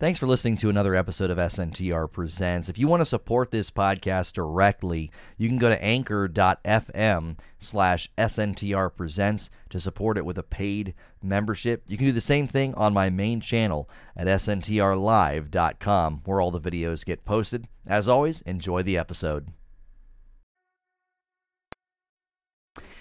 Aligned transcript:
Thanks 0.00 0.18
for 0.18 0.26
listening 0.26 0.56
to 0.56 0.70
another 0.70 0.94
episode 0.94 1.30
of 1.30 1.36
SNTR 1.36 2.10
Presents. 2.10 2.70
If 2.70 2.78
you 2.78 2.88
want 2.88 3.02
to 3.02 3.04
support 3.04 3.50
this 3.50 3.70
podcast 3.70 4.32
directly, 4.32 5.10
you 5.36 5.46
can 5.46 5.58
go 5.58 5.68
to 5.68 5.84
anchor.fm 5.84 7.38
slash 7.58 8.10
SNTR 8.16 8.96
Presents 8.96 9.50
to 9.68 9.78
support 9.78 10.16
it 10.16 10.24
with 10.24 10.38
a 10.38 10.42
paid 10.42 10.94
membership. 11.22 11.82
You 11.86 11.98
can 11.98 12.06
do 12.06 12.12
the 12.12 12.22
same 12.22 12.46
thing 12.46 12.72
on 12.76 12.94
my 12.94 13.10
main 13.10 13.42
channel 13.42 13.90
at 14.16 14.26
SNTRlive.com, 14.26 16.22
where 16.24 16.40
all 16.40 16.50
the 16.50 16.62
videos 16.62 17.04
get 17.04 17.26
posted. 17.26 17.68
As 17.86 18.08
always, 18.08 18.40
enjoy 18.40 18.82
the 18.82 18.96
episode. 18.96 19.48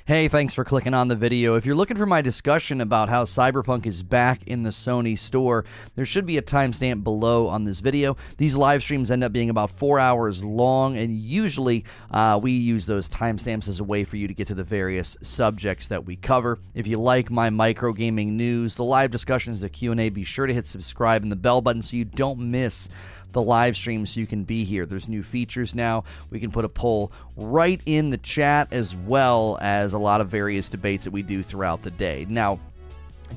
Hey, 0.09 0.27
thanks 0.27 0.55
for 0.55 0.63
clicking 0.63 0.95
on 0.95 1.07
the 1.07 1.15
video. 1.15 1.53
If 1.53 1.67
you're 1.67 1.75
looking 1.75 1.95
for 1.95 2.07
my 2.07 2.23
discussion 2.23 2.81
about 2.81 3.09
how 3.09 3.25
Cyberpunk 3.25 3.85
is 3.85 4.01
back 4.01 4.41
in 4.47 4.63
the 4.63 4.71
Sony 4.71 5.15
store, 5.15 5.65
there 5.95 6.03
should 6.03 6.25
be 6.25 6.39
a 6.39 6.41
timestamp 6.41 7.03
below 7.03 7.45
on 7.45 7.63
this 7.63 7.79
video. 7.79 8.17
These 8.37 8.55
live 8.55 8.81
streams 8.81 9.11
end 9.11 9.23
up 9.23 9.31
being 9.31 9.51
about 9.51 9.69
four 9.69 9.99
hours 9.99 10.43
long, 10.43 10.97
and 10.97 11.15
usually 11.15 11.85
uh, 12.09 12.39
we 12.41 12.53
use 12.53 12.87
those 12.87 13.07
timestamps 13.07 13.67
as 13.67 13.81
a 13.81 13.83
way 13.83 14.03
for 14.03 14.17
you 14.17 14.27
to 14.27 14.33
get 14.33 14.47
to 14.47 14.55
the 14.55 14.63
various 14.63 15.15
subjects 15.21 15.89
that 15.89 16.03
we 16.03 16.15
cover. 16.15 16.57
If 16.73 16.87
you 16.87 16.99
like 16.99 17.29
my 17.29 17.51
micro 17.51 17.93
gaming 17.93 18.35
news, 18.35 18.73
the 18.73 18.83
live 18.83 19.11
discussions, 19.11 19.59
the 19.59 19.69
Q&A, 19.69 20.09
be 20.09 20.23
sure 20.23 20.47
to 20.47 20.53
hit 20.55 20.65
subscribe 20.65 21.21
and 21.21 21.31
the 21.31 21.35
bell 21.35 21.61
button 21.61 21.83
so 21.83 21.95
you 21.95 22.05
don't 22.05 22.39
miss 22.39 22.89
the 23.31 23.41
live 23.41 23.75
stream 23.75 24.05
so 24.05 24.19
you 24.19 24.27
can 24.27 24.43
be 24.43 24.63
here. 24.63 24.85
There's 24.85 25.07
new 25.07 25.23
features 25.23 25.75
now. 25.75 26.03
We 26.29 26.39
can 26.39 26.51
put 26.51 26.65
a 26.65 26.69
poll 26.69 27.11
right 27.35 27.81
in 27.85 28.09
the 28.09 28.17
chat 28.17 28.71
as 28.71 28.95
well 28.95 29.57
as 29.61 29.93
a 29.93 29.99
lot 29.99 30.21
of 30.21 30.29
various 30.29 30.69
debates 30.69 31.03
that 31.03 31.11
we 31.11 31.21
do 31.21 31.43
throughout 31.43 31.83
the 31.83 31.91
day. 31.91 32.25
Now, 32.29 32.59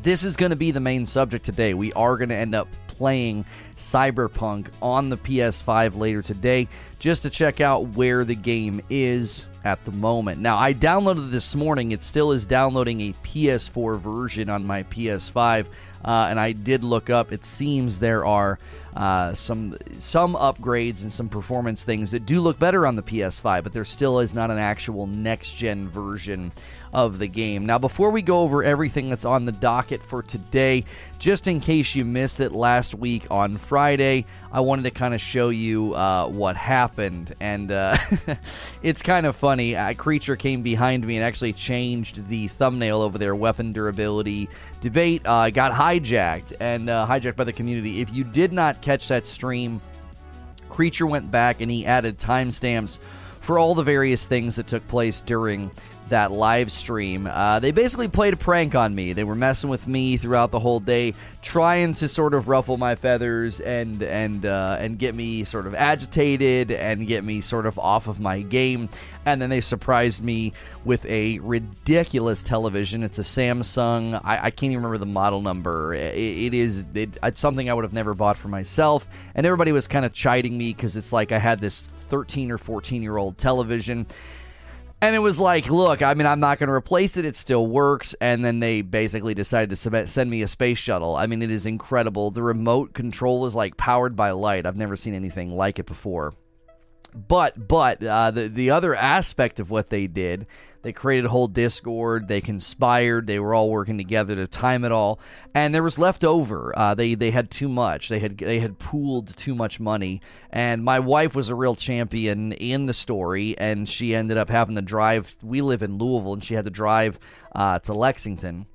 this 0.03 0.25
is 0.25 0.37
going 0.37 0.51
to 0.51 0.57
be 0.57 0.71
the 0.71 0.81
main 0.81 1.07
subject 1.07 1.45
today. 1.45 1.75
We 1.75 1.93
are 1.93 2.17
going 2.17 2.31
to 2.31 2.37
end 2.37 2.55
up 2.55 2.69
playing 2.87 3.45
Cyberpunk 3.77 4.69
on 4.81 5.11
the 5.11 5.17
PS5 5.17 5.97
later 5.97 6.23
today 6.23 6.69
just 6.99 7.23
to 7.23 7.31
check 7.31 7.61
out 7.61 7.89
where 7.89 8.25
the 8.25 8.35
game 8.35 8.81
is 8.91 9.45
at 9.65 9.85
the 9.85 9.91
moment. 9.93 10.41
Now, 10.41 10.57
I 10.57 10.75
downloaded 10.75 11.31
this 11.31 11.55
morning. 11.55 11.93
It 11.93 12.03
still 12.03 12.33
is 12.33 12.47
downloading 12.47 13.01
a 13.01 13.15
PS4 13.25 14.01
version 14.01 14.49
on 14.49 14.67
my 14.67 14.83
PS5. 14.85 15.67
Uh, 16.05 16.27
and 16.29 16.41
I 16.41 16.53
did 16.53 16.83
look 16.85 17.11
up. 17.11 17.33
It 17.33 17.45
seems 17.45 17.99
there 17.99 18.27
are 18.27 18.59
uh, 18.95 19.35
some 19.35 19.77
some 19.99 20.35
upgrades 20.35 21.03
and 21.03 21.13
some 21.13 21.29
performance 21.29 21.85
things 21.85 22.11
that 22.11 22.27
do 22.27 22.41
look 22.41 22.59
better 22.59 22.87
on 22.87 22.97
the 22.97 23.03
PS5, 23.03 23.63
but 23.63 23.73
there 23.73 23.85
still 23.85 24.21
is 24.21 24.35
not 24.35 24.51
an 24.51 24.59
actual 24.59 25.07
next 25.07 25.55
gen 25.55 25.89
version 25.89 26.53
of 26.93 27.19
the 27.19 27.27
game. 27.27 27.67
Now, 27.67 27.79
before 27.79 28.11
we 28.11 28.23
go 28.23 28.41
over 28.41 28.63
everything 28.63 29.09
that's 29.09 29.25
on 29.25 29.45
the 29.45 29.53
docket 29.53 30.03
for 30.03 30.23
today, 30.23 30.85
just 31.19 31.47
in 31.47 31.61
case 31.61 31.95
you 31.95 32.05
missed 32.05 32.41
it 32.41 32.53
last 32.53 32.95
week 32.95 33.27
on 33.31 33.57
Friday, 33.57 34.27
I 34.51 34.61
wanted 34.61 34.83
to 34.83 34.91
kind 34.91 35.15
of 35.15 35.21
show 35.21 35.49
you 35.49 35.95
uh, 35.95 36.29
what 36.29 36.57
happened. 36.57 37.35
And 37.41 37.73
uh, 37.73 37.97
it's 38.83 39.03
kind 39.03 39.27
of 39.27 39.37
funny. 39.37 39.75
A 39.75 39.95
creature 39.95 40.37
came 40.37 40.63
behind 40.63 41.07
me 41.07 41.17
and 41.17 41.25
actually 41.25 41.53
changed 41.53 42.29
the 42.29 42.49
thumbnail 42.49 43.01
over 43.01 43.19
their 43.19 43.35
weapon 43.35 43.73
durability 43.73 44.49
debate. 44.81 45.23
Uh, 45.25 45.51
got 45.51 45.73
hijacked 45.73 46.53
and 46.61 46.91
uh, 46.91 47.07
hijacked 47.09 47.37
by 47.37 47.45
the 47.45 47.53
community. 47.53 48.01
If 48.01 48.13
you 48.13 48.25
did 48.25 48.53
not 48.53 48.83
catch 48.83 49.09
that 49.09 49.27
stream, 49.27 49.81
Creature 50.73 51.07
went 51.07 51.31
back 51.31 51.61
and 51.61 51.71
he 51.71 51.85
added 51.85 52.19
timestamps 52.19 52.99
for 53.41 53.59
all 53.59 53.75
the 53.75 53.83
various 53.83 54.25
things 54.25 54.57
that 54.57 54.67
took 54.67 54.87
place 54.89 55.21
during 55.21 55.71
that 56.13 56.31
live 56.31 56.71
stream. 56.71 57.27
Uh, 57.27 57.59
they 57.59 57.71
basically 57.71 58.07
played 58.07 58.35
a 58.35 58.37
prank 58.37 58.75
on 58.75 58.95
me. 58.95 59.15
They 59.15 59.25
were 59.25 59.35
messing 59.35 59.71
with 59.71 59.89
me 59.89 60.19
throughout 60.19 60.51
the 60.51 60.61
whole 60.61 60.79
day, 60.79 61.15
trying 61.41 61.95
to 61.95 62.09
sort 62.09 62.35
of 62.35 62.49
ruffle 62.49 62.77
my 62.77 62.95
feathers 62.97 63.61
and 63.61 64.03
and 64.03 64.45
uh, 64.45 64.77
and 64.79 64.99
get 64.99 65.15
me 65.15 65.45
sort 65.45 65.67
of 65.67 65.75
agitated 65.75 66.71
and 66.71 67.07
get 67.07 67.25
me 67.25 67.41
sort 67.41 67.65
of 67.65 67.79
off 67.79 68.09
of 68.09 68.21
my 68.21 68.43
game. 68.43 68.91
And 69.25 69.41
then 69.41 69.51
they 69.51 69.61
surprised 69.61 70.23
me 70.23 70.53
with 70.85 71.05
a 71.07 71.39
ridiculous 71.39 72.43
television. 72.43 73.03
It's 73.05 73.19
a 73.19 73.23
Samsung. 73.23 74.21
I, 74.23 74.47
I 74.47 74.51
can't 74.51 74.73
even 74.73 74.77
remember 74.77 74.99
the 74.99 75.07
model 75.07 75.41
number. 75.41 75.95
it, 75.95 76.17
it 76.17 76.55
is 76.55 76.85
it, 76.95 77.17
it's 77.23 77.41
something 77.41 77.71
I 77.71 77.75
would 77.75 77.85
have 77.85 77.93
never 77.95 78.13
bought 78.15 78.37
for 78.37 78.49
myself. 78.49 79.07
And 79.35 79.47
everybody 79.47 79.73
was 79.73 79.87
kind 79.89 80.05
of 80.05 80.13
chiding 80.13 80.59
me 80.59 80.75
because 80.75 80.97
it's 80.97 81.13
like 81.13 81.33
I 81.33 81.39
had 81.39 81.59
this 81.59 81.81
13 81.81 82.51
or 82.51 82.59
14 82.59 83.03
year 83.03 83.17
old 83.17 83.39
television 83.39 84.07
and 85.03 85.17
it 85.17 85.19
was 85.19 85.41
like, 85.41 85.69
look, 85.69 86.01
I 86.01 86.15
mean, 86.15 86.29
I'm 86.29 86.39
not 86.39 86.61
going 86.61 86.69
to 86.69 86.73
replace 86.73 87.17
it. 87.17 87.25
It 87.25 87.37
still 87.37 87.67
works. 87.67 88.15
And 88.21 88.45
then 88.45 88.61
they 88.61 88.83
basically 88.83 89.35
decided 89.35 89.77
to 89.77 90.07
send 90.07 90.31
me 90.31 90.43
a 90.43 90.49
space 90.49 90.79
shuttle. 90.79 91.17
I 91.17 91.27
mean, 91.27 91.43
it 91.43 91.51
is 91.51 91.67
incredible. 91.67 92.31
The 92.31 92.45
remote 92.45 92.95
control 92.95 93.47
is 93.47 93.55
like 93.57 93.77
powered 93.77 94.15
by 94.15 94.31
light. 94.31 94.65
I've 94.65 94.77
never 94.77 94.95
seen 94.95 95.15
anything 95.15 95.57
like 95.57 95.81
it 95.81 95.87
before. 95.87 96.35
But 97.15 97.69
but 97.69 98.03
uh, 98.03 98.31
the 98.31 98.49
the 98.49 98.71
other 98.71 98.95
aspect 98.95 99.59
of 99.59 99.71
what 99.71 99.91
they 99.91 100.07
did 100.07 100.47
they 100.83 100.93
created 100.93 101.27
a 101.27 101.31
whole 101.31 101.49
Discord. 101.49 102.29
They 102.29 102.41
conspired. 102.41 103.27
They 103.27 103.39
were 103.39 103.55
all 103.55 103.71
working 103.71 103.99
together 103.99 104.35
to 104.37 104.47
time 104.47 104.85
it 104.85 104.93
all, 104.93 105.21
and 105.55 105.75
there 105.75 105.83
was 105.83 105.99
left 105.99 106.25
over. 106.25 106.77
Uh, 106.77 106.95
they 106.95 107.15
they 107.15 107.31
had 107.31 107.51
too 107.51 107.69
much. 107.69 108.09
They 108.09 108.19
had 108.19 108.39
they 108.39 108.59
had 108.59 108.79
pooled 108.79 109.37
too 109.37 109.55
much 109.55 109.81
money, 109.81 110.21
and 110.51 110.85
my 110.85 110.99
wife 110.99 111.35
was 111.35 111.49
a 111.49 111.55
real 111.55 111.77
champion 111.77 112.53
in 112.53 112.87
the 112.87 112.95
story, 112.95 113.57
and 113.59 113.89
she 113.89 114.15
ended 114.15 114.37
up 114.37 114.51
having 114.51 114.77
to 114.77 114.83
drive. 114.83 115.37
We 115.43 115.63
live 115.63 115.83
in 115.83 115.99
Louisville, 115.99 116.35
and 116.35 116.45
she 116.45 116.55
had 116.55 116.65
to 116.65 116.71
drive 116.71 117.19
uh, 117.55 117.79
to 117.81 117.95
Lexington 117.95 118.67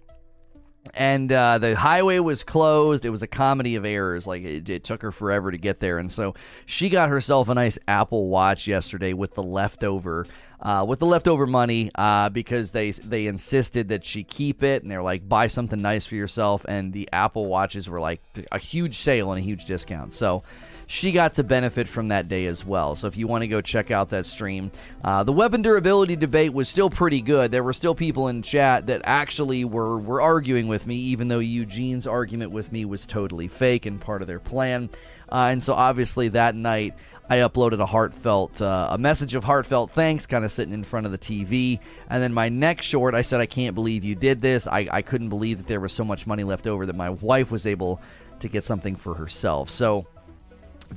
and 0.94 1.32
uh, 1.32 1.58
the 1.58 1.76
highway 1.76 2.20
was 2.20 2.44
closed. 2.44 3.06
It 3.06 3.10
was 3.10 3.22
a 3.22 3.28
comedy 3.28 3.76
of 3.76 3.86
errors. 3.86 4.28
Like 4.28 4.44
it, 4.44 4.70
it, 4.70 4.84
took 4.84 5.02
her 5.02 5.12
forever 5.12 5.52
to 5.52 5.58
get 5.58 5.80
there, 5.80 5.98
and 5.98 6.12
so 6.12 6.36
she 6.66 6.90
got 6.90 7.10
herself 7.10 7.50
a 7.50 7.56
nice 7.56 7.78
Apple 7.88 8.28
Watch 8.28 8.68
yesterday 8.68 9.14
with 9.14 9.34
the 9.36 9.44
leftover 9.44 10.26
uh, 10.62 10.84
with 10.88 11.00
the 11.00 11.06
leftover 11.06 11.46
money 11.46 11.92
uh, 11.96 12.30
because 12.30 12.72
they 12.72 12.92
they 12.92 13.28
insisted 13.28 13.90
that 13.90 14.04
she 14.04 14.24
keep 14.24 14.64
it, 14.64 14.82
and 14.82 14.92
they're 14.92 15.04
like, 15.04 15.28
buy 15.28 15.48
something 15.48 15.82
nice 15.82 16.06
for 16.06 16.16
yourself. 16.16 16.66
And 16.68 16.94
the 16.94 17.08
Apple 17.14 17.46
watches 17.46 17.90
were 17.90 18.00
like 18.00 18.22
a 18.52 18.58
huge 18.58 18.98
sale 18.98 19.32
and 19.32 19.40
a 19.40 19.44
huge 19.44 19.66
discount. 19.66 20.14
So 20.14 20.44
she 20.88 21.12
got 21.12 21.34
to 21.34 21.44
benefit 21.44 21.88
from 21.88 22.08
that 22.08 22.30
day 22.30 22.46
as 22.46 22.66
well. 22.66 22.96
So 22.96 23.08
if 23.08 23.18
you 23.18 23.28
want 23.28 23.42
to 23.44 23.48
go 23.48 23.62
check 23.62 23.92
out 23.92 24.10
that 24.10 24.26
stream, 24.26 24.72
uh, 25.04 25.24
the 25.24 25.34
weapon 25.34 25.62
durability 25.62 26.16
debate 26.16 26.54
was 26.54 26.70
still 26.70 26.90
pretty 26.90 27.22
good. 27.22 27.52
There 27.52 27.64
were 27.64 27.74
still 27.74 27.94
people 27.94 28.30
in 28.30 28.42
chat 28.42 28.88
that 28.88 29.02
actually 29.04 29.66
were 29.66 29.98
were 29.98 30.22
arguing 30.22 30.70
with 30.70 30.88
me, 30.88 30.96
even 30.96 31.28
though 31.28 31.40
Eugene's 31.40 32.08
argument 32.08 32.52
with 32.52 32.72
me 32.72 32.86
was 32.86 33.06
totally 33.06 33.50
fake 33.50 33.86
and 33.86 34.00
part 34.00 34.22
of 34.22 34.28
their 34.28 34.40
plan. 34.40 34.90
Uh, 35.30 35.50
and 35.52 35.62
so 35.62 35.74
obviously 35.74 36.30
that 36.30 36.56
night 36.56 36.94
I 37.30 37.40
uploaded 37.40 37.82
a 37.82 37.86
heartfelt, 37.86 38.62
uh, 38.62 38.88
a 38.92 38.98
message 38.98 39.36
of 39.36 39.44
heartfelt 39.44 39.92
thanks, 39.92 40.26
kind 40.26 40.46
of 40.46 40.52
sitting 40.54 40.74
in 40.74 40.86
front 40.86 41.06
of 41.06 41.12
the 41.12 41.18
TV. 41.18 41.80
And 42.10 42.24
then 42.24 42.34
my 42.34 42.48
next 42.48 42.86
short, 42.86 43.14
I 43.14 43.22
said, 43.22 43.42
I 43.42 43.46
can't 43.46 43.76
believe 43.76 44.06
you 44.06 44.16
did 44.16 44.42
this. 44.42 44.66
I, 44.66 44.88
I 44.90 45.02
couldn't 45.02 45.28
believe 45.28 45.58
that 45.58 45.68
there 45.68 45.82
was 45.82 45.92
so 45.92 46.06
much 46.06 46.26
money 46.26 46.46
left 46.46 46.68
over 46.68 46.86
that 46.86 46.96
my 46.96 47.10
wife 47.10 47.52
was 47.52 47.68
able 47.68 48.02
to 48.40 48.48
get 48.48 48.64
something 48.64 48.96
for 48.96 49.14
herself. 49.14 49.70
So 49.70 50.08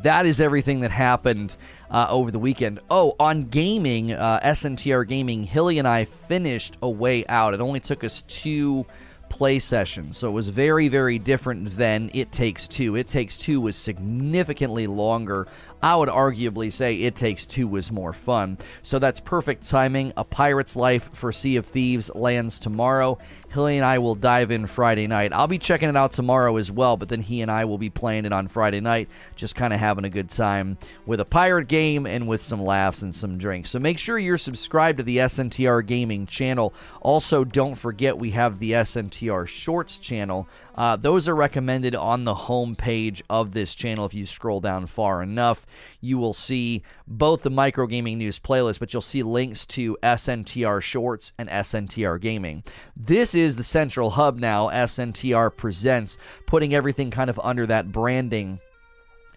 that 0.03 0.27
is 0.27 0.41
everything 0.41 0.81
that 0.81 0.91
happened 0.91 1.57
uh, 1.91 2.07
over 2.09 2.31
the 2.31 2.39
weekend. 2.39 2.81
Oh, 2.91 3.15
on 3.19 3.45
gaming, 3.45 4.13
uh, 4.13 4.41
SNTR 4.43 5.07
Gaming, 5.07 5.45
Hilly 5.45 5.79
and 5.79 5.87
I 5.87 6.05
finished 6.05 6.77
a 6.83 6.89
way 6.89 7.27
out. 7.27 7.55
It 7.55 7.61
only 7.61 7.81
took 7.81 8.05
us 8.05 8.23
two 8.23 8.87
play 9.31 9.59
sessions. 9.59 10.19
So 10.19 10.29
it 10.29 10.33
was 10.33 10.49
very, 10.49 10.89
very 10.89 11.19
different 11.19 11.71
than 11.71 12.11
It 12.13 12.33
Takes 12.33 12.69
Two. 12.69 12.97
It 12.97 13.09
Takes 13.09 13.39
Two 13.39 13.61
was 13.61 13.77
significantly 13.77 14.87
longer. 14.87 15.47
I 15.83 15.97
would 15.97 16.09
arguably 16.09 16.73
say 16.73 16.95
It 16.97 17.17
Takes 17.17 17.47
Two 17.47 17.67
was 17.67 17.91
more 17.91 18.13
fun. 18.13 18.59
So 18.83 18.99
that's 18.99 19.21
perfect 19.21 19.69
timing. 19.69 20.13
A 20.17 20.25
Pirate's 20.25 20.77
Life 20.77 21.11
for 21.15 21.33
Sea 21.33 21.57
of 21.57 21.67
Thieves 21.67 22.11
lands 22.15 22.59
tomorrow. 22.59 23.19
Hilly 23.51 23.77
and 23.77 23.85
I 23.85 23.99
will 23.99 24.15
dive 24.15 24.53
in 24.53 24.67
Friday 24.67 25.09
night. 25.09 25.33
I'll 25.33 25.49
be 25.49 25.59
checking 25.59 25.89
it 25.89 25.97
out 25.97 26.13
tomorrow 26.13 26.57
as 26.57 26.71
well, 26.71 26.97
but 26.97 27.09
then 27.09 27.21
he 27.21 27.43
and 27.43 27.51
I 27.51 27.65
will 27.65 27.79
be 27.79 27.91
playing 27.91 28.25
it 28.25 28.33
on 28.33 28.47
Friday 28.47 28.81
night, 28.81 29.09
just 29.35 29.57
kind 29.57 29.73
of 29.73 29.81
having 29.81 30.05
a 30.05 30.11
good 30.11 30.31
time 30.31 30.79
with 31.05 31.19
a 31.19 31.25
pirate 31.25 31.67
game 31.67 32.07
and 32.07 32.29
with 32.29 32.43
some 32.43 32.63
laughs 32.63 33.03
and 33.03 33.13
some 33.13 33.39
drinks. 33.39 33.71
So 33.71 33.81
make 33.81 33.99
sure 33.99 34.19
you're 34.19 34.39
subscribed 34.39 34.99
to 34.99 35.05
the 35.05 35.19
SNTR 35.19 35.85
Gaming 35.85 36.27
channel. 36.27 36.73
Also, 37.01 37.43
don't 37.43 37.75
forget 37.75 38.17
we 38.17 38.31
have 38.31 38.61
the 38.61 38.73
SNTR 38.73 39.49
Shorts 39.49 39.99
channel. 39.99 40.47
Uh, 40.81 40.97
those 40.97 41.29
are 41.29 41.37
recommended 41.37 41.95
on 41.95 42.25
the 42.25 42.35
home 42.35 42.75
page 42.75 43.23
of 43.29 43.53
this 43.53 43.75
channel. 43.75 44.07
If 44.07 44.15
you 44.15 44.25
scroll 44.25 44.63
down 44.63 44.87
far 44.87 45.23
enough, 45.23 45.67
you 46.01 46.17
will 46.17 46.33
see 46.33 46.85
both 47.07 47.43
the 47.43 47.51
micro 47.51 47.87
gaming 47.87 48.17
news 48.17 48.39
playlist, 48.39 48.79
but 48.79 48.95
you'll 48.95 49.03
see 49.03 49.23
links 49.23 49.67
to 49.67 49.99
SNTR 50.03 50.81
Shorts 50.81 51.35
and 51.37 51.51
SNTR 51.51 52.19
Gaming. 52.19 52.65
This 52.97 53.35
is 53.35 53.57
the 53.57 53.63
central 53.63 54.09
hub 54.09 54.39
now. 54.39 54.71
SNTR 54.71 55.55
presents, 55.55 56.17
putting 56.47 56.75
everything 56.75 57.11
kind 57.11 57.29
of 57.29 57.39
under 57.45 57.67
that 57.67 57.93
branding 57.93 58.59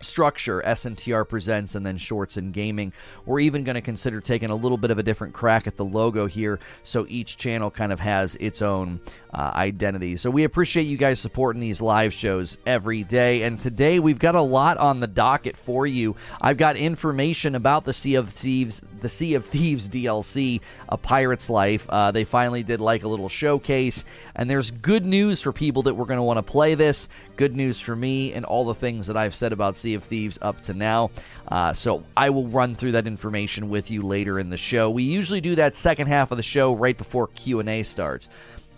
structure 0.03 0.61
SNTR 0.65 1.27
presents 1.27 1.75
and 1.75 1.85
then 1.85 1.97
shorts 1.97 2.37
and 2.37 2.53
gaming. 2.53 2.93
We're 3.25 3.39
even 3.39 3.63
going 3.63 3.75
to 3.75 3.81
consider 3.81 4.21
taking 4.21 4.49
a 4.49 4.55
little 4.55 4.77
bit 4.77 4.91
of 4.91 4.97
a 4.97 5.03
different 5.03 5.33
crack 5.33 5.67
at 5.67 5.77
the 5.77 5.85
logo 5.85 6.25
here 6.25 6.59
so 6.83 7.05
each 7.09 7.37
channel 7.37 7.71
kind 7.71 7.91
of 7.91 7.99
has 7.99 8.35
its 8.35 8.61
own 8.61 8.99
uh, 9.33 9.51
identity. 9.55 10.15
So 10.17 10.29
we 10.29 10.43
appreciate 10.43 10.83
you 10.83 10.97
guys 10.97 11.19
supporting 11.19 11.59
these 11.59 11.81
live 11.81 12.13
shows 12.13 12.57
every 12.65 13.03
day. 13.03 13.43
And 13.43 13.59
today 13.59 13.99
we've 13.99 14.19
got 14.19 14.35
a 14.35 14.41
lot 14.41 14.77
on 14.77 14.99
the 14.99 15.07
docket 15.07 15.57
for 15.57 15.87
you. 15.87 16.15
I've 16.39 16.57
got 16.57 16.77
information 16.77 17.55
about 17.55 17.85
the 17.85 17.93
Sea 17.93 18.15
of 18.15 18.29
Thieves, 18.29 18.81
the 18.99 19.09
Sea 19.09 19.33
of 19.33 19.45
Thieves 19.45 19.89
DLC, 19.89 20.61
A 20.89 20.97
Pirate's 20.97 21.49
Life. 21.49 21.89
Uh, 21.89 22.11
they 22.11 22.25
finally 22.25 22.63
did 22.63 22.79
like 22.79 23.03
a 23.03 23.07
little 23.07 23.29
showcase, 23.29 24.05
and 24.35 24.49
there's 24.49 24.69
good 24.69 25.05
news 25.05 25.41
for 25.41 25.51
people 25.51 25.83
that 25.83 25.95
we're 25.95 26.05
going 26.05 26.17
to 26.17 26.23
want 26.23 26.37
to 26.37 26.43
play 26.43 26.75
this. 26.75 27.09
Good 27.35 27.55
news 27.55 27.79
for 27.79 27.95
me 27.95 28.33
and 28.33 28.45
all 28.45 28.65
the 28.65 28.75
things 28.75 29.07
that 29.07 29.17
I've 29.17 29.33
said 29.33 29.53
about 29.53 29.75
Sea 29.75 29.92
of 29.95 30.03
Thieves 30.03 30.37
up 30.41 30.61
to 30.61 30.73
now. 30.73 31.11
Uh, 31.47 31.73
so 31.73 32.03
I 32.15 32.29
will 32.29 32.47
run 32.47 32.75
through 32.75 32.93
that 32.93 33.07
information 33.07 33.69
with 33.69 33.91
you 33.91 34.01
later 34.01 34.39
in 34.39 34.49
the 34.49 34.57
show. 34.57 34.89
We 34.89 35.03
usually 35.03 35.41
do 35.41 35.55
that 35.55 35.77
second 35.77 36.07
half 36.07 36.31
of 36.31 36.37
the 36.37 36.43
show 36.43 36.73
right 36.73 36.97
before 36.97 37.27
Q 37.27 37.59
and 37.59 37.69
A 37.69 37.83
starts. 37.83 38.29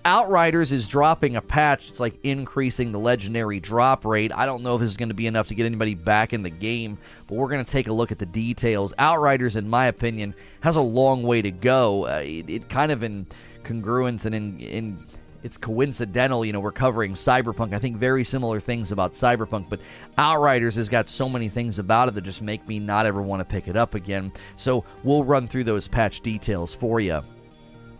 Outriders 0.05 0.71
is 0.71 0.87
dropping 0.87 1.35
a 1.35 1.41
patch. 1.41 1.89
It's 1.89 1.99
like 1.99 2.19
increasing 2.23 2.91
the 2.91 2.99
legendary 2.99 3.59
drop 3.59 4.05
rate. 4.05 4.31
I 4.31 4.45
don't 4.45 4.61
know 4.61 4.75
if 4.75 4.81
this 4.81 4.91
is 4.91 4.97
going 4.97 5.09
to 5.09 5.15
be 5.15 5.25
enough 5.25 5.47
to 5.47 5.55
get 5.55 5.65
anybody 5.65 5.95
back 5.95 6.31
in 6.31 6.43
the 6.43 6.51
game, 6.51 6.99
but 7.25 7.35
we're 7.35 7.47
going 7.47 7.65
to 7.65 7.71
take 7.71 7.87
a 7.87 7.93
look 7.93 8.11
at 8.11 8.19
the 8.19 8.25
details. 8.27 8.93
Outriders, 8.99 9.55
in 9.55 9.67
my 9.67 9.87
opinion, 9.87 10.35
has 10.59 10.75
a 10.75 10.81
long 10.81 11.23
way 11.23 11.41
to 11.41 11.49
go. 11.49 12.05
Uh, 12.05 12.21
it, 12.23 12.47
it, 12.47 12.69
kind 12.69 12.91
of 12.91 13.01
in 13.01 13.25
congruence 13.63 14.27
and 14.27 14.35
in, 14.35 14.59
in 14.59 15.05
it's 15.45 15.57
coincidental, 15.57 16.43
you 16.43 16.51
know, 16.51 16.59
we're 16.59 16.71
covering 16.71 17.13
Cyberpunk. 17.13 17.75
I 17.75 17.77
think 17.77 17.97
very 17.97 18.23
similar 18.23 18.59
things 18.59 18.91
about 18.91 19.13
Cyberpunk, 19.13 19.69
but 19.69 19.79
Outriders 20.17 20.73
has 20.73 20.89
got 20.89 21.07
so 21.07 21.29
many 21.29 21.49
things 21.49 21.77
about 21.77 22.07
it 22.07 22.15
that 22.15 22.23
just 22.23 22.41
make 22.41 22.67
me 22.67 22.79
not 22.79 23.05
ever 23.05 23.21
want 23.21 23.41
to 23.41 23.45
pick 23.45 23.67
it 23.67 23.77
up 23.77 23.93
again. 23.93 24.31
So 24.55 24.83
we'll 25.03 25.23
run 25.23 25.47
through 25.47 25.65
those 25.65 25.87
patch 25.87 26.21
details 26.21 26.73
for 26.73 26.99
you. 26.99 27.21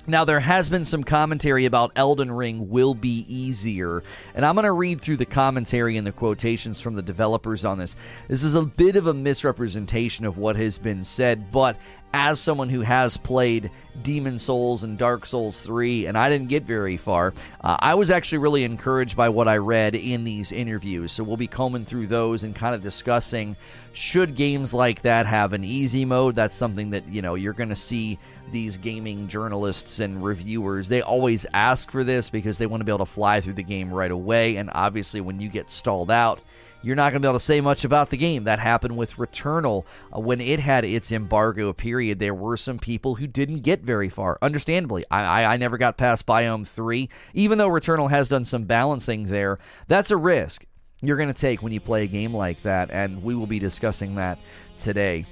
Now, 0.07 0.23
there 0.23 0.39
has 0.39 0.69
been 0.69 0.85
some 0.85 1.03
commentary 1.03 1.65
about 1.65 1.91
Elden 1.95 2.31
Ring 2.31 2.69
will 2.69 2.93
be 2.93 3.25
easier, 3.27 4.03
and 4.35 4.45
I'm 4.45 4.53
going 4.53 4.65
to 4.65 4.71
read 4.71 5.01
through 5.01 5.17
the 5.17 5.25
commentary 5.25 5.97
and 5.97 6.05
the 6.05 6.11
quotations 6.11 6.79
from 6.79 6.93
the 6.93 7.01
developers 7.01 7.65
on 7.65 7.79
this. 7.79 7.95
This 8.27 8.43
is 8.43 8.53
a 8.53 8.61
bit 8.61 8.97
of 8.97 9.07
a 9.07 9.13
misrepresentation 9.15 10.25
of 10.25 10.37
what 10.37 10.57
has 10.57 10.77
been 10.77 11.03
said, 11.03 11.51
but 11.51 11.75
as 12.13 12.39
someone 12.39 12.69
who 12.69 12.79
has 12.79 13.17
played 13.17 13.69
Demon's 14.03 14.43
Souls 14.43 14.83
and 14.83 14.97
Dark 14.97 15.25
Souls 15.25 15.59
3, 15.59 16.05
and 16.05 16.17
I 16.17 16.29
didn't 16.29 16.47
get 16.47 16.63
very 16.63 16.95
far, 16.95 17.33
uh, 17.61 17.75
I 17.79 17.95
was 17.95 18.09
actually 18.09 18.37
really 18.37 18.63
encouraged 18.63 19.17
by 19.17 19.27
what 19.27 19.49
I 19.49 19.57
read 19.57 19.95
in 19.95 20.23
these 20.23 20.53
interviews. 20.53 21.11
So 21.11 21.25
we'll 21.25 21.35
be 21.35 21.47
combing 21.47 21.83
through 21.83 22.07
those 22.07 22.43
and 22.43 22.55
kind 22.55 22.73
of 22.73 22.81
discussing 22.81 23.57
should 23.91 24.35
games 24.35 24.73
like 24.73 25.01
that 25.01 25.25
have 25.25 25.51
an 25.51 25.65
easy 25.65 26.05
mode. 26.05 26.35
That's 26.35 26.55
something 26.55 26.91
that, 26.91 27.05
you 27.09 27.21
know, 27.21 27.35
you're 27.35 27.53
going 27.53 27.69
to 27.69 27.75
see 27.75 28.17
these 28.51 28.77
gaming 28.77 29.27
journalists 29.27 29.99
and 29.99 30.23
reviewers, 30.23 30.87
they 30.87 31.01
always 31.01 31.45
ask 31.53 31.91
for 31.91 32.03
this 32.03 32.29
because 32.29 32.57
they 32.57 32.67
want 32.67 32.81
to 32.81 32.85
be 32.85 32.91
able 32.91 33.05
to 33.05 33.11
fly 33.11 33.41
through 33.41 33.53
the 33.53 33.63
game 33.63 33.91
right 33.91 34.11
away. 34.11 34.57
And 34.57 34.69
obviously, 34.73 35.21
when 35.21 35.39
you 35.39 35.49
get 35.49 35.71
stalled 35.71 36.11
out, 36.11 36.41
you're 36.81 36.95
not 36.95 37.11
going 37.11 37.21
to 37.21 37.25
be 37.25 37.29
able 37.29 37.39
to 37.39 37.43
say 37.43 37.61
much 37.61 37.83
about 37.83 38.11
the 38.11 38.17
game. 38.17 38.43
That 38.43 38.59
happened 38.59 38.95
with 38.95 39.15
Returnal. 39.15 39.85
Uh, 40.15 40.19
when 40.19 40.39
it 40.39 40.59
had 40.59 40.85
its 40.85 41.11
embargo 41.11 41.73
period, 41.73 42.19
there 42.19 42.35
were 42.35 42.57
some 42.57 42.77
people 42.77 43.15
who 43.15 43.25
didn't 43.25 43.61
get 43.61 43.81
very 43.81 44.09
far. 44.09 44.37
Understandably, 44.41 45.03
I, 45.09 45.23
I, 45.23 45.53
I 45.53 45.57
never 45.57 45.79
got 45.79 45.97
past 45.97 46.27
Biome 46.27 46.67
3. 46.67 47.09
Even 47.33 47.57
though 47.57 47.69
Returnal 47.69 48.09
has 48.09 48.29
done 48.29 48.45
some 48.45 48.65
balancing 48.65 49.25
there, 49.25 49.57
that's 49.87 50.11
a 50.11 50.17
risk 50.17 50.65
you're 51.01 51.17
going 51.17 51.33
to 51.33 51.39
take 51.39 51.61
when 51.61 51.73
you 51.73 51.79
play 51.79 52.03
a 52.03 52.07
game 52.07 52.33
like 52.33 52.61
that, 52.63 52.89
and 52.91 53.21
we 53.21 53.35
will 53.35 53.47
be 53.47 53.59
discussing 53.59 54.15
that 54.15 54.39
today. 54.77 55.25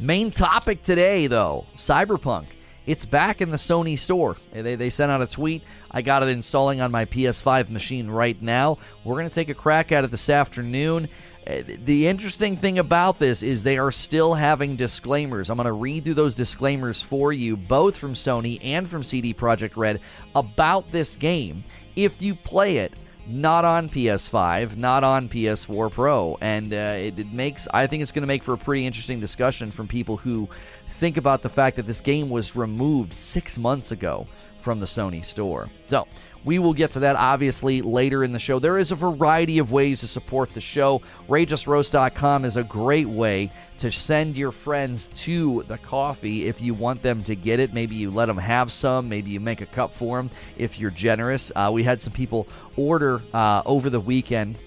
Main 0.00 0.30
topic 0.30 0.82
today, 0.82 1.26
though 1.26 1.66
Cyberpunk. 1.76 2.46
It's 2.86 3.04
back 3.04 3.42
in 3.42 3.50
the 3.50 3.58
Sony 3.58 3.98
store. 3.98 4.34
They, 4.50 4.74
they 4.74 4.88
sent 4.88 5.12
out 5.12 5.20
a 5.20 5.26
tweet. 5.26 5.62
I 5.90 6.00
got 6.00 6.22
it 6.22 6.30
installing 6.30 6.80
on 6.80 6.90
my 6.90 7.04
PS5 7.04 7.68
machine 7.68 8.08
right 8.08 8.40
now. 8.40 8.78
We're 9.04 9.16
going 9.16 9.28
to 9.28 9.34
take 9.34 9.50
a 9.50 9.54
crack 9.54 9.92
at 9.92 10.02
it 10.04 10.10
this 10.10 10.30
afternoon. 10.30 11.06
Uh, 11.46 11.60
the 11.84 12.06
interesting 12.08 12.56
thing 12.56 12.78
about 12.78 13.18
this 13.18 13.42
is 13.42 13.62
they 13.62 13.76
are 13.76 13.92
still 13.92 14.32
having 14.32 14.74
disclaimers. 14.74 15.50
I'm 15.50 15.58
going 15.58 15.66
to 15.66 15.72
read 15.72 16.04
through 16.04 16.14
those 16.14 16.34
disclaimers 16.34 17.02
for 17.02 17.34
you, 17.34 17.54
both 17.58 17.94
from 17.94 18.14
Sony 18.14 18.58
and 18.62 18.88
from 18.88 19.02
CD 19.02 19.34
Projekt 19.34 19.76
Red, 19.76 20.00
about 20.34 20.90
this 20.90 21.14
game. 21.14 21.62
If 21.94 22.22
you 22.22 22.34
play 22.34 22.78
it, 22.78 22.94
not 23.26 23.64
on 23.64 23.88
PS5, 23.88 24.76
not 24.76 25.04
on 25.04 25.28
PS4 25.28 25.90
Pro, 25.90 26.38
and 26.40 26.72
uh, 26.72 26.94
it, 26.96 27.18
it, 27.18 27.32
makes 27.32 27.68
I 27.72 27.86
think 27.86 28.02
it's 28.02 28.12
going 28.12 28.22
to 28.22 28.26
make 28.28 28.42
for 28.42 28.54
a 28.54 28.58
pretty 28.58 28.86
interesting 28.86 29.20
discussion 29.20 29.70
from 29.70 29.88
people 29.88 30.16
who 30.16 30.48
think 30.88 31.16
about 31.16 31.42
the 31.42 31.48
fact 31.48 31.76
that 31.76 31.86
this 31.86 32.00
game 32.00 32.30
was 32.30 32.56
removed 32.56 33.14
six 33.14 33.58
months 33.58 33.92
ago 33.92 34.26
from 34.60 34.80
the 34.80 34.86
Sony 34.86 35.24
store. 35.24 35.68
So 35.86 36.06
we 36.44 36.58
will 36.58 36.72
get 36.72 36.92
to 36.92 37.00
that 37.00 37.16
obviously 37.16 37.82
later 37.82 38.24
in 38.24 38.32
the 38.32 38.38
show. 38.38 38.58
There 38.58 38.78
is 38.78 38.92
a 38.92 38.96
variety 38.96 39.58
of 39.58 39.72
ways 39.72 40.00
to 40.00 40.06
support 40.06 40.52
the 40.54 40.60
show. 40.60 41.02
RageousRoast.com 41.28 42.44
is 42.44 42.56
a 42.56 42.64
great 42.64 43.08
way 43.08 43.50
to 43.78 43.90
send 43.90 44.36
your 44.36 44.52
friends 44.52 45.08
to 45.08 45.64
the 45.68 45.78
coffee 45.78 46.46
if 46.46 46.60
you 46.60 46.74
want 46.74 47.02
them 47.02 47.22
to 47.24 47.34
get 47.34 47.60
it. 47.60 47.72
Maybe 47.72 47.96
you 47.96 48.10
let 48.10 48.26
them 48.26 48.38
have 48.38 48.72
some. 48.72 49.08
Maybe 49.08 49.30
you 49.30 49.40
make 49.40 49.60
a 49.60 49.66
cup 49.66 49.94
for 49.94 50.16
them 50.16 50.30
if 50.56 50.78
you're 50.78 50.90
generous. 50.90 51.52
Uh, 51.54 51.70
we 51.72 51.82
had 51.82 52.00
some 52.00 52.12
people 52.12 52.46
order 52.76 53.20
uh, 53.34 53.62
over 53.64 53.90
the 53.90 54.00
weekend 54.00 54.58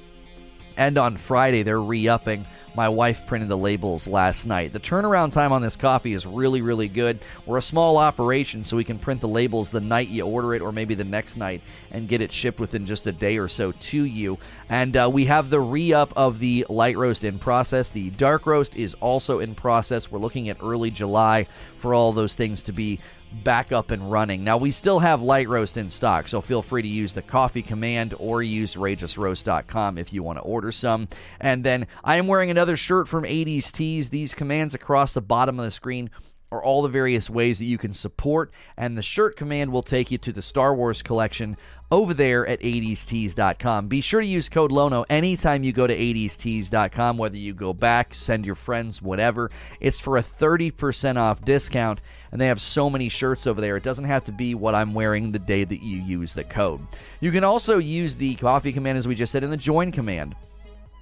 and 0.78 0.98
on 0.98 1.18
Friday 1.18 1.64
they're 1.64 1.82
re 1.82 2.08
upping 2.08 2.46
my 2.76 2.90
wife 2.90 3.26
printed 3.28 3.50
the 3.50 3.58
labels 3.58 4.08
last 4.08 4.46
night. 4.46 4.74
The 4.74 4.80
turnaround 4.80 5.32
time 5.32 5.52
on 5.52 5.62
this 5.62 5.76
coffee 5.76 6.14
is 6.14 6.26
really, 6.26 6.62
really 6.62 6.88
good. 6.88 7.20
We're 7.46 7.58
a 7.58 7.62
small 7.62 7.98
operation, 7.98 8.64
so 8.64 8.78
we 8.78 8.84
can 8.84 8.98
print 8.98 9.22
the 9.22 9.28
labels 9.28 9.70
the 9.70 9.82
night 9.82 10.08
you 10.08 10.26
order 10.26 10.54
it 10.54 10.62
or 10.62 10.72
maybe 10.72 10.96
the 10.96 11.04
next 11.04 11.38
night 11.38 11.62
and 11.92 12.08
get 12.08 12.22
it 12.22 12.32
shipped 12.32 12.60
within 12.60 12.86
just 12.86 13.06
a 13.08 13.12
day 13.12 13.38
or 13.38 13.48
so 13.48 13.72
to 13.72 14.04
you. 14.04 14.38
And 14.70 14.98
uh, 14.98 15.10
we 15.12 15.26
have 15.26 15.50
the 15.50 15.60
re 15.60 15.94
up 15.94 16.14
of 16.16 16.40
the 16.40 16.66
light 16.70 16.98
roast 16.98 17.24
in 17.24 17.40
process. 17.40 17.90
The 17.90 18.10
dark 18.12 18.46
roast 18.46 18.76
is 18.76 18.96
also 18.96 19.40
in 19.40 19.56
process. 19.56 20.12
We're 20.12 20.20
looking 20.20 20.50
at 20.50 20.58
early 20.62 20.90
July 20.90 21.48
for 21.78 21.94
all 21.94 22.14
those 22.14 22.36
things 22.36 22.64
to 22.64 22.72
be 22.72 23.00
back 23.44 23.72
up 23.72 23.92
and 23.92 24.12
running. 24.12 24.44
Now, 24.44 24.58
we 24.58 24.72
still 24.72 25.00
have 25.00 25.22
light 25.22 25.50
roast 25.50 25.78
in 25.78 25.90
stock, 25.90 26.28
so 26.28 26.42
feel 26.42 26.62
free 26.62 26.82
to 26.82 26.88
use 26.88 27.14
the 27.14 27.22
coffee 27.22 27.62
command 27.62 28.14
or 28.20 28.44
use 28.44 28.76
rageousroast.com 28.76 29.98
if 29.98 30.14
you 30.14 30.24
want 30.24 30.38
to 30.38 30.44
order 30.44 30.72
some. 30.72 31.08
And 31.40 31.64
then 31.64 31.88
I 32.04 32.18
am 32.18 32.28
wearing 32.28 32.50
another 32.50 32.78
shirt 32.78 33.08
from 33.08 33.24
80s 33.24 33.72
Tees. 33.72 34.10
These 34.10 34.34
commands 34.34 34.76
across 34.76 35.14
the 35.14 35.22
bottom 35.22 35.60
of 35.60 35.66
the 35.66 35.72
screen 35.72 36.10
are 36.54 36.64
all 36.64 36.84
the 36.84 36.90
various 36.90 37.30
ways 37.30 37.58
that 37.58 37.66
you 37.66 37.78
can 37.78 37.94
support, 37.94 38.54
and 38.78 38.98
the 38.98 39.02
shirt 39.02 39.36
command 39.36 39.72
will 39.72 39.82
take 39.82 40.12
you 40.12 40.18
to 40.20 40.32
the 40.32 40.42
Star 40.42 40.76
Wars 40.76 41.02
collection 41.02 41.58
over 41.92 42.14
there 42.14 42.46
at 42.48 42.60
80stees.com. 42.62 43.88
Be 43.88 44.02
sure 44.02 44.22
to 44.22 44.28
use 44.28 44.50
code 44.50 44.72
LONO 44.72 45.06
anytime 45.10 45.64
you 45.64 45.74
go 45.74 45.88
to 45.88 45.96
80stees.com, 45.96 47.18
whether 47.18 47.38
you 47.38 47.54
go 47.54 47.74
back, 47.74 48.16
send 48.16 48.46
your 48.46 48.56
friends, 48.56 49.02
whatever. 49.02 49.52
It's 49.80 50.00
for 50.00 50.18
a 50.18 50.24
30% 50.24 51.18
off 51.18 51.42
discount, 51.42 52.02
and 52.34 52.42
they 52.42 52.48
have 52.48 52.60
so 52.60 52.90
many 52.90 53.10
shirts 53.10 53.46
over 53.46 53.62
there. 53.62 53.78
It 53.78 53.84
doesn't 53.84 54.06
have 54.06 54.26
to 54.26 54.32
be 54.32 54.56
what 54.56 54.74
I'm 54.74 54.96
wearing 54.96 55.32
the 55.32 55.38
day 55.38 55.64
that 55.66 55.84
you 55.84 56.02
use 56.02 56.34
the 56.34 56.44
code. 56.44 56.82
You 57.20 57.32
can 57.32 57.44
also 57.44 57.78
use 57.78 58.16
the 58.16 58.34
coffee 58.36 58.74
command, 58.74 58.98
as 58.98 59.08
we 59.08 59.14
just 59.14 59.32
said, 59.32 59.44
in 59.44 59.52
the 59.52 59.56
join 59.56 59.92
command. 59.92 60.36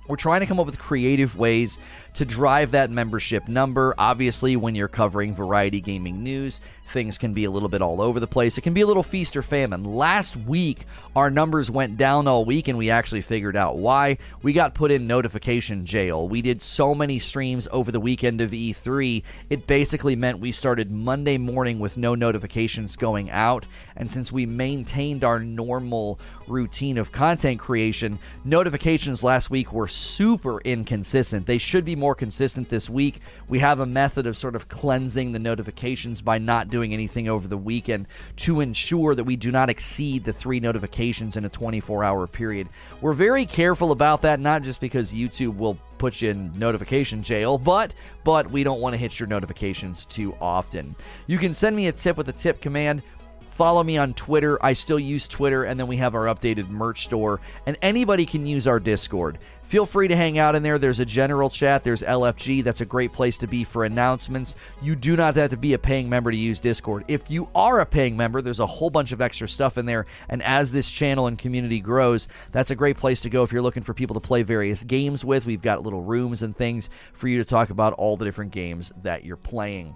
We're 0.09 0.17
trying 0.17 0.41
to 0.41 0.45
come 0.45 0.59
up 0.59 0.65
with 0.65 0.77
creative 0.77 1.37
ways 1.37 1.79
to 2.13 2.25
drive 2.25 2.71
that 2.71 2.89
membership 2.89 3.47
number. 3.47 3.95
Obviously, 3.97 4.55
when 4.55 4.75
you're 4.75 4.87
covering 4.87 5.33
variety 5.33 5.81
gaming 5.81 6.23
news, 6.23 6.59
things 6.87 7.17
can 7.17 7.33
be 7.33 7.45
a 7.45 7.51
little 7.51 7.69
bit 7.69 7.81
all 7.81 8.01
over 8.01 8.19
the 8.19 8.27
place. 8.27 8.57
It 8.57 8.61
can 8.61 8.73
be 8.73 8.81
a 8.81 8.87
little 8.87 9.03
feast 9.03 9.37
or 9.37 9.41
famine. 9.41 9.83
Last 9.83 10.35
week, 10.35 10.85
our 11.15 11.29
numbers 11.29 11.71
went 11.71 11.97
down 11.97 12.27
all 12.27 12.43
week, 12.43 12.67
and 12.67 12.77
we 12.77 12.89
actually 12.89 13.21
figured 13.21 13.55
out 13.55 13.77
why. 13.77 14.17
We 14.43 14.53
got 14.53 14.75
put 14.75 14.91
in 14.91 15.07
notification 15.07 15.85
jail. 15.85 16.27
We 16.27 16.41
did 16.41 16.61
so 16.61 16.93
many 16.93 17.17
streams 17.19 17.67
over 17.71 17.91
the 17.91 17.99
weekend 17.99 18.41
of 18.41 18.51
E3, 18.51 19.23
it 19.49 19.67
basically 19.67 20.15
meant 20.15 20.39
we 20.39 20.51
started 20.51 20.91
Monday 20.91 21.37
morning 21.37 21.79
with 21.79 21.97
no 21.97 22.15
notifications 22.15 22.95
going 22.95 23.29
out. 23.29 23.65
And 23.95 24.11
since 24.11 24.31
we 24.31 24.45
maintained 24.45 25.23
our 25.23 25.39
normal 25.39 26.19
routine 26.47 26.97
of 26.97 27.11
content 27.11 27.59
creation, 27.59 28.19
notifications 28.43 29.23
last 29.23 29.49
week 29.49 29.71
were 29.73 29.87
super 29.87 30.59
inconsistent. 30.61 31.45
They 31.45 31.57
should 31.57 31.85
be 31.85 31.95
more 32.01 32.15
consistent 32.15 32.67
this 32.67 32.89
week. 32.89 33.21
We 33.47 33.59
have 33.59 33.79
a 33.79 33.85
method 33.85 34.27
of 34.27 34.35
sort 34.35 34.57
of 34.57 34.67
cleansing 34.67 35.31
the 35.31 35.39
notifications 35.39 36.21
by 36.21 36.39
not 36.39 36.67
doing 36.67 36.93
anything 36.93 37.29
over 37.29 37.47
the 37.47 37.57
weekend 37.57 38.07
to 38.37 38.59
ensure 38.59 39.15
that 39.15 39.23
we 39.23 39.37
do 39.37 39.51
not 39.51 39.69
exceed 39.69 40.25
the 40.25 40.33
three 40.33 40.59
notifications 40.59 41.37
in 41.37 41.45
a 41.45 41.49
24 41.49 42.03
hour 42.03 42.27
period. 42.27 42.67
We're 42.99 43.13
very 43.13 43.45
careful 43.45 43.93
about 43.93 44.23
that, 44.23 44.41
not 44.41 44.63
just 44.63 44.81
because 44.81 45.13
YouTube 45.13 45.55
will 45.55 45.77
put 45.99 46.21
you 46.21 46.31
in 46.31 46.51
notification 46.57 47.21
jail, 47.21 47.59
but 47.59 47.93
but 48.23 48.49
we 48.49 48.63
don't 48.63 48.81
want 48.81 48.93
to 48.93 48.97
hit 48.97 49.19
your 49.19 49.27
notifications 49.27 50.05
too 50.07 50.35
often. 50.41 50.95
You 51.27 51.37
can 51.37 51.53
send 51.53 51.75
me 51.75 51.87
a 51.87 51.91
tip 51.91 52.17
with 52.17 52.25
the 52.25 52.33
tip 52.33 52.59
command. 52.59 53.03
Follow 53.51 53.83
me 53.83 53.97
on 53.97 54.13
Twitter. 54.15 54.57
I 54.65 54.73
still 54.73 54.97
use 54.97 55.27
Twitter, 55.27 55.65
and 55.65 55.79
then 55.79 55.85
we 55.85 55.97
have 55.97 56.15
our 56.15 56.25
updated 56.25 56.69
merch 56.69 57.03
store, 57.03 57.41
and 57.67 57.77
anybody 57.83 58.25
can 58.25 58.45
use 58.45 58.65
our 58.65 58.79
Discord. 58.79 59.37
Feel 59.71 59.85
free 59.85 60.09
to 60.09 60.17
hang 60.17 60.37
out 60.37 60.53
in 60.53 60.63
there. 60.63 60.77
There's 60.77 60.99
a 60.99 61.05
general 61.05 61.49
chat, 61.49 61.85
there's 61.85 62.01
LFG. 62.01 62.61
That's 62.61 62.81
a 62.81 62.85
great 62.85 63.13
place 63.13 63.37
to 63.37 63.47
be 63.47 63.63
for 63.63 63.85
announcements. 63.85 64.55
You 64.81 64.97
do 64.97 65.15
not 65.15 65.37
have 65.37 65.51
to 65.51 65.55
be 65.55 65.71
a 65.71 65.79
paying 65.79 66.09
member 66.09 66.29
to 66.29 66.35
use 66.35 66.59
Discord. 66.59 67.05
If 67.07 67.31
you 67.31 67.47
are 67.55 67.79
a 67.79 67.85
paying 67.85 68.17
member, 68.17 68.41
there's 68.41 68.59
a 68.59 68.65
whole 68.65 68.89
bunch 68.89 69.13
of 69.13 69.21
extra 69.21 69.47
stuff 69.47 69.77
in 69.77 69.85
there. 69.85 70.07
And 70.27 70.43
as 70.43 70.73
this 70.73 70.91
channel 70.91 71.27
and 71.27 71.39
community 71.39 71.79
grows, 71.79 72.27
that's 72.51 72.71
a 72.71 72.75
great 72.75 72.97
place 72.97 73.21
to 73.21 73.29
go 73.29 73.43
if 73.43 73.53
you're 73.53 73.61
looking 73.61 73.83
for 73.83 73.93
people 73.93 74.15
to 74.15 74.19
play 74.19 74.43
various 74.43 74.83
games 74.83 75.23
with. 75.23 75.45
We've 75.45 75.61
got 75.61 75.83
little 75.83 76.01
rooms 76.01 76.41
and 76.41 76.53
things 76.53 76.89
for 77.13 77.29
you 77.29 77.37
to 77.37 77.45
talk 77.45 77.69
about 77.69 77.93
all 77.93 78.17
the 78.17 78.25
different 78.25 78.51
games 78.51 78.91
that 79.03 79.23
you're 79.23 79.37
playing. 79.37 79.95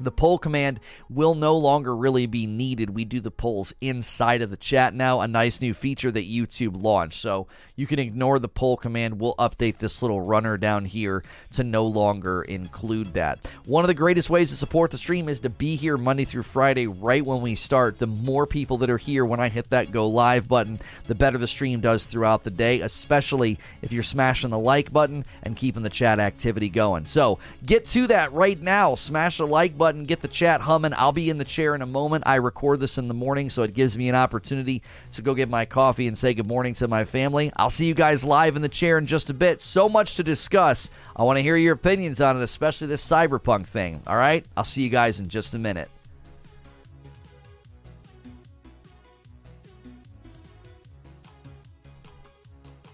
The 0.00 0.10
poll 0.10 0.38
command 0.38 0.80
will 1.08 1.34
no 1.34 1.56
longer 1.56 1.94
really 1.94 2.26
be 2.26 2.46
needed. 2.46 2.90
We 2.90 3.04
do 3.04 3.20
the 3.20 3.30
polls 3.30 3.74
inside 3.80 4.40
of 4.40 4.50
the 4.50 4.56
chat 4.56 4.94
now, 4.94 5.20
a 5.20 5.28
nice 5.28 5.60
new 5.60 5.74
feature 5.74 6.10
that 6.10 6.28
YouTube 6.28 6.82
launched. 6.82 7.20
So 7.20 7.48
you 7.76 7.86
can 7.86 7.98
ignore 7.98 8.38
the 8.38 8.48
poll 8.48 8.78
command. 8.78 9.20
We'll 9.20 9.34
update 9.36 9.78
this 9.78 10.00
little 10.02 10.20
runner 10.20 10.56
down 10.56 10.86
here 10.86 11.22
to 11.52 11.64
no 11.64 11.86
longer 11.86 12.42
include 12.42 13.14
that. 13.14 13.46
One 13.66 13.84
of 13.84 13.88
the 13.88 13.94
greatest 13.94 14.30
ways 14.30 14.50
to 14.50 14.56
support 14.56 14.90
the 14.90 14.98
stream 14.98 15.28
is 15.28 15.40
to 15.40 15.50
be 15.50 15.76
here 15.76 15.98
Monday 15.98 16.24
through 16.24 16.44
Friday 16.44 16.86
right 16.86 17.24
when 17.24 17.42
we 17.42 17.54
start. 17.54 17.98
The 17.98 18.06
more 18.06 18.46
people 18.46 18.78
that 18.78 18.90
are 18.90 18.98
here 18.98 19.24
when 19.24 19.40
I 19.40 19.50
hit 19.50 19.70
that 19.70 19.92
go 19.92 20.08
live 20.08 20.48
button, 20.48 20.80
the 21.06 21.14
better 21.14 21.36
the 21.36 21.46
stream 21.46 21.80
does 21.80 22.06
throughout 22.06 22.44
the 22.44 22.50
day, 22.50 22.80
especially 22.80 23.58
if 23.82 23.92
you're 23.92 24.02
smashing 24.02 24.50
the 24.50 24.58
like 24.58 24.92
button 24.92 25.26
and 25.42 25.56
keeping 25.56 25.82
the 25.82 25.90
chat 25.90 26.20
activity 26.20 26.70
going. 26.70 27.04
So 27.04 27.38
get 27.66 27.86
to 27.88 28.06
that 28.06 28.32
right 28.32 28.58
now. 28.60 28.94
Smash 28.94 29.38
the 29.38 29.46
like 29.46 29.76
button 29.76 29.89
button, 29.90 30.04
get 30.04 30.20
the 30.20 30.28
chat 30.28 30.60
humming. 30.60 30.92
I'll 30.96 31.10
be 31.10 31.30
in 31.30 31.38
the 31.38 31.44
chair 31.44 31.74
in 31.74 31.82
a 31.82 31.86
moment. 31.86 32.22
I 32.24 32.36
record 32.36 32.78
this 32.78 32.96
in 32.96 33.08
the 33.08 33.14
morning, 33.14 33.50
so 33.50 33.64
it 33.64 33.74
gives 33.74 33.98
me 33.98 34.08
an 34.08 34.14
opportunity 34.14 34.82
to 35.14 35.22
go 35.22 35.34
get 35.34 35.48
my 35.48 35.64
coffee 35.64 36.06
and 36.06 36.16
say 36.16 36.32
good 36.32 36.46
morning 36.46 36.74
to 36.74 36.86
my 36.86 37.02
family. 37.02 37.50
I'll 37.56 37.70
see 37.70 37.86
you 37.86 37.94
guys 37.94 38.22
live 38.22 38.54
in 38.54 38.62
the 38.62 38.68
chair 38.68 38.98
in 38.98 39.06
just 39.06 39.30
a 39.30 39.34
bit. 39.34 39.60
So 39.62 39.88
much 39.88 40.14
to 40.14 40.22
discuss. 40.22 40.90
I 41.16 41.24
want 41.24 41.38
to 41.38 41.42
hear 41.42 41.56
your 41.56 41.74
opinions 41.74 42.20
on 42.20 42.36
it, 42.36 42.44
especially 42.44 42.86
this 42.86 43.04
cyberpunk 43.04 43.66
thing. 43.66 44.00
All 44.06 44.16
right? 44.16 44.46
I'll 44.56 44.62
see 44.62 44.82
you 44.84 44.90
guys 44.90 45.18
in 45.18 45.28
just 45.28 45.54
a 45.54 45.58
minute. 45.58 45.90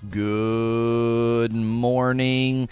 Good 0.08 1.52
morning. 1.52 2.70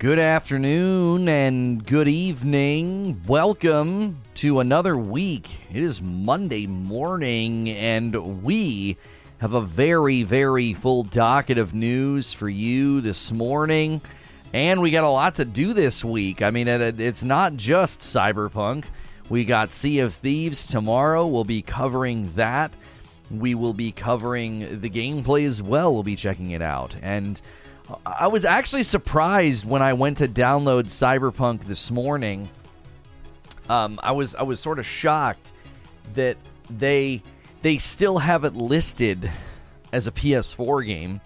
Good 0.00 0.18
afternoon 0.18 1.28
and 1.28 1.84
good 1.84 2.08
evening. 2.08 3.20
Welcome 3.26 4.22
to 4.36 4.60
another 4.60 4.96
week. 4.96 5.50
It 5.70 5.82
is 5.82 6.00
Monday 6.00 6.66
morning, 6.66 7.68
and 7.68 8.42
we 8.42 8.96
have 9.42 9.52
a 9.52 9.60
very, 9.60 10.22
very 10.22 10.72
full 10.72 11.02
docket 11.02 11.58
of 11.58 11.74
news 11.74 12.32
for 12.32 12.48
you 12.48 13.02
this 13.02 13.30
morning. 13.30 14.00
And 14.54 14.80
we 14.80 14.90
got 14.90 15.04
a 15.04 15.10
lot 15.10 15.34
to 15.34 15.44
do 15.44 15.74
this 15.74 16.02
week. 16.02 16.40
I 16.40 16.50
mean, 16.50 16.66
it's 16.66 17.22
not 17.22 17.56
just 17.56 18.00
Cyberpunk. 18.00 18.86
We 19.28 19.44
got 19.44 19.74
Sea 19.74 19.98
of 19.98 20.14
Thieves 20.14 20.66
tomorrow. 20.66 21.26
We'll 21.26 21.44
be 21.44 21.60
covering 21.60 22.32
that. 22.36 22.72
We 23.30 23.54
will 23.54 23.74
be 23.74 23.92
covering 23.92 24.80
the 24.80 24.88
gameplay 24.88 25.44
as 25.44 25.62
well. 25.62 25.92
We'll 25.92 26.04
be 26.04 26.16
checking 26.16 26.52
it 26.52 26.62
out. 26.62 26.96
And 27.02 27.38
I 28.06 28.28
was 28.28 28.44
actually 28.44 28.82
surprised 28.82 29.66
when 29.66 29.82
I 29.82 29.92
went 29.92 30.18
to 30.18 30.28
download 30.28 30.84
Cyberpunk 30.84 31.64
this 31.64 31.90
morning. 31.90 32.48
Um, 33.68 33.98
I 34.02 34.12
was 34.12 34.34
I 34.34 34.42
was 34.42 34.60
sort 34.60 34.78
of 34.78 34.86
shocked 34.86 35.50
that 36.14 36.36
they 36.68 37.22
they 37.62 37.78
still 37.78 38.18
have 38.18 38.44
it 38.44 38.54
listed 38.54 39.30
as 39.92 40.06
a 40.06 40.12
PS4 40.12 40.86
game. 40.86 41.20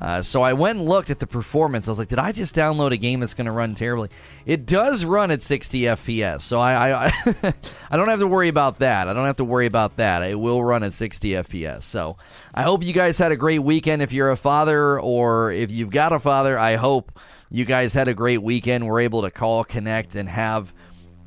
Uh, 0.00 0.22
so 0.22 0.42
I 0.42 0.52
went 0.52 0.78
and 0.78 0.86
looked 0.88 1.08
at 1.08 1.18
the 1.20 1.26
performance. 1.26 1.88
I 1.88 1.90
was 1.90 1.98
like, 1.98 2.08
did 2.08 2.18
I 2.18 2.32
just 2.32 2.54
download 2.54 2.92
a 2.92 2.98
game 2.98 3.20
that's 3.20 3.32
going 3.32 3.46
to 3.46 3.52
run 3.52 3.74
terribly? 3.74 4.10
It 4.44 4.66
does 4.66 5.04
run 5.04 5.30
at 5.30 5.42
60 5.42 5.82
FPS, 5.82 6.42
so 6.42 6.60
I 6.60 7.06
I, 7.06 7.12
I 7.90 7.96
don't 7.96 8.08
have 8.08 8.18
to 8.20 8.26
worry 8.26 8.48
about 8.48 8.80
that. 8.80 9.08
I 9.08 9.14
don't 9.14 9.24
have 9.24 9.36
to 9.36 9.44
worry 9.44 9.66
about 9.66 9.96
that. 9.96 10.22
It 10.22 10.38
will 10.38 10.62
run 10.62 10.82
at 10.82 10.92
60 10.92 11.30
FPS. 11.30 11.84
So 11.84 12.18
I 12.54 12.62
hope 12.62 12.82
you 12.84 12.92
guys 12.92 13.16
had 13.16 13.32
a 13.32 13.36
great 13.36 13.60
weekend. 13.60 14.02
If 14.02 14.12
you're 14.12 14.30
a 14.30 14.36
father 14.36 15.00
or 15.00 15.50
if 15.50 15.70
you've 15.70 15.90
got 15.90 16.12
a 16.12 16.18
father, 16.20 16.58
I 16.58 16.76
hope 16.76 17.18
you 17.50 17.64
guys 17.64 17.94
had 17.94 18.08
a 18.08 18.14
great 18.14 18.42
weekend. 18.42 18.86
We're 18.86 19.00
able 19.00 19.22
to 19.22 19.30
call, 19.30 19.64
connect, 19.64 20.14
and 20.14 20.28
have 20.28 20.74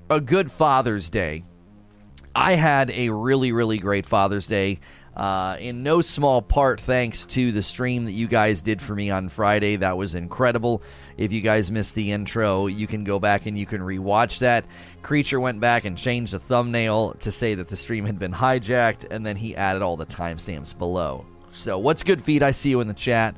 a 0.09 0.21
good 0.21 0.51
Father's 0.51 1.09
Day. 1.09 1.43
I 2.35 2.53
had 2.53 2.91
a 2.91 3.09
really, 3.09 3.51
really 3.51 3.79
great 3.79 4.05
Father's 4.05 4.47
Day. 4.47 4.79
Uh, 5.15 5.57
in 5.59 5.83
no 5.83 6.01
small 6.01 6.41
part 6.41 6.79
thanks 6.79 7.25
to 7.25 7.51
the 7.51 7.61
stream 7.61 8.05
that 8.05 8.13
you 8.13 8.27
guys 8.27 8.61
did 8.61 8.81
for 8.81 8.95
me 8.95 9.09
on 9.09 9.27
Friday. 9.27 9.75
That 9.75 9.97
was 9.97 10.15
incredible. 10.15 10.81
If 11.17 11.33
you 11.33 11.41
guys 11.41 11.71
missed 11.71 11.95
the 11.95 12.11
intro, 12.11 12.67
you 12.67 12.87
can 12.87 13.03
go 13.03 13.19
back 13.19 13.45
and 13.45 13.57
you 13.57 13.65
can 13.65 13.81
rewatch 13.81 14.39
that. 14.39 14.65
Creature 15.01 15.41
went 15.41 15.59
back 15.59 15.83
and 15.83 15.97
changed 15.97 16.33
the 16.33 16.39
thumbnail 16.39 17.15
to 17.15 17.31
say 17.31 17.55
that 17.55 17.67
the 17.67 17.75
stream 17.75 18.05
had 18.05 18.17
been 18.17 18.31
hijacked, 18.31 19.11
and 19.11 19.25
then 19.25 19.35
he 19.35 19.55
added 19.55 19.81
all 19.81 19.97
the 19.97 20.05
timestamps 20.05 20.77
below. 20.77 21.25
So, 21.51 21.77
what's 21.77 22.03
good, 22.03 22.21
feed? 22.21 22.43
I 22.43 22.51
see 22.51 22.69
you 22.69 22.79
in 22.79 22.87
the 22.87 22.93
chat. 22.93 23.35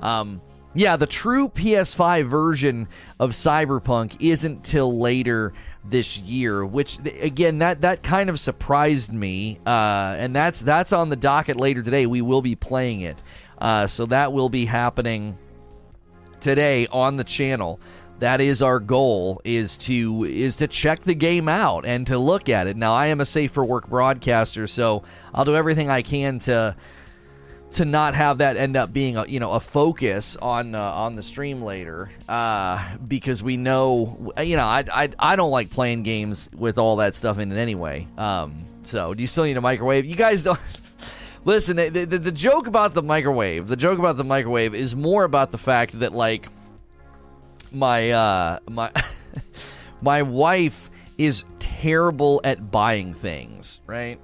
Um, 0.00 0.40
yeah, 0.74 0.96
the 0.96 1.06
true 1.06 1.48
PS5 1.48 2.28
version 2.28 2.88
of 3.18 3.32
Cyberpunk 3.32 4.16
isn't 4.20 4.64
till 4.64 5.00
later 5.00 5.52
this 5.84 6.18
year, 6.18 6.64
which 6.64 6.98
again 7.20 7.58
that 7.58 7.80
that 7.80 8.02
kind 8.02 8.30
of 8.30 8.38
surprised 8.38 9.12
me, 9.12 9.58
uh, 9.66 10.14
and 10.18 10.34
that's 10.34 10.60
that's 10.60 10.92
on 10.92 11.08
the 11.08 11.16
docket 11.16 11.56
later 11.56 11.82
today. 11.82 12.06
We 12.06 12.22
will 12.22 12.42
be 12.42 12.54
playing 12.54 13.00
it, 13.00 13.16
uh, 13.58 13.86
so 13.88 14.06
that 14.06 14.32
will 14.32 14.48
be 14.48 14.64
happening 14.64 15.36
today 16.40 16.86
on 16.92 17.16
the 17.16 17.24
channel. 17.24 17.80
That 18.20 18.40
is 18.40 18.62
our 18.62 18.78
goal 18.78 19.40
is 19.44 19.76
to 19.78 20.24
is 20.24 20.56
to 20.56 20.68
check 20.68 21.02
the 21.02 21.14
game 21.14 21.48
out 21.48 21.84
and 21.84 22.06
to 22.08 22.18
look 22.18 22.48
at 22.48 22.66
it. 22.68 22.76
Now 22.76 22.92
I 22.92 23.06
am 23.06 23.20
a 23.20 23.24
safe 23.24 23.50
for 23.50 23.64
work 23.64 23.88
broadcaster, 23.88 24.68
so 24.68 25.02
I'll 25.34 25.46
do 25.46 25.56
everything 25.56 25.90
I 25.90 26.02
can 26.02 26.38
to 26.40 26.76
to 27.72 27.84
not 27.84 28.14
have 28.14 28.38
that 28.38 28.56
end 28.56 28.76
up 28.76 28.92
being 28.92 29.16
a 29.16 29.26
you 29.26 29.38
know 29.38 29.52
a 29.52 29.60
focus 29.60 30.36
on 30.36 30.74
uh, 30.74 30.80
on 30.80 31.16
the 31.16 31.22
stream 31.22 31.62
later 31.62 32.10
uh, 32.28 32.96
because 33.06 33.42
we 33.42 33.56
know 33.56 34.32
you 34.42 34.56
know 34.56 34.64
I, 34.64 34.84
I 34.92 35.08
I 35.18 35.36
don't 35.36 35.50
like 35.50 35.70
playing 35.70 36.02
games 36.02 36.48
with 36.56 36.78
all 36.78 36.96
that 36.96 37.14
stuff 37.14 37.38
in 37.38 37.52
it 37.52 37.56
anyway. 37.56 38.08
Um, 38.18 38.64
so 38.82 39.14
do 39.14 39.22
you 39.22 39.26
still 39.26 39.44
need 39.44 39.56
a 39.56 39.60
microwave? 39.60 40.04
You 40.04 40.16
guys 40.16 40.42
don't. 40.42 40.58
Listen, 41.46 41.76
the, 41.76 41.88
the, 41.88 42.18
the 42.18 42.32
joke 42.32 42.66
about 42.66 42.92
the 42.92 43.02
microwave, 43.02 43.66
the 43.66 43.76
joke 43.76 43.98
about 43.98 44.18
the 44.18 44.24
microwave 44.24 44.74
is 44.74 44.94
more 44.94 45.24
about 45.24 45.52
the 45.52 45.56
fact 45.58 45.98
that 46.00 46.12
like 46.12 46.48
my 47.70 48.10
uh 48.10 48.58
my 48.68 48.92
my 50.02 50.22
wife 50.22 50.90
is 51.16 51.44
terrible 51.58 52.40
at 52.44 52.70
buying 52.70 53.14
things, 53.14 53.80
right? 53.86 54.20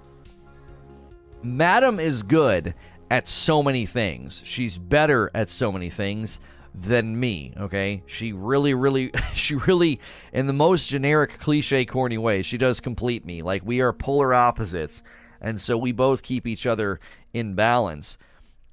Madam 1.43 2.00
is 2.00 2.23
good 2.23 2.75
at 3.11 3.29
so 3.29 3.63
many 3.63 3.87
things. 3.87 4.43
She's 4.45 4.79
better 4.79 5.31
at 5.35 5.51
so 5.51 5.71
many 5.71 5.91
things 5.91 6.41
than 6.75 7.19
me, 7.19 7.55
okay? 7.57 8.03
She 8.07 8.33
really, 8.33 8.75
really, 8.75 9.11
she 9.35 9.55
really, 9.55 10.01
in 10.33 10.47
the 10.47 10.53
most 10.53 10.89
generic, 10.89 11.39
cliche, 11.39 11.85
corny 11.85 12.19
way, 12.19 12.43
she 12.43 12.59
does 12.59 12.81
complete 12.81 13.25
me. 13.25 13.43
Like, 13.43 13.65
we 13.65 13.81
are 13.81 13.93
polar 13.93 14.35
opposites, 14.35 15.03
and 15.41 15.61
so 15.61 15.77
we 15.79 15.93
both 15.93 16.23
keep 16.23 16.47
each 16.47 16.67
other 16.67 17.01
in 17.33 17.55
balance. 17.55 18.19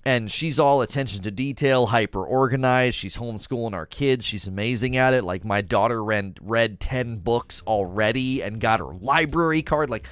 And 0.05 0.29
she's 0.29 0.59
all 0.59 0.81
attention 0.81 1.23
to 1.23 1.31
detail, 1.31 1.85
hyper 1.85 2.25
organized. 2.25 2.97
She's 2.97 3.15
homeschooling 3.15 3.73
our 3.73 3.85
kids. 3.85 4.25
She's 4.25 4.47
amazing 4.47 4.97
at 4.97 5.13
it. 5.13 5.23
Like, 5.23 5.45
my 5.45 5.61
daughter 5.61 6.03
read, 6.03 6.39
read 6.41 6.81
10 6.81 7.19
books 7.19 7.61
already 7.65 8.41
and 8.41 8.59
got 8.59 8.81
her 8.81 8.93
library 8.93 9.61
card. 9.61 9.89
Like, 9.89 10.07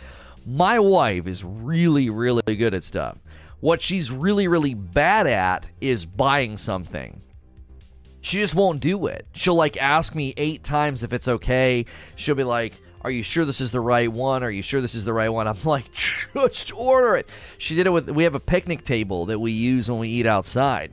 my 0.45 0.79
wife 0.79 1.27
is 1.27 1.43
really, 1.43 2.09
really 2.09 2.55
good 2.55 2.73
at 2.73 2.85
stuff. 2.85 3.17
What 3.61 3.81
she's 3.81 4.11
really, 4.11 4.47
really 4.47 4.73
bad 4.73 5.27
at 5.27 5.67
is 5.79 6.05
buying 6.05 6.57
something. 6.57 7.21
She 8.21 8.39
just 8.39 8.55
won't 8.55 8.81
do 8.81 9.05
it. 9.07 9.25
She'll 9.33 9.55
like 9.55 9.77
ask 9.81 10.13
me 10.15 10.33
eight 10.35 10.63
times 10.63 11.03
if 11.03 11.13
it's 11.13 11.27
okay. 11.27 11.85
She'll 12.15 12.35
be 12.35 12.43
like, 12.43 12.73
Are 13.01 13.11
you 13.11 13.21
sure 13.23 13.45
this 13.45 13.61
is 13.61 13.71
the 13.71 13.79
right 13.79 14.11
one? 14.11 14.43
Are 14.43 14.51
you 14.51 14.63
sure 14.63 14.81
this 14.81 14.95
is 14.95 15.05
the 15.05 15.13
right 15.13 15.29
one? 15.29 15.47
I'm 15.47 15.57
like, 15.63 15.85
Just 16.33 16.73
order 16.73 17.15
it. 17.15 17.29
She 17.59 17.75
did 17.75 17.85
it 17.85 17.91
with, 17.91 18.09
we 18.09 18.23
have 18.23 18.35
a 18.35 18.39
picnic 18.39 18.83
table 18.83 19.27
that 19.27 19.39
we 19.39 19.51
use 19.51 19.89
when 19.89 19.99
we 19.99 20.09
eat 20.09 20.25
outside. 20.25 20.91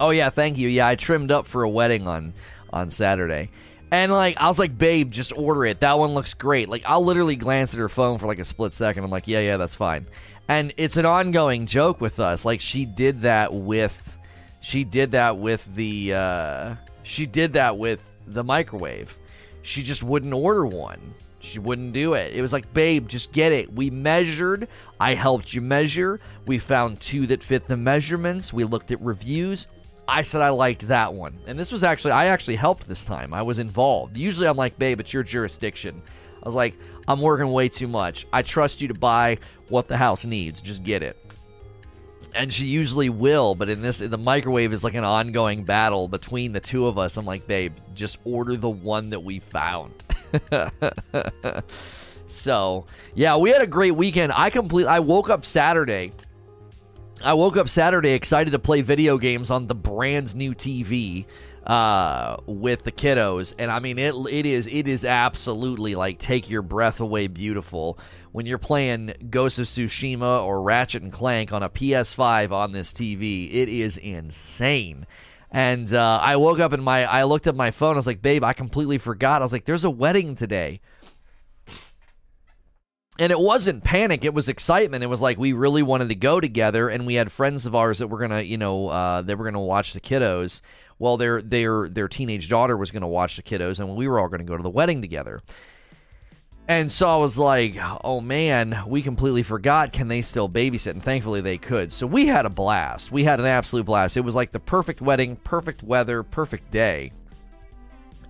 Oh, 0.00 0.10
yeah, 0.10 0.30
thank 0.30 0.58
you. 0.58 0.68
Yeah, 0.68 0.86
I 0.86 0.96
trimmed 0.96 1.30
up 1.30 1.46
for 1.46 1.62
a 1.62 1.68
wedding 1.68 2.06
on, 2.06 2.32
on 2.72 2.90
Saturday. 2.90 3.50
And 3.90 4.12
like 4.12 4.36
I 4.36 4.48
was 4.48 4.58
like, 4.58 4.76
babe, 4.76 5.10
just 5.10 5.32
order 5.36 5.64
it. 5.64 5.80
That 5.80 5.98
one 5.98 6.10
looks 6.10 6.34
great. 6.34 6.68
Like 6.68 6.82
I'll 6.84 7.04
literally 7.04 7.36
glance 7.36 7.72
at 7.72 7.80
her 7.80 7.88
phone 7.88 8.18
for 8.18 8.26
like 8.26 8.38
a 8.38 8.44
split 8.44 8.74
second. 8.74 9.02
I'm 9.02 9.10
like, 9.10 9.26
yeah, 9.26 9.40
yeah, 9.40 9.56
that's 9.56 9.74
fine 9.74 10.06
and 10.48 10.72
it's 10.76 10.96
an 10.96 11.06
ongoing 11.06 11.66
joke 11.66 12.00
with 12.00 12.18
us. 12.18 12.44
Like 12.44 12.60
she 12.60 12.86
did 12.86 13.22
that 13.22 13.52
with, 13.52 14.16
she 14.60 14.84
did 14.84 15.12
that 15.12 15.36
with 15.36 15.74
the, 15.74 16.14
uh, 16.14 16.74
she 17.02 17.26
did 17.26 17.52
that 17.52 17.78
with 17.78 18.02
the 18.26 18.42
microwave. 18.42 19.16
She 19.62 19.82
just 19.82 20.02
wouldn't 20.02 20.32
order 20.32 20.66
one. 20.66 21.14
She 21.40 21.58
wouldn't 21.58 21.92
do 21.92 22.14
it. 22.14 22.34
It 22.34 22.42
was 22.42 22.52
like, 22.52 22.72
babe, 22.74 23.08
just 23.08 23.32
get 23.32 23.52
it. 23.52 23.72
We 23.72 23.90
measured. 23.90 24.68
I 24.98 25.14
helped 25.14 25.54
you 25.54 25.60
measure. 25.60 26.20
We 26.46 26.58
found 26.58 27.00
two 27.00 27.26
that 27.28 27.44
fit 27.44 27.66
the 27.66 27.76
measurements. 27.76 28.52
We 28.52 28.64
looked 28.64 28.90
at 28.90 29.00
reviews. 29.00 29.66
I 30.08 30.22
said 30.22 30.40
I 30.40 30.48
liked 30.48 30.88
that 30.88 31.12
one. 31.12 31.38
And 31.46 31.58
this 31.58 31.70
was 31.70 31.84
actually, 31.84 32.12
I 32.12 32.26
actually 32.26 32.56
helped 32.56 32.88
this 32.88 33.04
time. 33.04 33.34
I 33.34 33.42
was 33.42 33.58
involved. 33.58 34.16
Usually 34.16 34.48
I'm 34.48 34.56
like, 34.56 34.78
babe, 34.78 35.00
it's 35.00 35.12
your 35.12 35.22
jurisdiction. 35.22 36.02
I 36.42 36.46
was 36.46 36.54
like, 36.54 36.76
I'm 37.08 37.22
working 37.22 37.50
way 37.50 37.70
too 37.70 37.88
much. 37.88 38.26
I 38.32 38.42
trust 38.42 38.82
you 38.82 38.88
to 38.88 38.94
buy 38.94 39.38
what 39.70 39.88
the 39.88 39.96
house 39.96 40.26
needs. 40.26 40.60
Just 40.60 40.84
get 40.84 41.02
it. 41.02 41.16
And 42.34 42.52
she 42.52 42.66
usually 42.66 43.08
will, 43.08 43.54
but 43.54 43.70
in 43.70 43.80
this, 43.80 43.98
the 43.98 44.18
microwave 44.18 44.74
is 44.74 44.84
like 44.84 44.94
an 44.94 45.04
ongoing 45.04 45.64
battle 45.64 46.06
between 46.06 46.52
the 46.52 46.60
two 46.60 46.86
of 46.86 46.98
us. 46.98 47.16
I'm 47.16 47.24
like, 47.24 47.46
babe, 47.46 47.72
just 47.94 48.18
order 48.24 48.56
the 48.56 48.68
one 48.68 49.08
that 49.10 49.20
we 49.20 49.38
found. 49.38 49.94
so, 52.26 52.84
yeah, 53.14 53.36
we 53.38 53.50
had 53.50 53.62
a 53.62 53.66
great 53.66 53.92
weekend. 53.92 54.30
I 54.36 54.50
complete. 54.50 54.86
I 54.86 55.00
woke 55.00 55.30
up 55.30 55.46
Saturday. 55.46 56.12
I 57.24 57.32
woke 57.32 57.56
up 57.56 57.70
Saturday 57.70 58.10
excited 58.10 58.50
to 58.50 58.58
play 58.58 58.82
video 58.82 59.16
games 59.16 59.50
on 59.50 59.66
the 59.66 59.74
brand 59.74 60.36
new 60.36 60.54
TV 60.54 61.24
uh, 61.68 62.38
with 62.46 62.82
the 62.84 62.92
kiddos, 62.92 63.54
and 63.58 63.70
I 63.70 63.78
mean 63.78 63.98
it. 63.98 64.14
It 64.30 64.46
is 64.46 64.66
it 64.66 64.88
is 64.88 65.04
absolutely 65.04 65.94
like 65.94 66.18
take 66.18 66.48
your 66.48 66.62
breath 66.62 67.00
away, 67.00 67.26
beautiful 67.26 67.98
when 68.32 68.46
you're 68.46 68.56
playing 68.56 69.12
Ghost 69.28 69.58
of 69.58 69.66
Tsushima 69.66 70.42
or 70.42 70.62
Ratchet 70.62 71.02
and 71.02 71.12
Clank 71.12 71.52
on 71.52 71.62
a 71.62 71.68
PS5 71.68 72.52
on 72.52 72.72
this 72.72 72.92
TV. 72.92 73.52
It 73.52 73.68
is 73.68 73.98
insane. 73.98 75.06
And 75.50 75.92
uh, 75.92 76.20
I 76.22 76.36
woke 76.36 76.58
up 76.58 76.72
and 76.72 76.82
my 76.82 77.04
I 77.04 77.24
looked 77.24 77.46
at 77.46 77.54
my 77.54 77.70
phone. 77.70 77.94
I 77.94 77.96
was 77.96 78.06
like, 78.06 78.22
"Babe, 78.22 78.44
I 78.44 78.54
completely 78.54 78.96
forgot." 78.96 79.42
I 79.42 79.44
was 79.44 79.52
like, 79.52 79.66
"There's 79.66 79.84
a 79.84 79.90
wedding 79.90 80.34
today." 80.34 80.80
and 83.20 83.32
it 83.32 83.38
wasn't 83.38 83.82
panic 83.82 84.24
it 84.24 84.32
was 84.32 84.48
excitement 84.48 85.02
it 85.02 85.08
was 85.08 85.20
like 85.20 85.38
we 85.38 85.52
really 85.52 85.82
wanted 85.82 86.08
to 86.08 86.14
go 86.14 86.38
together 86.40 86.88
and 86.88 87.04
we 87.04 87.14
had 87.14 87.32
friends 87.32 87.66
of 87.66 87.74
ours 87.74 87.98
that 87.98 88.06
were 88.06 88.18
gonna 88.18 88.42
you 88.42 88.56
know 88.56 88.88
uh, 88.88 89.22
they 89.22 89.34
were 89.34 89.44
gonna 89.44 89.60
watch 89.60 89.92
the 89.92 90.00
kiddos 90.00 90.60
well 90.98 91.16
their 91.16 91.42
their 91.42 91.88
their 91.88 92.08
teenage 92.08 92.48
daughter 92.48 92.76
was 92.76 92.90
gonna 92.90 93.08
watch 93.08 93.36
the 93.36 93.42
kiddos 93.42 93.80
and 93.80 93.96
we 93.96 94.08
were 94.08 94.18
all 94.18 94.28
gonna 94.28 94.44
go 94.44 94.56
to 94.56 94.62
the 94.62 94.70
wedding 94.70 95.00
together 95.00 95.40
and 96.70 96.92
so 96.92 97.08
I 97.08 97.16
was 97.16 97.38
like, 97.38 97.76
oh 98.04 98.20
man, 98.20 98.78
we 98.86 99.00
completely 99.00 99.42
forgot. 99.42 99.90
Can 99.90 100.08
they 100.08 100.20
still 100.20 100.50
babysit? 100.50 100.90
And 100.90 101.02
thankfully 101.02 101.40
they 101.40 101.56
could. 101.56 101.94
So 101.94 102.06
we 102.06 102.26
had 102.26 102.44
a 102.44 102.50
blast. 102.50 103.10
We 103.10 103.24
had 103.24 103.40
an 103.40 103.46
absolute 103.46 103.86
blast. 103.86 104.18
It 104.18 104.20
was 104.20 104.36
like 104.36 104.52
the 104.52 104.60
perfect 104.60 105.00
wedding, 105.00 105.36
perfect 105.36 105.82
weather, 105.82 106.22
perfect 106.22 106.70
day. 106.70 107.12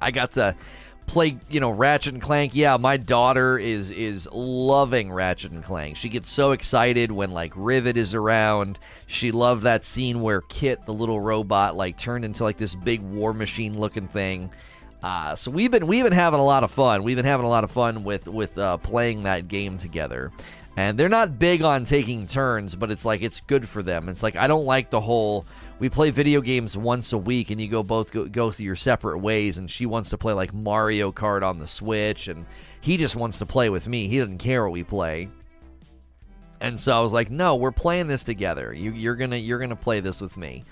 I 0.01 0.13
got 0.13 0.31
to 0.33 0.55
play, 1.09 1.38
you 1.50 1.59
know, 1.59 1.71
Ratchet 1.71 2.15
and 2.15 2.23
Clank. 2.23 2.55
Yeah, 2.55 2.77
my 2.77 2.97
daughter 2.97 3.59
is 3.59 3.91
is 3.91 4.29
loving 4.31 5.11
Ratchet 5.11 5.50
and 5.50 5.65
Clank. 5.65 5.97
She 5.97 6.09
gets 6.09 6.31
so 6.31 6.53
excited 6.53 7.11
when 7.11 7.33
like 7.33 7.53
Rivet 7.57 7.97
is 7.97 8.15
around. 8.15 8.79
She 9.07 9.33
loved 9.33 9.65
that 9.65 9.85
scene 9.85 10.21
where 10.21 10.43
Kit, 10.43 10.87
the 10.87 10.95
little 10.95 11.21
robot, 11.21 11.77
like 11.77 11.99
turned 11.99 12.25
into 12.25 12.45
like 12.45 12.59
this 12.59 12.75
big 12.75 13.00
war 13.00 13.35
machine 13.35 13.79
looking 13.79 14.07
thing. 14.07 14.53
Uh, 15.03 15.35
so 15.35 15.50
we've 15.50 15.71
been 15.71 15.87
we've 15.87 16.05
been 16.05 16.12
having 16.12 16.41
a 16.41 16.45
lot 16.45 16.62
of 16.62 16.71
fun. 16.71 17.03
We've 17.03 17.17
been 17.17 17.25
having 17.25 17.47
a 17.47 17.50
lot 17.50 17.65
of 17.65 17.71
fun 17.71 18.05
with 18.05 18.29
with 18.29 18.57
uh, 18.59 18.77
playing 18.77 19.25
that 19.25 19.49
game 19.49 19.79
together. 19.79 20.31
And 20.77 20.97
they're 20.97 21.09
not 21.09 21.41
big 21.41 21.62
on 21.62 21.85
taking 21.85 22.29
turns, 22.29 22.77
but 22.77 22.93
it's 22.93 23.05
like 23.05 23.23
it's 23.23 23.41
good 23.41 23.69
for 23.69 23.83
them. 23.83 24.09
It's 24.09 24.23
like 24.23 24.37
I 24.37 24.47
don't 24.47 24.65
like 24.65 24.91
the 24.91 25.00
whole 25.00 25.45
we 25.79 25.89
play 25.89 26.11
video 26.11 26.41
games 26.41 26.77
once 26.77 27.13
a 27.13 27.19
week 27.19 27.51
and 27.51 27.61
you 27.61 27.69
go 27.69 27.83
both 27.83 28.11
go, 28.11 28.27
go 28.27 28.51
through 28.51 28.67
your 28.67 28.77
separate 28.77 29.19
ways 29.19 29.59
and 29.59 29.71
she 29.71 29.87
wants 29.87 30.11
to 30.11 30.19
play 30.19 30.33
like 30.33 30.53
Mario 30.53 31.13
Kart 31.13 31.43
on 31.43 31.59
the 31.59 31.69
Switch 31.69 32.29
and 32.29 32.47
he 32.81 32.97
just 32.97 33.17
wants 33.17 33.39
to 33.39 33.47
play 33.47 33.71
with 33.71 33.87
me. 33.87 34.09
He 34.09 34.19
doesn't 34.19 34.39
care 34.39 34.65
what 34.65 34.73
we 34.73 34.83
play. 34.83 35.29
And 36.61 36.79
so 36.79 36.97
I 36.97 37.01
was 37.01 37.13
like, 37.13 37.31
"No, 37.31 37.55
we're 37.55 37.71
playing 37.71 38.09
this 38.09 38.25
together. 38.25 38.75
You, 38.75 38.93
you're 38.93 39.15
gonna 39.15 39.37
you're 39.37 39.61
gonna 39.61 39.77
play 39.77 40.01
this 40.01 40.21
with 40.21 40.37
me." 40.37 40.65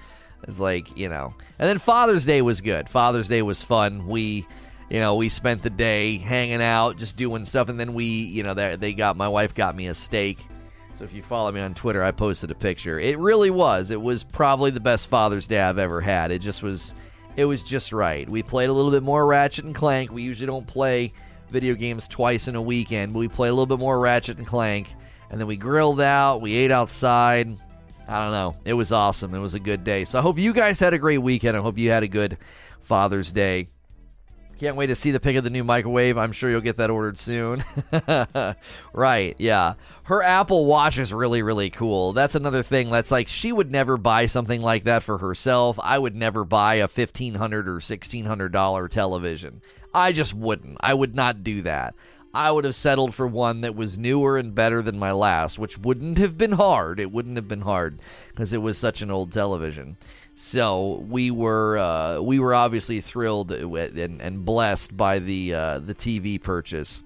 It's 0.42 0.58
like 0.58 0.96
you 0.98 1.08
know. 1.08 1.32
And 1.60 1.68
then 1.68 1.78
Father's 1.78 2.24
Day 2.24 2.42
was 2.42 2.60
good. 2.60 2.88
Father's 2.88 3.28
Day 3.28 3.42
was 3.42 3.62
fun. 3.62 4.08
We, 4.08 4.46
you 4.90 4.98
know, 4.98 5.14
we 5.14 5.28
spent 5.28 5.62
the 5.62 5.70
day 5.70 6.18
hanging 6.18 6.60
out, 6.60 6.96
just 6.96 7.16
doing 7.16 7.46
stuff, 7.46 7.68
and 7.68 7.78
then 7.78 7.94
we, 7.94 8.04
you 8.04 8.42
know, 8.42 8.54
they, 8.54 8.74
they 8.74 8.92
got 8.94 9.16
my 9.16 9.28
wife 9.28 9.54
got 9.54 9.76
me 9.76 9.86
a 9.86 9.94
steak 9.94 10.38
so 10.98 11.04
if 11.04 11.12
you 11.12 11.22
follow 11.22 11.52
me 11.52 11.60
on 11.60 11.74
Twitter, 11.74 12.02
I 12.02 12.10
posted 12.10 12.50
a 12.50 12.54
picture. 12.54 12.98
It 12.98 13.18
really 13.18 13.50
was. 13.50 13.90
It 13.90 14.00
was 14.00 14.24
probably 14.24 14.70
the 14.70 14.80
best 14.80 15.08
Father's 15.08 15.46
Day 15.46 15.60
I've 15.60 15.78
ever 15.78 16.00
had. 16.00 16.30
It 16.30 16.40
just 16.40 16.62
was 16.62 16.94
it 17.36 17.44
was 17.44 17.62
just 17.62 17.92
right. 17.92 18.28
We 18.28 18.42
played 18.42 18.70
a 18.70 18.72
little 18.72 18.90
bit 18.90 19.02
more 19.02 19.26
Ratchet 19.26 19.66
and 19.66 19.74
Clank. 19.74 20.10
We 20.10 20.22
usually 20.22 20.46
don't 20.46 20.66
play 20.66 21.12
video 21.50 21.74
games 21.74 22.08
twice 22.08 22.48
in 22.48 22.56
a 22.56 22.62
weekend, 22.62 23.12
but 23.12 23.18
we 23.18 23.28
played 23.28 23.50
a 23.50 23.52
little 23.52 23.66
bit 23.66 23.78
more 23.78 24.00
Ratchet 24.00 24.38
and 24.38 24.46
Clank. 24.46 24.94
And 25.30 25.38
then 25.38 25.46
we 25.46 25.56
grilled 25.56 26.00
out, 26.00 26.40
we 26.40 26.54
ate 26.54 26.70
outside. 26.70 27.48
I 28.08 28.20
don't 28.20 28.32
know. 28.32 28.56
It 28.64 28.72
was 28.72 28.90
awesome. 28.90 29.34
It 29.34 29.40
was 29.40 29.54
a 29.54 29.60
good 29.60 29.84
day. 29.84 30.04
So 30.06 30.18
I 30.18 30.22
hope 30.22 30.38
you 30.38 30.52
guys 30.54 30.80
had 30.80 30.94
a 30.94 30.98
great 30.98 31.18
weekend. 31.18 31.56
I 31.56 31.60
hope 31.60 31.76
you 31.76 31.90
had 31.90 32.04
a 32.04 32.08
good 32.08 32.38
Father's 32.80 33.32
Day. 33.32 33.66
Can't 34.58 34.76
wait 34.76 34.86
to 34.86 34.96
see 34.96 35.10
the 35.10 35.20
pic 35.20 35.36
of 35.36 35.44
the 35.44 35.50
new 35.50 35.64
microwave. 35.64 36.16
I'm 36.16 36.32
sure 36.32 36.48
you'll 36.48 36.62
get 36.62 36.78
that 36.78 36.88
ordered 36.88 37.18
soon. 37.18 37.62
right, 38.94 39.36
yeah. 39.38 39.74
Her 40.04 40.22
Apple 40.22 40.64
Watch 40.64 40.98
is 40.98 41.12
really, 41.12 41.42
really 41.42 41.68
cool. 41.68 42.14
That's 42.14 42.34
another 42.34 42.62
thing 42.62 42.90
that's 42.90 43.10
like 43.10 43.28
she 43.28 43.52
would 43.52 43.70
never 43.70 43.98
buy 43.98 44.26
something 44.26 44.62
like 44.62 44.84
that 44.84 45.02
for 45.02 45.18
herself. 45.18 45.78
I 45.82 45.98
would 45.98 46.16
never 46.16 46.44
buy 46.44 46.76
a 46.76 46.88
1,500 46.88 47.68
or 47.68 47.80
$1,600 47.80 48.90
television. 48.90 49.60
I 49.92 50.12
just 50.12 50.32
wouldn't. 50.32 50.78
I 50.80 50.94
would 50.94 51.14
not 51.14 51.44
do 51.44 51.62
that. 51.62 51.94
I 52.32 52.50
would 52.50 52.64
have 52.64 52.74
settled 52.74 53.14
for 53.14 53.26
one 53.26 53.62
that 53.62 53.74
was 53.74 53.96
newer 53.98 54.36
and 54.36 54.54
better 54.54 54.82
than 54.82 54.98
my 54.98 55.12
last, 55.12 55.58
which 55.58 55.78
wouldn't 55.78 56.18
have 56.18 56.36
been 56.36 56.52
hard. 56.52 57.00
It 57.00 57.10
wouldn't 57.10 57.36
have 57.36 57.48
been 57.48 57.62
hard 57.62 58.00
because 58.28 58.52
it 58.52 58.60
was 58.60 58.76
such 58.76 59.00
an 59.00 59.10
old 59.10 59.32
television. 59.32 59.96
So 60.38 61.02
we 61.08 61.30
were 61.30 61.78
uh, 61.78 62.20
we 62.20 62.38
were 62.38 62.54
obviously 62.54 63.00
thrilled 63.00 63.50
and, 63.50 64.20
and 64.20 64.44
blessed 64.44 64.94
by 64.94 65.18
the 65.18 65.54
uh, 65.54 65.78
the 65.78 65.94
TV 65.94 66.40
purchase. 66.40 67.02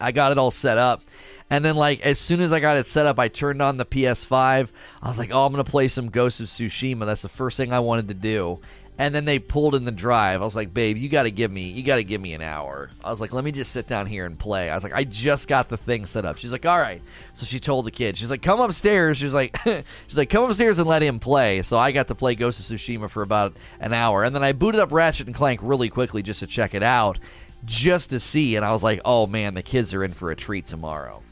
I 0.00 0.12
got 0.12 0.30
it 0.30 0.38
all 0.38 0.52
set 0.52 0.78
up, 0.78 1.02
and 1.50 1.64
then 1.64 1.74
like 1.74 2.00
as 2.02 2.20
soon 2.20 2.40
as 2.40 2.52
I 2.52 2.60
got 2.60 2.76
it 2.76 2.86
set 2.86 3.06
up, 3.06 3.18
I 3.18 3.26
turned 3.26 3.60
on 3.60 3.76
the 3.76 3.84
PS5. 3.84 4.68
I 5.02 5.08
was 5.08 5.18
like, 5.18 5.34
"Oh, 5.34 5.44
I'm 5.44 5.50
gonna 5.50 5.64
play 5.64 5.88
some 5.88 6.10
Ghost 6.10 6.40
of 6.40 6.46
Tsushima." 6.46 7.06
That's 7.06 7.22
the 7.22 7.28
first 7.28 7.56
thing 7.56 7.72
I 7.72 7.80
wanted 7.80 8.06
to 8.06 8.14
do, 8.14 8.60
and 9.02 9.12
then 9.12 9.24
they 9.24 9.40
pulled 9.40 9.74
in 9.74 9.84
the 9.84 9.90
drive. 9.90 10.40
I 10.40 10.44
was 10.44 10.54
like, 10.54 10.72
"Babe, 10.72 10.96
you 10.96 11.08
got 11.08 11.24
to 11.24 11.32
give 11.32 11.50
me, 11.50 11.70
you 11.70 11.82
got 11.82 11.96
to 11.96 12.04
give 12.04 12.20
me 12.20 12.34
an 12.34 12.40
hour." 12.40 12.88
I 13.02 13.10
was 13.10 13.20
like, 13.20 13.32
"Let 13.32 13.42
me 13.42 13.50
just 13.50 13.72
sit 13.72 13.88
down 13.88 14.06
here 14.06 14.26
and 14.26 14.38
play." 14.38 14.70
I 14.70 14.76
was 14.76 14.84
like, 14.84 14.94
"I 14.94 15.02
just 15.02 15.48
got 15.48 15.68
the 15.68 15.76
thing 15.76 16.06
set 16.06 16.24
up." 16.24 16.38
She's 16.38 16.52
like, 16.52 16.64
"All 16.64 16.78
right." 16.78 17.02
So 17.34 17.44
she 17.44 17.58
told 17.58 17.84
the 17.84 17.90
kid, 17.90 18.16
she's 18.16 18.30
like, 18.30 18.42
"Come 18.42 18.60
upstairs." 18.60 19.18
She's 19.18 19.34
like, 19.34 19.58
"She's 19.64 20.16
like, 20.16 20.30
come 20.30 20.48
upstairs 20.48 20.78
and 20.78 20.86
let 20.86 21.02
him 21.02 21.18
play." 21.18 21.62
So 21.62 21.78
I 21.78 21.90
got 21.90 22.06
to 22.08 22.14
play 22.14 22.36
Ghost 22.36 22.60
of 22.60 22.66
Tsushima 22.66 23.10
for 23.10 23.22
about 23.22 23.56
an 23.80 23.92
hour, 23.92 24.22
and 24.22 24.32
then 24.32 24.44
I 24.44 24.52
booted 24.52 24.80
up 24.80 24.92
Ratchet 24.92 25.26
and 25.26 25.34
Clank 25.34 25.58
really 25.64 25.88
quickly 25.88 26.22
just 26.22 26.38
to 26.38 26.46
check 26.46 26.72
it 26.72 26.84
out, 26.84 27.18
just 27.64 28.10
to 28.10 28.20
see. 28.20 28.54
And 28.54 28.64
I 28.64 28.70
was 28.70 28.84
like, 28.84 29.00
"Oh 29.04 29.26
man, 29.26 29.54
the 29.54 29.64
kids 29.64 29.92
are 29.94 30.04
in 30.04 30.12
for 30.12 30.30
a 30.30 30.36
treat 30.36 30.66
tomorrow." 30.66 31.22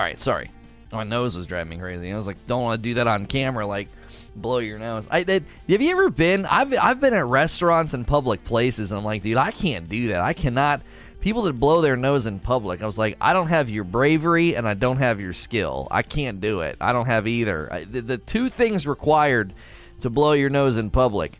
All 0.00 0.06
right, 0.06 0.18
sorry. 0.18 0.50
My 0.92 1.04
nose 1.04 1.36
was 1.36 1.46
driving 1.46 1.68
me 1.68 1.76
crazy. 1.76 2.10
I 2.10 2.16
was 2.16 2.26
like, 2.26 2.38
don't 2.46 2.62
want 2.62 2.82
to 2.82 2.88
do 2.88 2.94
that 2.94 3.06
on 3.06 3.26
camera, 3.26 3.66
like 3.66 3.88
blow 4.34 4.56
your 4.56 4.78
nose. 4.78 5.06
I 5.10 5.24
did. 5.24 5.44
Have 5.68 5.82
you 5.82 5.90
ever 5.90 6.08
been? 6.08 6.46
I've 6.46 6.72
I've 6.72 7.02
been 7.02 7.12
at 7.12 7.26
restaurants 7.26 7.92
and 7.92 8.06
public 8.06 8.42
places, 8.42 8.92
and 8.92 8.98
I'm 8.98 9.04
like, 9.04 9.20
dude, 9.20 9.36
I 9.36 9.50
can't 9.50 9.90
do 9.90 10.08
that. 10.08 10.22
I 10.22 10.32
cannot. 10.32 10.80
People 11.20 11.42
that 11.42 11.60
blow 11.60 11.82
their 11.82 11.96
nose 11.96 12.24
in 12.24 12.38
public, 12.38 12.80
I 12.80 12.86
was 12.86 12.96
like, 12.96 13.18
I 13.20 13.34
don't 13.34 13.48
have 13.48 13.68
your 13.68 13.84
bravery 13.84 14.56
and 14.56 14.66
I 14.66 14.72
don't 14.72 14.96
have 14.96 15.20
your 15.20 15.34
skill. 15.34 15.86
I 15.90 16.00
can't 16.00 16.40
do 16.40 16.62
it. 16.62 16.78
I 16.80 16.94
don't 16.94 17.04
have 17.04 17.28
either. 17.28 17.70
I, 17.70 17.84
the, 17.84 18.00
the 18.00 18.16
two 18.16 18.48
things 18.48 18.86
required 18.86 19.52
to 20.00 20.08
blow 20.08 20.32
your 20.32 20.48
nose 20.48 20.78
in 20.78 20.88
public, 20.88 21.38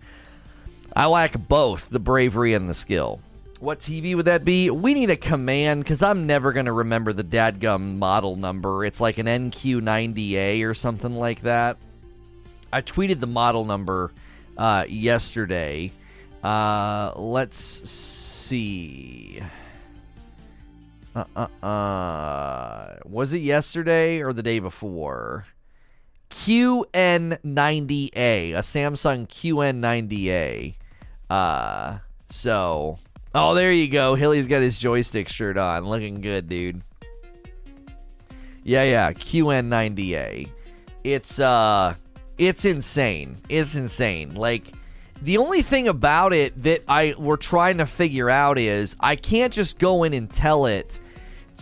I 0.94 1.06
lack 1.06 1.48
both 1.48 1.88
the 1.88 1.98
bravery 1.98 2.52
and 2.52 2.68
the 2.68 2.74
skill. 2.74 3.20
What 3.60 3.78
TV 3.80 4.16
would 4.16 4.24
that 4.24 4.42
be? 4.42 4.70
We 4.70 4.94
need 4.94 5.10
a 5.10 5.18
command 5.18 5.84
because 5.84 6.02
I'm 6.02 6.26
never 6.26 6.54
going 6.54 6.64
to 6.64 6.72
remember 6.72 7.12
the 7.12 7.22
dadgum 7.22 7.98
model 7.98 8.36
number. 8.36 8.86
It's 8.86 9.02
like 9.02 9.18
an 9.18 9.26
NQ90A 9.26 10.64
or 10.64 10.72
something 10.72 11.14
like 11.14 11.42
that. 11.42 11.76
I 12.72 12.80
tweeted 12.80 13.20
the 13.20 13.26
model 13.26 13.66
number 13.66 14.12
uh, 14.56 14.86
yesterday. 14.88 15.92
Uh, 16.42 17.12
let's 17.16 17.58
see. 17.58 19.42
Uh, 21.14 21.24
uh, 21.36 21.66
uh. 21.66 22.94
Was 23.04 23.34
it 23.34 23.42
yesterday 23.42 24.22
or 24.22 24.32
the 24.32 24.42
day 24.42 24.60
before? 24.60 25.44
QN90A, 26.30 28.54
a 28.54 28.62
Samsung 28.62 29.28
QN90A. 29.28 30.76
Uh, 31.28 31.98
so 32.30 32.98
Oh, 33.34 33.54
there 33.54 33.72
you 33.72 33.88
go. 33.88 34.14
Hilly's 34.14 34.46
got 34.48 34.60
his 34.60 34.78
joystick 34.78 35.28
shirt 35.28 35.56
on. 35.56 35.84
Looking 35.84 36.20
good, 36.20 36.48
dude. 36.48 36.82
Yeah, 38.64 38.82
yeah. 38.82 39.12
QN90A. 39.12 40.48
It's 41.04 41.38
uh 41.38 41.94
it's 42.38 42.64
insane. 42.64 43.36
It's 43.48 43.76
insane. 43.76 44.34
Like 44.34 44.72
The 45.22 45.38
only 45.38 45.62
thing 45.62 45.88
about 45.88 46.32
it 46.32 46.60
that 46.62 46.82
I 46.88 47.14
we're 47.18 47.36
trying 47.36 47.78
to 47.78 47.86
figure 47.86 48.28
out 48.28 48.58
is 48.58 48.96
I 49.00 49.16
can't 49.16 49.52
just 49.52 49.78
go 49.78 50.02
in 50.02 50.12
and 50.12 50.30
tell 50.30 50.66
it 50.66 50.98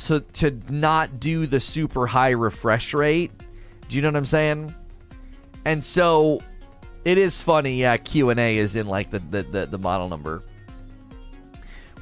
to 0.06 0.20
to 0.20 0.58
not 0.70 1.20
do 1.20 1.46
the 1.46 1.60
super 1.60 2.06
high 2.06 2.30
refresh 2.30 2.94
rate. 2.94 3.30
Do 3.88 3.96
you 3.96 4.02
know 4.02 4.08
what 4.08 4.16
I'm 4.16 4.26
saying? 4.26 4.74
And 5.64 5.84
so 5.84 6.40
it 7.04 7.18
is 7.18 7.40
funny, 7.42 7.80
yeah, 7.80 7.96
Q&A 7.96 8.58
is 8.58 8.74
in 8.74 8.86
like 8.86 9.10
the 9.10 9.18
the, 9.18 9.42
the, 9.42 9.66
the 9.66 9.78
model 9.78 10.08
number. 10.08 10.42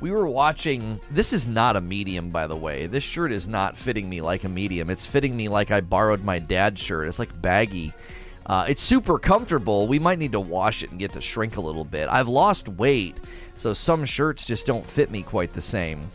We 0.01 0.11
were 0.11 0.29
watching 0.29 1.01
this 1.11 1.33
is 1.33 1.47
not 1.47 1.77
a 1.77 1.81
medium 1.81 2.31
by 2.31 2.47
the 2.47 2.57
way. 2.57 2.87
This 2.87 3.05
shirt 3.05 3.33
is 3.33 3.49
not 3.49 3.77
fitting 3.77 4.09
me 4.09 4.21
like 4.21 4.45
a 4.45 4.49
medium. 4.49 4.91
It's 4.91 5.07
fitting 5.07 5.37
me 5.37 5.49
like 5.49 5.71
I 5.71 5.81
borrowed 5.81 6.23
my 6.23 6.39
dad's 6.39 6.81
shirt. 6.81 7.09
It's 7.09 7.19
like 7.19 7.41
baggy. 7.41 7.95
Uh, 8.47 8.65
it's 8.69 8.83
super 8.83 9.19
comfortable. 9.19 9.89
We 9.89 9.99
might 9.99 10.19
need 10.19 10.33
to 10.33 10.41
wash 10.41 10.85
it 10.85 10.91
and 10.91 11.01
get 11.01 11.13
to 11.15 11.21
shrink 11.21 11.57
a 11.57 11.61
little 11.61 11.85
bit. 11.85 12.09
I've 12.09 12.29
lost 12.29 12.69
weight, 12.69 13.17
so 13.57 13.73
some 13.73 14.05
shirts 14.05 14.45
just 14.45 14.67
don't 14.67 14.87
fit 14.87 15.11
me 15.11 15.23
quite 15.23 15.53
the 15.53 15.61
same. 15.61 16.09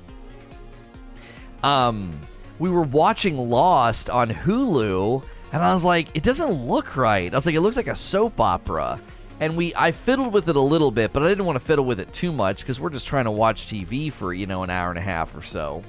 Um, 1.62 2.17
we 2.58 2.70
were 2.70 2.84
watching 2.84 3.38
Lost 3.38 4.10
on 4.10 4.30
Hulu, 4.30 5.24
and 5.52 5.62
I 5.62 5.74
was 5.74 5.84
like, 5.84 6.08
it 6.13 6.24
doesn't 6.24 6.52
look 6.52 6.96
right. 6.96 7.32
I 7.32 7.36
was 7.36 7.46
like, 7.46 7.56
it 7.56 7.62
looks 7.62 7.76
like 7.76 7.88
a 7.88 7.96
soap 7.96 8.39
opera. 8.39 9.00
And 9.41 9.58
we, 9.58 9.73
I 9.75 9.91
fiddled 9.91 10.34
with 10.34 10.47
it 10.49 10.56
a 10.56 10.62
little 10.62 10.91
bit, 10.91 11.12
but 11.12 11.23
I 11.23 11.27
didn't 11.27 11.45
want 11.45 11.56
to 11.56 11.65
fiddle 11.65 11.84
with 11.84 11.99
it 11.99 12.13
too 12.13 12.32
much 12.32 12.60
because 12.60 12.80
we're 12.80 12.91
just 12.91 13.08
trying 13.08 13.25
to 13.25 13.32
watch 13.32 13.65
TV 13.65 14.13
for 14.13 14.34
you 14.34 14.45
know 14.45 14.62
an 14.62 14.69
hour 14.69 14.91
and 14.91 14.99
a 14.99 15.01
half 15.01 15.36
or 15.36 15.41
so. 15.41 15.84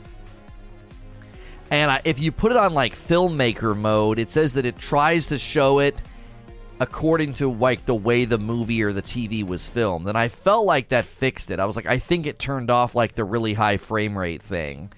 And 1.70 1.90
I, 1.90 2.00
if 2.04 2.18
you 2.18 2.32
put 2.32 2.50
it 2.50 2.56
on 2.56 2.72
like 2.72 2.96
filmmaker 2.96 3.76
mode, 3.76 4.18
it 4.18 4.30
says 4.30 4.54
that 4.54 4.64
it 4.64 4.78
tries 4.78 5.26
to 5.28 5.38
show 5.38 5.80
it 5.80 5.96
according 6.80 7.34
to 7.34 7.52
like 7.52 7.84
the 7.84 7.94
way 7.94 8.24
the 8.24 8.38
movie 8.38 8.82
or 8.82 8.94
the 8.94 9.02
TV 9.02 9.46
was 9.46 9.68
filmed. 9.68 10.08
And 10.08 10.16
I 10.16 10.28
felt 10.28 10.64
like 10.64 10.88
that 10.88 11.04
fixed 11.04 11.50
it. 11.50 11.60
I 11.60 11.66
was 11.66 11.76
like, 11.76 11.86
I 11.86 11.98
think 11.98 12.26
it 12.26 12.38
turned 12.38 12.70
off 12.70 12.94
like 12.94 13.14
the 13.14 13.24
really 13.24 13.52
high 13.52 13.76
frame 13.76 14.18
rate 14.18 14.42
thing. 14.42 14.90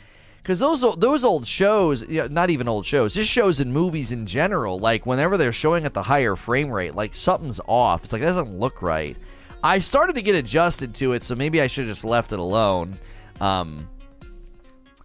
Because 0.45 0.59
those 0.59 0.83
those 0.99 1.25
old 1.25 1.47
shows, 1.47 2.03
you 2.03 2.21
know, 2.21 2.27
not 2.27 2.51
even 2.51 2.69
old 2.69 2.85
shows, 2.85 3.15
just 3.15 3.31
shows 3.31 3.61
and 3.61 3.73
movies 3.73 4.13
in 4.13 4.27
general, 4.27 4.79
like 4.79 5.07
whenever 5.07 5.39
they're 5.39 5.55
showing 5.55 5.87
at 5.87 5.95
the 5.95 6.03
higher 6.03 6.37
frame 6.37 6.71
rate, 6.71 6.95
like 6.95 7.15
something's 7.15 7.63
off. 7.67 8.05
It's 8.05 8.13
like 8.13 8.21
that 8.21 8.29
doesn't 8.29 8.59
look 8.59 8.83
right. 8.83 9.17
I 9.63 9.79
started 9.79 10.17
to 10.17 10.23
get 10.23 10.35
adjusted 10.35 10.95
to 10.97 11.15
it, 11.15 11.23
so 11.23 11.35
maybe 11.35 11.63
I 11.63 11.67
should 11.67 11.87
have 11.87 11.97
just 11.97 12.05
left 12.05 12.33
it 12.33 12.39
alone. 12.39 12.99
Um, 13.41 13.89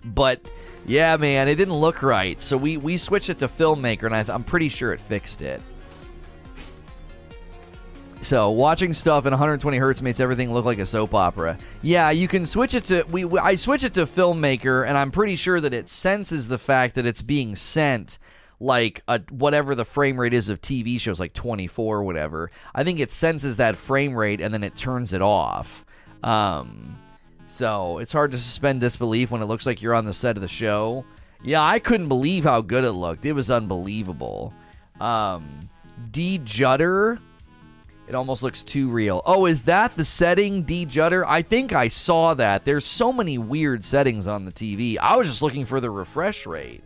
but 0.04 0.42
yeah, 0.86 1.16
man, 1.16 1.48
it 1.48 1.56
didn't 1.56 1.74
look 1.76 2.04
right. 2.04 2.42
So 2.42 2.58
we 2.58 2.76
we 2.76 2.98
switched 2.98 3.30
it 3.30 3.40
to 3.40 3.48
Filmmaker, 3.48 4.12
and 4.12 4.14
I 4.14 4.26
I'm 4.34 4.44
pretty 4.44 4.68
sure 4.68 4.92
it 4.92 5.00
fixed 5.00 5.42
it. 5.42 5.62
So 8.22 8.52
watching 8.52 8.94
stuff 8.94 9.26
in 9.26 9.32
120 9.32 9.78
hertz 9.78 10.02
makes 10.02 10.20
everything 10.20 10.54
look 10.54 10.66
like 10.66 10.80
a 10.80 10.86
soap 10.86 11.14
opera. 11.14 11.58
Yeah, 11.82 12.10
you 12.12 12.28
can 12.28 12.46
switch 12.46 12.74
it 12.74 12.84
to 12.86 13.04
we. 13.10 13.26
I 13.40 13.56
switch 13.56 13.84
it 13.84 13.94
to 13.94 14.06
filmmaker, 14.06 14.86
and 14.86 14.98
I'm 14.98 15.10
pretty 15.10 15.38
sure 15.38 15.62
that 15.62 15.74
it 15.74 15.88
senses 15.88 16.48
the 16.48 16.58
fact 16.58 16.96
that 16.96 17.06
it's 17.06 17.22
being 17.22 17.56
sent 17.56 18.20
like 18.60 19.02
a, 19.08 19.22
whatever 19.30 19.74
the 19.74 19.86
frame 19.86 20.20
rate 20.20 20.34
is 20.34 20.50
of 20.50 20.62
TV 20.62 21.00
shows, 21.00 21.20
like 21.20 21.34
24 21.34 21.98
or 21.98 22.04
whatever. 22.04 22.52
I 22.76 22.84
think 22.84 23.00
it 23.00 23.12
senses 23.12 23.58
that 23.58 23.78
frame 23.78 24.16
rate 24.16 24.42
and 24.42 24.54
then 24.54 24.64
it 24.64 24.76
turns 24.76 25.14
it 25.14 25.22
off. 25.22 25.86
Um, 26.24 27.00
so 27.46 28.00
it's 28.00 28.12
hard 28.12 28.32
to 28.32 28.38
suspend 28.38 28.82
disbelief 28.82 29.32
when 29.32 29.42
it 29.42 29.46
looks 29.46 29.66
like 29.66 29.82
you're 29.82 29.96
on 29.96 30.06
the 30.06 30.14
set 30.14 30.36
of 30.36 30.42
the 30.42 30.48
show. 30.48 31.06
Yeah, 31.42 31.64
I 31.64 31.80
couldn't 31.80 32.10
believe 32.10 32.44
how 32.44 32.60
good 32.60 32.84
it 32.84 32.92
looked. 32.92 33.26
It 33.26 33.32
was 33.32 33.50
unbelievable. 33.50 34.54
Um, 35.00 35.70
D 36.12 36.40
Judder 36.40 37.18
it 38.10 38.16
almost 38.16 38.42
looks 38.42 38.64
too 38.64 38.90
real. 38.90 39.22
Oh, 39.24 39.46
is 39.46 39.62
that 39.64 39.96
the 39.96 40.04
setting, 40.04 40.64
D 40.64 40.84
Judder? 40.84 41.28
I 41.28 41.44
think 41.44 41.74
I 41.74 41.90
saw 41.90 42.34
that. 42.34 42.66
There's 42.66 42.84
so 42.84 43.14
many 43.14 43.38
weird 43.38 43.86
settings 43.86 44.28
on 44.28 44.46
the 44.46 44.52
TV. 44.52 44.98
I 45.00 45.16
was 45.16 45.28
just 45.28 45.44
looking 45.44 45.64
for 45.64 45.80
the 45.80 45.92
refresh 45.92 46.48
rate. 46.48 46.82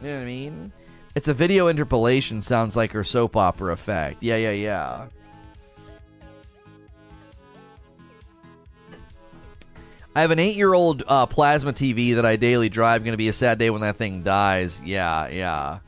You 0.00 0.08
know 0.08 0.14
what 0.14 0.22
I 0.22 0.24
mean? 0.24 0.72
It's 1.14 1.28
a 1.28 1.34
video 1.34 1.66
interpolation, 1.68 2.40
sounds 2.40 2.74
like 2.74 2.90
her 2.92 3.04
soap 3.04 3.36
opera 3.36 3.74
effect. 3.74 4.22
Yeah, 4.22 4.36
yeah, 4.36 4.52
yeah. 4.52 5.06
I 10.16 10.22
have 10.22 10.30
an 10.30 10.38
eight 10.38 10.56
year 10.56 10.72
old 10.72 11.02
uh, 11.06 11.26
plasma 11.26 11.74
TV 11.74 12.14
that 12.14 12.24
I 12.24 12.36
daily 12.36 12.70
drive. 12.70 13.04
Going 13.04 13.12
to 13.12 13.18
be 13.18 13.28
a 13.28 13.32
sad 13.34 13.58
day 13.58 13.68
when 13.68 13.82
that 13.82 13.96
thing 13.96 14.22
dies. 14.22 14.80
Yeah, 14.82 15.28
yeah. 15.28 15.80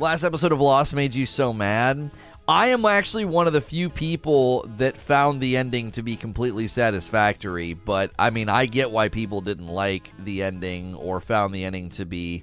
Last 0.00 0.24
episode 0.24 0.50
of 0.50 0.60
Lost 0.60 0.92
made 0.92 1.14
you 1.14 1.24
so 1.24 1.52
mad. 1.52 2.10
I 2.50 2.66
am 2.70 2.84
actually 2.84 3.26
one 3.26 3.46
of 3.46 3.52
the 3.52 3.60
few 3.60 3.88
people 3.88 4.68
that 4.76 4.96
found 4.96 5.40
the 5.40 5.56
ending 5.56 5.92
to 5.92 6.02
be 6.02 6.16
completely 6.16 6.66
satisfactory, 6.66 7.74
but 7.74 8.10
I 8.18 8.30
mean, 8.30 8.48
I 8.48 8.66
get 8.66 8.90
why 8.90 9.08
people 9.08 9.40
didn't 9.40 9.68
like 9.68 10.10
the 10.18 10.42
ending 10.42 10.96
or 10.96 11.20
found 11.20 11.54
the 11.54 11.64
ending 11.64 11.90
to 11.90 12.04
be 12.04 12.42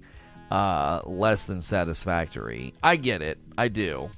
uh, 0.49 1.01
less 1.03 1.43
than 1.43 1.61
satisfactory. 1.61 2.73
I 2.81 2.95
get 2.95 3.21
it. 3.21 3.37
I 3.57 3.67
do. 3.67 4.09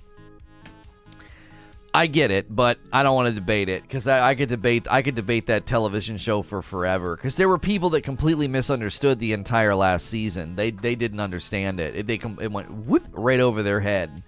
I 1.91 2.05
get 2.05 2.29
it, 2.29 2.55
but 2.55 2.77
I 2.93 3.01
don't 3.01 3.15
want 3.15 3.29
to 3.29 3.33
debate 3.33 3.67
it 3.67 3.81
because 3.81 4.05
I, 4.05 4.29
I, 4.29 4.35
could 4.35 4.49
debate. 4.49 4.85
I 4.91 5.01
could 5.01 5.15
debate 5.15 5.47
that 5.47 5.65
television 5.65 6.17
show 6.17 6.43
for 6.43 6.61
forever 6.61 7.15
because 7.15 7.35
there 7.35 7.49
were 7.49 7.57
people 7.57 7.89
that 7.89 8.03
completely 8.03 8.47
misunderstood 8.47 9.17
the 9.17 9.33
entire 9.33 9.73
last 9.73 10.05
season. 10.05 10.55
They 10.55 10.69
they 10.69 10.93
didn't 10.93 11.19
understand 11.19 11.79
it. 11.79 11.95
It 11.95 12.05
they 12.05 12.19
it 12.43 12.51
went 12.51 12.71
whoop 12.71 13.07
right 13.11 13.39
over 13.39 13.63
their 13.63 13.79
head. 13.79 14.21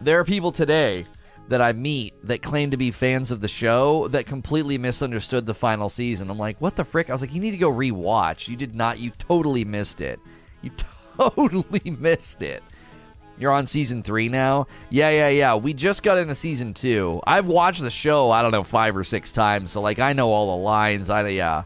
There 0.00 0.18
are 0.20 0.24
people 0.24 0.52
today 0.52 1.06
that 1.48 1.60
I 1.60 1.72
meet 1.72 2.14
that 2.26 2.42
claim 2.42 2.70
to 2.70 2.76
be 2.76 2.90
fans 2.90 3.30
of 3.30 3.40
the 3.40 3.48
show 3.48 4.08
that 4.08 4.26
completely 4.26 4.78
misunderstood 4.78 5.46
the 5.46 5.54
final 5.54 5.88
season. 5.88 6.30
I'm 6.30 6.38
like, 6.38 6.60
what 6.60 6.76
the 6.76 6.84
frick? 6.84 7.10
I 7.10 7.12
was 7.12 7.22
like, 7.22 7.34
you 7.34 7.40
need 7.40 7.52
to 7.52 7.56
go 7.56 7.72
rewatch. 7.72 8.48
You 8.48 8.56
did 8.56 8.76
not. 8.76 8.98
You 8.98 9.10
totally 9.18 9.64
missed 9.64 10.00
it. 10.00 10.20
You 10.62 10.70
totally 11.18 11.90
missed 11.90 12.42
it. 12.42 12.62
You're 13.38 13.52
on 13.52 13.66
season 13.66 14.02
three 14.02 14.28
now? 14.28 14.66
Yeah, 14.90 15.10
yeah, 15.10 15.28
yeah. 15.28 15.54
We 15.54 15.72
just 15.72 16.02
got 16.02 16.18
into 16.18 16.34
season 16.34 16.74
two. 16.74 17.20
I've 17.26 17.46
watched 17.46 17.80
the 17.80 17.90
show, 17.90 18.30
I 18.30 18.42
don't 18.42 18.50
know, 18.50 18.64
five 18.64 18.96
or 18.96 19.04
six 19.04 19.32
times. 19.32 19.70
So, 19.70 19.80
like, 19.80 20.00
I 20.00 20.12
know 20.12 20.30
all 20.30 20.56
the 20.56 20.62
lines. 20.62 21.08
I, 21.08 21.26
yeah 21.28 21.62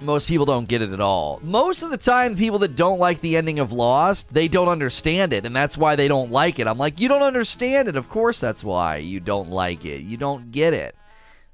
most 0.00 0.28
people 0.28 0.46
don't 0.46 0.68
get 0.68 0.82
it 0.82 0.92
at 0.92 1.00
all. 1.00 1.40
Most 1.42 1.82
of 1.82 1.90
the 1.90 1.96
time, 1.96 2.34
people 2.34 2.58
that 2.60 2.76
don't 2.76 2.98
like 2.98 3.20
the 3.20 3.36
ending 3.36 3.58
of 3.58 3.72
Lost, 3.72 4.32
they 4.32 4.48
don't 4.48 4.68
understand 4.68 5.32
it, 5.32 5.44
and 5.44 5.54
that's 5.54 5.76
why 5.76 5.96
they 5.96 6.08
don't 6.08 6.32
like 6.32 6.58
it. 6.58 6.66
I'm 6.66 6.78
like, 6.78 7.00
you 7.00 7.08
don't 7.08 7.22
understand 7.22 7.88
it. 7.88 7.96
Of 7.96 8.08
course, 8.08 8.40
that's 8.40 8.64
why 8.64 8.96
you 8.96 9.20
don't 9.20 9.50
like 9.50 9.84
it. 9.84 10.02
You 10.02 10.16
don't 10.16 10.50
get 10.50 10.74
it. 10.74 10.94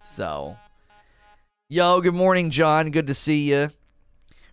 So, 0.03 0.57
yo, 1.69 2.01
good 2.01 2.15
morning, 2.15 2.51
John. 2.51 2.91
Good 2.91 3.09
to 3.09 3.15
see 3.15 3.51
you. 3.51 3.71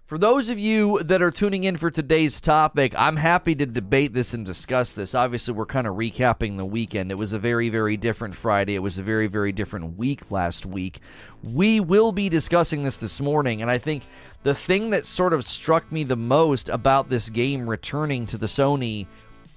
For 0.06 0.18
those 0.18 0.50
of 0.50 0.60
you 0.60 1.02
that 1.04 1.22
are 1.22 1.32
tuning 1.32 1.64
in 1.64 1.78
for 1.78 1.90
today's 1.90 2.42
topic, 2.42 2.94
I'm 2.98 3.16
happy 3.16 3.56
to 3.56 3.66
debate 3.66 4.14
this 4.14 4.34
and 4.34 4.46
discuss 4.46 4.92
this. 4.92 5.16
Obviously, 5.16 5.54
we're 5.54 5.66
kind 5.66 5.88
of 5.88 5.96
recapping 5.96 6.58
the 6.58 6.66
weekend. 6.66 7.10
It 7.10 7.16
was 7.16 7.32
a 7.32 7.40
very, 7.40 7.70
very 7.70 7.96
different 7.96 8.36
Friday. 8.36 8.76
It 8.76 8.80
was 8.80 8.98
a 8.98 9.02
very, 9.02 9.28
very 9.28 9.54
different 9.54 9.98
week 9.98 10.30
last 10.30 10.66
week. 10.66 11.00
We 11.42 11.80
will 11.80 12.12
be 12.12 12.28
discussing 12.28 12.84
this 12.84 12.98
this 12.98 13.22
morning, 13.22 13.62
and 13.62 13.72
I 13.72 13.78
think 13.78 14.04
the 14.44 14.54
thing 14.54 14.90
that 14.90 15.08
sort 15.08 15.32
of 15.32 15.48
struck 15.48 15.90
me 15.90 16.04
the 16.04 16.18
most 16.18 16.68
about 16.68 17.10
this 17.10 17.30
game 17.30 17.68
returning 17.68 18.28
to 18.28 18.38
the 18.38 18.48
Sony 18.48 19.08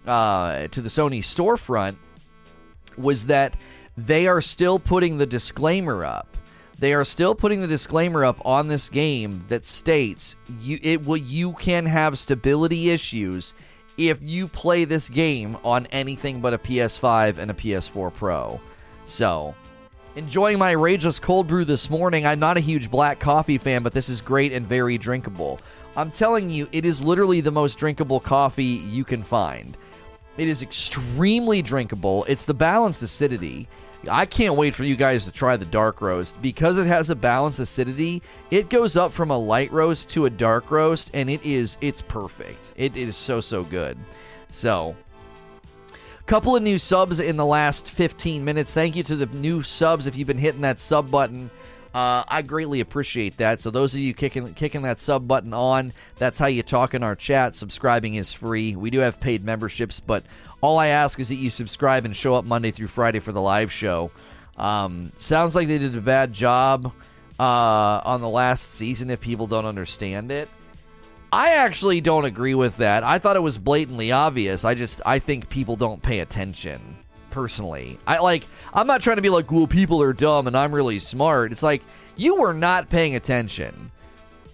uh, 0.06 0.68
to 0.68 0.80
the 0.80 0.88
Sony 0.88 1.18
storefront 1.18 1.96
was 2.96 3.26
that 3.26 3.56
they 3.96 4.28
are 4.28 4.40
still 4.40 4.78
putting 4.78 5.18
the 5.18 5.26
disclaimer 5.26 6.04
up 6.04 6.36
they 6.78 6.92
are 6.92 7.04
still 7.04 7.34
putting 7.34 7.60
the 7.60 7.66
disclaimer 7.66 8.24
up 8.24 8.40
on 8.44 8.68
this 8.68 8.88
game 8.88 9.44
that 9.48 9.64
states 9.64 10.36
you 10.60 10.78
it 10.82 11.04
will 11.04 11.16
you 11.16 11.52
can 11.54 11.86
have 11.86 12.18
stability 12.18 12.90
issues 12.90 13.54
if 13.96 14.18
you 14.22 14.46
play 14.46 14.84
this 14.84 15.08
game 15.08 15.56
on 15.64 15.86
anything 15.86 16.40
but 16.40 16.52
a 16.52 16.58
PS5 16.58 17.38
and 17.38 17.50
a 17.50 17.54
PS4 17.54 18.12
Pro. 18.12 18.60
So, 19.06 19.54
enjoying 20.16 20.58
my 20.58 20.74
Rageous 20.74 21.18
Cold 21.18 21.48
Brew 21.48 21.64
this 21.64 21.88
morning. 21.88 22.26
I'm 22.26 22.38
not 22.38 22.56
a 22.56 22.60
huge 22.60 22.90
black 22.90 23.20
coffee 23.20 23.58
fan, 23.58 23.82
but 23.82 23.92
this 23.92 24.08
is 24.08 24.20
great 24.20 24.52
and 24.52 24.66
very 24.66 24.98
drinkable. 24.98 25.60
I'm 25.96 26.10
telling 26.10 26.50
you, 26.50 26.68
it 26.72 26.84
is 26.84 27.02
literally 27.02 27.40
the 27.40 27.50
most 27.50 27.78
drinkable 27.78 28.20
coffee 28.20 28.64
you 28.64 29.04
can 29.04 29.22
find. 29.22 29.76
It 30.36 30.48
is 30.48 30.60
extremely 30.60 31.62
drinkable. 31.62 32.24
It's 32.28 32.44
the 32.44 32.52
balanced 32.52 33.02
acidity. 33.02 33.66
I 34.10 34.26
can't 34.26 34.54
wait 34.54 34.74
for 34.74 34.84
you 34.84 34.96
guys 34.96 35.24
to 35.24 35.32
try 35.32 35.56
the 35.56 35.64
dark 35.64 36.00
roast 36.00 36.40
because 36.40 36.78
it 36.78 36.86
has 36.86 37.10
a 37.10 37.14
balanced 37.14 37.58
acidity. 37.58 38.22
It 38.50 38.68
goes 38.68 38.96
up 38.96 39.12
from 39.12 39.30
a 39.30 39.38
light 39.38 39.72
roast 39.72 40.10
to 40.10 40.26
a 40.26 40.30
dark 40.30 40.70
roast, 40.70 41.10
and 41.14 41.28
it 41.28 41.44
is 41.44 41.76
it's 41.80 42.02
perfect. 42.02 42.72
It, 42.76 42.96
it 42.96 43.08
is 43.08 43.16
so 43.16 43.40
so 43.40 43.64
good. 43.64 43.96
So, 44.50 44.94
couple 46.26 46.56
of 46.56 46.62
new 46.62 46.78
subs 46.78 47.20
in 47.20 47.36
the 47.36 47.46
last 47.46 47.88
15 47.88 48.44
minutes. 48.44 48.74
Thank 48.74 48.96
you 48.96 49.04
to 49.04 49.16
the 49.16 49.26
new 49.26 49.62
subs 49.62 50.06
if 50.06 50.16
you've 50.16 50.26
been 50.26 50.38
hitting 50.38 50.62
that 50.62 50.78
sub 50.80 51.10
button. 51.10 51.50
Uh, 51.94 52.24
I 52.28 52.42
greatly 52.42 52.80
appreciate 52.80 53.38
that. 53.38 53.62
So 53.62 53.70
those 53.70 53.94
of 53.94 54.00
you 54.00 54.12
kicking 54.12 54.52
kicking 54.52 54.82
that 54.82 54.98
sub 54.98 55.26
button 55.26 55.54
on, 55.54 55.94
that's 56.18 56.38
how 56.38 56.46
you 56.46 56.62
talk 56.62 56.92
in 56.92 57.02
our 57.02 57.16
chat. 57.16 57.54
Subscribing 57.54 58.16
is 58.16 58.34
free. 58.34 58.76
We 58.76 58.90
do 58.90 58.98
have 58.98 59.18
paid 59.18 59.44
memberships, 59.44 59.98
but 59.98 60.24
all 60.60 60.78
I 60.78 60.88
ask 60.88 61.18
is 61.20 61.28
that 61.28 61.36
you 61.36 61.50
subscribe 61.50 62.04
and 62.04 62.16
show 62.16 62.34
up 62.34 62.44
Monday 62.44 62.70
through 62.70 62.88
Friday 62.88 63.20
for 63.20 63.32
the 63.32 63.40
live 63.40 63.70
show. 63.70 64.10
Um, 64.56 65.12
sounds 65.18 65.54
like 65.54 65.68
they 65.68 65.78
did 65.78 65.94
a 65.94 66.00
bad 66.00 66.32
job 66.32 66.92
uh, 67.38 68.00
on 68.04 68.20
the 68.20 68.28
last 68.28 68.74
season 68.74 69.10
if 69.10 69.20
people 69.20 69.46
don't 69.46 69.66
understand 69.66 70.32
it. 70.32 70.48
I 71.32 71.54
actually 71.54 72.00
don't 72.00 72.24
agree 72.24 72.54
with 72.54 72.78
that. 72.78 73.04
I 73.04 73.18
thought 73.18 73.36
it 73.36 73.42
was 73.42 73.58
blatantly 73.58 74.12
obvious. 74.12 74.64
I 74.64 74.74
just 74.74 75.00
I 75.04 75.18
think 75.18 75.48
people 75.48 75.76
don't 75.76 76.02
pay 76.02 76.20
attention. 76.20 76.96
Personally, 77.30 77.98
I 78.06 78.18
like. 78.20 78.46
I'm 78.72 78.86
not 78.86 79.02
trying 79.02 79.16
to 79.16 79.22
be 79.22 79.28
like, 79.28 79.50
well, 79.52 79.66
people 79.66 80.00
are 80.00 80.14
dumb 80.14 80.46
and 80.46 80.56
I'm 80.56 80.74
really 80.74 80.98
smart. 80.98 81.52
It's 81.52 81.62
like 81.62 81.82
you 82.16 82.36
were 82.36 82.54
not 82.54 82.88
paying 82.88 83.16
attention. 83.16 83.90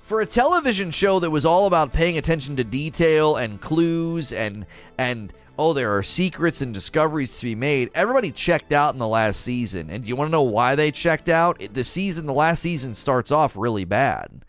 For 0.02 0.20
a 0.20 0.26
television 0.26 0.90
show 0.90 1.20
that 1.20 1.30
was 1.30 1.44
all 1.44 1.66
about 1.66 1.92
paying 1.92 2.18
attention 2.18 2.56
to 2.56 2.64
detail 2.64 3.36
and 3.36 3.60
clues 3.60 4.32
and 4.32 4.66
and 4.98 5.32
oh, 5.58 5.72
there 5.72 5.96
are 5.96 6.02
secrets 6.02 6.60
and 6.60 6.72
discoveries 6.72 7.38
to 7.38 7.44
be 7.44 7.54
made. 7.54 7.90
Everybody 7.94 8.32
checked 8.32 8.72
out 8.72 8.94
in 8.94 8.98
the 8.98 9.08
last 9.08 9.40
season. 9.40 9.90
And 9.90 10.02
do 10.02 10.08
you 10.08 10.16
want 10.16 10.28
to 10.28 10.32
know 10.32 10.42
why 10.42 10.74
they 10.74 10.90
checked 10.90 11.28
out? 11.28 11.62
The 11.72 11.84
season, 11.84 12.26
the 12.26 12.32
last 12.32 12.62
season 12.62 12.94
starts 12.94 13.30
off 13.30 13.56
really 13.56 13.84
bad. 13.84 14.44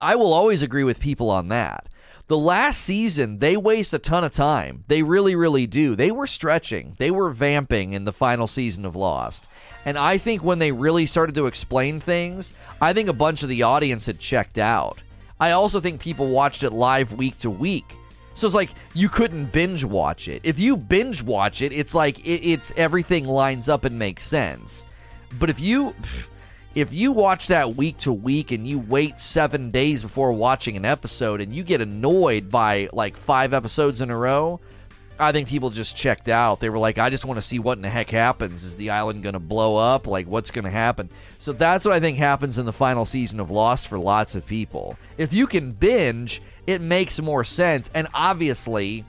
I 0.00 0.14
will 0.16 0.32
always 0.32 0.62
agree 0.62 0.84
with 0.84 1.00
people 1.00 1.30
on 1.30 1.48
that. 1.48 1.88
The 2.28 2.38
last 2.38 2.82
season, 2.82 3.38
they 3.38 3.56
waste 3.56 3.94
a 3.94 3.98
ton 3.98 4.22
of 4.22 4.32
time. 4.32 4.84
They 4.86 5.02
really, 5.02 5.34
really 5.34 5.66
do. 5.66 5.96
They 5.96 6.10
were 6.10 6.26
stretching, 6.26 6.94
they 6.98 7.10
were 7.10 7.30
vamping 7.30 7.92
in 7.92 8.04
the 8.04 8.12
final 8.12 8.46
season 8.46 8.84
of 8.84 8.94
Lost. 8.94 9.46
And 9.86 9.96
I 9.96 10.18
think 10.18 10.44
when 10.44 10.58
they 10.58 10.70
really 10.70 11.06
started 11.06 11.34
to 11.36 11.46
explain 11.46 12.00
things, 12.00 12.52
I 12.82 12.92
think 12.92 13.08
a 13.08 13.14
bunch 13.14 13.42
of 13.42 13.48
the 13.48 13.62
audience 13.62 14.04
had 14.04 14.18
checked 14.18 14.58
out. 14.58 14.98
I 15.40 15.52
also 15.52 15.80
think 15.80 16.00
people 16.00 16.28
watched 16.28 16.62
it 16.62 16.70
live 16.70 17.12
week 17.14 17.38
to 17.38 17.50
week. 17.50 17.94
So 18.38 18.46
it's 18.46 18.54
like 18.54 18.70
you 18.94 19.08
couldn't 19.08 19.46
binge 19.46 19.82
watch 19.82 20.28
it. 20.28 20.42
If 20.44 20.60
you 20.60 20.76
binge 20.76 21.24
watch 21.24 21.60
it, 21.60 21.72
it's 21.72 21.92
like 21.92 22.20
it, 22.20 22.48
it's 22.48 22.72
everything 22.76 23.24
lines 23.24 23.68
up 23.68 23.84
and 23.84 23.98
makes 23.98 24.24
sense. 24.24 24.84
But 25.40 25.50
if 25.50 25.58
you 25.58 25.92
if 26.76 26.94
you 26.94 27.10
watch 27.10 27.48
that 27.48 27.74
week 27.74 27.98
to 27.98 28.12
week 28.12 28.52
and 28.52 28.64
you 28.64 28.78
wait 28.78 29.18
7 29.18 29.72
days 29.72 30.04
before 30.04 30.30
watching 30.32 30.76
an 30.76 30.84
episode 30.84 31.40
and 31.40 31.52
you 31.52 31.64
get 31.64 31.80
annoyed 31.80 32.48
by 32.48 32.88
like 32.92 33.16
5 33.16 33.52
episodes 33.52 34.00
in 34.00 34.08
a 34.08 34.16
row, 34.16 34.60
I 35.18 35.32
think 35.32 35.48
people 35.48 35.70
just 35.70 35.96
checked 35.96 36.28
out. 36.28 36.60
They 36.60 36.70
were 36.70 36.78
like, 36.78 36.96
I 36.96 37.10
just 37.10 37.24
want 37.24 37.38
to 37.38 37.42
see 37.42 37.58
what 37.58 37.76
in 37.76 37.82
the 37.82 37.90
heck 37.90 38.10
happens. 38.10 38.62
Is 38.62 38.76
the 38.76 38.90
island 38.90 39.24
going 39.24 39.32
to 39.32 39.40
blow 39.40 39.74
up? 39.74 40.06
Like, 40.06 40.28
what's 40.28 40.52
going 40.52 40.64
to 40.64 40.70
happen? 40.70 41.10
So 41.40 41.52
that's 41.52 41.84
what 41.84 41.94
I 41.94 41.98
think 41.98 42.18
happens 42.18 42.56
in 42.56 42.66
the 42.66 42.72
final 42.72 43.04
season 43.04 43.40
of 43.40 43.50
Lost 43.50 43.88
for 43.88 43.98
lots 43.98 44.36
of 44.36 44.46
people. 44.46 44.96
If 45.16 45.32
you 45.32 45.48
can 45.48 45.72
binge, 45.72 46.40
it 46.68 46.82
makes 46.82 47.18
more 47.18 47.44
sense. 47.44 47.90
And 47.94 48.08
obviously, 48.12 49.02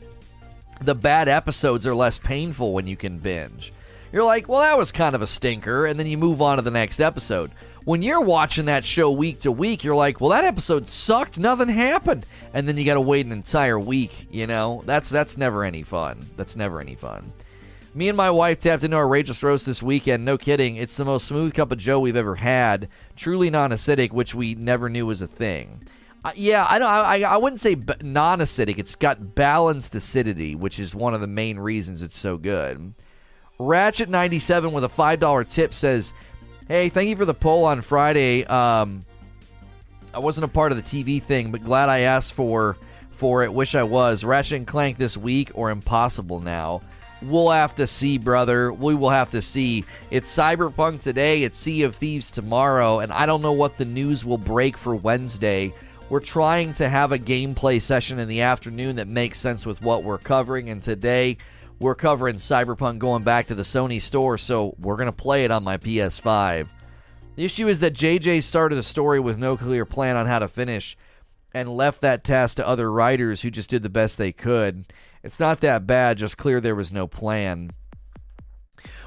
the 0.79 0.95
bad 0.95 1.27
episodes 1.27 1.85
are 1.85 1.93
less 1.93 2.17
painful 2.17 2.71
when 2.71 2.87
you 2.87 2.95
can 2.95 3.19
binge. 3.19 3.73
You're 4.13 4.23
like, 4.23 4.47
well, 4.47 4.61
that 4.61 4.77
was 4.77 4.93
kind 4.93 5.13
of 5.13 5.21
a 5.21 5.27
stinker, 5.27 5.85
and 5.85 5.99
then 5.99 6.07
you 6.07 6.17
move 6.17 6.41
on 6.41 6.55
to 6.55 6.61
the 6.61 6.71
next 6.71 7.01
episode. 7.01 7.51
When 7.83 8.01
you're 8.01 8.21
watching 8.21 8.65
that 8.65 8.85
show 8.85 9.11
week 9.11 9.41
to 9.41 9.51
week, 9.51 9.83
you're 9.83 9.93
like, 9.93 10.21
well, 10.21 10.29
that 10.29 10.45
episode 10.45 10.87
sucked, 10.87 11.37
nothing 11.37 11.67
happened, 11.67 12.25
and 12.53 12.65
then 12.65 12.77
you 12.77 12.85
got 12.85 12.93
to 12.93 13.01
wait 13.01 13.25
an 13.25 13.33
entire 13.33 13.77
week. 13.77 14.27
You 14.31 14.47
know, 14.47 14.81
that's 14.85 15.09
that's 15.09 15.37
never 15.37 15.65
any 15.65 15.83
fun. 15.83 16.29
That's 16.37 16.55
never 16.55 16.79
any 16.79 16.95
fun. 16.95 17.33
Me 17.93 18.07
and 18.07 18.15
my 18.15 18.31
wife 18.31 18.59
tapped 18.59 18.85
into 18.85 18.95
our 18.95 19.07
Rageous 19.07 19.43
roast 19.43 19.65
this 19.65 19.83
weekend. 19.83 20.23
No 20.23 20.37
kidding, 20.37 20.77
it's 20.77 20.95
the 20.95 21.03
most 21.03 21.27
smooth 21.27 21.53
cup 21.53 21.73
of 21.73 21.77
Joe 21.77 21.99
we've 21.99 22.15
ever 22.15 22.35
had. 22.35 22.87
Truly 23.17 23.49
non-acidic, 23.49 24.13
which 24.13 24.33
we 24.33 24.55
never 24.55 24.87
knew 24.87 25.05
was 25.05 25.21
a 25.21 25.27
thing. 25.27 25.81
Uh, 26.23 26.31
yeah, 26.35 26.65
I 26.69 26.79
don't. 26.79 26.89
I, 26.89 27.21
I 27.23 27.37
wouldn't 27.37 27.61
say 27.61 27.75
b- 27.75 27.93
non-acidic. 28.01 28.77
It's 28.77 28.95
got 28.95 29.35
balanced 29.35 29.95
acidity, 29.95 30.53
which 30.55 30.79
is 30.79 30.93
one 30.93 31.13
of 31.13 31.21
the 31.21 31.27
main 31.27 31.57
reasons 31.57 32.03
it's 32.03 32.17
so 32.17 32.37
good. 32.37 32.93
Ratchet 33.57 34.09
ninety 34.09 34.39
seven 34.39 34.73
with 34.73 34.83
a 34.83 34.89
five 34.89 35.19
dollar 35.19 35.43
tip 35.45 35.73
says, 35.73 36.13
"Hey, 36.67 36.89
thank 36.89 37.09
you 37.09 37.15
for 37.15 37.25
the 37.25 37.33
poll 37.33 37.63
on 37.65 37.81
Friday. 37.81 38.45
Um, 38.45 39.05
I 40.13 40.19
wasn't 40.19 40.45
a 40.45 40.49
part 40.49 40.71
of 40.73 40.77
the 40.77 40.83
TV 40.83 41.21
thing, 41.21 41.51
but 41.51 41.63
glad 41.63 41.87
I 41.87 41.99
asked 41.99 42.33
for 42.33 42.75
for 43.11 43.43
it. 43.43 43.53
Wish 43.53 43.75
I 43.75 43.83
was. 43.83 44.25
Ratchet 44.25 44.57
and 44.57 44.67
Clank 44.67 44.97
this 44.97 45.15
week 45.15 45.51
or 45.53 45.71
impossible 45.71 46.39
now." 46.41 46.81
We'll 47.21 47.49
have 47.49 47.75
to 47.75 47.85
see, 47.85 48.17
brother. 48.17 48.71
We 48.71 48.95
will 48.95 49.09
have 49.09 49.31
to 49.31 49.41
see. 49.41 49.83
It's 50.09 50.33
Cyberpunk 50.33 51.01
today, 51.01 51.43
it's 51.43 51.59
Sea 51.59 51.83
of 51.83 51.97
Thieves 51.97 52.31
tomorrow, 52.31 52.99
and 52.99 53.11
I 53.11 53.25
don't 53.25 53.41
know 53.41 53.51
what 53.51 53.77
the 53.77 53.83
news 53.83 54.23
will 54.23 54.37
break 54.37 54.77
for 54.77 54.95
Wednesday. 54.95 55.73
We're 56.09 56.19
trying 56.21 56.73
to 56.73 56.89
have 56.89 57.11
a 57.11 57.19
gameplay 57.19 57.79
session 57.79 58.17
in 58.17 58.27
the 58.27 58.41
afternoon 58.41 58.95
that 58.95 59.07
makes 59.07 59.39
sense 59.39 59.63
with 59.63 59.79
what 59.83 60.03
we're 60.03 60.17
covering. 60.17 60.69
And 60.69 60.81
today 60.81 61.37
we're 61.77 61.93
covering 61.93 62.37
Cyberpunk 62.37 62.97
going 62.97 63.21
back 63.21 63.45
to 63.47 63.55
the 63.55 63.61
Sony 63.61 64.01
store, 64.01 64.39
so 64.39 64.73
we're 64.79 64.95
going 64.95 65.05
to 65.05 65.11
play 65.11 65.45
it 65.45 65.51
on 65.51 65.63
my 65.63 65.77
PS5. 65.77 66.67
The 67.35 67.45
issue 67.45 67.67
is 67.67 67.79
that 67.81 67.93
JJ 67.93 68.41
started 68.41 68.79
a 68.79 68.83
story 68.83 69.19
with 69.19 69.37
no 69.37 69.55
clear 69.55 69.85
plan 69.85 70.15
on 70.15 70.25
how 70.25 70.39
to 70.39 70.47
finish 70.47 70.97
and 71.53 71.69
left 71.69 72.01
that 72.01 72.23
task 72.23 72.57
to 72.57 72.67
other 72.67 72.91
writers 72.91 73.41
who 73.41 73.51
just 73.51 73.69
did 73.69 73.83
the 73.83 73.89
best 73.89 74.17
they 74.17 74.31
could. 74.31 74.91
It's 75.23 75.39
not 75.39 75.61
that 75.61 75.85
bad, 75.85 76.17
just 76.17 76.37
clear 76.37 76.59
there 76.59 76.75
was 76.75 76.91
no 76.91 77.05
plan. 77.05 77.69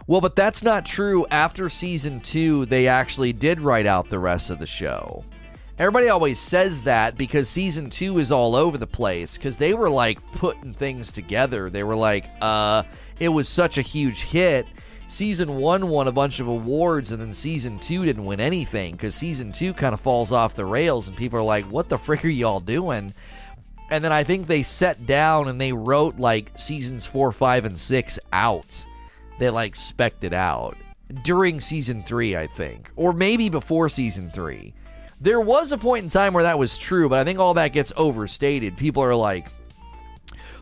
Well, 0.07 0.21
but 0.21 0.37
that's 0.37 0.63
not 0.63 0.87
true. 0.87 1.27
After 1.33 1.69
season 1.69 2.21
two, 2.21 2.65
they 2.67 2.87
actually 2.87 3.33
did 3.33 3.61
write 3.61 3.87
out 3.87 4.09
the 4.09 4.21
rest 4.21 4.51
of 4.51 4.61
the 4.61 4.67
show. 4.67 5.25
Everybody 5.79 6.11
always 6.11 6.39
says 6.39 6.83
that 6.83 7.17
because 7.17 7.49
season 7.49 7.89
two 7.89 8.19
is 8.19 8.31
all 8.31 8.55
over 8.55 8.77
the 8.77 8.87
place 8.87 9.37
because 9.37 9.57
they 9.57 9.73
were 9.73 9.89
like 9.89 10.25
putting 10.33 10.75
things 10.75 11.11
together. 11.11 11.71
They 11.71 11.83
were 11.83 11.97
like, 11.97 12.27
uh, 12.43 12.83
it 13.19 13.31
was 13.31 13.49
such 13.49 13.79
a 13.79 13.83
huge 13.83 14.23
hit. 14.23 14.67
Season 15.09 15.57
one 15.57 15.89
won 15.89 16.09
a 16.09 16.13
bunch 16.13 16.41
of 16.41 16.47
awards, 16.47 17.11
and 17.11 17.21
then 17.21 17.35
season 17.35 17.79
two 17.79 18.05
didn't 18.05 18.25
win 18.25 18.41
anything 18.41 18.93
because 18.93 19.15
season 19.15 19.51
two 19.51 19.73
kind 19.73 19.95
of 19.95 20.01
falls 20.01 20.31
off 20.31 20.55
the 20.55 20.65
rails, 20.65 21.09
and 21.09 21.17
people 21.17 21.39
are 21.39 21.43
like, 21.43 21.65
what 21.67 21.89
the 21.89 21.99
frick 21.99 22.25
are 22.25 22.29
y'all 22.29 22.61
doing? 22.61 23.13
And 23.91 24.05
then 24.05 24.13
I 24.13 24.25
think 24.25 24.47
they 24.47 24.63
sat 24.63 25.07
down 25.07 25.49
and 25.49 25.61
they 25.61 25.73
wrote 25.73 26.19
like 26.19 26.53
seasons 26.57 27.07
four, 27.07 27.33
five, 27.33 27.65
and 27.65 27.79
six 27.79 28.19
out. 28.33 28.87
They 29.39 29.51
like 29.51 29.75
specked 29.77 30.25
it 30.25 30.33
out 30.33 30.77
during 31.25 31.61
season 31.61 32.03
three, 32.03 32.37
I 32.37 32.47
think, 32.47 32.91
or 32.97 33.13
maybe 33.13 33.49
before 33.49 33.89
season 33.89 34.31
three 34.31 34.75
there 35.23 35.41
was 35.41 35.71
a 35.71 35.79
point 35.79 36.03
in 36.03 36.11
time 36.11 36.35
where 36.35 36.43
that 36.43 36.59
was 36.59 36.77
true, 36.77 37.09
but 37.09 37.21
I 37.21 37.25
think 37.25 37.39
all 37.39 37.55
that 37.55 37.69
gets 37.69 37.93
overstated. 37.97 38.77
People 38.77 39.05
are 39.05 39.15
like, 39.15 39.49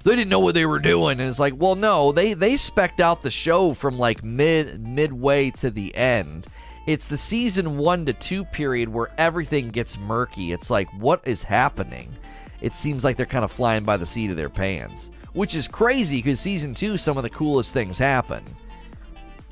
they 0.05 0.15
didn't 0.15 0.29
know 0.29 0.41
what 0.41 0.55
they 0.55 0.67
were 0.67 0.79
doing, 0.79 1.19
and 1.19 1.29
it's 1.29 1.39
like, 1.39 1.55
well, 1.57 1.75
no, 1.75 2.13
they 2.13 2.35
they 2.35 2.57
specked 2.57 3.01
out 3.01 3.23
the 3.23 3.31
show 3.31 3.73
from 3.73 3.99
like 3.99 4.23
mid 4.23 4.87
midway 4.87 5.51
to 5.53 5.71
the 5.71 5.95
end. 5.95 6.47
It's 6.87 7.07
the 7.07 7.17
season 7.17 7.79
one 7.79 8.05
to 8.07 8.13
two 8.13 8.45
period 8.45 8.89
where 8.91 9.11
everything 9.17 9.69
gets 9.69 9.99
murky. 9.99 10.53
It's 10.53 10.71
like, 10.71 10.89
what 10.99 11.23
is 11.27 11.43
happening? 11.43 12.13
It 12.61 12.75
seems 12.75 13.05
like 13.05 13.17
they're 13.17 13.27
kind 13.27 13.45
of 13.45 13.53
flying 13.53 13.85
by 13.85 13.97
the 13.97 14.07
seat 14.07 14.31
of 14.31 14.37
their 14.37 14.51
pants, 14.51 15.11
which 15.33 15.55
is 15.55 15.69
crazy 15.69 16.19
because 16.19 16.41
season 16.41 16.75
two, 16.75 16.99
some 16.99 17.17
of 17.17 17.23
the 17.23 17.31
coolest 17.31 17.73
things 17.73 17.97
happen 17.97 18.45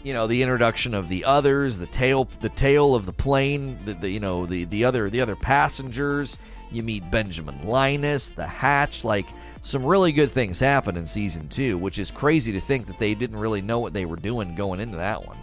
you 0.02 0.12
know 0.12 0.26
the 0.26 0.42
introduction 0.42 0.94
of 0.94 1.08
the 1.08 1.24
others, 1.24 1.78
the 1.78 1.86
tail, 1.86 2.28
the 2.40 2.48
tail 2.48 2.94
of 2.94 3.06
the 3.06 3.12
plane, 3.12 3.78
the, 3.84 3.94
the, 3.94 4.10
you 4.10 4.20
know 4.20 4.46
the 4.46 4.64
the 4.64 4.84
other 4.84 5.10
the 5.10 5.20
other 5.20 5.36
passengers. 5.36 6.38
You 6.70 6.82
meet 6.82 7.10
Benjamin 7.10 7.66
Linus, 7.66 8.30
the 8.30 8.46
Hatch. 8.46 9.04
Like 9.04 9.26
some 9.62 9.84
really 9.84 10.12
good 10.12 10.30
things 10.30 10.58
happen 10.58 10.96
in 10.96 11.06
season 11.06 11.48
two, 11.48 11.78
which 11.78 11.98
is 11.98 12.10
crazy 12.10 12.52
to 12.52 12.60
think 12.60 12.86
that 12.86 12.98
they 12.98 13.14
didn't 13.14 13.38
really 13.38 13.62
know 13.62 13.78
what 13.78 13.92
they 13.92 14.04
were 14.04 14.16
doing 14.16 14.54
going 14.54 14.80
into 14.80 14.96
that 14.98 15.26
one. 15.26 15.38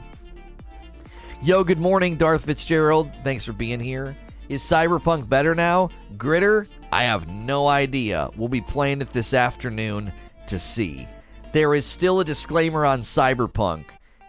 Yo, 1.41 1.63
good 1.63 1.79
morning, 1.79 2.15
Darth 2.15 2.45
Fitzgerald. 2.45 3.11
Thanks 3.23 3.43
for 3.43 3.53
being 3.53 3.79
here. 3.79 4.15
Is 4.47 4.63
Cyberpunk 4.63 5.27
better 5.27 5.53
now? 5.53 5.89
Gritter? 6.17 6.67
I 6.91 7.03
have 7.03 7.27
no 7.27 7.67
idea. 7.67 8.29
We'll 8.37 8.47
be 8.47 8.61
playing 8.61 9.01
it 9.01 9.09
this 9.09 9.33
afternoon 9.33 10.13
to 10.47 10.59
see. 10.59 11.07
There 11.51 11.73
is 11.73 11.85
still 11.85 12.19
a 12.19 12.25
disclaimer 12.25 12.85
on 12.85 13.01
Cyberpunk 13.01 13.85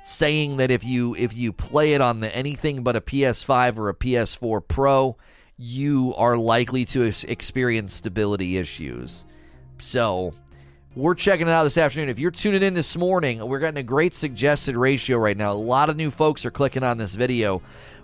saying 0.06 0.56
that 0.58 0.70
if 0.70 0.84
you 0.84 1.16
if 1.16 1.34
you 1.34 1.52
play 1.52 1.94
it 1.94 2.00
on 2.00 2.20
the 2.20 2.34
anything 2.34 2.84
but 2.84 2.94
a 2.94 3.00
PS5 3.00 3.76
or 3.76 3.88
a 3.88 3.94
PS4 3.94 4.66
Pro, 4.66 5.16
you 5.58 6.14
are 6.16 6.36
likely 6.36 6.84
to 6.84 7.02
experience 7.02 7.94
stability 7.94 8.56
issues. 8.56 9.26
So, 9.78 10.32
we're 10.94 11.16
checking 11.16 11.48
it 11.48 11.50
out 11.50 11.64
this 11.64 11.76
afternoon. 11.76 12.08
If 12.08 12.20
you're 12.20 12.30
tuning 12.30 12.62
in 12.62 12.72
this 12.72 12.96
morning, 12.96 13.44
we're 13.46 13.58
getting 13.58 13.78
a 13.78 13.82
great 13.82 14.14
suggested 14.14 14.76
ratio 14.76 15.18
right 15.18 15.36
now. 15.36 15.50
A 15.50 15.54
lot 15.54 15.90
of 15.90 15.96
new 15.96 16.12
folks 16.12 16.46
are 16.46 16.52
clicking 16.52 16.84
on 16.84 16.98
this 16.98 17.16
video. 17.16 17.60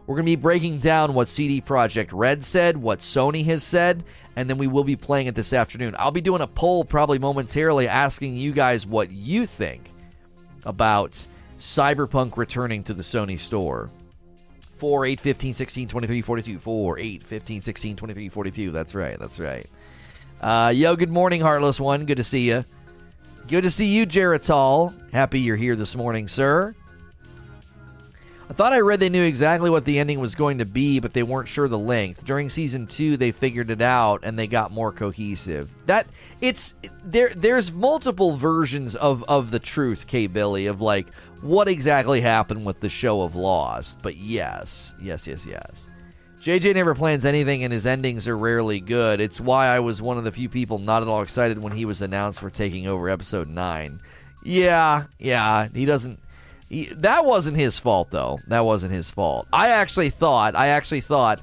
We're 0.07 0.17
going 0.17 0.27
to 0.27 0.33
be 0.33 0.37
breaking 0.37 0.79
down 0.81 1.15
what 1.15 1.29
CD 1.29 1.61
Projekt 1.61 2.11
Red 2.13 2.43
said, 2.43 2.77
what 2.77 2.99
Sony 2.99 3.45
has 3.45 3.63
said, 3.63 4.03
and 4.35 4.51
then 4.51 4.59
we 4.59 4.67
will 4.67 4.83
be 4.83 4.97
playing 4.97 5.29
it 5.29 5.37
this 5.37 5.53
afternoon. 5.53 5.95
I'll 5.97 6.11
be 6.11 6.21
doing 6.21 6.43
a 6.43 6.49
poll 6.49 6.85
probably 6.85 7.21
momentarily 7.21 7.87
asking 7.87 8.37
you 8.37 8.53
guys 8.53 8.87
what 8.87 9.13
you 9.13 9.47
think 9.47 9.89
about 10.65 11.27
Cyberpunk 11.63 12.37
returning 12.37 12.83
to 12.83 12.93
the 12.93 13.05
Sony 13.05 13.39
store. 13.39 13.89
4, 14.79 15.07
8, 15.07 15.21
15, 15.21 15.55
16, 15.55 15.89
23, 15.89 16.21
42. 16.21 16.59
4, 16.59 16.99
8, 16.99 17.23
15, 17.23 17.63
16, 17.63 17.97
23, 17.97 18.29
42. 18.29 18.71
That's 18.73 18.95
right. 18.97 19.17
That's 19.17 19.39
right. 19.39 19.71
Uh, 20.41 20.73
yo, 20.75 20.97
good 20.97 21.13
morning, 21.13 21.41
Heartless 21.41 21.79
One. 21.79 22.05
Good 22.05 22.17
to 22.17 22.25
see 22.25 22.49
you. 22.49 22.65
Good 23.47 23.63
to 23.63 23.71
see 23.71 23.87
you, 23.87 24.07
Geritol. 24.07 24.93
Happy 25.13 25.39
you're 25.39 25.57
here 25.57 25.77
this 25.77 25.95
morning, 25.95 26.27
sir. 26.27 26.75
I 28.51 28.55
thought 28.55 28.73
I 28.73 28.81
read 28.81 29.01
they 29.01 29.09
knew 29.09 29.23
exactly 29.23 29.71
what 29.71 29.85
the 29.85 29.99
ending 29.99 30.21
was 30.21 30.35
going 30.35 30.59
to 30.59 30.67
be, 30.67 31.01
but 31.01 31.15
they 31.15 31.23
weren't 31.23 31.49
sure 31.49 31.69
the 31.69 31.79
length. 31.79 32.27
During 32.27 32.51
season 32.51 32.87
two, 32.87 33.17
they 33.17 33.33
figured 33.33 33.71
it 33.71 33.81
out 33.81 34.25
and 34.25 34.39
they 34.39 34.47
got 34.47 34.73
more 34.73 34.93
cohesive. 34.93 35.71
That 35.87 36.07
it's 36.41 36.75
there. 37.05 37.31
There's 37.35 37.73
multiple 37.73 38.37
versions 38.37 38.95
of 38.95 39.25
of 39.25 39.53
the 39.53 39.59
truth, 39.59 40.07
K. 40.07 40.27
Billy, 40.27 40.67
of 40.67 40.83
like 40.83 41.07
what 41.43 41.69
exactly 41.69 42.21
happened 42.21 42.65
with 42.65 42.81
the 42.81 42.89
show 42.89 43.23
of 43.23 43.35
Lost. 43.35 44.01
But 44.03 44.17
yes, 44.17 44.95
yes, 45.01 45.27
yes, 45.27 45.47
yes. 45.47 45.89
JJ 46.41 46.75
never 46.75 46.95
plans 46.95 47.25
anything, 47.25 47.63
and 47.63 47.73
his 47.73 47.87
endings 47.87 48.27
are 48.27 48.37
rarely 48.37 48.81
good. 48.81 49.21
It's 49.21 49.41
why 49.41 49.67
I 49.69 49.79
was 49.79 50.03
one 50.03 50.19
of 50.19 50.25
the 50.25 50.33
few 50.33 50.49
people 50.49 50.79
not 50.79 51.03
at 51.03 51.09
all 51.09 51.23
excited 51.23 51.63
when 51.63 51.73
he 51.73 51.85
was 51.85 52.03
announced 52.03 52.41
for 52.41 52.51
taking 52.51 52.89
over 52.89 53.09
episode 53.09 53.49
nine. 53.49 54.01
Yeah, 54.45 55.05
yeah, 55.21 55.69
he 55.73 55.85
doesn't 55.85 56.19
he, 56.73 56.87
that 56.87 57.27
wasn't 57.27 57.59
his 57.59 57.79
fault, 57.79 58.11
though. 58.11 58.39
That 58.49 58.65
wasn't 58.65 58.95
his 58.95 59.11
fault. 59.11 59.47
I 59.53 59.69
actually 59.69 60.09
thought, 60.09 60.57
I 60.57 60.69
actually 60.69 61.03
thought 61.03 61.43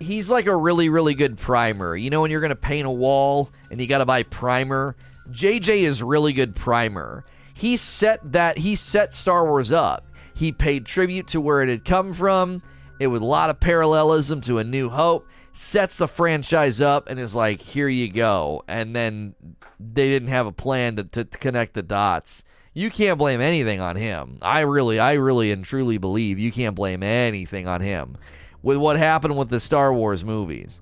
he's 0.00 0.30
like 0.30 0.46
a 0.46 0.56
really, 0.56 0.88
really 0.88 1.12
good 1.12 1.36
primer. 1.36 1.94
You 1.94 2.08
know, 2.08 2.22
when 2.22 2.30
you're 2.30 2.40
going 2.40 2.48
to 2.48 2.56
paint 2.56 2.86
a 2.86 2.90
wall 2.90 3.50
and 3.70 3.78
you 3.78 3.86
got 3.86 3.98
to 3.98 4.06
buy 4.06 4.22
primer? 4.22 4.96
JJ 5.30 5.80
is 5.80 6.02
really 6.02 6.32
good 6.32 6.56
primer. 6.56 7.26
He 7.58 7.76
set 7.76 8.32
that, 8.32 8.58
he 8.58 8.76
set 8.76 9.12
Star 9.12 9.44
Wars 9.44 9.72
up. 9.72 10.06
He 10.34 10.52
paid 10.52 10.86
tribute 10.86 11.26
to 11.28 11.40
where 11.40 11.62
it 11.62 11.68
had 11.68 11.84
come 11.84 12.14
from. 12.14 12.62
It 13.00 13.08
with 13.08 13.22
a 13.22 13.26
lot 13.26 13.50
of 13.50 13.60
parallelism 13.60 14.40
to 14.42 14.58
A 14.58 14.64
New 14.64 14.88
Hope. 14.88 15.26
Sets 15.52 15.96
the 15.96 16.06
franchise 16.06 16.80
up 16.80 17.08
and 17.08 17.18
is 17.18 17.34
like, 17.34 17.60
here 17.60 17.88
you 17.88 18.12
go. 18.12 18.62
And 18.68 18.94
then 18.94 19.34
they 19.80 20.08
didn't 20.08 20.28
have 20.28 20.46
a 20.46 20.52
plan 20.52 20.96
to, 20.96 21.04
to, 21.04 21.24
to 21.24 21.38
connect 21.38 21.74
the 21.74 21.82
dots 21.82 22.44
you 22.78 22.90
can't 22.90 23.18
blame 23.18 23.40
anything 23.40 23.80
on 23.80 23.96
him. 23.96 24.38
I 24.40 24.60
really, 24.60 25.00
I 25.00 25.14
really 25.14 25.50
and 25.50 25.64
truly 25.64 25.98
believe 25.98 26.38
you 26.38 26.52
can't 26.52 26.76
blame 26.76 27.02
anything 27.02 27.66
on 27.66 27.80
him 27.80 28.16
with 28.62 28.76
what 28.76 28.96
happened 28.96 29.36
with 29.36 29.48
the 29.48 29.58
Star 29.58 29.92
Wars 29.92 30.24
movies. 30.24 30.80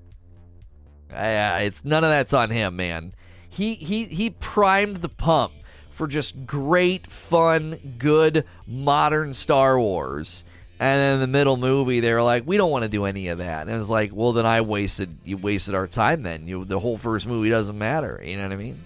Uh, 1.11 1.57
it's 1.61 1.83
none 1.83 2.03
of 2.03 2.11
that's 2.11 2.33
on 2.33 2.51
him, 2.51 2.75
man. 2.75 3.15
He 3.49 3.73
he 3.73 4.05
he 4.05 4.29
primed 4.29 4.97
the 4.97 5.09
pump 5.09 5.53
for 5.97 6.07
just 6.07 6.45
great, 6.45 7.07
fun, 7.07 7.95
good, 7.97 8.45
modern 8.67 9.33
Star 9.33 9.79
Wars. 9.79 10.45
And 10.79 10.99
then 11.01 11.13
in 11.15 11.19
the 11.19 11.27
middle 11.27 11.57
movie, 11.57 12.01
they 12.01 12.13
were 12.13 12.21
like, 12.21 12.43
"We 12.45 12.55
don't 12.55 12.69
want 12.69 12.83
to 12.83 12.89
do 12.89 13.05
any 13.05 13.29
of 13.29 13.39
that." 13.39 13.63
And 13.63 13.75
it 13.75 13.79
was 13.79 13.89
like, 13.89 14.11
"Well, 14.13 14.31
then 14.31 14.45
I 14.45 14.61
wasted 14.61 15.17
you 15.25 15.37
wasted 15.37 15.73
our 15.73 15.87
time. 15.87 16.21
Then 16.21 16.47
you 16.47 16.65
the 16.65 16.79
whole 16.79 16.99
first 16.99 17.25
movie 17.25 17.49
doesn't 17.49 17.77
matter. 17.77 18.21
You 18.23 18.37
know 18.37 18.43
what 18.43 18.51
I 18.51 18.57
mean?" 18.57 18.85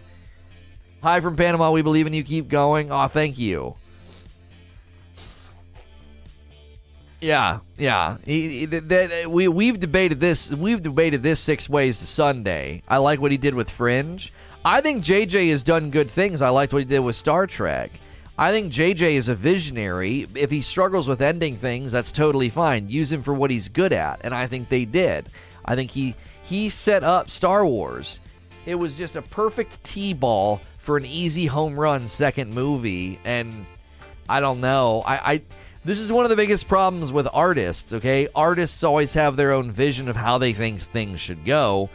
Hi 1.03 1.19
from 1.19 1.35
Panama. 1.35 1.71
We 1.71 1.81
believe 1.81 2.07
in 2.07 2.13
you. 2.13 2.23
Keep 2.23 2.47
going. 2.47 2.91
Oh, 2.91 3.07
thank 3.07 3.37
you. 3.37 3.75
Yeah, 7.19 7.59
yeah. 7.77 8.17
He, 8.25 8.59
he, 8.59 8.65
that, 8.65 9.29
we 9.29 9.49
we've 9.49 9.79
debated 9.79 10.21
this. 10.21 10.49
We've 10.49 10.81
debated 10.81 11.23
this 11.23 11.41
six 11.41 11.67
ways 11.69 11.99
to 11.99 12.07
Sunday. 12.07 12.83
I 12.87 12.97
like 12.97 13.19
what 13.19 13.31
he 13.31 13.37
did 13.37 13.53
with 13.53 13.69
Fringe. 13.69 14.31
I 14.63 14.81
think 14.81 15.03
JJ 15.03 15.49
has 15.49 15.63
done 15.63 15.89
good 15.89 16.09
things. 16.09 16.41
I 16.41 16.49
liked 16.49 16.73
what 16.73 16.79
he 16.79 16.85
did 16.85 16.99
with 16.99 17.15
Star 17.15 17.47
Trek. 17.47 17.91
I 18.37 18.51
think 18.51 18.71
JJ 18.71 19.13
is 19.13 19.27
a 19.27 19.35
visionary. 19.35 20.27
If 20.35 20.51
he 20.51 20.61
struggles 20.61 21.07
with 21.07 21.21
ending 21.21 21.57
things, 21.57 21.91
that's 21.91 22.11
totally 22.11 22.49
fine. 22.49 22.89
Use 22.89 23.11
him 23.11 23.23
for 23.23 23.33
what 23.33 23.51
he's 23.51 23.69
good 23.69 23.93
at, 23.93 24.21
and 24.23 24.33
I 24.33 24.47
think 24.47 24.69
they 24.69 24.85
did. 24.85 25.29
I 25.65 25.75
think 25.75 25.91
he 25.91 26.15
he 26.43 26.69
set 26.69 27.03
up 27.03 27.29
Star 27.29 27.65
Wars. 27.65 28.19
It 28.65 28.75
was 28.75 28.95
just 28.95 29.15
a 29.15 29.21
perfect 29.21 29.83
T-ball 29.83 30.61
for 30.77 30.97
an 30.97 31.05
easy 31.05 31.45
home 31.45 31.79
run 31.79 32.07
second 32.07 32.53
movie. 32.53 33.19
And 33.23 33.65
I 34.29 34.39
don't 34.39 34.61
know. 34.61 35.01
I, 35.05 35.33
I 35.33 35.41
this 35.85 35.99
is 35.99 36.11
one 36.11 36.25
of 36.25 36.29
the 36.29 36.35
biggest 36.35 36.67
problems 36.67 37.11
with 37.11 37.27
artists, 37.33 37.93
okay? 37.93 38.27
Artists 38.35 38.83
always 38.83 39.13
have 39.13 39.35
their 39.35 39.51
own 39.51 39.71
vision 39.71 40.07
of 40.07 40.15
how 40.15 40.37
they 40.37 40.53
think 40.53 40.81
things 40.81 41.19
should 41.19 41.45
go. 41.45 41.89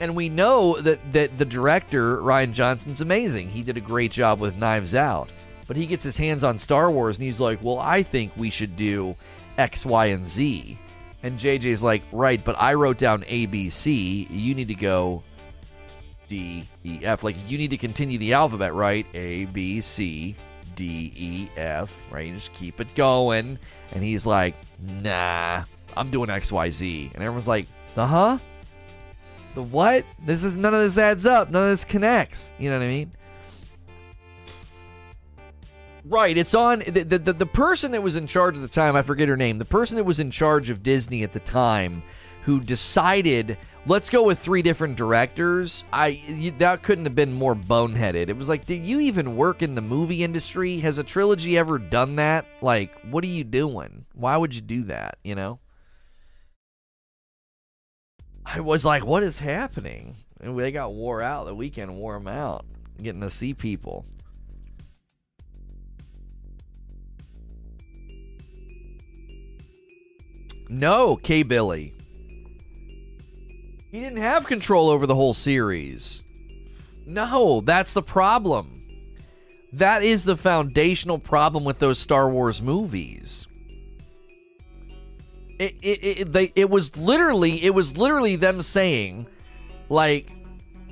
And 0.00 0.14
we 0.14 0.28
know 0.28 0.76
that, 0.80 1.00
that 1.12 1.38
the 1.38 1.44
director, 1.44 2.18
Rian 2.18 2.52
Johnson's 2.52 3.00
amazing. 3.00 3.48
He 3.50 3.62
did 3.62 3.76
a 3.76 3.80
great 3.80 4.12
job 4.12 4.40
with 4.40 4.56
Knives 4.56 4.94
Out. 4.94 5.30
But 5.66 5.76
he 5.76 5.86
gets 5.86 6.04
his 6.04 6.16
hands 6.16 6.44
on 6.44 6.58
Star 6.58 6.90
Wars 6.90 7.16
and 7.16 7.24
he's 7.24 7.40
like, 7.40 7.62
well, 7.62 7.78
I 7.78 8.02
think 8.02 8.32
we 8.36 8.48
should 8.48 8.76
do 8.76 9.14
X, 9.58 9.84
Y, 9.84 10.06
and 10.06 10.26
Z. 10.26 10.78
And 11.22 11.38
JJ's 11.38 11.82
like, 11.82 12.02
right, 12.12 12.42
but 12.42 12.56
I 12.58 12.74
wrote 12.74 12.96
down 12.96 13.22
ABC. 13.24 14.26
You 14.30 14.54
need 14.54 14.68
to 14.68 14.74
go 14.74 15.22
D, 16.28 16.64
E, 16.84 17.00
F. 17.02 17.22
Like 17.24 17.36
you 17.48 17.58
need 17.58 17.70
to 17.70 17.76
continue 17.76 18.18
the 18.18 18.32
alphabet, 18.32 18.72
right? 18.72 19.06
A, 19.14 19.46
B, 19.46 19.80
C, 19.80 20.36
D, 20.74 21.12
E, 21.16 21.50
F, 21.56 21.92
right? 22.10 22.26
You 22.28 22.34
just 22.34 22.52
keep 22.52 22.80
it 22.80 22.94
going. 22.94 23.58
And 23.92 24.02
he's 24.02 24.26
like, 24.26 24.54
nah, 24.80 25.64
I'm 25.96 26.10
doing 26.10 26.30
X, 26.30 26.52
Y, 26.52 26.70
Z. 26.70 27.10
And 27.14 27.22
everyone's 27.22 27.48
like, 27.48 27.66
the 27.94 28.06
huh? 28.06 28.38
The 29.54 29.62
what? 29.62 30.04
This 30.24 30.44
is 30.44 30.56
none 30.56 30.74
of 30.74 30.80
this 30.80 30.98
adds 30.98 31.26
up. 31.26 31.50
None 31.50 31.62
of 31.64 31.70
this 31.70 31.84
connects. 31.84 32.52
You 32.58 32.70
know 32.70 32.78
what 32.78 32.84
I 32.84 32.88
mean? 32.88 33.12
Right, 36.04 36.38
it's 36.38 36.54
on 36.54 36.78
the, 36.86 37.02
the 37.02 37.18
the 37.18 37.46
person 37.46 37.92
that 37.92 38.02
was 38.02 38.16
in 38.16 38.26
charge 38.26 38.56
at 38.56 38.62
the 38.62 38.68
time. 38.68 38.96
I 38.96 39.02
forget 39.02 39.28
her 39.28 39.36
name. 39.36 39.58
The 39.58 39.66
person 39.66 39.96
that 39.96 40.04
was 40.04 40.20
in 40.20 40.30
charge 40.30 40.70
of 40.70 40.82
Disney 40.82 41.22
at 41.22 41.34
the 41.34 41.40
time, 41.40 42.02
who 42.44 42.60
decided 42.60 43.58
let's 43.84 44.08
go 44.08 44.22
with 44.22 44.38
three 44.38 44.62
different 44.62 44.96
directors. 44.96 45.84
I 45.92 46.06
you, 46.06 46.50
that 46.52 46.82
couldn't 46.82 47.04
have 47.04 47.14
been 47.14 47.34
more 47.34 47.54
boneheaded. 47.54 48.28
It 48.28 48.36
was 48.36 48.48
like, 48.48 48.64
did 48.64 48.84
you 48.84 49.00
even 49.00 49.36
work 49.36 49.60
in 49.60 49.74
the 49.74 49.82
movie 49.82 50.24
industry? 50.24 50.78
Has 50.80 50.96
a 50.96 51.04
trilogy 51.04 51.58
ever 51.58 51.78
done 51.78 52.16
that? 52.16 52.46
Like, 52.62 52.92
what 53.10 53.22
are 53.22 53.28
you 53.28 53.44
doing? 53.44 54.06
Why 54.14 54.36
would 54.36 54.54
you 54.54 54.62
do 54.62 54.84
that? 54.84 55.18
You 55.24 55.34
know. 55.34 55.58
I 58.50 58.60
was 58.60 58.84
like, 58.84 59.04
what 59.04 59.22
is 59.22 59.38
happening? 59.38 60.16
And 60.40 60.58
they 60.58 60.70
got 60.70 60.94
wore 60.94 61.20
out. 61.20 61.44
The 61.44 61.54
weekend 61.54 61.96
wore 61.96 62.14
them 62.14 62.28
out. 62.28 62.64
Getting 63.02 63.20
to 63.20 63.28
see 63.28 63.52
people. 63.52 64.06
No, 70.70 71.16
K 71.16 71.42
Billy. 71.42 71.94
He 73.90 74.00
didn't 74.00 74.18
have 74.18 74.46
control 74.46 74.88
over 74.88 75.06
the 75.06 75.14
whole 75.14 75.34
series. 75.34 76.22
No, 77.06 77.60
that's 77.62 77.94
the 77.94 78.02
problem. 78.02 78.82
That 79.72 80.02
is 80.02 80.24
the 80.24 80.36
foundational 80.36 81.18
problem 81.18 81.64
with 81.64 81.78
those 81.78 81.98
Star 81.98 82.30
Wars 82.30 82.62
movies. 82.62 83.47
It 85.58 85.76
it 85.82 86.04
it, 86.04 86.32
they, 86.32 86.52
it 86.54 86.70
was 86.70 86.96
literally 86.96 87.62
it 87.64 87.74
was 87.74 87.96
literally 87.96 88.36
them 88.36 88.62
saying 88.62 89.26
like 89.88 90.30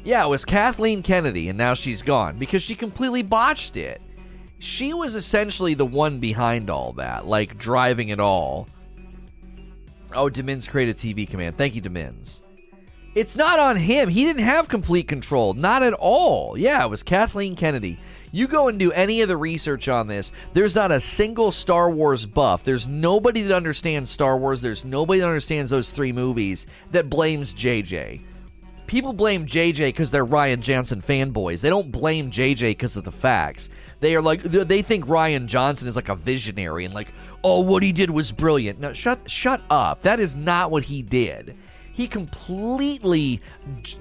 yeah, 0.05 0.25
it 0.25 0.29
was 0.29 0.45
Kathleen 0.45 1.03
Kennedy 1.03 1.49
and 1.49 1.59
now 1.59 1.75
she's 1.75 2.03
gone 2.03 2.39
because 2.39 2.63
she 2.63 2.75
completely 2.75 3.23
botched 3.23 3.77
it. 3.77 4.01
She 4.59 4.95
was 4.95 5.15
essentially 5.15 5.75
the 5.75 5.85
one 5.85 6.19
behind 6.19 6.71
all 6.71 6.93
that, 6.95 7.27
like 7.27 7.59
driving 7.59 8.09
it 8.09 8.21
all. 8.21 8.69
Oh, 10.15 10.31
Demins 10.31 10.69
created 10.69 10.97
TV 10.97 11.29
command. 11.29 11.59
Thank 11.59 11.75
you, 11.75 11.83
Demins. 11.83 12.41
It's 13.15 13.37
not 13.37 13.59
on 13.59 13.77
him. 13.77 14.09
He 14.09 14.25
didn't 14.25 14.45
have 14.45 14.69
complete 14.69 15.09
control. 15.09 15.55
Not 15.55 15.83
at 15.83 15.93
all. 15.95 16.57
Yeah, 16.57 16.85
it 16.85 16.89
was 16.89 17.03
Kathleen 17.03 17.57
Kennedy. 17.57 17.99
You 18.37 18.47
go 18.47 18.69
and 18.69 18.79
do 18.79 18.93
any 18.93 19.23
of 19.23 19.29
the 19.29 19.37
research 19.39 19.89
on 19.89 20.09
this. 20.09 20.31
There's 20.53 20.75
not 20.75 20.93
a 20.93 21.01
single 21.01 21.51
Star 21.51 21.89
Wars 21.89 22.27
buff. 22.27 22.65
There's 22.65 22.87
nobody 22.87 23.41
that 23.41 23.57
understands 23.57 24.11
Star 24.11 24.37
Wars. 24.37 24.61
There's 24.61 24.85
nobody 24.85 25.21
that 25.21 25.27
understands 25.27 25.71
those 25.71 25.91
three 25.91 26.13
movies 26.13 26.67
that 26.91 27.09
blames 27.09 27.55
JJ. 27.55 28.21
People 28.87 29.15
blame 29.15 29.47
JJ 29.47 29.89
because 29.89 30.11
they're 30.11 30.27
Rian 30.27 30.61
Johnson 30.61 31.01
fanboys. 31.01 31.63
They 31.63 31.71
don't 31.71 31.91
blame 31.91 32.31
JJ 32.31 32.73
because 32.73 32.95
of 32.99 33.05
the 33.05 33.11
facts. 33.11 33.71
They 34.01 34.15
are 34.15 34.21
like 34.21 34.43
they 34.43 34.83
think 34.83 35.07
Rian 35.07 35.47
Johnson 35.47 35.89
is 35.89 35.97
like 35.97 36.11
a 36.11 36.15
visionary 36.15 36.85
and 36.85 36.93
like, 36.93 37.15
oh, 37.43 37.61
what 37.61 37.83
he 37.83 37.91
did 37.91 38.11
was 38.11 38.33
brilliant. 38.33 38.79
No, 38.79 38.93
shut 38.93 39.31
shut 39.31 39.63
up. 39.71 40.03
That 40.03 40.21
is 40.21 40.37
not 40.37 40.71
what 40.71 40.85
he 40.85 41.01
did 41.01 41.57
he 41.97 42.07
completely 42.07 43.41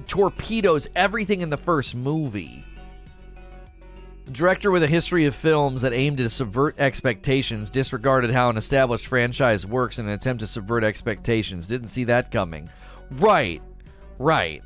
torpedoes 0.05 0.85
everything 0.97 1.39
in 1.39 1.49
the 1.49 1.55
first 1.55 1.95
movie. 1.95 2.61
Director 4.31 4.71
with 4.71 4.81
a 4.81 4.87
history 4.87 5.25
of 5.25 5.35
films 5.35 5.83
that 5.83 5.93
aimed 5.93 6.17
to 6.17 6.29
subvert 6.29 6.79
expectations 6.79 7.69
disregarded 7.69 8.31
how 8.31 8.49
an 8.49 8.57
established 8.57 9.07
franchise 9.07 9.65
works 9.67 9.99
in 9.99 10.07
an 10.07 10.13
attempt 10.13 10.39
to 10.39 10.47
subvert 10.47 10.83
expectations. 10.83 11.67
Didn't 11.67 11.89
see 11.89 12.05
that 12.05 12.31
coming. 12.31 12.69
Right, 13.11 13.61
right. 14.17 14.63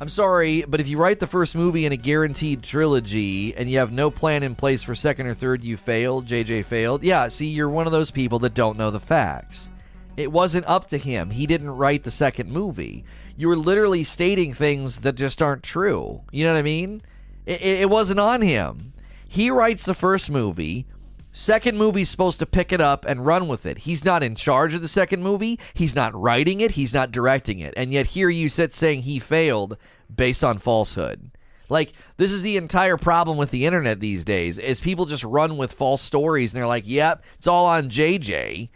I'm 0.00 0.08
sorry, 0.08 0.62
but 0.62 0.80
if 0.80 0.86
you 0.86 0.96
write 0.96 1.18
the 1.18 1.26
first 1.26 1.56
movie 1.56 1.84
in 1.84 1.92
a 1.92 1.96
guaranteed 1.96 2.62
trilogy 2.62 3.52
and 3.56 3.68
you 3.68 3.78
have 3.78 3.90
no 3.90 4.12
plan 4.12 4.44
in 4.44 4.54
place 4.54 4.84
for 4.84 4.94
second 4.94 5.26
or 5.26 5.34
third, 5.34 5.64
you 5.64 5.76
failed. 5.76 6.26
JJ 6.26 6.66
failed. 6.66 7.02
Yeah, 7.02 7.28
see, 7.28 7.46
you're 7.46 7.68
one 7.68 7.86
of 7.86 7.92
those 7.92 8.12
people 8.12 8.38
that 8.40 8.54
don't 8.54 8.78
know 8.78 8.92
the 8.92 9.00
facts. 9.00 9.70
It 10.16 10.30
wasn't 10.30 10.66
up 10.68 10.86
to 10.88 10.98
him. 10.98 11.30
He 11.30 11.48
didn't 11.48 11.70
write 11.70 12.04
the 12.04 12.12
second 12.12 12.52
movie. 12.52 13.04
You 13.36 13.48
were 13.48 13.56
literally 13.56 14.04
stating 14.04 14.54
things 14.54 15.00
that 15.00 15.16
just 15.16 15.42
aren't 15.42 15.64
true. 15.64 16.20
You 16.30 16.44
know 16.44 16.52
what 16.52 16.60
I 16.60 16.62
mean? 16.62 17.02
It, 17.48 17.62
it 17.62 17.90
wasn't 17.90 18.20
on 18.20 18.42
him. 18.42 18.92
He 19.26 19.50
writes 19.50 19.86
the 19.86 19.94
first 19.94 20.30
movie. 20.30 20.86
Second 21.32 21.78
movie's 21.78 22.10
supposed 22.10 22.38
to 22.40 22.46
pick 22.46 22.72
it 22.72 22.80
up 22.80 23.04
and 23.06 23.24
run 23.24 23.48
with 23.48 23.64
it. 23.64 23.78
He's 23.78 24.04
not 24.04 24.22
in 24.22 24.34
charge 24.34 24.74
of 24.74 24.82
the 24.82 24.88
second 24.88 25.22
movie. 25.22 25.58
He's 25.72 25.94
not 25.94 26.14
writing 26.14 26.60
it. 26.60 26.72
He's 26.72 26.92
not 26.92 27.12
directing 27.12 27.60
it. 27.60 27.72
And 27.76 27.92
yet 27.92 28.08
here 28.08 28.28
you 28.28 28.48
sit 28.48 28.74
saying 28.74 29.02
he 29.02 29.18
failed 29.18 29.76
based 30.14 30.44
on 30.44 30.58
falsehood. 30.58 31.30
Like 31.70 31.92
this 32.16 32.32
is 32.32 32.42
the 32.42 32.56
entire 32.56 32.96
problem 32.96 33.38
with 33.38 33.50
the 33.50 33.66
internet 33.66 34.00
these 34.00 34.24
days 34.24 34.58
is 34.58 34.80
people 34.80 35.06
just 35.06 35.24
run 35.24 35.56
with 35.56 35.72
false 35.72 36.02
stories 36.02 36.52
and 36.52 36.58
they're 36.58 36.66
like, 36.66 36.84
"Yep, 36.86 37.22
it's 37.36 37.46
all 37.46 37.66
on 37.66 37.90
JJ." 37.90 38.70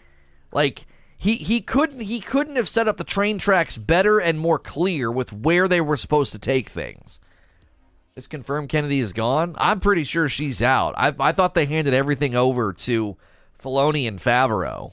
Like 0.53 0.87
he 1.16 1.37
he 1.37 1.62
couldn't 1.62 2.01
he 2.01 2.20
couldn't 2.20 2.57
have 2.57 2.68
set 2.68 2.89
up 2.89 2.99
the 2.99 3.05
train 3.05 3.39
tracks 3.39 3.79
better 3.79 4.18
and 4.18 4.39
more 4.39 4.59
clear 4.59 5.11
with 5.11 5.33
where 5.33 5.68
they 5.68 5.81
were 5.81 5.97
supposed 5.97 6.33
to 6.33 6.39
take 6.39 6.68
things. 6.68 7.18
It's 8.15 8.27
confirmed 8.27 8.69
Kennedy 8.69 9.01
is 9.01 9.15
gone. 9.15 9.55
I'm 9.59 9.81
pretty 9.81 10.05
sure 10.05 10.29
she's 10.29 10.61
out. 10.61 10.95
I 10.99 11.15
I 11.19 11.33
thought 11.33 11.55
they 11.55 11.65
handed 11.65 11.95
everything 11.95 12.37
over 12.37 12.75
to 12.75 13.17
Filoni 13.63 14.07
and 14.07 14.19
Favreau. 14.19 14.93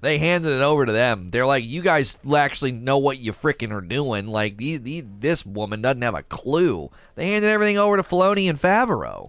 They 0.00 0.18
handed 0.18 0.52
it 0.52 0.62
over 0.62 0.86
to 0.86 0.92
them. 0.92 1.30
They're 1.30 1.44
like, 1.46 1.64
you 1.64 1.82
guys 1.82 2.16
actually 2.34 2.72
know 2.72 2.98
what 2.98 3.18
you 3.18 3.32
freaking 3.32 3.70
are 3.70 3.82
doing. 3.82 4.26
Like, 4.26 4.56
these, 4.56 4.80
these, 4.80 5.04
this 5.18 5.44
woman 5.44 5.82
doesn't 5.82 6.00
have 6.00 6.14
a 6.14 6.22
clue. 6.22 6.90
They 7.16 7.32
handed 7.32 7.48
everything 7.48 7.76
over 7.76 7.98
to 7.98 8.02
Filoni 8.02 8.48
and 8.48 8.58
Favreau. 8.58 9.28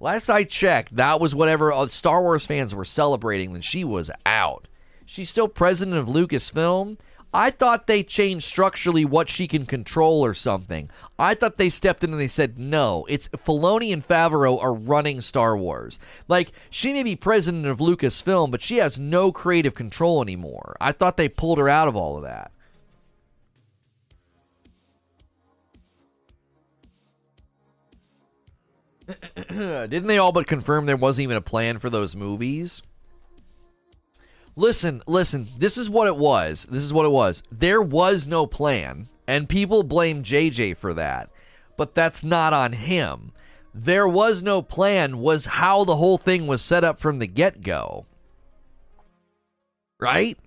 Last 0.00 0.30
I 0.30 0.44
checked, 0.44 0.96
that 0.96 1.20
was 1.20 1.34
whatever 1.34 1.74
uh, 1.74 1.88
Star 1.88 2.22
Wars 2.22 2.46
fans 2.46 2.74
were 2.74 2.86
celebrating 2.86 3.52
when 3.52 3.60
she 3.60 3.84
was 3.84 4.10
out. 4.24 4.66
She's 5.04 5.28
still 5.28 5.48
president 5.48 5.98
of 5.98 6.06
Lucasfilm. 6.06 6.96
I 7.36 7.50
thought 7.50 7.86
they 7.86 8.02
changed 8.02 8.46
structurally 8.46 9.04
what 9.04 9.28
she 9.28 9.46
can 9.46 9.66
control 9.66 10.24
or 10.24 10.32
something. 10.32 10.88
I 11.18 11.34
thought 11.34 11.58
they 11.58 11.68
stepped 11.68 12.02
in 12.02 12.10
and 12.10 12.18
they 12.18 12.28
said, 12.28 12.58
no, 12.58 13.04
it's 13.10 13.28
Filoni 13.28 13.92
and 13.92 14.02
Favreau 14.02 14.58
are 14.58 14.72
running 14.72 15.20
Star 15.20 15.54
Wars. 15.54 15.98
Like, 16.28 16.52
she 16.70 16.94
may 16.94 17.02
be 17.02 17.14
president 17.14 17.66
of 17.66 17.76
Lucasfilm, 17.78 18.50
but 18.50 18.62
she 18.62 18.78
has 18.78 18.98
no 18.98 19.32
creative 19.32 19.74
control 19.74 20.22
anymore. 20.22 20.78
I 20.80 20.92
thought 20.92 21.18
they 21.18 21.28
pulled 21.28 21.58
her 21.58 21.68
out 21.68 21.88
of 21.88 21.94
all 21.94 22.16
of 22.16 22.22
that. 22.22 22.52
Didn't 29.50 30.06
they 30.06 30.16
all 30.16 30.32
but 30.32 30.46
confirm 30.46 30.86
there 30.86 30.96
wasn't 30.96 31.24
even 31.24 31.36
a 31.36 31.42
plan 31.42 31.80
for 31.80 31.90
those 31.90 32.16
movies? 32.16 32.80
Listen, 34.58 35.02
listen, 35.06 35.46
this 35.58 35.76
is 35.76 35.90
what 35.90 36.08
it 36.08 36.16
was. 36.16 36.66
This 36.70 36.82
is 36.82 36.92
what 36.92 37.04
it 37.04 37.12
was. 37.12 37.42
There 37.52 37.82
was 37.82 38.26
no 38.26 38.46
plan, 38.46 39.08
and 39.26 39.48
people 39.48 39.82
blame 39.82 40.24
JJ 40.24 40.78
for 40.78 40.94
that. 40.94 41.30
But 41.76 41.94
that's 41.94 42.24
not 42.24 42.54
on 42.54 42.72
him. 42.72 43.32
There 43.74 44.08
was 44.08 44.42
no 44.42 44.62
plan, 44.62 45.18
was 45.18 45.44
how 45.44 45.84
the 45.84 45.96
whole 45.96 46.16
thing 46.16 46.46
was 46.46 46.62
set 46.62 46.84
up 46.84 46.98
from 46.98 47.18
the 47.18 47.26
get 47.26 47.60
go. 47.62 48.06
Right? 50.00 50.38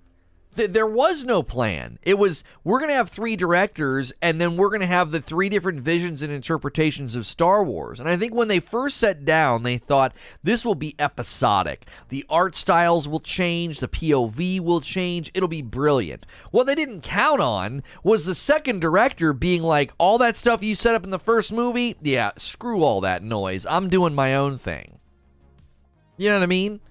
Th- 0.55 0.71
there 0.71 0.87
was 0.87 1.25
no 1.25 1.43
plan. 1.43 1.99
It 2.03 2.17
was 2.17 2.43
we're 2.63 2.79
going 2.79 2.89
to 2.89 2.95
have 2.95 3.09
three 3.09 3.35
directors 3.35 4.11
and 4.21 4.39
then 4.39 4.57
we're 4.57 4.69
going 4.69 4.81
to 4.81 4.87
have 4.87 5.11
the 5.11 5.21
three 5.21 5.49
different 5.49 5.81
visions 5.81 6.21
and 6.21 6.31
interpretations 6.31 7.15
of 7.15 7.25
Star 7.25 7.63
Wars. 7.63 7.99
And 7.99 8.09
I 8.09 8.15
think 8.15 8.33
when 8.33 8.47
they 8.47 8.59
first 8.59 8.97
sat 8.97 9.25
down, 9.25 9.63
they 9.63 9.77
thought 9.77 10.13
this 10.43 10.65
will 10.65 10.75
be 10.75 10.95
episodic. 10.99 11.85
The 12.09 12.25
art 12.29 12.55
styles 12.55 13.07
will 13.07 13.19
change, 13.19 13.79
the 13.79 13.87
POV 13.87 14.59
will 14.59 14.81
change, 14.81 15.31
it'll 15.33 15.47
be 15.47 15.61
brilliant. 15.61 16.25
What 16.51 16.67
they 16.67 16.75
didn't 16.75 17.01
count 17.01 17.41
on 17.41 17.83
was 18.03 18.25
the 18.25 18.35
second 18.35 18.79
director 18.81 19.33
being 19.33 19.63
like, 19.63 19.93
all 19.97 20.17
that 20.19 20.37
stuff 20.37 20.63
you 20.63 20.75
set 20.75 20.95
up 20.95 21.03
in 21.03 21.11
the 21.11 21.19
first 21.19 21.51
movie, 21.51 21.95
yeah, 22.01 22.31
screw 22.37 22.83
all 22.83 23.01
that 23.01 23.23
noise. 23.23 23.65
I'm 23.65 23.89
doing 23.89 24.15
my 24.15 24.35
own 24.35 24.57
thing. 24.57 24.99
You 26.17 26.29
know 26.29 26.35
what 26.35 26.43
I 26.43 26.47
mean? 26.47 26.81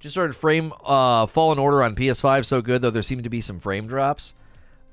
Just 0.00 0.14
started 0.14 0.34
frame 0.34 0.72
uh, 0.84 1.26
Fallen 1.26 1.58
Order 1.58 1.82
on 1.82 1.94
PS5 1.94 2.46
so 2.46 2.62
good 2.62 2.80
though 2.82 2.90
there 2.90 3.02
seem 3.02 3.22
to 3.22 3.30
be 3.30 3.42
some 3.42 3.60
frame 3.60 3.86
drops. 3.86 4.34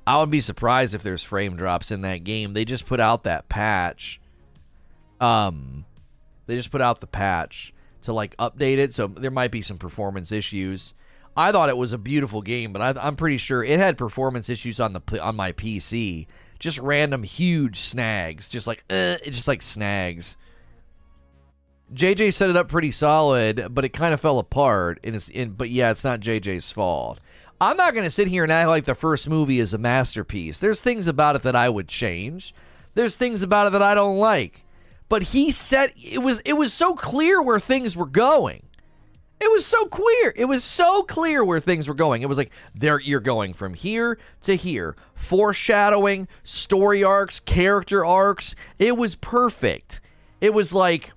I 0.05 0.19
would 0.19 0.31
be 0.31 0.41
surprised 0.41 0.93
if 0.93 1.03
there's 1.03 1.23
frame 1.23 1.55
drops 1.55 1.91
in 1.91 2.01
that 2.01 2.23
game. 2.23 2.53
They 2.53 2.65
just 2.65 2.85
put 2.85 2.99
out 2.99 3.23
that 3.23 3.49
patch. 3.49 4.21
Um, 5.19 5.85
they 6.45 6.55
just 6.55 6.71
put 6.71 6.81
out 6.81 7.01
the 7.01 7.07
patch 7.07 7.73
to 8.03 8.13
like 8.13 8.35
update 8.37 8.77
it, 8.77 8.93
so 8.93 9.07
there 9.07 9.31
might 9.31 9.51
be 9.51 9.61
some 9.61 9.77
performance 9.77 10.31
issues. 10.31 10.93
I 11.35 11.51
thought 11.51 11.69
it 11.69 11.77
was 11.77 11.93
a 11.93 11.97
beautiful 11.97 12.41
game, 12.41 12.73
but 12.73 12.81
I, 12.81 13.07
am 13.07 13.15
pretty 13.15 13.37
sure 13.37 13.63
it 13.63 13.79
had 13.79 13.97
performance 13.97 14.49
issues 14.49 14.79
on 14.79 14.93
the 14.93 15.21
on 15.21 15.35
my 15.35 15.51
PC. 15.51 16.27
Just 16.59 16.79
random 16.79 17.23
huge 17.23 17.79
snags, 17.79 18.49
just 18.49 18.65
like 18.65 18.83
uh, 18.89 19.17
just 19.25 19.47
like 19.47 19.61
snags. 19.61 20.37
JJ 21.93 22.33
set 22.33 22.49
it 22.49 22.57
up 22.57 22.67
pretty 22.67 22.91
solid, 22.91 23.67
but 23.71 23.85
it 23.85 23.89
kind 23.89 24.13
of 24.13 24.21
fell 24.21 24.39
apart. 24.39 24.99
And 25.03 25.15
it's, 25.15 25.29
in, 25.29 25.51
but 25.51 25.69
yeah, 25.69 25.91
it's 25.91 26.03
not 26.03 26.19
JJ's 26.19 26.71
fault. 26.71 27.19
I'm 27.59 27.77
not 27.77 27.93
going 27.93 28.05
to 28.05 28.11
sit 28.11 28.27
here 28.27 28.43
and 28.43 28.51
act 28.51 28.69
like 28.69 28.85
the 28.85 28.93
first 28.93 29.27
movie 29.27 29.59
is 29.59 29.73
a 29.73 29.77
masterpiece. 29.77 30.59
There's 30.59 30.81
things 30.81 31.07
about 31.07 31.35
it 31.35 31.43
that 31.43 31.55
I 31.55 31.69
would 31.69 31.87
change. 31.87 32.53
There's 32.93 33.15
things 33.15 33.41
about 33.41 33.67
it 33.67 33.69
that 33.71 33.81
I 33.81 33.95
don't 33.95 34.17
like. 34.17 34.63
But 35.09 35.23
he 35.23 35.51
said 35.51 35.93
it 35.95 36.21
was 36.21 36.41
it 36.41 36.53
was 36.53 36.73
so 36.73 36.93
clear 36.93 37.41
where 37.41 37.59
things 37.59 37.95
were 37.95 38.05
going. 38.05 38.63
It 39.39 39.51
was 39.51 39.65
so 39.65 39.85
clear. 39.85 40.33
It 40.35 40.45
was 40.45 40.63
so 40.63 41.03
clear 41.03 41.45
where 41.45 41.59
things 41.59 41.87
were 41.87 41.93
going. 41.93 42.23
It 42.23 42.29
was 42.29 42.37
like 42.37 42.51
there 42.75 42.99
you're 42.99 43.19
going 43.19 43.53
from 43.53 43.73
here 43.73 44.17
to 44.41 44.55
here. 44.55 44.95
Foreshadowing, 45.15 46.27
story 46.43 47.03
arcs, 47.03 47.39
character 47.39 48.03
arcs. 48.03 48.55
It 48.79 48.97
was 48.97 49.15
perfect. 49.15 50.01
It 50.41 50.53
was 50.53 50.73
like 50.73 51.11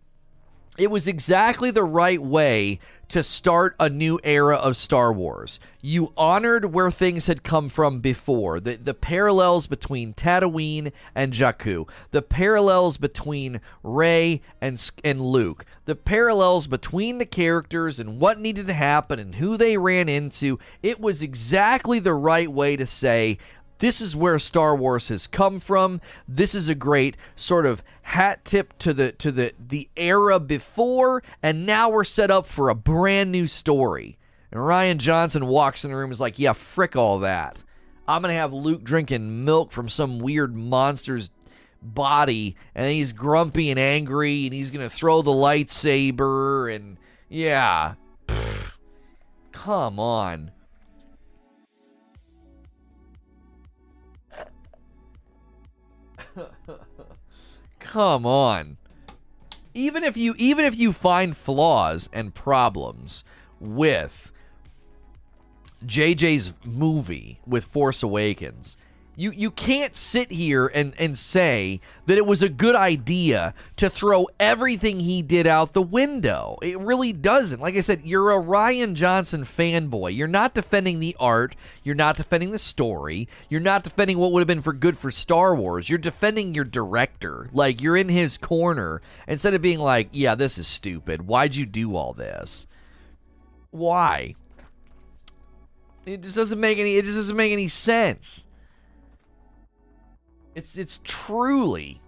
it 0.81 0.91
was 0.91 1.07
exactly 1.07 1.71
the 1.71 1.85
right 1.85 2.23
way 2.23 2.81
to 3.11 3.23
start 3.23 3.77
a 3.79 3.91
new 3.91 4.19
era 4.25 4.57
of 4.57 4.79
Star 4.79 5.13
Wars. 5.13 5.61
You 5.83 6.13
honored 6.17 6.73
where 6.73 6.91
things 6.91 7.27
had 7.27 7.43
come 7.43 7.69
from 7.69 8.01
before, 8.01 8.61
the, 8.61 8.77
the 8.77 8.95
parallels 8.95 9.67
between 9.67 10.15
Tatooine 10.15 10.91
and 11.15 11.35
Jakku, 11.35 11.87
the 12.13 12.23
parallels 12.23 12.97
between 12.97 13.61
Rey 13.83 14.41
and, 14.63 14.91
and 15.05 15.21
Luke, 15.21 15.67
the 15.85 15.97
parallels 15.97 16.67
between 16.67 17.19
the 17.19 17.27
characters 17.27 18.01
and 18.01 18.19
what 18.19 18.39
needed 18.39 18.67
to 18.69 18.73
happen 18.73 19.19
and 19.19 19.35
who 19.35 19.59
they 19.59 19.77
ran 19.77 20.09
into. 20.09 20.59
It 20.83 20.99
was 20.99 21.21
exactly 21.21 21.99
the 21.99 22.15
right 22.15 22.51
way 22.51 22.77
to 22.77 22.87
say, 22.87 23.37
this 23.81 24.01
is 24.01 24.15
where 24.15 24.39
Star 24.39 24.77
Wars 24.77 25.09
has 25.09 25.27
come 25.27 25.59
from. 25.59 26.01
This 26.29 26.55
is 26.55 26.69
a 26.69 26.75
great 26.75 27.17
sort 27.35 27.67
of 27.67 27.83
hat 28.03 28.45
tip 28.45 28.79
to 28.79 28.95
the 28.95 29.13
to 29.13 29.33
the 29.33 29.53
the 29.59 29.89
era 29.97 30.39
before, 30.39 31.23
and 31.43 31.67
now 31.67 31.89
we're 31.89 32.05
set 32.05 32.31
up 32.31 32.47
for 32.47 32.69
a 32.69 32.75
brand 32.75 33.33
new 33.33 33.47
story. 33.47 34.19
And 34.53 34.61
Rian 34.61 34.99
Johnson 34.99 35.47
walks 35.47 35.85
in 35.85 35.91
the 35.91 35.97
room 35.97 36.13
is 36.13 36.21
like, 36.21 36.39
"Yeah, 36.39 36.53
frick 36.53 36.95
all 36.95 37.21
that. 37.21 37.57
I'm 38.07 38.23
gonna 38.23 38.35
have 38.35 38.53
Luke 38.53 38.85
drinking 38.85 39.45
milk 39.45 39.73
from 39.73 39.89
some 39.89 40.19
weird 40.19 40.57
monster's 40.57 41.31
body, 41.83 42.57
and 42.75 42.91
he's 42.91 43.13
grumpy 43.13 43.71
and 43.71 43.79
angry, 43.79 44.45
and 44.45 44.53
he's 44.53 44.71
gonna 44.71 44.91
throw 44.91 45.23
the 45.23 45.31
lightsaber, 45.31 46.75
and 46.75 46.99
yeah, 47.29 47.95
Pfft. 48.27 48.73
come 49.53 49.99
on." 49.99 50.51
Come 57.91 58.25
on. 58.25 58.77
Even 59.75 60.05
if 60.05 60.17
you 60.17 60.37
even 60.39 60.65
if 60.65 60.79
you 60.79 60.93
find 60.93 61.37
flaws 61.37 62.09
and 62.13 62.33
problems 62.33 63.25
with 63.59 64.31
JJ's 65.85 66.55
movie 66.65 67.41
with 67.45 67.65
Force 67.65 68.05
Awakens, 68.05 68.77
you 69.21 69.33
you 69.33 69.51
can't 69.51 69.95
sit 69.95 70.33
here 70.33 70.67
and, 70.67 70.95
and 70.99 71.19
say 71.19 71.83
that 72.07 72.17
it 72.17 72.25
was 72.25 72.43
a 72.43 72.49
good 72.49 72.75
idea 72.75 73.53
to 73.77 73.91
throw 73.91 74.27
everything 74.41 75.01
he 75.01 75.21
did 75.21 75.47
out 75.47 75.75
the 75.75 75.83
window. 75.83 76.59
It 76.63 76.81
really 76.81 77.13
doesn't. 77.13 77.61
Like 77.61 77.77
I 77.77 77.83
said, 77.83 78.01
you're 78.03 78.31
a 78.31 78.43
Rian 78.43 78.95
Johnson 78.95 79.45
fanboy. 79.45 80.17
You're 80.17 80.27
not 80.27 80.55
defending 80.55 81.01
the 81.01 81.15
art, 81.21 81.55
you're 81.83 81.95
not 81.95 82.17
defending 82.17 82.53
the 82.53 82.59
story, 82.59 83.29
you're 83.51 83.61
not 83.61 83.85
defending 83.85 84.17
what 84.17 84.33
would 84.33 84.41
have 84.41 84.49
been 84.49 84.63
for 84.63 84.73
good 84.73 84.97
for 84.97 85.11
Star 85.11 85.55
Wars. 85.55 85.91
You're 85.91 85.99
defending 85.99 86.55
your 86.55 86.65
director. 86.65 87.51
Like 87.53 87.83
you're 87.83 87.99
in 87.99 88.09
his 88.09 88.39
corner 88.39 89.03
instead 89.29 89.53
of 89.53 89.61
being 89.61 89.81
like, 89.81 90.09
"Yeah, 90.13 90.35
this 90.35 90.57
is 90.57 90.67
stupid. 90.67 91.27
Why'd 91.27 91.57
you 91.57 91.67
do 91.67 91.95
all 91.95 92.15
this?" 92.15 92.67
Why? 93.71 94.35
It 96.07 96.23
just 96.23 96.37
doesn't 96.37 96.59
make 96.59 96.79
any 96.79 96.97
it 96.97 97.05
just 97.05 97.19
doesn't 97.19 97.37
make 97.37 97.53
any 97.53 97.69
sense. 97.69 98.47
It's 100.55 100.77
it's 100.77 101.01
truly, 101.05 102.01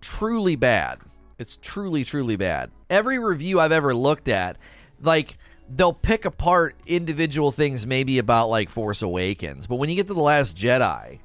truly 0.00 0.56
bad. 0.56 0.98
It's 1.38 1.56
truly, 1.56 2.04
truly 2.04 2.36
bad. 2.36 2.70
Every 2.90 3.18
review 3.18 3.60
I've 3.60 3.72
ever 3.72 3.94
looked 3.94 4.28
at, 4.28 4.56
like 5.00 5.38
they'll 5.68 5.92
pick 5.92 6.24
apart 6.24 6.74
individual 6.86 7.52
things 7.52 7.86
maybe 7.86 8.18
about 8.18 8.48
like 8.48 8.70
Force 8.70 9.02
Awakens, 9.02 9.66
but 9.66 9.76
when 9.76 9.90
you 9.90 9.96
get 9.96 10.08
to 10.08 10.14
the 10.14 10.20
Last 10.20 10.56
Jedi, 10.56 11.20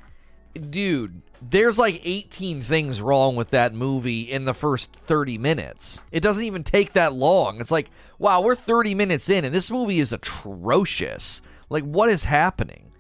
dude, 0.70 1.22
there's 1.42 1.80
like 1.80 2.02
18 2.04 2.62
things 2.62 3.02
wrong 3.02 3.36
with 3.36 3.52
that 3.52 3.74
movie 3.74 4.22
in 4.22 4.46
the 4.46 4.54
first 4.54 4.96
30 4.96 5.38
minutes. 5.38 6.04
It 6.12 6.22
doesn't 6.22 6.44
even 6.44 6.64
take 6.64 6.94
that 6.94 7.14
long. 7.14 7.60
It's 7.60 7.72
like, 7.72 7.90
wow, 8.20 8.42
we're 8.42 8.56
30 8.56 8.96
minutes 8.96 9.30
in 9.30 9.46
and 9.46 9.54
this 9.54 9.72
movie 9.72 10.00
is 10.00 10.14
atrocious. 10.14 11.42
Like 11.70 11.84
what 11.84 12.10
is 12.10 12.24
happening? 12.26 12.93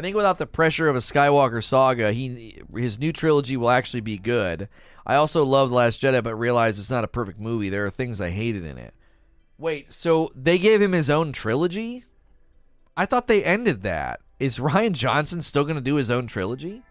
I 0.00 0.02
think 0.02 0.16
without 0.16 0.38
the 0.38 0.46
pressure 0.46 0.88
of 0.88 0.96
a 0.96 1.00
Skywalker 1.00 1.62
saga, 1.62 2.10
he 2.10 2.58
his 2.74 2.98
new 2.98 3.12
trilogy 3.12 3.58
will 3.58 3.68
actually 3.68 4.00
be 4.00 4.16
good. 4.16 4.66
I 5.06 5.16
also 5.16 5.44
love 5.44 5.68
The 5.68 5.74
Last 5.74 6.00
Jedi, 6.00 6.24
but 6.24 6.36
realize 6.36 6.78
it's 6.78 6.88
not 6.88 7.04
a 7.04 7.08
perfect 7.08 7.38
movie. 7.38 7.68
There 7.68 7.84
are 7.84 7.90
things 7.90 8.18
I 8.18 8.30
hated 8.30 8.64
in 8.64 8.78
it. 8.78 8.94
Wait, 9.58 9.92
so 9.92 10.32
they 10.34 10.58
gave 10.58 10.80
him 10.80 10.92
his 10.92 11.10
own 11.10 11.32
trilogy? 11.32 12.04
I 12.96 13.04
thought 13.04 13.26
they 13.26 13.44
ended 13.44 13.82
that. 13.82 14.20
Is 14.38 14.56
Rian 14.56 14.92
Johnson 14.92 15.42
still 15.42 15.64
going 15.64 15.76
to 15.76 15.82
do 15.82 15.96
his 15.96 16.10
own 16.10 16.26
trilogy? 16.26 16.82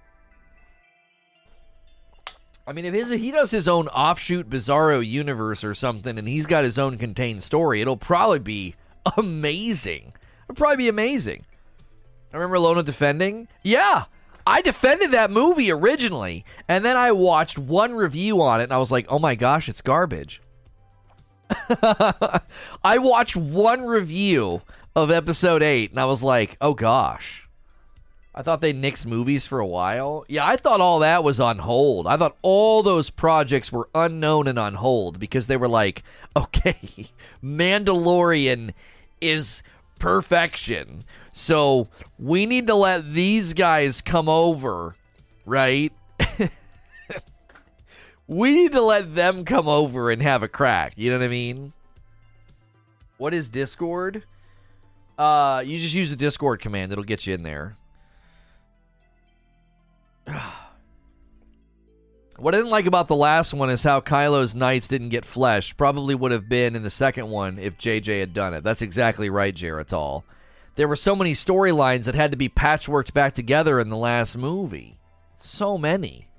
I 2.68 2.74
mean, 2.74 2.86
if 2.86 2.94
his, 2.94 3.10
he 3.10 3.32
does 3.32 3.50
his 3.50 3.68
own 3.68 3.88
offshoot 3.88 4.52
Bizarro 4.52 5.04
universe 5.04 5.64
or 5.64 5.74
something, 5.74 6.20
and 6.20 6.28
he's 6.28 6.46
got 6.46 6.64
his 6.64 6.78
own 6.78 7.00
contained 7.00 7.44
story, 7.44 7.82
it'll 7.82 7.98
probably 7.98 8.38
be 8.38 8.76
amazing. 9.18 10.14
It'll 10.44 10.56
probably 10.56 10.78
be 10.78 10.90
amazing. 10.90 11.46
I 12.34 12.38
remember 12.38 12.60
Lona 12.60 12.84
defending. 12.84 13.48
Yeah, 13.64 14.06
I 14.46 14.62
defended 14.62 15.12
that 15.12 15.32
movie 15.32 15.72
originally, 15.72 16.46
and 16.68 16.84
then 16.86 16.98
I 16.98 17.12
watched 17.12 17.58
one 17.58 17.94
review 17.94 18.42
on 18.42 18.62
it, 18.62 18.66
and 18.66 18.74
I 18.74 18.78
was 18.78 18.92
like, 18.92 19.06
"Oh 19.10 19.20
my 19.20 19.36
gosh, 19.36 19.70
it's 19.70 19.82
garbage." 19.82 20.42
I 22.84 22.98
watched 22.98 23.36
one 23.36 23.86
review 23.86 24.62
of 24.96 25.12
episode 25.12 25.64
eight, 25.64 25.92
and 25.92 26.00
I 26.00 26.06
was 26.06 26.24
like, 26.24 26.58
"Oh 26.62 26.74
gosh." 26.74 27.50
I 28.40 28.42
thought 28.42 28.62
they 28.62 28.74
nixed 28.74 29.06
movies 29.06 29.46
for 29.48 29.60
a 29.60 29.68
while. 29.68 30.24
Yeah, 30.30 30.46
I 30.46 30.56
thought 30.56 30.80
all 30.80 31.00
that 31.00 31.24
was 31.24 31.40
on 31.40 31.58
hold. 31.58 32.08
I 32.08 32.16
thought 32.16 32.38
all 32.42 32.84
those 32.84 33.10
projects 33.10 33.72
were 33.72 33.90
unknown 33.94 34.48
and 34.48 34.58
on 34.58 34.76
hold 34.76 35.20
because 35.20 35.48
they 35.48 35.58
were 35.58 35.68
like, 35.68 36.04
okay, 36.38 37.10
Mandalorian 37.44 38.74
is 39.20 39.62
perfection. 40.00 41.04
So 41.40 41.88
we 42.20 42.46
need 42.46 42.68
to 42.68 42.76
let 42.76 43.14
these 43.14 43.54
guys 43.54 44.02
come 44.02 44.28
over, 44.28 44.94
right? 45.46 45.94
we 48.28 48.54
need 48.54 48.74
to 48.74 48.82
let 48.82 49.16
them 49.16 49.46
come 49.46 49.70
over 49.70 50.12
and 50.12 50.22
have 50.22 50.44
a 50.44 50.50
crack. 50.50 50.96
You 50.98 51.12
know 51.12 51.18
what 51.18 51.24
I 51.24 51.30
mean? 51.30 51.72
What 53.18 53.34
is 53.34 53.48
Discord? 53.48 54.24
Uh, 55.18 55.64
you 55.66 55.80
just 55.80 55.96
use 55.96 56.10
the 56.10 56.18
Discord 56.18 56.60
command. 56.60 56.92
It'll 56.92 57.06
get 57.06 57.26
you 57.26 57.36
in 57.36 57.44
there. 57.44 57.76
What 62.38 62.56
I 62.56 62.60
didn't 62.60 62.72
like 62.72 62.86
about 62.86 63.10
the 63.10 63.18
last 63.18 63.54
one 63.54 63.70
is 63.70 63.84
how 63.84 64.00
Kylo's 64.00 64.56
knights 64.56 64.88
didn't 64.88 65.10
get 65.10 65.26
flesh. 65.26 65.76
Probably 65.76 66.16
would 66.16 66.32
have 66.32 66.48
been 66.48 66.74
in 66.74 66.84
the 66.84 66.90
second 66.90 67.30
one 67.30 67.60
if 67.60 67.78
JJ 67.78 68.22
had 68.22 68.34
done 68.34 68.54
it. 68.54 68.64
That's 68.64 68.82
exactly 68.82 69.30
right, 69.30 69.54
Jaretall. 69.54 70.24
There 70.80 70.88
were 70.88 70.96
so 70.96 71.14
many 71.14 71.34
storylines 71.34 72.06
that 72.06 72.16
had 72.16 72.32
to 72.32 72.38
be 72.38 72.48
patchworked 72.48 73.14
back 73.14 73.34
together 73.34 73.82
in 73.82 73.90
the 73.90 73.98
last 73.98 74.38
movie. 74.38 74.96
So 75.36 75.78
many. 75.78 76.30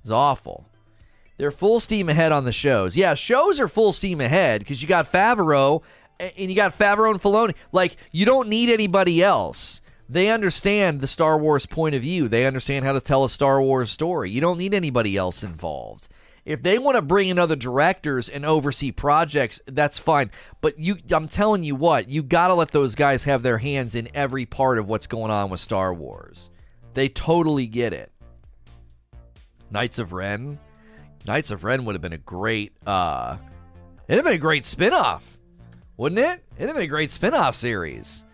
It's 0.00 0.12
awful. 0.12 0.68
They're 1.38 1.50
full 1.50 1.80
steam 1.80 2.08
ahead 2.08 2.30
on 2.30 2.44
the 2.44 2.52
shows. 2.52 2.96
Yeah, 2.96 3.14
shows 3.14 3.58
are 3.58 3.66
full 3.66 3.92
steam 3.92 4.20
ahead 4.20 4.60
because 4.60 4.80
you 4.80 4.86
got 4.86 5.10
Favreau 5.10 5.82
and 6.20 6.48
you 6.48 6.54
got 6.54 6.78
Favreau 6.78 7.10
and 7.10 7.20
Filoni. 7.20 7.56
Like, 7.72 7.96
you 8.12 8.24
don't 8.24 8.48
need 8.48 8.70
anybody 8.70 9.24
else. 9.24 9.82
They 10.08 10.30
understand 10.30 11.00
the 11.00 11.08
Star 11.08 11.36
Wars 11.36 11.66
point 11.66 11.96
of 11.96 12.02
view. 12.02 12.28
They 12.28 12.46
understand 12.46 12.84
how 12.84 12.92
to 12.92 13.00
tell 13.00 13.24
a 13.24 13.28
Star 13.28 13.60
Wars 13.60 13.90
story. 13.90 14.30
You 14.30 14.40
don't 14.40 14.58
need 14.58 14.72
anybody 14.72 15.16
else 15.16 15.42
involved. 15.42 16.06
If 16.44 16.62
they 16.62 16.78
want 16.78 16.96
to 16.96 17.02
bring 17.02 17.28
in 17.28 17.38
other 17.38 17.56
directors 17.56 18.28
and 18.28 18.44
oversee 18.44 18.90
projects, 18.92 19.62
that's 19.66 19.98
fine. 19.98 20.30
But 20.60 20.78
you 20.78 20.98
I'm 21.10 21.28
telling 21.28 21.62
you 21.62 21.74
what, 21.74 22.08
you 22.08 22.22
got 22.22 22.48
to 22.48 22.54
let 22.54 22.70
those 22.70 22.94
guys 22.94 23.24
have 23.24 23.42
their 23.42 23.58
hands 23.58 23.94
in 23.94 24.08
every 24.14 24.44
part 24.44 24.78
of 24.78 24.86
what's 24.86 25.06
going 25.06 25.30
on 25.30 25.48
with 25.48 25.60
Star 25.60 25.94
Wars. 25.94 26.50
They 26.92 27.08
totally 27.08 27.66
get 27.66 27.92
it. 27.92 28.12
Knights 29.70 29.98
of 29.98 30.12
Ren. 30.12 30.58
Knights 31.26 31.50
of 31.50 31.64
Ren 31.64 31.86
would 31.86 31.94
have 31.94 32.02
been 32.02 32.12
a 32.12 32.18
great 32.18 32.72
uh 32.86 33.38
it'd 34.06 34.18
have 34.18 34.24
been 34.24 34.34
a 34.34 34.38
great 34.38 34.66
spin-off. 34.66 35.26
Wouldn't 35.96 36.18
it? 36.18 36.44
It'd 36.56 36.68
have 36.68 36.76
been 36.76 36.84
a 36.84 36.88
great 36.88 37.10
spin-off 37.10 37.54
series. 37.54 38.24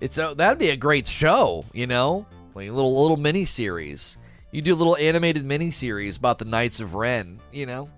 It's 0.00 0.18
a, 0.18 0.34
that'd 0.36 0.58
be 0.58 0.70
a 0.70 0.76
great 0.76 1.06
show, 1.06 1.64
you 1.72 1.86
know, 1.86 2.26
like 2.56 2.68
a 2.68 2.72
little 2.72 3.00
little 3.00 3.16
mini 3.16 3.44
series. 3.44 4.18
You 4.52 4.60
do 4.60 4.74
a 4.74 4.76
little 4.76 4.96
animated 4.98 5.46
mini 5.46 5.70
series 5.70 6.18
about 6.18 6.38
the 6.38 6.44
Knights 6.44 6.80
of 6.80 6.94
Ren, 6.94 7.40
you 7.52 7.64
know. 7.64 7.88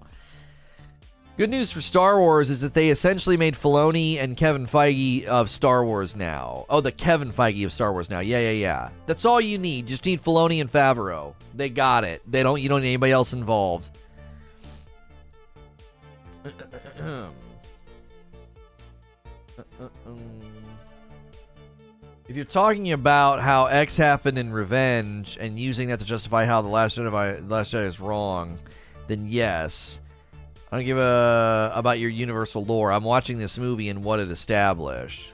Good 1.37 1.51
news 1.51 1.73
for 1.73 1.81
Star 1.81 2.21
Wars 2.21 2.49
is 2.49 2.61
that 2.61 2.75
they 2.75 2.91
essentially 2.91 3.37
made 3.37 3.55
Filoni 3.55 4.23
and 4.23 4.37
Kevin 4.37 4.69
Feige 4.69 5.25
of 5.25 5.51
Star 5.51 5.85
Wars 5.85 6.15
now. 6.15 6.65
Oh, 6.71 6.81
the 6.81 6.93
Kevin 6.93 7.33
Feige 7.33 7.65
of 7.65 7.73
Star 7.73 7.93
Wars 7.93 8.09
now. 8.09 8.21
Yeah, 8.21 8.39
yeah, 8.39 8.51
yeah. 8.51 8.91
That's 9.07 9.25
all 9.25 9.41
you 9.41 9.59
need. 9.59 9.89
Just 9.89 10.05
need 10.07 10.23
Filoni 10.23 10.61
and 10.61 10.71
Favreau. 10.71 11.35
They 11.53 11.71
got 11.71 12.05
it. 12.05 12.23
They 12.31 12.45
don't. 12.45 12.63
You 12.63 12.69
don't 12.69 12.83
need 12.83 12.91
anybody 12.91 13.11
else 13.11 13.33
involved. 13.33 13.91
If 22.27 22.37
you're 22.37 22.47
talking 22.47 22.93
about 22.93 23.41
how 23.41 23.67
X 23.67 23.99
happened 23.99 24.39
in 24.39 24.51
Revenge 24.51 25.37
and 25.39 25.59
using 25.59 25.89
that 25.89 25.99
to 25.99 26.07
justify 26.07 26.47
how 26.47 26.63
the 26.63 26.69
Last 26.69 26.97
Jedi, 26.97 27.51
Last 27.51 27.75
Jedi 27.75 27.87
is 27.87 28.01
wrong, 28.01 28.59
then 29.09 29.27
yes. 29.29 30.01
I 30.73 30.79
don't 30.79 30.87
give 30.87 30.97
a 30.97 31.71
about 31.75 31.99
your 31.99 32.09
universal 32.09 32.65
lore. 32.65 32.93
I'm 32.93 33.05
watching 33.05 33.37
this 33.37 33.59
movie 33.59 33.91
and 33.91 34.03
what 34.03 34.21
it 34.21 34.31
established. 34.31 35.33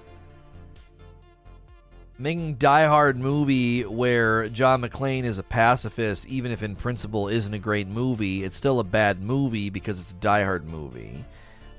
Making 2.19 2.57
Die 2.57 2.87
Hard 2.87 3.21
movie 3.21 3.85
where 3.85 4.49
John 4.49 4.83
McClane 4.83 5.23
is 5.23 5.39
a 5.39 5.45
pacifist, 5.45 6.27
even 6.27 6.51
if 6.51 6.65
in 6.65 6.75
principle 6.75 7.29
isn't 7.29 7.55
a 7.55 7.59
great 7.59 7.87
movie, 7.87 8.43
it's 8.43 8.57
still 8.57 8.81
a 8.81 8.85
bad 8.85 9.23
movie 9.23 9.71
because 9.71 10.01
it's 10.01 10.11
a 10.11 10.15
Die 10.15 10.43
Hard 10.43 10.69
movie. 10.69 11.25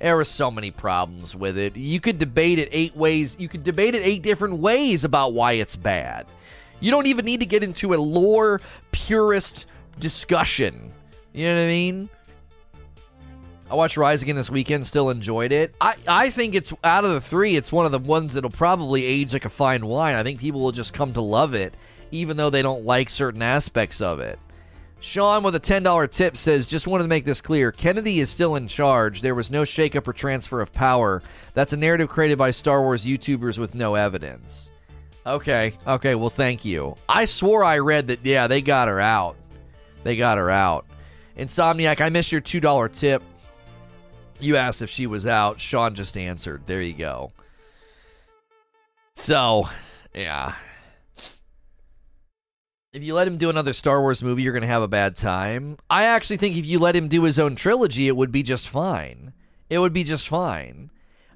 There 0.02 0.16
were 0.16 0.26
so 0.26 0.50
many 0.50 0.72
problems 0.72 1.36
with 1.36 1.60
it. 1.60 1.78
You 1.78 2.00
could 2.00 2.18
debate 2.18 2.58
it 2.58 2.70
eight 2.72 2.96
ways. 2.96 3.36
You 3.40 3.48
could 3.48 3.64
debate 3.64 3.94
it 3.94 4.02
eight 4.02 4.24
different 4.24 4.58
ways 4.58 5.04
about 5.04 5.34
why 5.34 5.54
it's 5.54 5.76
bad. 5.76 6.26
You 6.80 6.90
don't 6.90 7.06
even 7.06 7.24
need 7.24 7.42
to 7.42 7.46
get 7.46 7.62
into 7.62 7.94
a 7.94 7.98
lore 7.98 8.62
purist 8.92 9.68
discussion. 10.00 10.92
You 11.34 11.48
know 11.50 11.56
what 11.56 11.62
I 11.62 11.68
mean? 11.68 12.10
I 13.70 13.76
watched 13.76 13.96
Rise 13.96 14.24
again 14.24 14.36
this 14.36 14.50
weekend, 14.50 14.88
still 14.88 15.12
enjoyed 15.12 15.52
it. 15.52 15.76
I, 15.80 15.96
I 16.08 16.30
think 16.32 16.56
it's 16.56 16.74
out 16.84 17.06
of 17.06 17.12
the 17.12 17.22
three, 17.22 17.56
it's 17.56 17.72
one 17.72 17.86
of 17.86 17.92
the 17.92 18.00
ones 18.00 18.34
that'll 18.34 18.50
probably 18.50 19.06
age 19.06 19.34
like 19.34 19.46
a 19.46 19.50
fine 19.50 19.86
wine. 19.86 20.16
I 20.16 20.24
think 20.24 20.40
people 20.40 20.62
will 20.62 20.72
just 20.72 20.94
come 20.94 21.14
to 21.14 21.22
love 21.22 21.54
it, 21.54 21.76
even 22.10 22.38
though 22.38 22.50
they 22.50 22.64
don't 22.64 22.86
like 22.86 23.10
certain 23.12 23.44
aspects 23.44 24.02
of 24.02 24.20
it. 24.20 24.40
Sean 25.02 25.42
with 25.42 25.56
a 25.56 25.60
$10 25.60 26.12
tip 26.12 26.38
says, 26.38 26.70
just 26.70 26.86
wanted 26.86 27.04
to 27.04 27.10
make 27.10 27.26
this 27.26 27.42
clear. 27.42 27.72
Kennedy 27.72 28.20
is 28.20 28.30
still 28.30 28.56
in 28.56 28.68
charge. 28.68 29.22
There 29.22 29.34
was 29.34 29.50
no 29.50 29.64
shakeup 29.64 30.08
or 30.08 30.14
transfer 30.14 30.62
of 30.62 30.72
power. 30.72 31.24
That's 31.56 31.74
a 31.74 31.78
narrative 31.78 32.08
created 32.08 32.38
by 32.38 32.52
Star 32.52 32.84
Wars 32.84 33.04
YouTubers 33.04 33.58
with 33.58 33.74
no 33.74 33.96
evidence. 33.96 34.72
Okay, 35.26 35.74
okay, 35.88 36.14
well, 36.14 36.30
thank 36.30 36.64
you. 36.64 36.96
I 37.10 37.26
swore 37.26 37.64
I 37.64 37.80
read 37.80 38.08
that, 38.08 38.24
yeah, 38.24 38.46
they 38.46 38.62
got 38.62 38.88
her 38.88 39.00
out. 39.00 39.36
They 40.04 40.16
got 40.16 40.38
her 40.38 40.52
out. 40.52 40.86
Insomniac, 41.36 42.00
I 42.00 42.10
missed 42.10 42.32
your 42.32 42.42
$2 42.42 42.96
tip. 42.96 43.24
You 44.40 44.56
asked 44.56 44.84
if 44.84 44.90
she 44.90 45.08
was 45.08 45.26
out. 45.26 45.60
Sean 45.60 45.96
just 45.96 46.16
answered. 46.16 46.62
There 46.68 46.82
you 46.82 46.94
go. 46.94 47.32
So, 49.16 49.68
yeah 50.14 50.56
if 52.94 53.04
you 53.04 53.14
let 53.14 53.28
him 53.28 53.38
do 53.38 53.50
another 53.50 53.72
Star 53.72 54.02
Wars 54.02 54.22
movie, 54.22 54.44
you're 54.44 54.52
going 54.52 54.62
to 54.62 54.68
have 54.68 54.82
a 54.82 54.88
bad 54.88 55.16
time. 55.16 55.78
I 55.90 56.04
actually 56.04 56.38
think 56.38 56.58
if 56.58 56.66
you 56.66 56.78
let 56.78 56.96
him 56.96 57.08
do 57.08 57.24
his 57.24 57.40
own 57.40 57.56
trilogy, 57.56 58.08
it 58.08 58.16
would 58.18 58.32
be 58.32 58.44
just 58.44 58.68
fine. 58.68 59.32
It 59.70 59.80
would 59.80 59.94
be 59.94 60.04
just 60.04 60.28
fine. 60.28 60.92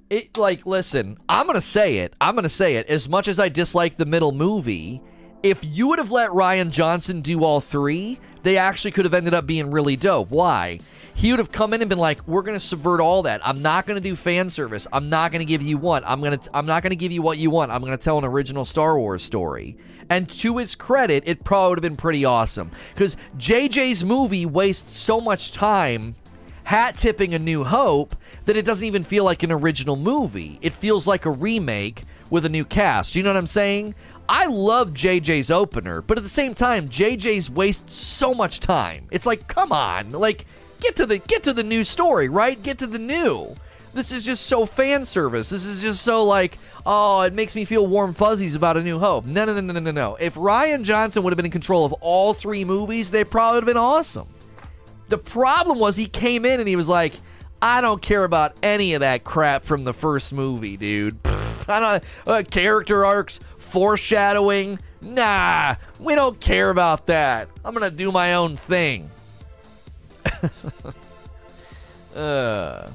It 0.10 0.38
like 0.38 0.66
listen, 0.66 1.18
I'm 1.30 1.46
going 1.46 1.56
to 1.56 1.62
say 1.62 2.00
it. 2.00 2.14
I'm 2.20 2.36
going 2.36 2.44
to 2.44 2.50
say 2.50 2.76
it. 2.76 2.88
As 2.88 3.08
much 3.08 3.28
as 3.28 3.40
I 3.40 3.50
dislike 3.50 3.96
the 3.96 4.06
middle 4.06 4.34
movie, 4.34 5.02
if 5.44 5.60
you 5.64 5.88
would 5.88 6.00
have 6.00 6.12
let 6.12 6.32
Rian 6.32 6.72
Johnson 6.72 7.22
do 7.22 7.44
all 7.44 7.62
three, 7.62 8.20
they 8.44 8.58
actually 8.58 8.92
could 8.92 9.06
have 9.06 9.14
ended 9.14 9.34
up 9.34 9.48
being 9.48 9.72
really 9.72 9.96
dope. 9.96 10.30
Why? 10.30 10.80
He 11.16 11.32
would 11.32 11.40
have 11.40 11.52
come 11.52 11.74
in 11.74 11.82
and 11.82 11.90
been 11.90 11.98
like, 11.98 12.28
"We're 12.28 12.44
going 12.44 12.60
to 12.60 12.66
subvert 12.66 13.00
all 13.00 13.24
that. 13.24 13.42
I'm 13.44 13.62
not 13.62 13.88
going 13.88 13.96
to 13.96 14.10
do 14.10 14.16
fan 14.16 14.50
service. 14.50 14.86
I'm 14.92 15.10
not 15.10 15.32
going 15.32 15.40
to 15.40 15.46
give 15.46 15.62
you 15.62 15.78
what 15.78 16.04
I'm 16.06 16.20
going 16.20 16.38
to. 16.38 16.50
I'm 16.54 16.66
not 16.66 16.84
going 16.84 16.92
to 16.92 16.98
give 16.98 17.12
you 17.12 17.22
what 17.22 17.38
you 17.38 17.50
want. 17.50 17.72
I'm 17.72 17.80
going 17.80 17.98
to 17.98 18.04
tell 18.04 18.18
an 18.18 18.26
original 18.26 18.66
Star 18.66 19.00
Wars 19.00 19.24
story." 19.24 19.78
And 20.10 20.30
to 20.42 20.58
his 20.58 20.76
credit, 20.76 21.24
it 21.26 21.44
probably 21.44 21.70
would 21.70 21.78
have 21.80 21.84
been 21.84 21.98
pretty 21.98 22.26
awesome 22.26 22.70
because 22.94 23.18
JJ's 23.38 24.04
movie 24.04 24.46
wastes 24.46 24.98
so 24.98 25.20
much 25.20 25.52
time 25.52 26.16
hat 26.66 26.98
tipping 26.98 27.34
A 27.34 27.40
New 27.40 27.64
Hope 27.64 28.16
that 28.46 28.58
it 28.58 28.66
doesn't 28.66 28.86
even 28.86 29.04
feel 29.04 29.24
like 29.24 29.42
an 29.44 29.52
original 29.52 29.96
movie. 29.96 30.60
It 30.62 30.74
feels 30.74 31.08
like 31.08 31.26
a 31.26 31.32
remake 31.32 32.04
with 32.30 32.46
a 32.46 32.50
new 32.50 32.66
cast. 32.66 33.16
You 33.16 33.24
know 33.24 33.30
what 33.30 33.38
I'm 33.38 33.48
saying? 33.48 33.96
I 34.28 34.48
love 34.48 34.92
JJ's 34.92 35.52
opener, 35.52 36.02
but 36.02 36.18
at 36.18 36.24
the 36.24 36.30
same 36.30 36.56
time, 36.56 36.90
JJ's 36.90 37.50
waste 37.50 37.90
so 37.90 38.34
much 38.34 38.60
time. 38.60 39.08
It's 39.12 39.28
like, 39.28 39.48
come 39.48 39.72
on, 39.72 40.12
like 40.12 40.46
get 40.80 40.96
to 40.98 41.06
the 41.06 41.18
get 41.20 41.44
to 41.44 41.54
the 41.54 41.64
new 41.64 41.84
story, 41.84 42.30
right? 42.30 42.62
Get 42.62 42.80
to 42.80 42.88
the 42.88 43.00
new. 43.00 43.56
This 43.94 44.12
is 44.12 44.26
just 44.26 44.48
so 44.48 44.66
fan 44.66 45.06
service. 45.06 45.50
This 45.50 45.66
is 45.66 45.82
just 45.82 46.02
so 46.02 46.26
like, 46.26 46.58
oh, 46.86 47.22
it 47.22 47.34
makes 47.34 47.56
me 47.56 47.64
feel 47.64 47.88
warm 47.88 48.14
fuzzies 48.14 48.54
about 48.54 48.76
A 48.76 48.84
New 48.84 49.00
Hope. 49.00 49.26
No, 49.26 49.46
no, 49.46 49.54
no, 49.54 49.62
no, 49.62 49.80
no, 49.80 49.92
no. 49.92 50.18
If 50.20 50.36
Rian 50.36 50.84
Johnson 50.84 51.24
would 51.24 51.32
have 51.32 51.38
been 51.38 51.46
in 51.46 51.52
control 51.52 51.86
of 51.86 51.94
all 51.94 52.34
three 52.34 52.66
movies, 52.66 53.10
they 53.10 53.24
probably 53.24 53.56
would 53.56 53.64
have 53.64 53.74
been 53.74 53.82
awesome. 53.82 54.28
The 55.08 55.18
problem 55.18 55.80
was 55.80 55.96
he 55.96 56.08
came 56.08 56.44
in 56.44 56.60
and 56.60 56.68
he 56.68 56.76
was 56.76 56.90
like, 56.90 57.14
I 57.62 57.80
don't 57.80 58.02
care 58.02 58.26
about 58.26 58.58
any 58.62 58.96
of 58.96 59.00
that 59.00 59.24
crap 59.24 59.64
from 59.64 59.86
the 59.86 59.94
first 59.94 60.34
movie, 60.34 60.76
dude. 60.76 61.18
I 61.68 61.80
don't 61.80 62.04
uh, 62.28 62.44
character 62.44 63.06
arcs, 63.06 63.40
foreshadowing. 63.60 64.80
Nah, 65.02 65.76
we 66.00 66.16
don't 66.16 66.40
care 66.42 66.70
about 66.70 67.08
that. 67.08 67.48
I'm 67.64 67.74
gonna 67.74 67.92
do 67.92 68.12
my 68.12 68.34
own 68.34 68.58
thing. 68.58 69.10
uh. 72.16 72.90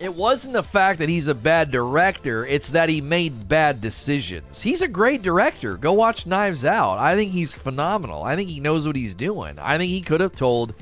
It 0.00 0.14
wasn't 0.14 0.54
the 0.54 0.62
fact 0.62 0.98
that 1.00 1.10
he's 1.10 1.28
a 1.28 1.34
bad 1.34 1.70
director, 1.70 2.46
it's 2.46 2.70
that 2.70 2.88
he 2.88 3.02
made 3.02 3.48
bad 3.48 3.82
decisions. 3.82 4.62
He's 4.62 4.80
a 4.80 4.88
great 4.88 5.20
director. 5.20 5.76
Go 5.76 5.92
watch 5.92 6.24
Knives 6.24 6.64
Out. 6.64 6.98
I 6.98 7.14
think 7.14 7.32
he's 7.32 7.54
phenomenal. 7.54 8.22
I 8.22 8.34
think 8.34 8.48
he 8.48 8.60
knows 8.60 8.86
what 8.86 8.96
he's 8.96 9.12
doing. 9.12 9.58
I 9.58 9.76
think 9.76 9.90
he 9.90 10.00
could 10.00 10.22
have 10.22 10.34
told 10.34 10.72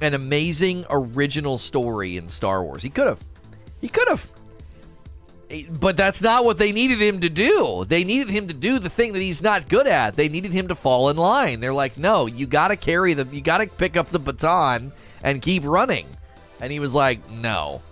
an 0.00 0.14
amazing 0.14 0.86
original 0.88 1.58
story 1.58 2.16
in 2.16 2.30
Star 2.30 2.64
Wars. 2.64 2.82
He 2.82 2.88
could 2.88 3.06
have. 3.06 3.20
He 3.82 3.88
could 3.88 4.08
have. 4.08 4.26
But 5.68 5.96
that's 5.96 6.22
not 6.22 6.44
what 6.44 6.58
they 6.58 6.72
needed 6.72 7.00
him 7.00 7.20
to 7.20 7.28
do. 7.28 7.84
They 7.86 8.04
needed 8.04 8.30
him 8.30 8.48
to 8.48 8.54
do 8.54 8.78
the 8.78 8.88
thing 8.88 9.12
that 9.12 9.22
he's 9.22 9.42
not 9.42 9.68
good 9.68 9.86
at. 9.86 10.16
They 10.16 10.28
needed 10.28 10.52
him 10.52 10.68
to 10.68 10.74
fall 10.74 11.10
in 11.10 11.16
line. 11.16 11.60
They're 11.60 11.74
like, 11.74 11.98
"No, 11.98 12.26
you 12.26 12.46
got 12.46 12.68
to 12.68 12.76
carry 12.76 13.14
the 13.14 13.26
you 13.34 13.40
got 13.40 13.58
to 13.58 13.66
pick 13.66 13.96
up 13.96 14.08
the 14.08 14.18
baton 14.18 14.92
and 15.22 15.42
keep 15.42 15.64
running." 15.64 16.06
And 16.60 16.72
he 16.72 16.80
was 16.80 16.94
like, 16.94 17.30
"No." 17.30 17.82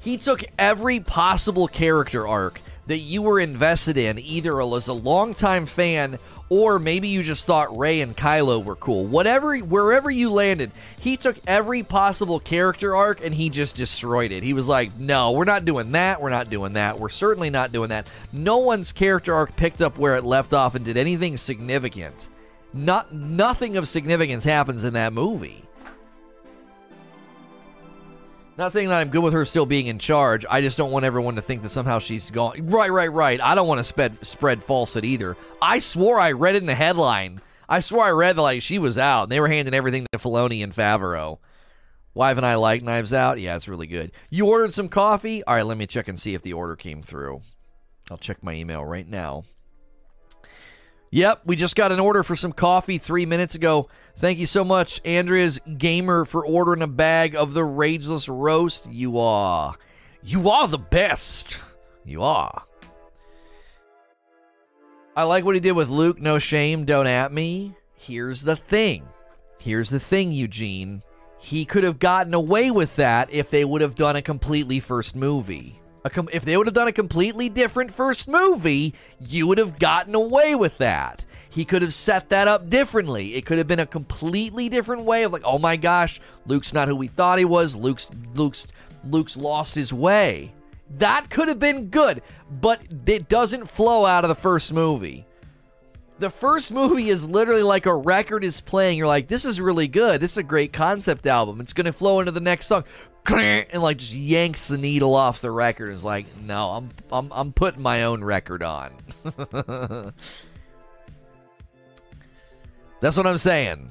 He 0.00 0.18
took 0.18 0.44
every 0.58 1.00
possible 1.00 1.68
character 1.68 2.26
arc 2.26 2.60
that 2.86 2.98
you 2.98 3.22
were 3.22 3.38
invested 3.38 3.96
in, 3.96 4.18
either 4.18 4.60
as 4.60 4.88
a 4.88 4.92
longtime 4.92 5.66
fan 5.66 6.18
or 6.52 6.78
maybe 6.78 7.08
you 7.08 7.22
just 7.22 7.46
thought 7.46 7.78
Rey 7.78 8.02
and 8.02 8.14
Kylo 8.14 8.62
were 8.62 8.76
cool. 8.76 9.06
Whatever, 9.06 9.56
wherever 9.56 10.10
you 10.10 10.30
landed, 10.30 10.70
he 11.00 11.16
took 11.16 11.36
every 11.46 11.82
possible 11.82 12.40
character 12.40 12.94
arc 12.94 13.24
and 13.24 13.34
he 13.34 13.48
just 13.48 13.74
destroyed 13.74 14.32
it. 14.32 14.42
He 14.42 14.52
was 14.52 14.68
like, 14.68 14.94
"No, 14.98 15.32
we're 15.32 15.46
not 15.46 15.64
doing 15.64 15.92
that. 15.92 16.20
We're 16.20 16.28
not 16.28 16.50
doing 16.50 16.74
that. 16.74 17.00
We're 17.00 17.08
certainly 17.08 17.48
not 17.48 17.72
doing 17.72 17.88
that." 17.88 18.06
No 18.34 18.58
one's 18.58 18.92
character 18.92 19.34
arc 19.34 19.56
picked 19.56 19.80
up 19.80 19.96
where 19.96 20.14
it 20.14 20.24
left 20.24 20.52
off 20.52 20.74
and 20.74 20.84
did 20.84 20.98
anything 20.98 21.38
significant. 21.38 22.28
Not 22.74 23.14
nothing 23.14 23.78
of 23.78 23.88
significance 23.88 24.44
happens 24.44 24.84
in 24.84 24.92
that 24.92 25.14
movie. 25.14 25.64
Not 28.58 28.72
saying 28.72 28.88
that 28.90 28.98
I'm 28.98 29.08
good 29.08 29.22
with 29.22 29.32
her 29.32 29.44
still 29.46 29.64
being 29.64 29.86
in 29.86 29.98
charge. 29.98 30.44
I 30.48 30.60
just 30.60 30.76
don't 30.76 30.90
want 30.90 31.04
everyone 31.06 31.36
to 31.36 31.42
think 31.42 31.62
that 31.62 31.70
somehow 31.70 31.98
she's 31.98 32.30
gone. 32.30 32.66
Right, 32.66 32.92
right, 32.92 33.10
right. 33.10 33.40
I 33.40 33.54
don't 33.54 33.66
want 33.66 33.78
to 33.78 33.84
spread 33.84 34.18
spread 34.26 34.62
falsehood 34.62 35.04
either. 35.04 35.36
I 35.60 35.78
swore 35.78 36.20
I 36.20 36.32
read 36.32 36.56
in 36.56 36.66
the 36.66 36.74
headline. 36.74 37.40
I 37.68 37.80
swore 37.80 38.04
I 38.04 38.10
read 38.10 38.36
that 38.36 38.42
like 38.42 38.60
she 38.62 38.78
was 38.78 38.98
out. 38.98 39.24
And 39.24 39.32
they 39.32 39.40
were 39.40 39.48
handing 39.48 39.72
everything 39.74 40.06
to 40.12 40.18
Filoni 40.18 40.62
and 40.62 40.74
Favreau. 40.74 41.38
Why 42.12 42.28
haven't 42.28 42.44
I 42.44 42.56
like 42.56 42.82
Knives 42.82 43.14
Out? 43.14 43.40
Yeah, 43.40 43.56
it's 43.56 43.68
really 43.68 43.86
good. 43.86 44.12
You 44.28 44.46
ordered 44.46 44.74
some 44.74 44.90
coffee? 44.90 45.42
All 45.44 45.54
right, 45.54 45.64
let 45.64 45.78
me 45.78 45.86
check 45.86 46.08
and 46.08 46.20
see 46.20 46.34
if 46.34 46.42
the 46.42 46.52
order 46.52 46.76
came 46.76 47.02
through. 47.02 47.40
I'll 48.10 48.18
check 48.18 48.42
my 48.42 48.52
email 48.52 48.84
right 48.84 49.08
now. 49.08 49.44
Yep, 51.14 51.42
we 51.44 51.56
just 51.56 51.76
got 51.76 51.92
an 51.92 52.00
order 52.00 52.22
for 52.22 52.34
some 52.34 52.52
coffee 52.52 52.96
three 52.96 53.26
minutes 53.26 53.54
ago. 53.54 53.90
Thank 54.16 54.38
you 54.38 54.46
so 54.46 54.64
much, 54.64 54.98
Andrea's 55.04 55.60
Gamer, 55.76 56.24
for 56.24 56.44
ordering 56.44 56.80
a 56.80 56.86
bag 56.86 57.36
of 57.36 57.52
the 57.52 57.64
Rageous 57.64 58.30
Roast. 58.30 58.90
You 58.90 59.18
are. 59.18 59.76
You 60.22 60.48
are 60.48 60.66
the 60.68 60.78
best. 60.78 61.60
You 62.06 62.22
are. 62.22 62.62
I 65.14 65.24
like 65.24 65.44
what 65.44 65.54
he 65.54 65.60
did 65.60 65.72
with 65.72 65.90
Luke. 65.90 66.18
No 66.18 66.38
shame. 66.38 66.86
Don't 66.86 67.06
at 67.06 67.30
me. 67.30 67.76
Here's 67.94 68.40
the 68.40 68.56
thing. 68.56 69.06
Here's 69.58 69.90
the 69.90 70.00
thing, 70.00 70.32
Eugene. 70.32 71.02
He 71.38 71.66
could 71.66 71.84
have 71.84 71.98
gotten 71.98 72.32
away 72.32 72.70
with 72.70 72.96
that 72.96 73.30
if 73.30 73.50
they 73.50 73.66
would 73.66 73.82
have 73.82 73.96
done 73.96 74.16
a 74.16 74.22
completely 74.22 74.80
first 74.80 75.14
movie. 75.14 75.81
If 76.04 76.44
they 76.44 76.56
would 76.56 76.66
have 76.66 76.74
done 76.74 76.88
a 76.88 76.92
completely 76.92 77.48
different 77.48 77.92
first 77.92 78.26
movie, 78.26 78.94
you 79.20 79.46
would 79.46 79.58
have 79.58 79.78
gotten 79.78 80.14
away 80.14 80.54
with 80.54 80.76
that. 80.78 81.24
He 81.48 81.64
could 81.64 81.82
have 81.82 81.94
set 81.94 82.30
that 82.30 82.48
up 82.48 82.70
differently. 82.70 83.34
It 83.34 83.44
could 83.44 83.58
have 83.58 83.66
been 83.66 83.78
a 83.78 83.86
completely 83.86 84.68
different 84.68 85.04
way 85.04 85.22
of 85.22 85.32
like, 85.32 85.42
oh 85.44 85.58
my 85.58 85.76
gosh, 85.76 86.20
Luke's 86.46 86.72
not 86.72 86.88
who 86.88 86.96
we 86.96 87.08
thought 87.08 87.38
he 87.38 87.44
was. 87.44 87.76
Luke's 87.76 88.08
Luke's 88.34 88.66
Luke's 89.04 89.36
lost 89.36 89.74
his 89.74 89.92
way. 89.92 90.52
That 90.98 91.30
could 91.30 91.48
have 91.48 91.58
been 91.58 91.88
good, 91.88 92.22
but 92.60 92.80
it 93.06 93.28
doesn't 93.28 93.68
flow 93.68 94.06
out 94.06 94.24
of 94.24 94.28
the 94.28 94.34
first 94.34 94.72
movie. 94.72 95.26
The 96.18 96.30
first 96.30 96.70
movie 96.70 97.10
is 97.10 97.28
literally 97.28 97.62
like 97.62 97.86
a 97.86 97.94
record 97.94 98.44
is 98.44 98.60
playing. 98.60 98.98
You're 98.98 99.06
like, 99.06 99.28
this 99.28 99.44
is 99.44 99.60
really 99.60 99.88
good. 99.88 100.20
This 100.20 100.32
is 100.32 100.38
a 100.38 100.42
great 100.42 100.72
concept 100.72 101.26
album. 101.26 101.60
It's 101.60 101.72
going 101.72 101.86
to 101.86 101.92
flow 101.92 102.20
into 102.20 102.32
the 102.32 102.40
next 102.40 102.66
song 102.66 102.84
and 103.30 103.82
like 103.82 103.98
just 103.98 104.14
yanks 104.14 104.68
the 104.68 104.78
needle 104.78 105.14
off 105.14 105.40
the 105.40 105.50
record. 105.50 105.86
and 105.86 105.94
Is 105.94 106.04
like, 106.04 106.26
no, 106.42 106.70
I'm 106.70 106.90
I'm 107.10 107.32
I'm 107.32 107.52
putting 107.52 107.82
my 107.82 108.02
own 108.02 108.22
record 108.24 108.62
on. 108.62 108.92
That's 113.00 113.16
what 113.16 113.26
I'm 113.26 113.38
saying. 113.38 113.90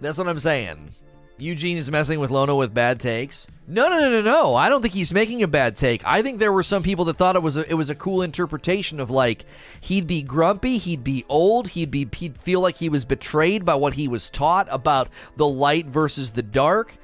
That's 0.00 0.18
what 0.18 0.28
I'm 0.28 0.40
saying. 0.40 0.90
Eugene 1.38 1.78
is 1.78 1.90
messing 1.90 2.20
with 2.20 2.30
Lono 2.30 2.56
with 2.56 2.74
bad 2.74 3.00
takes. 3.00 3.46
No, 3.66 3.88
no, 3.88 4.00
no, 4.00 4.10
no, 4.10 4.20
no. 4.20 4.54
I 4.54 4.68
don't 4.68 4.82
think 4.82 4.94
he's 4.94 5.12
making 5.12 5.42
a 5.42 5.48
bad 5.48 5.76
take. 5.76 6.04
I 6.04 6.20
think 6.22 6.38
there 6.38 6.52
were 6.52 6.62
some 6.62 6.82
people 6.82 7.04
that 7.06 7.16
thought 7.16 7.36
it 7.36 7.42
was 7.42 7.56
a, 7.56 7.68
it 7.70 7.74
was 7.74 7.90
a 7.90 7.94
cool 7.94 8.22
interpretation 8.22 9.00
of 9.00 9.10
like 9.10 9.44
he'd 9.80 10.06
be 10.06 10.22
grumpy, 10.22 10.78
he'd 10.78 11.02
be 11.04 11.24
old, 11.28 11.68
he'd 11.68 11.90
be 11.90 12.08
he'd 12.16 12.36
feel 12.38 12.60
like 12.60 12.76
he 12.76 12.88
was 12.88 13.04
betrayed 13.04 13.64
by 13.64 13.74
what 13.74 13.94
he 13.94 14.08
was 14.08 14.30
taught 14.30 14.68
about 14.70 15.08
the 15.36 15.46
light 15.46 15.86
versus 15.86 16.32
the 16.32 16.42
dark 16.42 16.96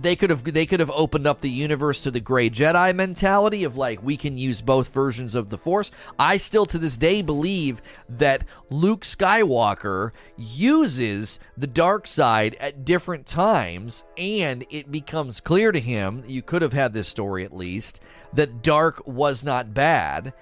they 0.00 0.16
could 0.16 0.30
have 0.30 0.44
they 0.44 0.66
could 0.66 0.80
have 0.80 0.90
opened 0.90 1.26
up 1.26 1.40
the 1.40 1.50
universe 1.50 2.02
to 2.02 2.10
the 2.10 2.20
gray 2.20 2.50
jedi 2.50 2.94
mentality 2.94 3.64
of 3.64 3.76
like 3.76 4.02
we 4.02 4.16
can 4.16 4.36
use 4.36 4.60
both 4.60 4.92
versions 4.92 5.34
of 5.34 5.48
the 5.48 5.58
force. 5.58 5.90
I 6.18 6.36
still 6.36 6.66
to 6.66 6.78
this 6.78 6.96
day 6.96 7.22
believe 7.22 7.82
that 8.08 8.44
luke 8.70 9.02
skywalker 9.02 10.12
uses 10.36 11.38
the 11.56 11.66
dark 11.66 12.06
side 12.06 12.56
at 12.60 12.84
different 12.84 13.26
times 13.26 14.04
and 14.18 14.64
it 14.70 14.90
becomes 14.90 15.40
clear 15.40 15.72
to 15.72 15.80
him 15.80 16.24
you 16.26 16.42
could 16.42 16.62
have 16.62 16.72
had 16.72 16.92
this 16.92 17.08
story 17.08 17.44
at 17.44 17.56
least 17.56 18.00
that 18.32 18.62
dark 18.62 19.06
was 19.06 19.42
not 19.42 19.74
bad 19.74 20.32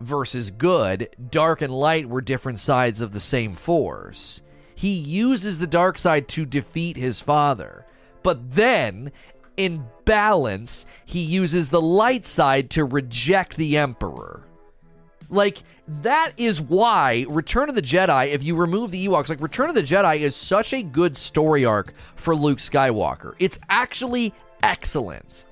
versus 0.00 0.50
good. 0.50 1.08
Dark 1.30 1.62
and 1.62 1.72
light 1.72 2.08
were 2.08 2.20
different 2.20 2.60
sides 2.60 3.00
of 3.00 3.12
the 3.12 3.20
same 3.20 3.54
force. 3.54 4.42
He 4.74 4.92
uses 4.92 5.58
the 5.58 5.66
dark 5.66 5.96
side 5.96 6.28
to 6.28 6.44
defeat 6.44 6.96
his 6.96 7.20
father 7.20 7.86
but 8.26 8.54
then, 8.54 9.12
in 9.56 9.84
balance, 10.04 10.84
he 11.04 11.20
uses 11.20 11.68
the 11.68 11.80
light 11.80 12.26
side 12.26 12.70
to 12.70 12.84
reject 12.84 13.56
the 13.56 13.76
Emperor. 13.76 14.42
Like, 15.30 15.62
that 16.02 16.32
is 16.36 16.60
why 16.60 17.24
Return 17.28 17.68
of 17.68 17.76
the 17.76 17.82
Jedi, 17.82 18.26
if 18.30 18.42
you 18.42 18.56
remove 18.56 18.90
the 18.90 19.06
Ewoks, 19.06 19.28
like, 19.28 19.40
Return 19.40 19.68
of 19.68 19.76
the 19.76 19.82
Jedi 19.84 20.18
is 20.18 20.34
such 20.34 20.72
a 20.72 20.82
good 20.82 21.16
story 21.16 21.64
arc 21.64 21.94
for 22.16 22.34
Luke 22.34 22.58
Skywalker. 22.58 23.34
It's 23.38 23.60
actually 23.68 24.34
excellent. 24.64 25.44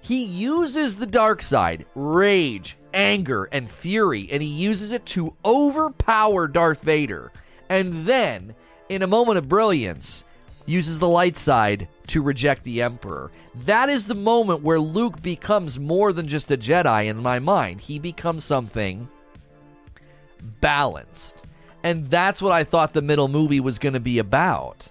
He 0.00 0.22
uses 0.22 0.94
the 0.94 1.06
dark 1.06 1.42
side, 1.42 1.84
rage, 1.96 2.76
anger, 2.92 3.48
and 3.50 3.68
fury, 3.68 4.28
and 4.30 4.40
he 4.40 4.48
uses 4.48 4.92
it 4.92 5.04
to 5.06 5.34
overpower 5.44 6.46
Darth 6.46 6.82
Vader. 6.82 7.32
And 7.68 8.06
then, 8.06 8.54
in 8.88 9.02
a 9.02 9.08
moment 9.08 9.38
of 9.38 9.48
brilliance, 9.48 10.24
uses 10.66 10.98
the 10.98 11.08
light 11.08 11.36
side 11.36 11.88
to 12.08 12.22
reject 12.22 12.64
the 12.64 12.82
Emperor. 12.82 13.30
That 13.64 13.88
is 13.88 14.06
the 14.06 14.14
moment 14.14 14.62
where 14.62 14.80
Luke 14.80 15.22
becomes 15.22 15.78
more 15.78 16.12
than 16.12 16.28
just 16.28 16.50
a 16.50 16.56
Jedi 16.56 17.06
in 17.06 17.18
my 17.18 17.38
mind. 17.38 17.80
He 17.80 17.98
becomes 17.98 18.44
something 18.44 19.08
balanced. 20.60 21.46
And 21.82 22.08
that's 22.10 22.40
what 22.40 22.52
I 22.52 22.64
thought 22.64 22.92
the 22.92 23.02
middle 23.02 23.28
movie 23.28 23.60
was 23.60 23.78
going 23.78 23.92
to 23.92 24.00
be 24.00 24.18
about. 24.18 24.90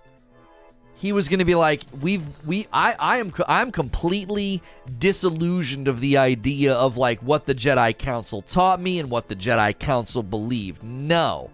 He 0.96 1.12
was 1.12 1.28
going 1.28 1.40
to 1.40 1.46
be 1.46 1.56
like, 1.56 1.82
we've 2.00 2.24
we 2.46 2.68
I 2.72 2.94
I 2.94 3.18
am 3.18 3.34
I'm 3.48 3.72
completely 3.74 4.62
disillusioned 5.00 5.90
of 5.90 6.00
the 6.00 6.18
idea 6.18 6.74
of 6.76 6.96
like 6.96 7.20
what 7.20 7.44
the 7.44 7.56
Jedi 7.56 7.98
Council 7.98 8.42
taught 8.42 8.80
me 8.80 9.00
and 9.00 9.10
what 9.10 9.28
the 9.28 9.36
Jedi 9.36 9.78
Council 9.78 10.24
believed. 10.24 10.82
No. 10.82 11.50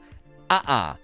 Uh-uh 0.51 0.95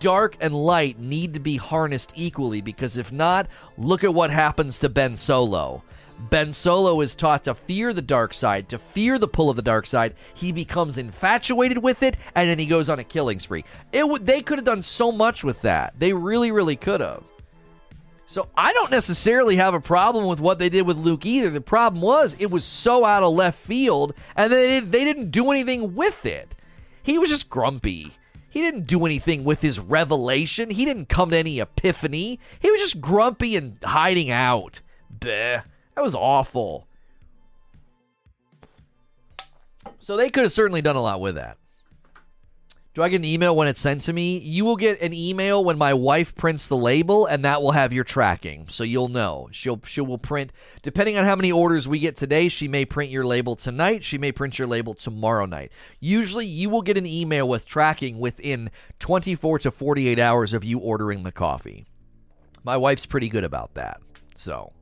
dark 0.00 0.36
and 0.40 0.54
light 0.54 0.98
need 0.98 1.34
to 1.34 1.40
be 1.40 1.56
harnessed 1.56 2.12
equally 2.14 2.60
because 2.60 2.96
if 2.96 3.12
not, 3.12 3.48
look 3.76 4.04
at 4.04 4.14
what 4.14 4.30
happens 4.30 4.78
to 4.78 4.88
Ben 4.88 5.16
Solo. 5.16 5.82
Ben 6.30 6.52
Solo 6.52 7.00
is 7.00 7.14
taught 7.14 7.44
to 7.44 7.54
fear 7.54 7.92
the 7.92 8.02
dark 8.02 8.34
side, 8.34 8.68
to 8.70 8.78
fear 8.78 9.18
the 9.18 9.28
pull 9.28 9.50
of 9.50 9.56
the 9.56 9.62
dark 9.62 9.86
side. 9.86 10.14
He 10.34 10.50
becomes 10.50 10.98
infatuated 10.98 11.78
with 11.78 12.02
it, 12.02 12.16
and 12.34 12.50
then 12.50 12.58
he 12.58 12.66
goes 12.66 12.88
on 12.88 12.98
a 12.98 13.04
killing 13.04 13.38
spree. 13.38 13.64
It 13.92 14.00
w- 14.00 14.22
they 14.22 14.42
could 14.42 14.58
have 14.58 14.64
done 14.64 14.82
so 14.82 15.12
much 15.12 15.44
with 15.44 15.62
that. 15.62 15.94
They 15.98 16.12
really, 16.12 16.50
really 16.50 16.74
could 16.74 17.00
have. 17.00 17.22
So 18.26 18.48
I 18.56 18.72
don't 18.74 18.90
necessarily 18.90 19.56
have 19.56 19.72
a 19.74 19.80
problem 19.80 20.26
with 20.26 20.40
what 20.40 20.58
they 20.58 20.68
did 20.68 20.86
with 20.86 20.98
Luke 20.98 21.24
either. 21.24 21.48
The 21.50 21.62
problem 21.62 22.02
was 22.02 22.36
it 22.38 22.50
was 22.50 22.64
so 22.64 23.04
out 23.04 23.22
of 23.22 23.32
left 23.32 23.58
field, 23.58 24.12
and 24.36 24.52
they 24.52 24.80
they 24.80 25.04
didn't 25.04 25.30
do 25.30 25.50
anything 25.50 25.94
with 25.94 26.26
it. 26.26 26.54
He 27.02 27.16
was 27.16 27.30
just 27.30 27.48
grumpy. 27.48 28.12
He 28.50 28.60
didn't 28.60 28.86
do 28.86 29.04
anything 29.04 29.44
with 29.44 29.60
his 29.60 29.78
revelation. 29.78 30.70
He 30.70 30.84
didn't 30.84 31.08
come 31.08 31.30
to 31.30 31.36
any 31.36 31.60
epiphany. 31.60 32.40
He 32.60 32.70
was 32.70 32.80
just 32.80 33.00
grumpy 33.00 33.56
and 33.56 33.78
hiding 33.82 34.30
out. 34.30 34.80
Bleh. 35.16 35.62
That 35.94 36.02
was 36.02 36.14
awful. 36.14 36.86
So 39.98 40.16
they 40.16 40.30
could 40.30 40.44
have 40.44 40.52
certainly 40.52 40.80
done 40.80 40.96
a 40.96 41.02
lot 41.02 41.20
with 41.20 41.34
that. 41.34 41.58
Do 42.98 43.04
I 43.04 43.10
get 43.10 43.20
an 43.20 43.24
email 43.26 43.54
when 43.54 43.68
it's 43.68 43.78
sent 43.78 44.02
to 44.02 44.12
me? 44.12 44.38
You 44.38 44.64
will 44.64 44.74
get 44.74 45.00
an 45.00 45.12
email 45.12 45.62
when 45.62 45.78
my 45.78 45.94
wife 45.94 46.34
prints 46.34 46.66
the 46.66 46.76
label, 46.76 47.26
and 47.26 47.44
that 47.44 47.62
will 47.62 47.70
have 47.70 47.92
your 47.92 48.02
tracking, 48.02 48.66
so 48.66 48.82
you'll 48.82 49.06
know. 49.06 49.48
She'll 49.52 49.80
she 49.86 50.00
will 50.00 50.18
print 50.18 50.50
depending 50.82 51.16
on 51.16 51.24
how 51.24 51.36
many 51.36 51.52
orders 51.52 51.86
we 51.86 52.00
get 52.00 52.16
today. 52.16 52.48
She 52.48 52.66
may 52.66 52.84
print 52.84 53.12
your 53.12 53.24
label 53.24 53.54
tonight. 53.54 54.02
She 54.02 54.18
may 54.18 54.32
print 54.32 54.58
your 54.58 54.66
label 54.66 54.94
tomorrow 54.94 55.46
night. 55.46 55.70
Usually, 56.00 56.44
you 56.44 56.70
will 56.70 56.82
get 56.82 56.98
an 56.98 57.06
email 57.06 57.48
with 57.48 57.66
tracking 57.66 58.18
within 58.18 58.68
24 58.98 59.60
to 59.60 59.70
48 59.70 60.18
hours 60.18 60.52
of 60.52 60.64
you 60.64 60.80
ordering 60.80 61.22
the 61.22 61.30
coffee. 61.30 61.86
My 62.64 62.78
wife's 62.78 63.06
pretty 63.06 63.28
good 63.28 63.44
about 63.44 63.74
that, 63.74 64.00
so. 64.34 64.72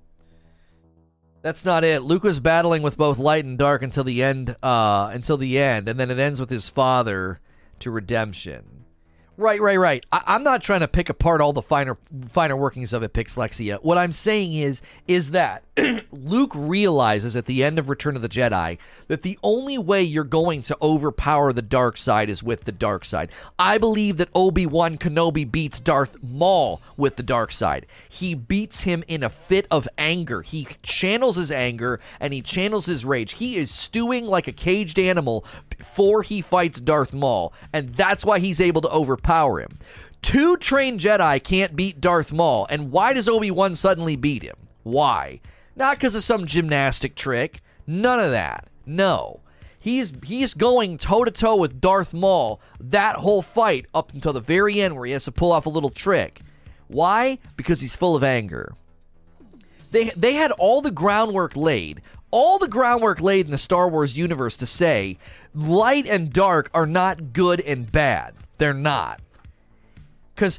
That's 1.43 1.67
not 1.67 1.85
it. 1.85 2.01
Luke 2.01 2.25
was 2.25 2.41
battling 2.41 2.81
with 2.81 2.97
both 2.97 3.19
light 3.19 3.45
and 3.45 3.59
dark 3.59 3.83
until 3.83 4.05
the 4.05 4.23
end. 4.23 4.57
Uh, 4.63 5.11
until 5.13 5.37
the 5.37 5.59
end, 5.59 5.91
and 5.91 6.01
then 6.01 6.11
it 6.11 6.19
ends 6.19 6.41
with 6.41 6.49
his 6.49 6.67
father 6.67 7.41
to 7.81 7.91
redemption. 7.91 8.85
Right, 9.37 9.61
right, 9.61 9.79
right. 9.79 10.05
I, 10.13 10.35
am 10.35 10.43
not 10.43 10.63
trying 10.63 10.81
to 10.81 10.89
pick 10.89 11.11
apart 11.11 11.41
all 11.41 11.53
the 11.53 11.63
finer 11.63 11.99
finer 12.31 12.57
workings 12.57 12.93
of 12.93 13.03
it, 13.03 13.13
Pixlexia. 13.13 13.79
What 13.83 13.99
I'm 13.99 14.13
saying 14.13 14.55
is, 14.55 14.81
is 15.07 15.33
that 15.33 15.63
Luke 16.11 16.53
realizes 16.55 17.37
at 17.37 17.45
the 17.45 17.63
end 17.63 17.79
of 17.79 17.89
Return 17.89 18.17
of 18.17 18.23
the 18.23 18.29
Jedi 18.29 18.79
that 19.09 19.23
the 19.23 19.39
only 19.43 19.77
way 19.77 20.03
you're 20.03 20.25
going 20.25 20.63
to 20.63 20.77
overpower 20.81 21.53
the 21.53 21.61
dark 21.61 21.99
side 21.99 22.31
is 22.31 22.43
with 22.43 22.65
the 22.65 22.73
dark 22.73 23.05
side. 23.05 23.31
I 23.59 23.77
believe 23.77 24.17
that 24.17 24.31
Obi-Wan 24.35 24.97
Kenobi 24.97 25.51
beats 25.51 25.79
Darth 25.79 26.17
Maul 26.23 26.81
with 26.97 27.17
the 27.17 27.23
dark 27.23 27.53
side. 27.53 27.87
He 28.09 28.35
beats 28.35 28.83
him 28.83 29.05
in 29.07 29.23
a 29.23 29.29
fit 29.29 29.67
of 29.71 29.87
anger. 29.99 30.41
He 30.41 30.67
channels 30.83 31.37
his 31.37 31.51
anger 31.51 32.01
and 32.21 32.33
he 32.33 32.41
channels 32.41 32.87
his 32.87 33.05
rage. 33.05 33.33
He 33.33 33.57
is 33.57 33.71
stewing 33.71 34.25
like 34.25 34.49
a 34.49 34.53
caged 34.53 34.99
animal 34.99 35.45
before 35.69 36.23
he 36.23 36.41
fights 36.41 36.81
Darth 36.81 37.13
Maul, 37.13 37.53
and 37.73 37.95
that's 37.95 38.25
why 38.25 38.39
he's 38.39 38.61
able 38.61 38.81
to 38.81 38.91
overpower 38.91 39.61
him. 39.61 39.79
Two 40.23 40.57
trained 40.57 41.01
Jedi 41.01 41.43
can't 41.43 41.77
beat 41.77 42.01
Darth 42.01 42.33
Maul, 42.33 42.67
and 42.71 42.91
why 42.91 43.13
does 43.13 43.29
Obi-Wan 43.29 43.77
suddenly 43.77 44.17
beat 44.17 44.43
him? 44.43 44.57
Why? 44.83 45.41
Not 45.77 45.99
because 45.99 46.15
of 46.15 46.25
some 46.25 46.47
gymnastic 46.47 47.15
trick. 47.15 47.61
None 47.87 48.19
of 48.19 48.31
that. 48.31 48.69
No. 48.87 49.41
He's 49.79 50.13
he's 50.25 50.55
going 50.55 50.99
toe 50.99 51.25
to 51.25 51.31
toe 51.31 51.55
with 51.55 51.81
Darth 51.81 52.13
Maul 52.13 52.61
that 52.81 53.17
whole 53.17 53.43
fight 53.43 53.87
up 53.95 54.13
until 54.13 54.33
the 54.33 54.41
very 54.41 54.81
end 54.81 54.97
where 54.97 55.07
he 55.07 55.13
has 55.13 55.27
to 55.27 55.33
pull 55.33 55.53
off 55.53 55.67
a 55.67 55.71
little 55.71 55.91
trick. 55.91 56.41
Why? 56.89 57.39
Because 57.57 57.81
he's 57.81 57.95
full 57.95 58.17
of 58.17 58.25
anger. 58.25 58.75
They 59.93 60.11
they 60.11 60.33
had 60.33 60.51
all 60.53 60.83
the 60.83 60.91
groundwork 60.91 61.57
laid, 61.57 62.03
all 62.33 62.59
the 62.59 62.67
groundwork 62.67 63.21
laid 63.21 63.47
in 63.47 63.53
the 63.53 63.59
Star 63.59 63.89
Wars 63.89 64.17
universe 64.17 64.57
to 64.57 64.67
say 64.67 65.19
light 65.55 66.07
and 66.07 66.33
dark 66.33 66.69
are 66.75 66.87
not 66.87 67.33
good 67.33 67.61
and 67.61 67.91
bad. 67.91 68.35
They're 68.59 68.75
not. 68.75 69.21
Cuz 70.35 70.59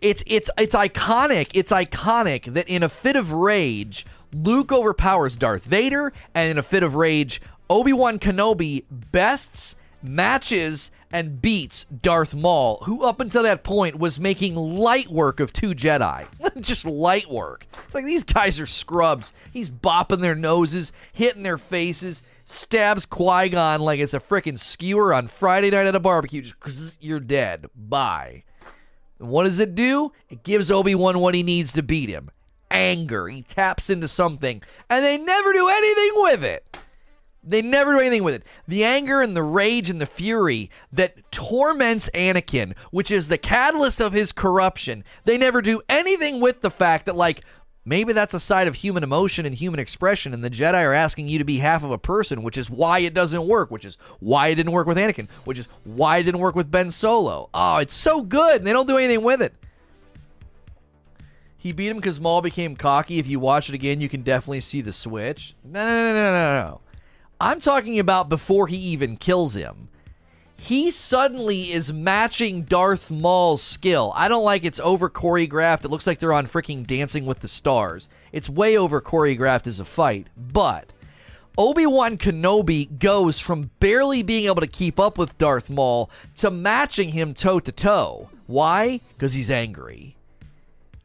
it's 0.00 0.22
it's 0.26 0.48
it's 0.56 0.74
iconic. 0.74 1.50
It's 1.52 1.70
iconic 1.70 2.52
that 2.54 2.68
in 2.68 2.82
a 2.82 2.88
fit 2.88 3.16
of 3.16 3.32
rage, 3.32 4.06
Luke 4.32 4.72
overpowers 4.72 5.36
Darth 5.36 5.64
Vader, 5.64 6.12
and 6.34 6.50
in 6.50 6.58
a 6.58 6.62
fit 6.62 6.82
of 6.82 6.94
rage, 6.94 7.40
Obi 7.70 7.92
Wan 7.92 8.18
Kenobi 8.18 8.84
bests, 8.90 9.76
matches, 10.02 10.90
and 11.12 11.40
beats 11.40 11.84
Darth 11.84 12.34
Maul, 12.34 12.78
who 12.84 13.04
up 13.04 13.20
until 13.20 13.42
that 13.42 13.64
point 13.64 13.98
was 13.98 14.20
making 14.20 14.54
light 14.54 15.08
work 15.08 15.40
of 15.40 15.52
two 15.52 15.70
Jedi. 15.74 16.26
Just 16.60 16.84
light 16.84 17.30
work. 17.30 17.66
It's 17.86 17.94
like 17.94 18.04
these 18.04 18.24
guys 18.24 18.60
are 18.60 18.66
scrubs. 18.66 19.32
He's 19.52 19.70
bopping 19.70 20.20
their 20.20 20.34
noses, 20.34 20.92
hitting 21.12 21.42
their 21.42 21.58
faces, 21.58 22.22
stabs 22.44 23.06
Qui 23.06 23.48
Gon 23.48 23.80
like 23.80 24.00
it's 24.00 24.14
a 24.14 24.20
freaking 24.20 24.58
skewer 24.58 25.14
on 25.14 25.28
Friday 25.28 25.70
night 25.70 25.86
at 25.86 25.94
a 25.94 26.00
barbecue. 26.00 26.42
Just 26.42 26.96
you're 27.00 27.20
dead. 27.20 27.66
Bye. 27.74 28.44
And 29.18 29.30
what 29.30 29.44
does 29.44 29.58
it 29.58 29.74
do? 29.74 30.12
It 30.28 30.42
gives 30.42 30.70
Obi 30.70 30.94
Wan 30.94 31.18
what 31.20 31.34
he 31.34 31.42
needs 31.42 31.72
to 31.72 31.82
beat 31.82 32.08
him 32.08 32.30
anger. 32.70 33.28
He 33.28 33.42
taps 33.42 33.90
into 33.90 34.08
something, 34.08 34.62
and 34.88 35.04
they 35.04 35.16
never 35.18 35.52
do 35.52 35.68
anything 35.68 36.10
with 36.16 36.44
it. 36.44 36.64
They 37.44 37.62
never 37.62 37.94
do 37.94 38.00
anything 38.00 38.24
with 38.24 38.34
it. 38.34 38.44
The 38.66 38.84
anger 38.84 39.20
and 39.20 39.34
the 39.34 39.42
rage 39.42 39.88
and 39.88 40.00
the 40.00 40.06
fury 40.06 40.70
that 40.92 41.30
torments 41.30 42.10
Anakin, 42.12 42.76
which 42.90 43.10
is 43.10 43.28
the 43.28 43.38
catalyst 43.38 44.00
of 44.00 44.12
his 44.12 44.32
corruption, 44.32 45.04
they 45.24 45.38
never 45.38 45.62
do 45.62 45.80
anything 45.88 46.40
with 46.40 46.60
the 46.60 46.70
fact 46.70 47.06
that, 47.06 47.16
like, 47.16 47.42
maybe 47.86 48.12
that's 48.12 48.34
a 48.34 48.40
side 48.40 48.66
of 48.66 48.74
human 48.74 49.02
emotion 49.02 49.46
and 49.46 49.54
human 49.54 49.80
expression, 49.80 50.34
and 50.34 50.44
the 50.44 50.50
Jedi 50.50 50.82
are 50.84 50.92
asking 50.92 51.28
you 51.28 51.38
to 51.38 51.44
be 51.44 51.56
half 51.56 51.84
of 51.84 51.90
a 51.90 51.96
person, 51.96 52.42
which 52.42 52.58
is 52.58 52.68
why 52.68 52.98
it 52.98 53.14
doesn't 53.14 53.48
work, 53.48 53.70
which 53.70 53.86
is 53.86 53.96
why 54.18 54.48
it 54.48 54.56
didn't 54.56 54.72
work 54.72 54.86
with 54.86 54.98
Anakin, 54.98 55.30
which 55.44 55.58
is 55.58 55.68
why 55.84 56.18
it 56.18 56.24
didn't 56.24 56.40
work 56.40 56.56
with 56.56 56.70
Ben 56.70 56.90
Solo. 56.90 57.48
Oh, 57.54 57.76
it's 57.76 57.94
so 57.94 58.20
good, 58.20 58.56
and 58.56 58.66
they 58.66 58.74
don't 58.74 58.88
do 58.88 58.98
anything 58.98 59.24
with 59.24 59.40
it. 59.40 59.54
He 61.60 61.72
beat 61.72 61.88
him 61.88 61.96
because 61.96 62.20
Maul 62.20 62.40
became 62.40 62.76
cocky. 62.76 63.18
If 63.18 63.26
you 63.26 63.40
watch 63.40 63.68
it 63.68 63.74
again, 63.74 64.00
you 64.00 64.08
can 64.08 64.22
definitely 64.22 64.60
see 64.60 64.80
the 64.80 64.92
switch. 64.92 65.56
No, 65.64 65.84
no, 65.84 65.92
no, 65.92 66.12
no, 66.12 66.32
no, 66.32 66.60
no. 66.62 66.80
I'm 67.40 67.58
talking 67.58 67.98
about 67.98 68.28
before 68.28 68.68
he 68.68 68.76
even 68.76 69.16
kills 69.16 69.54
him. 69.54 69.88
He 70.56 70.92
suddenly 70.92 71.72
is 71.72 71.92
matching 71.92 72.62
Darth 72.62 73.10
Maul's 73.10 73.62
skill. 73.62 74.12
I 74.14 74.28
don't 74.28 74.44
like 74.44 74.64
it's 74.64 74.80
over 74.80 75.10
choreographed. 75.10 75.84
It 75.84 75.90
looks 75.90 76.06
like 76.06 76.20
they're 76.20 76.32
on 76.32 76.46
freaking 76.46 76.86
Dancing 76.86 77.26
with 77.26 77.40
the 77.40 77.48
Stars. 77.48 78.08
It's 78.30 78.48
way 78.48 78.76
over 78.76 79.00
choreographed 79.00 79.66
as 79.66 79.80
a 79.80 79.84
fight. 79.84 80.28
But 80.36 80.92
Obi 81.56 81.86
Wan 81.86 82.18
Kenobi 82.18 82.98
goes 83.00 83.40
from 83.40 83.70
barely 83.80 84.22
being 84.22 84.46
able 84.46 84.60
to 84.60 84.66
keep 84.68 85.00
up 85.00 85.18
with 85.18 85.38
Darth 85.38 85.70
Maul 85.70 86.08
to 86.36 86.52
matching 86.52 87.10
him 87.10 87.34
toe 87.34 87.58
to 87.58 87.72
toe. 87.72 88.28
Why? 88.46 89.00
Because 89.14 89.34
he's 89.34 89.50
angry 89.50 90.17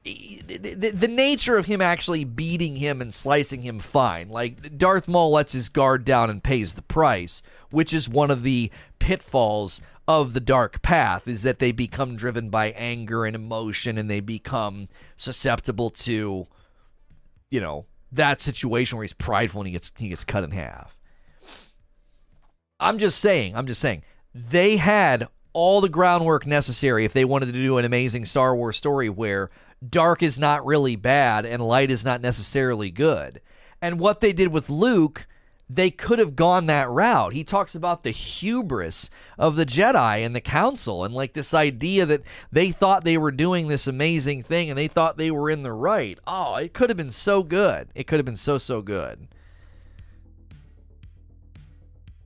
the, 0.04 0.91
the, 0.93 1.08
nature 1.08 1.58
of 1.58 1.66
him 1.66 1.82
actually 1.82 2.26
beating 2.26 2.76
him 2.76 3.01
and 3.01 3.14
slicing 3.14 3.62
him 3.62 3.80
fine. 3.80 4.28
Like 4.30 4.78
Darth 4.78 5.08
Maul 5.08 5.32
lets 5.32 5.54
his 5.54 5.70
guard 5.70 6.04
down 6.04 6.30
and 6.30 6.43
pays 6.43 6.74
the 6.74 6.82
price, 6.82 7.41
which 7.72 7.93
is 7.93 8.10
one 8.10 8.30
of 8.30 8.43
the 8.43 8.70
pitfalls 8.99 9.82
of 10.08 10.34
the 10.34 10.39
dark 10.41 10.82
path 10.82 11.28
is 11.28 11.43
that 11.43 11.60
they 11.60 11.72
become 11.72 12.18
driven 12.18 12.49
by 12.49 12.72
anger 12.72 13.26
and 13.26 13.36
emotion 13.36 13.97
and 13.97 14.10
they 14.10 14.20
become 14.20 14.89
susceptible 15.16 15.89
to 15.89 16.45
you 17.49 17.62
know 17.62 17.86
that 18.12 18.41
situation 18.41 18.97
where 18.97 19.04
he's 19.04 19.14
prideful 19.14 19.62
and 19.62 19.68
he 19.68 19.72
gets 19.72 19.91
he 19.97 20.10
gets 20.10 20.26
cut 20.26 20.43
in 20.43 20.51
half. 20.51 20.97
I'm 22.80 22.97
just 22.97 23.20
saying, 23.20 23.56
I'm 23.56 23.68
just 23.68 23.80
saying 23.80 24.04
they 24.36 24.76
had 24.76 25.28
all 25.54 25.80
the 25.80 25.89
groundwork 25.89 26.45
necessary 26.45 27.06
if 27.06 27.14
they 27.14 27.24
wanted 27.24 27.45
to 27.45 27.51
do 27.54 27.78
an 27.78 27.86
amazing 27.86 28.26
Star 28.26 28.56
Wars 28.56 28.76
story 28.76 29.08
where 29.08 29.51
dark 29.90 30.24
is 30.24 30.40
not 30.40 30.66
really 30.66 30.96
bad 30.96 31.46
and 31.46 31.62
light 31.62 31.92
is 31.92 32.06
not 32.06 32.22
necessarily 32.22 32.92
good. 32.92 33.42
And 33.82 34.00
what 34.00 34.22
they 34.22 34.34
did 34.34 34.48
with 34.50 34.70
Luke, 34.70 35.28
they 35.70 35.92
could 35.92 36.20
have 36.20 36.36
gone 36.36 36.68
that 36.68 36.90
route. 36.90 37.34
He 37.34 37.44
talks 37.44 37.76
about 37.76 38.04
the 38.04 38.12
hubris 38.12 39.10
of 39.38 39.56
the 39.56 39.66
Jedi 39.66 40.26
and 40.26 40.36
the 40.36 40.42
Council 40.42 41.04
and 41.04 41.14
like 41.14 41.34
this 41.34 41.54
idea 41.54 42.06
that 42.06 42.24
they 42.52 42.72
thought 42.72 43.04
they 43.04 43.18
were 43.18 43.32
doing 43.32 43.68
this 43.68 43.88
amazing 43.88 44.44
thing 44.44 44.70
and 44.70 44.78
they 44.78 44.88
thought 44.88 45.18
they 45.18 45.32
were 45.32 45.50
in 45.50 45.64
the 45.64 45.74
right. 45.74 46.18
Oh, 46.28 46.56
it 46.56 46.74
could 46.74 46.90
have 46.90 46.98
been 46.98 47.12
so 47.12 47.44
good. 47.44 47.90
It 47.96 48.08
could 48.08 48.20
have 48.20 48.26
been 48.26 48.38
so, 48.38 48.58
so 48.58 48.82
good. 48.82 49.28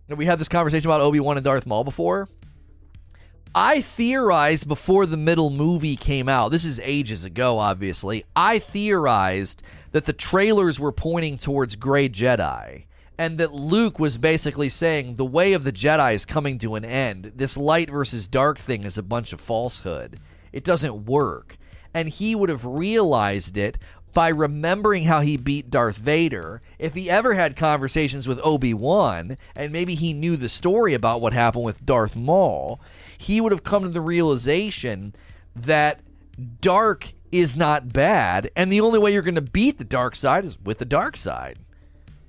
We 0.10 0.26
had 0.26 0.40
this 0.40 0.48
conversation 0.48 0.88
about 0.88 1.02
Obi 1.02 1.20
Wan 1.20 1.38
and 1.38 1.44
Darth 1.44 1.66
Maul 1.66 1.84
before. 1.84 2.30
I 3.60 3.82
theorized 3.82 4.68
before 4.68 5.08
the 5.08 5.18
middle 5.18 5.50
movie 5.50 5.96
came 5.96 6.30
out, 6.30 6.52
this 6.52 6.64
is 6.64 6.80
ages 6.84 7.26
ago, 7.26 7.58
obviously. 7.58 8.24
I 8.36 8.60
theorized 8.60 9.64
that 9.94 10.06
the 10.06 10.14
trailers 10.14 10.80
were 10.80 10.92
pointing 10.92 11.40
towards 11.40 11.76
Grey 11.76 12.08
Jedi. 12.08 12.84
and 13.18 13.40
that 13.40 13.54
Luke 13.54 13.98
was 13.98 14.20
basically 14.20 14.70
saying 14.70 15.16
the 15.16 15.26
way 15.26 15.54
of 15.54 15.64
the 15.64 15.72
Jedi 15.72 16.14
is 16.14 16.24
coming 16.24 16.60
to 16.60 16.76
an 16.76 16.86
end. 16.86 17.32
This 17.36 17.58
light 17.58 17.90
versus 17.90 18.28
dark 18.28 18.60
thing 18.60 18.84
is 18.84 19.00
a 19.00 19.02
bunch 19.02 19.34
of 19.34 19.42
falsehood. 19.42 20.20
It 20.54 20.64
doesn't 20.64 21.06
work. 21.08 21.58
And 21.96 22.10
he 22.10 22.36
would 22.36 22.50
have 22.50 22.64
realized 22.64 23.58
it 23.58 23.80
by 24.14 24.28
remembering 24.30 25.06
how 25.06 25.22
he 25.22 25.36
beat 25.36 25.72
Darth 25.72 25.98
Vader. 25.98 26.62
If 26.78 26.94
he 26.94 27.10
ever 27.10 27.34
had 27.34 27.56
conversations 27.56 28.28
with 28.28 28.40
Obi 28.44 28.76
Wan, 28.76 29.38
and 29.56 29.72
maybe 29.72 29.96
he 29.96 30.14
knew 30.14 30.38
the 30.38 30.50
story 30.50 30.94
about 30.94 31.22
what 31.22 31.34
happened 31.34 31.66
with 31.66 31.86
Darth 31.86 32.16
Maul, 32.16 32.80
he 33.18 33.42
would 33.42 33.52
have 33.52 33.64
come 33.64 33.84
to 33.84 33.90
the 33.90 34.02
realization 34.02 35.16
that 35.56 36.02
dark 36.62 37.14
is 37.32 37.58
not 37.58 37.92
bad, 37.92 38.52
and 38.56 38.72
the 38.72 38.82
only 38.82 39.00
way 39.00 39.12
you're 39.12 39.22
going 39.22 39.36
to 39.36 39.42
beat 39.42 39.78
the 39.78 39.84
dark 39.84 40.16
side 40.16 40.46
is 40.46 40.58
with 40.64 40.78
the 40.78 40.86
dark 40.86 41.18
side 41.18 41.60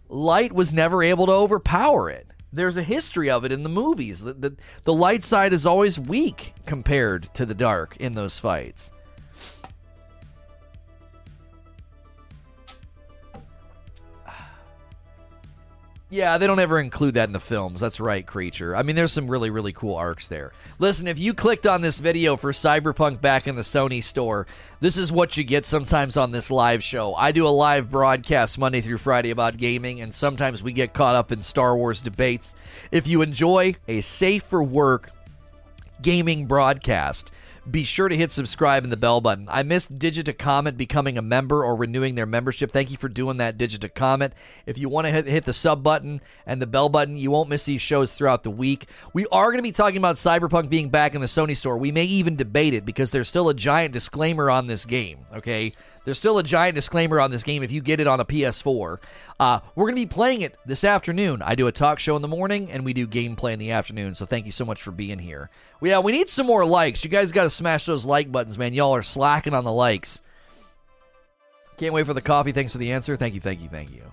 light 0.08 0.52
was 0.52 0.72
never 0.72 1.02
able 1.02 1.26
to 1.26 1.32
overpower 1.32 2.10
it. 2.10 2.26
There's 2.52 2.76
a 2.76 2.82
history 2.82 3.28
of 3.28 3.44
it 3.44 3.52
in 3.52 3.62
the 3.62 3.68
movies. 3.68 4.20
The, 4.20 4.32
the, 4.32 4.56
the 4.84 4.92
light 4.92 5.22
side 5.22 5.52
is 5.52 5.66
always 5.66 6.00
weak 6.00 6.54
compared 6.64 7.32
to 7.34 7.44
the 7.44 7.54
dark 7.54 7.96
in 7.98 8.14
those 8.14 8.38
fights. 8.38 8.90
Yeah, 16.10 16.38
they 16.38 16.46
don't 16.46 16.58
ever 16.58 16.80
include 16.80 17.14
that 17.14 17.28
in 17.28 17.34
the 17.34 17.40
films. 17.40 17.80
That's 17.80 18.00
right, 18.00 18.26
Creature. 18.26 18.74
I 18.74 18.82
mean, 18.82 18.96
there's 18.96 19.12
some 19.12 19.28
really, 19.28 19.50
really 19.50 19.74
cool 19.74 19.94
arcs 19.94 20.26
there. 20.26 20.52
Listen, 20.78 21.06
if 21.06 21.18
you 21.18 21.34
clicked 21.34 21.66
on 21.66 21.82
this 21.82 22.00
video 22.00 22.34
for 22.36 22.52
Cyberpunk 22.52 23.20
back 23.20 23.46
in 23.46 23.56
the 23.56 23.62
Sony 23.62 24.02
store, 24.02 24.46
this 24.80 24.96
is 24.96 25.12
what 25.12 25.36
you 25.36 25.44
get 25.44 25.66
sometimes 25.66 26.16
on 26.16 26.30
this 26.30 26.50
live 26.50 26.82
show. 26.82 27.14
I 27.14 27.32
do 27.32 27.46
a 27.46 27.50
live 27.50 27.90
broadcast 27.90 28.58
Monday 28.58 28.80
through 28.80 28.98
Friday 28.98 29.30
about 29.30 29.58
gaming, 29.58 30.00
and 30.00 30.14
sometimes 30.14 30.62
we 30.62 30.72
get 30.72 30.94
caught 30.94 31.14
up 31.14 31.30
in 31.30 31.42
Star 31.42 31.76
Wars 31.76 32.00
debates. 32.00 32.54
If 32.90 33.06
you 33.06 33.20
enjoy 33.20 33.74
a 33.86 34.00
safe 34.00 34.44
for 34.44 34.62
work 34.62 35.10
gaming 36.00 36.46
broadcast, 36.46 37.30
be 37.70 37.84
sure 37.84 38.08
to 38.08 38.16
hit 38.16 38.32
subscribe 38.32 38.84
and 38.84 38.92
the 38.92 38.96
bell 38.96 39.20
button. 39.20 39.46
I 39.50 39.62
missed 39.62 39.98
Digita 39.98 40.36
Comet 40.36 40.76
becoming 40.76 41.18
a 41.18 41.22
member 41.22 41.64
or 41.64 41.76
renewing 41.76 42.14
their 42.14 42.26
membership. 42.26 42.72
Thank 42.72 42.90
you 42.90 42.96
for 42.96 43.08
doing 43.08 43.38
that, 43.38 43.58
Digita 43.58 43.94
Comet. 43.94 44.32
If 44.66 44.78
you 44.78 44.88
want 44.88 45.06
to 45.06 45.12
hit, 45.12 45.26
hit 45.26 45.44
the 45.44 45.52
sub 45.52 45.82
button 45.82 46.20
and 46.46 46.62
the 46.62 46.66
bell 46.66 46.88
button, 46.88 47.16
you 47.16 47.30
won't 47.30 47.48
miss 47.48 47.64
these 47.64 47.80
shows 47.80 48.12
throughout 48.12 48.42
the 48.42 48.50
week. 48.50 48.86
We 49.12 49.26
are 49.32 49.46
going 49.46 49.58
to 49.58 49.62
be 49.62 49.72
talking 49.72 49.98
about 49.98 50.16
Cyberpunk 50.16 50.68
being 50.68 50.88
back 50.88 51.14
in 51.14 51.20
the 51.20 51.26
Sony 51.26 51.56
store. 51.56 51.78
We 51.78 51.92
may 51.92 52.04
even 52.04 52.36
debate 52.36 52.74
it 52.74 52.84
because 52.84 53.10
there's 53.10 53.28
still 53.28 53.48
a 53.48 53.54
giant 53.54 53.92
disclaimer 53.92 54.50
on 54.50 54.66
this 54.66 54.84
game, 54.84 55.26
okay? 55.34 55.72
There's 56.08 56.16
still 56.16 56.38
a 56.38 56.42
giant 56.42 56.74
disclaimer 56.74 57.20
on 57.20 57.30
this 57.30 57.42
game 57.42 57.62
if 57.62 57.70
you 57.70 57.82
get 57.82 58.00
it 58.00 58.06
on 58.06 58.18
a 58.18 58.24
PS4. 58.24 58.98
Uh, 59.38 59.60
we're 59.74 59.84
going 59.84 59.96
to 59.96 60.00
be 60.00 60.06
playing 60.06 60.40
it 60.40 60.56
this 60.64 60.82
afternoon. 60.82 61.42
I 61.42 61.54
do 61.54 61.66
a 61.66 61.70
talk 61.72 61.98
show 61.98 62.16
in 62.16 62.22
the 62.22 62.28
morning 62.28 62.70
and 62.70 62.82
we 62.82 62.94
do 62.94 63.06
gameplay 63.06 63.52
in 63.52 63.58
the 63.58 63.72
afternoon. 63.72 64.14
So 64.14 64.24
thank 64.24 64.46
you 64.46 64.52
so 64.52 64.64
much 64.64 64.80
for 64.80 64.90
being 64.90 65.18
here. 65.18 65.50
Well, 65.82 65.90
yeah, 65.90 65.98
we 65.98 66.12
need 66.12 66.30
some 66.30 66.46
more 66.46 66.64
likes. 66.64 67.04
You 67.04 67.10
guys 67.10 67.30
got 67.30 67.42
to 67.42 67.50
smash 67.50 67.84
those 67.84 68.06
like 68.06 68.32
buttons, 68.32 68.56
man. 68.56 68.72
Y'all 68.72 68.94
are 68.94 69.02
slacking 69.02 69.52
on 69.52 69.64
the 69.64 69.70
likes. 69.70 70.22
Can't 71.76 71.92
wait 71.92 72.06
for 72.06 72.14
the 72.14 72.22
coffee. 72.22 72.52
Thanks 72.52 72.72
for 72.72 72.78
the 72.78 72.92
answer. 72.92 73.14
Thank 73.14 73.34
you, 73.34 73.42
thank 73.42 73.60
you, 73.60 73.68
thank 73.68 73.90
you. 73.92 74.10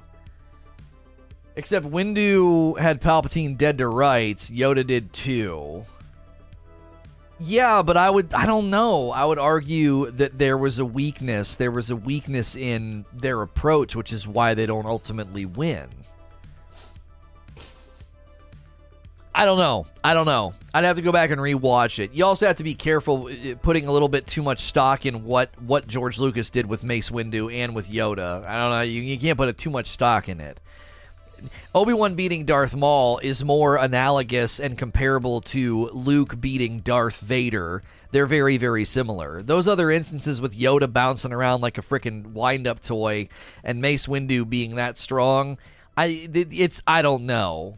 Except 1.56 1.86
Windu 1.86 2.78
had 2.78 3.02
Palpatine 3.02 3.58
dead 3.58 3.78
to 3.78 3.88
rights. 3.88 4.50
Yoda 4.50 4.86
did 4.86 5.14
too. 5.14 5.86
Yeah, 7.40 7.82
but 7.82 7.98
I 7.98 8.10
would 8.10 8.34
I 8.34 8.46
don't 8.46 8.70
know. 8.70 9.12
I 9.12 9.26
would 9.26 9.40
argue 9.40 10.12
that 10.12 10.38
there 10.38 10.58
was 10.58 10.80
a 10.80 10.86
weakness. 10.86 11.56
There 11.56 11.72
was 11.72 11.92
a 11.92 11.96
weakness 11.96 12.56
in 12.56 13.06
their 13.14 13.42
approach, 13.42 13.96
which 13.96 14.14
is 14.14 14.28
why 14.28 14.54
they 14.54 14.66
don't 14.66 14.86
ultimately 14.86 15.46
win. 15.46 15.90
I 19.38 19.44
don't 19.44 19.58
know. 19.58 19.86
I 20.02 20.14
don't 20.14 20.28
know. 20.28 20.54
I'd 20.74 20.86
have 20.86 20.96
to 20.96 21.02
go 21.02 21.12
back 21.12 21.30
and 21.30 21.42
rewatch 21.42 22.00
it. 22.00 22.14
You 22.14 22.24
also 22.24 22.48
have 22.48 22.56
to 22.56 22.64
be 22.64 22.74
careful 22.74 23.28
uh, 23.28 23.56
putting 23.62 23.86
a 23.86 23.92
little 23.92 24.08
bit 24.08 24.26
too 24.28 24.42
much 24.42 24.62
stock 24.62 25.06
in 25.06 25.26
what 25.26 25.50
what 25.62 25.88
George 25.88 26.20
Lucas 26.20 26.50
did 26.50 26.66
with 26.66 26.86
Mace 26.86 27.10
Windu 27.10 27.54
and 27.54 27.76
with 27.76 27.90
Yoda. 27.90 28.46
I 28.46 28.58
don't 28.58 28.72
know. 28.72 28.82
You, 28.82 29.02
you 29.02 29.20
can't 29.20 29.38
put 29.38 29.50
a, 29.50 29.54
too 29.54 29.70
much 29.70 29.88
stock 29.88 30.30
in 30.30 30.40
it. 30.40 30.62
Obi 31.74 31.94
Wan 31.94 32.16
beating 32.16 32.46
Darth 32.46 32.76
Maul 32.76 33.20
is 33.24 33.44
more 33.44 33.76
analogous 33.76 34.60
and 34.60 34.78
comparable 34.78 35.42
to 35.42 35.90
Luke 35.90 36.40
beating 36.40 36.80
Darth 36.80 37.20
Vader. 37.20 37.84
They're 38.12 38.26
very, 38.26 38.58
very 38.58 38.86
similar. 38.86 39.42
Those 39.42 39.68
other 39.68 39.92
instances 39.92 40.40
with 40.40 40.58
Yoda 40.58 40.92
bouncing 40.92 41.34
around 41.34 41.62
like 41.62 41.78
a 41.78 41.82
freaking 41.82 42.34
wind 42.34 42.68
up 42.68 42.80
toy 42.80 43.28
and 43.64 43.82
Mace 43.82 44.08
Windu 44.08 44.50
being 44.50 44.76
that 44.76 44.98
strong, 44.98 45.58
I 45.98 46.30
it's 46.34 46.82
I 46.88 47.02
don't 47.02 47.26
know. 47.26 47.78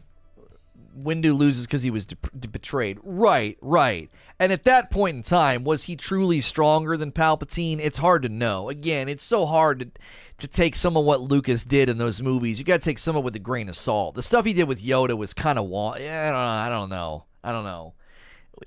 Windu 0.96 1.36
loses 1.36 1.66
because 1.66 1.82
he 1.82 1.90
was 1.90 2.06
de- 2.06 2.48
betrayed. 2.48 2.98
Right, 3.02 3.56
right. 3.60 4.10
And 4.40 4.52
at 4.52 4.64
that 4.64 4.90
point 4.90 5.16
in 5.16 5.22
time, 5.22 5.64
was 5.64 5.84
he 5.84 5.96
truly 5.96 6.40
stronger 6.40 6.96
than 6.96 7.12
Palpatine? 7.12 7.78
It's 7.80 7.98
hard 7.98 8.22
to 8.22 8.28
know. 8.28 8.68
Again, 8.68 9.08
it's 9.08 9.24
so 9.24 9.46
hard 9.46 9.80
to 9.80 9.90
to 10.38 10.46
take 10.46 10.76
some 10.76 10.96
of 10.96 11.04
what 11.04 11.20
Lucas 11.20 11.64
did 11.64 11.88
in 11.88 11.98
those 11.98 12.22
movies. 12.22 12.58
You 12.58 12.64
got 12.64 12.80
to 12.80 12.84
take 12.84 12.98
some 12.98 13.16
of 13.16 13.22
it 13.22 13.24
with 13.24 13.36
a 13.36 13.40
grain 13.40 13.68
of 13.68 13.76
salt. 13.76 14.14
The 14.14 14.22
stuff 14.22 14.44
he 14.44 14.52
did 14.52 14.68
with 14.68 14.82
Yoda 14.82 15.16
was 15.16 15.34
kind 15.34 15.58
of 15.58 15.66
wa- 15.66 15.92
I 15.92 15.98
don't 15.98 16.32
know. 16.32 16.38
I 16.38 16.68
don't 16.68 16.88
know. 16.88 17.24
I 17.44 17.52
don't 17.52 17.64
know. 17.64 17.94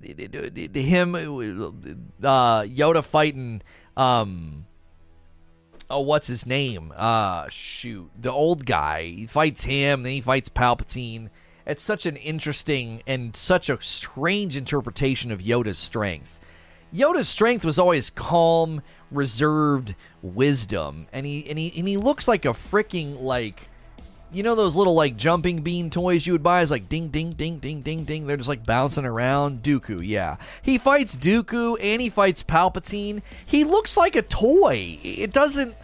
Him, 0.02 1.16
uh, 1.16 2.64
Yoda 2.64 3.04
fighting. 3.04 3.62
Um, 3.98 4.66
oh, 5.90 6.00
what's 6.02 6.28
his 6.28 6.46
name? 6.46 6.94
Uh, 6.96 7.48
shoot, 7.50 8.10
the 8.20 8.32
old 8.32 8.66
guy. 8.66 9.04
He 9.04 9.28
fights 9.28 9.64
him, 9.64 10.04
then 10.04 10.14
he 10.14 10.22
fights 10.22 10.50
Palpatine. 10.50 11.30
It's 11.66 11.84
such 11.84 12.06
an 12.06 12.16
interesting 12.16 13.04
and 13.06 13.36
such 13.36 13.70
a 13.70 13.82
strange 13.82 14.58
interpretation 14.58 15.32
of 15.32 15.40
Yoda's 15.40 15.78
strength. 15.78 16.40
Yoda's 16.94 17.30
strength 17.30 17.64
was 17.64 17.78
always 17.78 18.10
calm, 18.10 18.82
reserved 19.12 19.96
wisdom, 20.22 21.08
and 21.12 21.26
he 21.26 21.48
and 21.50 21.60
he 21.60 21.74
and 21.78 21.88
he 21.88 21.98
looks 21.98 22.28
like 22.28 22.46
a 22.46 22.50
freaking 22.50 23.22
like 23.22 23.68
you 24.32 24.44
know 24.44 24.56
those 24.56 24.76
little 24.76 24.96
like 24.96 25.18
jumping 25.18 25.62
bean 25.62 25.90
toys 25.90 26.26
you 26.26 26.34
would 26.34 26.44
buy? 26.44 26.62
Is 26.62 26.72
like 26.72 26.88
ding 26.88 27.10
ding 27.10 27.32
ding 27.32 27.60
ding 27.60 27.82
ding 27.82 28.04
ding. 28.06 28.28
They're 28.28 28.38
just 28.38 28.50
like 28.50 28.66
bouncing 28.66 29.06
around. 29.06 29.62
Dooku 29.62 30.00
yeah. 30.04 30.38
He 30.62 30.78
fights 30.78 31.16
dooku 31.16 31.78
and 31.82 32.02
he 32.02 32.10
fights 32.10 32.44
palpatine. 32.44 33.22
He 33.46 33.64
looks 33.64 33.98
like 33.98 34.16
a 34.16 34.22
toy. 34.22 35.00
It 35.04 35.34
doesn't 35.34 35.76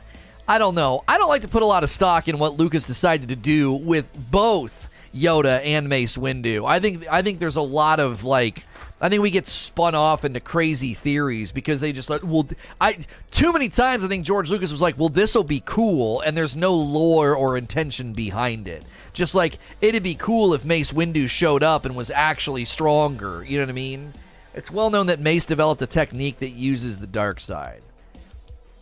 i 0.48 0.58
don't 0.58 0.76
know. 0.76 1.04
I 1.08 1.18
don't 1.18 1.28
like 1.28 1.42
to 1.42 1.50
put 1.50 1.62
a 1.62 1.66
lot 1.66 1.84
of 1.84 1.90
stock 1.90 2.28
in 2.28 2.40
what 2.40 2.58
lucas 2.58 2.88
decided 2.88 3.30
to 3.30 3.36
do 3.36 3.74
with 3.74 4.10
both 4.32 4.90
yoda 5.14 5.62
and 5.66 5.90
mace 5.90 6.16
windu. 6.16 6.66
I 6.66 6.80
think 6.80 7.06
i 7.10 7.22
think 7.22 7.40
there's 7.40 7.58
a 7.58 7.62
lot 7.62 8.00
of 8.00 8.24
like 8.24 8.64
I 9.00 9.10
think 9.10 9.22
we 9.22 9.30
get 9.30 9.48
spun 9.48 9.94
off 9.94 10.26
into 10.26 10.40
crazy 10.40 10.96
theories 10.96 11.52
because 11.52 11.82
they 11.82 11.92
just 11.92 12.10
like, 12.10 12.22
well, 12.24 12.48
I 12.82 12.98
too 13.30 13.54
many 13.54 13.70
times 13.70 14.04
I 14.04 14.08
think 14.08 14.26
George 14.26 14.50
Lucas 14.50 14.72
was 14.72 14.82
like, 14.82 14.98
well, 14.98 15.10
this 15.10 15.36
will 15.36 15.44
be 15.44 15.62
cool, 15.66 16.22
and 16.22 16.36
there's 16.36 16.56
no 16.56 16.74
lore 16.74 17.36
or 17.36 17.58
intention 17.58 18.14
behind 18.14 18.68
it. 18.68 18.84
Just 19.14 19.36
like 19.36 19.60
it'd 19.82 20.02
be 20.02 20.16
cool 20.16 20.54
if 20.56 20.66
Mace 20.66 20.92
Windu 20.92 21.30
showed 21.30 21.62
up 21.62 21.86
and 21.86 21.96
was 21.96 22.10
actually 22.10 22.66
stronger. 22.66 23.44
You 23.44 23.58
know 23.58 23.66
what 23.66 23.70
I 23.70 23.74
mean? 23.74 24.14
It's 24.56 24.72
well 24.72 24.90
known 24.90 25.08
that 25.08 25.20
Mace 25.20 25.46
developed 25.46 25.82
a 25.84 25.88
technique 25.88 26.40
that 26.40 26.50
uses 26.50 26.98
the 26.98 27.06
dark 27.06 27.40
side, 27.40 27.84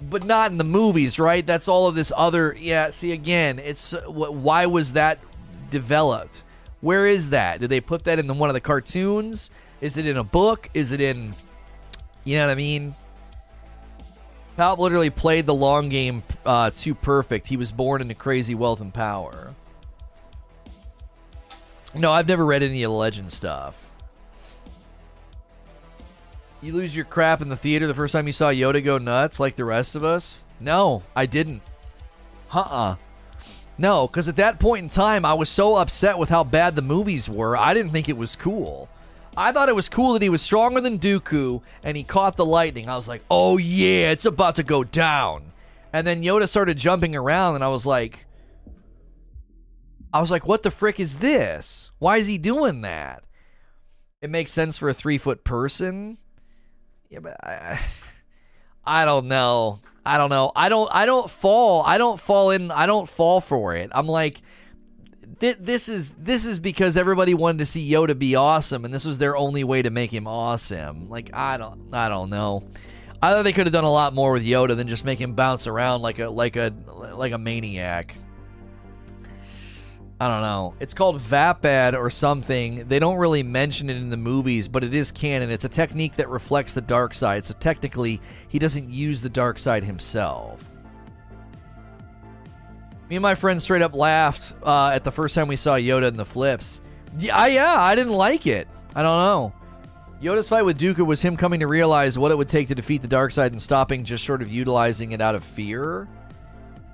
but 0.02 0.24
not 0.24 0.50
in 0.50 0.58
the 0.58 0.64
movies, 0.64 1.20
right? 1.20 1.46
That's 1.46 1.68
all 1.68 1.88
of 1.88 1.96
this 1.96 2.14
other. 2.16 2.56
Yeah, 2.58 2.90
see 2.92 3.12
again, 3.12 3.60
it's 3.60 3.94
uh, 3.94 4.04
why 4.04 4.66
was 4.68 4.94
that 4.94 5.20
developed? 5.72 6.46
Where 6.80 7.06
is 7.06 7.32
that? 7.32 7.60
Did 7.60 7.70
they 7.70 7.82
put 7.82 8.06
that 8.06 8.20
in 8.20 8.28
the, 8.28 8.34
one 8.34 8.50
of 8.50 8.54
the 8.54 8.62
cartoons? 8.62 9.52
Is 9.86 9.98
it 9.98 10.08
in 10.08 10.18
a 10.18 10.24
book? 10.24 10.68
Is 10.74 10.92
it 10.92 11.00
in. 11.00 11.36
You 12.24 12.38
know 12.38 12.48
what 12.48 12.54
I 12.54 12.56
mean? 12.56 12.96
Palp 14.58 14.80
literally 14.80 15.12
played 15.12 15.46
the 15.46 15.54
long 15.54 15.90
game 15.90 16.24
uh, 16.44 16.72
too 16.76 16.96
perfect. 16.96 17.48
He 17.48 17.56
was 17.56 17.72
born 17.72 18.02
into 18.02 18.16
crazy 18.16 18.56
wealth 18.56 18.82
and 18.82 18.92
power. 18.92 19.54
No, 21.94 22.12
I've 22.12 22.28
never 22.28 22.44
read 22.44 22.64
any 22.64 22.82
of 22.82 22.90
the 22.90 22.98
legend 22.98 23.32
stuff. 23.32 23.86
You 26.64 26.74
lose 26.74 26.96
your 26.96 27.06
crap 27.06 27.44
in 27.44 27.50
the 27.50 27.56
theater 27.56 27.86
the 27.86 27.94
first 27.94 28.14
time 28.14 28.26
you 28.26 28.34
saw 28.34 28.50
Yoda 28.50 28.84
go 28.84 28.98
nuts 28.98 29.40
like 29.40 29.56
the 29.56 29.66
rest 29.66 29.94
of 29.94 30.04
us? 30.04 30.42
No, 30.60 31.04
I 31.16 31.28
didn't. 31.28 31.62
Uh 32.52 32.62
uh-uh. 32.62 32.92
uh 32.92 32.96
No, 33.78 34.08
because 34.08 34.28
at 34.30 34.38
that 34.38 34.60
point 34.60 34.82
in 34.82 34.90
time, 34.90 35.26
I 35.26 35.36
was 35.36 35.48
so 35.48 35.76
upset 35.76 36.18
with 36.18 36.30
how 36.30 36.44
bad 36.44 36.76
the 36.76 36.82
movies 36.82 37.30
were, 37.30 37.56
I 37.56 37.76
didn't 37.76 37.92
think 37.92 38.10
it 38.10 38.18
was 38.18 38.36
cool. 38.36 38.90
I 39.38 39.52
thought 39.52 39.70
it 39.70 39.76
was 39.76 39.90
cool 39.90 40.14
that 40.14 40.22
he 40.22 40.30
was 40.30 40.42
stronger 40.42 40.82
than 40.82 41.00
Dooku 41.00 41.62
and 41.84 41.98
he 41.98 42.04
caught 42.04 42.38
the 42.38 42.46
lightning. 42.46 42.90
I 42.90 42.96
was 42.96 43.08
like, 43.08 43.24
oh 43.30 43.58
yeah, 43.58 44.12
it's 44.12 44.26
about 44.26 44.56
to 44.56 44.64
go 44.64 44.84
down. 44.84 45.52
And 45.94 46.06
then 46.06 46.24
Yoda 46.24 46.48
started 46.48 46.78
jumping 46.78 47.16
around 47.16 47.56
and 47.56 47.64
I 47.64 47.70
was 47.70 47.86
like, 47.86 48.26
I 50.14 50.22
was 50.22 50.32
like, 50.32 50.48
what 50.48 50.64
the 50.64 50.72
frick 50.72 51.00
is 51.00 51.18
this? 51.18 51.92
Why 52.00 52.18
is 52.18 52.28
he 52.28 52.38
doing 52.38 52.82
that? 52.82 53.24
It 54.22 54.30
makes 54.30 54.52
sense 54.52 54.78
for 54.78 54.90
a 54.90 54.94
three 54.94 55.18
foot 55.18 55.44
person. 55.44 56.18
Yeah, 57.10 57.20
but 57.20 57.38
I, 57.44 57.80
I 58.86 59.06
don't 59.06 59.28
know. 59.28 59.80
I 60.06 60.18
don't 60.18 60.30
know. 60.30 60.52
I 60.56 60.70
don't. 60.70 60.90
I 60.94 61.06
don't 61.06 61.30
fall. 61.30 61.82
I 61.84 61.98
don't 61.98 62.20
fall 62.20 62.52
in. 62.52 62.72
I 62.72 62.86
don't 62.86 63.10
fall 63.10 63.42
for 63.42 63.76
it. 63.76 63.90
I'm 63.92 64.08
like, 64.08 64.42
th- 65.40 65.58
this 65.60 65.90
is 65.90 66.12
this 66.12 66.46
is 66.46 66.60
because 66.60 66.98
everybody 66.98 67.34
wanted 67.34 67.60
to 67.60 67.66
see 67.66 67.90
Yoda 67.90 68.18
be 68.18 68.36
awesome, 68.36 68.86
and 68.86 68.94
this 68.94 69.06
was 69.06 69.18
their 69.18 69.36
only 69.38 69.64
way 69.64 69.82
to 69.82 69.90
make 69.90 70.14
him 70.14 70.28
awesome. 70.28 71.10
Like 71.10 71.32
I 71.34 71.58
don't 71.58 71.94
I 71.94 72.10
don't 72.10 72.30
know. 72.30 72.64
I 73.22 73.32
thought 73.32 73.44
they 73.44 73.54
could 73.54 73.66
have 73.66 73.74
done 73.74 73.86
a 73.86 73.92
lot 73.92 74.14
more 74.14 74.32
with 74.32 74.44
Yoda 74.44 74.76
than 74.76 74.88
just 74.88 75.06
make 75.06 75.20
him 75.20 75.34
bounce 75.34 75.68
around 75.68 76.02
like 76.02 76.20
a 76.20 76.30
like 76.30 76.56
a 76.56 76.74
like 77.16 77.32
a 77.32 77.38
maniac. 77.38 78.16
I 80.20 80.30
don't 80.30 80.42
know. 80.42 80.76
It's 80.80 80.94
called 80.94 81.20
Vaapad 81.20 81.94
or 81.94 82.10
something. 82.10 82.88
They 82.88 83.00
don't 83.00 83.18
really 83.18 83.44
mention 83.44 83.90
it 83.90 83.98
in 83.98 84.10
the 84.10 84.18
movies, 84.18 84.68
but 84.68 84.82
it 84.84 84.94
is 84.94 85.12
canon. 85.12 85.50
It's 85.50 85.66
a 85.66 85.70
technique 85.70 86.16
that 86.16 86.30
reflects 86.30 86.72
the 86.72 86.82
dark 86.82 87.14
side. 87.14 87.46
So 87.46 87.54
technically, 87.60 88.22
he 88.48 88.58
doesn't 88.58 88.90
use 88.90 89.22
the 89.22 89.30
dark 89.30 89.60
side 89.60 89.84
himself. 89.84 90.64
Me 93.10 93.16
and 93.16 93.24
my 93.24 93.36
friend 93.36 93.62
straight 93.62 93.82
up 93.82 93.94
laughed 93.94 94.56
uh, 94.64 94.88
at 94.88 95.04
the 95.04 95.12
first 95.12 95.36
time 95.36 95.48
we 95.48 95.56
saw 95.56 95.76
Yoda 95.76 96.08
in 96.08 96.18
the 96.18 96.26
flips. 96.26 96.82
Yeah, 97.20 97.46
yeah, 97.48 97.80
I 97.80 97.96
didn't 97.96 98.14
like 98.14 98.48
it. 98.48 98.68
I 98.96 99.04
don't 99.04 99.24
know. 99.24 99.54
Yoda's 100.22 100.50
fight 100.50 100.64
with 100.64 100.80
Dooku 100.80 101.06
was 101.06 101.22
him 101.22 101.38
coming 101.38 101.60
to 101.60 101.68
realize 101.68 102.18
what 102.18 102.32
it 102.32 102.38
would 102.38 102.48
take 102.48 102.68
to 102.70 102.76
defeat 102.76 103.02
the 103.02 103.08
dark 103.08 103.32
side 103.32 103.52
and 103.52 103.62
stopping 103.62 104.04
just 104.04 104.26
sort 104.26 104.42
of 104.42 104.50
utilizing 104.52 105.12
it 105.12 105.22
out 105.22 105.36
of 105.36 105.44
fear. 105.44 106.08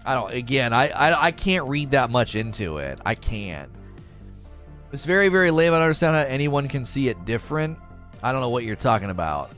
I 0.05 0.15
don't. 0.15 0.33
Again, 0.33 0.73
I, 0.73 0.89
I 0.89 1.25
I 1.27 1.31
can't 1.31 1.67
read 1.67 1.91
that 1.91 2.09
much 2.09 2.35
into 2.35 2.77
it. 2.77 2.99
I 3.05 3.15
can't. 3.15 3.71
It's 4.91 5.05
very 5.05 5.29
very 5.29 5.51
lame. 5.51 5.73
I 5.73 5.77
don't 5.77 5.83
understand 5.83 6.15
how 6.15 6.23
anyone 6.23 6.67
can 6.67 6.85
see 6.85 7.07
it 7.07 7.23
different. 7.23 7.77
I 8.23 8.31
don't 8.31 8.41
know 8.41 8.49
what 8.49 8.63
you're 8.63 8.75
talking 8.75 9.11
about. 9.11 9.51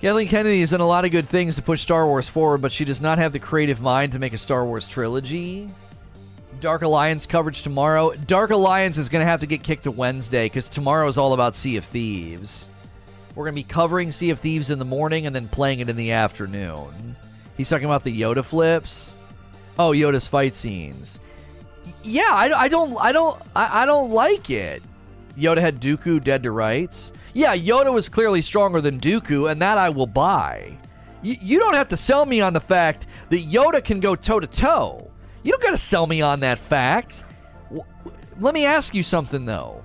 Kathleen 0.00 0.28
Kennedy 0.28 0.60
has 0.60 0.70
done 0.70 0.80
a 0.80 0.86
lot 0.86 1.04
of 1.04 1.10
good 1.10 1.28
things 1.28 1.56
to 1.56 1.62
push 1.62 1.80
Star 1.80 2.06
Wars 2.06 2.28
forward, 2.28 2.62
but 2.62 2.70
she 2.70 2.84
does 2.84 3.00
not 3.00 3.18
have 3.18 3.32
the 3.32 3.40
creative 3.40 3.80
mind 3.80 4.12
to 4.12 4.20
make 4.20 4.32
a 4.32 4.38
Star 4.38 4.64
Wars 4.64 4.86
trilogy. 4.86 5.68
Dark 6.60 6.82
Alliance 6.82 7.26
coverage 7.26 7.62
tomorrow. 7.62 8.12
Dark 8.14 8.50
Alliance 8.50 8.96
is 8.96 9.08
going 9.08 9.24
to 9.24 9.30
have 9.30 9.40
to 9.40 9.46
get 9.46 9.64
kicked 9.64 9.84
to 9.84 9.90
Wednesday 9.90 10.46
because 10.46 10.68
tomorrow 10.68 11.08
is 11.08 11.18
all 11.18 11.32
about 11.32 11.56
Sea 11.56 11.78
of 11.78 11.84
Thieves. 11.84 12.70
We're 13.34 13.44
going 13.44 13.54
to 13.54 13.62
be 13.62 13.72
covering 13.72 14.12
Sea 14.12 14.30
of 14.30 14.38
Thieves 14.38 14.70
in 14.70 14.78
the 14.78 14.84
morning 14.84 15.26
and 15.26 15.34
then 15.34 15.48
playing 15.48 15.80
it 15.80 15.88
in 15.88 15.96
the 15.96 16.12
afternoon. 16.12 17.16
He's 17.56 17.68
talking 17.68 17.86
about 17.86 18.04
the 18.04 18.20
Yoda 18.20 18.44
flips. 18.44 19.12
Oh, 19.80 19.90
Yoda's 19.90 20.28
fight 20.28 20.54
scenes. 20.54 21.18
Yeah, 22.04 22.30
I, 22.32 22.52
I 22.52 22.68
don't, 22.68 22.96
I 22.98 23.10
don't, 23.10 23.40
I, 23.54 23.82
I 23.82 23.86
don't 23.86 24.12
like 24.12 24.48
it. 24.48 24.80
Yoda 25.36 25.58
had 25.58 25.80
Dooku 25.80 26.22
dead 26.22 26.44
to 26.44 26.52
rights. 26.52 27.12
Yeah, 27.38 27.56
Yoda 27.56 27.92
was 27.92 28.08
clearly 28.08 28.42
stronger 28.42 28.80
than 28.80 28.98
Dooku, 28.98 29.48
and 29.48 29.62
that 29.62 29.78
I 29.78 29.90
will 29.90 30.08
buy. 30.08 30.76
Y- 31.22 31.38
you 31.40 31.60
don't 31.60 31.74
have 31.74 31.88
to 31.90 31.96
sell 31.96 32.26
me 32.26 32.40
on 32.40 32.52
the 32.52 32.58
fact 32.58 33.06
that 33.30 33.48
Yoda 33.48 33.82
can 33.82 34.00
go 34.00 34.16
toe 34.16 34.40
to 34.40 34.46
toe. 34.48 35.08
You 35.44 35.52
don't 35.52 35.62
got 35.62 35.70
to 35.70 35.78
sell 35.78 36.04
me 36.08 36.20
on 36.20 36.40
that 36.40 36.58
fact. 36.58 37.22
W- 37.70 37.84
let 38.40 38.54
me 38.54 38.66
ask 38.66 38.92
you 38.92 39.04
something 39.04 39.44
though 39.44 39.82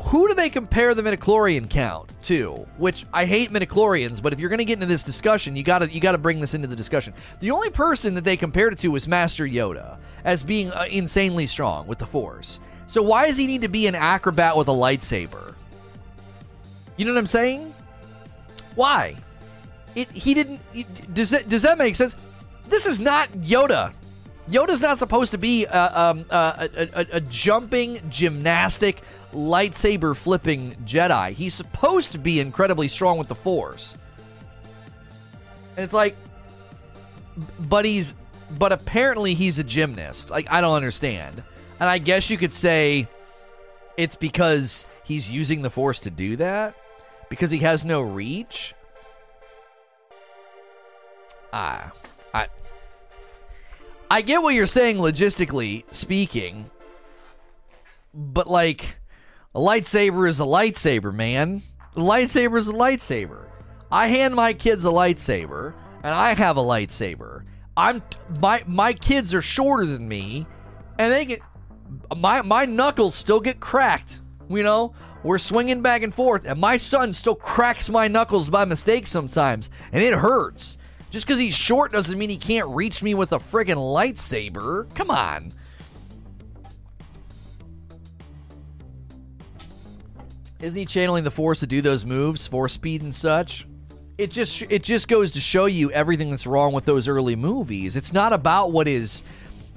who 0.00 0.26
do 0.26 0.34
they 0.34 0.50
compare 0.50 0.92
the 0.94 1.02
midichlorian 1.02 1.70
count 1.70 2.16
to? 2.22 2.66
Which 2.78 3.04
I 3.12 3.24
hate 3.24 3.50
midichlorians, 3.50 4.20
but 4.20 4.32
if 4.32 4.40
you're 4.40 4.48
going 4.48 4.58
to 4.58 4.64
get 4.64 4.74
into 4.74 4.86
this 4.86 5.02
discussion, 5.02 5.54
you 5.54 5.62
got 5.62 5.80
to 5.80 5.92
you 5.92 6.00
got 6.00 6.12
to 6.12 6.18
bring 6.18 6.40
this 6.40 6.54
into 6.54 6.66
the 6.66 6.76
discussion. 6.76 7.14
The 7.40 7.50
only 7.52 7.70
person 7.70 8.14
that 8.14 8.24
they 8.24 8.36
compared 8.36 8.72
it 8.72 8.78
to 8.80 8.88
was 8.88 9.06
Master 9.06 9.44
Yoda 9.46 9.98
as 10.24 10.42
being 10.42 10.72
uh, 10.72 10.86
insanely 10.90 11.46
strong 11.46 11.86
with 11.86 11.98
the 11.98 12.06
Force. 12.06 12.58
So 12.88 13.02
why 13.02 13.26
does 13.26 13.36
he 13.36 13.46
need 13.46 13.62
to 13.62 13.68
be 13.68 13.86
an 13.86 13.94
acrobat 13.94 14.56
with 14.56 14.68
a 14.68 14.72
lightsaber? 14.72 15.54
You 16.98 17.06
know 17.06 17.12
what 17.12 17.20
I'm 17.20 17.26
saying? 17.26 17.74
Why? 18.74 19.16
It 19.94 20.10
he 20.10 20.34
didn't 20.34 20.60
it, 20.74 21.14
does 21.14 21.30
that 21.30 21.48
does 21.48 21.62
that 21.62 21.78
make 21.78 21.94
sense? 21.94 22.14
This 22.68 22.84
is 22.84 23.00
not 23.00 23.30
Yoda. 23.30 23.92
Yoda's 24.50 24.80
not 24.80 24.98
supposed 24.98 25.30
to 25.32 25.38
be 25.38 25.66
uh, 25.66 26.10
um, 26.10 26.24
uh, 26.30 26.68
a, 26.76 26.88
a, 26.94 27.06
a 27.12 27.20
jumping 27.20 28.00
gymnastic 28.10 29.02
lightsaber 29.34 30.16
flipping 30.16 30.74
Jedi. 30.86 31.32
He's 31.32 31.54
supposed 31.54 32.12
to 32.12 32.18
be 32.18 32.40
incredibly 32.40 32.88
strong 32.88 33.18
with 33.18 33.28
the 33.28 33.34
Force. 33.34 33.94
And 35.76 35.84
it's 35.84 35.92
like, 35.92 36.16
but 37.60 37.84
he's, 37.84 38.14
but 38.58 38.72
apparently 38.72 39.34
he's 39.34 39.58
a 39.58 39.64
gymnast. 39.64 40.30
Like, 40.30 40.50
I 40.50 40.60
don't 40.62 40.74
understand. 40.74 41.42
And 41.78 41.88
I 41.88 41.98
guess 41.98 42.30
you 42.30 42.38
could 42.38 42.54
say 42.54 43.06
it's 43.98 44.16
because 44.16 44.86
he's 45.04 45.30
using 45.30 45.60
the 45.60 45.70
Force 45.70 46.00
to 46.00 46.10
do 46.10 46.36
that? 46.36 46.74
Because 47.28 47.50
he 47.50 47.58
has 47.58 47.84
no 47.84 48.00
reach? 48.00 48.74
Ah, 51.52 51.92
I. 52.32 52.48
I 54.10 54.22
get 54.22 54.42
what 54.42 54.54
you're 54.54 54.66
saying 54.66 54.96
logistically 54.96 55.84
speaking, 55.94 56.70
but 58.14 58.48
like 58.48 58.98
a 59.54 59.60
lightsaber 59.60 60.28
is 60.28 60.40
a 60.40 60.44
lightsaber, 60.44 61.12
man. 61.12 61.62
A 61.96 62.00
lightsaber 62.00 62.58
is 62.58 62.68
a 62.68 62.72
lightsaber. 62.72 63.44
I 63.90 64.08
hand 64.08 64.34
my 64.34 64.52
kids 64.52 64.84
a 64.84 64.90
lightsaber, 64.90 65.74
and 66.02 66.14
I 66.14 66.34
have 66.34 66.56
a 66.56 66.62
lightsaber. 66.62 67.44
I'm 67.76 68.02
my 68.40 68.62
my 68.66 68.92
kids 68.92 69.34
are 69.34 69.42
shorter 69.42 69.86
than 69.86 70.08
me, 70.08 70.46
and 70.98 71.12
they 71.12 71.24
get 71.24 71.40
my 72.16 72.42
my 72.42 72.64
knuckles 72.64 73.14
still 73.14 73.40
get 73.40 73.60
cracked. 73.60 74.20
You 74.48 74.62
know, 74.62 74.94
we're 75.22 75.38
swinging 75.38 75.82
back 75.82 76.02
and 76.02 76.14
forth, 76.14 76.44
and 76.44 76.60
my 76.60 76.76
son 76.76 77.12
still 77.12 77.34
cracks 77.34 77.88
my 77.88 78.08
knuckles 78.08 78.48
by 78.48 78.64
mistake 78.64 79.06
sometimes, 79.06 79.70
and 79.92 80.02
it 80.02 80.14
hurts. 80.14 80.78
Just 81.10 81.26
because 81.26 81.38
he's 81.38 81.54
short 81.54 81.92
doesn't 81.92 82.18
mean 82.18 82.30
he 82.30 82.36
can't 82.36 82.68
reach 82.68 83.02
me 83.02 83.14
with 83.14 83.32
a 83.32 83.38
friggin' 83.38 83.76
lightsaber. 83.76 84.92
Come 84.94 85.10
on. 85.10 85.52
Isn't 90.60 90.78
he 90.78 90.86
channeling 90.86 91.24
the 91.24 91.30
force 91.30 91.60
to 91.60 91.66
do 91.66 91.80
those 91.80 92.04
moves, 92.04 92.46
force 92.46 92.74
speed 92.74 93.02
and 93.02 93.14
such? 93.14 93.66
It 94.18 94.32
just 94.32 94.62
it 94.62 94.82
just 94.82 95.06
goes 95.06 95.30
to 95.32 95.40
show 95.40 95.66
you 95.66 95.92
everything 95.92 96.30
that's 96.30 96.46
wrong 96.46 96.72
with 96.72 96.84
those 96.84 97.06
early 97.06 97.36
movies. 97.36 97.94
It's 97.94 98.12
not 98.12 98.32
about 98.32 98.72
what 98.72 98.88
is 98.88 99.22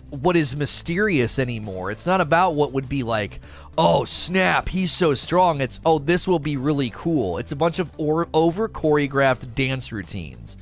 what 0.10 0.36
is 0.36 0.56
mysterious 0.56 1.38
anymore. 1.38 1.92
It's 1.92 2.08
not 2.08 2.20
about 2.20 2.56
what 2.56 2.74
would 2.74 2.89
be 2.89 3.04
like, 3.04 3.39
oh 3.78 4.05
snap, 4.05 4.69
he's 4.69 4.91
so 4.91 5.13
strong. 5.15 5.61
It's 5.61 5.80
oh 5.86 5.99
this 5.99 6.28
will 6.28 6.39
be 6.39 6.57
really 6.57 6.89
cool. 6.91 7.38
It's 7.38 7.51
a 7.51 7.55
bunch 7.55 7.80
of 7.80 7.91
or- 7.97 8.30
over 8.34 8.67
choreographed 8.69 9.55
dance 9.55 9.91
routines. 9.91 10.57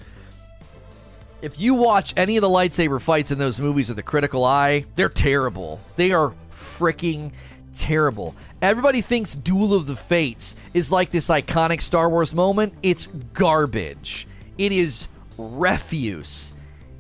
If 1.42 1.60
you 1.60 1.76
watch 1.76 2.14
any 2.18 2.36
of 2.36 2.42
the 2.42 2.50
lightsaber 2.50 3.00
fights 3.00 3.32
in 3.32 3.40
those 3.40 3.60
movies 3.60 3.88
with 3.88 3.98
a 3.98 4.04
critical 4.04 4.44
eye, 4.44 4.86
they're 4.96 5.08
terrible. 5.08 5.80
They 5.96 6.12
are 6.12 6.34
freaking 6.52 7.32
terrible. 7.74 8.36
Everybody 8.62 9.00
thinks 9.02 9.36
Duel 9.36 9.74
of 9.74 9.88
the 9.88 9.96
Fates 9.96 10.54
is 10.74 10.92
like 10.92 11.12
this 11.12 11.28
iconic 11.30 11.82
Star 11.82 12.10
Wars 12.10 12.34
moment. 12.34 12.74
It's 12.84 13.08
garbage. 13.34 14.28
It 14.58 14.74
is 14.74 15.08
refuse. 15.38 16.52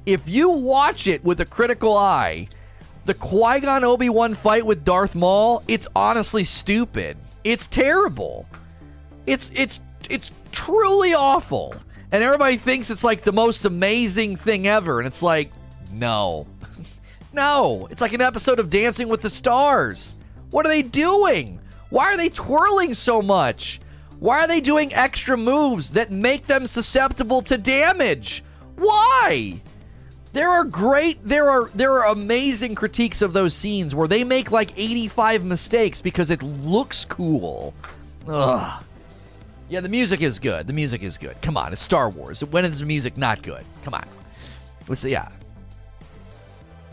If 0.05 0.29
you 0.29 0.49
watch 0.49 1.07
it 1.07 1.21
with 1.23 1.41
a 1.41 1.45
critical 1.45 1.97
eye, 1.97 2.47
the 3.09 3.15
Qui 3.15 3.59
Gon 3.61 3.83
Obi 3.83 4.07
Wan 4.07 4.35
fight 4.35 4.67
with 4.67 4.85
Darth 4.85 5.15
Maul, 5.15 5.63
it's 5.67 5.87
honestly 5.95 6.43
stupid. 6.43 7.17
It's 7.43 7.65
terrible. 7.65 8.45
It's 9.25 9.49
it's 9.55 9.79
it's 10.11 10.29
truly 10.51 11.15
awful. 11.15 11.73
And 12.11 12.23
everybody 12.23 12.57
thinks 12.57 12.91
it's 12.91 13.03
like 13.03 13.23
the 13.23 13.31
most 13.31 13.65
amazing 13.65 14.35
thing 14.35 14.67
ever, 14.67 14.99
and 14.99 15.07
it's 15.07 15.23
like, 15.23 15.51
no, 15.91 16.45
no. 17.33 17.87
It's 17.89 17.99
like 17.99 18.13
an 18.13 18.21
episode 18.21 18.59
of 18.59 18.69
Dancing 18.69 19.09
with 19.09 19.21
the 19.23 19.29
Stars. 19.31 20.15
What 20.51 20.67
are 20.67 20.69
they 20.69 20.83
doing? 20.83 21.59
Why 21.89 22.13
are 22.13 22.17
they 22.17 22.29
twirling 22.29 22.93
so 22.93 23.23
much? 23.23 23.81
Why 24.19 24.41
are 24.41 24.47
they 24.47 24.61
doing 24.61 24.93
extra 24.93 25.35
moves 25.35 25.89
that 25.91 26.11
make 26.11 26.45
them 26.45 26.67
susceptible 26.67 27.41
to 27.43 27.57
damage? 27.57 28.43
Why? 28.75 29.61
There 30.31 30.49
are 30.49 30.63
great 30.63 31.17
there 31.27 31.49
are 31.49 31.69
there 31.73 32.03
are 32.03 32.11
amazing 32.11 32.75
critiques 32.75 33.21
of 33.21 33.33
those 33.33 33.53
scenes 33.55 33.95
where 33.95 34.07
they 34.07 34.23
make 34.23 34.51
like 34.51 34.71
85 34.77 35.43
mistakes 35.43 36.01
because 36.01 36.29
it 36.29 36.43
looks 36.43 37.03
cool. 37.05 37.73
Ugh. 38.27 38.83
Yeah, 39.69 39.81
the 39.81 39.89
music 39.89 40.21
is 40.21 40.39
good. 40.39 40.67
The 40.67 40.73
music 40.73 41.03
is 41.03 41.17
good. 41.17 41.39
Come 41.41 41.57
on, 41.57 41.73
it's 41.73 41.81
Star 41.81 42.09
Wars. 42.09 42.43
When 42.43 42.65
is 42.65 42.79
the 42.79 42.85
music 42.85 43.17
not 43.17 43.41
good? 43.41 43.63
Come 43.83 43.93
on. 43.93 44.05
Let's 44.87 45.01
see. 45.01 45.11
Yeah. 45.11 45.29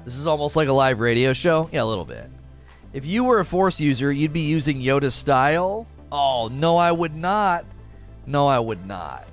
This 0.05 0.17
is 0.17 0.27
almost 0.27 0.57
like 0.57 0.69
a 0.69 0.73
live 0.73 1.01
radio 1.01 1.33
show. 1.33 1.69
Yeah, 1.73 1.83
a 1.83 1.85
little 1.85 2.05
bit. 2.05 2.31
If 2.93 3.05
you 3.05 3.25
were 3.25 3.41
a 3.41 3.45
Force 3.45 3.81
user, 3.81 4.13
you'd 4.13 4.33
be 4.33 4.43
using 4.43 4.81
Yoda 4.81 5.11
style? 5.11 5.87
Oh, 6.13 6.49
no, 6.49 6.77
I 6.77 6.93
would 6.93 7.17
not. 7.17 7.65
No, 8.27 8.47
I 8.47 8.59
would 8.59 8.87
not. 8.87 9.27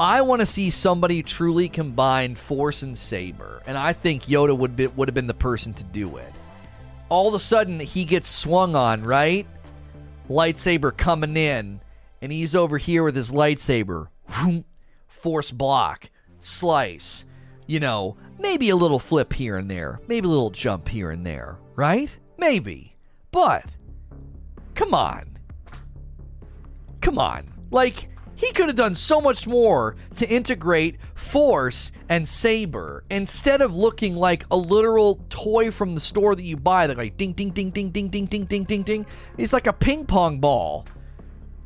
I 0.00 0.22
want 0.22 0.40
to 0.40 0.46
see 0.46 0.70
somebody 0.70 1.22
truly 1.22 1.68
combine 1.68 2.34
Force 2.34 2.82
and 2.82 2.96
Saber, 2.96 3.62
and 3.66 3.76
I 3.76 3.92
think 3.92 4.24
Yoda 4.24 4.56
would 4.56 4.74
be, 4.74 4.86
would 4.86 5.08
have 5.08 5.14
been 5.14 5.26
the 5.26 5.34
person 5.34 5.74
to 5.74 5.84
do 5.84 6.16
it. 6.16 6.32
All 7.08 7.28
of 7.28 7.34
a 7.34 7.38
sudden, 7.38 7.78
he 7.78 8.04
gets 8.04 8.28
swung 8.28 8.74
on, 8.74 9.02
right? 9.02 9.46
Lightsaber 10.28 10.96
coming 10.96 11.36
in, 11.36 11.80
and 12.20 12.32
he's 12.32 12.54
over 12.54 12.78
here 12.78 13.04
with 13.04 13.14
his 13.14 13.30
lightsaber. 13.30 14.08
Force 15.08 15.50
block, 15.50 16.10
slice, 16.40 17.24
you 17.66 17.78
know, 17.78 18.16
maybe 18.38 18.70
a 18.70 18.76
little 18.76 18.98
flip 18.98 19.32
here 19.32 19.56
and 19.56 19.70
there, 19.70 20.00
maybe 20.08 20.26
a 20.26 20.30
little 20.30 20.50
jump 20.50 20.88
here 20.88 21.10
and 21.10 21.24
there, 21.24 21.58
right? 21.76 22.16
Maybe. 22.38 22.96
But, 23.30 23.66
come 24.74 24.94
on. 24.94 25.38
Come 27.00 27.18
on. 27.18 27.52
Like, 27.70 28.08
he 28.42 28.50
could 28.50 28.66
have 28.66 28.76
done 28.76 28.96
so 28.96 29.20
much 29.20 29.46
more 29.46 29.94
to 30.16 30.28
integrate 30.28 30.98
Force 31.14 31.92
and 32.08 32.28
Saber 32.28 33.04
instead 33.08 33.62
of 33.62 33.76
looking 33.76 34.16
like 34.16 34.44
a 34.50 34.56
literal 34.56 35.24
toy 35.30 35.70
from 35.70 35.94
the 35.94 36.00
store 36.00 36.34
that 36.34 36.42
you 36.42 36.56
buy 36.56 36.88
that 36.88 36.98
like 36.98 37.16
ding 37.16 37.34
ding 37.34 37.50
ding 37.50 37.70
ding 37.70 37.90
ding 37.90 38.08
ding 38.08 38.26
ding 38.26 38.44
ding 38.46 38.64
ding 38.64 38.82
ding. 38.82 39.06
He's 39.36 39.52
like 39.52 39.68
a 39.68 39.72
ping 39.72 40.06
pong 40.06 40.40
ball. 40.40 40.86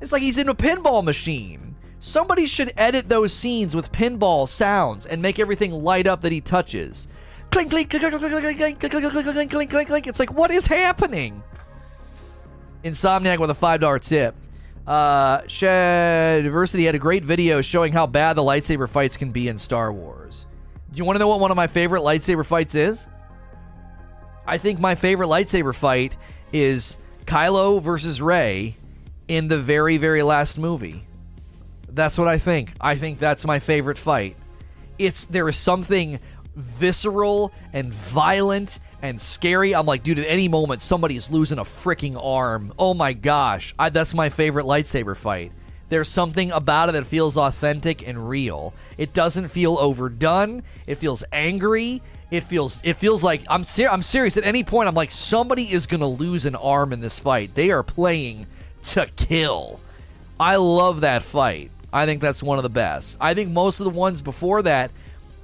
It's 0.03 0.13
like 0.13 0.21
he's 0.21 0.37
in 0.37 0.51
a 0.51 0.55
pinball 0.55 1.03
machine. 1.03 1.77
Somebody 2.01 2.45
should 2.45 2.75
edit 2.77 3.09
those 3.09 3.33
scenes 3.33 3.75
with 3.75 3.91
pinball 3.91 4.47
sounds 4.47 5.07
and 5.07 5.23
make 5.23 5.39
everything 5.39 5.73
light 5.73 6.07
up 6.07 6.21
that 6.21 6.33
he 6.33 6.43
touches. 6.43 7.09
Clink 7.53 7.71
clink 7.71 7.89
clink 7.89 8.03
clink 8.03 8.21
clink 8.21 8.79
clink 8.79 8.79
clink 8.81 9.25
clink 9.25 9.51
clink 9.51 9.71
clink 9.71 9.89
clink. 9.89 10.07
It's 10.07 10.21
like 10.21 10.35
what 10.35 10.51
is 10.51 10.67
happening? 10.67 11.43
Insomniac 12.85 13.39
with 13.39 13.49
a 13.49 13.55
five 13.55 13.81
dollar 13.81 13.99
tip. 13.99 14.37
Uh, 14.87 15.41
Shadiversity 15.43 16.85
had 16.85 16.95
a 16.95 16.99
great 16.99 17.25
video 17.25 17.61
showing 17.61 17.93
how 17.93 18.07
bad 18.07 18.35
the 18.35 18.43
lightsaber 18.43 18.89
fights 18.89 19.17
can 19.17 19.33
be 19.33 19.49
in 19.49 19.59
Star 19.59 19.93
Wars. 19.93 20.47
Do 20.93 20.99
you 20.99 21.05
want 21.05 21.17
to 21.17 21.19
know 21.19 21.29
what 21.29 21.41
one 21.41 21.51
of 21.51 21.57
my 21.57 21.67
favorite 21.67 22.03
lightsaber 22.03 22.47
fights 22.47 22.75
is? 22.75 23.07
I 24.47 24.59
think 24.59 24.79
my 24.79 24.95
favorite 24.95 25.27
lightsaber 25.27 25.75
fight 25.75 26.17
is 26.53 26.97
Kylo 27.25 27.83
versus 27.83 28.23
Rey 28.23 28.77
in 29.27 29.49
the 29.49 29.59
very, 29.59 29.97
very 29.97 30.23
last 30.23 30.57
movie. 30.57 31.05
That's 31.89 32.17
what 32.17 32.29
I 32.29 32.39
think. 32.39 32.73
I 32.81 32.97
think 32.97 33.19
that's 33.19 33.45
my 33.45 33.59
favorite 33.59 33.99
fight. 33.99 34.37
It's 34.99 35.25
there 35.27 35.49
is 35.49 35.57
something 35.57 36.21
visceral 36.55 37.53
and 37.73 37.93
violent 37.93 38.79
and 39.07 39.21
scary. 39.21 39.75
I'm 39.75 39.87
like, 39.87 40.03
dude, 40.03 40.19
at 40.19 40.27
any 40.29 40.49
moment 40.49 40.83
somebody's 40.83 41.31
losing 41.31 41.59
a 41.59 41.65
freaking 41.65 42.23
arm. 42.23 42.73
Oh 42.79 42.95
my 42.95 43.13
gosh, 43.13 43.75
I, 43.79 43.91
that's 43.91 44.15
my 44.15 44.29
favorite 44.29 44.67
lightsaber 44.67 45.17
fight. 45.17 45.53
There's 45.89 46.09
something 46.09 46.51
about 46.51 46.89
it 46.89 46.93
that 46.93 47.07
feels 47.07 47.37
authentic 47.37 48.07
and 48.07 48.29
real. 48.29 48.75
It 48.99 49.13
doesn't 49.13 49.49
feel 49.49 49.79
overdone. 49.79 50.63
It 50.87 50.97
feels 50.97 51.23
angry. 51.33 52.03
It 52.31 52.43
feels 52.45 52.81
it 52.83 52.95
feels 52.95 53.23
like 53.23 53.43
I'm 53.49 53.65
ser- 53.65 53.89
I'm 53.89 54.03
serious. 54.03 54.37
At 54.37 54.45
any 54.45 54.65
point, 54.65 54.89
I'm 54.89 54.95
like 54.95 55.13
somebody 55.13 55.71
is 55.71 55.87
gonna 55.87 56.09
lose 56.09 56.45
an 56.45 56.57
arm 56.57 56.93
in 56.93 57.01
this 57.01 57.21
fight. 57.21 57.55
They 57.55 57.71
are 57.71 57.85
playing 57.85 58.47
to 58.85 59.07
kill. 59.15 59.81
I 60.39 60.57
love 60.57 61.03
that 61.03 61.23
fight. 61.23 61.71
I 61.93 62.05
think 62.05 62.21
that's 62.21 62.43
one 62.43 62.59
of 62.59 62.65
the 62.65 62.69
best. 62.69 63.17
I 63.21 63.35
think 63.35 63.53
most 63.53 63.79
of 63.79 63.85
the 63.85 63.97
ones 63.97 64.21
before 64.21 64.63
that 64.63 64.91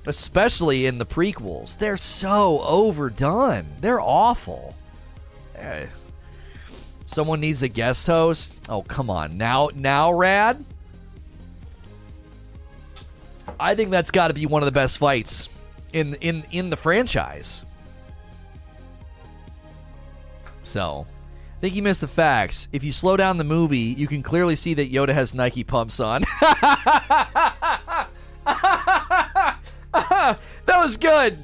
especially 0.06 0.86
in 0.86 0.98
the 0.98 1.06
prequels. 1.06 1.78
They're 1.78 1.96
so 1.96 2.60
overdone. 2.60 3.66
They're 3.80 4.00
awful. 4.00 4.74
Eh. 5.56 5.86
Someone 7.06 7.40
needs 7.40 7.62
a 7.62 7.68
guest 7.68 8.06
host. 8.06 8.54
Oh, 8.68 8.82
come 8.82 9.10
on. 9.10 9.36
Now 9.36 9.70
now 9.74 10.12
Rad? 10.12 10.64
I 13.60 13.74
think 13.74 13.90
that's 13.90 14.10
got 14.10 14.28
to 14.28 14.34
be 14.34 14.46
one 14.46 14.62
of 14.62 14.66
the 14.66 14.72
best 14.72 14.98
fights 14.98 15.48
in 15.92 16.14
in 16.16 16.44
in 16.50 16.70
the 16.70 16.76
franchise. 16.76 17.64
So, 20.62 21.06
I 21.58 21.60
think 21.60 21.74
you 21.74 21.82
missed 21.82 22.00
the 22.00 22.08
facts. 22.08 22.66
If 22.72 22.82
you 22.82 22.92
slow 22.92 23.16
down 23.16 23.36
the 23.36 23.44
movie, 23.44 23.78
you 23.78 24.06
can 24.06 24.22
clearly 24.22 24.56
see 24.56 24.72
that 24.74 24.90
Yoda 24.90 25.12
has 25.12 25.34
Nike 25.34 25.64
pumps 25.64 26.00
on. 26.00 26.24
that 29.92 30.38
was 30.66 30.96
good. 30.96 31.38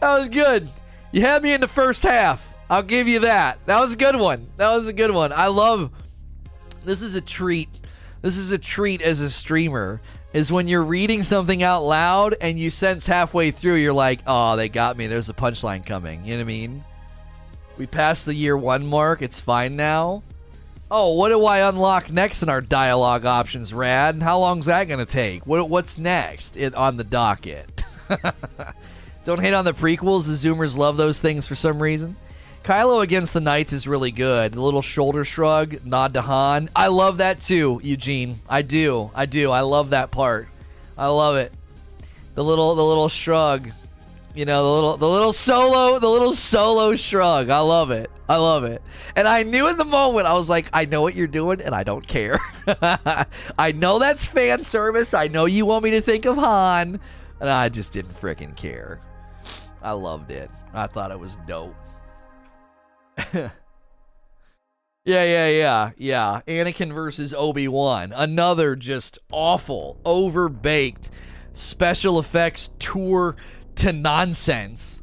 That 0.00 0.18
was 0.18 0.28
good. 0.28 0.68
You 1.10 1.22
had 1.22 1.42
me 1.42 1.52
in 1.52 1.60
the 1.60 1.68
first 1.68 2.02
half. 2.02 2.54
I'll 2.70 2.82
give 2.82 3.08
you 3.08 3.20
that. 3.20 3.58
That 3.66 3.80
was 3.80 3.94
a 3.94 3.96
good 3.96 4.16
one. 4.16 4.48
That 4.56 4.76
was 4.76 4.86
a 4.86 4.92
good 4.92 5.10
one. 5.10 5.32
I 5.32 5.46
love 5.46 5.90
this 6.84 7.02
is 7.02 7.14
a 7.14 7.20
treat. 7.20 7.68
This 8.22 8.36
is 8.36 8.52
a 8.52 8.58
treat 8.58 9.02
as 9.02 9.20
a 9.20 9.30
streamer. 9.30 10.00
Is 10.34 10.52
when 10.52 10.68
you're 10.68 10.84
reading 10.84 11.22
something 11.22 11.62
out 11.62 11.84
loud 11.84 12.36
and 12.40 12.58
you 12.58 12.68
sense 12.68 13.06
halfway 13.06 13.50
through 13.50 13.76
you're 13.76 13.94
like, 13.94 14.20
"Oh, 14.26 14.56
they 14.56 14.68
got 14.68 14.96
me. 14.96 15.06
There's 15.06 15.30
a 15.30 15.34
punchline 15.34 15.86
coming." 15.86 16.24
You 16.26 16.34
know 16.34 16.40
what 16.40 16.42
I 16.42 16.44
mean? 16.44 16.84
We 17.78 17.86
passed 17.86 18.26
the 18.26 18.34
year 18.34 18.56
1 18.56 18.86
mark. 18.86 19.22
It's 19.22 19.40
fine 19.40 19.76
now. 19.76 20.22
Oh, 20.90 21.12
what 21.12 21.28
do 21.28 21.44
I 21.44 21.68
unlock 21.68 22.10
next 22.10 22.42
in 22.42 22.48
our 22.48 22.60
dialogue 22.60 23.24
options, 23.24 23.74
Rad? 23.74 24.20
How 24.22 24.38
long's 24.38 24.66
that 24.66 24.88
going 24.88 25.04
to 25.04 25.10
take? 25.10 25.46
What, 25.46 25.68
what's 25.68 25.98
next 25.98 26.58
on 26.74 26.96
the 26.96 27.04
docket? 27.04 27.84
Don't 29.24 29.40
hate 29.40 29.54
on 29.54 29.64
the 29.64 29.72
prequels. 29.72 30.26
The 30.26 30.32
Zoomers 30.32 30.76
love 30.76 30.96
those 30.96 31.20
things 31.20 31.46
for 31.46 31.54
some 31.54 31.82
reason. 31.82 32.16
Kylo 32.64 33.02
against 33.02 33.32
the 33.32 33.40
Knights 33.40 33.72
is 33.72 33.88
really 33.88 34.10
good. 34.10 34.52
The 34.52 34.60
little 34.60 34.82
shoulder 34.82 35.24
shrug, 35.24 35.84
nod 35.86 36.14
to 36.14 36.20
Han. 36.20 36.68
I 36.76 36.88
love 36.88 37.18
that 37.18 37.40
too, 37.40 37.80
Eugene. 37.82 38.40
I 38.48 38.62
do. 38.62 39.10
I 39.14 39.26
do. 39.26 39.50
I 39.50 39.60
love 39.60 39.90
that 39.90 40.10
part. 40.10 40.48
I 40.96 41.06
love 41.06 41.36
it. 41.36 41.52
The 42.34 42.44
little 42.44 42.74
the 42.74 42.84
little 42.84 43.08
shrug. 43.08 43.70
You 44.34 44.44
know, 44.44 44.62
the 44.62 44.70
little 44.70 44.96
the 44.98 45.08
little 45.08 45.32
solo 45.32 45.98
the 45.98 46.08
little 46.08 46.34
solo 46.34 46.94
shrug. 46.94 47.50
I 47.50 47.60
love 47.60 47.90
it. 47.90 48.10
I 48.28 48.36
love 48.36 48.64
it. 48.64 48.82
And 49.16 49.26
I 49.26 49.42
knew 49.42 49.68
in 49.68 49.78
the 49.78 49.84
moment 49.84 50.26
I 50.26 50.34
was 50.34 50.50
like, 50.50 50.68
I 50.72 50.84
know 50.84 51.00
what 51.00 51.14
you're 51.14 51.26
doing 51.26 51.62
and 51.62 51.74
I 51.74 51.82
don't 51.82 52.06
care. 52.06 52.40
I 53.58 53.72
know 53.74 53.98
that's 53.98 54.28
fan 54.28 54.64
service. 54.64 55.14
I 55.14 55.28
know 55.28 55.46
you 55.46 55.64
want 55.64 55.84
me 55.84 55.92
to 55.92 56.02
think 56.02 56.26
of 56.26 56.36
Han, 56.36 57.00
and 57.40 57.48
I 57.48 57.68
just 57.68 57.92
didn't 57.92 58.14
freaking 58.20 58.56
care. 58.56 59.00
I 59.82 59.92
loved 59.92 60.30
it. 60.30 60.50
I 60.74 60.86
thought 60.86 61.10
it 61.10 61.18
was 61.18 61.38
dope. 61.46 61.74
yeah, 63.34 63.50
yeah, 65.04 65.48
yeah, 65.48 65.90
yeah. 65.96 66.40
Anakin 66.46 66.92
versus 66.92 67.34
Obi 67.34 67.68
Wan. 67.68 68.12
Another 68.14 68.76
just 68.76 69.18
awful, 69.30 69.98
overbaked 70.04 71.08
special 71.52 72.18
effects 72.18 72.70
tour 72.78 73.36
to 73.76 73.92
nonsense. 73.92 75.02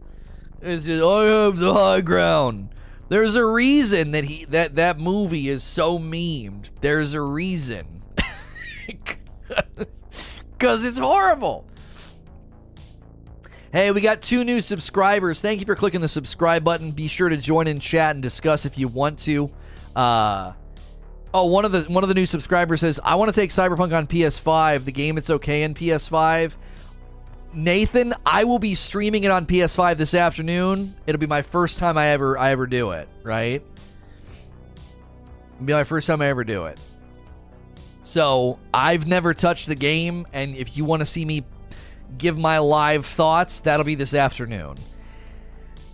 It's 0.61 0.85
just 0.85 1.03
I 1.03 1.25
have 1.25 1.57
the 1.57 1.73
high 1.73 2.01
ground. 2.01 2.69
There's 3.07 3.35
a 3.35 3.45
reason 3.45 4.11
that 4.11 4.25
he 4.25 4.45
that 4.45 4.75
that 4.75 4.99
movie 4.99 5.49
is 5.49 5.63
so 5.63 5.99
memed. 5.99 6.71
There's 6.81 7.13
a 7.13 7.21
reason. 7.21 8.01
Cuz 10.59 10.85
it's 10.85 10.97
horrible. 10.97 11.67
Hey, 13.75 13.91
we 13.91 13.99
got 13.99 14.21
two 14.21 14.45
new 14.45 14.61
subscribers. 14.61 15.41
Thank 15.41 15.59
you 15.59 15.65
for 15.65 15.75
clicking 15.75 15.99
the 15.99 16.07
subscribe 16.07 16.63
button. 16.63 16.91
Be 16.91 17.09
sure 17.09 17.27
to 17.27 17.35
join 17.35 17.67
in 17.67 17.81
chat 17.81 18.15
and 18.15 18.23
discuss 18.23 18.65
if 18.65 18.77
you 18.77 18.87
want 18.87 19.19
to. 19.19 19.51
Uh, 19.93 20.53
oh, 21.33 21.47
one 21.47 21.65
of 21.65 21.73
the 21.73 21.81
one 21.93 22.01
of 22.01 22.07
the 22.07 22.13
new 22.15 22.25
subscribers 22.25 22.79
says, 22.79 23.01
"I 23.03 23.15
want 23.15 23.33
to 23.33 23.37
take 23.37 23.49
Cyberpunk 23.49 23.93
on 23.93 24.07
PS5. 24.07 24.85
The 24.85 24.93
game 24.93 25.17
it's 25.17 25.29
okay 25.29 25.63
in 25.63 25.73
PS5." 25.73 26.55
Nathan, 27.53 28.13
I 28.25 28.45
will 28.45 28.59
be 28.59 28.75
streaming 28.75 29.25
it 29.25 29.31
on 29.31 29.45
PS5 29.45 29.97
this 29.97 30.13
afternoon. 30.13 30.95
It'll 31.05 31.19
be 31.19 31.27
my 31.27 31.41
first 31.41 31.77
time 31.77 31.97
I 31.97 32.07
ever 32.11 32.37
I 32.37 32.51
ever 32.51 32.67
do 32.67 32.91
it, 32.91 33.09
right? 33.23 33.61
It'll 35.55 35.65
be 35.65 35.73
my 35.73 35.83
first 35.83 36.07
time 36.07 36.21
I 36.21 36.27
ever 36.27 36.45
do 36.45 36.67
it. 36.67 36.79
So, 38.03 38.57
I've 38.73 39.05
never 39.05 39.33
touched 39.33 39.67
the 39.67 39.75
game 39.75 40.25
and 40.31 40.55
if 40.55 40.77
you 40.77 40.85
want 40.85 41.01
to 41.01 41.05
see 41.05 41.25
me 41.25 41.43
give 42.17 42.37
my 42.37 42.59
live 42.59 43.05
thoughts, 43.05 43.59
that'll 43.61 43.85
be 43.85 43.95
this 43.95 44.13
afternoon. 44.13 44.77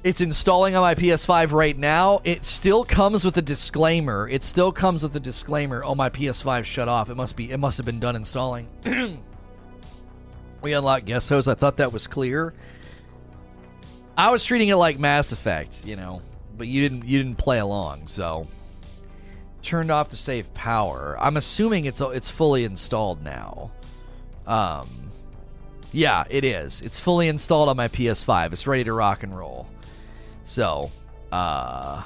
It's 0.03 0.20
installing 0.20 0.76
on 0.76 0.82
my 0.82 0.95
PS5 0.95 1.51
right 1.51 1.78
now. 1.78 2.22
It 2.24 2.43
still 2.43 2.83
comes 2.83 3.24
with 3.24 3.38
a 3.38 3.42
disclaimer. 3.42 4.28
It 4.28 4.43
still 4.43 4.71
comes 4.71 5.04
with 5.04 5.16
a 5.16 5.20
disclaimer. 5.20 5.83
Oh, 5.83 5.93
my 5.93 6.09
PS5 6.09 6.66
shut 6.66 6.88
off. 6.88 7.12
It 7.12 7.16
must 7.16 7.36
be. 7.36 7.51
It 7.51 7.58
must 7.58 7.78
have 7.78 7.86
been 7.86 8.00
done 8.00 8.16
installing. 8.16 8.67
we 10.62 10.74
unlock 10.74 11.05
guest 11.05 11.29
hosts. 11.29 11.47
I 11.47 11.54
thought 11.54 11.78
that 11.78 11.93
was 11.93 12.08
clear. 12.08 12.55
I 14.17 14.32
was 14.32 14.43
treating 14.43 14.70
it 14.70 14.75
like 14.75 15.00
Mass 15.00 15.32
Effect, 15.32 15.86
you 15.86 15.96
know, 15.96 16.21
but 16.58 16.67
you 16.67 16.82
didn't. 16.82 17.08
You 17.08 17.20
didn't 17.20 17.38
play 17.38 17.59
along, 17.59 18.08
so 18.08 18.47
turned 19.62 19.92
off 19.92 20.09
to 20.09 20.17
save 20.17 20.51
power. 20.54 21.16
I'm 21.20 21.38
assuming 21.38 21.86
it's 21.86 22.01
it's 22.01 22.29
fully 22.29 22.66
installed 22.66 23.24
now. 23.24 23.71
Um, 24.47 25.00
yeah, 25.92 26.24
it 26.30 26.46
is. 26.46 26.82
It's 26.82 27.00
fully 27.00 27.28
installed 27.28 27.70
on 27.70 27.78
my 27.78 27.88
PS5. 27.88 28.54
It's 28.54 28.68
ready 28.68 28.84
to 28.86 28.93
rock 28.93 29.24
and 29.24 29.38
roll. 29.38 29.68
So, 30.46 30.89
uh, 31.32 32.04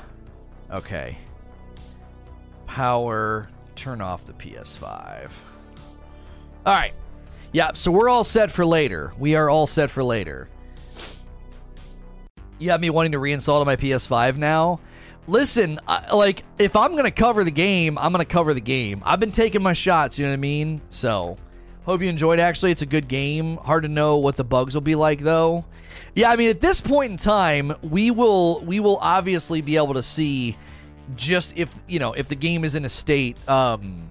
okay. 0.71 1.17
Power, 2.65 3.49
turn 3.75 4.01
off 4.01 4.25
the 4.25 4.33
PS5. 4.33 5.29
All 6.65 6.73
right. 6.73 6.93
Yeah, 7.51 7.71
so 7.73 7.91
we're 7.91 8.09
all 8.09 8.23
set 8.23 8.51
for 8.51 8.65
later. 8.65 9.13
We 9.17 9.35
are 9.35 9.49
all 9.49 9.67
set 9.67 9.89
for 9.89 10.03
later. 10.03 10.49
You 12.57 12.71
have 12.71 12.81
me 12.81 12.89
wanting 12.89 13.11
to 13.11 13.19
reinstall 13.19 13.61
to 13.61 13.65
my 13.65 13.75
PS5 13.75 14.37
now? 14.37 14.79
Listen, 15.27 15.79
I, 15.87 16.13
like, 16.13 16.43
if 16.59 16.75
I'm 16.75 16.91
going 16.91 17.05
to 17.05 17.11
cover 17.11 17.43
the 17.43 17.51
game, 17.51 17.97
I'm 17.97 18.11
going 18.11 18.25
to 18.25 18.31
cover 18.31 18.53
the 18.53 18.61
game. 18.61 19.01
I've 19.05 19.19
been 19.19 19.31
taking 19.31 19.63
my 19.63 19.73
shots, 19.73 20.19
you 20.19 20.25
know 20.25 20.31
what 20.31 20.37
I 20.37 20.37
mean? 20.37 20.81
So, 20.89 21.37
Hope 21.85 22.01
you 22.01 22.09
enjoyed. 22.09 22.39
Actually, 22.39 22.71
it's 22.71 22.81
a 22.81 22.87
good 22.87 23.07
game. 23.07 23.57
Hard 23.57 23.83
to 23.83 23.89
know 23.89 24.17
what 24.17 24.35
the 24.35 24.43
bugs 24.43 24.73
will 24.73 24.81
be 24.81 24.95
like, 24.95 25.21
though. 25.21 25.63
Yeah, 26.15 26.31
I 26.31 26.35
mean, 26.35 26.49
at 26.49 26.61
this 26.61 26.81
point 26.81 27.11
in 27.11 27.17
time, 27.17 27.73
we 27.81 28.11
will 28.11 28.61
we 28.61 28.79
will 28.79 28.97
obviously 28.97 29.61
be 29.61 29.77
able 29.77 29.93
to 29.93 30.03
see 30.03 30.57
just 31.15 31.53
if 31.55 31.69
you 31.87 31.99
know 31.99 32.13
if 32.13 32.27
the 32.27 32.35
game 32.35 32.63
is 32.63 32.75
in 32.75 32.85
a 32.85 32.89
state 32.89 33.37
um 33.47 34.09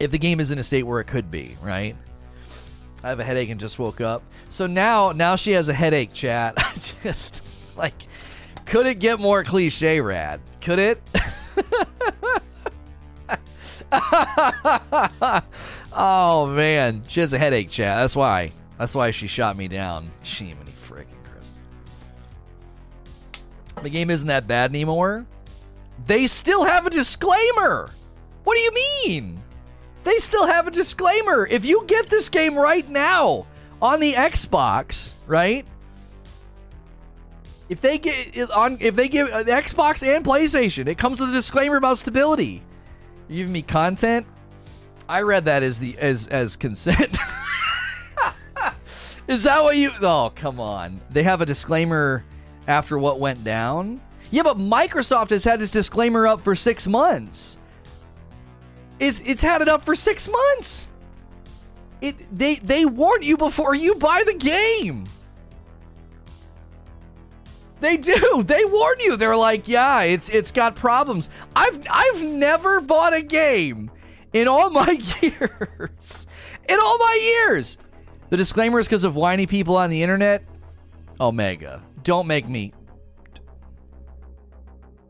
if 0.00 0.10
the 0.10 0.18
game 0.18 0.40
is 0.40 0.50
in 0.50 0.58
a 0.58 0.64
state 0.64 0.82
where 0.82 1.00
it 1.00 1.04
could 1.04 1.30
be 1.30 1.56
right 1.62 1.96
i 3.02 3.08
have 3.08 3.20
a 3.20 3.24
headache 3.24 3.50
and 3.50 3.60
just 3.60 3.78
woke 3.78 4.00
up 4.00 4.22
so 4.48 4.66
now 4.66 5.12
now 5.12 5.36
she 5.36 5.52
has 5.52 5.68
a 5.68 5.72
headache 5.72 6.12
chat 6.12 6.56
just 7.02 7.42
like 7.76 7.94
could 8.66 8.86
it 8.86 8.98
get 8.98 9.20
more 9.20 9.44
cliche 9.44 10.00
rad 10.00 10.40
could 10.60 10.80
it 10.80 11.00
oh 15.94 16.46
man 16.46 17.02
she 17.08 17.20
has 17.20 17.32
a 17.32 17.38
headache 17.38 17.70
chat 17.70 17.98
that's 17.98 18.16
why 18.16 18.52
that's 18.78 18.94
why 18.94 19.10
she 19.10 19.26
shot 19.26 19.56
me 19.56 19.68
down 19.68 20.08
she 20.22 20.44
many 20.54 20.70
freaking 20.70 21.10
the 23.82 23.90
game 23.90 24.08
isn't 24.10 24.28
that 24.28 24.46
bad 24.46 24.70
anymore 24.70 25.26
they 26.06 26.26
still 26.26 26.64
have 26.64 26.86
a 26.86 26.90
disclaimer. 26.90 27.90
What 28.44 28.56
do 28.56 28.60
you 28.60 28.72
mean? 28.74 29.42
They 30.04 30.18
still 30.18 30.46
have 30.46 30.66
a 30.66 30.70
disclaimer. 30.70 31.46
If 31.46 31.64
you 31.64 31.84
get 31.86 32.10
this 32.10 32.28
game 32.28 32.56
right 32.56 32.88
now 32.88 33.46
on 33.80 34.00
the 34.00 34.12
Xbox, 34.12 35.10
right? 35.26 35.64
If 37.70 37.80
they 37.80 37.96
get 37.96 38.50
on, 38.50 38.76
if 38.80 38.94
they 38.94 39.08
give 39.08 39.28
Xbox 39.28 40.06
and 40.06 40.24
PlayStation, 40.24 40.86
it 40.86 40.98
comes 40.98 41.20
with 41.20 41.30
a 41.30 41.32
disclaimer 41.32 41.76
about 41.76 41.98
stability. 41.98 42.62
You 43.28 43.38
giving 43.38 43.54
me 43.54 43.62
content? 43.62 44.26
I 45.08 45.22
read 45.22 45.44
that 45.46 45.62
as 45.62 45.78
the 45.78 45.96
as 45.98 46.26
as 46.28 46.56
consent. 46.56 47.18
Is 49.28 49.42
that 49.44 49.62
what 49.62 49.76
you? 49.76 49.90
Oh, 50.02 50.32
come 50.34 50.60
on. 50.60 51.00
They 51.10 51.22
have 51.22 51.40
a 51.40 51.46
disclaimer 51.46 52.24
after 52.66 52.98
what 52.98 53.20
went 53.20 53.42
down. 53.42 54.00
Yeah, 54.30 54.42
but 54.42 54.58
Microsoft 54.58 55.30
has 55.30 55.44
had 55.44 55.60
this 55.60 55.70
disclaimer 55.70 56.26
up 56.26 56.42
for 56.42 56.54
six 56.54 56.86
months. 56.86 57.58
It's 58.98 59.20
it's 59.24 59.42
had 59.42 59.62
it 59.62 59.68
up 59.68 59.84
for 59.84 59.94
six 59.94 60.28
months. 60.28 60.88
It 62.00 62.16
they 62.36 62.56
they 62.56 62.84
warn 62.84 63.22
you 63.22 63.36
before 63.36 63.74
you 63.74 63.94
buy 63.94 64.22
the 64.26 64.34
game. 64.34 65.06
They 67.80 67.96
do. 67.96 68.42
They 68.46 68.64
warn 68.64 69.00
you. 69.00 69.16
They're 69.16 69.36
like, 69.36 69.68
yeah, 69.68 70.02
it's 70.02 70.28
it's 70.28 70.50
got 70.50 70.74
problems. 70.74 71.28
I've 71.56 71.86
I've 71.90 72.22
never 72.22 72.80
bought 72.80 73.14
a 73.14 73.22
game 73.22 73.90
in 74.34 74.46
all 74.46 74.68
my 74.68 74.90
years. 75.22 76.26
In 76.68 76.78
all 76.78 76.98
my 76.98 77.18
years. 77.22 77.78
The 78.28 78.36
disclaimer 78.36 78.78
is 78.78 78.86
because 78.86 79.04
of 79.04 79.16
whiny 79.16 79.46
people 79.46 79.76
on 79.76 79.88
the 79.88 80.02
internet. 80.02 80.44
Omega. 81.20 81.82
Don't 82.02 82.26
make 82.26 82.46
me 82.48 82.74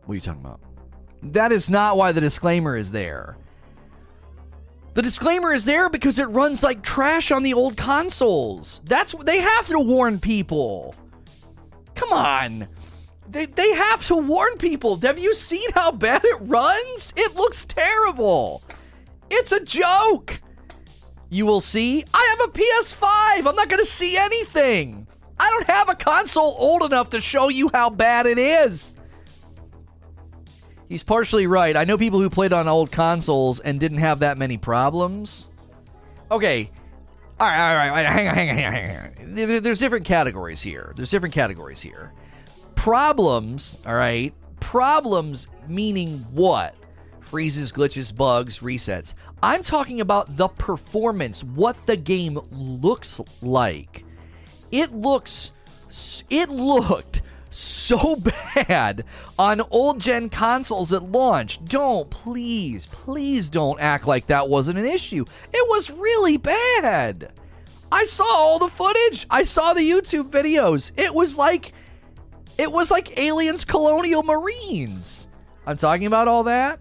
what 0.06 0.12
are 0.12 0.16
you 0.16 0.20
talking 0.20 0.44
about? 0.44 0.60
That 1.22 1.52
is 1.52 1.70
not 1.70 1.96
why 1.96 2.12
the 2.12 2.20
disclaimer 2.20 2.76
is 2.76 2.90
there. 2.90 3.36
The 4.92 5.02
disclaimer 5.02 5.52
is 5.52 5.64
there 5.64 5.88
because 5.88 6.18
it 6.18 6.26
runs 6.26 6.62
like 6.62 6.82
trash 6.82 7.32
on 7.32 7.42
the 7.42 7.54
old 7.54 7.76
consoles. 7.76 8.82
That's 8.84 9.14
they 9.24 9.40
have 9.40 9.66
to 9.68 9.80
warn 9.80 10.20
people. 10.20 10.94
Come 11.94 12.12
on. 12.12 12.68
They, 13.28 13.46
they 13.46 13.72
have 13.72 14.06
to 14.08 14.16
warn 14.16 14.56
people. 14.58 14.96
Have 14.98 15.18
you 15.18 15.34
seen 15.34 15.68
how 15.74 15.90
bad 15.90 16.24
it 16.24 16.36
runs? 16.40 17.12
It 17.16 17.34
looks 17.34 17.64
terrible. 17.64 18.62
It's 19.30 19.52
a 19.52 19.60
joke. 19.60 20.40
You 21.30 21.46
will 21.46 21.60
see. 21.60 22.04
I 22.12 22.36
have 22.38 22.48
a 22.48 22.52
PS5. 22.52 23.48
I'm 23.48 23.56
not 23.56 23.68
going 23.68 23.82
to 23.82 23.90
see 23.90 24.16
anything. 24.16 25.06
I 25.38 25.50
don't 25.50 25.66
have 25.66 25.88
a 25.88 25.94
console 25.94 26.54
old 26.58 26.82
enough 26.82 27.10
to 27.10 27.20
show 27.20 27.48
you 27.48 27.70
how 27.72 27.90
bad 27.90 28.26
it 28.26 28.38
is. 28.38 28.94
He's 30.88 31.02
partially 31.02 31.46
right. 31.46 31.76
I 31.76 31.84
know 31.84 31.98
people 31.98 32.20
who 32.20 32.30
played 32.30 32.52
on 32.52 32.68
old 32.68 32.92
consoles 32.92 33.58
and 33.58 33.80
didn't 33.80 33.98
have 33.98 34.20
that 34.20 34.38
many 34.38 34.56
problems. 34.56 35.48
Okay. 36.30 36.70
All 37.40 37.48
right, 37.48 37.70
all 37.70 37.76
right, 37.76 37.88
all 37.88 37.94
right. 37.94 38.06
Hang 38.06 38.28
on, 38.28 38.34
hang 38.34 38.48
on, 38.50 38.54
hang 38.54 38.66
on, 38.66 38.72
hang 38.72 39.56
on. 39.56 39.62
There's 39.62 39.80
different 39.80 40.04
categories 40.04 40.62
here. 40.62 40.92
There's 40.94 41.10
different 41.10 41.34
categories 41.34 41.80
here. 41.80 42.12
Problems, 42.76 43.78
all 43.84 43.96
right? 43.96 44.32
Problems 44.60 45.48
meaning 45.68 46.24
what? 46.30 46.76
Freezes, 47.24 47.72
glitches, 47.72 48.14
bugs, 48.14 48.60
resets. 48.60 49.14
I'm 49.42 49.62
talking 49.62 50.00
about 50.00 50.36
the 50.36 50.48
performance, 50.48 51.42
what 51.42 51.86
the 51.86 51.96
game 51.96 52.38
looks 52.50 53.20
like. 53.42 54.04
It 54.70 54.92
looks 54.92 55.52
it 56.30 56.48
looked 56.48 57.22
so 57.50 58.16
bad 58.54 59.04
on 59.38 59.62
old 59.70 60.00
gen 60.00 60.28
consoles 60.28 60.92
at 60.92 61.02
launch. 61.02 61.64
Don't, 61.64 62.08
please, 62.10 62.86
please 62.86 63.48
don't 63.48 63.80
act 63.80 64.06
like 64.06 64.26
that 64.26 64.48
wasn't 64.48 64.78
an 64.78 64.86
issue. 64.86 65.24
It 65.52 65.68
was 65.68 65.90
really 65.90 66.36
bad. 66.36 67.32
I 67.92 68.04
saw 68.06 68.24
all 68.24 68.58
the 68.58 68.68
footage. 68.68 69.26
I 69.30 69.44
saw 69.44 69.72
the 69.72 69.88
YouTube 69.88 70.30
videos. 70.30 70.90
It 70.96 71.14
was 71.14 71.36
like 71.36 71.72
it 72.58 72.70
was 72.70 72.90
like 72.90 73.18
aliens 73.18 73.64
colonial 73.64 74.22
marines. 74.22 75.28
I'm 75.66 75.76
talking 75.76 76.06
about 76.06 76.28
all 76.28 76.44
that. 76.44 76.80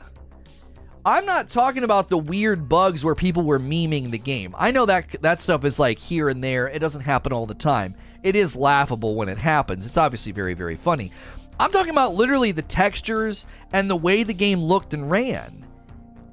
I'm 1.05 1.25
not 1.25 1.49
talking 1.49 1.83
about 1.83 2.07
the 2.07 2.17
weird 2.17 2.69
bugs 2.69 3.03
where 3.03 3.15
people 3.15 3.43
were 3.43 3.59
memeing 3.59 4.09
the 4.09 4.17
game. 4.17 4.55
I 4.57 4.71
know 4.71 4.85
that 4.85 5.21
that 5.21 5.41
stuff 5.41 5.65
is 5.65 5.77
like 5.77 5.99
here 5.99 6.29
and 6.29 6.41
there. 6.41 6.69
It 6.69 6.79
doesn't 6.79 7.01
happen 7.01 7.33
all 7.33 7.45
the 7.45 7.53
time. 7.53 7.95
It 8.23 8.37
is 8.37 8.55
laughable 8.55 9.15
when 9.15 9.27
it 9.27 9.37
happens. 9.37 9.85
It's 9.85 9.97
obviously 9.97 10.31
very 10.31 10.53
very 10.53 10.77
funny. 10.77 11.11
I'm 11.59 11.71
talking 11.71 11.91
about 11.91 12.13
literally 12.13 12.53
the 12.53 12.61
textures 12.61 13.45
and 13.73 13.89
the 13.89 13.97
way 13.97 14.23
the 14.23 14.33
game 14.33 14.61
looked 14.61 14.93
and 14.93 15.11
ran. 15.11 15.65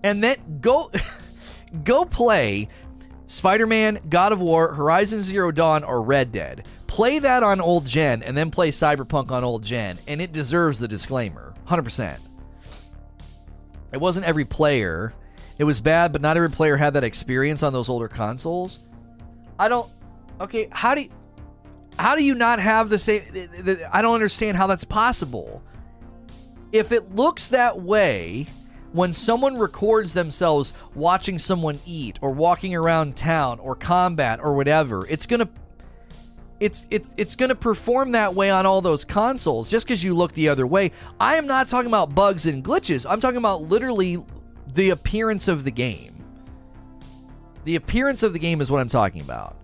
And 0.05 0.23
then 0.23 0.37
go 0.61 0.93
go 1.85 2.05
play 2.05 2.69
Spider-Man, 3.27 4.01
God 4.09 4.33
of 4.33 4.41
War, 4.41 4.73
Horizon 4.73 5.21
Zero 5.21 5.51
Dawn 5.51 5.83
or 5.83 6.01
Red 6.01 6.31
Dead. 6.31 6.67
Play 6.87 7.19
that 7.19 7.43
on 7.43 7.61
old 7.61 7.87
gen 7.87 8.23
and 8.23 8.37
then 8.37 8.53
play 8.53 8.71
Cyberpunk 8.71 9.33
on 9.33 9.43
old 9.43 9.65
gen 9.65 9.99
and 10.07 10.23
it 10.23 10.33
deserves 10.33 10.79
the 10.79 10.89
disclaimer. 10.89 11.55
100%. 11.67 12.19
It 13.93 14.01
wasn't 14.01 14.27
every 14.27 14.45
player. 14.45 15.13
It 15.59 15.65
was 15.65 15.81
bad, 15.81 16.13
but 16.13 16.23
not 16.23 16.37
every 16.37 16.51
player 16.51 16.77
had 16.77 16.95
that 16.95 17.05
experience 17.05 17.63
on 17.63 17.73
those 17.73 17.89
older 17.89 18.09
consoles. 18.09 18.79
I 19.59 19.69
don't. 19.69 19.91
Okay, 20.41 20.69
how 20.71 20.95
do 20.95 21.03
you, 21.03 21.11
how 21.99 22.17
do 22.17 22.23
you 22.23 22.35
not 22.35 22.59
have 22.59 22.89
the 22.89 22.99
same? 22.99 23.23
I 23.93 24.01
don't 24.01 24.15
understand 24.15 24.57
how 24.57 24.67
that's 24.67 24.85
possible. 24.85 25.63
If 26.73 26.93
it 26.93 27.15
looks 27.15 27.49
that 27.49 27.81
way 27.81 28.47
when 28.93 29.13
someone 29.13 29.59
records 29.59 30.15
themselves 30.15 30.73
watching 30.95 31.39
someone 31.39 31.79
eat 31.87 32.19
or 32.23 32.31
walking 32.31 32.75
around 32.75 33.17
town 33.17 33.59
or 33.61 33.75
combat 33.75 34.41
or 34.43 34.55
whatever, 34.55 35.07
it's 35.09 35.27
gonna 35.27 35.49
it's 36.61 36.87
it, 36.91 37.07
it's 37.17 37.35
going 37.35 37.49
to 37.49 37.55
perform 37.55 38.13
that 38.13 38.35
way 38.35 38.51
on 38.51 38.67
all 38.67 38.83
those 38.83 39.05
consoles 39.05 39.71
just 39.71 39.87
because 39.87 40.05
you 40.05 40.15
look 40.15 40.33
the 40.35 40.49
other 40.49 40.67
way. 40.67 40.93
I 41.19 41.37
am 41.37 41.47
not 41.47 41.69
talking 41.69 41.89
about 41.89 42.15
bugs 42.15 42.47
and 42.47 42.63
glitches. 42.63 43.07
I'm 43.09 43.21
talking 43.21 43.39
about 43.39 43.63
literally 43.63 44.23
the 44.75 44.91
appearance 44.91 45.49
of 45.49 45.65
the 45.65 45.71
game. 45.71 46.15
The 47.65 47.77
appearance 47.77 48.23
of 48.23 48.33
the 48.33 48.39
game 48.39 48.61
is 48.61 48.71
what 48.71 48.81
I'm 48.81 48.89
talking 48.89 49.23
about. 49.23 49.57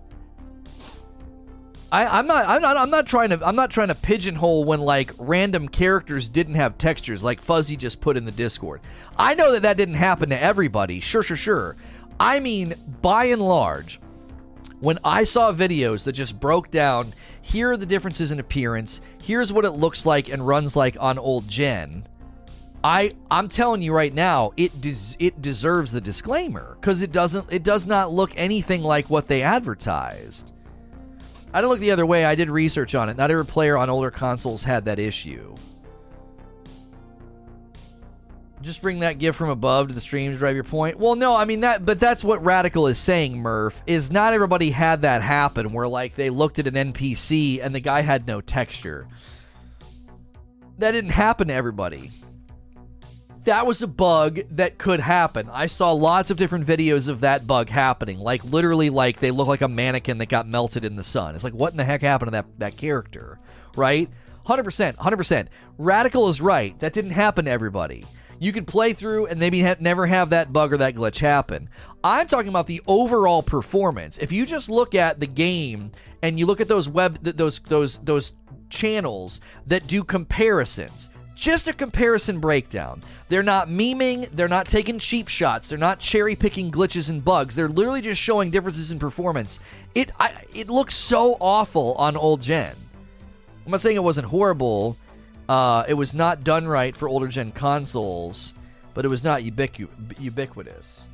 I, 1.91 2.19
am 2.19 2.27
not. 2.27 2.47
I'm 2.47 2.61
not. 2.61 2.75
I'm 2.75 2.89
not 2.89 3.05
trying 3.05 3.29
to. 3.29 3.39
I'm 3.45 3.55
not 3.55 3.71
trying 3.71 3.87
to 3.87 3.95
pigeonhole 3.95 4.65
when 4.65 4.81
like 4.81 5.11
random 5.17 5.69
characters 5.69 6.27
didn't 6.27 6.55
have 6.55 6.77
textures, 6.77 7.23
like 7.23 7.41
Fuzzy 7.41 7.77
just 7.77 8.01
put 8.01 8.17
in 8.17 8.25
the 8.25 8.31
Discord. 8.31 8.81
I 9.17 9.35
know 9.35 9.53
that 9.53 9.61
that 9.61 9.77
didn't 9.77 9.95
happen 9.95 10.29
to 10.31 10.41
everybody. 10.41 10.99
Sure, 10.99 11.23
sure, 11.23 11.37
sure. 11.37 11.77
I 12.19 12.39
mean, 12.39 12.75
by 13.01 13.25
and 13.25 13.41
large, 13.41 14.01
when 14.79 14.99
I 15.03 15.23
saw 15.23 15.51
videos 15.51 16.03
that 16.03 16.13
just 16.13 16.39
broke 16.39 16.69
down, 16.69 17.13
here 17.41 17.71
are 17.71 17.77
the 17.77 17.85
differences 17.85 18.31
in 18.31 18.39
appearance, 18.39 19.01
here's 19.21 19.51
what 19.51 19.65
it 19.65 19.71
looks 19.71 20.05
like 20.05 20.29
and 20.29 20.45
runs 20.45 20.75
like 20.75 20.97
on 20.99 21.17
old 21.17 21.47
gen. 21.47 22.07
I 22.83 23.15
I'm 23.31 23.49
telling 23.49 23.81
you 23.81 23.93
right 23.93 24.13
now, 24.13 24.51
it 24.55 24.79
des- 24.79 25.15
it 25.19 25.41
deserves 25.41 25.91
the 25.91 26.01
disclaimer 26.01 26.77
because 26.79 27.01
it 27.01 27.11
doesn't 27.11 27.51
it 27.51 27.63
does 27.63 27.87
not 27.87 28.11
look 28.11 28.31
anything 28.35 28.83
like 28.83 29.09
what 29.09 29.27
they 29.27 29.41
advertised. 29.41 30.51
I 31.53 31.61
didn't 31.61 31.71
look 31.71 31.79
the 31.79 31.91
other 31.91 32.05
way. 32.05 32.23
I 32.23 32.35
did 32.35 32.49
research 32.49 32.93
on 32.93 33.09
it. 33.09 33.17
Not 33.17 33.31
every 33.31 33.45
player 33.45 33.77
on 33.77 33.89
older 33.89 34.11
consoles 34.11 34.63
had 34.63 34.85
that 34.85 34.99
issue. 34.99 35.55
Just 38.61 38.81
bring 38.81 38.99
that 38.99 39.19
gift 39.19 39.37
from 39.37 39.49
above 39.49 39.89
to 39.89 39.93
the 39.93 40.01
stream 40.01 40.31
to 40.31 40.37
drive 40.37 40.55
your 40.55 40.63
point. 40.63 40.97
Well, 40.97 41.15
no, 41.15 41.35
I 41.35 41.45
mean 41.45 41.61
that, 41.61 41.85
but 41.85 41.99
that's 41.99 42.23
what 42.23 42.43
Radical 42.43 42.87
is 42.87 42.97
saying, 42.97 43.37
Murph. 43.37 43.81
Is 43.85 44.11
not 44.11 44.33
everybody 44.33 44.71
had 44.71 45.03
that 45.03 45.21
happen 45.21 45.73
where 45.73 45.87
like 45.87 46.15
they 46.15 46.29
looked 46.29 46.59
at 46.59 46.67
an 46.67 46.93
NPC 46.93 47.63
and 47.63 47.73
the 47.75 47.79
guy 47.79 48.01
had 48.01 48.27
no 48.27 48.41
texture. 48.41 49.07
That 50.79 50.91
didn't 50.91 51.11
happen 51.11 51.47
to 51.47 51.53
everybody. 51.53 52.11
that 53.45 53.65
was 53.65 53.81
a 53.81 53.87
bug 53.87 54.41
that 54.51 54.77
could 54.77 54.99
happen. 54.99 55.49
I 55.51 55.67
saw 55.67 55.93
lots 55.93 56.29
of 56.31 56.37
different 56.37 56.67
videos 56.67 57.07
of 57.07 57.21
that 57.21 57.47
bug 57.47 57.69
happening. 57.69 58.19
Like 58.19 58.43
literally 58.43 58.89
like 58.89 59.19
they 59.19 59.31
look 59.31 59.47
like 59.47 59.61
a 59.61 59.69
mannequin 59.69 60.17
that 60.17 60.27
got 60.27 60.47
melted 60.47 60.83
in 60.83 60.97
the 60.97 61.03
sun. 61.03 61.33
It's 61.33 61.43
like 61.45 61.53
what 61.53 61.71
in 61.71 61.77
the 61.77 61.85
heck 61.85 62.01
happened 62.01 62.27
to 62.27 62.31
that 62.31 62.45
that 62.57 62.77
character, 62.77 63.39
right? 63.75 64.09
100%, 64.45 64.95
100%. 64.95 65.47
Radical 65.77 66.29
is 66.29 66.39
right. 66.41 66.77
That 66.79 66.93
didn't 66.93 67.11
happen 67.11 67.45
to 67.45 67.51
everybody. 67.51 68.05
You 68.39 68.51
could 68.51 68.67
play 68.67 68.93
through 68.93 69.27
and 69.27 69.39
maybe 69.39 69.61
ha- 69.61 69.75
never 69.79 70.05
have 70.05 70.29
that 70.29 70.53
bug 70.53 70.73
or 70.73 70.77
that 70.77 70.95
glitch 70.95 71.19
happen. 71.19 71.69
I'm 72.03 72.27
talking 72.27 72.49
about 72.49 72.67
the 72.67 72.81
overall 72.87 73.41
performance. 73.41 74.17
If 74.19 74.31
you 74.31 74.45
just 74.45 74.69
look 74.69 74.95
at 74.95 75.19
the 75.19 75.27
game 75.27 75.91
and 76.21 76.37
you 76.37 76.45
look 76.45 76.61
at 76.61 76.67
those 76.67 76.87
web 76.87 77.23
th- 77.23 77.35
those 77.35 77.59
those 77.59 77.99
those 77.99 78.33
channels 78.69 79.41
that 79.67 79.87
do 79.87 80.03
comparisons, 80.03 81.09
just 81.35 81.67
a 81.67 81.73
comparison 81.73 82.39
breakdown. 82.39 83.03
They're 83.29 83.43
not 83.43 83.67
memeing, 83.69 84.29
they're 84.31 84.47
not 84.47 84.67
taking 84.67 84.99
cheap 84.99 85.27
shots, 85.27 85.67
they're 85.67 85.77
not 85.77 85.99
cherry 85.99 86.35
picking 86.35 86.71
glitches 86.71 87.09
and 87.09 87.23
bugs. 87.23 87.55
They're 87.55 87.69
literally 87.69 88.01
just 88.01 88.21
showing 88.21 88.51
differences 88.51 88.91
in 88.91 88.99
performance. 88.99 89.59
It 89.95 90.11
I, 90.19 90.43
it 90.53 90.69
looks 90.69 90.95
so 90.95 91.37
awful 91.39 91.93
on 91.95 92.17
old 92.17 92.41
gen. 92.41 92.75
I'm 93.65 93.71
not 93.71 93.81
saying 93.81 93.95
it 93.95 94.03
wasn't 94.03 94.27
horrible. 94.27 94.97
Uh, 95.47 95.83
it 95.87 95.93
was 95.93 96.13
not 96.13 96.43
done 96.43 96.67
right 96.67 96.95
for 96.95 97.07
older 97.07 97.27
gen 97.27 97.51
consoles, 97.51 98.53
but 98.93 99.05
it 99.05 99.07
was 99.07 99.23
not 99.23 99.41
ubiqu- 99.41 99.87
ubiquitous. 100.19 101.07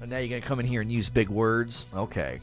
And 0.00 0.10
now 0.10 0.18
you're 0.18 0.28
gonna 0.28 0.40
come 0.40 0.60
in 0.60 0.66
here 0.66 0.80
and 0.80 0.90
use 0.90 1.08
big 1.08 1.28
words. 1.28 1.86
Okay, 1.94 2.40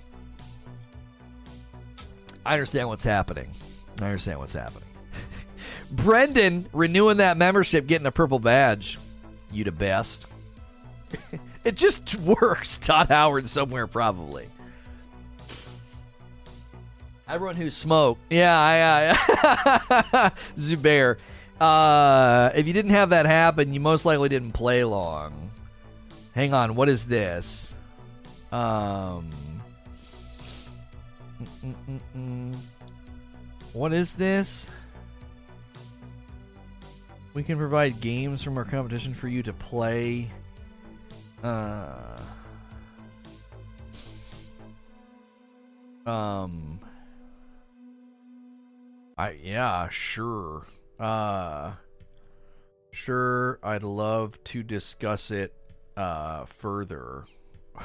I 2.46 2.54
understand 2.54 2.88
what's 2.88 3.04
happening. 3.04 3.50
I 4.00 4.06
understand 4.06 4.40
what's 4.40 4.54
happening. 4.54 4.88
Brendan 5.92 6.68
renewing 6.74 7.18
that 7.18 7.38
membership, 7.38 7.88
getting 7.88 8.08
a 8.08 8.12
purple 8.12 8.40
badge. 8.40 8.98
You 9.52 9.64
the 9.64 9.72
best. 9.72 10.26
it 11.64 11.76
just 11.76 12.16
works. 12.42 12.78
Todd 12.78 13.10
Howard 13.10 13.50
somewhere 13.50 13.88
probably. 13.88 14.48
Everyone 17.28 17.56
who 17.56 17.72
smoked, 17.72 18.20
yeah, 18.30 18.60
I, 18.60 20.32
Zubair. 20.58 21.16
Uh, 21.62 22.52
if 22.56 22.66
you 22.66 22.74
didn't 22.74 22.90
have 22.90 23.12
that 23.12 23.28
happen, 23.28 23.72
you 23.72 23.80
most 23.80 24.04
likely 24.04 24.30
didn't 24.30 24.52
play 24.52 24.84
long. 24.84 25.52
Hang 26.34 26.56
on, 26.56 26.74
what 26.74 26.90
is 26.90 27.06
this? 27.06 27.76
Um, 28.52 29.30
what 33.74 33.94
is 33.94 34.14
this? 34.14 34.68
We 37.36 37.44
can 37.44 37.60
provide 37.60 38.02
games 38.02 38.42
from 38.42 38.58
our 38.58 38.66
competition 38.66 39.14
for 39.14 39.28
you 39.28 39.44
to 39.44 39.54
play. 39.54 40.32
Uh, 41.44 42.20
um, 46.08 46.80
I 49.16 49.38
yeah, 49.44 49.90
sure. 49.90 50.64
Uh, 51.02 51.74
sure. 52.92 53.60
I'd 53.64 53.84
love 53.84 54.42
to 54.46 54.62
discuss 54.62 55.32
it 55.32 55.54
uh 55.98 56.46
further. 56.46 57.26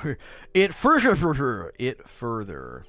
it 0.54 0.74
further, 0.74 1.72
it 1.78 2.06
further. 2.08 2.84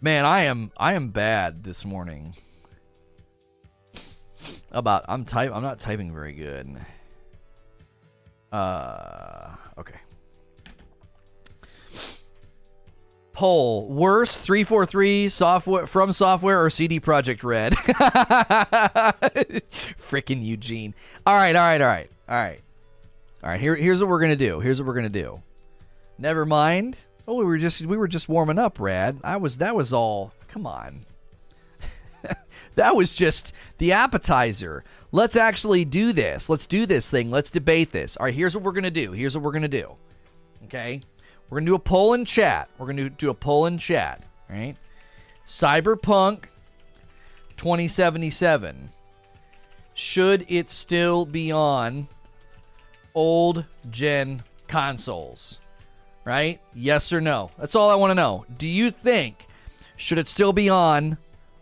Man, 0.00 0.24
I 0.24 0.44
am 0.44 0.72
I 0.78 0.94
am 0.94 1.10
bad 1.10 1.62
this 1.62 1.84
morning 1.84 2.34
about 4.72 5.04
I'm 5.08 5.26
type 5.26 5.52
I'm 5.54 5.62
not 5.62 5.78
typing 5.78 6.14
very 6.14 6.32
good. 6.32 6.80
Uh 8.50 9.56
Poll 13.32 13.88
worst 13.88 14.40
343 14.40 15.28
software 15.28 15.84
FromSoftware 15.84 16.64
or 16.64 16.70
CD 16.70 16.98
Projekt 17.00 17.42
Red. 17.42 17.74
Frickin' 19.98 20.44
Eugene. 20.44 20.94
All 21.26 21.36
right, 21.36 21.54
all 21.54 21.62
right, 21.62 21.80
all 21.80 21.86
right. 21.86 22.10
All 22.28 22.36
right. 22.36 22.60
All 23.42 23.50
right, 23.50 23.60
here 23.60 23.74
here's 23.74 24.00
what 24.00 24.10
we're 24.10 24.20
to 24.36 24.36
do. 24.36 24.60
Here's 24.60 24.80
what 24.80 24.86
we're 24.86 24.94
to 25.10 25.22
do. 25.22 25.42
Never 26.18 26.44
mind. 26.44 26.96
Oh, 27.26 27.36
we 27.36 27.44
were 27.44 27.58
just 27.58 27.86
we 27.86 27.96
were 27.96 28.08
just 28.08 28.28
warming 28.28 28.58
up, 28.58 28.78
Rad. 28.78 29.18
I 29.24 29.36
was 29.38 29.58
that 29.58 29.74
was 29.74 29.92
all. 29.92 30.32
Come 30.48 30.66
on. 30.66 31.06
that 32.74 32.94
was 32.94 33.14
just 33.14 33.54
the 33.78 33.92
appetizer. 33.92 34.84
Let's 35.12 35.36
actually 35.36 35.84
do 35.84 36.12
this. 36.12 36.48
Let's 36.48 36.66
do 36.66 36.86
this 36.86 37.08
thing. 37.08 37.30
Let's 37.30 37.50
debate 37.50 37.92
this. 37.92 38.16
All 38.16 38.26
right, 38.26 38.34
here's 38.34 38.54
what 38.54 38.62
we're 38.62 38.72
to 38.84 38.90
do. 38.90 39.12
Here's 39.12 39.34
what 39.34 39.42
we're 39.42 39.52
to 39.62 39.68
do. 39.68 39.96
Okay? 40.64 41.02
We're 41.50 41.56
going 41.56 41.66
to 41.66 41.72
do 41.72 41.76
a 41.76 41.80
poll 41.80 42.14
in 42.14 42.24
chat. 42.24 42.70
We're 42.78 42.86
going 42.86 42.96
to 42.96 43.10
do 43.10 43.28
a 43.28 43.34
poll 43.34 43.66
in 43.66 43.76
chat, 43.76 44.22
right? 44.48 44.76
Cyberpunk 45.46 46.44
2077 47.56 48.90
should 50.00 50.46
it 50.48 50.70
still 50.70 51.26
be 51.26 51.52
on 51.52 52.08
old 53.14 53.66
gen 53.90 54.42
consoles? 54.66 55.60
Right? 56.24 56.60
Yes 56.74 57.12
or 57.12 57.20
no? 57.20 57.50
That's 57.58 57.74
all 57.74 57.90
I 57.90 57.96
want 57.96 58.10
to 58.10 58.14
know. 58.14 58.46
Do 58.56 58.66
you 58.66 58.90
think 58.90 59.46
should 59.96 60.18
it 60.18 60.28
still 60.28 60.54
be 60.54 60.70
on 60.70 61.18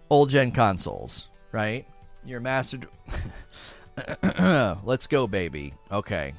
old 0.09 0.31
gen 0.31 0.53
consoles? 0.53 1.27
Right? 1.51 1.85
Your 2.25 2.39
master. 2.39 2.79
Let's 4.85 5.09
go, 5.09 5.27
baby. 5.27 5.75
Okay. 5.91 6.35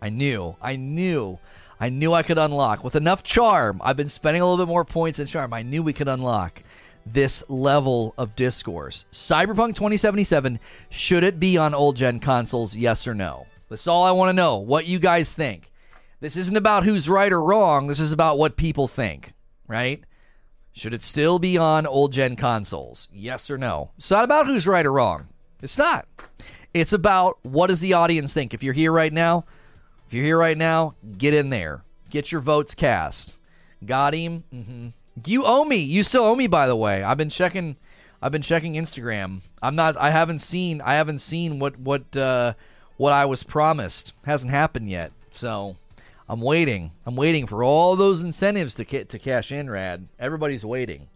I 0.00 0.10
knew. 0.10 0.54
I 0.62 0.76
knew. 0.76 1.38
I 1.80 1.88
knew 1.88 2.12
I 2.12 2.22
could 2.22 2.38
unlock 2.38 2.84
with 2.84 2.96
enough 2.96 3.22
charm. 3.22 3.80
I've 3.84 3.96
been 3.96 4.08
spending 4.08 4.42
a 4.42 4.46
little 4.46 4.64
bit 4.64 4.70
more 4.70 4.84
points 4.84 5.18
in 5.18 5.26
charm. 5.26 5.52
I 5.52 5.62
knew 5.62 5.82
we 5.82 5.92
could 5.92 6.08
unlock 6.08 6.62
this 7.06 7.44
level 7.48 8.14
of 8.16 8.36
discourse. 8.36 9.04
Cyberpunk 9.12 9.74
2077, 9.74 10.58
should 10.90 11.24
it 11.24 11.38
be 11.38 11.58
on 11.58 11.74
old 11.74 11.96
gen 11.96 12.20
consoles? 12.20 12.74
Yes 12.74 13.06
or 13.06 13.14
no? 13.14 13.46
That's 13.68 13.86
all 13.86 14.04
I 14.04 14.12
want 14.12 14.30
to 14.30 14.34
know. 14.34 14.56
What 14.56 14.86
you 14.86 14.98
guys 14.98 15.34
think. 15.34 15.70
This 16.20 16.36
isn't 16.36 16.56
about 16.56 16.84
who's 16.84 17.08
right 17.08 17.32
or 17.32 17.42
wrong. 17.42 17.86
This 17.86 18.00
is 18.00 18.12
about 18.12 18.38
what 18.38 18.56
people 18.56 18.88
think, 18.88 19.34
right? 19.68 20.02
Should 20.72 20.94
it 20.94 21.02
still 21.02 21.38
be 21.38 21.58
on 21.58 21.86
old 21.86 22.12
gen 22.12 22.36
consoles? 22.36 23.08
Yes 23.12 23.50
or 23.50 23.58
no? 23.58 23.90
It's 23.98 24.10
not 24.10 24.24
about 24.24 24.46
who's 24.46 24.66
right 24.66 24.86
or 24.86 24.92
wrong. 24.92 25.28
It's 25.62 25.78
not. 25.78 26.06
It's 26.72 26.92
about 26.92 27.38
what 27.42 27.68
does 27.68 27.80
the 27.80 27.92
audience 27.92 28.32
think. 28.32 28.54
If 28.54 28.62
you're 28.62 28.72
here 28.74 28.90
right 28.90 29.12
now, 29.12 29.44
if 30.14 30.18
you're 30.18 30.26
here 30.26 30.38
right 30.38 30.56
now, 30.56 30.94
get 31.18 31.34
in 31.34 31.50
there. 31.50 31.82
Get 32.08 32.30
your 32.30 32.40
votes 32.40 32.72
cast. 32.72 33.40
Got 33.84 34.14
him. 34.14 34.44
Mm-hmm. 34.54 34.88
You 35.26 35.42
owe 35.44 35.64
me. 35.64 35.78
You 35.78 36.04
still 36.04 36.22
owe 36.22 36.36
me, 36.36 36.46
by 36.46 36.68
the 36.68 36.76
way. 36.76 37.02
I've 37.02 37.18
been 37.18 37.30
checking. 37.30 37.74
I've 38.22 38.30
been 38.30 38.40
checking 38.40 38.74
Instagram. 38.74 39.40
I'm 39.60 39.74
not. 39.74 39.96
I 39.96 40.10
haven't 40.12 40.38
seen. 40.38 40.80
I 40.82 40.94
haven't 40.94 41.18
seen 41.18 41.58
what 41.58 41.80
what 41.80 42.16
uh, 42.16 42.52
what 42.96 43.12
I 43.12 43.24
was 43.24 43.42
promised. 43.42 44.12
Hasn't 44.24 44.52
happened 44.52 44.88
yet. 44.88 45.10
So 45.32 45.74
I'm 46.28 46.40
waiting. 46.40 46.92
I'm 47.04 47.16
waiting 47.16 47.48
for 47.48 47.64
all 47.64 47.96
those 47.96 48.22
incentives 48.22 48.76
to 48.76 48.84
ca- 48.84 49.06
to 49.06 49.18
cash 49.18 49.50
in. 49.50 49.68
Rad. 49.68 50.06
Everybody's 50.20 50.64
waiting. 50.64 51.08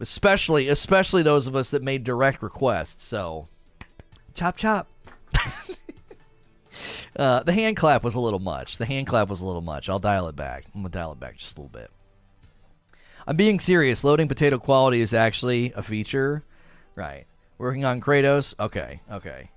Especially, 0.00 0.66
especially 0.68 1.22
those 1.22 1.46
of 1.46 1.54
us 1.54 1.68
that 1.68 1.82
made 1.82 2.04
direct 2.04 2.42
requests. 2.42 3.04
So, 3.04 3.48
chop 4.34 4.56
chop. 4.56 4.88
uh, 7.16 7.42
the 7.42 7.52
hand 7.52 7.76
clap 7.76 8.02
was 8.02 8.14
a 8.14 8.20
little 8.20 8.38
much. 8.38 8.78
The 8.78 8.86
hand 8.86 9.06
clap 9.06 9.28
was 9.28 9.40
a 9.40 9.46
little 9.46 9.62
much. 9.62 9.88
I'll 9.88 9.98
dial 9.98 10.28
it 10.28 10.36
back. 10.36 10.64
I'm 10.74 10.82
gonna 10.82 10.90
dial 10.90 11.12
it 11.12 11.20
back 11.20 11.36
just 11.36 11.56
a 11.56 11.60
little 11.60 11.78
bit. 11.78 11.90
I'm 13.26 13.36
being 13.36 13.60
serious. 13.60 14.04
Loading 14.04 14.28
potato 14.28 14.58
quality 14.58 15.00
is 15.00 15.12
actually 15.12 15.72
a 15.76 15.82
feature. 15.82 16.42
Right. 16.94 17.26
Working 17.58 17.84
on 17.84 18.00
Kratos. 18.00 18.54
Okay. 18.58 19.00
Okay. 19.12 19.50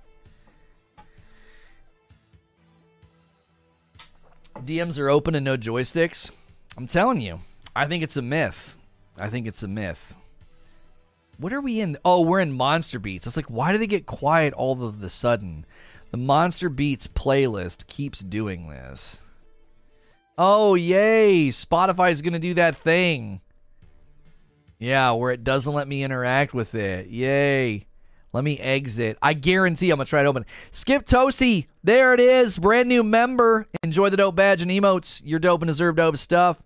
DMs 4.58 4.98
are 4.98 5.08
open 5.08 5.34
and 5.34 5.44
no 5.44 5.56
joysticks. 5.56 6.30
I'm 6.76 6.86
telling 6.86 7.20
you, 7.20 7.40
I 7.74 7.86
think 7.86 8.02
it's 8.02 8.16
a 8.16 8.22
myth. 8.22 8.76
I 9.16 9.28
think 9.28 9.46
it's 9.46 9.62
a 9.62 9.68
myth. 9.68 10.16
What 11.38 11.52
are 11.52 11.60
we 11.60 11.80
in? 11.80 11.96
Oh, 12.04 12.20
we're 12.20 12.40
in 12.40 12.52
Monster 12.52 12.98
Beats. 12.98 13.26
It's 13.26 13.36
like, 13.36 13.50
why 13.50 13.72
did 13.72 13.82
it 13.82 13.88
get 13.88 14.06
quiet 14.06 14.52
all 14.54 14.84
of 14.84 15.00
the 15.00 15.10
sudden? 15.10 15.64
The 16.12 16.18
Monster 16.18 16.68
Beats 16.68 17.06
playlist 17.06 17.86
keeps 17.86 18.20
doing 18.20 18.68
this. 18.68 19.22
Oh, 20.36 20.74
yay! 20.74 21.48
Spotify's 21.48 22.20
going 22.20 22.34
to 22.34 22.38
do 22.38 22.52
that 22.54 22.76
thing. 22.76 23.40
Yeah, 24.78 25.12
where 25.12 25.30
it 25.30 25.42
doesn't 25.42 25.72
let 25.72 25.88
me 25.88 26.04
interact 26.04 26.52
with 26.52 26.74
it. 26.74 27.06
Yay. 27.06 27.86
Let 28.34 28.44
me 28.44 28.58
exit. 28.58 29.16
I 29.22 29.32
guarantee 29.32 29.90
I'm 29.90 29.96
going 29.96 30.04
to 30.04 30.10
try 30.10 30.22
to 30.22 30.28
open. 30.28 30.44
Skip 30.70 31.06
Toasty. 31.06 31.68
There 31.82 32.12
it 32.12 32.20
is. 32.20 32.58
Brand 32.58 32.90
new 32.90 33.02
member. 33.02 33.66
Enjoy 33.82 34.10
the 34.10 34.18
dope 34.18 34.36
badge 34.36 34.60
and 34.60 34.70
emotes. 34.70 35.22
Your 35.24 35.38
dope 35.38 35.62
and 35.62 35.68
deserve 35.68 35.96
dope 35.96 36.18
stuff. 36.18 36.62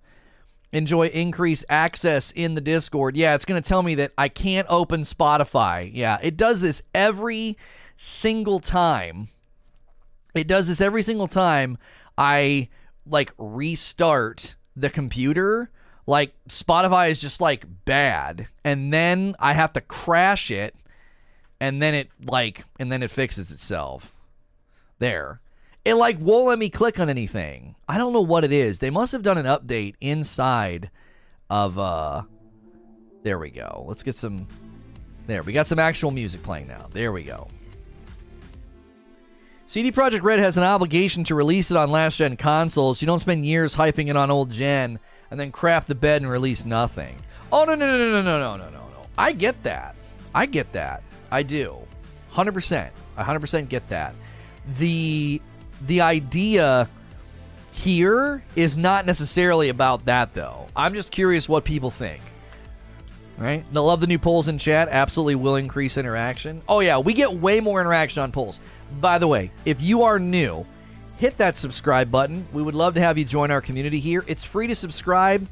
Enjoy 0.72 1.06
increased 1.06 1.64
access 1.68 2.32
in 2.32 2.56
the 2.56 2.60
Discord. 2.60 3.16
Yeah, 3.16 3.36
it's 3.36 3.44
going 3.44 3.62
to 3.62 3.68
tell 3.68 3.84
me 3.84 3.94
that 3.94 4.12
I 4.18 4.28
can't 4.28 4.66
open 4.68 5.02
Spotify. 5.02 5.88
Yeah, 5.92 6.18
it 6.20 6.36
does 6.36 6.60
this 6.60 6.82
every 6.92 7.56
single 7.96 8.58
time. 8.58 9.28
It 10.38 10.46
does 10.46 10.68
this 10.68 10.80
every 10.80 11.02
single 11.02 11.28
time 11.28 11.78
I 12.16 12.68
like 13.06 13.32
restart 13.38 14.56
the 14.74 14.90
computer. 14.90 15.70
Like 16.06 16.34
Spotify 16.48 17.10
is 17.10 17.18
just 17.18 17.40
like 17.40 17.64
bad, 17.84 18.48
and 18.64 18.92
then 18.92 19.34
I 19.40 19.54
have 19.54 19.72
to 19.72 19.80
crash 19.80 20.50
it, 20.50 20.76
and 21.60 21.82
then 21.82 21.94
it 21.94 22.10
like 22.24 22.64
and 22.78 22.92
then 22.92 23.02
it 23.02 23.10
fixes 23.10 23.50
itself. 23.50 24.12
There. 24.98 25.40
It 25.84 25.94
like 25.94 26.18
won't 26.20 26.48
let 26.48 26.58
me 26.58 26.68
click 26.70 26.98
on 26.98 27.08
anything. 27.08 27.76
I 27.88 27.98
don't 27.98 28.12
know 28.12 28.20
what 28.20 28.44
it 28.44 28.52
is. 28.52 28.78
They 28.78 28.90
must 28.90 29.12
have 29.12 29.22
done 29.22 29.38
an 29.38 29.46
update 29.46 29.94
inside 30.00 30.90
of 31.50 31.78
uh 31.78 32.22
there 33.22 33.38
we 33.38 33.50
go. 33.50 33.84
Let's 33.88 34.02
get 34.02 34.14
some 34.14 34.46
there. 35.26 35.42
We 35.42 35.52
got 35.52 35.66
some 35.66 35.78
actual 35.78 36.12
music 36.12 36.42
playing 36.42 36.68
now. 36.68 36.88
There 36.92 37.12
we 37.12 37.24
go. 37.24 37.48
CD 39.68 39.90
Projekt 39.90 40.22
Red 40.22 40.38
has 40.38 40.56
an 40.56 40.62
obligation 40.62 41.24
to 41.24 41.34
release 41.34 41.72
it 41.72 41.76
on 41.76 41.90
last 41.90 42.18
gen 42.18 42.36
consoles. 42.36 43.02
You 43.02 43.06
don't 43.06 43.18
spend 43.18 43.44
years 43.44 43.74
hyping 43.74 44.08
it 44.08 44.16
on 44.16 44.30
old 44.30 44.52
gen 44.52 45.00
and 45.30 45.40
then 45.40 45.50
crap 45.50 45.86
the 45.86 45.94
bed 45.96 46.22
and 46.22 46.30
release 46.30 46.64
nothing. 46.64 47.16
Oh 47.50 47.64
no 47.64 47.74
no 47.74 47.86
no 47.86 47.98
no 47.98 48.22
no 48.22 48.38
no 48.38 48.56
no 48.56 48.70
no 48.70 48.70
no. 48.70 49.06
I 49.18 49.32
get 49.32 49.60
that. 49.64 49.96
I 50.32 50.46
get 50.46 50.72
that. 50.74 51.02
I 51.32 51.42
do. 51.42 51.78
100%. 52.32 52.90
I 53.16 53.24
100% 53.24 53.68
get 53.68 53.88
that. 53.88 54.14
The 54.78 55.40
the 55.86 56.00
idea 56.00 56.88
here 57.72 58.42
is 58.54 58.76
not 58.76 59.04
necessarily 59.04 59.68
about 59.68 60.04
that 60.04 60.32
though. 60.32 60.68
I'm 60.76 60.94
just 60.94 61.10
curious 61.10 61.48
what 61.48 61.64
people 61.64 61.90
think. 61.90 62.22
Right? 63.36 63.64
I 63.74 63.78
love 63.78 64.00
the 64.00 64.06
new 64.06 64.18
polls 64.18 64.48
in 64.48 64.58
chat. 64.58 64.88
Absolutely 64.88 65.34
will 65.34 65.56
increase 65.56 65.98
interaction. 65.98 66.62
Oh 66.68 66.80
yeah, 66.80 66.98
we 66.98 67.12
get 67.12 67.34
way 67.34 67.60
more 67.60 67.80
interaction 67.80 68.22
on 68.22 68.32
polls. 68.32 68.60
By 69.00 69.18
the 69.18 69.26
way, 69.26 69.50
if 69.64 69.82
you 69.82 70.02
are 70.02 70.18
new, 70.18 70.66
hit 71.18 71.36
that 71.38 71.56
subscribe 71.56 72.10
button. 72.10 72.46
We 72.52 72.62
would 72.62 72.74
love 72.74 72.94
to 72.94 73.00
have 73.00 73.18
you 73.18 73.24
join 73.24 73.50
our 73.50 73.60
community 73.60 74.00
here. 74.00 74.24
It's 74.26 74.44
free 74.44 74.66
to 74.66 74.74
subscribe. 74.74 75.46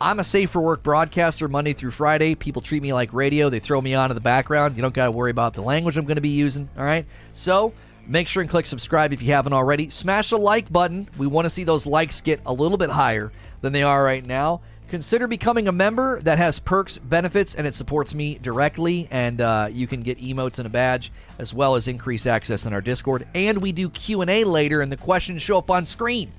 I'm 0.00 0.20
a 0.20 0.24
safe 0.24 0.50
for 0.50 0.60
work 0.60 0.82
broadcaster 0.82 1.48
Monday 1.48 1.72
through 1.72 1.90
Friday. 1.90 2.34
People 2.34 2.62
treat 2.62 2.82
me 2.82 2.92
like 2.92 3.12
radio. 3.12 3.50
They 3.50 3.58
throw 3.58 3.80
me 3.80 3.94
on 3.94 4.10
in 4.10 4.14
the 4.14 4.20
background. 4.20 4.76
You 4.76 4.82
don't 4.82 4.94
got 4.94 5.06
to 5.06 5.10
worry 5.10 5.32
about 5.32 5.54
the 5.54 5.62
language 5.62 5.96
I'm 5.96 6.04
going 6.04 6.16
to 6.16 6.22
be 6.22 6.28
using. 6.28 6.68
All 6.78 6.84
right. 6.84 7.04
So 7.32 7.72
make 8.06 8.28
sure 8.28 8.40
and 8.40 8.48
click 8.48 8.66
subscribe 8.66 9.12
if 9.12 9.22
you 9.22 9.32
haven't 9.32 9.52
already. 9.52 9.90
Smash 9.90 10.30
the 10.30 10.38
like 10.38 10.72
button. 10.72 11.08
We 11.18 11.26
want 11.26 11.46
to 11.46 11.50
see 11.50 11.64
those 11.64 11.84
likes 11.84 12.20
get 12.20 12.40
a 12.46 12.52
little 12.52 12.78
bit 12.78 12.90
higher 12.90 13.32
than 13.60 13.72
they 13.72 13.82
are 13.82 14.02
right 14.02 14.24
now 14.24 14.60
consider 14.88 15.26
becoming 15.26 15.68
a 15.68 15.72
member 15.72 16.20
that 16.22 16.38
has 16.38 16.58
perks 16.58 16.98
benefits 16.98 17.54
and 17.54 17.66
it 17.66 17.74
supports 17.74 18.14
me 18.14 18.38
directly 18.40 19.06
and 19.10 19.40
uh, 19.40 19.68
you 19.70 19.86
can 19.86 20.02
get 20.02 20.18
emotes 20.18 20.58
and 20.58 20.66
a 20.66 20.70
badge 20.70 21.12
as 21.38 21.52
well 21.52 21.74
as 21.74 21.88
increased 21.88 22.26
access 22.26 22.64
in 22.64 22.72
our 22.72 22.80
discord 22.80 23.26
and 23.34 23.60
we 23.60 23.70
do 23.70 23.90
q&a 23.90 24.44
later 24.44 24.80
and 24.80 24.90
the 24.90 24.96
questions 24.96 25.42
show 25.42 25.58
up 25.58 25.70
on 25.70 25.84
screen 25.84 26.32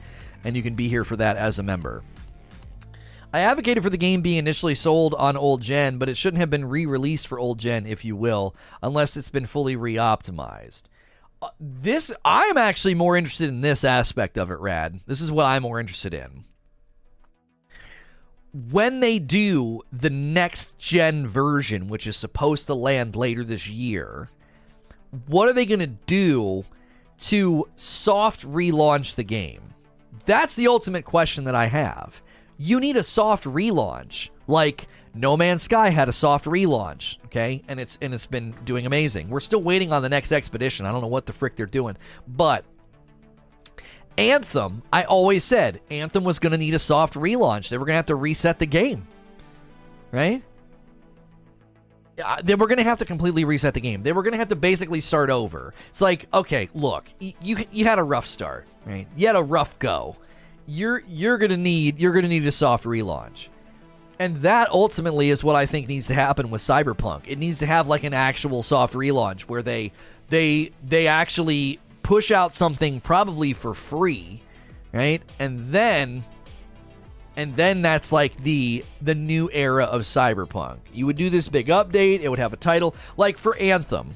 and 0.44 0.56
you 0.56 0.64
can 0.64 0.74
be 0.74 0.88
here 0.88 1.04
for 1.04 1.16
that 1.18 1.36
as 1.36 1.60
a 1.60 1.64
member. 1.64 2.02
I 3.32 3.42
advocated 3.42 3.84
for 3.84 3.90
the 3.92 3.98
game 3.98 4.22
being 4.22 4.40
initially 4.40 4.74
sold 4.74 5.14
on 5.14 5.38
old 5.38 5.62
gen 5.62 6.00
but 6.00 6.10
it 6.10 6.18
shouldn't 6.18 6.40
have 6.40 6.50
been 6.50 6.66
re-released 6.66 7.28
for 7.28 7.38
old 7.38 7.60
gen 7.60 7.86
if 7.86 8.04
you 8.04 8.16
will 8.16 8.56
unless 8.82 9.16
it's 9.16 9.30
been 9.30 9.46
fully 9.46 9.76
re-optimized. 9.76 10.84
Uh, 11.42 11.50
this 11.60 12.12
i'm 12.26 12.58
actually 12.58 12.96
more 12.96 13.16
interested 13.16 13.48
in 13.48 13.62
this 13.62 13.84
aspect 13.84 14.38
of 14.38 14.50
it 14.50 14.60
rad. 14.60 15.02
This 15.06 15.22
is 15.22 15.32
what 15.32 15.46
i'm 15.46 15.62
more 15.62 15.80
interested 15.80 16.16
in 16.16 16.46
when 18.54 19.00
they 19.00 19.20
do 19.20 19.82
the 19.92 20.10
next 20.10 20.78
gen 20.80 21.28
version, 21.28 21.88
which 21.88 22.08
is 22.08 22.18
supposed 22.18 22.68
to 22.68 22.74
land 22.74 23.16
later 23.16 23.44
this 23.44 23.68
year, 23.68 24.30
what 25.28 25.48
are 25.48 25.54
they 25.54 25.66
going 25.66 25.80
to 25.80 25.88
do 25.88 26.64
to 27.20 27.68
soft 27.76 28.48
relaunch 28.48 29.16
the 29.16 29.24
game? 29.24 29.62
That's 30.26 30.56
the 30.56 30.68
ultimate 30.68 31.06
question 31.06 31.44
that 31.46 31.56
I 31.56 31.66
have. 31.68 32.22
You 32.58 32.80
need 32.80 32.98
a 32.98 33.04
soft 33.04 33.46
relaunch. 33.46 34.30
Like 34.48 34.88
No 35.14 35.38
Man's 35.38 35.64
Sky 35.64 35.90
had 35.90 36.10
a 36.10 36.14
soft 36.14 36.46
relaunch, 36.46 37.18
okay? 37.26 37.62
And 37.68 37.80
it's 37.80 37.98
and 38.02 38.14
it's 38.14 38.26
been 38.26 38.56
doing 38.66 38.86
amazing. 38.86 39.30
We're 39.30 39.40
still 39.40 39.62
waiting 39.62 39.94
on 39.94 40.02
the 40.02 40.10
next 40.10 40.32
expedition. 40.32 40.86
I 40.86 40.92
don't 40.92 41.02
know 41.02 41.08
what 41.08 41.26
the 41.26 41.34
frick 41.34 41.56
they're 41.56 41.66
doing. 41.66 41.98
But 42.28 42.66
Anthem, 44.20 44.84
I 44.92 45.04
always 45.04 45.44
said 45.44 45.82
Anthem 45.90 46.24
was 46.24 46.40
going 46.40 46.52
to 46.52 46.58
need 46.58 46.74
a 46.74 46.80
soft 46.80 47.14
relaunch. 47.14 47.70
They 47.70 47.78
were 47.78 47.86
going 47.86 47.94
to 47.94 47.98
have 47.98 48.06
to 48.08 48.16
reset 48.16 48.60
the 48.60 48.66
game. 48.66 49.08
Right? 50.12 50.44
they 52.44 52.56
were 52.56 52.68
going 52.68 52.78
to 52.78 52.84
have 52.84 52.98
to 52.98 53.06
completely 53.06 53.46
reset 53.46 53.74
the 53.74 53.80
game. 53.80 54.04
They 54.04 54.12
were 54.12 54.24
going 54.24 54.34
to 54.34 54.38
have 54.38 54.50
to 54.50 54.56
basically 54.56 55.02
start 55.02 55.30
over. 55.30 55.74
It's 55.90 56.02
like, 56.02 56.28
okay, 56.34 56.70
look, 56.74 57.06
you 57.20 57.58
you 57.72 57.86
had 57.86 58.00
a 58.00 58.04
rough 58.04 58.26
start, 58.26 58.68
right? 58.86 59.08
You 59.16 59.28
had 59.28 59.36
a 59.36 59.44
rough 59.44 59.80
go. 59.80 60.18
You're 60.68 61.02
you're 61.08 61.38
going 61.38 61.52
to 61.52 61.58
need 61.58 62.00
you're 62.00 62.12
going 62.12 62.24
to 62.24 62.30
need 62.30 62.46
a 62.46 62.52
soft 62.52 62.84
relaunch. 62.84 63.48
And 64.20 64.42
that 64.42 64.70
ultimately 64.70 65.30
is 65.30 65.46
what 65.46 65.56
I 65.56 65.66
think 65.66 65.88
needs 65.88 66.08
to 66.08 66.14
happen 66.14 66.50
with 66.50 66.62
Cyberpunk. 66.62 67.22
It 67.26 67.40
needs 67.40 67.60
to 67.60 67.66
have 67.66 67.88
like 67.88 68.04
an 68.04 68.14
actual 68.14 68.64
soft 68.64 68.94
relaunch 68.94 69.44
where 69.44 69.62
they 69.62 69.94
they 70.28 70.72
they 70.86 71.08
actually 71.08 71.80
push 72.10 72.32
out 72.32 72.56
something 72.56 73.00
probably 73.00 73.54
for 73.54 73.76
free, 73.76 74.42
right? 74.92 75.22
And 75.38 75.72
then 75.72 76.26
and 77.36 77.56
then 77.56 77.84
that's 77.84 78.12
like 78.12 78.36
the 78.38 78.84
the 79.00 79.14
new 79.14 79.48
era 79.54 79.86
of 79.86 80.02
cyberpunk. 80.02 80.80
You 80.92 81.06
would 81.06 81.18
do 81.18 81.30
this 81.30 81.48
big 81.48 81.68
update, 81.68 82.22
it 82.22 82.30
would 82.30 82.40
have 82.40 82.52
a 82.52 82.58
title 82.58 82.96
like 83.16 83.38
for 83.38 83.56
Anthem. 83.58 84.16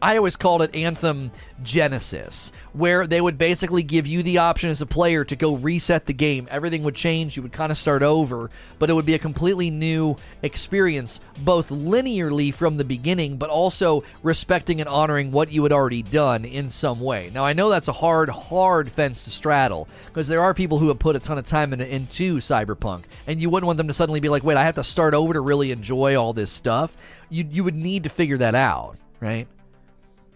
I 0.00 0.16
always 0.16 0.36
called 0.36 0.62
it 0.62 0.74
Anthem 0.74 1.32
Genesis, 1.62 2.52
where 2.72 3.06
they 3.06 3.20
would 3.20 3.36
basically 3.36 3.82
give 3.82 4.06
you 4.06 4.22
the 4.22 4.38
option 4.38 4.70
as 4.70 4.80
a 4.80 4.86
player 4.86 5.24
to 5.24 5.34
go 5.34 5.56
reset 5.56 6.06
the 6.06 6.12
game. 6.12 6.46
Everything 6.52 6.84
would 6.84 6.94
change, 6.94 7.36
you 7.36 7.42
would 7.42 7.52
kind 7.52 7.72
of 7.72 7.78
start 7.78 8.02
over, 8.02 8.48
but 8.78 8.90
it 8.90 8.92
would 8.92 9.06
be 9.06 9.14
a 9.14 9.18
completely 9.18 9.70
new 9.70 10.16
experience, 10.42 11.18
both 11.38 11.70
linearly 11.70 12.54
from 12.54 12.76
the 12.76 12.84
beginning, 12.84 13.38
but 13.38 13.50
also 13.50 14.04
respecting 14.22 14.80
and 14.80 14.88
honoring 14.88 15.32
what 15.32 15.50
you 15.50 15.64
had 15.64 15.72
already 15.72 16.02
done 16.02 16.44
in 16.44 16.70
some 16.70 17.00
way. 17.00 17.32
Now, 17.34 17.44
I 17.44 17.52
know 17.52 17.68
that's 17.68 17.88
a 17.88 17.92
hard, 17.92 18.28
hard 18.28 18.92
fence 18.92 19.24
to 19.24 19.30
straddle, 19.30 19.88
because 20.06 20.28
there 20.28 20.42
are 20.42 20.54
people 20.54 20.78
who 20.78 20.88
have 20.88 21.00
put 21.00 21.16
a 21.16 21.18
ton 21.18 21.38
of 21.38 21.44
time 21.44 21.72
in, 21.72 21.80
into 21.80 22.38
Cyberpunk, 22.38 23.02
and 23.26 23.42
you 23.42 23.50
wouldn't 23.50 23.66
want 23.66 23.78
them 23.78 23.88
to 23.88 23.94
suddenly 23.94 24.20
be 24.20 24.28
like, 24.28 24.44
wait, 24.44 24.56
I 24.56 24.64
have 24.64 24.76
to 24.76 24.84
start 24.84 25.14
over 25.14 25.32
to 25.32 25.40
really 25.40 25.72
enjoy 25.72 26.14
all 26.16 26.32
this 26.32 26.52
stuff. 26.52 26.96
You, 27.30 27.44
you 27.50 27.64
would 27.64 27.76
need 27.76 28.04
to 28.04 28.10
figure 28.10 28.38
that 28.38 28.54
out, 28.54 28.96
right? 29.18 29.48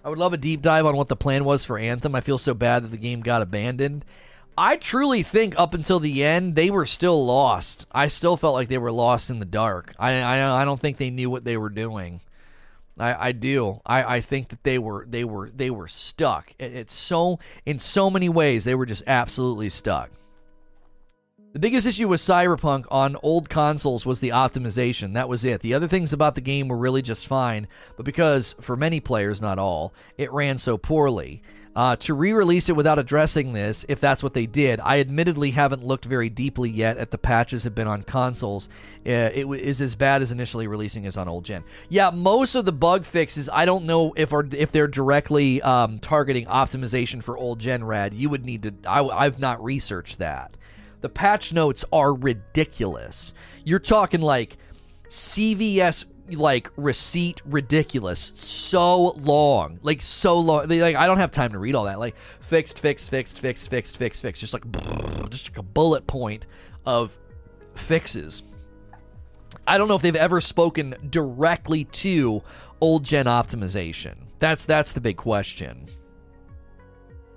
I 0.04 0.08
would 0.08 0.18
love 0.18 0.32
a 0.32 0.38
deep 0.38 0.62
dive 0.62 0.86
on 0.86 0.96
what 0.96 1.08
the 1.08 1.16
plan 1.16 1.44
was 1.44 1.64
for 1.64 1.78
Anthem. 1.78 2.14
I 2.14 2.20
feel 2.20 2.38
so 2.38 2.54
bad 2.54 2.84
that 2.84 2.90
the 2.90 2.96
game 2.96 3.20
got 3.20 3.42
abandoned. 3.42 4.04
I 4.58 4.76
truly 4.76 5.22
think 5.22 5.54
up 5.56 5.74
until 5.74 6.00
the 6.00 6.24
end 6.24 6.56
they 6.56 6.70
were 6.70 6.86
still 6.86 7.24
lost. 7.24 7.86
I 7.92 8.08
still 8.08 8.36
felt 8.36 8.54
like 8.54 8.68
they 8.68 8.78
were 8.78 8.92
lost 8.92 9.30
in 9.30 9.38
the 9.38 9.44
dark. 9.44 9.94
I 9.98 10.20
I, 10.20 10.62
I 10.62 10.64
don't 10.64 10.80
think 10.80 10.98
they 10.98 11.10
knew 11.10 11.30
what 11.30 11.44
they 11.44 11.56
were 11.56 11.70
doing. 11.70 12.20
I, 12.98 13.28
I 13.28 13.32
do. 13.32 13.80
I, 13.86 14.16
I 14.16 14.20
think 14.20 14.48
that 14.48 14.62
they 14.64 14.78
were 14.78 15.06
they 15.08 15.24
were 15.24 15.50
they 15.50 15.70
were 15.70 15.88
stuck. 15.88 16.52
It, 16.58 16.74
it's 16.74 16.94
so 16.94 17.38
in 17.64 17.78
so 17.78 18.10
many 18.10 18.28
ways 18.28 18.64
they 18.64 18.74
were 18.74 18.86
just 18.86 19.04
absolutely 19.06 19.70
stuck. 19.70 20.10
The 21.52 21.58
biggest 21.58 21.86
issue 21.86 22.08
with 22.08 22.22
Cyberpunk 22.22 22.86
on 22.90 23.14
old 23.22 23.50
consoles 23.50 24.06
was 24.06 24.20
the 24.20 24.30
optimization. 24.30 25.12
That 25.12 25.28
was 25.28 25.44
it. 25.44 25.60
The 25.60 25.74
other 25.74 25.86
things 25.86 26.14
about 26.14 26.34
the 26.34 26.40
game 26.40 26.66
were 26.66 26.78
really 26.78 27.02
just 27.02 27.26
fine, 27.26 27.68
but 27.94 28.06
because, 28.06 28.54
for 28.62 28.74
many 28.74 29.00
players, 29.00 29.42
not 29.42 29.58
all, 29.58 29.92
it 30.16 30.32
ran 30.32 30.58
so 30.58 30.78
poorly. 30.78 31.42
Uh, 31.76 31.96
to 31.96 32.14
re 32.14 32.32
release 32.32 32.70
it 32.70 32.76
without 32.76 32.98
addressing 32.98 33.52
this, 33.52 33.84
if 33.90 34.00
that's 34.00 34.22
what 34.22 34.32
they 34.32 34.46
did, 34.46 34.80
I 34.80 35.00
admittedly 35.00 35.50
haven't 35.50 35.84
looked 35.84 36.06
very 36.06 36.30
deeply 36.30 36.70
yet 36.70 36.96
at 36.96 37.10
the 37.10 37.18
patches 37.18 37.64
have 37.64 37.74
been 37.74 37.86
on 37.86 38.02
consoles. 38.02 38.70
Uh, 39.06 39.28
it 39.34 39.42
w- 39.42 39.62
is 39.62 39.82
as 39.82 39.94
bad 39.94 40.22
as 40.22 40.32
initially 40.32 40.66
releasing 40.66 41.06
as 41.06 41.18
on 41.18 41.28
old 41.28 41.44
gen. 41.44 41.64
Yeah, 41.90 42.10
most 42.14 42.54
of 42.54 42.64
the 42.64 42.72
bug 42.72 43.04
fixes, 43.04 43.50
I 43.52 43.66
don't 43.66 43.84
know 43.84 44.14
if 44.16 44.32
are 44.32 44.46
if 44.52 44.72
they're 44.72 44.88
directly 44.88 45.60
um, 45.60 45.98
targeting 45.98 46.46
optimization 46.46 47.22
for 47.22 47.36
old 47.36 47.58
gen. 47.58 47.84
Rad, 47.84 48.14
you 48.14 48.30
would 48.30 48.46
need 48.46 48.62
to. 48.62 48.74
I, 48.86 49.02
I've 49.02 49.38
not 49.38 49.62
researched 49.62 50.18
that. 50.18 50.56
The 51.02 51.08
patch 51.08 51.52
notes 51.52 51.84
are 51.92 52.14
ridiculous. 52.14 53.34
You're 53.64 53.80
talking 53.80 54.20
like 54.20 54.56
CVS 55.08 56.06
like 56.30 56.70
receipt 56.76 57.42
ridiculous. 57.44 58.32
So 58.38 59.10
long. 59.10 59.78
Like 59.82 60.00
so 60.00 60.38
long. 60.38 60.68
Like 60.68 60.94
i 60.94 61.06
don't 61.06 61.18
have 61.18 61.32
time 61.32 61.52
to 61.52 61.58
read 61.58 61.74
all 61.74 61.84
that. 61.84 61.98
Like 61.98 62.16
fixed 62.40 62.78
fixed 62.78 63.10
fixed 63.10 63.38
fixed 63.38 63.68
fixed 63.68 63.98
fixed 63.98 64.22
fixed. 64.22 64.40
Just 64.40 64.54
like 64.54 64.64
just 65.30 65.50
like 65.50 65.58
a 65.58 65.62
bullet 65.62 66.06
point 66.06 66.46
of 66.86 67.16
fixes. 67.74 68.44
I 69.66 69.78
don't 69.78 69.88
know 69.88 69.96
if 69.96 70.02
they've 70.02 70.16
ever 70.16 70.40
spoken 70.40 70.94
directly 71.10 71.84
to 71.84 72.42
old 72.80 73.04
gen 73.04 73.26
optimization. 73.26 74.16
That's 74.38 74.64
that's 74.64 74.92
the 74.92 75.00
big 75.00 75.16
question 75.16 75.88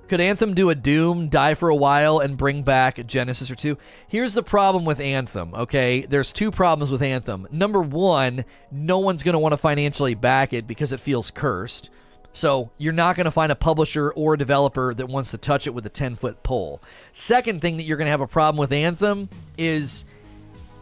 could 0.07 0.21
Anthem 0.21 0.53
do 0.53 0.69
a 0.69 0.75
Doom, 0.75 1.29
die 1.29 1.55
for 1.55 1.69
a 1.69 1.75
while, 1.75 2.19
and 2.19 2.37
bring 2.37 2.63
back 2.63 3.05
Genesis 3.07 3.49
or 3.49 3.55
two? 3.55 3.77
Here's 4.07 4.33
the 4.33 4.43
problem 4.43 4.85
with 4.85 4.99
Anthem, 4.99 5.53
okay? 5.55 6.01
There's 6.01 6.31
two 6.31 6.51
problems 6.51 6.91
with 6.91 7.01
Anthem. 7.01 7.47
Number 7.51 7.81
one, 7.81 8.45
no 8.71 8.99
one's 8.99 9.23
going 9.23 9.33
to 9.33 9.39
want 9.39 9.53
to 9.53 9.57
financially 9.57 10.13
back 10.13 10.53
it 10.53 10.67
because 10.67 10.91
it 10.91 10.99
feels 10.99 11.31
cursed. 11.31 11.89
So 12.33 12.69
you're 12.77 12.93
not 12.93 13.15
going 13.15 13.25
to 13.25 13.31
find 13.31 13.51
a 13.51 13.55
publisher 13.55 14.11
or 14.11 14.33
a 14.33 14.37
developer 14.37 14.93
that 14.93 15.07
wants 15.07 15.31
to 15.31 15.37
touch 15.37 15.67
it 15.67 15.73
with 15.73 15.85
a 15.85 15.89
10 15.89 16.15
foot 16.15 16.43
pole. 16.43 16.81
Second 17.13 17.61
thing 17.61 17.77
that 17.77 17.83
you're 17.83 17.97
going 17.97 18.07
to 18.07 18.11
have 18.11 18.21
a 18.21 18.27
problem 18.27 18.59
with 18.59 18.73
Anthem 18.73 19.29
is 19.57 20.03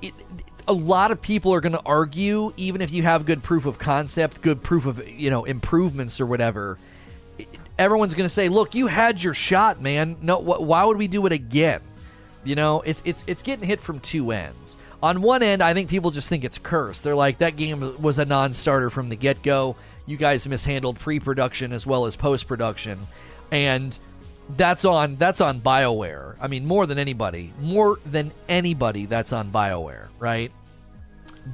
it, 0.01 0.13
a 0.67 0.73
lot 0.73 1.11
of 1.11 1.21
people 1.21 1.53
are 1.53 1.61
going 1.61 1.73
to 1.73 1.81
argue, 1.85 2.53
even 2.57 2.81
if 2.81 2.91
you 2.91 3.03
have 3.03 3.25
good 3.25 3.43
proof 3.43 3.65
of 3.65 3.77
concept, 3.77 4.41
good 4.41 4.63
proof 4.63 4.85
of 4.85 5.07
you 5.07 5.29
know 5.29 5.43
improvements 5.45 6.19
or 6.19 6.25
whatever. 6.25 6.77
Everyone's 7.77 8.13
going 8.13 8.27
to 8.27 8.33
say, 8.33 8.49
"Look, 8.49 8.75
you 8.75 8.87
had 8.87 9.21
your 9.21 9.33
shot, 9.33 9.81
man. 9.81 10.17
No, 10.21 10.37
wh- 10.37 10.61
why 10.61 10.83
would 10.85 10.97
we 10.97 11.07
do 11.07 11.25
it 11.25 11.31
again?" 11.31 11.81
You 12.43 12.55
know, 12.55 12.81
it's 12.81 13.01
it's 13.05 13.23
it's 13.27 13.43
getting 13.43 13.67
hit 13.67 13.81
from 13.81 13.99
two 13.99 14.31
ends. 14.31 14.77
On 15.01 15.21
one 15.21 15.43
end, 15.43 15.61
I 15.61 15.73
think 15.73 15.89
people 15.89 16.11
just 16.11 16.29
think 16.29 16.43
it's 16.43 16.57
cursed. 16.57 17.03
They're 17.03 17.15
like, 17.15 17.39
"That 17.39 17.55
game 17.55 18.01
was 18.01 18.19
a 18.19 18.25
non-starter 18.25 18.89
from 18.89 19.09
the 19.09 19.15
get-go." 19.15 19.75
you 20.05 20.17
guys 20.17 20.47
mishandled 20.47 20.99
pre-production 20.99 21.71
as 21.71 21.87
well 21.87 22.05
as 22.05 22.15
post-production, 22.15 23.07
and 23.51 23.97
that's 24.57 24.85
on 24.85 25.15
that's 25.15 25.41
on 25.41 25.61
BioWare. 25.61 26.35
I 26.41 26.47
mean, 26.47 26.65
more 26.65 26.85
than 26.85 26.99
anybody, 26.99 27.53
more 27.59 27.97
than 28.05 28.31
anybody, 28.49 29.05
that's 29.05 29.31
on 29.31 29.51
BioWare, 29.51 30.07
right? 30.19 30.51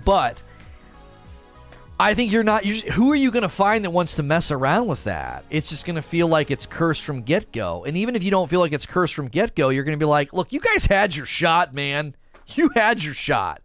But 0.04 0.38
I 2.00 2.14
think 2.14 2.32
you're 2.32 2.44
not. 2.44 2.66
You're, 2.66 2.94
who 2.94 3.12
are 3.12 3.16
you 3.16 3.30
going 3.30 3.44
to 3.44 3.50
find 3.50 3.84
that 3.84 3.92
wants 3.92 4.16
to 4.16 4.24
mess 4.24 4.52
around 4.52 4.88
with 4.88 5.04
that? 5.04 5.44
It's 5.50 5.70
just 5.70 5.86
going 5.86 5.98
to 5.98 6.02
feel 6.02 6.28
like 6.28 6.50
it's 6.50 6.66
cursed 6.66 7.04
from 7.04 7.24
get 7.24 7.52
go. 7.52 7.84
And 7.84 7.98
even 7.98 8.16
if 8.16 8.24
you 8.24 8.32
don't 8.32 8.50
feel 8.50 8.62
like 8.62 8.72
it's 8.72 8.86
cursed 8.86 9.14
from 9.14 9.28
get 9.28 9.56
go, 9.56 9.70
you're 9.70 9.84
going 9.84 10.00
to 10.00 10.04
be 10.04 10.10
like, 10.10 10.32
look, 10.32 10.54
you 10.54 10.62
guys 10.62 10.86
had 10.86 11.16
your 11.16 11.26
shot, 11.26 11.74
man. 11.74 12.16
You 12.56 12.72
had 12.76 13.04
your 13.04 13.14
shot 13.14 13.62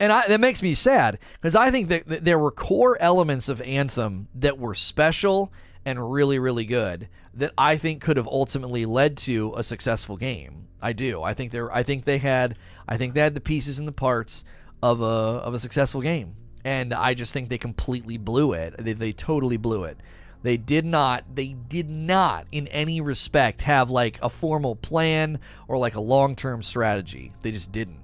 and 0.00 0.12
I, 0.12 0.28
that 0.28 0.40
makes 0.40 0.62
me 0.62 0.74
sad 0.74 1.18
because 1.40 1.54
I 1.54 1.70
think 1.70 1.88
that, 1.88 2.06
that, 2.06 2.24
there 2.24 2.38
were 2.38 2.50
core 2.50 3.00
elements 3.00 3.48
of 3.48 3.60
Anthem 3.62 4.28
that 4.36 4.58
were 4.58 4.74
special 4.74 5.52
and 5.84 6.12
really, 6.12 6.38
really 6.38 6.64
good 6.64 7.08
that 7.34 7.52
I 7.56 7.76
think 7.76 8.02
could 8.02 8.16
have 8.16 8.26
ultimately 8.26 8.84
led 8.84 9.16
to 9.18 9.54
a 9.56 9.62
successful 9.62 10.16
game. 10.16 10.68
I 10.80 10.92
do. 10.92 11.22
I 11.22 11.34
think 11.34 11.50
there. 11.50 11.72
I 11.72 11.82
think 11.82 12.04
they 12.04 12.18
had. 12.18 12.56
I 12.88 12.96
think 12.96 13.14
they 13.14 13.20
had 13.20 13.34
the 13.34 13.40
pieces 13.40 13.78
and 13.78 13.88
the 13.88 13.92
parts 13.92 14.44
of 14.82 15.00
a 15.00 15.04
of 15.04 15.54
a 15.54 15.58
successful 15.58 16.00
game, 16.00 16.36
and 16.64 16.92
I 16.92 17.14
just 17.14 17.32
think 17.32 17.48
they 17.48 17.58
completely 17.58 18.18
blew 18.18 18.52
it. 18.52 18.74
They, 18.78 18.92
they 18.92 19.12
totally 19.12 19.56
blew 19.56 19.84
it. 19.84 19.98
They 20.42 20.56
did 20.56 20.84
not. 20.84 21.24
They 21.34 21.48
did 21.48 21.90
not, 21.90 22.46
in 22.52 22.68
any 22.68 23.00
respect, 23.00 23.62
have 23.62 23.90
like 23.90 24.18
a 24.22 24.30
formal 24.30 24.76
plan 24.76 25.40
or 25.66 25.78
like 25.78 25.94
a 25.94 26.00
long 26.00 26.36
term 26.36 26.62
strategy. 26.62 27.32
They 27.42 27.50
just 27.50 27.72
didn't. 27.72 28.00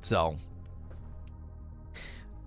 So 0.00 0.36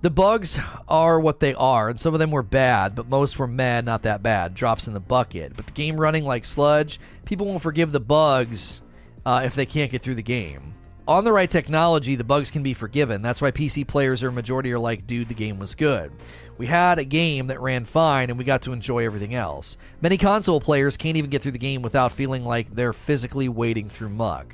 the 0.02 0.10
bugs 0.10 0.60
are 0.88 1.20
what 1.20 1.40
they 1.40 1.54
are, 1.54 1.90
and 1.90 2.00
some 2.00 2.14
of 2.14 2.20
them 2.20 2.32
were 2.32 2.44
bad, 2.44 2.96
but 2.96 3.08
most 3.08 3.38
were 3.38 3.48
mad, 3.48 3.86
not 3.86 4.04
that 4.04 4.24
bad. 4.24 4.56
Drops 4.56 4.88
in 4.88 4.94
the 4.94 5.00
bucket. 5.00 5.56
But 5.56 5.68
the 5.68 5.72
game 5.72 5.98
running 5.98 6.26
like 6.26 6.44
sludge, 6.44 7.00
people 7.24 7.46
won't 7.46 7.62
forgive 7.62 7.92
the 7.92 8.00
bugs 8.00 8.82
uh, 9.26 9.44
if 9.46 9.56
they 9.56 9.66
can't 9.66 9.92
get 9.92 10.02
through 10.02 10.16
the 10.16 10.24
game. 10.24 10.74
On 11.06 11.26
the 11.26 11.34
right 11.34 11.50
technology, 11.50 12.16
the 12.16 12.24
bugs 12.24 12.50
can 12.50 12.64
be 12.64 12.74
forgiven. 12.74 13.22
That's 13.22 13.42
why 13.42 13.52
PC 13.52 13.86
players 13.86 14.24
or 14.24 14.32
majority 14.32 14.72
are 14.72 14.80
like, 14.80 15.06
dude, 15.06 15.28
the 15.28 15.34
game 15.34 15.60
was 15.60 15.76
good. 15.76 16.14
We 16.58 16.66
had 16.66 16.98
a 16.98 17.04
game 17.04 17.48
that 17.48 17.60
ran 17.60 17.84
fine 17.84 18.30
and 18.30 18.38
we 18.38 18.46
got 18.46 18.62
to 18.62 18.72
enjoy 18.72 19.06
everything 19.06 19.36
else. 19.36 19.78
Many 20.02 20.18
console 20.18 20.62
players 20.62 20.96
can't 20.96 21.18
even 21.18 21.30
get 21.30 21.42
through 21.42 21.52
the 21.52 21.58
game 21.58 21.82
without 21.82 22.14
feeling 22.14 22.46
like 22.46 22.74
they're 22.74 22.94
physically 22.94 23.50
wading 23.50 23.90
through 23.90 24.10
mug. 24.10 24.54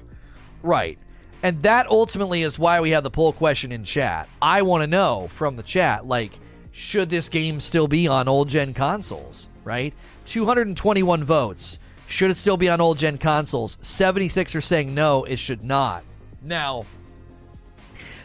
Right. 0.63 0.97
And 1.43 1.61
that 1.63 1.87
ultimately 1.87 2.41
is 2.41 2.57
why 2.57 2.81
we 2.81 2.89
have 2.91 3.03
the 3.03 3.11
poll 3.11 3.31
question 3.31 3.71
in 3.71 3.83
chat. 3.83 4.27
I 4.41 4.63
want 4.63 4.81
to 4.81 4.87
know 4.87 5.29
from 5.35 5.55
the 5.55 5.63
chat, 5.63 6.07
like, 6.07 6.31
should 6.71 7.11
this 7.11 7.29
game 7.29 7.61
still 7.61 7.87
be 7.87 8.07
on 8.07 8.27
old 8.27 8.49
gen 8.49 8.73
consoles, 8.73 9.49
right? 9.63 9.93
221 10.25 11.23
votes. 11.23 11.77
Should 12.07 12.31
it 12.31 12.37
still 12.37 12.57
be 12.57 12.69
on 12.69 12.81
old 12.81 12.97
gen 12.97 13.19
consoles? 13.19 13.77
76 13.83 14.55
are 14.55 14.61
saying 14.61 14.95
no, 14.95 15.25
it 15.25 15.37
should 15.37 15.63
not. 15.63 16.03
Now, 16.41 16.85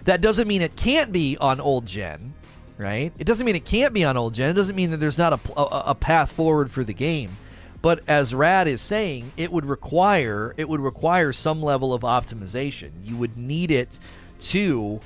that 0.05 0.21
doesn't 0.21 0.49
mean 0.49 0.63
it 0.63 0.77
can't 0.77 1.13
be 1.13 1.37
on 1.39 1.61
old 1.61 1.87
gen, 1.87 2.35
right? 2.79 3.13
It 3.19 3.25
doesn't 3.25 3.45
mean 3.45 3.57
it 3.57 3.65
can't 3.65 3.95
be 3.95 4.05
on 4.05 4.17
old 4.17 4.35
gen. 4.35 4.51
It 4.51 4.55
doesn't 4.55 4.77
mean 4.77 4.91
that 4.91 4.99
there's 4.99 5.19
not 5.19 5.33
a, 5.33 5.61
a, 5.61 5.91
a 5.91 5.95
path 5.95 6.33
forward 6.33 6.71
for 6.71 6.85
the 6.85 6.95
game. 6.95 7.37
But 7.83 8.03
as 8.09 8.35
Rad 8.35 8.67
is 8.67 8.81
saying, 8.81 9.33
it 9.37 9.53
would 9.53 9.67
require 9.67 10.55
it 10.57 10.69
would 10.69 10.81
require 10.81 11.33
some 11.35 11.63
level 11.63 11.93
of 11.93 12.03
optimization. 12.03 12.93
You 13.03 13.17
would 13.19 13.37
need 13.37 13.71
it 13.71 14.01
to 14.41 15.01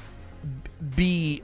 be 0.95 1.43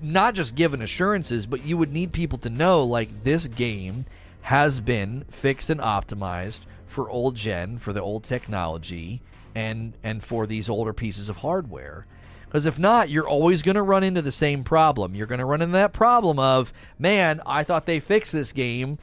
not 0.00 0.34
just 0.34 0.54
given 0.54 0.82
assurances, 0.82 1.46
but 1.46 1.64
you 1.64 1.76
would 1.76 1.92
need 1.92 2.12
people 2.12 2.38
to 2.38 2.50
know 2.50 2.84
like 2.84 3.24
this 3.24 3.48
game 3.48 4.04
has 4.42 4.78
been 4.78 5.24
fixed 5.30 5.70
and 5.70 5.80
optimized 5.80 6.60
for 6.86 7.10
old 7.10 7.34
gen, 7.34 7.78
for 7.78 7.92
the 7.92 8.02
old 8.02 8.22
technology, 8.22 9.22
and 9.54 9.96
and 10.02 10.22
for 10.22 10.46
these 10.46 10.68
older 10.68 10.92
pieces 10.92 11.28
of 11.28 11.36
hardware. 11.36 12.06
Because 12.46 12.66
if 12.66 12.78
not, 12.78 13.10
you're 13.10 13.28
always 13.28 13.62
going 13.62 13.74
to 13.74 13.82
run 13.82 14.04
into 14.04 14.22
the 14.22 14.30
same 14.30 14.62
problem. 14.62 15.14
You're 15.16 15.26
going 15.26 15.40
to 15.40 15.44
run 15.44 15.60
into 15.60 15.72
that 15.72 15.92
problem 15.92 16.38
of, 16.38 16.72
man, 17.00 17.40
I 17.44 17.64
thought 17.64 17.84
they 17.84 17.98
fixed 17.98 18.32
this 18.32 18.52
game 18.52 18.98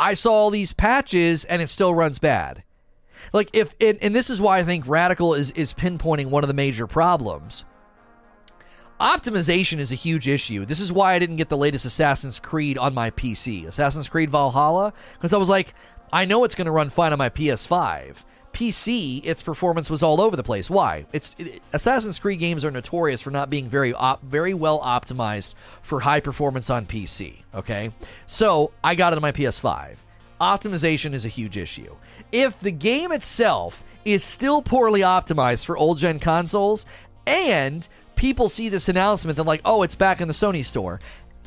I 0.00 0.14
saw 0.14 0.32
all 0.32 0.50
these 0.50 0.72
patches 0.72 1.44
and 1.44 1.60
it 1.60 1.68
still 1.68 1.94
runs 1.94 2.18
bad. 2.18 2.62
Like 3.34 3.50
if 3.52 3.74
it, 3.78 3.98
and 4.00 4.14
this 4.14 4.30
is 4.30 4.40
why 4.40 4.58
I 4.58 4.64
think 4.64 4.88
Radical 4.88 5.34
is 5.34 5.50
is 5.52 5.74
pinpointing 5.74 6.30
one 6.30 6.42
of 6.42 6.48
the 6.48 6.54
major 6.54 6.86
problems. 6.86 7.64
Optimization 8.98 9.78
is 9.78 9.92
a 9.92 9.96
huge 9.96 10.26
issue. 10.26 10.64
This 10.64 10.80
is 10.80 10.92
why 10.92 11.14
I 11.14 11.18
didn't 11.18 11.36
get 11.36 11.48
the 11.48 11.56
latest 11.56 11.84
Assassin's 11.84 12.38
Creed 12.38 12.76
on 12.76 12.94
my 12.94 13.10
PC, 13.10 13.66
Assassin's 13.66 14.08
Creed 14.08 14.30
Valhalla, 14.30 14.92
because 15.14 15.32
I 15.32 15.38
was 15.38 15.48
like, 15.48 15.74
I 16.12 16.24
know 16.24 16.44
it's 16.44 16.54
going 16.54 16.66
to 16.66 16.70
run 16.70 16.90
fine 16.90 17.12
on 17.12 17.18
my 17.18 17.30
PS5. 17.30 18.24
PC, 18.52 19.24
its 19.24 19.42
performance 19.42 19.88
was 19.88 20.02
all 20.02 20.20
over 20.20 20.36
the 20.36 20.42
place. 20.42 20.68
Why? 20.68 21.06
It's 21.12 21.34
it, 21.38 21.62
Assassin's 21.72 22.18
Creed 22.18 22.40
games 22.40 22.64
are 22.64 22.70
notorious 22.70 23.22
for 23.22 23.30
not 23.30 23.50
being 23.50 23.68
very 23.68 23.92
op, 23.94 24.22
very 24.22 24.54
well 24.54 24.80
optimized 24.80 25.54
for 25.82 26.00
high 26.00 26.20
performance 26.20 26.70
on 26.70 26.86
PC. 26.86 27.42
Okay, 27.54 27.92
so 28.26 28.72
I 28.82 28.94
got 28.94 29.12
it 29.12 29.16
on 29.16 29.22
my 29.22 29.32
PS5. 29.32 29.96
Optimization 30.40 31.12
is 31.12 31.24
a 31.24 31.28
huge 31.28 31.56
issue. 31.56 31.94
If 32.32 32.58
the 32.60 32.72
game 32.72 33.12
itself 33.12 33.82
is 34.04 34.24
still 34.24 34.62
poorly 34.62 35.00
optimized 35.00 35.64
for 35.64 35.76
old 35.76 35.98
gen 35.98 36.18
consoles, 36.18 36.86
and 37.26 37.86
people 38.16 38.48
see 38.48 38.68
this 38.68 38.88
announcement, 38.88 39.36
they're 39.36 39.44
like, 39.44 39.62
"Oh, 39.64 39.82
it's 39.82 39.94
back 39.94 40.20
in 40.20 40.28
the 40.28 40.34
Sony 40.34 40.64
store," 40.64 41.00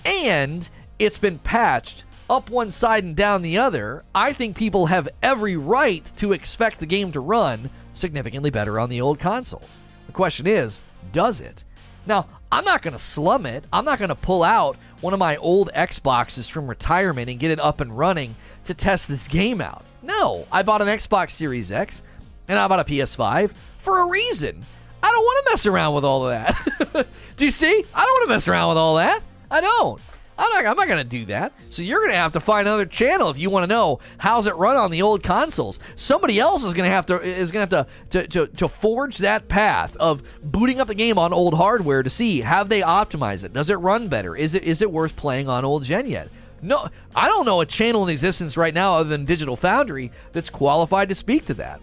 and 0.05 0.69
it's 0.99 1.17
been 1.17 1.39
patched 1.39 2.03
up 2.29 2.49
one 2.49 2.71
side 2.71 3.03
and 3.03 3.15
down 3.15 3.41
the 3.41 3.57
other, 3.57 4.03
I 4.13 4.33
think 4.33 4.55
people 4.55 4.87
have 4.87 5.09
every 5.21 5.57
right 5.57 6.03
to 6.17 6.33
expect 6.33 6.79
the 6.79 6.85
game 6.85 7.11
to 7.11 7.19
run 7.19 7.69
significantly 7.93 8.49
better 8.49 8.79
on 8.79 8.89
the 8.89 9.01
old 9.01 9.19
consoles. 9.19 9.81
The 10.07 10.13
question 10.13 10.47
is, 10.47 10.81
does 11.11 11.41
it? 11.41 11.63
Now, 12.05 12.27
I'm 12.51 12.65
not 12.65 12.81
going 12.81 12.93
to 12.93 12.99
slum 12.99 13.45
it. 13.45 13.63
I'm 13.71 13.85
not 13.85 13.99
going 13.99 14.09
to 14.09 14.15
pull 14.15 14.43
out 14.43 14.77
one 15.01 15.13
of 15.13 15.19
my 15.19 15.37
old 15.37 15.71
Xboxes 15.73 16.49
from 16.49 16.67
retirement 16.67 17.29
and 17.29 17.39
get 17.39 17.51
it 17.51 17.59
up 17.59 17.81
and 17.81 17.97
running 17.97 18.35
to 18.65 18.73
test 18.73 19.07
this 19.07 19.27
game 19.27 19.61
out. 19.61 19.83
No, 20.01 20.45
I 20.51 20.63
bought 20.63 20.81
an 20.81 20.87
Xbox 20.87 21.31
Series 21.31 21.71
X 21.71 22.01
and 22.47 22.59
I 22.59 22.67
bought 22.67 22.79
a 22.79 22.83
PS5 22.83 23.53
for 23.79 24.01
a 24.01 24.05
reason. 24.05 24.65
I 25.01 25.11
don't 25.11 25.23
want 25.23 25.45
to 25.45 25.51
mess 25.51 25.65
around 25.65 25.95
with 25.95 26.05
all 26.05 26.27
of 26.27 26.31
that. 26.31 27.07
do 27.37 27.45
you 27.45 27.51
see? 27.51 27.85
I 27.93 28.05
don't 28.05 28.13
want 28.13 28.23
to 28.27 28.33
mess 28.33 28.47
around 28.47 28.69
with 28.69 28.77
all 28.77 28.95
that. 28.95 29.21
I 29.49 29.61
don't. 29.61 30.01
I'm 30.38 30.49
not, 30.51 30.65
I'm 30.65 30.76
not 30.76 30.88
going 30.88 31.03
to 31.03 31.10
do 31.10 31.26
that. 31.26 31.53
So 31.69 31.81
you're 31.81 31.99
going 31.99 32.11
to 32.11 32.18
have 32.18 32.31
to 32.34 32.39
find 32.39 32.68
another 32.68 32.85
channel 32.85 33.30
if 33.30 33.38
you 33.38 33.49
want 33.49 33.64
to 33.64 33.68
know 33.68 33.99
how's 34.18 34.47
it 34.47 34.55
run 34.55 34.77
on 34.77 34.91
the 34.91 35.01
old 35.01 35.23
consoles. 35.23 35.80
Somebody 35.95 36.39
else 36.39 36.64
is 36.64 36.73
going 36.73 36.89
to 36.89 36.93
have 36.95 37.05
to 37.07 37.22
is 37.22 37.51
going 37.51 37.68
to 37.68 37.77
have 37.77 38.10
to, 38.10 38.27
to 38.27 38.47
to 38.47 38.68
forge 38.68 39.19
that 39.19 39.47
path 39.47 39.95
of 39.97 40.23
booting 40.43 40.80
up 40.80 40.88
the 40.88 40.95
game 40.95 41.18
on 41.18 41.34
old 41.34 41.53
hardware 41.53 42.03
to 42.03 42.10
see 42.10 42.41
have 42.41 42.69
they 42.69 42.81
optimized 42.81 43.43
it. 43.43 43.53
Does 43.53 43.69
it 43.69 43.76
run 43.76 44.07
better? 44.07 44.35
Is 44.35 44.55
it 44.55 44.64
is 44.64 44.81
it 44.81 44.91
worth 44.91 45.15
playing 45.15 45.47
on 45.47 45.65
old 45.65 45.84
gen 45.84 46.07
yet? 46.07 46.30
No, 46.61 46.88
I 47.14 47.27
don't 47.27 47.45
know 47.45 47.60
a 47.60 47.65
channel 47.65 48.03
in 48.03 48.10
existence 48.10 48.55
right 48.55 48.73
now 48.73 48.95
other 48.95 49.10
than 49.10 49.26
Digital 49.26 49.57
Foundry 49.57 50.11
that's 50.31 50.49
qualified 50.49 51.10
to 51.10 51.15
speak 51.15 51.45
to 51.45 51.53
that 51.55 51.81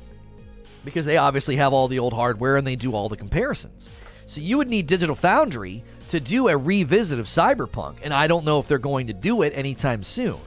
because 0.85 1.05
they 1.05 1.18
obviously 1.18 1.56
have 1.56 1.74
all 1.74 1.86
the 1.86 1.98
old 1.98 2.14
hardware 2.14 2.56
and 2.56 2.66
they 2.66 2.77
do 2.77 2.94
all 2.94 3.10
the 3.10 3.16
comparisons. 3.16 3.90
So 4.27 4.40
you 4.40 4.56
would 4.56 4.68
need 4.68 4.86
Digital 4.86 5.14
Foundry 5.16 5.85
to 6.10 6.20
do 6.20 6.48
a 6.48 6.56
revisit 6.56 7.18
of 7.18 7.26
Cyberpunk, 7.26 7.98
and 8.02 8.12
I 8.12 8.26
don't 8.26 8.44
know 8.44 8.58
if 8.58 8.66
they're 8.66 8.78
going 8.78 9.06
to 9.06 9.12
do 9.12 9.42
it 9.42 9.52
anytime 9.54 10.02
soon. 10.02 10.40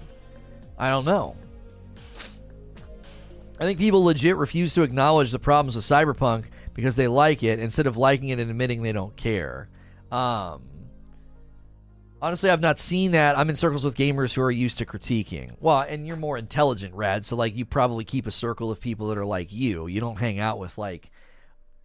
I 0.78 0.90
don't 0.90 1.06
know. 1.06 1.36
I 3.60 3.64
think 3.64 3.80
people 3.80 4.04
legit 4.04 4.36
refuse 4.36 4.74
to 4.74 4.82
acknowledge 4.82 5.32
the 5.32 5.40
problems 5.40 5.76
with 5.76 5.86
Cyberpunk 5.86 6.46
because 6.74 6.98
they 6.98 7.08
like 7.08 7.44
it 7.44 7.60
instead 7.60 7.88
of 7.88 7.96
liking 7.96 8.30
it 8.30 8.40
and 8.40 8.50
admitting 8.50 8.84
they 8.84 8.92
don't 8.92 9.16
care. 9.16 9.70
Um, 10.12 10.64
honestly, 12.22 12.50
I've 12.50 12.60
not 12.60 12.78
seen 12.78 13.12
that. 13.12 13.38
I'm 13.38 13.50
in 13.50 13.56
circles 13.56 13.86
with 13.86 13.96
gamers 13.96 14.34
who 14.34 14.42
are 14.42 14.52
used 14.52 14.80
to 14.80 14.86
critiquing. 14.86 15.56
Well, 15.62 15.80
and 15.80 16.06
you're 16.06 16.18
more 16.18 16.38
intelligent, 16.38 16.94
Rad, 16.94 17.26
so 17.26 17.38
like 17.38 17.56
you 17.56 17.64
probably 17.64 18.04
keep 18.04 18.28
a 18.28 18.32
circle 18.32 18.70
of 18.70 18.82
people 18.82 19.08
that 19.10 19.18
are 19.18 19.26
like 19.26 19.54
you. 19.54 19.88
You 19.88 20.02
don't 20.02 20.20
hang 20.20 20.40
out 20.40 20.60
with 20.60 20.78
like, 20.78 21.10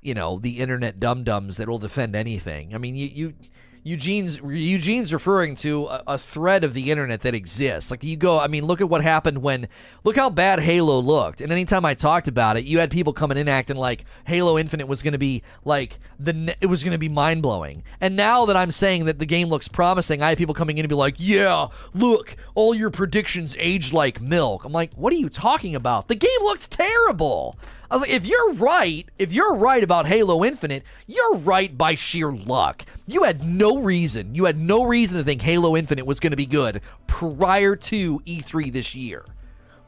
you 0.00 0.14
know, 0.14 0.40
the 0.40 0.58
internet 0.58 0.98
dum 0.98 1.22
dums 1.22 1.58
that 1.58 1.68
will 1.68 1.78
defend 1.78 2.16
anything. 2.16 2.74
I 2.74 2.78
mean, 2.78 2.96
you 2.96 3.06
you 3.06 3.34
Eugene's 3.82 4.38
Eugene's 4.38 5.12
referring 5.12 5.56
to 5.56 5.86
a, 5.86 6.02
a, 6.08 6.18
thread 6.18 6.64
of 6.64 6.74
the 6.74 6.90
internet 6.90 7.22
that 7.22 7.34
exists. 7.34 7.90
Like 7.90 8.02
you 8.04 8.16
go, 8.16 8.38
I 8.38 8.48
mean, 8.48 8.64
look 8.64 8.80
at 8.80 8.88
what 8.88 9.02
happened 9.02 9.38
when 9.42 9.68
look 10.04 10.16
how 10.16 10.30
bad 10.30 10.60
Halo 10.60 10.98
looked. 11.00 11.40
And 11.40 11.52
anytime 11.52 11.84
I 11.84 11.94
talked 11.94 12.28
about 12.28 12.56
it, 12.56 12.64
you 12.64 12.78
had 12.78 12.90
people 12.90 13.12
coming 13.12 13.38
in 13.38 13.48
acting 13.48 13.76
like 13.76 14.04
Halo 14.26 14.58
Infinite 14.58 14.88
was 14.88 15.02
going 15.02 15.12
to 15.12 15.18
be 15.18 15.42
like 15.64 15.98
the 16.18 16.56
it 16.60 16.66
was 16.66 16.82
going 16.82 16.92
to 16.92 16.98
be 16.98 17.08
mind 17.08 17.42
blowing. 17.42 17.84
And 18.00 18.16
now 18.16 18.46
that 18.46 18.56
I'm 18.56 18.70
saying 18.70 19.06
that 19.06 19.18
the 19.18 19.26
game 19.26 19.48
looks 19.48 19.68
promising, 19.68 20.22
I 20.22 20.30
have 20.30 20.38
people 20.38 20.54
coming 20.54 20.78
in 20.78 20.84
and 20.84 20.88
be 20.88 20.94
like, 20.94 21.16
"Yeah, 21.18 21.68
look, 21.94 22.36
all 22.54 22.74
your 22.74 22.90
predictions 22.90 23.56
aged 23.58 23.92
like 23.92 24.20
milk." 24.20 24.64
I'm 24.64 24.72
like, 24.72 24.92
"What 24.94 25.12
are 25.12 25.16
you 25.16 25.28
talking 25.28 25.74
about? 25.74 26.08
The 26.08 26.14
game 26.14 26.30
looked 26.42 26.70
terrible." 26.70 27.58
I 27.90 27.94
was 27.94 28.02
like, 28.02 28.10
if 28.10 28.26
you're 28.26 28.52
right, 28.54 29.08
if 29.18 29.32
you're 29.32 29.54
right 29.54 29.82
about 29.82 30.06
Halo 30.06 30.44
Infinite, 30.44 30.82
you're 31.06 31.36
right 31.36 31.76
by 31.76 31.94
sheer 31.94 32.30
luck. 32.30 32.84
You 33.06 33.22
had 33.22 33.42
no 33.42 33.78
reason, 33.78 34.34
you 34.34 34.44
had 34.44 34.58
no 34.58 34.84
reason 34.84 35.16
to 35.16 35.24
think 35.24 35.40
Halo 35.40 35.76
Infinite 35.76 36.04
was 36.04 36.20
going 36.20 36.32
to 36.32 36.36
be 36.36 36.46
good 36.46 36.82
prior 37.06 37.76
to 37.76 38.20
E3 38.20 38.72
this 38.72 38.94
year. 38.94 39.24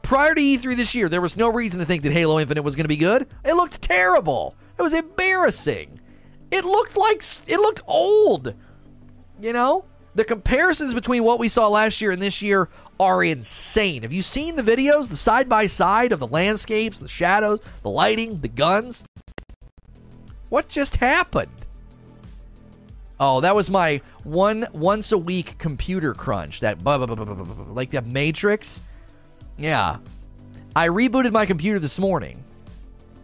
Prior 0.01 0.33
to 0.33 0.41
E3 0.41 0.75
this 0.75 0.95
year, 0.95 1.09
there 1.09 1.21
was 1.21 1.37
no 1.37 1.49
reason 1.49 1.79
to 1.79 1.85
think 1.85 2.01
that 2.01 2.11
Halo 2.11 2.39
Infinite 2.39 2.63
was 2.63 2.75
going 2.75 2.85
to 2.85 2.89
be 2.89 2.97
good. 2.97 3.27
It 3.45 3.53
looked 3.53 3.81
terrible. 3.81 4.55
It 4.79 4.81
was 4.81 4.93
embarrassing. 4.93 5.99
It 6.49 6.65
looked 6.65 6.97
like 6.97 7.23
it 7.45 7.59
looked 7.59 7.83
old. 7.85 8.55
You 9.39 9.53
know? 9.53 9.85
The 10.13 10.25
comparisons 10.25 10.93
between 10.93 11.23
what 11.23 11.39
we 11.39 11.47
saw 11.47 11.69
last 11.69 12.01
year 12.01 12.11
and 12.11 12.21
this 12.21 12.41
year 12.41 12.67
are 13.01 13.23
insane. 13.23 14.03
Have 14.03 14.13
you 14.13 14.21
seen 14.21 14.55
the 14.55 14.61
videos, 14.61 15.09
the 15.09 15.15
side 15.15 15.49
by 15.49 15.65
side 15.65 16.11
of 16.11 16.19
the 16.19 16.27
landscapes, 16.27 16.99
the 16.99 17.07
shadows, 17.07 17.59
the 17.81 17.89
lighting, 17.89 18.39
the 18.41 18.47
guns? 18.47 19.03
What 20.49 20.69
just 20.69 20.97
happened? 20.97 21.49
Oh, 23.19 23.41
that 23.41 23.55
was 23.55 23.71
my 23.71 24.01
one 24.23 24.67
once 24.71 25.11
a 25.11 25.17
week 25.17 25.57
computer 25.57 26.13
crunch. 26.13 26.59
That 26.59 26.83
blah, 26.83 27.03
blah, 27.03 27.15
blah, 27.15 27.73
like 27.73 27.89
the 27.89 28.03
Matrix. 28.03 28.81
Yeah, 29.57 29.97
I 30.75 30.87
rebooted 30.87 31.31
my 31.31 31.47
computer 31.47 31.79
this 31.79 31.97
morning. 31.97 32.43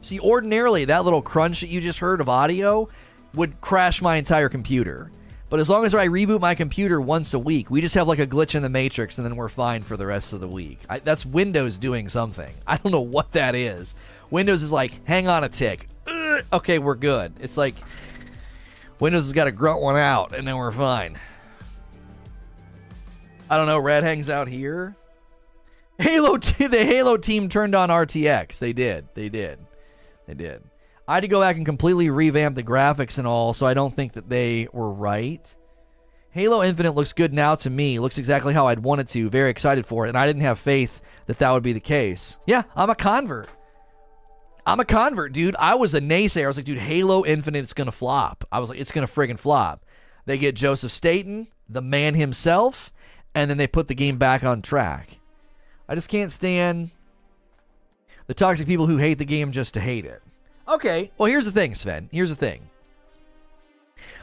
See, 0.02 0.20
ordinarily 0.20 0.86
that 0.86 1.04
little 1.04 1.22
crunch 1.22 1.62
that 1.62 1.70
you 1.70 1.82
just 1.82 2.00
heard 2.00 2.20
of 2.20 2.30
audio 2.30 2.90
would 3.36 3.62
crash 3.62 4.02
my 4.02 4.16
entire 4.16 4.50
computer. 4.50 5.12
But 5.50 5.62
as 5.62 5.70
long 5.70 5.86
as 5.86 5.96
I 5.96 6.08
reboot 6.08 6.42
my 6.42 6.56
computer 6.56 7.00
once 7.00 7.34
a 7.34 7.40
week, 7.40 7.70
we 7.70 7.80
just 7.80 7.96
have 7.96 8.08
like 8.08 8.20
a 8.20 8.28
glitch 8.28 8.56
in 8.56 8.64
the 8.64 8.70
matrix 8.70 9.18
and 9.18 9.26
then 9.26 9.38
we're 9.38 9.48
fine 9.48 9.82
for 9.82 9.96
the 9.96 10.06
rest 10.06 10.34
of 10.34 10.42
the 10.42 10.48
week. 10.48 10.80
I, 10.90 11.00
that's 11.00 11.26
Windows 11.26 11.78
doing 11.78 12.10
something. 12.10 12.54
I 12.68 12.78
don't 12.78 12.92
know 12.92 13.00
what 13.00 13.32
that 13.32 13.56
is. 13.56 13.96
Windows 14.30 14.62
is 14.62 14.72
like, 14.72 15.06
hang 15.06 15.28
on 15.28 15.46
a 15.46 15.50
tick. 15.50 15.88
Ugh, 16.06 16.44
okay, 16.52 16.80
we're 16.80 16.96
good. 16.96 17.34
It's 17.40 17.56
like 17.56 17.76
Windows 19.00 19.26
has 19.26 19.34
got 19.34 19.46
to 19.46 19.52
grunt 19.52 19.82
one 19.82 19.96
out 19.96 20.34
and 20.36 20.46
then 20.46 20.58
we're 20.58 20.72
fine. 20.72 21.18
I 23.50 23.56
don't 23.56 23.68
know. 23.68 23.80
Red 23.80 24.04
hangs 24.04 24.28
out 24.28 24.50
here. 24.50 24.98
Halo, 25.98 26.38
t- 26.38 26.68
the 26.68 26.84
Halo 26.84 27.16
team 27.16 27.48
turned 27.48 27.74
on 27.74 27.90
RTX. 27.90 28.60
They 28.60 28.74
did. 28.74 29.08
They 29.14 29.30
did. 29.30 29.60
They 30.28 30.34
did. 30.34 30.62
I 31.08 31.16
had 31.16 31.22
to 31.22 31.28
go 31.28 31.40
back 31.40 31.56
and 31.56 31.66
completely 31.66 32.10
revamp 32.10 32.56
the 32.56 32.64
graphics 32.64 33.18
and 33.18 33.26
all, 33.26 33.54
so 33.54 33.66
I 33.66 33.74
don't 33.74 33.96
think 33.96 34.14
that 34.14 34.30
they 34.30 34.68
were 34.74 34.92
right. 34.92 35.56
Halo 36.32 36.62
Infinite 36.62 36.96
looks 36.96 37.14
good 37.14 37.34
now 37.34 37.56
to 37.56 37.70
me. 37.70 37.98
Looks 37.98 38.18
exactly 38.18 38.54
how 38.54 38.68
I'd 38.68 38.80
want 38.80 39.02
it 39.02 39.08
to. 39.10 39.30
Very 39.30 39.50
excited 39.50 39.86
for 39.86 40.06
it, 40.06 40.10
and 40.10 40.18
I 40.18 40.28
didn't 40.28 40.42
have 40.42 40.60
faith 40.60 41.02
that 41.28 41.40
that 41.40 41.52
would 41.52 41.64
be 41.64 41.74
the 41.74 41.80
case. 41.80 42.38
Yeah, 42.46 42.64
I'm 42.76 42.90
a 42.90 42.96
convert. 42.96 43.50
I'm 44.66 44.82
a 44.82 44.86
convert, 44.86 45.32
dude. 45.32 45.56
I 45.58 45.76
was 45.76 45.94
a 45.94 46.02
naysayer. 46.02 46.44
I 46.44 46.48
was 46.48 46.58
like, 46.58 46.66
dude, 46.66 46.78
Halo 46.78 47.26
Infinite 47.26 47.64
is 47.64 47.74
gonna 47.74 47.92
flop. 47.92 48.44
I 48.52 48.60
was 48.60 48.70
like, 48.70 48.80
it's 48.80 48.92
gonna 48.92 49.08
friggin' 49.08 49.40
flop. 49.40 49.86
They 50.26 50.38
get 50.38 50.56
Joseph 50.56 50.92
Staten, 50.92 51.48
the 51.70 51.82
man 51.82 52.16
himself, 52.16 52.92
and 53.34 53.50
then 53.50 53.58
they 53.58 53.68
put 53.68 53.88
the 53.88 53.96
game 53.96 54.18
back 54.18 54.44
on 54.44 54.62
track. 54.62 55.20
I 55.88 55.96
just 55.96 56.10
can't 56.10 56.34
stand 56.34 56.92
the 58.28 58.34
toxic 58.34 58.68
people 58.68 58.88
who 58.88 58.98
hate 58.98 59.20
the 59.20 59.26
game 59.26 59.54
just 59.54 59.74
to 59.76 59.80
hate 59.80 60.04
it. 60.06 60.22
Okay. 60.68 61.12
Well, 61.18 61.30
here's 61.30 61.46
the 61.46 61.52
thing, 61.52 61.76
Sven. 61.76 62.10
Here's 62.12 62.30
the 62.30 62.36
thing. 62.36 62.70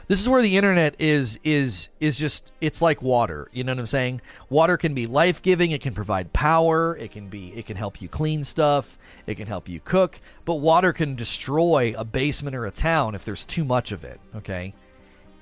This 0.07 0.21
is 0.21 0.29
where 0.29 0.43
the 0.43 0.55
internet 0.55 0.95
is 0.99 1.39
is 1.43 1.89
is 1.99 2.17
just 2.17 2.51
it's 2.61 2.81
like 2.81 3.01
water. 3.01 3.49
You 3.51 3.63
know 3.63 3.71
what 3.71 3.79
I'm 3.79 3.87
saying? 3.87 4.21
Water 4.49 4.77
can 4.77 4.93
be 4.93 5.07
life-giving, 5.07 5.71
it 5.71 5.81
can 5.81 5.95
provide 5.95 6.31
power, 6.31 6.95
it 6.97 7.11
can 7.11 7.27
be 7.27 7.51
it 7.55 7.65
can 7.65 7.75
help 7.75 8.01
you 8.01 8.07
clean 8.07 8.43
stuff, 8.43 8.99
it 9.25 9.35
can 9.35 9.47
help 9.47 9.67
you 9.67 9.79
cook, 9.79 10.19
but 10.45 10.55
water 10.55 10.93
can 10.93 11.15
destroy 11.15 11.95
a 11.97 12.05
basement 12.05 12.55
or 12.55 12.67
a 12.67 12.71
town 12.71 13.15
if 13.15 13.25
there's 13.25 13.45
too 13.45 13.65
much 13.65 13.91
of 13.91 14.03
it, 14.03 14.19
okay? 14.35 14.75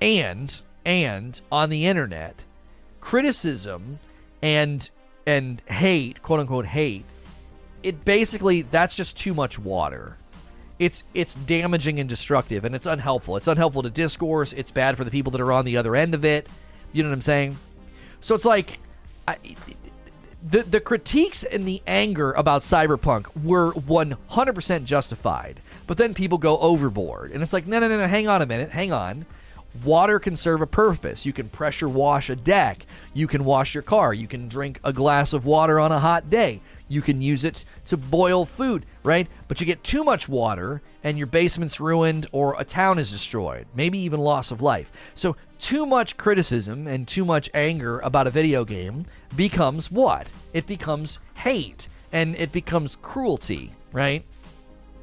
And 0.02 0.58
and 0.86 1.40
on 1.52 1.70
the 1.70 1.86
internet, 1.86 2.42
criticism 3.02 4.00
and 4.42 4.90
and 5.28 5.62
hate, 5.66 6.24
quote 6.24 6.40
unquote 6.40 6.66
hate, 6.66 7.06
it 7.84 8.06
basically 8.06 8.62
that's 8.62 8.96
just 8.96 9.18
too 9.18 9.34
much 9.34 9.60
water 9.60 10.18
it's 10.80 11.04
it's 11.14 11.36
damaging 11.36 12.00
and 12.00 12.10
destructive 12.10 12.66
and 12.66 12.76
it's 12.76 12.86
unhelpful. 12.86 13.38
It's 13.38 13.48
unhelpful 13.48 13.84
to 13.84 13.90
discourse. 13.90 14.54
It's 14.54 14.72
bad 14.72 14.98
for 14.98 15.04
the 15.04 15.12
people 15.12 15.32
that 15.32 15.42
are 15.42 15.52
on 15.52 15.66
the 15.66 15.78
other 15.78 15.96
end 15.96 16.14
of 16.14 16.26
it. 16.26 16.48
You 16.92 17.04
know 17.04 17.10
what 17.10 17.16
I'm 17.16 17.22
saying? 17.22 17.58
So 18.22 18.36
it's 18.36 18.46
like 18.46 18.80
I, 19.28 19.38
the 20.44 20.64
the 20.64 20.80
critiques 20.80 21.44
and 21.44 21.68
the 21.68 21.82
anger 21.88 22.32
about 22.34 22.62
Cyberpunk 22.62 23.28
were 23.44 23.74
100% 23.74 24.84
justified. 24.84 25.60
But 25.86 25.98
then 25.98 26.14
people 26.14 26.38
go 26.38 26.58
overboard 26.60 27.32
and 27.32 27.44
it's 27.44 27.54
like 27.54 27.68
no 27.68 27.80
no 27.80 27.88
no 27.88 27.98
no 27.98 28.08
hang 28.08 28.28
on 28.28 28.42
a 28.42 28.46
minute. 28.46 28.72
Hang 28.72 28.92
on. 28.92 29.26
Water 29.84 30.20
can 30.20 30.38
serve 30.38 30.62
a 30.62 30.68
purpose. 30.68 31.26
You 31.26 31.34
can 31.34 31.50
pressure 31.50 31.90
wash 31.90 32.30
a 32.30 32.36
deck. 32.36 32.86
You 33.14 33.26
can 33.26 33.44
wash 33.44 33.74
your 33.74 33.82
car. 33.82 34.14
You 34.14 34.28
can 34.28 34.48
drink 34.48 34.80
a 34.84 34.94
glass 34.94 35.34
of 35.34 35.46
water 35.46 35.80
on 35.80 35.92
a 35.92 36.00
hot 36.00 36.30
day. 36.30 36.62
You 36.94 37.02
can 37.02 37.24
use 37.24 37.44
it 37.44 37.66
to 37.88 37.98
boil 37.98 38.46
food, 38.46 38.86
right? 39.02 39.28
But 39.48 39.60
you 39.60 39.66
get 39.66 39.84
too 39.84 40.04
much 40.04 40.30
water 40.30 40.84
and 41.04 41.18
your 41.18 41.26
basement's 41.26 41.80
ruined 41.80 42.28
or 42.32 42.56
a 42.60 42.64
town 42.64 43.00
is 43.00 43.10
destroyed, 43.10 43.66
maybe 43.74 43.98
even 43.98 44.20
loss 44.20 44.52
of 44.52 44.62
life. 44.62 44.92
So, 45.16 45.36
too 45.58 45.88
much 45.88 46.18
criticism 46.18 46.86
and 46.86 47.08
too 47.08 47.26
much 47.26 47.50
anger 47.56 48.00
about 48.02 48.28
a 48.28 48.30
video 48.30 48.64
game 48.64 49.08
becomes 49.36 49.90
what? 49.90 50.30
It 50.54 50.68
becomes 50.68 51.20
hate 51.36 51.88
and 52.12 52.36
it 52.36 52.52
becomes 52.52 52.96
cruelty, 53.02 53.72
right? 53.92 54.24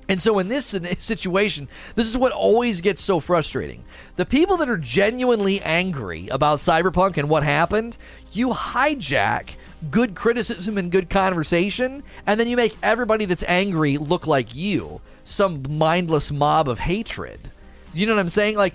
And 0.09 0.23
so, 0.23 0.39
in 0.39 0.47
this 0.49 0.67
situation, 0.99 1.69
this 1.97 2.07
is 2.07 2.17
what 2.17 2.31
always 2.31 2.81
gets 2.81 3.03
so 3.03 3.19
frustrating. 3.19 3.83
The 4.15 4.27
people 4.27 4.57
that 4.59 4.69
are 4.69 4.79
genuinely 4.79 5.61
angry 5.61 6.29
about 6.29 6.61
Cyberpunk 6.61 7.17
and 7.17 7.29
what 7.29 7.43
happened, 7.43 7.99
you 8.31 8.51
hijack 8.51 9.51
good 9.91 10.15
criticism 10.15 10.77
and 10.79 10.91
good 10.91 11.09
conversation, 11.09 12.03
and 12.27 12.39
then 12.39 12.49
you 12.49 12.57
make 12.57 12.77
everybody 12.83 13.25
that's 13.25 13.45
angry 13.47 13.99
look 13.99 14.27
like 14.27 14.55
you, 14.55 15.01
some 15.25 15.65
mindless 15.69 16.31
mob 16.31 16.69
of 16.69 16.79
hatred. 16.79 17.51
You 17.95 18.07
know 18.07 18.15
what 18.15 18.21
I'm 18.21 18.29
saying? 18.29 18.57
Like, 18.57 18.75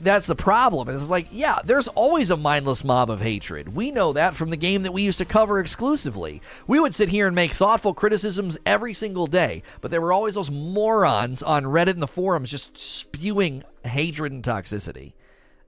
that's 0.00 0.26
the 0.26 0.36
problem. 0.36 0.88
It's 0.88 1.10
like, 1.10 1.26
yeah, 1.32 1.58
there's 1.64 1.88
always 1.88 2.30
a 2.30 2.36
mindless 2.36 2.84
mob 2.84 3.10
of 3.10 3.20
hatred. 3.20 3.74
We 3.74 3.90
know 3.90 4.12
that 4.12 4.34
from 4.34 4.50
the 4.50 4.56
game 4.56 4.84
that 4.84 4.92
we 4.92 5.02
used 5.02 5.18
to 5.18 5.24
cover 5.24 5.58
exclusively. 5.58 6.40
We 6.66 6.78
would 6.78 6.94
sit 6.94 7.08
here 7.08 7.26
and 7.26 7.34
make 7.34 7.52
thoughtful 7.52 7.94
criticisms 7.94 8.56
every 8.64 8.94
single 8.94 9.26
day, 9.26 9.62
but 9.80 9.90
there 9.90 10.00
were 10.00 10.12
always 10.12 10.34
those 10.34 10.50
morons 10.50 11.42
on 11.42 11.64
Reddit 11.64 11.90
and 11.90 12.02
the 12.02 12.06
forums 12.06 12.50
just 12.50 12.76
spewing 12.78 13.64
hatred 13.84 14.32
and 14.32 14.44
toxicity 14.44 15.12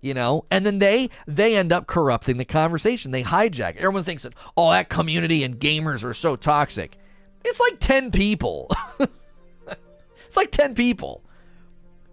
you 0.01 0.15
know 0.15 0.45
and 0.51 0.65
then 0.65 0.79
they 0.79 1.11
they 1.27 1.57
end 1.57 1.73
up 1.73 1.87
corrupting 1.87 2.37
the 2.37 2.45
conversation 2.45 3.11
they 3.11 3.23
hijack 3.23 3.77
everyone 3.77 4.05
thinks 4.05 4.23
that 4.23 4.33
oh 4.57 4.71
that 4.71 4.89
community 4.89 5.45
and 5.45 5.61
gamers 5.61 6.05
are 6.05 6.15
so 6.15 6.37
toxic 6.37 6.97
it's 7.45 7.61
like 7.61 7.79
10 7.81 8.11
people 8.11 8.71
it's 8.99 10.37
like 10.37 10.51
10 10.51 10.75
people 10.75 11.23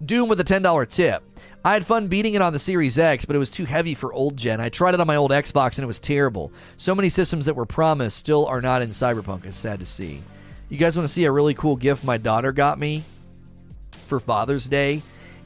doom 0.04 0.30
with 0.30 0.40
a 0.40 0.44
$10 0.44 0.90
tip 0.90 1.24
I 1.66 1.74
had 1.74 1.86
fun 1.86 2.08
beating 2.08 2.34
it 2.34 2.42
on 2.42 2.54
the 2.54 2.60
Series 2.60 2.98
X, 2.98 3.26
but 3.26 3.36
it 3.36 3.40
was 3.40 3.50
too 3.50 3.66
heavy 3.66 3.94
for 3.94 4.14
old 4.14 4.38
gen. 4.38 4.62
I 4.62 4.70
tried 4.70 4.94
it 4.94 5.02
on 5.02 5.08
my 5.08 5.18
old 5.18 5.32
Xbox 5.32 5.76
and 5.76 5.84
it 5.84 5.88
was 5.88 6.00
terrible. 6.00 6.50
So 6.78 6.96
many 6.96 7.10
systems 7.10 7.46
that 7.46 7.58
were 7.58 7.66
promised 7.66 8.16
still 8.16 8.46
are 8.46 8.62
not 8.62 8.82
in 8.82 8.92
Cyberpunk. 8.92 9.44
It's 9.44 9.58
sad 9.58 9.80
to 9.80 9.86
see. 9.86 10.22
You 10.70 10.78
guys 10.78 10.96
want 10.96 11.10
to 11.10 11.14
see 11.14 11.26
a 11.26 11.32
really 11.32 11.54
cool 11.54 11.76
gift 11.76 12.06
my 12.06 12.16
daughter 12.16 12.54
got 12.54 12.80
me 12.80 13.04
for 14.06 14.22
Father's 14.22 14.66
Day? 14.66 15.02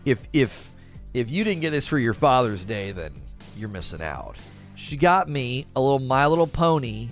If 0.06 0.20
if 0.32 0.70
if 1.14 1.30
you 1.30 1.44
didn't 1.44 1.62
get 1.62 1.72
this 1.72 1.88
for 1.88 2.00
your 2.00 2.14
Father's 2.14 2.64
Day, 2.66 2.92
then 2.92 3.14
you're 3.58 3.70
missing 3.70 4.02
out. 4.02 4.36
She 4.76 4.98
got 4.98 5.30
me 5.30 5.66
a 5.76 5.82
little 5.82 6.00
My 6.00 6.26
Little 6.28 6.48
Pony 6.48 7.10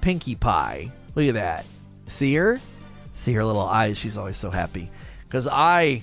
Pinkie 0.00 0.34
Pie. 0.34 0.90
Look 1.14 1.26
at 1.26 1.34
that. 1.34 1.64
See 2.06 2.34
her? 2.34 2.60
See 3.14 3.32
her 3.32 3.44
little 3.44 3.62
eyes. 3.62 3.98
She's 3.98 4.16
always 4.16 4.36
so 4.36 4.50
happy. 4.50 4.90
Because 5.24 5.48
I, 5.50 6.02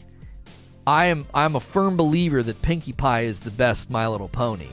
I 0.85 1.05
am, 1.05 1.25
I'm 1.33 1.55
a 1.55 1.59
firm 1.59 1.97
believer 1.97 2.43
that 2.43 2.61
Pinkie 2.61 2.93
Pie 2.93 3.21
is 3.21 3.39
the 3.39 3.51
best 3.51 3.89
My 3.89 4.07
Little 4.07 4.27
Pony. 4.27 4.69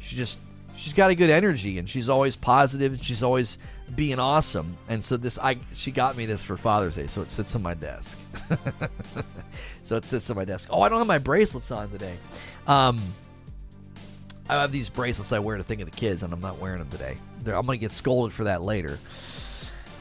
She 0.00 0.16
just, 0.16 0.38
she's 0.76 0.92
got 0.92 1.10
a 1.10 1.14
good 1.14 1.30
energy, 1.30 1.78
and 1.78 1.88
she's 1.88 2.08
always 2.08 2.36
positive, 2.36 2.92
and 2.92 3.04
she's 3.04 3.22
always 3.22 3.58
being 3.94 4.18
awesome. 4.18 4.76
And 4.88 5.04
so 5.04 5.16
this, 5.16 5.38
I, 5.38 5.56
she 5.74 5.90
got 5.90 6.16
me 6.16 6.26
this 6.26 6.44
for 6.44 6.56
Father's 6.56 6.96
Day, 6.96 7.06
so 7.06 7.22
it 7.22 7.30
sits 7.30 7.54
on 7.56 7.62
my 7.62 7.74
desk. 7.74 8.18
so 9.86 9.96
it 9.96 10.04
sits 10.04 10.28
on 10.30 10.36
my 10.36 10.44
desk. 10.44 10.68
Oh, 10.72 10.82
I 10.82 10.88
don't 10.88 10.98
have 10.98 11.06
my 11.06 11.18
bracelets 11.18 11.70
on 11.70 11.88
today. 11.90 12.16
Um, 12.66 13.00
I 14.48 14.54
have 14.54 14.72
these 14.72 14.88
bracelets 14.88 15.32
I 15.32 15.38
wear 15.38 15.56
to 15.56 15.64
think 15.64 15.80
of 15.80 15.90
the 15.90 15.96
kids, 15.96 16.22
and 16.22 16.32
I'm 16.32 16.40
not 16.40 16.58
wearing 16.58 16.78
them 16.78 16.90
today. 16.90 17.16
They're, 17.42 17.56
I'm 17.56 17.66
gonna 17.66 17.78
get 17.78 17.92
scolded 17.92 18.34
for 18.34 18.44
that 18.44 18.62
later. 18.62 18.98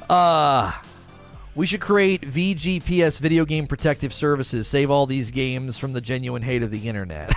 Uh 0.09 0.71
we 1.55 1.65
should 1.65 1.79
create 1.79 2.21
VGPS 2.21 3.19
video 3.21 3.45
game 3.45 3.65
protective 3.65 4.13
services. 4.13 4.67
Save 4.67 4.91
all 4.91 5.05
these 5.05 5.31
games 5.31 5.77
from 5.77 5.93
the 5.93 6.01
genuine 6.01 6.41
hate 6.41 6.63
of 6.63 6.69
the 6.69 6.89
internet. 6.89 7.33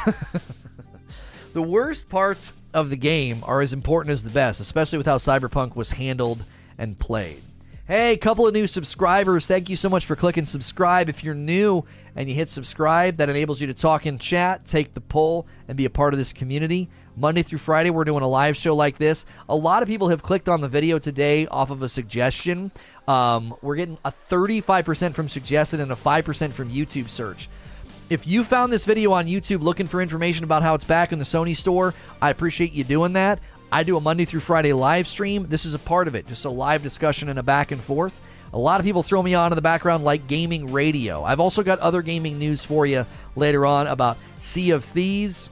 the 1.52 1.62
worst 1.62 2.08
parts 2.08 2.52
of 2.74 2.90
the 2.90 2.96
game 2.96 3.44
are 3.46 3.60
as 3.60 3.72
important 3.72 4.12
as 4.12 4.24
the 4.24 4.30
best, 4.30 4.58
especially 4.60 4.98
with 4.98 5.06
how 5.06 5.18
Cyberpunk 5.18 5.76
was 5.76 5.90
handled 5.90 6.44
and 6.78 6.98
played. 6.98 7.40
Hey, 7.88 8.18
couple 8.18 8.46
of 8.46 8.52
new 8.52 8.66
subscribers. 8.66 9.46
Thank 9.46 9.70
you 9.70 9.76
so 9.76 9.88
much 9.88 10.04
for 10.04 10.14
clicking 10.14 10.44
subscribe. 10.44 11.08
If 11.08 11.24
you're 11.24 11.34
new 11.34 11.86
and 12.14 12.28
you 12.28 12.34
hit 12.34 12.50
subscribe, 12.50 13.16
that 13.16 13.30
enables 13.30 13.62
you 13.62 13.66
to 13.68 13.72
talk 13.72 14.04
in 14.04 14.18
chat, 14.18 14.66
take 14.66 14.92
the 14.92 15.00
poll, 15.00 15.46
and 15.68 15.74
be 15.74 15.86
a 15.86 15.90
part 15.90 16.12
of 16.12 16.18
this 16.18 16.30
community. 16.34 16.90
Monday 17.16 17.42
through 17.42 17.60
Friday, 17.60 17.88
we're 17.88 18.04
doing 18.04 18.22
a 18.22 18.28
live 18.28 18.58
show 18.58 18.76
like 18.76 18.98
this. 18.98 19.24
A 19.48 19.56
lot 19.56 19.82
of 19.82 19.88
people 19.88 20.10
have 20.10 20.22
clicked 20.22 20.50
on 20.50 20.60
the 20.60 20.68
video 20.68 20.98
today 20.98 21.46
off 21.46 21.70
of 21.70 21.80
a 21.80 21.88
suggestion. 21.88 22.70
Um, 23.06 23.54
we're 23.62 23.76
getting 23.76 23.96
a 24.04 24.12
35% 24.12 25.14
from 25.14 25.30
suggested 25.30 25.80
and 25.80 25.90
a 25.90 25.96
5% 25.96 26.52
from 26.52 26.68
YouTube 26.68 27.08
search. 27.08 27.48
If 28.10 28.26
you 28.26 28.44
found 28.44 28.70
this 28.70 28.84
video 28.84 29.12
on 29.12 29.26
YouTube 29.26 29.62
looking 29.62 29.86
for 29.86 30.02
information 30.02 30.44
about 30.44 30.62
how 30.62 30.74
it's 30.74 30.84
back 30.84 31.12
in 31.12 31.18
the 31.18 31.24
Sony 31.24 31.56
store, 31.56 31.94
I 32.20 32.28
appreciate 32.28 32.72
you 32.72 32.84
doing 32.84 33.14
that. 33.14 33.38
I 33.70 33.82
do 33.82 33.96
a 33.96 34.00
Monday 34.00 34.24
through 34.24 34.40
Friday 34.40 34.72
live 34.72 35.06
stream. 35.06 35.46
This 35.48 35.66
is 35.66 35.74
a 35.74 35.78
part 35.78 36.08
of 36.08 36.14
it, 36.14 36.26
just 36.26 36.44
a 36.46 36.50
live 36.50 36.82
discussion 36.82 37.28
and 37.28 37.38
a 37.38 37.42
back 37.42 37.70
and 37.70 37.80
forth. 37.80 38.18
A 38.54 38.58
lot 38.58 38.80
of 38.80 38.86
people 38.86 39.02
throw 39.02 39.22
me 39.22 39.34
on 39.34 39.52
in 39.52 39.56
the 39.56 39.62
background 39.62 40.04
like 40.04 40.26
gaming 40.26 40.72
radio. 40.72 41.22
I've 41.22 41.40
also 41.40 41.62
got 41.62 41.78
other 41.80 42.00
gaming 42.00 42.38
news 42.38 42.64
for 42.64 42.86
you 42.86 43.04
later 43.36 43.66
on 43.66 43.86
about 43.86 44.16
Sea 44.38 44.70
of 44.70 44.84
Thieves. 44.84 45.50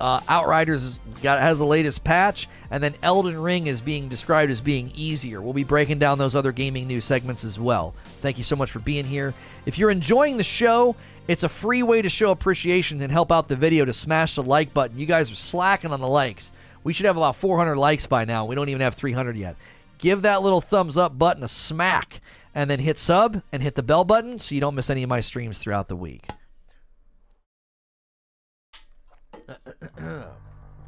Uh, 0.00 0.20
Outriders 0.28 1.00
got, 1.22 1.40
has 1.40 1.58
the 1.58 1.66
latest 1.66 2.04
patch, 2.04 2.48
and 2.70 2.82
then 2.82 2.94
Elden 3.02 3.36
Ring 3.36 3.66
is 3.66 3.80
being 3.80 4.08
described 4.08 4.50
as 4.50 4.60
being 4.60 4.92
easier. 4.94 5.42
We'll 5.42 5.52
be 5.52 5.64
breaking 5.64 5.98
down 5.98 6.18
those 6.18 6.36
other 6.36 6.52
gaming 6.52 6.86
news 6.86 7.04
segments 7.04 7.44
as 7.44 7.58
well. 7.58 7.94
Thank 8.22 8.38
you 8.38 8.44
so 8.44 8.56
much 8.56 8.70
for 8.70 8.78
being 8.78 9.04
here. 9.04 9.34
If 9.66 9.76
you're 9.76 9.90
enjoying 9.90 10.36
the 10.36 10.44
show, 10.44 10.94
it's 11.26 11.42
a 11.42 11.48
free 11.48 11.82
way 11.82 12.00
to 12.00 12.08
show 12.08 12.30
appreciation 12.30 13.02
and 13.02 13.12
help 13.12 13.32
out 13.32 13.48
the 13.48 13.56
video 13.56 13.84
to 13.84 13.92
smash 13.92 14.36
the 14.36 14.42
like 14.42 14.72
button. 14.72 14.98
You 14.98 15.04
guys 15.04 15.32
are 15.32 15.34
slacking 15.34 15.92
on 15.92 16.00
the 16.00 16.08
likes. 16.08 16.52
We 16.84 16.92
should 16.92 17.06
have 17.06 17.16
about 17.16 17.36
400 17.36 17.76
likes 17.76 18.06
by 18.06 18.24
now. 18.24 18.44
We 18.44 18.54
don't 18.54 18.68
even 18.68 18.80
have 18.80 18.94
300 18.94 19.36
yet. 19.36 19.56
Give 19.98 20.22
that 20.22 20.42
little 20.42 20.60
thumbs 20.60 20.96
up 20.96 21.18
button 21.18 21.42
a 21.42 21.48
smack 21.48 22.20
and 22.54 22.70
then 22.70 22.78
hit 22.78 22.98
sub 22.98 23.42
and 23.52 23.62
hit 23.62 23.74
the 23.74 23.82
bell 23.82 24.04
button 24.04 24.38
so 24.38 24.54
you 24.54 24.60
don't 24.60 24.74
miss 24.74 24.90
any 24.90 25.02
of 25.02 25.08
my 25.08 25.20
streams 25.20 25.58
throughout 25.58 25.88
the 25.88 25.96
week. 25.96 26.26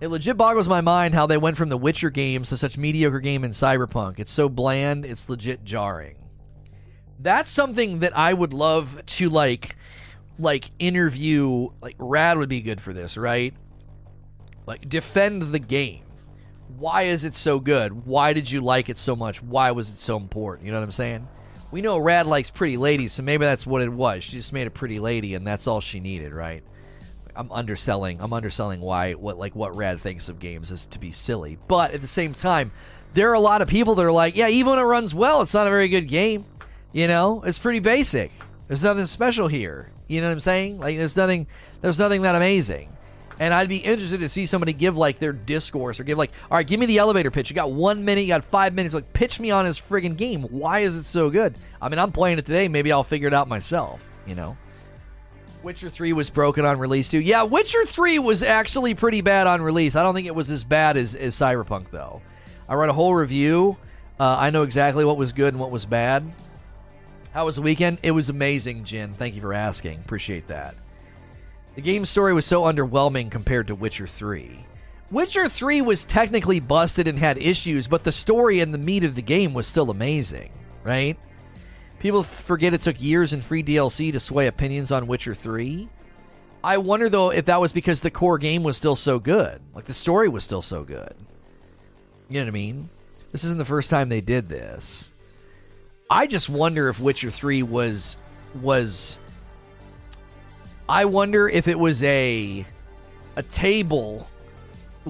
it 0.00 0.08
legit 0.08 0.36
boggles 0.36 0.68
my 0.68 0.80
mind 0.80 1.14
how 1.14 1.26
they 1.26 1.36
went 1.36 1.56
from 1.56 1.68
the 1.68 1.76
Witcher 1.76 2.10
games 2.10 2.48
to 2.50 2.56
such 2.56 2.78
mediocre 2.78 3.20
game 3.20 3.44
in 3.44 3.50
Cyberpunk. 3.50 4.18
It's 4.18 4.32
so 4.32 4.48
bland, 4.48 5.04
it's 5.04 5.28
legit 5.28 5.64
jarring. 5.64 6.16
That's 7.18 7.50
something 7.50 8.00
that 8.00 8.16
I 8.16 8.32
would 8.32 8.54
love 8.54 9.04
to 9.04 9.28
like 9.28 9.76
like 10.38 10.70
interview 10.78 11.68
like 11.82 11.96
Rad 11.98 12.38
would 12.38 12.48
be 12.48 12.62
good 12.62 12.80
for 12.80 12.92
this, 12.92 13.16
right? 13.16 13.54
Like 14.66 14.88
defend 14.88 15.42
the 15.52 15.58
game. 15.58 16.04
Why 16.78 17.02
is 17.02 17.24
it 17.24 17.34
so 17.34 17.58
good? 17.58 18.06
Why 18.06 18.32
did 18.32 18.50
you 18.50 18.60
like 18.60 18.88
it 18.88 18.98
so 18.98 19.16
much? 19.16 19.42
Why 19.42 19.72
was 19.72 19.90
it 19.90 19.98
so 19.98 20.16
important? 20.16 20.66
You 20.66 20.72
know 20.72 20.78
what 20.78 20.84
I'm 20.84 20.92
saying? 20.92 21.28
We 21.72 21.82
know 21.82 21.98
Rad 21.98 22.26
likes 22.26 22.50
pretty 22.50 22.76
ladies, 22.76 23.12
so 23.12 23.22
maybe 23.22 23.44
that's 23.44 23.66
what 23.66 23.82
it 23.82 23.92
was. 23.92 24.24
She 24.24 24.32
just 24.32 24.52
made 24.52 24.66
a 24.66 24.70
pretty 24.70 24.98
lady 24.98 25.34
and 25.34 25.46
that's 25.46 25.66
all 25.66 25.80
she 25.80 26.00
needed, 26.00 26.32
right? 26.32 26.62
I'm 27.36 27.50
underselling. 27.52 28.20
I'm 28.20 28.32
underselling 28.32 28.80
why 28.80 29.14
what 29.14 29.38
like 29.38 29.54
what 29.54 29.76
Rad 29.76 30.00
thinks 30.00 30.28
of 30.28 30.38
games 30.38 30.70
is 30.70 30.86
to 30.86 30.98
be 30.98 31.12
silly. 31.12 31.58
But 31.68 31.92
at 31.92 32.00
the 32.00 32.08
same 32.08 32.34
time, 32.34 32.72
there 33.14 33.30
are 33.30 33.34
a 33.34 33.40
lot 33.40 33.62
of 33.62 33.68
people 33.68 33.94
that 33.96 34.04
are 34.04 34.12
like, 34.12 34.36
yeah, 34.36 34.48
even 34.48 34.70
when 34.70 34.78
it 34.78 34.82
runs 34.82 35.14
well, 35.14 35.40
it's 35.42 35.54
not 35.54 35.66
a 35.66 35.70
very 35.70 35.88
good 35.88 36.08
game. 36.08 36.44
You 36.92 37.08
know, 37.08 37.42
it's 37.44 37.58
pretty 37.58 37.78
basic. 37.80 38.32
There's 38.68 38.82
nothing 38.82 39.06
special 39.06 39.48
here. 39.48 39.90
You 40.08 40.20
know 40.20 40.28
what 40.28 40.34
I'm 40.34 40.40
saying? 40.40 40.78
Like 40.78 40.96
there's 40.96 41.16
nothing 41.16 41.46
there's 41.80 41.98
nothing 41.98 42.22
that 42.22 42.34
amazing. 42.34 42.96
And 43.40 43.54
I'd 43.54 43.70
be 43.70 43.78
interested 43.78 44.20
to 44.20 44.28
see 44.28 44.44
somebody 44.44 44.74
give 44.74 44.98
like 44.98 45.18
their 45.18 45.32
discourse 45.32 45.98
or 45.98 46.04
give 46.04 46.18
like, 46.18 46.30
all 46.50 46.58
right, 46.58 46.66
give 46.66 46.78
me 46.78 46.84
the 46.84 46.98
elevator 46.98 47.30
pitch. 47.30 47.48
You 47.48 47.56
got 47.56 47.72
one 47.72 48.04
minute, 48.04 48.20
you 48.20 48.28
got 48.28 48.44
five 48.44 48.74
minutes. 48.74 48.94
Like, 48.94 49.12
pitch 49.14 49.40
me 49.40 49.50
on 49.50 49.64
his 49.64 49.80
friggin' 49.80 50.18
game. 50.18 50.42
Why 50.42 50.80
is 50.80 50.94
it 50.94 51.04
so 51.04 51.30
good? 51.30 51.54
I 51.80 51.88
mean, 51.88 51.98
I'm 51.98 52.12
playing 52.12 52.38
it 52.38 52.44
today. 52.44 52.68
Maybe 52.68 52.92
I'll 52.92 53.02
figure 53.02 53.28
it 53.28 53.34
out 53.34 53.48
myself. 53.48 54.00
You 54.26 54.34
know. 54.34 54.58
Witcher 55.62 55.90
3 55.90 56.12
was 56.12 56.28
broken 56.28 56.64
on 56.66 56.78
release 56.78 57.10
too. 57.10 57.18
Yeah, 57.18 57.42
Witcher 57.44 57.84
3 57.84 58.18
was 58.18 58.42
actually 58.42 58.94
pretty 58.94 59.22
bad 59.22 59.46
on 59.46 59.62
release. 59.62 59.96
I 59.96 60.02
don't 60.02 60.14
think 60.14 60.26
it 60.26 60.34
was 60.34 60.50
as 60.50 60.62
bad 60.62 60.96
as, 60.96 61.14
as 61.14 61.34
Cyberpunk 61.34 61.90
though. 61.90 62.20
I 62.68 62.74
read 62.74 62.90
a 62.90 62.94
whole 62.94 63.14
review. 63.14 63.76
Uh, 64.18 64.36
I 64.38 64.50
know 64.50 64.62
exactly 64.62 65.04
what 65.04 65.16
was 65.16 65.32
good 65.32 65.54
and 65.54 65.60
what 65.60 65.70
was 65.70 65.86
bad. 65.86 66.24
How 67.32 67.46
was 67.46 67.56
the 67.56 67.62
weekend? 67.62 67.98
It 68.02 68.10
was 68.10 68.28
amazing, 68.28 68.84
Jin. 68.84 69.14
Thank 69.14 69.34
you 69.34 69.40
for 69.40 69.54
asking. 69.54 69.98
Appreciate 70.00 70.48
that. 70.48 70.74
The 71.74 71.80
game's 71.80 72.10
story 72.10 72.34
was 72.34 72.44
so 72.44 72.62
underwhelming 72.62 73.30
compared 73.30 73.68
to 73.68 73.74
Witcher 73.74 74.06
3. 74.06 74.58
Witcher 75.10 75.48
3 75.48 75.82
was 75.82 76.04
technically 76.04 76.60
busted 76.60 77.08
and 77.08 77.18
had 77.18 77.38
issues, 77.38 77.88
but 77.88 78.04
the 78.04 78.12
story 78.12 78.60
and 78.60 78.72
the 78.72 78.78
meat 78.78 79.04
of 79.04 79.14
the 79.14 79.22
game 79.22 79.54
was 79.54 79.66
still 79.66 79.90
amazing, 79.90 80.50
right? 80.84 81.16
People 81.98 82.22
forget 82.22 82.74
it 82.74 82.82
took 82.82 83.00
years 83.00 83.32
and 83.32 83.44
free 83.44 83.62
DLC 83.62 84.12
to 84.12 84.20
sway 84.20 84.46
opinions 84.46 84.90
on 84.90 85.06
Witcher 85.06 85.34
3. 85.34 85.88
I 86.62 86.78
wonder 86.78 87.08
though 87.08 87.30
if 87.30 87.46
that 87.46 87.60
was 87.60 87.72
because 87.72 88.00
the 88.00 88.10
core 88.10 88.38
game 88.38 88.62
was 88.62 88.76
still 88.76 88.96
so 88.96 89.18
good. 89.18 89.60
Like 89.74 89.86
the 89.86 89.94
story 89.94 90.28
was 90.28 90.44
still 90.44 90.62
so 90.62 90.84
good. 90.84 91.14
You 92.28 92.40
know 92.40 92.46
what 92.46 92.48
I 92.48 92.52
mean? 92.52 92.88
This 93.32 93.44
isn't 93.44 93.58
the 93.58 93.64
first 93.64 93.90
time 93.90 94.08
they 94.08 94.20
did 94.20 94.48
this. 94.48 95.12
I 96.08 96.26
just 96.26 96.48
wonder 96.48 96.88
if 96.88 97.00
Witcher 97.00 97.30
3 97.30 97.62
was 97.62 98.16
was 98.60 99.20
I 100.90 101.04
wonder 101.04 101.48
if 101.48 101.68
it 101.68 101.78
was 101.78 102.02
a 102.02 102.66
a 103.36 103.42
table 103.44 104.28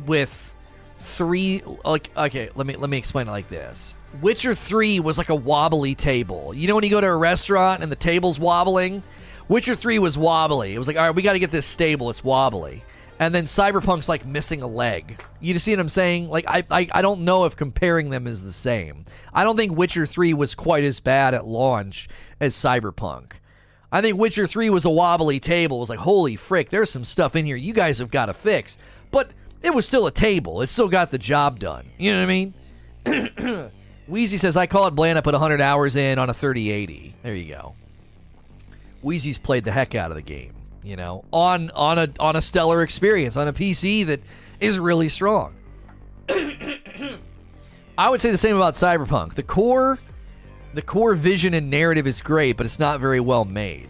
with 0.06 0.54
three 0.98 1.62
like 1.86 2.10
okay, 2.14 2.50
let 2.54 2.66
me 2.66 2.76
let 2.76 2.90
me 2.90 2.98
explain 2.98 3.28
it 3.28 3.30
like 3.30 3.48
this. 3.48 3.96
Witcher 4.20 4.54
3 4.54 5.00
was 5.00 5.16
like 5.16 5.28
a 5.28 5.34
wobbly 5.34 5.94
table. 5.94 6.52
You 6.52 6.68
know 6.68 6.74
when 6.74 6.84
you 6.84 6.90
go 6.90 7.00
to 7.00 7.06
a 7.06 7.16
restaurant 7.16 7.82
and 7.82 7.90
the 7.90 7.96
table's 7.96 8.40
wobbling? 8.40 9.02
Witcher 9.48 9.74
3 9.76 10.00
was 10.00 10.18
wobbly. 10.18 10.74
It 10.74 10.78
was 10.78 10.88
like, 10.88 10.96
all 10.96 11.04
right, 11.04 11.14
we 11.14 11.22
got 11.22 11.34
to 11.34 11.38
get 11.38 11.52
this 11.52 11.64
stable. 11.64 12.10
It's 12.10 12.24
wobbly. 12.24 12.82
And 13.20 13.32
then 13.32 13.44
Cyberpunk's 13.44 14.08
like 14.08 14.26
missing 14.26 14.62
a 14.62 14.66
leg. 14.66 15.22
You 15.40 15.58
see 15.60 15.72
what 15.72 15.80
I'm 15.80 15.88
saying? 15.88 16.28
Like, 16.28 16.44
I, 16.48 16.64
I, 16.70 16.88
I 16.90 17.02
don't 17.02 17.20
know 17.20 17.44
if 17.44 17.54
comparing 17.54 18.10
them 18.10 18.26
is 18.26 18.42
the 18.42 18.52
same. 18.52 19.04
I 19.32 19.44
don't 19.44 19.56
think 19.56 19.76
Witcher 19.76 20.06
3 20.06 20.34
was 20.34 20.54
quite 20.54 20.84
as 20.84 20.98
bad 20.98 21.34
at 21.34 21.46
launch 21.46 22.08
as 22.40 22.54
Cyberpunk. 22.54 23.32
I 23.92 24.00
think 24.00 24.18
Witcher 24.18 24.46
3 24.46 24.70
was 24.70 24.84
a 24.84 24.90
wobbly 24.90 25.40
table. 25.40 25.78
It 25.78 25.80
was 25.80 25.90
like, 25.90 25.98
holy 25.98 26.36
frick, 26.36 26.70
there's 26.70 26.90
some 26.90 27.04
stuff 27.04 27.34
in 27.34 27.44
here 27.44 27.56
you 27.56 27.72
guys 27.72 27.98
have 27.98 28.10
got 28.10 28.26
to 28.26 28.34
fix. 28.34 28.78
But 29.10 29.30
it 29.62 29.74
was 29.74 29.86
still 29.86 30.06
a 30.06 30.12
table. 30.12 30.62
It 30.62 30.68
still 30.68 30.88
got 30.88 31.10
the 31.10 31.18
job 31.18 31.58
done. 31.58 31.90
You 31.98 32.12
know 32.12 32.18
what 32.18 32.24
I 32.24 33.26
mean? 33.26 33.70
Wheezy 34.08 34.38
says, 34.38 34.56
I 34.56 34.66
call 34.66 34.86
it 34.86 34.92
bland. 34.92 35.18
I 35.18 35.20
put 35.20 35.34
100 35.34 35.60
hours 35.60 35.96
in 35.96 36.18
on 36.18 36.30
a 36.30 36.34
3080. 36.34 37.14
There 37.22 37.34
you 37.34 37.52
go. 37.52 37.74
Wheezy's 39.02 39.38
played 39.38 39.64
the 39.64 39.72
heck 39.72 39.94
out 39.94 40.10
of 40.10 40.16
the 40.16 40.22
game, 40.22 40.54
you 40.82 40.96
know, 40.96 41.24
on, 41.32 41.70
on, 41.70 41.98
a, 41.98 42.08
on 42.18 42.36
a 42.36 42.42
stellar 42.42 42.82
experience, 42.82 43.36
on 43.36 43.48
a 43.48 43.52
PC 43.52 44.06
that 44.06 44.20
is 44.60 44.78
really 44.78 45.08
strong. 45.08 45.54
I 46.28 47.18
would 48.08 48.20
say 48.20 48.30
the 48.30 48.38
same 48.38 48.56
about 48.56 48.74
Cyberpunk. 48.74 49.34
The 49.34 49.42
core 49.42 49.98
the 50.74 50.82
core 50.82 51.14
vision 51.14 51.54
and 51.54 51.70
narrative 51.70 52.06
is 52.06 52.20
great, 52.20 52.56
but 52.56 52.66
it's 52.66 52.78
not 52.78 53.00
very 53.00 53.20
well 53.20 53.44
made. 53.44 53.88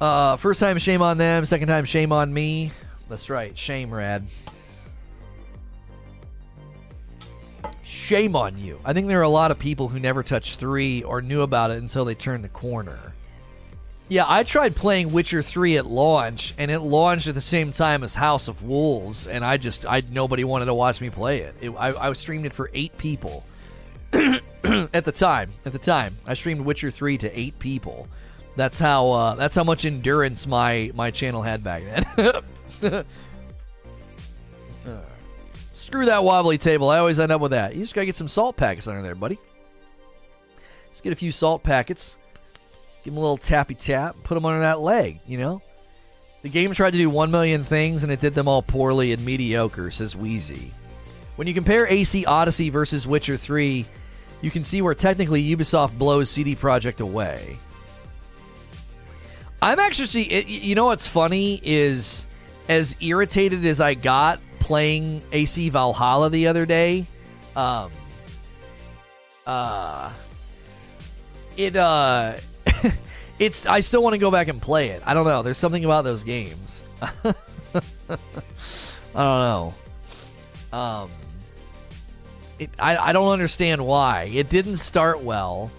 Uh, 0.00 0.36
first 0.36 0.60
time, 0.60 0.78
shame 0.78 1.02
on 1.02 1.18
them. 1.18 1.44
Second 1.44 1.68
time, 1.68 1.84
shame 1.84 2.12
on 2.12 2.32
me. 2.32 2.70
That's 3.08 3.30
right, 3.30 3.56
shame, 3.58 3.92
Rad. 3.92 4.26
Shame 7.82 8.36
on 8.36 8.58
you. 8.58 8.78
I 8.84 8.92
think 8.92 9.08
there 9.08 9.18
are 9.18 9.24
a 9.24 9.28
lot 9.28 9.50
of 9.50 9.58
people 9.58 9.88
who 9.88 9.98
never 9.98 10.22
touched 10.22 10.60
3 10.60 11.02
or 11.02 11.20
knew 11.20 11.42
about 11.42 11.70
it 11.70 11.78
until 11.78 12.04
they 12.04 12.14
turned 12.14 12.44
the 12.44 12.48
corner. 12.48 13.12
Yeah, 14.08 14.24
I 14.26 14.44
tried 14.44 14.74
playing 14.74 15.12
Witcher 15.12 15.42
3 15.42 15.76
at 15.76 15.86
launch, 15.86 16.54
and 16.56 16.70
it 16.70 16.80
launched 16.80 17.26
at 17.26 17.34
the 17.34 17.42
same 17.42 17.72
time 17.72 18.02
as 18.02 18.14
House 18.14 18.48
of 18.48 18.62
Wolves, 18.62 19.26
and 19.26 19.44
I 19.44 19.58
just, 19.58 19.84
I 19.84 20.02
nobody 20.10 20.44
wanted 20.44 20.66
to 20.66 20.74
watch 20.74 21.00
me 21.00 21.10
play 21.10 21.40
it. 21.40 21.54
it 21.60 21.70
I, 21.70 22.08
I 22.08 22.12
streamed 22.14 22.46
it 22.46 22.54
for 22.54 22.70
eight 22.72 22.96
people. 22.96 23.44
at 24.92 25.04
the 25.04 25.12
time, 25.12 25.50
at 25.64 25.72
the 25.72 25.78
time, 25.78 26.16
I 26.26 26.34
streamed 26.34 26.60
Witcher 26.62 26.90
3 26.90 27.18
to 27.18 27.38
eight 27.38 27.58
people. 27.58 28.08
That's 28.56 28.78
how, 28.78 29.10
uh, 29.10 29.34
that's 29.36 29.54
how 29.54 29.64
much 29.64 29.84
endurance 29.84 30.46
my, 30.46 30.90
my 30.94 31.10
channel 31.10 31.42
had 31.42 31.62
back 31.62 31.82
then. 31.84 32.42
uh, 34.86 35.00
screw 35.74 36.06
that 36.06 36.24
wobbly 36.24 36.58
table. 36.58 36.90
I 36.90 36.98
always 36.98 37.18
end 37.18 37.32
up 37.32 37.40
with 37.40 37.52
that. 37.52 37.74
You 37.74 37.82
just 37.82 37.94
gotta 37.94 38.06
get 38.06 38.16
some 38.16 38.28
salt 38.28 38.56
packets 38.56 38.88
under 38.88 39.02
there, 39.02 39.14
buddy. 39.14 39.38
Just 40.90 41.02
get 41.04 41.12
a 41.12 41.16
few 41.16 41.30
salt 41.30 41.62
packets 41.62 42.18
Give 43.08 43.14
them 43.14 43.18
a 43.18 43.20
little 43.20 43.38
tappy 43.38 43.74
tap, 43.74 44.16
put 44.24 44.34
them 44.34 44.44
under 44.44 44.60
that 44.60 44.80
leg, 44.80 45.20
you 45.26 45.38
know? 45.38 45.62
The 46.42 46.48
game 46.48 46.72
tried 46.74 46.90
to 46.90 46.98
do 46.98 47.08
1 47.08 47.30
million 47.30 47.64
things 47.64 48.02
and 48.02 48.12
it 48.12 48.20
did 48.20 48.34
them 48.34 48.48
all 48.48 48.62
poorly 48.62 49.12
and 49.12 49.24
mediocre, 49.24 49.90
says 49.90 50.14
Wheezy. 50.14 50.72
When 51.36 51.46
you 51.46 51.54
compare 51.54 51.86
AC 51.86 52.26
Odyssey 52.26 52.70
versus 52.70 53.06
Witcher 53.06 53.38
3, 53.38 53.86
you 54.40 54.50
can 54.50 54.64
see 54.64 54.82
where 54.82 54.94
technically 54.94 55.42
Ubisoft 55.54 55.98
blows 55.98 56.30
CD 56.30 56.54
Projekt 56.54 57.00
away. 57.00 57.58
I'm 59.60 59.80
actually, 59.80 60.44
you 60.46 60.74
know 60.74 60.86
what's 60.86 61.06
funny 61.06 61.60
is 61.64 62.28
as 62.68 62.94
irritated 63.00 63.64
as 63.64 63.80
I 63.80 63.94
got 63.94 64.40
playing 64.60 65.22
AC 65.32 65.70
Valhalla 65.70 66.30
the 66.30 66.46
other 66.46 66.64
day, 66.64 67.06
um, 67.56 67.90
uh, 69.46 70.12
it, 71.56 71.74
uh, 71.74 72.36
it's, 73.38 73.66
I 73.66 73.80
still 73.80 74.02
want 74.02 74.14
to 74.14 74.18
go 74.18 74.30
back 74.30 74.48
and 74.48 74.62
play 74.62 74.90
it. 74.90 75.02
I 75.04 75.14
don't 75.14 75.24
know. 75.24 75.42
There's 75.42 75.58
something 75.58 75.84
about 75.84 76.04
those 76.04 76.22
games. 76.22 76.84
I 77.02 77.12
don't 79.14 79.14
know. 79.14 79.74
Um, 80.72 81.10
it, 82.58 82.70
I, 82.78 82.96
I 82.96 83.12
don't 83.12 83.32
understand 83.32 83.84
why. 83.86 84.24
It 84.24 84.50
didn't 84.50 84.78
start 84.78 85.22
well. 85.22 85.70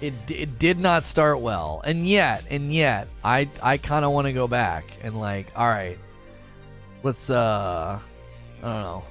It, 0.00 0.14
it 0.30 0.58
did 0.58 0.78
not 0.78 1.04
start 1.04 1.40
well. 1.40 1.82
And 1.84 2.06
yet, 2.06 2.44
and 2.50 2.72
yet, 2.72 3.08
I, 3.22 3.48
I 3.62 3.76
kind 3.76 4.04
of 4.04 4.12
want 4.12 4.26
to 4.26 4.32
go 4.32 4.48
back 4.48 4.84
and 5.02 5.20
like, 5.20 5.48
all 5.54 5.66
right, 5.66 5.98
let's, 7.02 7.28
uh, 7.30 7.98
I 8.62 8.62
don't 8.62 8.80
know. 8.82 9.04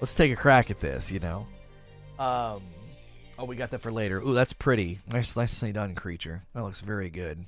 Let's 0.00 0.14
take 0.14 0.32
a 0.32 0.36
crack 0.36 0.70
at 0.70 0.80
this, 0.80 1.10
you 1.10 1.20
know? 1.20 1.46
Um, 2.18 2.62
oh, 3.38 3.44
we 3.46 3.56
got 3.56 3.70
that 3.70 3.80
for 3.80 3.92
later. 3.92 4.20
Ooh, 4.20 4.34
that's 4.34 4.52
pretty. 4.52 4.98
Nice, 5.06 5.36
nicely 5.36 5.72
done, 5.72 5.94
creature. 5.94 6.42
That 6.54 6.62
looks 6.62 6.80
very 6.80 7.10
good. 7.10 7.44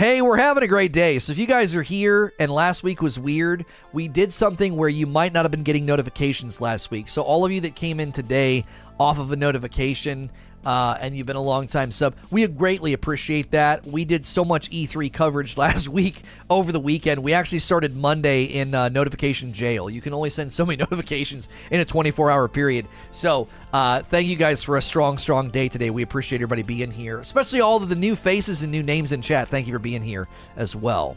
Hey, 0.00 0.22
we're 0.22 0.38
having 0.38 0.62
a 0.62 0.66
great 0.66 0.94
day. 0.94 1.18
So 1.18 1.30
if 1.30 1.36
you 1.36 1.46
guys 1.46 1.74
are 1.74 1.82
here 1.82 2.32
and 2.40 2.50
last 2.50 2.82
week 2.82 3.02
was 3.02 3.18
weird, 3.18 3.66
we 3.92 4.08
did 4.08 4.32
something 4.32 4.74
where 4.74 4.88
you 4.88 5.06
might 5.06 5.34
not 5.34 5.44
have 5.44 5.50
been 5.50 5.62
getting 5.62 5.84
notifications 5.84 6.58
last 6.58 6.90
week. 6.90 7.10
So 7.10 7.20
all 7.20 7.44
of 7.44 7.52
you 7.52 7.60
that 7.60 7.74
came 7.74 8.00
in 8.00 8.10
today 8.10 8.64
off 8.98 9.18
of 9.18 9.30
a 9.30 9.36
notification, 9.36 10.32
uh, 10.64 10.96
and 11.00 11.16
you've 11.16 11.26
been 11.26 11.36
a 11.36 11.42
long 11.42 11.66
time 11.66 11.92
sub. 11.92 12.14
We 12.30 12.46
greatly 12.46 12.92
appreciate 12.92 13.50
that. 13.52 13.86
We 13.86 14.04
did 14.04 14.26
so 14.26 14.44
much 14.44 14.70
E3 14.70 15.12
coverage 15.12 15.56
last 15.56 15.88
week 15.88 16.22
over 16.48 16.72
the 16.72 16.80
weekend. 16.80 17.22
We 17.22 17.32
actually 17.32 17.60
started 17.60 17.96
Monday 17.96 18.44
in 18.44 18.74
uh, 18.74 18.88
notification 18.88 19.52
jail. 19.52 19.88
You 19.88 20.00
can 20.00 20.12
only 20.12 20.30
send 20.30 20.52
so 20.52 20.64
many 20.66 20.76
notifications 20.90 21.48
in 21.70 21.80
a 21.80 21.84
24 21.84 22.30
hour 22.30 22.48
period. 22.48 22.86
So, 23.12 23.48
uh, 23.72 24.02
thank 24.02 24.28
you 24.28 24.36
guys 24.36 24.64
for 24.64 24.76
a 24.76 24.82
strong, 24.82 25.18
strong 25.18 25.50
day 25.50 25.68
today. 25.68 25.90
We 25.90 26.02
appreciate 26.02 26.38
everybody 26.38 26.62
being 26.62 26.90
here, 26.90 27.20
especially 27.20 27.60
all 27.60 27.76
of 27.76 27.88
the 27.88 27.96
new 27.96 28.16
faces 28.16 28.62
and 28.62 28.72
new 28.72 28.82
names 28.82 29.12
in 29.12 29.22
chat. 29.22 29.48
Thank 29.48 29.66
you 29.66 29.72
for 29.72 29.78
being 29.78 30.02
here 30.02 30.28
as 30.56 30.74
well. 30.74 31.16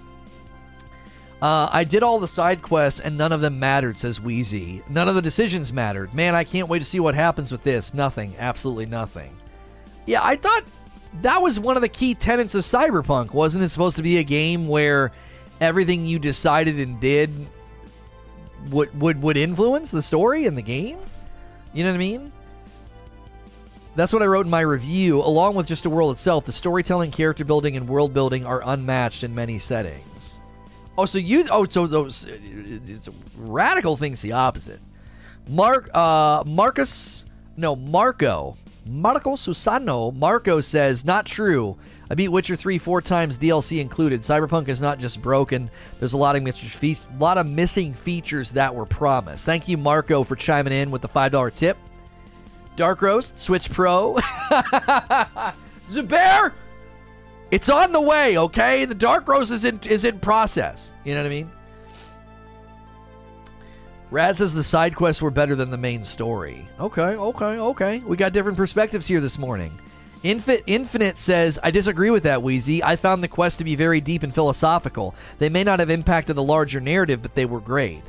Uh, 1.43 1.67
I 1.73 1.83
did 1.83 2.03
all 2.03 2.21
the 2.21 2.27
side 2.29 2.61
quests 2.61 3.01
and 3.01 3.17
none 3.17 3.33
of 3.33 3.41
them 3.41 3.59
mattered, 3.59 3.99
says 3.99 4.21
Wheezy. 4.21 4.81
None 4.87 5.09
of 5.09 5.15
the 5.15 5.21
decisions 5.21 5.73
mattered. 5.73 6.13
Man, 6.13 6.35
I 6.35 6.45
can't 6.45 6.69
wait 6.69 6.79
to 6.79 6.85
see 6.85 7.01
what 7.01 7.15
happens 7.15 7.51
with 7.51 7.63
this. 7.63 7.93
Nothing. 7.93 8.33
Absolutely 8.39 8.85
nothing. 8.85 9.35
Yeah, 10.05 10.23
I 10.23 10.37
thought 10.37 10.63
that 11.21 11.41
was 11.41 11.59
one 11.59 11.75
of 11.75 11.81
the 11.81 11.89
key 11.89 12.15
tenets 12.15 12.55
of 12.55 12.63
Cyberpunk. 12.63 13.33
Wasn't 13.33 13.61
it 13.61 13.67
supposed 13.67 13.97
to 13.97 14.01
be 14.01 14.19
a 14.19 14.23
game 14.23 14.69
where 14.69 15.11
everything 15.59 16.05
you 16.05 16.17
decided 16.17 16.79
and 16.79 16.97
did 17.01 17.29
would 18.69 18.97
would 19.01 19.21
would 19.21 19.35
influence 19.35 19.91
the 19.91 20.01
story 20.01 20.45
and 20.45 20.57
the 20.57 20.61
game? 20.61 20.97
You 21.73 21.83
know 21.83 21.89
what 21.89 21.95
I 21.95 21.99
mean? 21.99 22.31
That's 23.97 24.13
what 24.13 24.21
I 24.21 24.27
wrote 24.27 24.45
in 24.45 24.49
my 24.49 24.61
review. 24.61 25.19
Along 25.19 25.55
with 25.55 25.67
just 25.67 25.83
the 25.83 25.89
world 25.89 26.15
itself, 26.15 26.45
the 26.45 26.53
storytelling, 26.53 27.11
character 27.11 27.43
building, 27.43 27.75
and 27.75 27.85
world 27.85 28.13
building 28.13 28.45
are 28.45 28.61
unmatched 28.65 29.25
in 29.25 29.35
many 29.35 29.59
settings. 29.59 30.12
Oh, 30.97 31.05
so 31.05 31.17
you 31.17 31.45
oh 31.49 31.65
so 31.65 31.87
those 31.87 32.27
radical 33.37 33.97
things 33.97 34.21
the 34.21 34.33
opposite. 34.33 34.79
Mark 35.49 35.89
uh 35.93 36.43
Marcus 36.45 37.25
no 37.57 37.75
Marco 37.75 38.55
Marco 38.85 39.31
Susano 39.31 40.13
Marco 40.13 40.61
says 40.61 41.03
not 41.03 41.25
true. 41.25 41.77
I 42.11 42.15
beat 42.15 42.27
Witcher 42.27 42.55
3 42.55 42.77
four 42.77 43.01
times 43.01 43.39
DLC 43.39 43.79
included. 43.81 44.21
Cyberpunk 44.21 44.67
is 44.67 44.81
not 44.81 44.99
just 44.99 45.21
broken. 45.21 45.71
There's 45.99 46.13
a 46.13 46.17
lot 46.17 46.35
of 46.35 46.43
missing 46.43 46.69
fe- 46.69 46.97
lot 47.17 47.37
of 47.39 47.47
missing 47.47 47.93
features 47.93 48.51
that 48.51 48.75
were 48.75 48.85
promised. 48.85 49.45
Thank 49.45 49.67
you 49.67 49.77
Marco 49.77 50.23
for 50.23 50.35
chiming 50.35 50.73
in 50.73 50.91
with 50.91 51.01
the 51.01 51.09
$5 51.09 51.55
tip. 51.55 51.77
Dark 52.75 53.01
Roast 53.01 53.39
Switch 53.39 53.71
Pro. 53.71 54.15
Zubair 55.89 56.51
it's 57.53 57.69
on 57.69 57.91
the 57.91 58.01
way, 58.01 58.35
okay? 58.35 58.85
The 58.85 58.95
Dark 58.95 59.27
Rose 59.27 59.51
is 59.51 59.63
in 59.63 59.79
is 59.83 60.05
in 60.05 60.19
process. 60.19 60.91
You 61.05 61.13
know 61.13 61.21
what 61.21 61.27
I 61.27 61.29
mean? 61.29 61.51
Rad 64.09 64.37
says 64.37 64.55
the 64.55 64.63
side 64.63 64.95
quests 64.95 65.21
were 65.21 65.29
better 65.29 65.53
than 65.53 65.69
the 65.69 65.77
main 65.77 66.03
story. 66.03 66.67
Okay, 66.79 67.15
okay, 67.15 67.59
okay. 67.59 67.99
We 67.99 68.17
got 68.17 68.33
different 68.33 68.57
perspectives 68.57 69.05
here 69.05 69.21
this 69.21 69.37
morning. 69.37 69.71
Infit 70.23 70.63
Infinite 70.65 71.19
says, 71.19 71.59
I 71.61 71.69
disagree 71.69 72.09
with 72.09 72.23
that, 72.23 72.41
Wheezy. 72.41 72.83
I 72.83 72.95
found 72.95 73.23
the 73.23 73.27
quest 73.27 73.59
to 73.59 73.63
be 73.63 73.75
very 73.75 74.01
deep 74.01 74.23
and 74.23 74.33
philosophical. 74.33 75.13
They 75.37 75.49
may 75.49 75.63
not 75.63 75.79
have 75.79 75.91
impacted 75.91 76.35
the 76.35 76.43
larger 76.43 76.79
narrative, 76.79 77.21
but 77.21 77.35
they 77.35 77.45
were 77.45 77.59
great. 77.59 78.01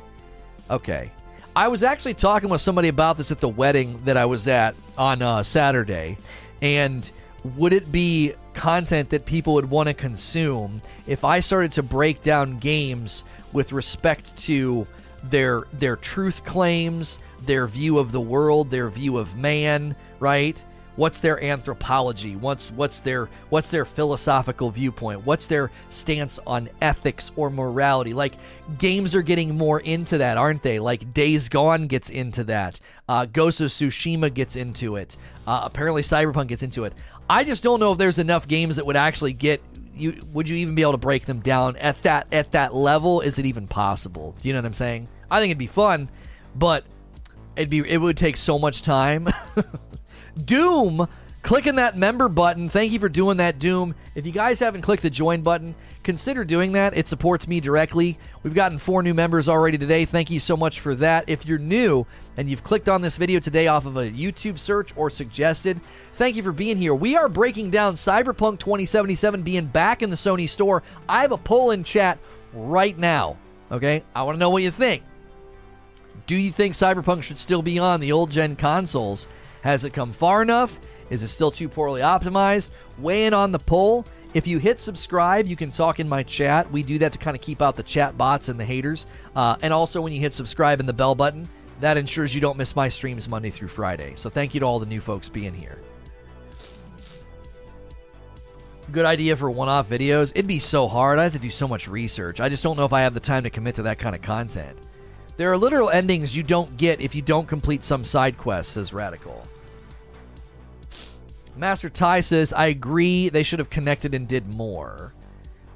Okay. 0.71 1.11
I 1.55 1.67
was 1.67 1.83
actually 1.83 2.15
talking 2.15 2.49
with 2.49 2.61
somebody 2.61 2.87
about 2.87 3.17
this 3.17 3.31
at 3.31 3.41
the 3.41 3.49
wedding 3.49 4.01
that 4.05 4.17
I 4.17 4.25
was 4.25 4.47
at 4.47 4.75
on 4.97 5.21
uh, 5.21 5.43
Saturday, 5.43 6.17
and 6.63 7.11
would 7.55 7.73
it 7.73 7.91
be 7.91 8.33
content 8.55 9.09
that 9.11 9.25
people 9.25 9.53
would 9.53 9.69
want 9.69 9.87
to 9.87 9.93
consume 9.93 10.81
if 11.05 11.23
I 11.23 11.39
started 11.39 11.73
to 11.73 11.83
break 11.83 12.21
down 12.21 12.57
games 12.57 13.23
with 13.53 13.71
respect 13.71 14.35
to 14.37 14.87
their 15.29 15.65
their 15.73 15.95
truth 15.95 16.43
claims, 16.43 17.19
their 17.45 17.67
view 17.67 17.99
of 17.99 18.11
the 18.11 18.21
world, 18.21 18.71
their 18.71 18.89
view 18.89 19.17
of 19.17 19.35
man, 19.35 19.95
right? 20.19 20.57
What's 20.95 21.19
their 21.19 21.43
anthropology? 21.43 22.37
What's 22.37 22.71
what's 22.71 22.99
their 22.99 23.27
what's 23.49 23.69
their 23.69 23.83
philosophical 23.83 24.71
viewpoint? 24.71 25.25
What's 25.25 25.45
their 25.45 25.69
stance 25.89 26.39
on 26.47 26.69
ethics 26.81 27.31
or 27.35 27.49
morality? 27.49 28.13
Like 28.13 28.35
games 28.77 29.13
are 29.13 29.21
getting 29.21 29.57
more 29.57 29.81
into 29.81 30.19
that, 30.19 30.37
aren't 30.37 30.63
they? 30.63 30.79
Like 30.79 31.13
Days 31.13 31.49
Gone 31.49 31.87
gets 31.87 32.09
into 32.09 32.45
that. 32.45 32.79
Uh, 33.09 33.25
Ghost 33.25 33.59
of 33.59 33.71
Tsushima 33.71 34.33
gets 34.33 34.55
into 34.55 34.95
it. 34.95 35.17
Uh, 35.45 35.61
apparently, 35.63 36.01
Cyberpunk 36.01 36.47
gets 36.47 36.63
into 36.63 36.85
it. 36.85 36.93
I 37.29 37.43
just 37.43 37.63
don't 37.63 37.79
know 37.79 37.91
if 37.91 37.97
there's 37.97 38.19
enough 38.19 38.47
games 38.47 38.75
that 38.75 38.85
would 38.85 38.95
actually 38.95 39.33
get 39.33 39.61
you. 39.93 40.21
Would 40.33 40.49
you 40.49 40.57
even 40.57 40.75
be 40.75 40.81
able 40.81 40.93
to 40.93 40.97
break 40.97 41.25
them 41.25 41.39
down 41.39 41.75
at 41.77 42.01
that 42.03 42.27
at 42.31 42.51
that 42.51 42.75
level? 42.75 43.21
Is 43.21 43.39
it 43.39 43.45
even 43.45 43.67
possible? 43.67 44.35
Do 44.41 44.47
you 44.47 44.53
know 44.53 44.59
what 44.59 44.67
I'm 44.67 44.73
saying? 44.73 45.07
I 45.29 45.39
think 45.39 45.49
it'd 45.49 45.57
be 45.57 45.67
fun, 45.67 46.09
but 46.55 46.83
it'd 47.55 47.69
be 47.69 47.79
it 47.79 47.97
would 47.97 48.17
take 48.17 48.37
so 48.37 48.59
much 48.59 48.81
time. 48.81 49.27
Doom 50.45 51.07
clicking 51.41 51.75
that 51.75 51.97
member 51.97 52.27
button. 52.27 52.69
Thank 52.69 52.91
you 52.91 52.99
for 52.99 53.09
doing 53.09 53.37
that, 53.37 53.59
Doom. 53.59 53.95
If 54.15 54.25
you 54.25 54.31
guys 54.31 54.59
haven't 54.59 54.81
clicked 54.81 55.03
the 55.03 55.09
join 55.09 55.41
button, 55.41 55.75
consider 56.01 56.45
doing 56.45 56.71
that. 56.71 56.97
It 56.97 57.09
supports 57.09 57.49
me 57.49 57.59
directly. 57.59 58.17
We've 58.43 58.53
gotten 58.53 58.79
four 58.79 59.03
new 59.03 59.13
members 59.13 59.49
already 59.49 59.77
today. 59.77 60.05
Thank 60.05 60.31
you 60.31 60.39
so 60.39 60.55
much 60.55 60.79
for 60.79 60.95
that. 60.95 61.25
If 61.27 61.45
you're 61.45 61.57
new 61.57 62.07
and 62.37 62.49
you've 62.49 62.63
clicked 62.63 62.87
on 62.87 63.01
this 63.01 63.17
video 63.17 63.41
today 63.41 63.67
off 63.67 63.85
of 63.85 63.97
a 63.97 64.09
YouTube 64.09 64.57
search 64.57 64.93
or 64.95 65.09
suggested, 65.09 65.81
thank 66.13 66.37
you 66.37 66.43
for 66.43 66.53
being 66.53 66.77
here. 66.77 66.95
We 66.95 67.17
are 67.17 67.27
breaking 67.27 67.71
down 67.71 67.95
Cyberpunk 67.95 68.59
2077 68.59 69.41
being 69.43 69.65
back 69.65 70.01
in 70.01 70.11
the 70.11 70.15
Sony 70.15 70.49
store. 70.49 70.81
I 71.09 71.19
have 71.21 71.33
a 71.33 71.37
poll 71.37 71.71
in 71.71 71.83
chat 71.83 72.17
right 72.53 72.97
now. 72.97 73.35
Okay? 73.69 74.01
I 74.15 74.23
want 74.23 74.35
to 74.35 74.39
know 74.39 74.49
what 74.49 74.63
you 74.63 74.71
think. 74.71 75.03
Do 76.25 76.37
you 76.37 76.53
think 76.53 76.75
Cyberpunk 76.75 77.23
should 77.23 77.37
still 77.37 77.61
be 77.61 77.79
on 77.79 77.99
the 77.99 78.13
old 78.13 78.31
gen 78.31 78.55
consoles? 78.55 79.27
Has 79.61 79.83
it 79.83 79.91
come 79.91 80.13
far 80.13 80.41
enough? 80.41 80.79
Is 81.09 81.23
it 81.23 81.27
still 81.27 81.51
too 81.51 81.69
poorly 81.69 82.01
optimized? 82.01 82.71
Weigh 82.97 83.25
in 83.25 83.33
on 83.33 83.51
the 83.51 83.59
poll. 83.59 84.05
If 84.33 84.47
you 84.47 84.57
hit 84.57 84.79
subscribe, 84.79 85.47
you 85.47 85.55
can 85.55 85.71
talk 85.71 85.99
in 85.99 86.09
my 86.09 86.23
chat. 86.23 86.69
We 86.69 86.83
do 86.83 86.99
that 86.99 87.13
to 87.13 87.17
kind 87.17 87.35
of 87.35 87.41
keep 87.41 87.61
out 87.61 87.77
the 87.77 87.83
chat 87.83 88.17
bots 88.17 88.49
and 88.49 88.59
the 88.59 88.65
haters. 88.65 89.07
Uh, 89.35 89.55
and 89.61 89.71
also, 89.71 90.01
when 90.01 90.11
you 90.11 90.19
hit 90.19 90.33
subscribe 90.33 90.79
and 90.79 90.89
the 90.89 90.93
bell 90.93 91.15
button, 91.15 91.47
that 91.79 91.95
ensures 91.95 92.35
you 92.35 92.41
don't 92.41 92.57
miss 92.57 92.75
my 92.75 92.89
streams 92.89 93.29
Monday 93.29 93.49
through 93.49 93.69
Friday. 93.69 94.13
So, 94.17 94.29
thank 94.29 94.53
you 94.53 94.59
to 94.59 94.65
all 94.65 94.79
the 94.79 94.85
new 94.85 94.99
folks 94.99 95.29
being 95.29 95.53
here. 95.53 95.79
Good 98.91 99.05
idea 99.05 99.35
for 99.35 99.49
one 99.49 99.69
off 99.69 99.89
videos. 99.89 100.31
It'd 100.35 100.47
be 100.47 100.59
so 100.59 100.87
hard. 100.87 101.17
I 101.17 101.23
have 101.23 101.33
to 101.33 101.39
do 101.39 101.49
so 101.49 101.67
much 101.67 101.87
research. 101.87 102.39
I 102.39 102.49
just 102.49 102.61
don't 102.61 102.77
know 102.77 102.85
if 102.85 102.93
I 102.93 103.01
have 103.01 103.13
the 103.13 103.19
time 103.19 103.43
to 103.43 103.49
commit 103.49 103.75
to 103.75 103.83
that 103.83 103.99
kind 103.99 104.15
of 104.15 104.21
content. 104.21 104.77
There 105.37 105.51
are 105.51 105.57
literal 105.57 105.89
endings 105.89 106.35
you 106.35 106.43
don't 106.43 106.75
get 106.77 107.01
if 107.01 107.15
you 107.15 107.21
don't 107.21 107.47
complete 107.47 107.83
some 107.83 108.05
side 108.05 108.37
quests, 108.37 108.73
says 108.73 108.93
Radical. 108.93 109.45
Master 111.57 111.89
Ty 111.89 112.19
says, 112.21 112.51
I 112.53 112.67
agree 112.67 113.29
they 113.29 113.43
should 113.43 113.59
have 113.59 113.69
connected 113.69 114.13
and 114.13 114.27
did 114.27 114.47
more. 114.47 115.13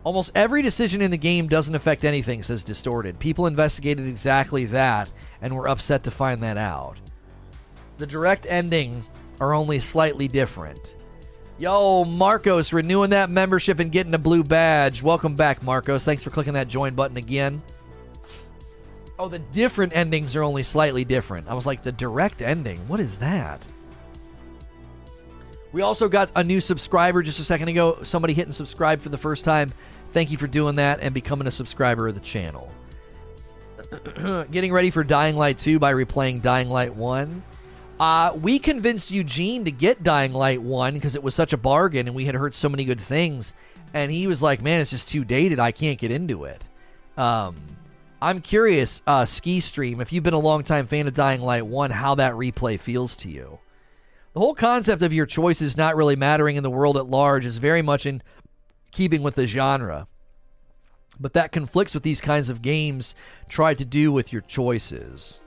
Almost 0.04 0.32
every 0.36 0.62
decision 0.62 1.02
in 1.02 1.12
the 1.12 1.18
game 1.18 1.48
doesn't 1.48 1.76
affect 1.76 2.04
anything, 2.04 2.44
says 2.44 2.64
Distorted. 2.64 3.20
People 3.20 3.48
investigated 3.48 4.08
exactly 4.08 4.66
that 4.66 5.10
and 5.42 5.56
were 5.56 5.70
upset 5.70 6.04
to 6.04 6.12
find 6.12 6.42
that 6.44 6.58
out. 6.58 6.98
The 7.98 8.08
direct 8.08 8.46
ending 8.50 9.06
are 9.40 9.54
only 9.54 9.80
slightly 9.80 10.28
different. 10.28 10.96
Yo, 11.58 12.06
Marcos, 12.06 12.72
renewing 12.72 13.10
that 13.10 13.30
membership 13.30 13.80
and 13.80 13.92
getting 13.92 14.14
a 14.14 14.18
blue 14.18 14.44
badge. 14.44 15.04
Welcome 15.04 15.36
back, 15.36 15.62
Marcos. 15.62 16.06
Thanks 16.06 16.24
for 16.24 16.30
clicking 16.30 16.54
that 16.54 16.70
join 16.70 16.96
button 16.96 17.18
again. 17.18 17.62
Oh, 19.18 19.28
the 19.28 19.40
different 19.40 19.94
endings 19.94 20.38
are 20.38 20.44
only 20.44 20.64
slightly 20.64 21.04
different. 21.04 21.50
I 21.50 21.54
was 21.54 21.66
like, 21.66 21.84
the 21.84 21.92
direct 21.92 22.42
ending? 22.42 22.80
What 22.88 23.02
is 23.02 23.18
that? 23.18 23.62
We 25.72 25.82
also 25.82 26.10
got 26.10 26.32
a 26.36 26.44
new 26.44 26.62
subscriber 26.62 27.22
just 27.22 27.40
a 27.40 27.44
second 27.44 27.68
ago. 27.68 28.00
Somebody 28.04 28.34
hitting 28.34 28.54
subscribe 28.54 29.02
for 29.02 29.10
the 29.10 29.18
first 29.18 29.46
time. 29.46 29.72
Thank 30.14 30.32
you 30.32 30.38
for 30.38 30.48
doing 30.48 30.78
that 30.78 31.00
and 31.02 31.14
becoming 31.14 31.48
a 31.48 31.52
subscriber 31.52 32.08
of 32.08 32.16
the 32.16 32.22
channel. 32.22 32.72
Getting 34.52 34.74
ready 34.74 34.90
for 34.90 35.04
Dying 35.04 35.36
Light 35.36 35.58
2 35.58 35.80
by 35.80 35.94
replaying 35.94 36.42
Dying 36.42 36.70
Light 36.70 36.96
1. 36.96 37.44
Uh, 38.00 38.34
we 38.42 38.60
convinced 38.60 39.12
Eugene 39.12 39.66
to 39.66 39.72
get 39.72 40.04
Dying 40.04 40.34
Light 40.34 40.62
1 40.62 40.94
because 40.94 41.16
it 41.16 41.24
was 41.24 41.36
such 41.36 41.54
a 41.54 41.58
bargain 41.58 42.08
and 42.08 42.16
we 42.16 42.26
had 42.26 42.36
heard 42.36 42.56
so 42.56 42.70
many 42.70 42.86
good 42.86 43.02
things. 43.02 43.54
And 43.94 44.12
he 44.12 44.26
was 44.28 44.42
like, 44.42 44.62
man, 44.62 44.82
it's 44.82 44.92
just 44.92 45.10
too 45.10 45.26
dated. 45.26 45.60
I 45.60 45.72
can't 45.72 46.00
get 46.00 46.12
into 46.12 46.46
it. 46.46 46.64
Um, 47.18 47.58
I'm 48.22 48.42
curious, 48.42 49.02
uh, 49.06 49.26
Ski 49.26 49.60
Stream, 49.60 50.02
if 50.02 50.14
you've 50.14 50.24
been 50.24 50.34
a 50.34 50.40
long-time 50.40 50.88
fan 50.88 51.08
of 51.08 51.14
Dying 51.14 51.42
Light 51.42 51.66
1, 51.66 51.92
how 51.92 52.16
that 52.16 52.34
replay 52.34 52.80
feels 52.80 53.16
to 53.18 53.30
you. 53.30 53.60
The 54.34 54.40
whole 54.40 54.54
concept 54.54 55.02
of 55.02 55.14
your 55.14 55.26
choices 55.26 55.76
not 55.76 55.96
really 55.96 56.16
mattering 56.16 56.56
in 56.56 56.64
the 56.64 56.70
world 56.70 56.98
at 56.98 57.08
large 57.08 57.46
is 57.46 57.58
very 57.58 57.82
much 57.82 58.06
in 58.06 58.22
keeping 58.92 59.24
with 59.24 59.36
the 59.36 59.48
genre. 59.48 60.08
But 61.20 61.34
that 61.34 61.52
conflicts 61.52 61.94
with 61.94 62.04
these 62.04 62.22
kinds 62.22 62.50
of 62.50 62.62
games 62.62 63.16
try 63.50 63.74
to 63.74 63.84
do 63.84 64.12
with 64.12 64.32
your 64.32 64.44
choices. 64.44 65.42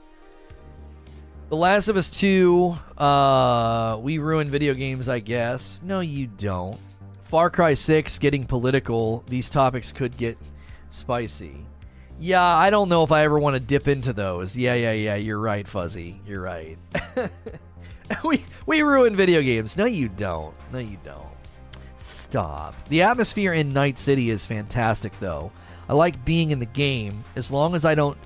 The 1.48 1.56
Last 1.56 1.88
of 1.88 1.96
Us 1.96 2.10
2, 2.10 2.76
uh, 2.98 3.98
we 4.00 4.18
ruin 4.18 4.50
video 4.50 4.74
games, 4.74 5.08
I 5.08 5.20
guess. 5.20 5.80
No, 5.84 6.00
you 6.00 6.26
don't. 6.26 6.78
Far 7.24 7.50
Cry 7.50 7.74
6, 7.74 8.18
getting 8.18 8.44
political, 8.44 9.22
these 9.26 9.48
topics 9.48 9.92
could 9.92 10.16
get 10.16 10.36
spicy. 10.90 11.64
Yeah, 12.18 12.42
I 12.42 12.70
don't 12.70 12.88
know 12.88 13.04
if 13.04 13.12
I 13.12 13.22
ever 13.22 13.38
want 13.38 13.54
to 13.54 13.60
dip 13.60 13.88
into 13.88 14.12
those. 14.12 14.56
Yeah, 14.56 14.74
yeah, 14.74 14.92
yeah. 14.92 15.14
You're 15.14 15.38
right, 15.38 15.66
Fuzzy. 15.66 16.20
You're 16.26 16.42
right. 16.42 16.78
we 18.24 18.44
we 18.66 18.82
ruin 18.82 19.16
video 19.16 19.40
games. 19.42 19.76
No, 19.76 19.84
you 19.84 20.08
don't. 20.08 20.54
No, 20.72 20.78
you 20.78 20.98
don't. 21.04 21.26
Stop. 21.96 22.74
The 22.88 23.02
atmosphere 23.02 23.52
in 23.52 23.72
Night 23.72 23.98
City 23.98 24.30
is 24.30 24.46
fantastic, 24.46 25.18
though. 25.20 25.52
I 25.88 25.94
like 25.94 26.24
being 26.24 26.50
in 26.50 26.58
the 26.58 26.66
game 26.66 27.24
as 27.36 27.50
long 27.50 27.74
as 27.74 27.84
I 27.84 27.94
don't 27.94 28.16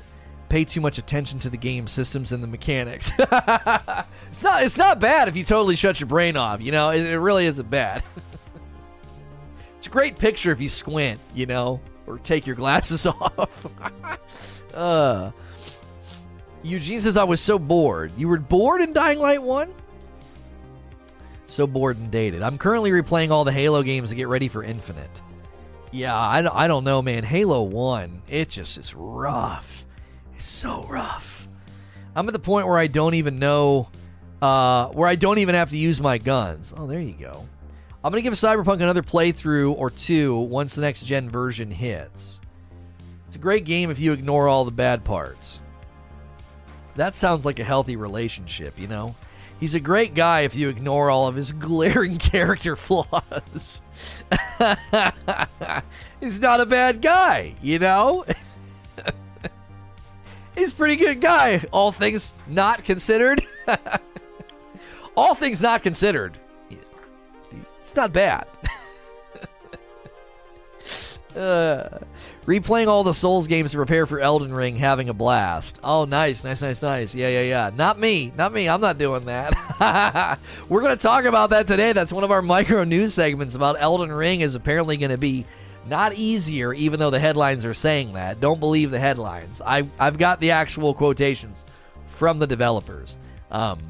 pay 0.49 0.65
too 0.65 0.81
much 0.81 0.99
attention 0.99 1.39
to 1.41 1.51
the 1.51 1.57
game 1.57 1.89
systems 1.89 2.31
and 2.31 2.43
the 2.43 2.47
mechanics. 2.47 3.11
it's 3.19 4.43
not 4.43 4.63
it's 4.63 4.77
not 4.77 5.01
bad 5.01 5.29
if 5.29 5.37
you 5.37 5.45
totally 5.45 5.77
shut 5.77 5.99
your 6.01 6.07
brain 6.07 6.37
off. 6.37 6.61
You 6.61 6.73
know, 6.73 6.91
it, 6.91 7.01
it 7.01 7.19
really 7.19 7.47
isn't 7.47 7.69
bad. 7.69 8.03
it's 9.77 9.87
a 9.87 9.91
great 9.91 10.19
picture 10.19 10.53
if 10.53 10.61
you 10.61 10.69
squint. 10.69 11.21
You 11.35 11.47
know 11.47 11.81
or 12.07 12.19
take 12.19 12.47
your 12.47 12.57
glasses 12.57 13.07
off. 13.07 13.67
uh, 14.75 15.31
Eugene 16.67 17.01
says, 17.01 17.17
I 17.17 17.25
was 17.25 17.41
so 17.41 17.59
bored. 17.59 18.13
You 18.17 18.29
were 18.29 18.39
bored 18.39 18.81
in 18.81 18.93
Dying 18.93 19.19
Light 19.19 19.43
1? 19.43 19.73
So 21.47 21.67
bored 21.67 21.97
and 21.97 22.11
dated. 22.11 22.43
I'm 22.43 22.59
currently 22.59 22.91
replaying 22.91 23.31
all 23.31 23.45
the 23.45 23.53
Halo 23.53 23.83
games 23.83 24.11
to 24.11 24.17
get 24.17 24.29
ready 24.29 24.49
for 24.49 24.65
Infinite. 24.65 25.11
Yeah, 25.93 26.17
I, 26.17 26.65
I 26.65 26.67
don't 26.67 26.85
know, 26.85 27.01
man. 27.01 27.23
Halo 27.23 27.63
1, 27.63 28.23
it 28.29 28.51
just 28.51 28.77
is 28.79 28.95
rough. 28.95 29.87
It's 30.35 30.45
so 30.45 30.83
rough. 30.83 31.49
I'm 32.15 32.27
at 32.29 32.33
the 32.33 32.41
point 32.41 32.67
where 32.67 32.79
I 32.79 32.89
don't 32.89 33.15
even 33.15 33.39
know, 33.39 33.89
uh, 34.43 34.87
where 34.89 35.09
I 35.09 35.15
don't 35.15 35.39
even 35.39 35.55
have 35.55 35.71
to 35.71 35.79
use 35.79 36.01
my 36.01 36.19
guns. 36.19 36.75
Oh, 36.77 36.87
there 36.87 37.01
you 37.01 37.15
go. 37.15 37.49
I'm 38.03 38.11
going 38.11 38.23
to 38.23 38.29
give 38.29 38.35
Cyberpunk 38.35 38.77
another 38.77 39.03
playthrough 39.03 39.77
or 39.77 39.91
two 39.91 40.37
once 40.37 40.75
the 40.75 40.81
next 40.81 41.03
gen 41.03 41.31
version 41.31 41.71
hits. 41.71 42.41
It's 43.27 43.37
a 43.37 43.41
great 43.41 43.65
game 43.65 43.91
if 43.91 43.99
you 43.99 44.13
ignore 44.13 44.49
all 44.49 44.65
the 44.65 44.71
bad 44.71 45.05
parts. 45.05 45.63
That 46.97 47.15
sounds 47.15 47.45
like 47.45 47.59
a 47.59 47.65
healthy 47.65 47.97
relationship, 47.97 48.79
you 48.79 48.89
know? 48.89 49.15
He's 49.61 49.75
a 49.75 49.81
great 49.81 50.15
guy 50.15 50.41
if 50.41 50.55
you 50.55 50.69
ignore 50.69 51.11
all 51.11 51.29
of 51.29 51.37
his 51.37 51.53
glaring 51.53 52.19
character 52.19 52.77
flaws. 52.77 53.81
He's 56.21 56.41
not 56.41 56.61
a 56.61 56.67
bad 56.67 57.03
guy, 57.03 57.55
you 57.63 57.79
know? 57.79 58.25
He's 60.55 60.73
a 60.73 60.75
pretty 60.75 60.97
good 60.97 61.21
guy, 61.21 61.63
all 61.71 61.93
things 61.93 62.33
not 62.47 62.85
considered. 62.85 63.43
all 65.17 65.35
things 65.35 65.61
not 65.61 65.83
considered 65.83 66.39
It's 67.79 67.95
not 67.95 68.13
bad. 68.13 68.47
uh, 71.37 71.99
replaying 72.47 72.87
all 72.87 73.03
the 73.03 73.13
Souls 73.13 73.47
games 73.47 73.73
to 73.73 73.77
prepare 73.77 74.07
for 74.07 74.21
Elden 74.21 74.55
Ring, 74.55 74.77
having 74.77 75.09
a 75.09 75.15
blast. 75.15 75.79
Oh, 75.83 76.05
nice, 76.05 76.45
nice, 76.45 76.63
nice, 76.63 76.81
nice. 76.81 77.15
Yeah, 77.15 77.29
yeah, 77.29 77.43
yeah. 77.43 77.71
Not 77.75 77.99
me, 77.99 78.33
not 78.37 78.53
me. 78.53 78.69
I'm 78.69 78.81
not 78.81 78.99
doing 78.99 79.25
that. 79.25 80.39
We're 80.69 80.81
going 80.81 80.97
to 80.97 81.03
talk 81.03 81.25
about 81.25 81.51
that 81.51 81.67
today. 81.67 81.93
That's 81.93 82.13
one 82.13 82.25
of 82.25 82.31
our 82.31 82.43
micro 82.57 82.85
news 82.85 83.15
segments 83.15 83.55
about 83.55 83.77
Elden 83.81 84.13
Ring 84.13 84.41
is 84.41 84.55
apparently 84.55 84.97
going 84.97 85.11
to 85.11 85.19
be 85.19 85.45
not 85.89 86.15
easier, 86.15 86.73
even 86.73 87.01
though 87.01 87.11
the 87.11 87.21
headlines 87.21 87.65
are 87.65 87.75
saying 87.75 88.13
that. 88.13 88.41
Don't 88.41 88.61
believe 88.61 88.91
the 88.91 88.99
headlines. 88.99 89.61
I, 89.65 89.85
I've 89.99 90.19
got 90.19 90.41
the 90.41 90.53
actual 90.53 90.95
quotations 90.95 91.57
from 92.09 92.39
the 92.39 92.47
developers. 92.47 93.17
Um, 93.51 93.81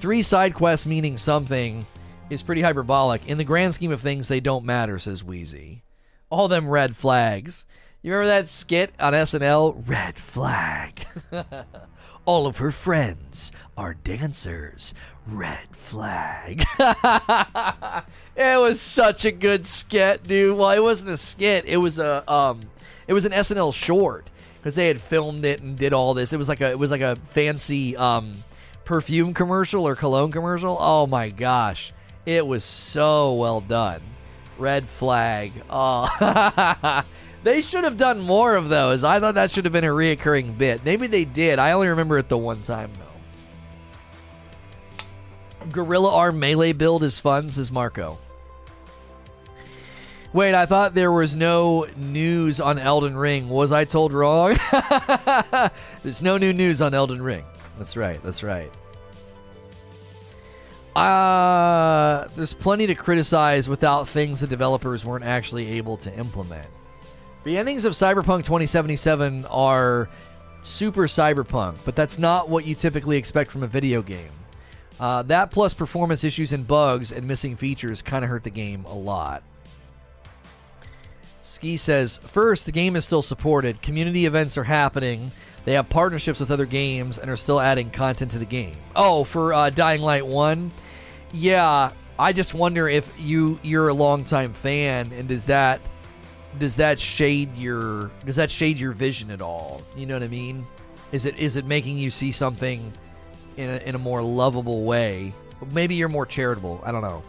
three 0.00 0.22
side 0.22 0.54
quests 0.54 0.86
meaning 0.86 1.18
something 1.18 1.84
is 2.30 2.42
pretty 2.42 2.62
hyperbolic. 2.62 3.26
In 3.26 3.38
the 3.38 3.44
grand 3.44 3.74
scheme 3.74 3.92
of 3.92 4.00
things, 4.00 4.28
they 4.28 4.40
don't 4.40 4.64
matter, 4.64 4.98
says 4.98 5.24
Wheezy. 5.24 5.82
All 6.30 6.48
them 6.48 6.68
red 6.68 6.96
flags. 6.96 7.64
You 8.02 8.12
remember 8.12 8.28
that 8.28 8.48
skit 8.48 8.92
on 9.00 9.12
SNL? 9.12 9.88
Red 9.88 10.16
flag. 10.16 11.06
All 12.24 12.46
of 12.46 12.58
her 12.58 12.70
friends 12.70 13.50
are 13.76 13.94
dancers. 13.94 14.94
Red 15.26 15.74
flag. 15.74 16.64
it 16.78 18.60
was 18.60 18.80
such 18.80 19.24
a 19.24 19.30
good 19.30 19.66
skit, 19.66 20.24
dude. 20.24 20.56
Well, 20.56 20.70
it 20.70 20.82
wasn't 20.82 21.10
a 21.10 21.16
skit. 21.16 21.64
It 21.64 21.78
was 21.78 21.98
a 21.98 22.30
um, 22.30 22.70
it 23.06 23.14
was 23.14 23.24
an 23.24 23.32
SNL 23.32 23.74
short 23.74 24.28
because 24.56 24.74
they 24.74 24.88
had 24.88 25.00
filmed 25.00 25.44
it 25.44 25.60
and 25.60 25.78
did 25.78 25.92
all 25.92 26.14
this. 26.14 26.32
It 26.32 26.36
was 26.36 26.48
like 26.48 26.60
a 26.60 26.70
it 26.70 26.78
was 26.78 26.90
like 26.90 27.00
a 27.00 27.16
fancy 27.30 27.96
um 27.96 28.44
perfume 28.84 29.34
commercial 29.34 29.86
or 29.86 29.96
cologne 29.96 30.32
commercial. 30.32 30.76
Oh 30.78 31.06
my 31.06 31.30
gosh. 31.30 31.92
It 32.26 32.46
was 32.46 32.64
so 32.64 33.34
well 33.34 33.60
done. 33.60 34.02
Red 34.58 34.88
flag. 34.88 35.52
Oh. 35.70 37.04
they 37.44 37.62
should 37.62 37.84
have 37.84 37.96
done 37.96 38.20
more 38.20 38.54
of 38.54 38.68
those. 38.68 39.04
I 39.04 39.20
thought 39.20 39.36
that 39.36 39.50
should 39.50 39.64
have 39.64 39.72
been 39.72 39.84
a 39.84 39.88
reoccurring 39.88 40.58
bit. 40.58 40.84
Maybe 40.84 41.06
they 41.06 41.24
did. 41.24 41.58
I 41.58 41.72
only 41.72 41.88
remember 41.88 42.18
it 42.18 42.28
the 42.28 42.38
one 42.38 42.62
time, 42.62 42.92
though. 42.98 43.04
Gorilla 45.70 46.12
Arm 46.14 46.38
melee 46.38 46.72
build 46.72 47.02
is 47.02 47.18
fun, 47.20 47.50
says 47.50 47.70
Marco. 47.70 48.18
Wait, 50.32 50.54
I 50.54 50.66
thought 50.66 50.94
there 50.94 51.12
was 51.12 51.34
no 51.34 51.86
news 51.96 52.60
on 52.60 52.78
Elden 52.78 53.16
Ring. 53.16 53.48
Was 53.48 53.72
I 53.72 53.84
told 53.84 54.12
wrong? 54.12 54.58
There's 56.02 56.20
no 56.20 56.36
new 56.36 56.52
news 56.52 56.82
on 56.82 56.92
Elden 56.92 57.22
Ring. 57.22 57.44
That's 57.78 57.96
right. 57.96 58.22
That's 58.22 58.42
right. 58.42 58.70
Uh, 60.98 62.26
there's 62.34 62.54
plenty 62.54 62.86
to 62.88 62.94
criticize 62.94 63.68
without 63.68 64.08
things 64.08 64.40
the 64.40 64.46
developers 64.46 65.04
weren't 65.04 65.24
actually 65.24 65.68
able 65.68 65.96
to 65.96 66.12
implement. 66.18 66.66
The 67.44 67.56
endings 67.56 67.84
of 67.84 67.92
Cyberpunk 67.92 68.38
2077 68.38 69.46
are 69.46 70.08
super 70.62 71.06
cyberpunk, 71.06 71.76
but 71.84 71.94
that's 71.94 72.18
not 72.18 72.48
what 72.48 72.66
you 72.66 72.74
typically 72.74 73.16
expect 73.16 73.52
from 73.52 73.62
a 73.62 73.68
video 73.68 74.02
game. 74.02 74.30
Uh, 74.98 75.22
that 75.22 75.52
plus 75.52 75.72
performance 75.72 76.24
issues 76.24 76.52
and 76.52 76.66
bugs 76.66 77.12
and 77.12 77.26
missing 77.28 77.54
features 77.54 78.02
kind 78.02 78.24
of 78.24 78.30
hurt 78.30 78.42
the 78.42 78.50
game 78.50 78.84
a 78.86 78.94
lot. 78.94 79.44
Ski 81.42 81.76
says, 81.76 82.18
first, 82.18 82.66
the 82.66 82.72
game 82.72 82.96
is 82.96 83.04
still 83.04 83.22
supported. 83.22 83.80
Community 83.82 84.26
events 84.26 84.58
are 84.58 84.64
happening. 84.64 85.30
They 85.64 85.74
have 85.74 85.88
partnerships 85.88 86.40
with 86.40 86.50
other 86.50 86.66
games 86.66 87.18
and 87.18 87.30
are 87.30 87.36
still 87.36 87.60
adding 87.60 87.90
content 87.90 88.32
to 88.32 88.38
the 88.38 88.44
game. 88.44 88.76
Oh, 88.96 89.22
for 89.22 89.54
uh, 89.54 89.70
Dying 89.70 90.00
Light 90.00 90.26
1? 90.26 90.72
Yeah, 91.32 91.92
I 92.18 92.32
just 92.32 92.54
wonder 92.54 92.88
if 92.88 93.10
you 93.18 93.58
you're 93.62 93.88
a 93.88 93.94
longtime 93.94 94.52
fan, 94.52 95.12
and 95.12 95.28
does 95.28 95.44
that 95.46 95.80
does 96.58 96.76
that 96.76 96.98
shade 96.98 97.56
your 97.56 98.10
does 98.24 98.36
that 98.36 98.50
shade 98.50 98.78
your 98.78 98.92
vision 98.92 99.30
at 99.30 99.40
all? 99.40 99.82
You 99.96 100.06
know 100.06 100.14
what 100.14 100.22
I 100.22 100.28
mean? 100.28 100.66
Is 101.12 101.26
it 101.26 101.36
is 101.38 101.56
it 101.56 101.64
making 101.66 101.98
you 101.98 102.10
see 102.10 102.32
something 102.32 102.92
in 103.56 103.68
a, 103.68 103.76
in 103.78 103.94
a 103.94 103.98
more 103.98 104.22
lovable 104.22 104.84
way? 104.84 105.32
Maybe 105.72 105.94
you're 105.94 106.08
more 106.08 106.26
charitable. 106.26 106.80
I 106.84 106.92
don't 106.92 107.02
know. 107.02 107.22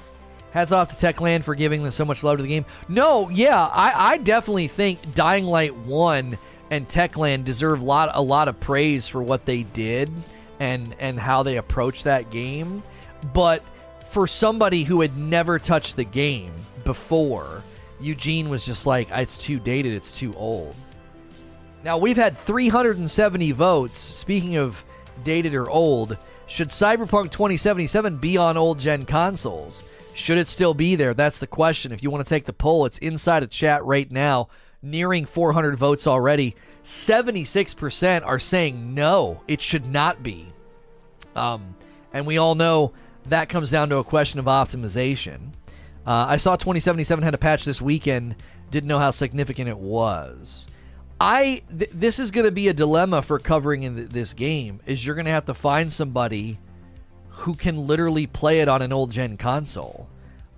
Hats 0.51 0.71
off 0.71 0.87
to 0.87 0.95
Techland 0.95 1.43
for 1.43 1.53
giving 1.53 1.83
them 1.83 1.91
so 1.91 2.05
much 2.05 2.23
love 2.23 2.37
to 2.37 2.43
the 2.43 2.49
game. 2.49 2.65
No, 2.87 3.29
yeah, 3.29 3.67
I, 3.67 4.13
I 4.13 4.17
definitely 4.17 4.67
think 4.67 5.13
Dying 5.13 5.45
Light 5.45 5.75
One 5.75 6.37
and 6.71 6.87
Techland 6.87 7.45
deserve 7.45 7.81
a 7.81 7.85
lot 7.85 8.09
a 8.13 8.21
lot 8.21 8.47
of 8.47 8.59
praise 8.59 9.07
for 9.07 9.21
what 9.21 9.45
they 9.45 9.63
did 9.63 10.11
and 10.59 10.95
and 10.99 11.19
how 11.19 11.43
they 11.43 11.57
approached 11.57 12.05
that 12.05 12.31
game. 12.31 12.81
But 13.33 13.63
for 14.09 14.25
somebody 14.25 14.83
who 14.83 15.01
had 15.01 15.15
never 15.17 15.59
touched 15.59 15.95
the 15.95 16.03
game 16.03 16.51
before, 16.83 17.63
Eugene 17.99 18.49
was 18.49 18.65
just 18.65 18.85
like, 18.85 19.09
it's 19.11 19.43
too 19.43 19.59
dated, 19.59 19.93
it's 19.93 20.17
too 20.17 20.33
old. 20.35 20.75
Now, 21.83 21.97
we've 21.97 22.17
had 22.17 22.37
370 22.39 23.51
votes. 23.51 23.97
Speaking 23.97 24.57
of 24.57 24.83
dated 25.23 25.53
or 25.53 25.69
old, 25.69 26.17
should 26.47 26.69
Cyberpunk 26.69 27.31
2077 27.31 28.17
be 28.17 28.35
on 28.35 28.57
old 28.57 28.79
gen 28.79 29.05
consoles? 29.05 29.83
Should 30.15 30.39
it 30.39 30.47
still 30.47 30.73
be 30.73 30.95
there? 30.95 31.13
That's 31.13 31.39
the 31.39 31.47
question. 31.47 31.91
If 31.91 32.01
you 32.01 32.09
want 32.09 32.25
to 32.25 32.29
take 32.29 32.45
the 32.45 32.53
poll, 32.53 32.85
it's 32.85 32.97
inside 32.97 33.43
a 33.43 33.47
chat 33.47 33.85
right 33.85 34.11
now, 34.11 34.49
nearing 34.81 35.25
400 35.25 35.77
votes 35.77 36.07
already. 36.07 36.55
76% 36.83 38.25
are 38.25 38.39
saying 38.39 38.95
no, 38.95 39.41
it 39.47 39.61
should 39.61 39.87
not 39.87 40.23
be. 40.23 40.51
Um, 41.35 41.75
and 42.11 42.25
we 42.25 42.39
all 42.39 42.55
know 42.55 42.93
that 43.29 43.49
comes 43.49 43.71
down 43.71 43.89
to 43.89 43.97
a 43.97 44.03
question 44.03 44.39
of 44.39 44.45
optimization. 44.45 45.53
Uh, 46.05 46.25
I 46.27 46.37
saw 46.37 46.55
2077 46.55 47.23
had 47.23 47.33
a 47.33 47.37
patch 47.37 47.65
this 47.65 47.81
weekend, 47.81 48.35
didn't 48.71 48.87
know 48.87 48.99
how 48.99 49.11
significant 49.11 49.69
it 49.69 49.77
was. 49.77 50.67
I 51.21 51.61
th- 51.77 51.91
this 51.93 52.19
is 52.19 52.31
going 52.31 52.45
to 52.45 52.51
be 52.51 52.69
a 52.69 52.73
dilemma 52.73 53.21
for 53.21 53.39
covering 53.39 53.83
in 53.83 53.95
th- 53.95 54.09
this 54.09 54.33
game 54.33 54.79
is 54.85 55.05
you're 55.05 55.15
going 55.15 55.25
to 55.25 55.31
have 55.31 55.45
to 55.45 55.53
find 55.53 55.91
somebody 55.91 56.57
who 57.29 57.55
can 57.55 57.87
literally 57.87 58.27
play 58.27 58.61
it 58.61 58.69
on 58.69 58.81
an 58.81 58.93
old 58.93 59.11
gen 59.11 59.37
console. 59.37 60.07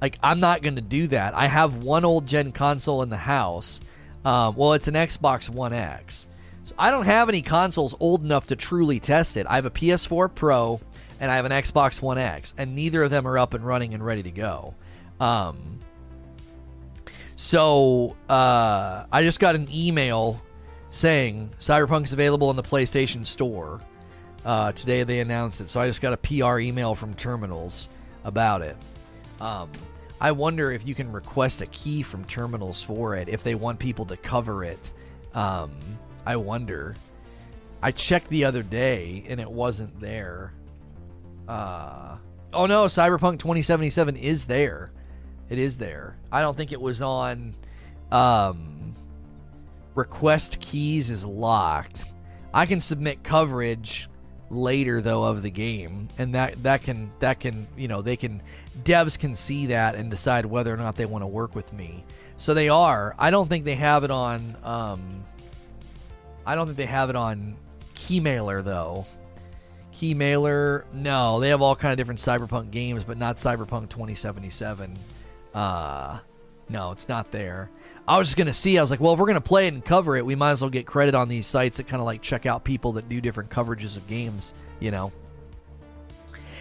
Like 0.01 0.17
I'm 0.21 0.39
not 0.39 0.61
going 0.61 0.75
to 0.75 0.81
do 0.81 1.07
that. 1.07 1.33
I 1.33 1.47
have 1.47 1.83
one 1.83 2.05
old 2.05 2.27
gen 2.27 2.51
console 2.51 3.01
in 3.01 3.09
the 3.09 3.17
house. 3.17 3.81
Um, 4.23 4.55
well, 4.55 4.73
it's 4.73 4.87
an 4.87 4.93
Xbox 4.93 5.49
One 5.49 5.73
X. 5.73 6.27
So 6.65 6.75
I 6.77 6.91
don't 6.91 7.05
have 7.05 7.27
any 7.27 7.41
consoles 7.41 7.95
old 7.99 8.23
enough 8.23 8.47
to 8.47 8.55
truly 8.55 8.99
test 8.99 9.37
it. 9.37 9.47
I 9.49 9.55
have 9.55 9.65
a 9.65 9.71
PS4 9.71 10.33
Pro 10.33 10.79
and 11.21 11.31
I 11.31 11.35
have 11.35 11.45
an 11.45 11.51
Xbox 11.51 12.01
One 12.01 12.17
X, 12.17 12.53
and 12.57 12.75
neither 12.75 13.03
of 13.03 13.11
them 13.11 13.27
are 13.27 13.37
up 13.37 13.53
and 13.53 13.63
running 13.63 13.93
and 13.93 14.03
ready 14.03 14.23
to 14.23 14.31
go. 14.31 14.73
Um, 15.19 15.79
so 17.35 18.17
uh, 18.27 19.05
I 19.11 19.23
just 19.23 19.39
got 19.39 19.55
an 19.55 19.67
email 19.71 20.41
saying 20.89 21.51
Cyberpunk 21.59 22.05
is 22.05 22.13
available 22.13 22.49
in 22.49 22.55
the 22.55 22.63
PlayStation 22.63 23.25
Store. 23.25 23.79
Uh, 24.43 24.71
today 24.71 25.03
they 25.03 25.19
announced 25.19 25.61
it, 25.61 25.69
so 25.69 25.79
I 25.79 25.87
just 25.87 26.01
got 26.01 26.11
a 26.11 26.17
PR 26.17 26.59
email 26.59 26.95
from 26.95 27.13
Terminals 27.13 27.89
about 28.23 28.63
it. 28.63 28.75
Um, 29.39 29.69
I 30.19 30.31
wonder 30.31 30.71
if 30.71 30.87
you 30.87 30.95
can 30.95 31.11
request 31.11 31.61
a 31.61 31.67
key 31.67 32.01
from 32.01 32.25
Terminals 32.25 32.81
for 32.81 33.15
it 33.15 33.29
if 33.29 33.43
they 33.43 33.53
want 33.53 33.77
people 33.77 34.05
to 34.05 34.17
cover 34.17 34.63
it. 34.63 34.91
Um, 35.35 35.71
I 36.25 36.35
wonder. 36.35 36.95
I 37.83 37.91
checked 37.91 38.29
the 38.29 38.45
other 38.45 38.63
day 38.63 39.23
and 39.27 39.39
it 39.39 39.49
wasn't 39.49 39.99
there. 39.99 40.53
Uh, 41.51 42.15
oh 42.53 42.65
no, 42.65 42.85
Cyberpunk 42.85 43.39
2077 43.39 44.15
is 44.15 44.45
there. 44.45 44.89
It 45.49 45.59
is 45.59 45.77
there. 45.77 46.15
I 46.31 46.39
don't 46.39 46.55
think 46.55 46.71
it 46.71 46.79
was 46.79 47.01
on. 47.01 47.57
Um, 48.09 48.95
request 49.93 50.61
keys 50.61 51.09
is 51.09 51.25
locked. 51.25 52.05
I 52.53 52.65
can 52.65 52.79
submit 52.79 53.23
coverage 53.23 54.09
later 54.49 55.01
though 55.01 55.25
of 55.25 55.41
the 55.43 55.49
game, 55.49 56.07
and 56.17 56.33
that 56.35 56.63
that 56.63 56.83
can 56.83 57.11
that 57.19 57.41
can 57.41 57.67
you 57.75 57.89
know 57.89 58.01
they 58.01 58.15
can 58.15 58.41
devs 58.83 59.19
can 59.19 59.35
see 59.35 59.65
that 59.65 59.95
and 59.95 60.09
decide 60.09 60.45
whether 60.45 60.73
or 60.73 60.77
not 60.77 60.95
they 60.95 61.05
want 61.05 61.21
to 61.21 61.27
work 61.27 61.53
with 61.53 61.73
me. 61.73 62.05
So 62.37 62.53
they 62.53 62.69
are. 62.69 63.13
I 63.19 63.29
don't 63.29 63.49
think 63.49 63.65
they 63.65 63.75
have 63.75 64.05
it 64.05 64.11
on. 64.11 64.55
Um, 64.63 65.25
I 66.45 66.55
don't 66.55 66.65
think 66.65 66.77
they 66.77 66.85
have 66.85 67.09
it 67.09 67.17
on 67.17 67.57
Keymailer 67.93 68.63
though. 68.63 69.05
Keymailer, 70.01 70.83
no, 70.93 71.39
they 71.39 71.49
have 71.49 71.61
all 71.61 71.75
kind 71.75 71.91
of 71.91 71.97
different 71.97 72.19
Cyberpunk 72.19 72.71
games, 72.71 73.03
but 73.03 73.19
not 73.19 73.37
Cyberpunk 73.37 73.89
2077. 73.89 74.97
Uh, 75.53 76.17
no, 76.69 76.91
it's 76.91 77.07
not 77.07 77.31
there. 77.31 77.69
I 78.07 78.17
was 78.17 78.27
just 78.27 78.35
gonna 78.35 78.51
see. 78.51 78.79
I 78.79 78.81
was 78.81 78.89
like, 78.89 78.99
well, 78.99 79.13
if 79.13 79.19
we're 79.19 79.27
gonna 79.27 79.41
play 79.41 79.67
it 79.67 79.75
and 79.75 79.85
cover 79.85 80.17
it, 80.17 80.25
we 80.25 80.33
might 80.33 80.51
as 80.51 80.61
well 80.61 80.71
get 80.71 80.87
credit 80.87 81.13
on 81.13 81.29
these 81.29 81.45
sites 81.45 81.77
that 81.77 81.87
kind 81.87 82.01
of 82.01 82.07
like 82.07 82.23
check 82.23 82.47
out 82.47 82.63
people 82.63 82.93
that 82.93 83.09
do 83.09 83.21
different 83.21 83.51
coverages 83.51 83.95
of 83.95 84.07
games. 84.07 84.55
You 84.79 84.89
know. 84.89 85.11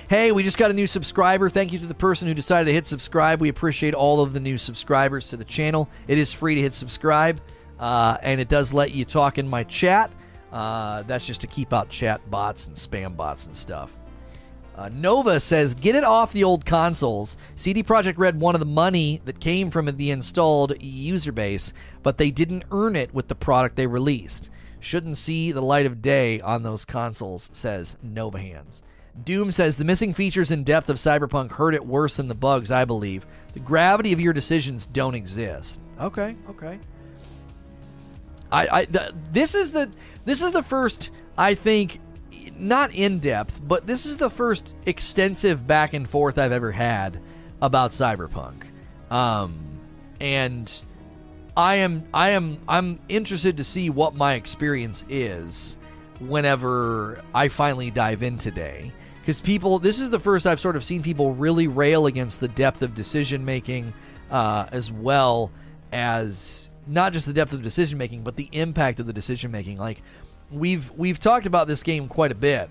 Hey, 0.09 0.33
we 0.33 0.43
just 0.43 0.59
got 0.59 0.71
a 0.71 0.75
new 0.75 0.87
subscriber. 0.87 1.49
Thank 1.49 1.73
you 1.73 1.79
to 1.79 1.87
the 1.87 1.95
person 1.95 2.29
who 2.29 2.35
decided 2.35 2.67
to 2.67 2.75
hit 2.75 2.87
subscribe. 2.87 3.41
We 3.41 3.49
appreciate 3.49 3.95
all 3.95 4.21
of 4.21 4.35
the 4.35 4.41
new 4.41 4.59
subscribers 4.59 5.31
to 5.31 5.39
the 5.39 5.45
channel. 5.45 5.89
It 6.09 6.19
is 6.19 6.31
free 6.31 6.57
to 6.57 6.61
hit 6.61 6.75
subscribe, 6.75 7.41
uh, 7.79 8.19
and 8.21 8.39
it 8.39 8.49
does 8.49 8.75
let 8.75 8.93
you 8.93 9.07
talk 9.07 9.39
in 9.39 9.49
my 9.49 9.65
chat. 9.65 10.11
Uh, 10.53 11.03
that's 11.03 11.27
just 11.27 11.41
to 11.43 11.47
keep 11.47 11.73
out 11.73 11.89
chat 11.89 12.29
bots 12.31 12.67
and 12.67 12.77
spam 12.77 13.17
bots 13.17 13.47
and 13.47 13.57
stuff. 13.57 13.91
Uh, 14.77 14.89
Nova 14.93 15.39
says, 15.39 15.75
"Get 15.75 15.95
it 15.95 16.05
off 16.05 16.33
the 16.33 16.45
old 16.45 16.65
consoles." 16.65 17.37
CD 17.57 17.83
Projekt 17.83 18.19
Red 18.19 18.41
wanted 18.41 18.59
the 18.59 18.65
money 18.65 19.21
that 19.27 19.39
came 19.41 19.71
from 19.71 19.87
the 19.87 20.11
installed 20.11 20.75
user 20.81 21.33
base, 21.33 21.73
but 22.03 22.19
they 22.19 22.31
didn't 22.31 22.65
earn 22.73 22.97
it 22.97 23.13
with 23.13 23.29
the 23.29 23.35
product 23.35 23.77
they 23.77 23.87
released. 23.87 24.49
Shouldn't 24.81 25.19
see 25.19 25.53
the 25.53 25.61
light 25.61 25.87
of 25.87 26.01
day 26.01 26.41
on 26.41 26.63
those 26.63 26.85
consoles," 26.85 27.51
says 27.53 27.97
Nova 28.03 28.39
Hands. 28.39 28.83
Doom 29.25 29.51
says 29.51 29.77
the 29.77 29.85
missing 29.85 30.15
features 30.15 30.51
and 30.51 30.65
depth 30.65 30.89
of 30.89 30.97
Cyberpunk 30.97 31.53
hurt 31.53 31.75
it 31.75 31.85
worse 31.85 32.17
than 32.17 32.29
the 32.29 32.35
bugs. 32.35 32.71
I 32.71 32.85
believe 32.85 33.27
the 33.53 33.61
gravity 33.61 34.13
of 34.13 34.21
your 34.21 34.33
decisions 34.33 34.87
don't 34.87 35.15
exist. 35.15 35.81
Okay, 36.01 36.37
okay. 36.49 36.79
I, 38.53 38.69
I 38.81 38.85
th- 38.85 39.13
this 39.33 39.55
is 39.55 39.73
the 39.73 39.91
this 40.25 40.43
is 40.43 40.53
the 40.53 40.63
first 40.63 41.11
I 41.37 41.55
think 41.55 42.01
not 42.57 42.93
in 42.95 43.19
depth, 43.19 43.61
but 43.67 43.87
this 43.87 44.07
is 44.07 44.17
the 44.17 44.31
first 44.31 44.75
extensive 44.87 45.67
back 45.67 45.95
and 45.95 46.09
forth 46.09 46.39
I've 46.39 46.53
ever 46.53 46.73
had 46.73 47.21
about 47.63 47.91
Cyberpunk, 47.91 48.65
um, 49.11 49.79
and 50.21 50.71
I 51.57 51.77
am 51.77 52.05
I 52.15 52.31
am 52.31 52.59
I'm 52.69 53.01
interested 53.09 53.57
to 53.59 53.65
see 53.65 53.91
what 53.91 54.15
my 54.15 54.35
experience 54.35 55.05
is 55.09 55.77
whenever 56.21 57.23
I 57.35 57.49
finally 57.49 57.91
dive 57.91 58.23
in 58.23 58.39
today. 58.39 58.93
Because 59.21 59.41
people, 59.41 59.79
this 59.79 60.01
is 60.01 60.11
the 60.11 60.19
first 60.19 60.47
I've 60.47 60.61
sort 60.61 60.77
of 60.77 60.85
seen 60.85 61.03
people 61.03 61.35
really 61.35 61.69
rail 61.69 62.07
against 62.07 62.41
the 62.41 62.49
depth 62.49 62.83
of 62.83 62.95
decision 62.95 63.45
making, 63.45 63.93
uh, 64.31 64.67
as 64.73 64.91
well 64.91 65.53
as 65.93 66.70
not 66.87 67.13
just 67.13 67.27
the 67.27 67.33
depth 67.33 67.53
of 67.53 67.63
decision 67.63 67.99
making, 67.99 68.23
but 68.23 68.37
the 68.37 68.49
impact 68.53 69.01
of 69.01 69.07
the 69.07 69.13
decision 69.13 69.51
making. 69.51 69.79
Like 69.79 70.03
we've 70.51 70.91
we've 70.93 71.19
talked 71.19 71.47
about 71.47 71.69
this 71.69 71.83
game 71.83 72.09
quite 72.09 72.33
a 72.33 72.37
bit, 72.37 72.71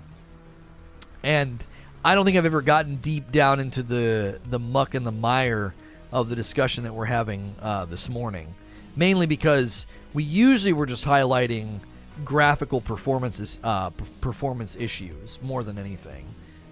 and 1.24 1.66
I 2.04 2.16
don't 2.16 2.26
think 2.26 2.38
I've 2.38 2.46
ever 2.46 2.62
gotten 2.62 2.98
deep 2.98 3.32
down 3.32 3.60
into 3.60 3.84
the 3.84 4.40
the 4.50 4.60
muck 4.60 4.94
and 4.94 5.06
the 5.06 5.12
mire 5.12 5.74
of 6.12 6.30
the 6.30 6.36
discussion 6.36 6.84
that 6.84 6.94
we're 6.94 7.06
having 7.06 7.56
uh, 7.62 7.86
this 7.86 8.10
morning. 8.10 8.54
Mainly 8.96 9.28
because 9.28 9.86
we 10.14 10.24
usually 10.24 10.74
were 10.74 10.86
just 10.86 11.06
highlighting 11.06 11.80
graphical 12.26 12.82
performances 12.82 13.60
uh, 13.64 13.92
p- 13.92 14.04
performance 14.20 14.76
issues 14.78 15.40
more 15.42 15.64
than 15.64 15.78
anything. 15.78 16.26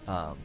Um, 0.07 0.37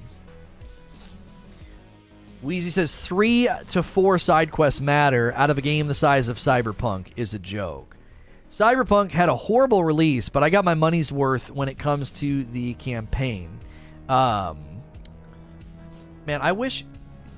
Wheezy 2.42 2.70
says 2.70 2.94
three 2.94 3.48
to 3.70 3.82
four 3.82 4.18
side 4.18 4.50
quests 4.50 4.80
matter 4.80 5.32
out 5.36 5.50
of 5.50 5.58
a 5.58 5.62
game 5.62 5.86
the 5.86 5.94
size 5.94 6.28
of 6.28 6.38
Cyberpunk 6.38 7.08
is 7.16 7.34
a 7.34 7.38
joke. 7.38 7.96
Cyberpunk 8.50 9.12
had 9.12 9.28
a 9.28 9.36
horrible 9.36 9.84
release, 9.84 10.28
but 10.28 10.42
I 10.42 10.50
got 10.50 10.64
my 10.64 10.74
money's 10.74 11.10
worth 11.12 11.50
when 11.50 11.68
it 11.68 11.78
comes 11.78 12.10
to 12.12 12.44
the 12.44 12.74
campaign. 12.74 13.60
Um, 14.08 14.82
man, 16.26 16.42
I 16.42 16.52
wish 16.52 16.84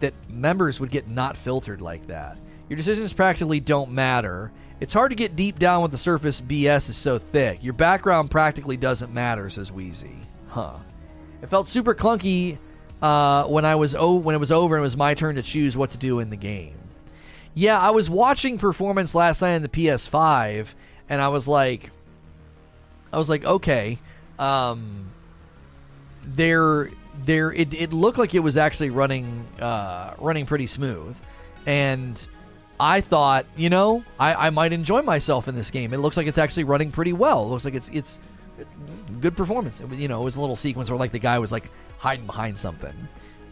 that 0.01 0.15
members 0.29 0.81
would 0.81 0.91
get 0.91 1.07
not 1.07 1.37
filtered 1.37 1.81
like 1.81 2.07
that. 2.09 2.39
Your 2.69 2.77
decisions 2.77 3.13
practically 3.13 3.61
don't 3.61 3.93
matter. 3.93 4.51
It's 4.81 4.93
hard 4.93 5.11
to 5.11 5.17
get 5.17 5.37
deep 5.37 5.59
down 5.59 5.83
with 5.83 5.93
the 5.93 5.99
surface 5.99 6.41
BS 6.41 6.89
is 6.89 6.97
so 6.97 7.19
thick. 7.19 7.63
Your 7.63 7.75
background 7.75 8.31
practically 8.31 8.77
doesn't 8.77 9.13
matter, 9.15 9.49
says 9.51 9.71
Wheezy. 9.71 10.19
Huh. 10.49 10.75
It 11.43 11.51
felt 11.51 11.69
super 11.69 11.95
clunky 11.95 12.59
uh, 13.03 13.45
when 13.45 13.65
I 13.65 13.75
was 13.75 13.95
when 13.95 14.35
it 14.35 14.39
was 14.39 14.51
over 14.53 14.77
and 14.77 14.83
it 14.83 14.87
was 14.87 14.97
my 14.97 15.15
turn 15.15 15.37
to 15.37 15.43
choose 15.43 15.77
what 15.77 15.91
to 15.91 15.99
do 15.99 16.21
in 16.21 16.31
the 16.31 16.37
game. 16.37 16.75
Yeah, 17.55 17.79
I 17.79 17.91
was 17.91 18.11
watching 18.11 18.59
performance 18.59 19.15
last 19.15 19.41
night 19.41 19.55
on 19.55 19.63
the 19.63 19.69
PS5, 19.69 20.75
and 21.09 21.23
I 21.23 21.29
was 21.29 21.47
like, 21.47 21.91
I 23.13 23.19
was 23.19 23.31
like, 23.31 23.45
okay, 23.45 23.99
um, 24.41 25.13
there, 26.25 26.91
there, 27.25 27.53
it, 27.53 27.73
it 27.73 27.93
looked 27.93 28.19
like 28.19 28.35
it 28.35 28.41
was 28.41 28.57
actually 28.57 28.91
running, 28.91 29.47
uh, 29.61 30.15
running 30.19 30.47
pretty 30.47 30.67
smooth, 30.67 31.17
and 31.65 32.27
I 32.81 33.01
thought, 33.01 33.47
you 33.57 33.71
know, 33.71 34.03
I, 34.19 34.47
I 34.47 34.51
might 34.51 34.73
enjoy 34.73 35.03
myself 35.03 35.47
in 35.47 35.55
this 35.55 35.71
game. 35.71 35.95
It 35.95 35.99
looks 35.99 36.17
like 36.17 36.27
it's 36.27 36.39
actually 36.39 36.65
running 36.65 36.91
pretty 36.91 37.13
well. 37.13 37.45
It 37.45 37.49
looks 37.49 37.65
like 37.65 37.75
it's 37.75 37.89
it's 37.91 38.19
good 39.21 39.37
performance. 39.37 39.81
It, 39.81 39.93
you 39.93 40.09
know, 40.09 40.21
it 40.21 40.25
was 40.25 40.37
a 40.37 40.41
little 40.41 40.57
sequence 40.57 40.91
where 40.91 40.99
like 40.99 41.13
the 41.13 41.21
guy 41.21 41.39
was 41.39 41.53
like 41.53 41.71
hiding 42.05 42.27
behind 42.27 42.59
something. 42.59 42.95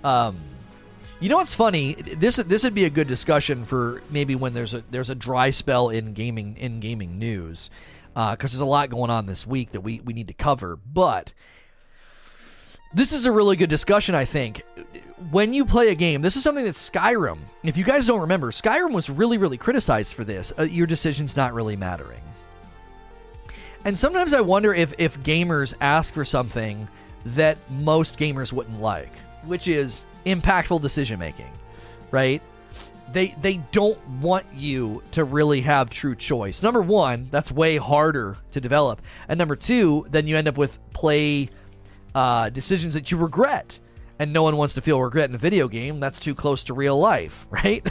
Um, 0.05 0.39
you 1.21 1.31
know 1.31 1.39
what's 1.39 1.55
funny? 1.55 1.95
This 1.95 2.37
this 2.37 2.63
would 2.65 2.75
be 2.75 2.85
a 2.85 2.91
good 2.91 3.09
discussion 3.09 3.65
for 3.65 4.03
maybe 4.11 4.35
when 4.35 4.53
there's 4.53 4.75
a 4.75 4.85
there's 4.91 5.09
a 5.09 5.15
dry 5.15 5.49
spell 5.51 5.89
in 5.89 6.13
gaming 6.13 6.57
in 6.59 6.79
gaming 6.79 7.19
news 7.19 7.71
because 8.09 8.33
uh, 8.33 8.37
there's 8.37 8.61
a 8.61 8.67
lot 8.67 8.91
going 8.91 9.09
on 9.09 9.25
this 9.25 9.47
week 9.47 9.73
that 9.73 9.81
we 9.81 10.01
we 10.01 10.13
need 10.13 10.29
to 10.29 10.35
cover. 10.35 10.77
But 10.77 11.33
this 12.93 13.13
is 13.13 13.25
a 13.25 13.33
really 13.33 13.57
good 13.57 13.71
discussion, 13.71 14.15
I 14.15 14.27
think. 14.27 14.63
when 15.31 15.55
you 15.55 15.65
play 15.65 15.89
a 15.89 15.95
game, 15.95 16.21
this 16.21 16.37
is 16.37 16.43
something 16.43 16.65
that 16.65 16.75
Skyrim, 16.75 17.39
if 17.63 17.77
you 17.77 17.85
guys 17.85 18.07
don't 18.07 18.21
remember, 18.21 18.51
Skyrim 18.51 18.93
was 18.93 19.09
really, 19.09 19.39
really 19.39 19.57
criticized 19.57 20.15
for 20.15 20.25
this. 20.25 20.53
Uh, 20.59 20.65
your 20.65 20.87
decisions 20.87 21.37
not 21.37 21.55
really 21.55 21.77
mattering. 21.77 22.21
And 23.85 23.99
sometimes 23.99 24.35
I 24.35 24.41
wonder 24.41 24.75
if, 24.75 24.93
if 24.99 25.19
gamers 25.21 25.75
ask 25.81 26.13
for 26.15 26.25
something 26.25 26.89
that 27.25 27.59
most 27.71 28.19
gamers 28.19 28.53
wouldn't 28.53 28.81
like, 28.81 29.13
which 29.45 29.69
is 29.69 30.05
impactful 30.27 30.81
decision 30.81 31.19
making, 31.19 31.51
right? 32.11 32.43
They 33.13 33.35
they 33.43 33.59
don't 33.73 33.99
want 34.21 34.47
you 34.53 35.03
to 35.13 35.25
really 35.25 35.61
have 35.61 35.91
true 35.91 36.15
choice. 36.15 36.63
Number 36.63 36.81
one, 36.81 37.29
that's 37.31 37.53
way 37.53 37.77
harder 37.77 38.37
to 38.53 38.61
develop, 38.61 39.03
and 39.29 39.39
number 39.39 39.57
two, 39.57 40.07
then 40.11 40.27
you 40.27 40.37
end 40.37 40.49
up 40.49 40.57
with 40.57 40.79
play 40.93 41.51
uh, 42.15 42.49
decisions 42.51 42.95
that 42.95 43.11
you 43.11 43.17
regret 43.17 43.79
and 44.23 44.33
no 44.33 44.45
one 44.45 44.57
wants 44.57 44.75
to 44.75 44.81
feel 44.81 45.03
regret 45.03 45.29
in 45.29 45.35
a 45.35 45.39
video 45.39 45.67
game. 45.67 45.99
That's 45.99 46.21
too 46.21 46.33
close 46.35 46.63
to 46.65 46.75
real 46.75 46.97
life, 46.97 47.45
right? 47.51 47.85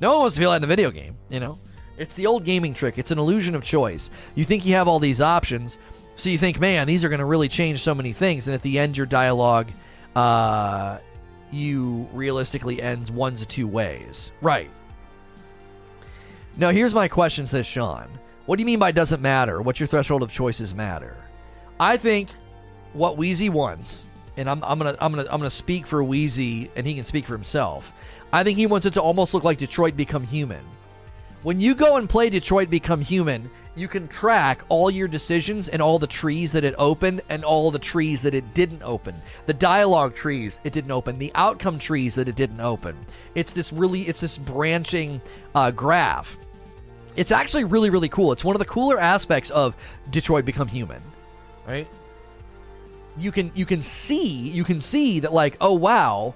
no 0.00 0.10
one 0.10 0.18
wants 0.20 0.34
to 0.34 0.40
feel 0.40 0.50
that 0.50 0.56
in 0.56 0.64
a 0.64 0.66
video 0.66 0.90
game, 0.90 1.16
you 1.28 1.38
know? 1.38 1.60
It's 1.96 2.14
the 2.14 2.26
old 2.26 2.44
gaming 2.44 2.74
trick. 2.74 2.98
It's 2.98 3.10
an 3.12 3.18
illusion 3.18 3.54
of 3.54 3.62
choice. 3.62 4.10
You 4.34 4.44
think 4.44 4.64
you 4.64 4.74
have 4.74 4.88
all 4.88 4.98
these 4.98 5.20
options, 5.20 5.78
so 6.20 6.28
you 6.28 6.38
think, 6.38 6.60
man, 6.60 6.86
these 6.86 7.02
are 7.04 7.08
going 7.08 7.20
to 7.20 7.24
really 7.24 7.48
change 7.48 7.80
so 7.80 7.94
many 7.94 8.12
things. 8.12 8.46
And 8.46 8.54
at 8.54 8.62
the 8.62 8.78
end, 8.78 8.96
your 8.96 9.06
dialogue, 9.06 9.70
uh, 10.14 10.98
you 11.50 12.08
realistically 12.12 12.82
ends 12.82 13.10
one 13.10 13.34
to 13.36 13.46
two 13.46 13.66
ways. 13.66 14.30
Right. 14.42 14.70
Now, 16.56 16.70
here's 16.70 16.92
my 16.92 17.08
question, 17.08 17.46
says 17.46 17.66
Sean. 17.66 18.06
What 18.46 18.56
do 18.56 18.62
you 18.62 18.66
mean 18.66 18.78
by 18.78 18.92
doesn't 18.92 19.22
matter? 19.22 19.62
What's 19.62 19.80
your 19.80 19.86
threshold 19.86 20.22
of 20.22 20.30
choices 20.30 20.74
matter? 20.74 21.16
I 21.78 21.96
think 21.96 22.30
what 22.92 23.16
Wheezy 23.16 23.48
wants, 23.48 24.06
and 24.36 24.50
I'm, 24.50 24.62
I'm 24.64 24.78
gonna 24.78 24.96
I'm 25.00 25.12
gonna 25.12 25.28
I'm 25.30 25.38
gonna 25.38 25.48
speak 25.48 25.86
for 25.86 26.02
Wheezy, 26.02 26.70
and 26.76 26.86
he 26.86 26.94
can 26.94 27.04
speak 27.04 27.26
for 27.26 27.32
himself. 27.32 27.92
I 28.32 28.44
think 28.44 28.58
he 28.58 28.66
wants 28.66 28.86
it 28.86 28.92
to 28.94 29.02
almost 29.02 29.32
look 29.32 29.44
like 29.44 29.58
Detroit 29.58 29.96
Become 29.96 30.24
Human. 30.24 30.64
When 31.42 31.60
you 31.60 31.74
go 31.74 31.96
and 31.96 32.08
play 32.08 32.28
Detroit 32.28 32.68
Become 32.68 33.00
Human, 33.00 33.50
you 33.74 33.88
can 33.88 34.08
track 34.08 34.62
all 34.68 34.90
your 34.90 35.08
decisions 35.08 35.68
and 35.68 35.80
all 35.80 35.98
the 35.98 36.06
trees 36.06 36.52
that 36.52 36.64
it 36.64 36.74
opened 36.76 37.22
and 37.28 37.44
all 37.44 37.70
the 37.70 37.78
trees 37.78 38.20
that 38.22 38.34
it 38.34 38.52
didn't 38.52 38.82
open. 38.82 39.14
The 39.46 39.54
dialogue 39.54 40.14
trees 40.14 40.60
it 40.64 40.72
didn't 40.72 40.90
open, 40.90 41.18
the 41.18 41.32
outcome 41.34 41.78
trees 41.78 42.14
that 42.16 42.28
it 42.28 42.34
didn't 42.34 42.60
open. 42.60 42.96
It's 43.34 43.52
this 43.52 43.72
really 43.72 44.02
it's 44.02 44.20
this 44.20 44.38
branching 44.38 45.20
uh, 45.54 45.70
graph. 45.70 46.36
It's 47.16 47.30
actually 47.30 47.64
really 47.64 47.90
really 47.90 48.08
cool. 48.08 48.32
It's 48.32 48.44
one 48.44 48.56
of 48.56 48.60
the 48.60 48.66
cooler 48.66 48.98
aspects 48.98 49.50
of 49.50 49.76
Detroit 50.10 50.44
Become 50.44 50.68
Human, 50.68 51.02
right? 51.66 51.88
You 53.16 53.30
can 53.30 53.52
you 53.54 53.66
can 53.66 53.82
see 53.82 54.48
you 54.50 54.64
can 54.64 54.80
see 54.80 55.20
that 55.20 55.32
like 55.32 55.56
oh 55.60 55.74
wow, 55.74 56.34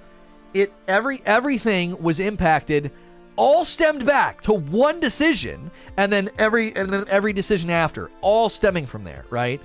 it 0.53 0.73
every 0.87 1.21
everything 1.27 2.01
was 2.01 2.21
impacted 2.21 2.93
all 3.37 3.65
stemmed 3.65 4.07
back 4.07 4.41
to 4.43 4.53
one 4.53 5.01
decision 5.01 5.71
and 5.97 6.13
then 6.13 6.31
every 6.39 6.75
and 6.75 6.91
then 6.91 7.05
every 7.09 7.33
decision 7.33 7.71
after 7.71 8.11
all 8.21 8.49
stemming 8.49 8.87
from 8.87 9.05
there 9.05 9.25
right? 9.31 9.61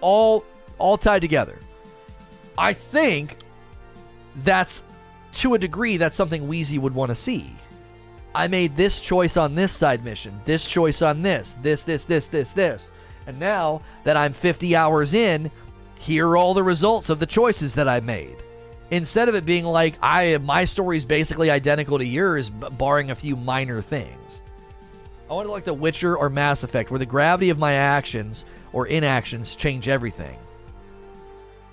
All 0.00 0.44
all 0.78 0.98
tied 0.98 1.22
together. 1.22 1.58
I 2.56 2.72
think 2.72 3.36
that's 4.44 4.82
to 5.34 5.54
a 5.54 5.58
degree 5.58 5.96
that's 5.96 6.16
something 6.16 6.48
wheezy 6.48 6.78
would 6.78 6.94
want 6.94 7.10
to 7.10 7.14
see. 7.14 7.54
I 8.34 8.48
made 8.48 8.76
this 8.76 9.00
choice 9.00 9.36
on 9.36 9.54
this 9.54 9.72
side 9.72 10.04
mission 10.04 10.40
this 10.44 10.66
choice 10.66 11.02
on 11.02 11.22
this 11.22 11.54
this 11.62 11.82
this 11.82 12.04
this 12.04 12.28
this 12.28 12.52
this. 12.52 12.90
And 13.26 13.38
now 13.38 13.82
that 14.04 14.16
i'm 14.16 14.32
50 14.32 14.74
hours 14.74 15.14
in 15.14 15.50
here 15.96 16.28
are 16.28 16.36
all 16.36 16.54
the 16.54 16.62
results 16.62 17.10
of 17.10 17.18
the 17.18 17.26
choices 17.26 17.74
that 17.74 17.88
i 17.88 18.00
made 18.00 18.36
instead 18.90 19.28
of 19.28 19.34
it 19.34 19.44
being 19.44 19.64
like 19.64 19.98
I 20.02 20.38
my 20.38 20.64
story 20.64 20.96
is 20.96 21.04
basically 21.04 21.50
identical 21.50 21.98
to 21.98 22.04
yours, 22.04 22.50
barring 22.50 23.10
a 23.10 23.14
few 23.14 23.36
minor 23.36 23.82
things. 23.82 24.42
I 25.30 25.34
want 25.34 25.46
to 25.46 25.52
like 25.52 25.64
The 25.64 25.74
Witcher 25.74 26.16
or 26.16 26.30
Mass 26.30 26.62
Effect, 26.62 26.90
where 26.90 26.98
the 26.98 27.06
gravity 27.06 27.50
of 27.50 27.58
my 27.58 27.74
actions 27.74 28.46
or 28.72 28.86
inactions 28.86 29.54
change 29.54 29.86
everything. 29.86 30.38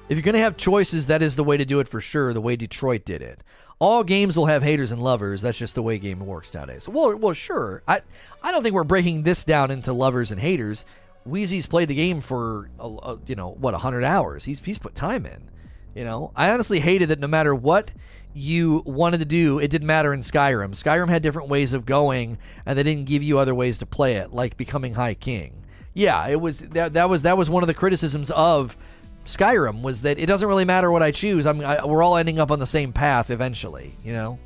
If 0.10 0.18
you're 0.18 0.24
going 0.24 0.34
to 0.34 0.42
have 0.42 0.58
choices, 0.58 1.08
that 1.08 1.24
is 1.24 1.36
the 1.36 1.44
way 1.44 1.58
to 1.58 1.66
do 1.66 1.80
it 1.80 1.88
for 1.88 2.02
sure. 2.02 2.34
The 2.34 2.42
way 2.42 2.56
Detroit 2.56 3.06
did 3.06 3.22
it. 3.22 3.40
All 3.80 4.04
games 4.04 4.38
will 4.38 4.46
have 4.46 4.62
haters 4.62 4.92
and 4.92 5.02
lovers. 5.02 5.42
That's 5.42 5.58
just 5.58 5.76
the 5.76 5.82
way 5.82 5.98
game 5.98 6.20
works 6.20 6.54
nowadays. 6.54 6.88
Well, 6.88 7.16
well, 7.16 7.34
sure. 7.34 7.82
I 7.88 8.02
I 8.44 8.52
don't 8.52 8.62
think 8.62 8.76
we're 8.76 8.84
breaking 8.84 9.24
this 9.24 9.44
down 9.44 9.72
into 9.72 9.94
lovers 9.94 10.32
and 10.32 10.40
haters. 10.40 10.86
Wheezy's 11.26 11.66
played 11.66 11.88
the 11.88 11.96
game 11.96 12.22
for 12.22 12.70
a, 12.80 12.88
a, 12.88 13.20
you 13.26 13.36
know 13.36 13.50
what, 13.50 13.74
hundred 13.74 14.04
hours. 14.04 14.46
He's 14.46 14.60
he's 14.60 14.78
put 14.78 14.96
time 14.96 15.26
in. 15.26 15.50
You 15.95 16.03
know, 16.03 16.31
I 16.35 16.51
honestly 16.51 16.80
hated 16.80 17.09
that 17.09 17.19
no 17.19 17.27
matter 17.27 17.55
what 17.55 17.89
you 18.34 18.84
wanted 18.85 19.19
to 19.19 19.26
do, 19.26 19.59
it 19.59 19.72
didn't 19.72 19.88
matter 19.88 20.13
in 20.13 20.19
Skyrim. 20.19 20.72
Skyrim 20.72 21.07
had 21.07 21.23
different 21.23 21.47
ways 21.47 21.72
of 21.72 21.85
going, 21.85 22.38
and 22.65 22.77
they 22.77 22.84
didn't 22.84 23.05
give 23.05 23.23
you 23.23 23.39
other 23.39 23.55
ways 23.55 23.77
to 23.77 23.85
play 23.85 24.15
it, 24.17 24.34
like 24.34 24.57
becoming 24.57 24.93
High 24.93 25.13
King. 25.13 25.63
Yeah, 25.93 26.27
it 26.27 26.39
was 26.39 26.59
that 26.59 26.93
that 26.93 27.09
was 27.09 27.23
that 27.23 27.38
was 27.38 27.49
one 27.49 27.63
of 27.63 27.67
the 27.67 27.73
criticisms 27.73 28.30
of 28.31 28.76
Skyrim 29.23 29.81
was 29.81 30.01
that 30.01 30.19
it 30.19 30.26
doesn't 30.26 30.47
really 30.47 30.65
matter 30.65 30.91
what 30.91 31.01
I 31.01 31.11
choose. 31.11 31.45
I'm 31.45 31.61
I, 31.61 31.84
we're 31.85 32.03
all 32.03 32.17
ending 32.17 32.39
up 32.39 32.51
on 32.51 32.59
the 32.59 32.67
same 32.67 32.91
path 32.91 33.31
eventually. 33.31 33.93
You 34.03 34.11
know, 34.11 34.39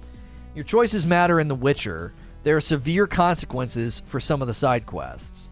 your 0.54 0.64
choices 0.64 1.08
matter 1.08 1.40
in 1.40 1.48
The 1.48 1.56
Witcher. 1.56 2.14
There 2.44 2.56
are 2.56 2.62
severe 2.62 3.08
consequences 3.08 4.04
for 4.06 4.20
some 4.20 4.44
of 4.44 4.48
the 4.48 4.54
side 4.54 4.86
quests, 4.86 5.50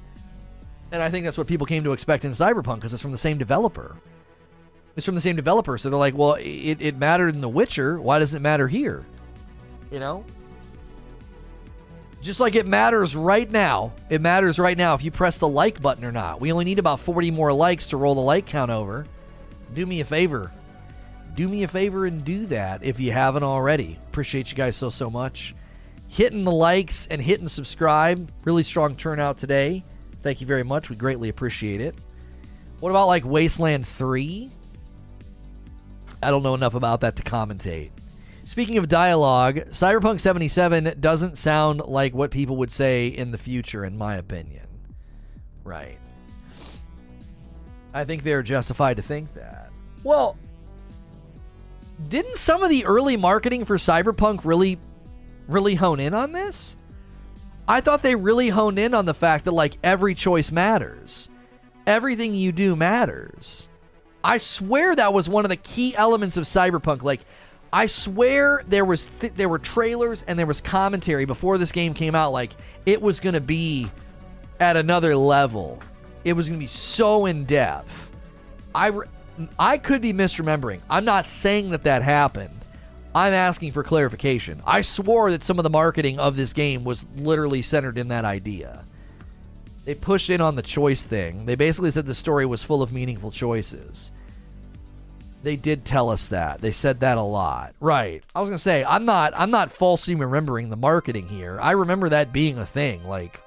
and 0.92 1.02
I 1.02 1.10
think 1.10 1.26
that's 1.26 1.40
what 1.40 1.48
people 1.48 1.66
came 1.66 1.84
to 1.84 1.92
expect 1.92 2.24
in 2.24 2.32
Cyberpunk 2.32 2.76
because 2.76 2.94
it's 2.94 3.02
from 3.02 3.12
the 3.12 3.18
same 3.18 3.40
developer. 3.40 3.98
It's 4.98 5.06
from 5.06 5.16
the 5.16 5.22
same 5.22 5.36
developer. 5.36 5.78
So 5.78 5.90
they're 5.90 6.00
like, 6.00 6.18
well, 6.18 6.34
it, 6.34 6.82
it 6.82 6.98
mattered 6.98 7.36
in 7.36 7.42
The 7.42 7.48
Witcher. 7.48 8.02
Why 8.02 8.18
does 8.18 8.34
it 8.34 8.42
matter 8.42 8.68
here? 8.68 9.06
You 9.92 10.00
know? 10.00 10.26
Just 12.24 12.40
like 12.40 12.56
it 12.56 12.68
matters 12.68 13.16
right 13.16 13.50
now. 13.50 13.94
It 14.10 14.22
matters 14.22 14.58
right 14.58 14.78
now 14.78 14.96
if 14.96 15.04
you 15.04 15.12
press 15.12 15.38
the 15.38 15.48
like 15.48 15.82
button 15.82 16.04
or 16.04 16.12
not. 16.12 16.42
We 16.42 16.52
only 16.52 16.66
need 16.66 16.80
about 16.80 17.00
40 17.00 17.30
more 17.30 17.54
likes 17.54 17.90
to 17.90 17.98
roll 17.98 18.16
the 18.16 18.22
like 18.22 18.48
count 18.48 18.72
over. 18.72 19.06
Do 19.76 19.86
me 19.86 20.02
a 20.02 20.06
favor. 20.06 20.52
Do 21.36 21.48
me 21.48 21.62
a 21.62 21.68
favor 21.68 22.08
and 22.08 22.26
do 22.26 22.48
that 22.48 22.84
if 22.84 23.00
you 23.00 23.12
haven't 23.12 23.44
already. 23.44 24.00
Appreciate 24.08 24.50
you 24.50 24.58
guys 24.58 24.76
so, 24.76 24.90
so 24.90 25.12
much. 25.12 25.54
Hitting 26.10 26.44
the 26.44 26.52
likes 26.52 27.06
and 27.08 27.22
hitting 27.22 27.48
subscribe. 27.48 28.32
Really 28.46 28.64
strong 28.64 28.96
turnout 28.96 29.38
today. 29.38 29.84
Thank 30.24 30.42
you 30.42 30.48
very 30.48 30.64
much. 30.64 30.90
We 30.90 30.96
greatly 30.96 31.30
appreciate 31.30 31.82
it. 31.82 31.94
What 32.80 32.90
about 32.90 33.08
like 33.08 33.26
Wasteland 33.26 33.86
3? 33.86 34.52
I 36.22 36.32
don't 36.32 36.44
know 36.44 36.56
enough 36.56 36.74
about 36.74 37.02
that 37.02 37.16
to 37.18 37.24
commentate. 37.24 37.92
Speaking 38.46 38.78
of 38.78 38.88
dialogue, 38.88 39.58
Cyberpunk 39.72 40.22
77 40.22 40.96
doesn't 41.00 41.38
sound 41.38 41.82
like 41.82 42.14
what 42.14 42.32
people 42.32 42.58
would 42.58 42.72
say 42.72 43.08
in 43.08 43.32
the 43.32 43.38
future, 43.38 43.84
in 43.84 43.98
my 43.98 44.16
opinion. 44.16 44.66
Right. 45.64 45.98
I 47.94 48.06
think 48.06 48.24
they're 48.24 48.44
justified 48.44 48.98
to 48.98 49.04
think 49.04 49.34
that. 49.34 49.70
Well, 50.04 50.38
didn't 52.08 52.38
some 52.38 52.64
of 52.64 52.70
the 52.70 52.86
early 52.86 53.18
marketing 53.18 53.66
for 53.66 53.78
Cyberpunk 53.78 54.42
really, 54.46 54.80
really 55.48 55.76
hone 55.76 56.00
in 56.00 56.14
on 56.14 56.32
this? 56.32 56.78
I 57.68 57.82
thought 57.82 58.02
they 58.02 58.16
really 58.16 58.48
honed 58.48 58.80
in 58.80 58.94
on 58.94 59.06
the 59.06 59.14
fact 59.14 59.46
that, 59.46 59.52
like, 59.52 59.78
every 59.84 60.16
choice 60.16 60.52
matters. 60.54 61.28
Everything 61.86 62.34
you 62.34 62.52
do 62.54 62.76
matters. 62.76 63.68
I 64.24 64.38
swear 64.38 64.96
that 64.96 65.14
was 65.14 65.30
one 65.30 65.46
of 65.46 65.50
the 65.50 65.58
key 65.58 65.96
elements 65.96 66.38
of 66.38 66.44
Cyberpunk. 66.46 67.04
Like, 67.04 67.22
I 67.72 67.86
swear 67.86 68.64
there 68.68 68.86
was 68.86 69.10
th- 69.20 69.34
there 69.36 69.50
were 69.50 69.60
trailers 69.60 70.24
and 70.28 70.38
there 70.38 70.46
was 70.46 70.62
commentary 70.62 71.26
before 71.26 71.58
this 71.58 71.72
game 71.72 71.94
came 71.94 72.16
out. 72.16 72.32
Like, 72.32 72.54
it 72.86 73.02
was 73.02 73.20
going 73.20 73.36
to 73.36 73.42
be 73.42 73.90
at 74.60 74.78
another 74.78 75.16
level. 75.16 75.80
It 76.24 76.34
was 76.34 76.48
going 76.48 76.60
to 76.60 76.64
be 76.64 76.68
so 76.68 77.26
in 77.26 77.46
depth. 77.46 78.12
I 78.74 78.88
re- 78.88 79.08
I 79.60 79.78
could 79.78 80.02
be 80.02 80.14
misremembering. 80.14 80.82
I'm 80.90 81.06
not 81.06 81.30
saying 81.30 81.70
that 81.72 81.84
that 81.84 82.02
happened. 82.02 82.54
I'm 83.14 83.34
asking 83.34 83.72
for 83.72 83.84
clarification. 83.84 84.62
I 84.66 84.82
swore 84.82 85.32
that 85.32 85.44
some 85.44 85.60
of 85.60 85.64
the 85.64 85.70
marketing 85.70 86.20
of 86.20 86.36
this 86.36 86.54
game 86.54 86.84
was 86.84 87.06
literally 87.18 87.62
centered 87.62 87.98
in 87.98 88.10
that 88.10 88.26
idea. 88.26 88.84
They 89.88 89.96
pushed 89.96 90.30
in 90.30 90.42
on 90.42 90.58
the 90.58 90.62
choice 90.62 91.06
thing. 91.06 91.46
They 91.46 91.56
basically 91.56 91.92
said 91.92 92.06
the 92.06 92.14
story 92.14 92.46
was 92.46 92.62
full 92.62 92.82
of 92.82 92.92
meaningful 92.92 93.32
choices. 93.32 94.12
They 95.44 95.56
did 95.56 95.86
tell 95.86 96.10
us 96.10 96.28
that. 96.28 96.60
They 96.60 96.74
said 96.74 97.00
that 97.00 97.18
a 97.18 97.22
lot. 97.22 97.74
Right. 97.80 98.22
I 98.36 98.42
was 98.42 98.50
going 98.50 98.58
to 98.58 98.62
say 98.62 98.84
I'm 98.84 99.06
not 99.06 99.32
I'm 99.34 99.50
not 99.50 99.72
falsely 99.72 100.14
remembering 100.14 100.70
the 100.70 100.76
marketing 100.76 101.30
here. 101.30 101.58
I 101.62 101.72
remember 101.72 102.10
that 102.10 102.34
being 102.34 102.60
a 102.60 102.66
thing. 102.66 103.08
Like 103.08 103.40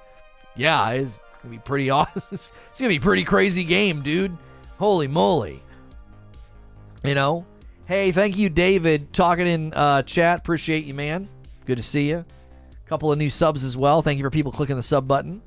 yeah, 0.55 0.89
it's 0.89 1.19
going 1.43 1.53
to 1.53 1.59
be 1.59 1.63
pretty 1.63 1.89
awesome. 1.91 2.23
it's 2.31 2.49
going 2.79 2.89
to 2.89 2.95
be 2.95 2.99
pretty 2.99 3.23
crazy 3.23 3.63
game, 3.63 4.01
dude. 4.01 4.35
Holy 4.79 5.07
moly. 5.07 5.61
You 7.03 7.13
know? 7.13 7.45
Hey, 7.85 8.11
thank 8.11 8.35
you 8.35 8.49
David 8.49 9.13
talking 9.13 9.45
in 9.45 9.73
uh, 9.75 10.01
chat. 10.01 10.39
Appreciate 10.39 10.85
you, 10.85 10.95
man. 10.95 11.29
Good 11.67 11.77
to 11.77 11.83
see 11.83 12.09
you. 12.09 12.17
A 12.17 12.89
Couple 12.89 13.11
of 13.11 13.19
new 13.19 13.29
subs 13.29 13.63
as 13.63 13.77
well. 13.77 14.01
Thank 14.01 14.17
you 14.17 14.23
for 14.23 14.31
people 14.31 14.51
clicking 14.51 14.75
the 14.75 14.81
sub 14.81 15.07
button. 15.07 15.43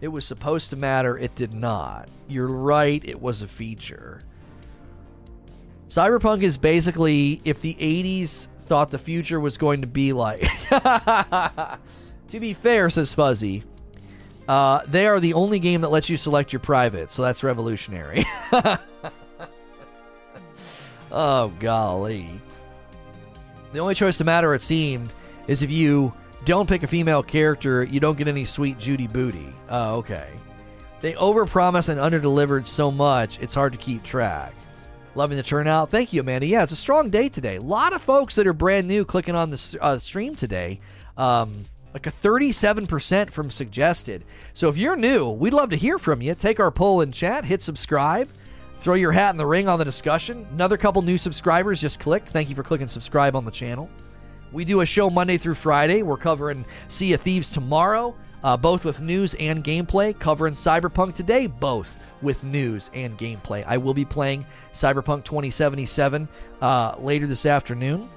It 0.00 0.08
was 0.08 0.24
supposed 0.24 0.70
to 0.70 0.76
matter, 0.76 1.18
it 1.18 1.34
did 1.34 1.52
not. 1.52 2.08
You're 2.28 2.46
right, 2.46 3.02
it 3.04 3.20
was 3.20 3.42
a 3.42 3.48
feature. 3.48 4.22
Cyberpunk 5.88 6.42
is 6.42 6.56
basically 6.56 7.40
if 7.44 7.60
the 7.62 7.74
80s 7.74 8.48
thought 8.66 8.90
the 8.90 8.98
future 8.98 9.40
was 9.40 9.56
going 9.56 9.80
to 9.80 9.86
be 9.86 10.12
like. 10.12 10.40
to 10.70 11.78
be 12.30 12.52
fair, 12.52 12.90
says 12.90 13.12
Fuzzy, 13.14 13.64
uh, 14.46 14.82
they 14.86 15.06
are 15.06 15.18
the 15.18 15.34
only 15.34 15.58
game 15.58 15.80
that 15.80 15.88
lets 15.88 16.08
you 16.08 16.16
select 16.16 16.52
your 16.52 16.60
private, 16.60 17.10
so 17.10 17.22
that's 17.22 17.42
revolutionary. 17.42 18.24
oh, 21.10 21.48
golly. 21.58 22.28
The 23.72 23.80
only 23.80 23.94
choice 23.94 24.18
to 24.18 24.24
matter, 24.24 24.54
it 24.54 24.62
seemed, 24.62 25.12
is 25.48 25.62
if 25.62 25.70
you 25.70 26.12
don't 26.54 26.68
pick 26.68 26.82
a 26.82 26.86
female 26.86 27.22
character, 27.22 27.84
you 27.84 28.00
don't 28.00 28.16
get 28.16 28.26
any 28.26 28.46
sweet 28.46 28.78
Judy 28.78 29.06
booty. 29.06 29.52
Oh, 29.68 29.96
okay. 29.96 30.28
They 31.00 31.12
overpromised 31.12 31.90
and 31.90 32.00
underdelivered 32.00 32.66
so 32.66 32.90
much, 32.90 33.38
it's 33.40 33.54
hard 33.54 33.72
to 33.72 33.78
keep 33.78 34.02
track. 34.02 34.54
Loving 35.14 35.36
the 35.36 35.42
turnout. 35.42 35.90
Thank 35.90 36.12
you, 36.12 36.20
Amanda. 36.20 36.46
Yeah, 36.46 36.62
it's 36.62 36.72
a 36.72 36.76
strong 36.76 37.10
day 37.10 37.28
today. 37.28 37.56
A 37.56 37.60
lot 37.60 37.92
of 37.92 38.00
folks 38.00 38.34
that 38.36 38.46
are 38.46 38.54
brand 38.54 38.88
new 38.88 39.04
clicking 39.04 39.34
on 39.34 39.50
the 39.50 39.78
uh, 39.80 39.98
stream 39.98 40.34
today. 40.34 40.80
Um, 41.18 41.66
like 41.92 42.06
a 42.06 42.12
37% 42.12 43.30
from 43.30 43.50
suggested. 43.50 44.24
So 44.54 44.68
if 44.68 44.78
you're 44.78 44.96
new, 44.96 45.28
we'd 45.28 45.52
love 45.52 45.70
to 45.70 45.76
hear 45.76 45.98
from 45.98 46.22
you. 46.22 46.34
Take 46.34 46.60
our 46.60 46.70
poll 46.70 47.02
in 47.02 47.12
chat, 47.12 47.44
hit 47.44 47.60
subscribe, 47.60 48.28
throw 48.78 48.94
your 48.94 49.12
hat 49.12 49.30
in 49.30 49.36
the 49.36 49.46
ring 49.46 49.68
on 49.68 49.78
the 49.78 49.84
discussion. 49.84 50.46
Another 50.52 50.78
couple 50.78 51.02
new 51.02 51.18
subscribers 51.18 51.80
just 51.80 52.00
clicked. 52.00 52.30
Thank 52.30 52.48
you 52.48 52.54
for 52.54 52.62
clicking 52.62 52.88
subscribe 52.88 53.36
on 53.36 53.44
the 53.44 53.50
channel. 53.50 53.90
We 54.50 54.64
do 54.64 54.80
a 54.80 54.86
show 54.86 55.10
Monday 55.10 55.36
through 55.36 55.56
Friday. 55.56 56.02
We're 56.02 56.16
covering 56.16 56.64
Sea 56.88 57.12
of 57.12 57.20
Thieves 57.20 57.50
tomorrow, 57.50 58.14
uh, 58.42 58.56
both 58.56 58.84
with 58.84 59.00
news 59.02 59.34
and 59.34 59.62
gameplay. 59.62 60.18
Covering 60.18 60.54
Cyberpunk 60.54 61.14
today, 61.14 61.46
both 61.46 61.98
with 62.22 62.42
news 62.44 62.90
and 62.94 63.18
gameplay. 63.18 63.62
I 63.66 63.76
will 63.76 63.92
be 63.92 64.06
playing 64.06 64.46
Cyberpunk 64.72 65.24
2077 65.24 66.28
uh, 66.62 66.94
later 66.98 67.26
this 67.26 67.44
afternoon. 67.44 68.08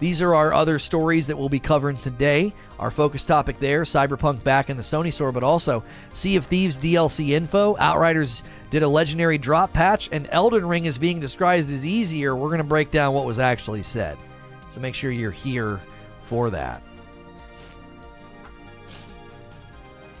These 0.00 0.22
are 0.22 0.34
our 0.34 0.52
other 0.52 0.78
stories 0.78 1.26
that 1.26 1.36
we'll 1.36 1.50
be 1.50 1.60
covering 1.60 1.98
today. 1.98 2.52
Our 2.78 2.90
focus 2.90 3.24
topic 3.26 3.60
there 3.60 3.82
Cyberpunk 3.82 4.42
back 4.42 4.70
in 4.70 4.76
the 4.76 4.82
Sony 4.82 5.12
store, 5.12 5.30
but 5.30 5.44
also 5.44 5.84
Sea 6.12 6.36
of 6.36 6.46
Thieves 6.46 6.78
DLC 6.78 7.30
info. 7.30 7.76
Outriders 7.78 8.42
did 8.70 8.82
a 8.82 8.88
legendary 8.88 9.38
drop 9.38 9.72
patch, 9.72 10.08
and 10.10 10.26
Elden 10.32 10.66
Ring 10.66 10.86
is 10.86 10.98
being 10.98 11.20
described 11.20 11.70
as 11.70 11.86
easier. 11.86 12.34
We're 12.34 12.48
going 12.48 12.58
to 12.58 12.64
break 12.64 12.90
down 12.90 13.14
what 13.14 13.26
was 13.26 13.38
actually 13.38 13.82
said. 13.82 14.16
So 14.70 14.80
make 14.80 14.94
sure 14.94 15.10
you're 15.10 15.30
here 15.30 15.80
for 16.26 16.50
that. 16.50 16.82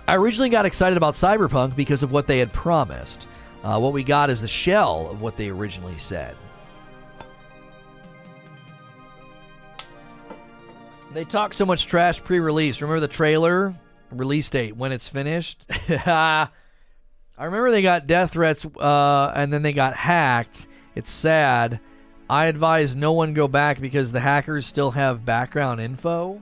I 0.08 0.16
originally 0.16 0.50
got 0.50 0.66
excited 0.66 0.96
about 0.96 1.14
Cyberpunk 1.14 1.76
because 1.76 2.02
of 2.02 2.10
what 2.10 2.26
they 2.26 2.40
had 2.40 2.52
promised. 2.52 3.28
Uh, 3.62 3.78
what 3.78 3.92
we 3.92 4.02
got 4.02 4.28
is 4.28 4.42
a 4.42 4.48
shell 4.48 5.08
of 5.08 5.22
what 5.22 5.36
they 5.36 5.50
originally 5.50 5.98
said. 5.98 6.34
They 11.12 11.24
talk 11.24 11.54
so 11.54 11.66
much 11.66 11.86
trash 11.86 12.22
pre-release. 12.22 12.80
Remember 12.80 13.00
the 13.00 13.08
trailer 13.08 13.74
release 14.10 14.48
date 14.50 14.76
when 14.76 14.92
it's 14.92 15.08
finished? 15.08 15.64
I 15.88 16.48
remember 17.38 17.70
they 17.70 17.82
got 17.82 18.06
death 18.06 18.32
threats 18.32 18.64
uh, 18.64 19.32
and 19.34 19.52
then 19.52 19.62
they 19.62 19.72
got 19.72 19.94
hacked. 19.94 20.66
It's 20.94 21.10
sad. 21.10 21.80
I 22.30 22.46
advise 22.46 22.94
no 22.94 23.10
one 23.10 23.34
go 23.34 23.48
back 23.48 23.80
because 23.80 24.12
the 24.12 24.20
hackers 24.20 24.64
still 24.64 24.92
have 24.92 25.24
background 25.24 25.80
info. 25.80 26.40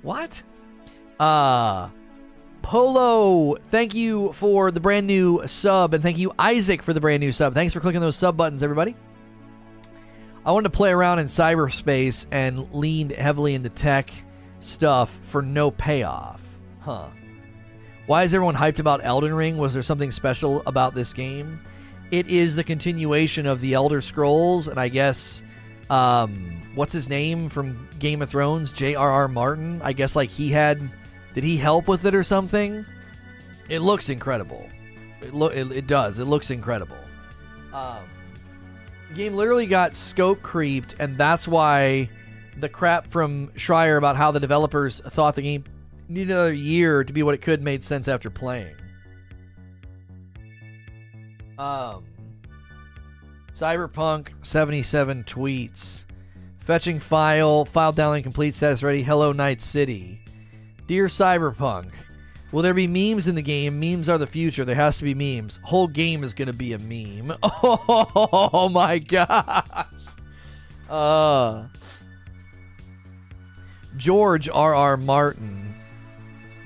What? 0.00 0.42
Uh 1.20 1.90
Polo, 2.62 3.56
thank 3.70 3.94
you 3.94 4.32
for 4.32 4.70
the 4.70 4.80
brand 4.80 5.06
new 5.06 5.46
sub, 5.46 5.92
and 5.92 6.02
thank 6.02 6.16
you, 6.16 6.32
Isaac, 6.38 6.80
for 6.80 6.94
the 6.94 7.00
brand 7.02 7.20
new 7.20 7.32
sub. 7.32 7.52
Thanks 7.52 7.74
for 7.74 7.80
clicking 7.80 8.00
those 8.00 8.16
sub 8.16 8.38
buttons, 8.38 8.62
everybody. 8.62 8.96
I 10.46 10.52
wanted 10.52 10.72
to 10.72 10.76
play 10.76 10.90
around 10.90 11.18
in 11.18 11.26
cyberspace 11.26 12.24
and 12.32 12.72
leaned 12.72 13.12
heavily 13.12 13.52
into 13.52 13.68
tech 13.68 14.10
stuff 14.60 15.14
for 15.24 15.42
no 15.42 15.70
payoff. 15.70 16.40
Huh. 16.80 17.08
Why 18.06 18.22
is 18.22 18.32
everyone 18.32 18.54
hyped 18.54 18.78
about 18.78 19.04
Elden 19.04 19.34
Ring? 19.34 19.58
Was 19.58 19.74
there 19.74 19.82
something 19.82 20.10
special 20.10 20.62
about 20.64 20.94
this 20.94 21.12
game? 21.12 21.60
It 22.10 22.28
is 22.28 22.54
the 22.54 22.64
continuation 22.64 23.46
of 23.46 23.60
the 23.60 23.74
Elder 23.74 24.00
Scrolls, 24.00 24.68
and 24.68 24.78
I 24.78 24.88
guess, 24.88 25.42
um, 25.90 26.62
what's 26.74 26.92
his 26.92 27.08
name 27.08 27.48
from 27.48 27.88
Game 27.98 28.22
of 28.22 28.30
Thrones? 28.30 28.72
J.R.R. 28.72 29.28
Martin. 29.28 29.80
I 29.82 29.92
guess, 29.92 30.14
like, 30.14 30.30
he 30.30 30.50
had. 30.50 30.80
Did 31.34 31.44
he 31.44 31.56
help 31.56 31.88
with 31.88 32.04
it 32.04 32.14
or 32.14 32.22
something? 32.22 32.86
It 33.68 33.80
looks 33.80 34.08
incredible. 34.08 34.68
It, 35.20 35.32
lo- 35.32 35.48
it, 35.48 35.72
it 35.72 35.86
does. 35.86 36.18
It 36.18 36.26
looks 36.26 36.50
incredible. 36.50 36.98
Um, 37.72 38.04
game 39.14 39.34
literally 39.34 39.66
got 39.66 39.96
scope 39.96 40.42
creeped, 40.42 40.94
and 41.00 41.18
that's 41.18 41.48
why 41.48 42.08
the 42.58 42.68
crap 42.68 43.08
from 43.08 43.48
Schreier 43.56 43.98
about 43.98 44.16
how 44.16 44.30
the 44.30 44.40
developers 44.40 45.00
thought 45.00 45.34
the 45.34 45.42
game 45.42 45.64
needed 46.08 46.30
another 46.30 46.52
year 46.52 47.02
to 47.02 47.12
be 47.12 47.22
what 47.22 47.34
it 47.34 47.42
could 47.42 47.62
made 47.62 47.82
sense 47.82 48.06
after 48.06 48.30
playing. 48.30 48.76
Um, 51.58 52.04
Cyberpunk 53.52 54.28
77 54.42 55.24
tweets. 55.24 56.06
Fetching 56.60 56.98
file, 56.98 57.64
file 57.64 57.92
download 57.92 58.22
complete, 58.22 58.54
status 58.54 58.82
ready. 58.82 59.02
Hello, 59.02 59.32
Night 59.32 59.60
City. 59.60 60.20
Dear 60.86 61.06
Cyberpunk, 61.06 61.90
Will 62.54 62.62
there 62.62 62.72
be 62.72 62.86
memes 62.86 63.26
in 63.26 63.34
the 63.34 63.42
game? 63.42 63.80
Memes 63.80 64.08
are 64.08 64.16
the 64.16 64.28
future. 64.28 64.64
There 64.64 64.76
has 64.76 64.98
to 64.98 65.04
be 65.04 65.12
memes. 65.12 65.58
Whole 65.64 65.88
game 65.88 66.22
is 66.22 66.32
going 66.32 66.46
to 66.46 66.52
be 66.52 66.72
a 66.72 66.78
meme. 66.78 67.36
Oh 67.42 68.68
my 68.68 69.00
gosh. 69.00 69.66
Uh, 70.88 71.64
George 73.96 74.48
R. 74.48 74.72
R. 74.72 74.96
Martin. 74.96 75.63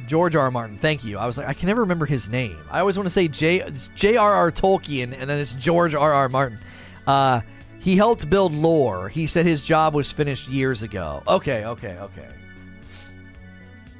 George 0.08 0.34
R. 0.34 0.42
R. 0.42 0.50
Martin. 0.50 0.78
Thank 0.78 1.04
you. 1.04 1.18
I 1.18 1.26
was 1.26 1.38
like, 1.38 1.46
I 1.46 1.52
can 1.54 1.66
never 1.68 1.82
remember 1.82 2.06
his 2.06 2.28
name. 2.28 2.58
I 2.70 2.80
always 2.80 2.96
want 2.96 3.06
to 3.06 3.10
say 3.10 3.28
J. 3.28 3.64
J.R.R. 3.94 4.50
Tolkien, 4.50 5.12
and 5.18 5.28
then 5.28 5.38
it's 5.38 5.54
George 5.54 5.94
R. 5.94 6.12
R. 6.12 6.28
Martin. 6.28 6.58
Uh, 7.06 7.42
he 7.78 7.96
helped 7.96 8.28
build 8.28 8.54
lore. 8.54 9.08
He 9.08 9.26
said 9.26 9.46
his 9.46 9.62
job 9.62 9.94
was 9.94 10.10
finished 10.10 10.48
years 10.48 10.82
ago. 10.82 11.22
Okay, 11.28 11.64
okay, 11.64 11.98
okay. 11.98 12.28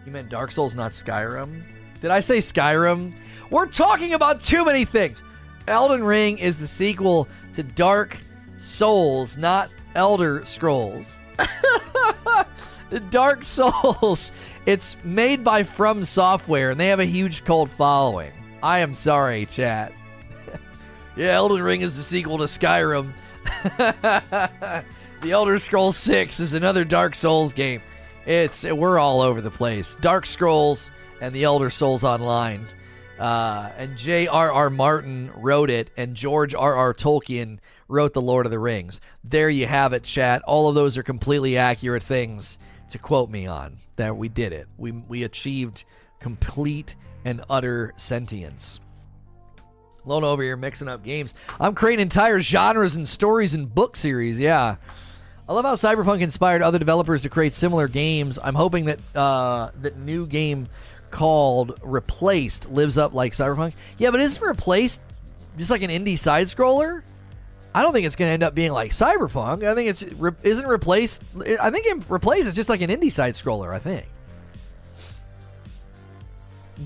You 0.05 0.12
meant 0.12 0.30
Dark 0.30 0.51
Souls, 0.51 0.74
not 0.74 0.93
Skyrim? 0.93 1.62
Did 2.01 2.10
I 2.10 2.20
say 2.20 2.39
Skyrim? 2.39 3.12
We're 3.51 3.66
talking 3.66 4.14
about 4.14 4.40
too 4.40 4.64
many 4.64 4.85
things. 4.85 5.22
Elden 5.66 6.02
Ring 6.02 6.39
is 6.39 6.59
the 6.59 6.66
sequel 6.66 7.28
to 7.52 7.62
Dark 7.62 8.16
Souls, 8.56 9.36
not 9.36 9.70
Elder 9.94 10.44
Scrolls. 10.44 11.16
Dark 13.10 13.44
Souls. 13.44 14.32
It's 14.66 14.98
made 15.02 15.43
by 15.43 15.62
FromSoftware, 15.62 16.70
and 16.70 16.78
they 16.78 16.89
have 16.89 17.01
a 17.01 17.06
huge 17.06 17.43
cult 17.47 17.70
following. 17.70 18.32
I 18.62 18.81
am 18.81 18.93
sorry, 18.93 19.47
chat. 19.47 19.94
yeah, 21.16 21.28
Elden 21.28 21.62
Ring 21.62 21.81
is 21.81 21.97
the 21.97 22.02
sequel 22.02 22.36
to 22.36 22.44
Skyrim. 22.44 23.15
the 25.23 25.31
Elder 25.31 25.59
Scrolls 25.59 25.97
6 25.97 26.39
is 26.39 26.52
another 26.52 26.85
Dark 26.85 27.15
Souls 27.15 27.55
game. 27.55 27.81
It's 28.27 28.62
we're 28.62 28.98
all 28.98 29.23
over 29.23 29.40
the 29.40 29.51
place. 29.51 29.97
Dark 30.02 30.27
Scrolls 30.27 30.90
and 31.23 31.35
the 31.35 31.44
Elder 31.44 31.70
Souls 31.70 32.05
Online. 32.05 32.66
Uh, 33.19 33.70
and 33.78 33.97
J.R.R. 33.97 34.69
Martin 34.69 35.32
wrote 35.35 35.70
it, 35.70 35.90
and 35.97 36.15
George 36.15 36.55
R.R. 36.55 36.93
Tolkien 36.93 37.59
wrote 37.89 38.12
The 38.12 38.20
Lord 38.20 38.44
of 38.44 38.52
the 38.52 38.59
Rings. 38.59 39.01
There 39.24 39.48
you 39.48 39.66
have 39.66 39.94
it, 39.94 40.02
chat. 40.02 40.43
All 40.43 40.69
of 40.69 40.74
those 40.74 40.98
are 40.98 41.02
completely 41.02 41.56
accurate 41.56 42.02
things 42.02 42.59
to 42.90 42.98
quote 42.98 43.31
me 43.31 43.47
on. 43.47 43.78
That 43.97 44.16
we 44.16 44.28
did 44.28 44.52
it. 44.52 44.69
We, 44.77 44.93
we 44.93 45.24
achieved 45.24 45.85
complete 46.20 46.94
and 47.24 47.43
utter 47.51 47.93
sentience. 47.97 48.81
Lone 50.05 50.24
over 50.24 50.43
here 50.43 50.56
mixing 50.56 50.89
up 50.89 51.02
games. 51.05 51.35
I'm 51.60 51.74
creating 51.74 52.02
entire 52.02 52.40
genres 52.40 52.97
and 52.97 53.09
stories 53.09 53.55
and 53.55 53.73
book 53.73 53.97
series. 53.97 54.39
Yeah. 54.39 54.77
I 55.48 55.52
love 55.52 55.65
how 55.65 55.74
Cyberpunk 55.74 56.20
inspired 56.20 56.62
other 56.62 56.78
developers 56.78 57.23
to 57.23 57.28
create 57.28 57.55
similar 57.55 57.89
games. 57.89 58.39
I'm 58.43 58.55
hoping 58.55 58.86
that 58.86 59.01
uh, 59.15 59.70
that 59.81 59.97
new 59.97 60.27
game 60.27 60.66
called 61.10 61.81
Replaced 61.82 62.70
lives 62.70 62.98
up 62.98 63.15
like 63.15 63.32
Cyberpunk. 63.32 63.73
Yeah, 63.97 64.10
but 64.10 64.20
isn't 64.20 64.43
Replaced 64.43 65.01
just 65.56 65.70
like 65.70 65.82
an 65.82 65.90
indie 65.90 66.19
side 66.19 66.47
scroller? 66.48 67.02
I 67.78 67.82
don't 67.82 67.92
think 67.92 68.06
it's 68.06 68.16
going 68.16 68.28
to 68.28 68.32
end 68.32 68.42
up 68.42 68.56
being 68.56 68.72
like 68.72 68.90
Cyberpunk. 68.90 69.64
I 69.64 69.72
think 69.76 69.88
it's 69.90 70.02
isn't 70.42 70.66
Replaced. 70.66 71.22
I 71.60 71.70
think 71.70 71.86
it 71.86 72.02
replaces 72.09 72.56
just 72.56 72.68
like 72.68 72.80
an 72.80 72.90
indie 72.90 73.12
side 73.12 73.34
scroller. 73.34 73.72
I 73.72 73.78
think. 73.78 74.05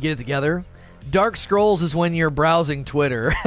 Get 0.02 0.12
it 0.12 0.18
together. 0.18 0.66
Dark 1.10 1.38
Scrolls 1.38 1.80
is 1.80 1.94
when 1.94 2.12
you're 2.12 2.28
browsing 2.28 2.84
Twitter. 2.84 3.32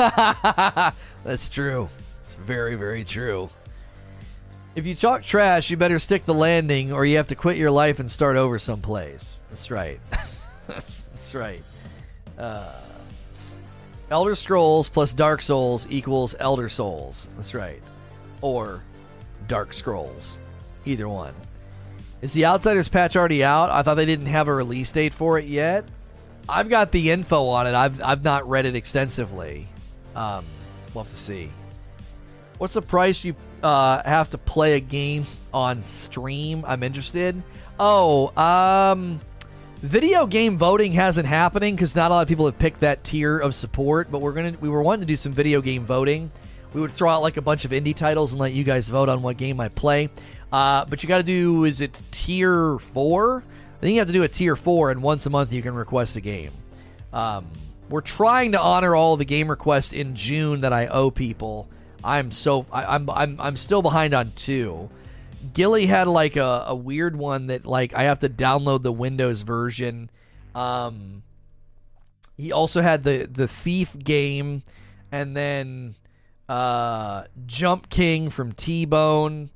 That's 1.23 1.47
true. 1.49 1.87
It's 2.21 2.33
very, 2.33 2.73
very 2.73 3.03
true. 3.03 3.51
If 4.75 4.87
you 4.87 4.95
talk 4.95 5.21
trash, 5.21 5.69
you 5.69 5.77
better 5.77 5.99
stick 5.99 6.25
the 6.25 6.33
landing, 6.33 6.93
or 6.93 7.05
you 7.05 7.17
have 7.17 7.27
to 7.27 7.35
quit 7.35 7.57
your 7.57 7.71
life 7.71 7.99
and 7.99 8.11
start 8.11 8.37
over 8.37 8.57
someplace. 8.57 9.39
That's 9.51 9.69
right. 9.69 9.99
that's, 10.65 10.97
that's 11.13 11.35
right. 11.35 11.61
Uh, 12.39 12.71
Elder 14.11 14.35
Scrolls 14.35 14.87
plus 14.87 15.13
Dark 15.13 15.41
Souls 15.41 15.87
equals 15.89 16.35
Elder 16.39 16.69
Souls. 16.69 17.29
That's 17.37 17.53
right. 17.53 17.81
Or 18.41 18.81
Dark 19.47 19.73
Scrolls. 19.73 20.39
Either 20.85 21.09
one. 21.09 21.33
Is 22.21 22.33
the 22.33 22.45
Outriders 22.45 22.87
patch 22.87 23.15
already 23.15 23.43
out? 23.43 23.69
I 23.69 23.81
thought 23.81 23.95
they 23.95 24.05
didn't 24.05 24.27
have 24.27 24.47
a 24.47 24.53
release 24.53 24.91
date 24.91 25.13
for 25.13 25.37
it 25.39 25.45
yet. 25.45 25.85
I've 26.47 26.69
got 26.69 26.91
the 26.91 27.11
info 27.11 27.47
on 27.47 27.67
it. 27.67 27.73
I've, 27.73 28.01
I've 28.01 28.23
not 28.23 28.47
read 28.47 28.65
it 28.65 28.75
extensively. 28.75 29.67
Um, 30.15 30.45
we'll 30.93 31.03
have 31.03 31.13
to 31.13 31.19
see. 31.19 31.51
What's 32.57 32.75
the 32.75 32.81
price 32.81 33.23
you 33.23 33.35
uh, 33.63 34.01
have 34.05 34.29
to 34.29 34.37
play 34.37 34.73
a 34.73 34.79
game 34.79 35.25
on 35.53 35.83
stream? 35.83 36.63
I'm 36.67 36.83
interested. 36.83 37.41
Oh, 37.79 38.35
um, 38.37 39.19
video 39.81 40.25
game 40.25 40.57
voting 40.57 40.91
hasn't 40.91 41.27
happening 41.27 41.75
because 41.75 41.95
not 41.95 42.11
a 42.11 42.13
lot 42.13 42.21
of 42.21 42.27
people 42.27 42.45
have 42.45 42.57
picked 42.57 42.81
that 42.81 43.03
tier 43.03 43.39
of 43.39 43.55
support. 43.55 44.11
But 44.11 44.19
we're 44.19 44.33
gonna 44.33 44.55
we 44.59 44.69
were 44.69 44.81
wanting 44.81 45.01
to 45.01 45.07
do 45.07 45.17
some 45.17 45.33
video 45.33 45.61
game 45.61 45.85
voting. 45.85 46.31
We 46.73 46.81
would 46.81 46.91
throw 46.91 47.09
out 47.09 47.21
like 47.21 47.37
a 47.37 47.41
bunch 47.41 47.65
of 47.65 47.71
indie 47.71 47.95
titles 47.95 48.33
and 48.33 48.41
let 48.41 48.53
you 48.53 48.63
guys 48.63 48.89
vote 48.89 49.07
on 49.07 49.21
what 49.21 49.37
game 49.37 49.59
I 49.59 49.69
play. 49.69 50.09
Uh, 50.51 50.85
but 50.85 51.03
you 51.03 51.09
got 51.09 51.17
to 51.17 51.23
do 51.23 51.63
is 51.63 51.81
it 51.81 52.01
tier 52.11 52.77
four? 52.79 53.43
I 53.77 53.81
think 53.81 53.93
you 53.93 53.99
have 53.99 54.07
to 54.07 54.13
do 54.13 54.23
a 54.23 54.27
tier 54.27 54.55
four, 54.55 54.91
and 54.91 55.01
once 55.01 55.25
a 55.25 55.29
month 55.29 55.51
you 55.53 55.61
can 55.61 55.75
request 55.75 56.15
a 56.15 56.21
game. 56.21 56.51
Um, 57.13 57.47
we're 57.89 58.01
trying 58.01 58.53
to 58.53 58.61
honor 58.61 58.95
all 58.95 59.15
the 59.17 59.25
game 59.25 59.49
requests 59.49 59.93
in 59.93 60.15
June 60.15 60.61
that 60.61 60.73
I 60.73 60.87
owe 60.87 61.11
people. 61.11 61.69
I'm 62.03 62.31
so 62.31 62.65
I, 62.71 62.95
I'm 62.95 63.09
I'm 63.09 63.39
I'm 63.39 63.57
still 63.57 63.81
behind 63.81 64.13
on 64.13 64.31
two. 64.35 64.89
Gilly 65.53 65.85
had 65.85 66.07
like 66.07 66.35
a, 66.35 66.65
a 66.67 66.75
weird 66.75 67.15
one 67.15 67.47
that 67.47 67.65
like 67.65 67.93
I 67.93 68.03
have 68.03 68.19
to 68.19 68.29
download 68.29 68.83
the 68.83 68.91
Windows 68.91 69.41
version. 69.41 70.09
Um, 70.53 71.23
he 72.37 72.51
also 72.51 72.81
had 72.81 73.03
the 73.03 73.27
the 73.31 73.47
Thief 73.47 73.97
game, 73.97 74.63
and 75.11 75.35
then 75.35 75.95
uh, 76.49 77.25
Jump 77.45 77.89
King 77.89 78.29
from 78.29 78.53
T 78.53 78.85
Bone, 78.85 79.49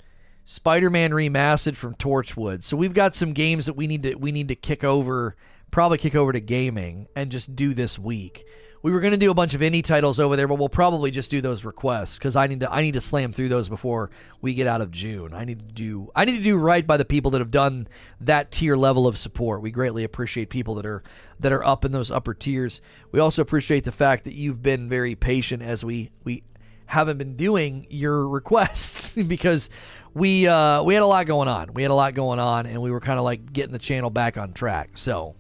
Spider 0.45 0.89
Man 0.89 1.11
Remastered 1.11 1.75
from 1.75 1.95
Torchwood. 1.95 2.63
So 2.63 2.77
we've 2.77 2.93
got 2.93 3.15
some 3.15 3.33
games 3.33 3.65
that 3.65 3.75
we 3.75 3.87
need 3.87 4.03
to 4.03 4.15
we 4.15 4.31
need 4.31 4.47
to 4.49 4.55
kick 4.55 4.83
over, 4.83 5.35
probably 5.71 5.97
kick 5.97 6.15
over 6.15 6.31
to 6.33 6.39
gaming 6.39 7.07
and 7.15 7.31
just 7.31 7.55
do 7.55 7.73
this 7.73 7.99
week 7.99 8.45
we 8.81 8.91
were 8.91 8.99
going 9.01 9.11
to 9.11 9.17
do 9.17 9.29
a 9.29 9.33
bunch 9.33 9.53
of 9.53 9.61
indie 9.61 9.83
titles 9.83 10.19
over 10.19 10.35
there, 10.35 10.47
but 10.47 10.55
we'll 10.55 10.69
probably 10.69 11.11
just 11.11 11.29
do 11.29 11.41
those 11.41 11.65
requests 11.65 12.17
because 12.17 12.35
I 12.35 12.47
need 12.47 12.61
to 12.61 12.71
I 12.71 12.81
need 12.81 12.93
to 12.93 13.01
slam 13.01 13.33
through 13.33 13.49
those 13.49 13.67
before 13.67 14.09
we 14.41 14.53
get 14.53 14.67
out 14.67 14.81
of 14.81 14.91
June. 14.91 15.33
I 15.33 15.45
need 15.45 15.59
to 15.59 15.73
do 15.73 16.11
I 16.15 16.25
need 16.25 16.37
to 16.37 16.43
do 16.43 16.57
right 16.57 16.85
by 16.85 16.97
the 16.97 17.05
people 17.05 17.31
that 17.31 17.39
have 17.39 17.51
done 17.51 17.87
that 18.21 18.51
tier 18.51 18.75
level 18.75 19.07
of 19.07 19.17
support. 19.17 19.61
We 19.61 19.71
greatly 19.71 20.03
appreciate 20.03 20.49
people 20.49 20.75
that 20.75 20.85
are 20.85 21.03
that 21.39 21.51
are 21.51 21.65
up 21.65 21.83
in 21.83 21.91
those 21.91 22.09
upper 22.09 22.33
tiers. 22.33 22.81
We 23.11 23.19
also 23.19 23.41
appreciate 23.41 23.83
the 23.83 23.91
fact 23.91 24.23
that 24.23 24.33
you've 24.33 24.61
been 24.61 24.87
very 24.87 25.15
patient 25.15 25.61
as 25.61 25.83
we 25.83 26.11
we 26.23 26.43
haven't 26.85 27.17
been 27.17 27.35
doing 27.35 27.85
your 27.89 28.27
requests 28.29 29.11
because 29.11 29.69
we 30.13 30.47
uh, 30.47 30.83
we 30.83 30.93
had 30.93 31.03
a 31.03 31.07
lot 31.07 31.25
going 31.25 31.47
on. 31.47 31.73
We 31.73 31.81
had 31.81 31.91
a 31.91 31.95
lot 31.95 32.13
going 32.13 32.39
on, 32.39 32.65
and 32.65 32.81
we 32.81 32.91
were 32.91 32.99
kind 32.99 33.19
of 33.19 33.25
like 33.25 33.51
getting 33.53 33.73
the 33.73 33.79
channel 33.79 34.09
back 34.09 34.37
on 34.37 34.53
track. 34.53 34.91
So 34.95 35.35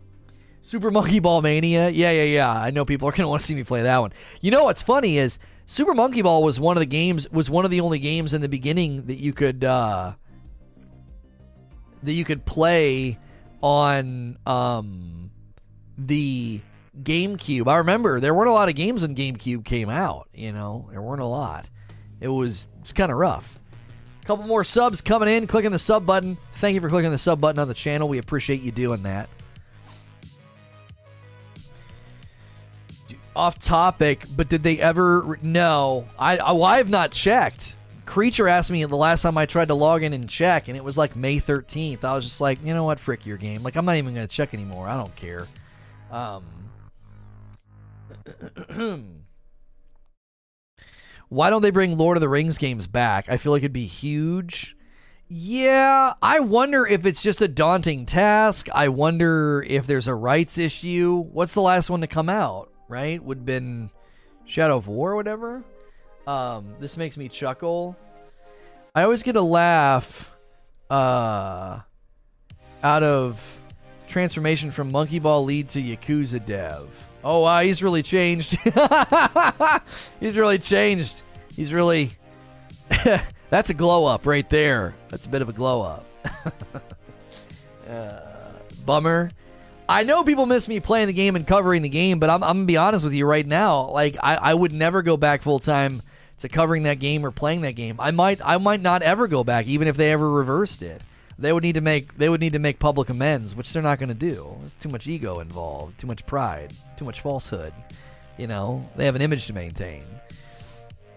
Super 0.69 0.91
Monkey 0.91 1.17
Ball 1.17 1.41
Mania. 1.41 1.89
Yeah, 1.89 2.11
yeah, 2.11 2.25
yeah. 2.25 2.51
I 2.51 2.69
know 2.69 2.85
people 2.85 3.09
are 3.09 3.11
going 3.11 3.23
to 3.23 3.27
want 3.27 3.41
to 3.41 3.47
see 3.47 3.55
me 3.55 3.63
play 3.63 3.81
that 3.81 3.97
one. 3.97 4.13
You 4.39 4.51
know 4.51 4.65
what's 4.65 4.83
funny 4.83 5.17
is 5.17 5.39
Super 5.65 5.95
Monkey 5.95 6.21
Ball 6.21 6.43
was 6.43 6.59
one 6.59 6.77
of 6.77 6.81
the 6.81 6.85
games 6.85 7.27
was 7.31 7.49
one 7.49 7.65
of 7.65 7.71
the 7.71 7.81
only 7.81 7.97
games 7.97 8.35
in 8.35 8.41
the 8.41 8.47
beginning 8.47 9.07
that 9.07 9.17
you 9.17 9.33
could 9.33 9.63
uh, 9.63 10.13
that 12.03 12.13
you 12.13 12.23
could 12.23 12.45
play 12.45 13.17
on 13.63 14.37
um, 14.45 15.31
the 15.97 16.61
GameCube. 17.01 17.67
I 17.67 17.77
remember 17.77 18.19
there 18.19 18.35
weren't 18.35 18.51
a 18.51 18.53
lot 18.53 18.69
of 18.69 18.75
games 18.75 19.01
when 19.01 19.15
GameCube 19.15 19.65
came 19.65 19.89
out. 19.89 20.29
You 20.35 20.51
know, 20.51 20.87
there 20.91 21.01
weren't 21.01 21.23
a 21.23 21.25
lot. 21.25 21.67
It 22.21 22.27
was 22.27 22.67
it's 22.79 22.93
kind 22.93 23.11
of 23.11 23.17
rough. 23.17 23.59
A 24.21 24.25
couple 24.27 24.45
more 24.45 24.63
subs 24.63 25.01
coming 25.01 25.29
in. 25.29 25.47
Clicking 25.47 25.71
the 25.71 25.79
sub 25.79 26.05
button. 26.05 26.37
Thank 26.57 26.75
you 26.75 26.81
for 26.81 26.89
clicking 26.89 27.09
the 27.09 27.17
sub 27.17 27.41
button 27.41 27.59
on 27.59 27.67
the 27.67 27.73
channel. 27.73 28.07
We 28.07 28.19
appreciate 28.19 28.61
you 28.61 28.71
doing 28.71 29.01
that. 29.01 29.29
Off 33.39 33.57
topic, 33.57 34.25
but 34.35 34.49
did 34.49 34.63
they 34.63 34.79
ever? 34.79 35.39
No, 35.41 36.05
I, 36.19 36.35
well, 36.35 36.65
I 36.65 36.77
have 36.77 36.89
not 36.89 37.11
checked. 37.11 37.77
Creature 38.05 38.49
asked 38.49 38.69
me 38.69 38.83
the 38.83 38.95
last 38.97 39.21
time 39.21 39.37
I 39.37 39.45
tried 39.45 39.69
to 39.69 39.75
log 39.75 40.03
in 40.03 40.11
and 40.11 40.27
check, 40.27 40.67
and 40.67 40.75
it 40.75 40.83
was 40.83 40.97
like 40.97 41.15
May 41.15 41.37
13th. 41.37 42.03
I 42.03 42.13
was 42.13 42.25
just 42.25 42.41
like, 42.41 42.59
you 42.65 42.73
know 42.73 42.83
what, 42.83 42.99
frick 42.99 43.25
your 43.25 43.37
game. 43.37 43.63
Like, 43.63 43.77
I'm 43.77 43.85
not 43.85 43.95
even 43.95 44.15
to 44.15 44.27
check 44.27 44.53
anymore. 44.53 44.89
I 44.89 44.97
don't 44.97 45.15
care. 45.15 45.47
Um, 46.11 46.43
why 51.29 51.49
don't 51.49 51.61
they 51.61 51.71
bring 51.71 51.97
Lord 51.97 52.17
of 52.17 52.21
the 52.21 52.29
Rings 52.29 52.57
games 52.57 52.87
back? 52.87 53.29
I 53.29 53.37
feel 53.37 53.53
like 53.53 53.61
it'd 53.61 53.71
be 53.71 53.85
huge. 53.85 54.75
Yeah, 55.29 56.13
I 56.21 56.39
wonder 56.41 56.85
if 56.85 57.05
it's 57.05 57.21
just 57.21 57.41
a 57.41 57.47
daunting 57.47 58.05
task. 58.05 58.67
I 58.73 58.89
wonder 58.89 59.63
if 59.65 59.85
there's 59.87 60.07
a 60.07 60.15
rights 60.15 60.57
issue. 60.57 61.23
What's 61.31 61.53
the 61.53 61.61
last 61.61 61.89
one 61.89 62.01
to 62.01 62.07
come 62.07 62.27
out? 62.27 62.71
Right? 62.89 63.23
Would 63.23 63.37
have 63.37 63.45
been 63.45 63.89
Shadow 64.45 64.75
of 64.75 64.87
War 64.87 65.11
or 65.11 65.15
whatever. 65.15 65.63
Um, 66.27 66.75
this 66.79 66.97
makes 66.97 67.15
me 67.15 67.29
chuckle. 67.29 67.95
I 68.93 69.03
always 69.03 69.23
get 69.23 69.35
a 69.35 69.41
laugh 69.41 70.35
uh, 70.89 71.79
out 72.83 73.03
of 73.03 73.61
transformation 74.07 74.71
from 74.71 74.91
Monkey 74.91 75.19
Ball 75.19 75.45
lead 75.45 75.69
to 75.69 75.81
Yakuza 75.81 76.43
dev. 76.45 76.89
Oh, 77.23 77.39
wow, 77.41 77.61
he's 77.61 77.83
really 77.83 78.03
changed. 78.03 78.57
he's 80.19 80.37
really 80.37 80.59
changed. 80.59 81.21
He's 81.55 81.73
really. 81.73 82.11
That's 83.49 83.69
a 83.69 83.73
glow 83.73 84.05
up 84.05 84.25
right 84.25 84.49
there. 84.49 84.95
That's 85.09 85.25
a 85.25 85.29
bit 85.29 85.41
of 85.41 85.49
a 85.49 85.53
glow 85.53 85.81
up. 85.81 86.05
uh, 87.89 88.19
bummer. 88.85 89.31
I 89.89 90.03
know 90.03 90.23
people 90.23 90.45
miss 90.45 90.67
me 90.67 90.79
playing 90.79 91.07
the 91.07 91.13
game 91.13 91.35
and 91.35 91.47
covering 91.47 91.81
the 91.81 91.89
game, 91.89 92.19
but 92.19 92.29
I'm, 92.29 92.43
I'm 92.43 92.57
gonna 92.57 92.65
be 92.65 92.77
honest 92.77 93.03
with 93.03 93.15
you 93.15 93.25
right 93.25 93.45
now. 93.45 93.89
Like 93.89 94.17
I, 94.21 94.35
I 94.35 94.53
would 94.53 94.71
never 94.71 95.01
go 95.01 95.17
back 95.17 95.41
full 95.41 95.57
time 95.57 96.03
to 96.37 96.47
covering 96.47 96.83
that 96.83 96.99
game 96.99 97.25
or 97.25 97.31
playing 97.31 97.61
that 97.61 97.71
game. 97.71 97.95
I 97.97 98.11
might 98.11 98.39
I 98.45 98.57
might 98.57 98.81
not 98.81 99.01
ever 99.01 99.27
go 99.27 99.43
back, 99.43 99.65
even 99.65 99.87
if 99.87 99.97
they 99.97 100.11
ever 100.11 100.29
reversed 100.29 100.83
it. 100.83 101.01
They 101.39 101.51
would 101.51 101.63
need 101.63 101.73
to 101.73 101.81
make 101.81 102.15
they 102.19 102.29
would 102.29 102.39
need 102.39 102.53
to 102.53 102.59
make 102.59 102.77
public 102.77 103.09
amends, 103.09 103.55
which 103.55 103.73
they're 103.73 103.81
not 103.81 103.97
going 103.97 104.09
to 104.09 104.13
do. 104.13 104.55
There's 104.59 104.75
too 104.75 104.89
much 104.89 105.07
ego 105.07 105.39
involved, 105.39 105.99
too 105.99 106.07
much 106.07 106.23
pride, 106.27 106.71
too 106.95 107.05
much 107.05 107.21
falsehood. 107.21 107.73
You 108.37 108.45
know, 108.45 108.87
they 108.95 109.05
have 109.05 109.15
an 109.15 109.23
image 109.23 109.47
to 109.47 109.53
maintain. 109.53 110.03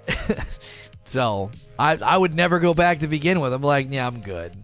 so 1.05 1.51
I 1.79 1.97
I 1.97 2.17
would 2.17 2.35
never 2.35 2.59
go 2.59 2.73
back 2.73 3.01
to 3.01 3.07
begin 3.07 3.41
with. 3.41 3.53
I'm 3.53 3.63
like, 3.63 3.89
yeah, 3.91 4.07
I'm 4.07 4.23
good. 4.23 4.57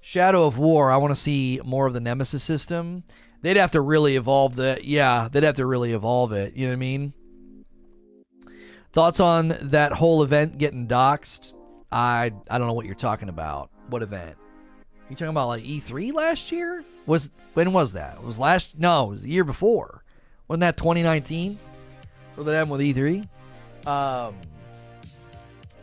Shadow 0.00 0.46
of 0.46 0.58
War. 0.58 0.92
I 0.92 0.98
want 0.98 1.12
to 1.12 1.20
see 1.20 1.60
more 1.64 1.88
of 1.88 1.92
the 1.92 2.00
Nemesis 2.00 2.44
system 2.44 3.02
they'd 3.42 3.56
have 3.56 3.72
to 3.72 3.80
really 3.80 4.16
evolve 4.16 4.56
the 4.56 4.80
yeah 4.82 5.28
they'd 5.30 5.42
have 5.42 5.56
to 5.56 5.66
really 5.66 5.92
evolve 5.92 6.32
it. 6.32 6.56
You 6.56 6.66
know 6.66 6.72
what 6.72 6.76
i 6.76 6.80
mean? 6.80 7.12
Thoughts 8.92 9.20
on 9.20 9.56
that 9.62 9.92
whole 9.92 10.22
event 10.22 10.58
getting 10.58 10.88
doxxed? 10.88 11.54
I 11.90 12.32
i 12.48 12.58
don't 12.58 12.66
know 12.66 12.72
what 12.72 12.86
you're 12.86 12.94
talking 12.94 13.28
about. 13.28 13.70
What 13.88 14.02
event? 14.02 14.36
You 15.10 15.16
talking 15.16 15.28
about 15.28 15.48
like 15.48 15.64
e3 15.64 16.14
last 16.14 16.50
year? 16.52 16.84
Was 17.06 17.30
when 17.54 17.72
was 17.72 17.92
that? 17.92 18.16
It 18.16 18.24
was 18.24 18.38
last 18.38 18.78
no 18.78 19.06
it 19.06 19.10
was 19.10 19.22
the 19.22 19.30
year 19.30 19.44
before. 19.44 20.04
Wasn't 20.48 20.60
that 20.60 20.76
2019 20.76 21.58
or 22.36 22.44
that 22.44 22.52
happened 22.52 22.72
with 22.72 22.80
e3 22.80 23.28
um 23.86 24.36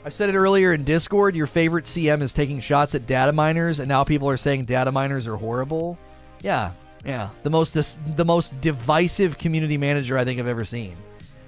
I 0.03 0.07
said 0.10 0.30
it 0.30 0.36
earlier 0.36 0.73
in 0.73 0.86
Discord. 0.86 1.36
Your 1.36 1.45
favorite 1.45 1.84
CM 1.84 2.22
is 2.22 2.31
taking 2.31 2.61
shots 2.61 2.95
at 2.95 3.06
data 3.06 3.34
miners, 3.34 3.81
and 3.81 3.90
now 3.90 4.06
people 4.06 4.30
are 4.30 4.38
saying 4.38 4.64
data 4.64 4.94
miners 4.94 5.27
are 5.27 5.36
horrible. 5.36 5.99
Yeah, 6.41 6.72
yeah, 7.05 7.30
the 7.43 7.49
most 7.49 7.73
the 8.15 8.26
most 8.26 8.59
divisive 8.61 9.38
community 9.38 9.77
manager 9.77 10.17
I 10.17 10.26
think 10.26 10.39
I've 10.39 10.47
ever 10.47 10.65
seen. 10.65 10.97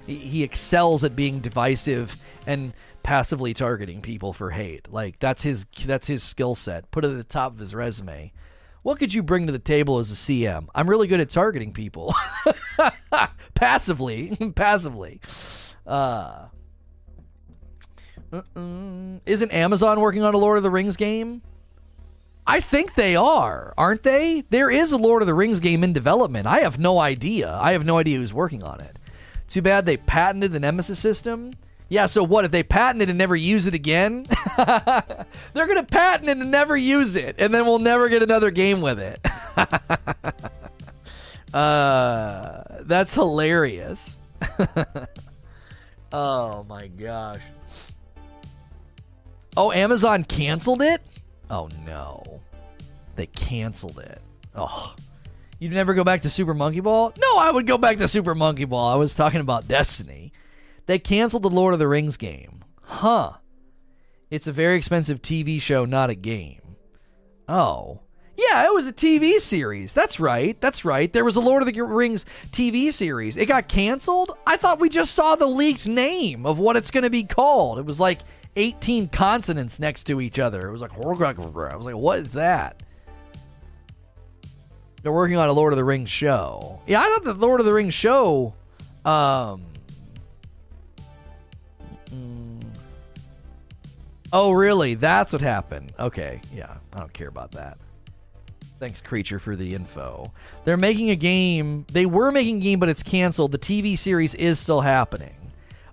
He, 0.08 0.44
excels 0.44 1.04
at 1.04 1.16
being 1.16 1.40
divisive 1.40 2.18
and 2.46 2.74
passively 3.04 3.54
targeting 3.54 4.02
people 4.02 4.34
for 4.34 4.50
hate. 4.50 4.92
Like 4.92 5.20
that's 5.20 5.44
his 5.44 5.66
that's 5.86 6.08
his 6.08 6.24
skill 6.24 6.56
set. 6.56 6.90
Put 6.92 7.06
it 7.06 7.12
at 7.12 7.18
the 7.18 7.24
top 7.24 7.54
of 7.54 7.60
his 7.60 7.74
resume. 7.74 8.34
What 8.84 8.98
could 8.98 9.14
you 9.14 9.22
bring 9.22 9.46
to 9.46 9.54
the 9.54 9.60
table 9.60 10.00
as 10.00 10.12
a 10.12 10.16
CM? 10.16 10.68
I'm 10.74 10.90
really 10.90 11.08
good 11.08 11.20
at 11.20 11.30
targeting 11.30 11.72
people. 11.72 12.16
passively, 13.54 14.36
passively. 14.56 15.22
Uh, 15.86 16.48
uh-uh. 18.34 19.20
isn't 19.26 19.52
Amazon 19.52 20.00
working 20.00 20.24
on 20.24 20.34
a 20.34 20.38
Lord 20.38 20.58
of 20.58 20.64
the 20.64 20.72
Rings 20.72 20.96
game? 20.96 21.42
I 22.46 22.60
think 22.60 22.96
they 22.96 23.16
are, 23.16 23.74
aren't 23.78 24.04
they? 24.04 24.44
There 24.50 24.70
is 24.70 24.92
a 24.92 24.98
Lord 24.98 25.22
of 25.22 25.28
the 25.28 25.34
Rings 25.34 25.60
game 25.60 25.84
in 25.84 25.94
development. 25.94 26.48
I 26.48 26.60
have 26.60 26.80
no 26.80 27.00
idea. 27.00 27.58
I 27.62 27.74
have 27.74 27.86
no 27.86 27.98
idea 27.98 28.18
who's 28.18 28.34
working 28.34 28.64
on 28.64 28.82
it. 28.82 28.98
Too 29.48 29.62
bad 29.62 29.86
they 29.86 29.98
patented 29.98 30.52
the 30.52 30.60
Nemesis 30.60 30.98
system. 30.98 31.54
Yeah, 31.90 32.06
so 32.06 32.24
what 32.24 32.46
if 32.46 32.52
they 32.52 32.64
patent 32.64 33.02
it 33.02 33.10
and 33.10 33.18
never 33.18 33.36
use 33.36 33.66
it 33.66 33.76
again? 33.76 34.26
They're 34.58 35.26
going 35.54 35.76
to 35.76 35.84
patent 35.84 36.30
it 36.30 36.38
and 36.38 36.50
never 36.50 36.78
use 36.78 37.18
it, 37.18 37.36
and 37.38 37.54
then 37.54 37.66
we'll 37.66 37.80
never 37.80 38.08
get 38.08 38.24
another 38.24 38.50
game 38.50 38.80
with 38.80 38.98
it. 38.98 39.20
uh, 41.54 42.64
that's 42.84 43.14
hilarious. 43.14 44.18
oh 46.14 46.64
my 46.64 46.88
gosh. 46.88 47.42
Oh, 49.58 49.74
Amazon 49.74 50.24
canceled 50.24 50.82
it? 50.82 51.02
Oh 51.52 51.68
no. 51.86 52.42
They 53.16 53.28
canceled 53.28 54.00
it. 54.00 54.22
Oh. 54.56 54.96
You'd 55.60 55.74
never 55.74 55.94
go 55.94 56.04
back 56.04 56.24
to 56.24 56.30
Super 56.30 56.56
Monkey 56.56 56.80
Ball? 56.80 57.14
No, 57.20 57.38
I 57.38 57.52
would 57.52 57.68
go 57.68 57.78
back 57.78 57.98
to 57.98 58.08
Super 58.08 58.34
Monkey 58.34 58.66
Ball. 58.66 58.94
I 58.94 58.96
was 58.96 59.14
talking 59.14 59.42
about 59.42 59.68
Destiny. 59.68 60.32
They 60.88 60.98
canceled 60.98 61.44
the 61.44 61.50
Lord 61.50 61.74
of 61.74 61.80
the 61.80 61.88
Rings 61.88 62.18
game. 62.18 62.64
Huh. 62.82 63.34
It's 64.32 64.48
a 64.48 64.52
very 64.52 64.78
expensive 64.78 65.22
TV 65.22 65.62
show, 65.62 65.86
not 65.86 66.10
a 66.10 66.16
game. 66.16 66.62
Oh. 67.48 68.00
Yeah, 68.38 68.66
it 68.66 68.74
was 68.74 68.88
a 68.88 68.94
TV 68.94 69.40
series. 69.40 69.94
That's 69.94 70.20
right. 70.20 70.60
That's 70.62 70.86
right. 70.86 71.12
There 71.12 71.26
was 71.26 71.36
a 71.36 71.42
Lord 71.42 71.62
of 71.62 71.72
the 71.72 71.82
Rings 71.82 72.26
TV 72.52 72.92
series. 72.92 73.36
It 73.36 73.46
got 73.48 73.68
canceled? 73.68 74.36
I 74.48 74.56
thought 74.56 74.80
we 74.80 74.90
just 74.90 75.14
saw 75.14 75.36
the 75.36 75.46
leaked 75.46 75.86
name 75.86 76.46
of 76.46 76.58
what 76.58 76.78
it's 76.78 76.92
going 76.92 77.04
to 77.04 77.10
be 77.10 77.26
called. 77.26 77.78
It 77.78 77.86
was 77.86 78.00
like 78.00 78.22
18 78.56 79.08
consonants 79.10 79.80
next 79.80 80.04
to 80.06 80.22
each 80.22 80.40
other. 80.40 80.68
It 80.68 80.72
was 80.72 80.82
like, 80.82 80.94
I 80.94 81.00
was 81.76 81.86
like, 81.86 81.96
what 81.96 82.20
is 82.20 82.34
that? 82.34 82.82
They're 85.04 85.12
working 85.12 85.38
on 85.38 85.50
a 85.50 85.54
Lord 85.54 85.74
of 85.74 85.78
the 85.78 85.84
Rings 85.84 86.10
show. 86.10 86.80
Yeah, 86.86 87.00
I 87.00 87.04
thought 87.04 87.24
the 87.24 87.34
Lord 87.34 87.60
of 87.60 87.66
the 87.66 87.74
Rings 87.74 87.94
show. 87.94 88.54
Um. 89.04 89.66
Mm, 92.06 92.64
oh, 94.32 94.52
really? 94.52 94.94
That's 94.94 95.34
what 95.34 95.42
happened. 95.42 95.94
Okay, 95.98 96.40
yeah, 96.54 96.76
I 96.94 97.00
don't 97.00 97.14
care 97.14 97.30
about 97.30 97.52
that. 97.54 97.80
Thanks, 98.80 99.02
Creature, 99.02 99.40
for 99.40 99.56
the 99.56 99.74
info. 99.74 100.32
They're 100.66 100.78
making 100.78 101.12
a 101.12 101.16
game. 101.16 101.86
They 101.92 102.06
were 102.06 102.32
making 102.32 102.58
a 102.58 102.62
game, 102.62 102.80
but 102.80 102.90
it's 102.90 103.04
canceled. 103.04 103.52
The 103.52 103.60
TV 103.60 103.98
series 103.98 104.36
is 104.36 104.60
still 104.60 104.82
happening. 104.82 105.36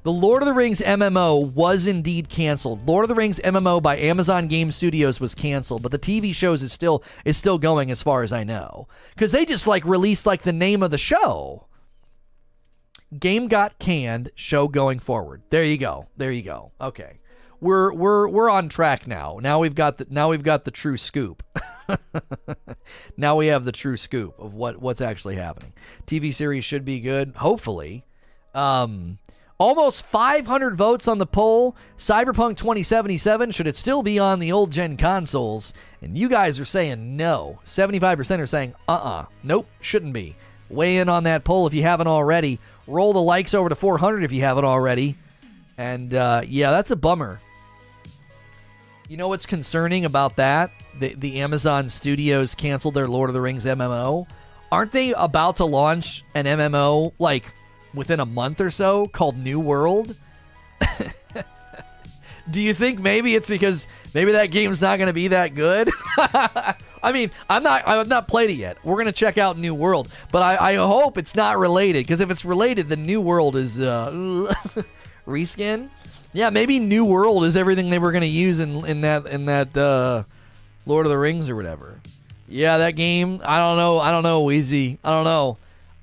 The 0.05 0.13
Lord 0.13 0.43
of 0.43 0.47
the 0.47 0.55
Rings 0.55 0.81
MMO 0.81 1.53
was 1.53 1.87
indeed 1.87 2.29
canceled. 2.29 2.87
Lord 2.87 3.05
of 3.05 3.09
the 3.09 3.15
Rings 3.15 3.41
MMO 3.41 3.83
by 3.83 3.97
Amazon 3.99 4.47
Game 4.47 4.71
Studios 4.71 5.19
was 5.19 5.35
canceled, 5.35 5.83
but 5.83 5.91
the 5.91 5.99
TV 5.99 6.33
shows 6.35 6.63
is 6.63 6.73
still 6.73 7.03
is 7.25 7.37
still 7.37 7.59
going 7.59 7.91
as 7.91 8.03
far 8.03 8.23
as 8.23 8.33
I 8.33 8.45
know. 8.45 8.87
Cuz 9.17 9.33
they 9.33 9.45
just 9.45 9.67
like 9.67 9.85
released 9.85 10.25
like 10.25 10.43
the 10.43 10.53
name 10.53 10.83
of 10.83 10.93
the 10.93 10.99
show. 10.99 11.67
Game 13.19 13.49
got 13.49 13.79
canned, 13.79 14.31
show 14.35 14.69
going 14.69 14.99
forward. 15.01 15.43
There 15.51 15.65
you 15.65 15.79
go. 15.79 16.07
There 16.17 16.31
you 16.31 16.43
go. 16.43 16.73
Okay. 16.81 17.19
We're 17.61 17.93
we're 17.93 18.29
we're 18.29 18.51
on 18.51 18.69
track 18.69 19.09
now. 19.09 19.41
Now 19.43 19.59
we've 19.59 19.75
got 19.75 19.99
the 19.99 20.07
now 20.09 20.29
we've 20.29 20.45
got 20.45 20.65
the 20.65 20.71
true 20.71 20.97
scoop. 20.97 21.43
now 23.17 23.35
we 23.35 23.49
have 23.49 23.65
the 23.65 23.73
true 23.73 23.97
scoop 23.97 24.39
of 24.39 24.55
what 24.55 24.81
what's 24.81 25.01
actually 25.01 25.35
happening. 25.35 25.73
TV 26.07 26.33
series 26.33 26.65
should 26.65 26.85
be 26.85 27.01
good, 27.01 27.35
hopefully. 27.37 28.05
Um 28.55 29.19
Almost 29.59 30.03
500 30.03 30.77
votes 30.77 31.09
on 31.09 31.19
the 31.19 31.27
poll. 31.27 31.75
Cyberpunk 31.99 32.59
2077, 32.59 33.51
should 33.51 33.67
it 33.67 33.77
still 33.77 34.05
be 34.05 34.17
on 34.17 34.39
the 34.39 34.53
old 34.53 34.71
gen 34.71 34.97
consoles? 34.97 35.75
And 36.01 36.17
you 36.17 36.29
guys 36.29 36.61
are 36.61 36.65
saying 36.65 37.17
no. 37.17 37.59
75% 37.67 38.39
are 38.39 38.47
saying 38.47 38.75
uh 38.89 38.93
uh-uh, 38.93 39.23
uh. 39.23 39.27
Nope, 39.43 39.67
shouldn't 39.81 40.13
be. 40.13 40.37
Weigh 40.71 40.99
in 40.99 41.09
on 41.09 41.25
that 41.25 41.43
poll 41.43 41.67
if 41.67 41.75
you 41.75 41.83
haven't 41.83 42.07
already. 42.07 42.61
Roll 42.87 43.13
the 43.13 43.19
likes 43.19 43.53
over 43.53 43.69
to 43.69 43.75
400 43.75 44.23
if 44.23 44.31
you 44.31 44.43
haven't 44.43 44.65
already. 44.65 45.19
And 45.77 46.15
uh, 46.15 46.43
yeah, 46.47 46.71
that's 46.71 46.93
a 46.93 46.97
bummer. 46.97 47.41
You 49.09 49.17
know 49.17 49.27
what's 49.27 49.47
concerning 49.47 50.05
about 50.05 50.37
that? 50.37 50.71
The, 51.01 51.15
the 51.15 51.41
Amazon 51.41 51.89
studios 51.89 52.55
canceled 52.55 52.95
their 52.95 53.09
Lord 53.09 53.29
of 53.29 53.35
the 53.35 53.41
Rings 53.41 53.65
MMO. 53.65 54.29
Aren't 54.71 54.93
they 54.93 55.15
about 55.15 55.57
to 55.57 55.65
launch 55.65 56.25
an 56.35 56.45
MMO 56.45 57.13
like 57.19 57.47
within 57.95 58.21
a 58.21 58.27
month 58.27 58.61
or 58.61 58.71
so 58.71 59.07
called 59.07 59.37
New 59.37 59.61
World. 59.61 60.17
Do 62.51 62.61
you 62.61 62.73
think 62.73 62.99
maybe 62.99 63.35
it's 63.35 63.49
because 63.49 63.87
maybe 64.15 64.33
that 64.33 64.51
game's 64.51 64.81
not 64.81 64.97
going 64.99 65.09
to 65.09 65.13
be 65.13 65.29
that 65.29 65.55
good? 65.55 65.91
I 67.03 67.13
mean, 67.13 67.31
I'm 67.49 67.63
not. 67.63 67.87
I've 67.87 68.09
not 68.09 68.29
played 68.29 68.51
it 68.51 68.55
yet. 68.55 68.79
We're 68.85 68.97
gonna 68.97 69.13
check 69.13 69.39
out 69.39 69.59
New 69.59 69.75
World, 69.75 70.09
but 70.33 70.43
I, 70.43 70.73
I 70.73 70.75
hope 70.77 71.19
it's 71.19 71.35
not 71.35 71.59
related 71.59 72.05
because 72.05 72.21
if 72.21 72.31
it's 72.31 72.45
related, 72.45 72.89
the 72.89 72.97
New 72.97 73.21
World 73.21 73.57
is 73.57 73.79
uh, 73.81 74.11
reskin. 75.27 75.91
Yeah, 76.33 76.51
maybe 76.51 76.79
New 76.79 77.05
World 77.05 77.45
is 77.45 77.57
everything 77.57 77.91
they 77.91 77.99
were 77.99 78.13
gonna 78.13 78.27
use 78.27 78.59
in 78.59 78.85
in 78.87 79.03
that 79.03 79.27
in 79.27 79.47
that 79.47 79.77
uh, 79.77 80.25
Lord 80.87 81.07
of 81.07 81.11
the 81.11 81.19
Rings 81.19 81.49
or 81.49 81.57
whatever. 81.57 82.01
Yeah, 82.49 82.79
that 82.79 82.93
game. 82.93 83.41
I 83.45 83.59
don't 83.59 83.77
know. 83.77 84.01
I 84.01 84.11
don't 84.11 84.23
know, 84.23 84.43
Weezy. 84.45 84.99
I 85.05 85.11
don't 85.11 85.25
know. 85.25 85.59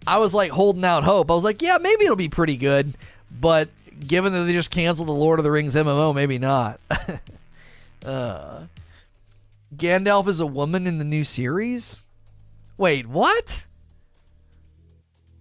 I 0.07 0.17
was 0.17 0.33
like 0.33 0.51
holding 0.51 0.85
out 0.85 1.03
hope. 1.03 1.31
I 1.31 1.33
was 1.33 1.43
like, 1.43 1.61
yeah, 1.61 1.77
maybe 1.79 2.05
it'll 2.05 2.15
be 2.15 2.29
pretty 2.29 2.57
good, 2.57 2.93
but 3.31 3.69
given 4.07 4.33
that 4.33 4.43
they 4.43 4.53
just 4.53 4.71
canceled 4.71 5.07
the 5.07 5.13
Lord 5.13 5.39
of 5.39 5.43
the 5.43 5.51
Rings 5.51 5.75
MMO, 5.75 6.13
maybe 6.13 6.37
not. 6.37 6.79
uh, 8.05 8.61
Gandalf 9.75 10.27
is 10.27 10.39
a 10.39 10.45
woman 10.45 10.87
in 10.87 10.99
the 10.99 11.05
new 11.05 11.23
series? 11.23 12.03
Wait, 12.77 13.07
what? 13.07 13.65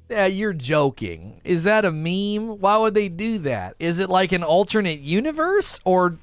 Yeah, 0.08 0.26
you're 0.26 0.52
joking. 0.52 1.40
Is 1.44 1.64
that 1.64 1.84
a 1.84 1.90
meme? 1.90 2.60
Why 2.60 2.76
would 2.76 2.94
they 2.94 3.08
do 3.08 3.38
that? 3.38 3.74
Is 3.78 3.98
it 3.98 4.10
like 4.10 4.32
an 4.32 4.44
alternate 4.44 5.00
universe 5.00 5.80
or 5.84 6.18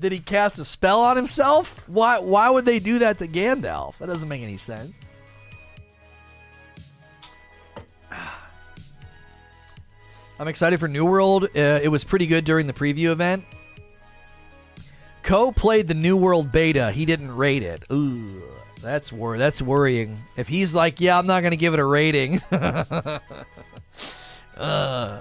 did 0.00 0.12
he 0.12 0.18
cast 0.18 0.58
a 0.58 0.64
spell 0.64 1.00
on 1.00 1.16
himself? 1.16 1.82
Why 1.86 2.18
why 2.18 2.48
would 2.48 2.64
they 2.64 2.78
do 2.78 3.00
that 3.00 3.18
to 3.18 3.28
Gandalf? 3.28 3.98
That 3.98 4.06
doesn't 4.06 4.28
make 4.28 4.42
any 4.42 4.56
sense. 4.56 4.94
I'm 10.40 10.48
excited 10.48 10.80
for 10.80 10.88
New 10.88 11.04
World. 11.04 11.44
Uh, 11.54 11.80
it 11.82 11.88
was 11.88 12.02
pretty 12.02 12.26
good 12.26 12.46
during 12.46 12.66
the 12.66 12.72
preview 12.72 13.10
event. 13.10 13.44
Co 15.22 15.52
played 15.52 15.86
the 15.86 15.92
New 15.92 16.16
World 16.16 16.50
beta. 16.50 16.90
He 16.92 17.04
didn't 17.04 17.36
rate 17.36 17.62
it. 17.62 17.84
Ooh, 17.92 18.42
that's 18.80 19.12
wor- 19.12 19.36
that's 19.36 19.60
worrying. 19.60 20.16
If 20.38 20.48
he's 20.48 20.74
like, 20.74 20.98
yeah, 20.98 21.18
I'm 21.18 21.26
not 21.26 21.42
to 21.42 21.56
give 21.56 21.74
it 21.74 21.78
a 21.78 21.84
rating. 21.84 22.40
uh. 24.56 25.20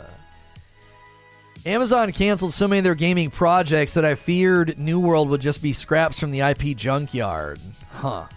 Amazon 1.66 2.14
canceled 2.14 2.54
so 2.54 2.70
many 2.70 2.80
of 2.80 2.86
their 2.86 2.96
gaming 2.96 3.30
projects 3.30 3.96
that 3.96 4.06
I 4.06 4.16
feared 4.16 4.80
New 4.80 5.02
World 5.02 5.28
would 5.32 5.42
just 5.42 5.62
be 5.62 5.74
scraps 5.74 6.18
from 6.18 6.32
the 6.32 6.40
IP 6.40 6.78
junkyard. 6.78 7.60
Huh. 7.92 8.28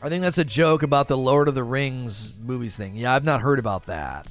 I 0.00 0.08
think 0.08 0.22
that's 0.22 0.38
a 0.38 0.44
joke 0.44 0.82
about 0.82 1.08
the 1.08 1.18
Lord 1.18 1.48
of 1.48 1.54
the 1.54 1.64
Rings 1.64 2.32
movies 2.40 2.76
thing. 2.76 2.96
Yeah, 2.96 3.14
I've 3.14 3.24
not 3.24 3.40
heard 3.40 3.58
about 3.58 3.86
that. 3.86 4.28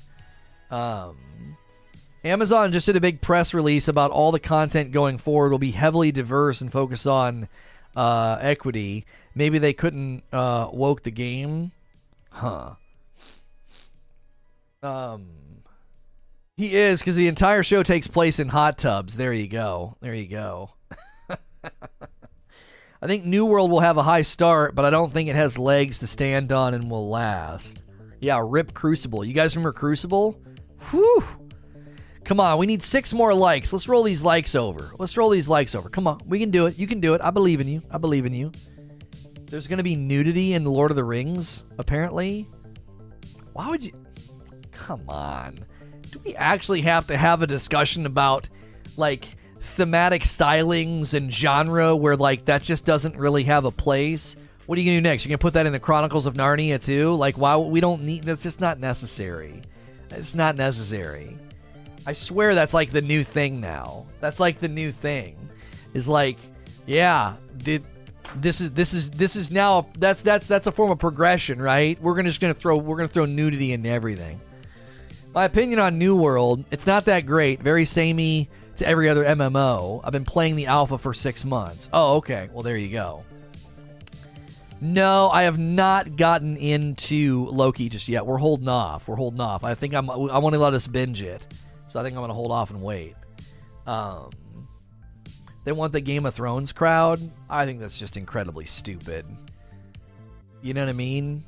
Um, 0.72 1.18
Amazon 2.23 2.72
just 2.72 2.85
did 2.85 2.95
a 2.95 3.02
big 3.02 3.22
press 3.22 3.53
release 3.53 3.88
about 3.88 4.11
all 4.11 4.31
the 4.31 4.39
content 4.39 4.91
going 4.91 5.18
forward 5.18 5.52
will 5.52 5.60
be 5.60 5.72
heavily 5.72 6.11
diverse 6.11 6.61
and 6.61 6.72
focus 6.72 7.06
on 7.06 7.49
uh, 7.95 8.38
equity. 8.39 9.06
Maybe 9.35 9.60
they 9.60 9.73
couldn't 9.73 10.23
uh, 10.31 10.69
woke 10.72 11.03
the 11.03 11.11
game, 11.11 11.72
huh? 12.30 12.76
Um, 14.81 15.27
he 16.56 16.76
is 16.76 16.99
because 16.99 17.15
the 17.15 17.27
entire 17.27 17.64
show 17.64 17.84
takes 17.84 18.07
place 18.07 18.39
in 18.39 18.48
hot 18.48 18.77
tubs. 18.77 19.18
There 19.18 19.34
you 19.34 19.48
go. 19.48 19.98
There 20.02 20.15
you 20.15 20.27
go. 20.27 20.72
I 23.02 23.07
think 23.07 23.26
New 23.26 23.45
World 23.45 23.69
will 23.69 23.80
have 23.80 23.98
a 23.98 24.03
high 24.03 24.24
start, 24.24 24.74
but 24.74 24.86
I 24.86 24.90
don't 24.90 25.14
think 25.14 25.30
it 25.30 25.36
has 25.36 25.60
legs 25.60 25.99
to 25.99 26.07
stand 26.07 26.52
on 26.52 26.74
and 26.74 26.90
will 26.90 27.10
last. 27.10 27.82
Yeah, 28.19 28.41
rip 28.44 28.74
Crucible. 28.74 29.24
You 29.24 29.34
guys 29.34 29.56
remember 29.56 29.74
Crucible? 29.74 30.41
Whew. 30.90 31.24
Come 32.24 32.40
on, 32.40 32.57
we 32.57 32.65
need 32.65 32.84
six 32.84 33.14
more 33.14 33.34
likes. 33.34 33.72
Let's 33.72 33.88
roll 33.88 34.03
these 34.03 34.24
likes 34.24 34.56
over. 34.56 34.91
Let's 34.98 35.15
roll 35.15 35.30
these 35.30 35.48
likes 35.48 35.76
over. 35.76 35.90
Come 35.90 36.07
on, 36.07 36.19
we 36.26 36.40
can 36.40 36.52
do 36.52 36.65
it. 36.65 36.78
You 36.78 36.88
can 36.88 36.99
do 36.99 37.14
it. 37.14 37.22
I 37.24 37.30
believe 37.30 37.61
in 37.61 37.68
you. 37.68 37.82
I 37.91 37.98
believe 37.99 38.26
in 38.26 38.34
you. 38.34 38.52
There's 39.45 39.68
going 39.68 39.78
to 39.78 39.84
be 39.84 39.95
nudity 39.95 40.53
in 40.53 40.65
The 40.65 40.72
Lord 40.72 40.91
of 40.91 40.98
the 40.98 41.06
Rings, 41.06 41.64
apparently. 41.78 42.49
Why 43.53 43.69
would 43.69 43.86
you. 43.86 43.94
Come 44.74 45.03
on. 45.07 45.65
Do 46.11 46.19
we 46.26 46.36
actually 46.36 46.82
have 46.82 47.07
to 47.07 47.15
have 47.15 47.41
a 47.41 47.48
discussion 47.48 48.06
about, 48.06 48.49
like, 48.98 49.36
thematic 49.68 50.23
stylings 50.23 51.14
and 51.14 51.31
genre 51.31 51.95
where 51.95 52.15
like 52.15 52.45
that 52.45 52.64
just 52.64 52.85
doesn't 52.85 53.18
really 53.18 53.44
have 53.44 53.65
a 53.65 53.72
place. 53.72 54.35
What 54.65 54.77
are 54.77 54.81
you 54.81 54.89
gonna 54.91 54.98
do 54.98 55.10
next? 55.10 55.26
You're 55.26 55.30
gonna 55.30 55.38
put 55.39 55.53
that 55.53 55.65
in 55.65 55.73
the 55.73 55.80
Chronicles 55.80 56.26
of 56.26 56.34
Narnia 56.34 56.84
too? 56.84 57.14
Like 57.14 57.38
why 57.38 57.56
we 57.57 57.80
don't 57.80 58.03
need 58.03 58.23
that's 58.23 58.41
just 58.41 58.60
not 58.60 58.80
necessary. 58.80 59.61
It's 60.11 60.35
not 60.35 60.56
necessary. 60.56 61.38
I 62.06 62.14
swear 62.14 62.56
that's 62.56 62.73
like 62.73 62.91
the 62.91 63.02
new 63.02 63.23
thing 63.23 63.60
now. 63.60 64.06
That's 64.22 64.39
like 64.39 64.60
the 64.60 64.69
new 64.69 64.91
thing. 64.91 65.35
Is 65.94 66.07
like, 66.07 66.38
yeah, 66.85 67.35
this 68.35 68.61
is 68.61 68.72
this 68.72 68.94
is 68.94 69.10
this 69.11 69.35
is 69.35 69.52
now 69.52 69.88
that's 69.98 70.22
that's 70.22 70.48
that's 70.48 70.68
a 70.68 70.72
form 70.72 70.91
of 70.91 70.99
progression, 70.99 71.61
right? 71.61 72.02
We're 72.02 72.15
gonna 72.15 72.30
just 72.30 72.41
gonna 72.41 72.53
throw 72.53 72.77
we're 72.77 72.98
gonna 72.98 73.07
throw 73.07 73.26
nudity 73.26 73.73
into 73.73 73.89
everything. 73.89 74.39
My 75.34 75.45
opinion 75.45 75.80
on 75.80 75.98
New 75.98 76.15
World, 76.15 76.65
it's 76.72 76.88
not 76.88 77.06
that 77.06 77.26
great. 77.26 77.61
Very 77.61 77.85
samey 77.85 78.49
to 78.78 78.88
every 78.88 79.10
other 79.10 79.24
MMO. 79.24 80.02
I've 80.04 80.12
been 80.12 80.26
playing 80.26 80.56
the 80.56 80.68
alpha 80.68 80.98
for 80.98 81.14
six 81.14 81.44
months. 81.44 81.90
Oh, 81.94 82.18
okay. 82.18 82.49
Well, 82.52 82.64
there 82.64 82.78
you 82.78 82.90
go. 82.90 83.24
No, 84.80 85.30
I 85.30 85.44
have 85.44 85.58
not 85.58 86.16
gotten 86.16 86.56
into 86.58 87.48
Loki 87.48 87.90
just 87.90 88.08
yet. 88.08 88.26
We're 88.26 88.38
holding 88.38 88.68
off. 88.68 89.08
We're 89.08 89.16
holding 89.16 89.41
off. 89.41 89.64
I 89.64 89.74
think 89.74 89.95
I'm. 89.95 90.10
I 90.10 90.38
want 90.38 90.54
to 90.54 90.60
let 90.60 90.74
us 90.74 90.86
binge 90.86 91.22
it, 91.22 91.45
so 91.88 91.99
I 91.99 92.04
think 92.04 92.16
I'm 92.16 92.22
going 92.22 92.30
to 92.30 92.36
hold 92.36 92.52
off 92.52 92.70
and 92.70 92.84
wait. 92.84 93.16
Um, 93.88 94.30
they 95.64 95.72
want 95.72 95.94
the 95.94 96.02
Game 96.02 96.28
of 96.28 96.36
Thrones 96.36 96.72
crowd. 96.72 97.20
I 97.49 97.66
think 97.66 97.80
that's 97.80 97.98
just 97.98 98.18
incredibly 98.18 98.66
stupid. 98.66 99.26
You 100.62 100.76
know 100.76 100.82
what 100.82 100.90
I 100.90 100.94
mean? 100.94 101.44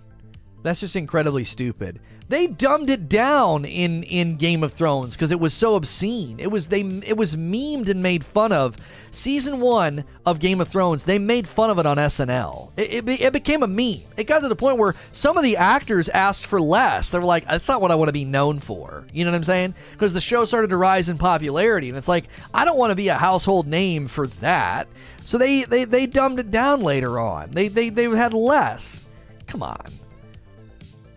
That's 0.61 0.80
just 0.80 0.95
incredibly 0.95 1.45
stupid. 1.45 1.99
They 2.27 2.45
dumbed 2.45 2.91
it 2.91 3.10
down 3.10 3.65
in 3.65 4.03
in 4.03 4.36
Game 4.36 4.64
of 4.64 4.73
Thrones 4.73 5.15
because 5.15 5.31
it 5.31 5.40
was 5.40 5.52
so 5.52 5.73
obscene. 5.73 6.40
It 6.40 6.52
was 6.52 6.68
they 6.68 6.81
it 6.81 7.18
was 7.18 7.36
memed 7.36 7.90
and 7.90 8.03
made 8.03 8.23
fun 8.23 8.52
of. 8.52 8.77
Season 9.11 9.60
one 9.60 10.03
of 10.23 10.40
Game 10.40 10.61
of 10.61 10.68
Thrones, 10.68 11.03
they 11.03 11.18
made 11.18 11.48
fun 11.48 11.72
of 11.72 11.80
it 11.80 11.88
on 11.88 11.98
SNL. 11.98 12.69
It, 12.77 12.94
it, 13.10 13.22
it 13.22 13.34
became 13.34 13.64
a 13.64 13.68
meme. 13.68 14.03
It 14.15 14.26
got 14.26 14.40
to 14.41 14.48
the 14.48 14.56
point 14.56 14.77
where 14.77 14.94
some 15.11 15.36
of 15.36 15.44
the 15.44 15.57
actors 15.57 16.10
asked 16.10 16.45
for 16.45 16.61
less. 16.61 17.10
They 17.10 17.18
were 17.18 17.26
like, 17.26 17.49
"That's 17.49 17.68
not 17.68 17.81
what 17.81 17.90
I 17.90 17.95
want 17.95 18.10
to 18.10 18.14
be 18.14 18.26
known 18.26 18.60
for." 18.60 19.07
You 19.11 19.26
know 19.26 19.31
what 19.31 19.38
I'm 19.38 19.44
saying? 19.44 19.73
Because 19.94 20.14
the 20.14 20.22
show 20.22 20.45
started 20.45 20.69
to 20.69 20.77
rise 20.77 21.10
in 21.10 21.18
popularity, 21.18 21.90
and 21.90 21.98
it's 21.98 22.07
like 22.07 22.26
I 22.53 22.65
don't 22.65 22.77
want 22.77 22.91
to 22.91 22.95
be 22.95 23.07
a 23.07 23.15
household 23.15 23.65
name 23.65 24.07
for 24.07 24.27
that. 24.27 24.88
So 25.26 25.40
they 25.40 25.64
they 25.64 25.86
they 25.86 26.06
dumbed 26.06 26.40
it 26.40 26.52
down 26.52 26.81
later 26.81 27.18
on. 27.18 27.49
They 27.49 27.69
they 27.69 27.90
they 27.90 28.03
had 28.03 28.36
less. 28.36 29.06
Come 29.48 29.64
on. 29.64 29.98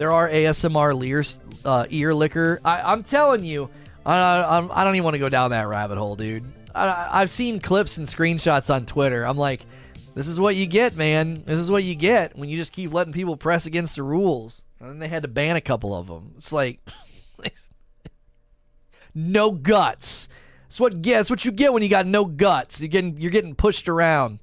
There 0.02 0.10
are 0.10 0.28
ASMR 0.28 1.06
ears, 1.06 1.38
uh, 1.64 1.86
ear 1.88 2.12
liquor. 2.12 2.60
I, 2.64 2.92
am 2.92 3.04
telling 3.04 3.44
you, 3.44 3.70
I, 4.04 4.16
I, 4.16 4.80
I, 4.80 4.82
don't 4.82 4.96
even 4.96 5.04
want 5.04 5.14
to 5.14 5.20
go 5.20 5.28
down 5.28 5.52
that 5.52 5.68
rabbit 5.68 5.96
hole, 5.96 6.16
dude. 6.16 6.42
I, 6.74 7.20
I've 7.20 7.30
seen 7.30 7.60
clips 7.60 7.98
and 7.98 8.06
screenshots 8.08 8.68
on 8.74 8.84
Twitter. 8.84 9.24
I'm 9.24 9.38
like, 9.38 9.64
this 10.16 10.26
is 10.26 10.40
what 10.40 10.56
you 10.56 10.66
get, 10.66 10.96
man. 10.96 11.44
This 11.46 11.60
is 11.60 11.70
what 11.70 11.84
you 11.84 11.94
get 11.94 12.36
when 12.36 12.48
you 12.48 12.56
just 12.56 12.72
keep 12.72 12.92
letting 12.92 13.12
people 13.12 13.36
press 13.36 13.66
against 13.66 13.94
the 13.94 14.02
rules. 14.02 14.62
And 14.80 14.90
then 14.90 14.98
they 14.98 15.06
had 15.06 15.22
to 15.22 15.28
ban 15.28 15.54
a 15.54 15.60
couple 15.60 15.94
of 15.94 16.08
them. 16.08 16.32
It's 16.36 16.50
like, 16.50 16.80
no 19.14 19.52
guts. 19.52 20.28
That's 20.64 20.80
what 20.80 21.06
yeah, 21.06 21.22
what 21.28 21.44
you 21.44 21.52
get 21.52 21.72
when 21.72 21.84
you 21.84 21.88
got 21.88 22.06
no 22.06 22.24
guts. 22.24 22.80
You're 22.80 22.88
getting 22.88 23.20
you're 23.20 23.30
getting 23.30 23.54
pushed 23.54 23.88
around. 23.88 24.40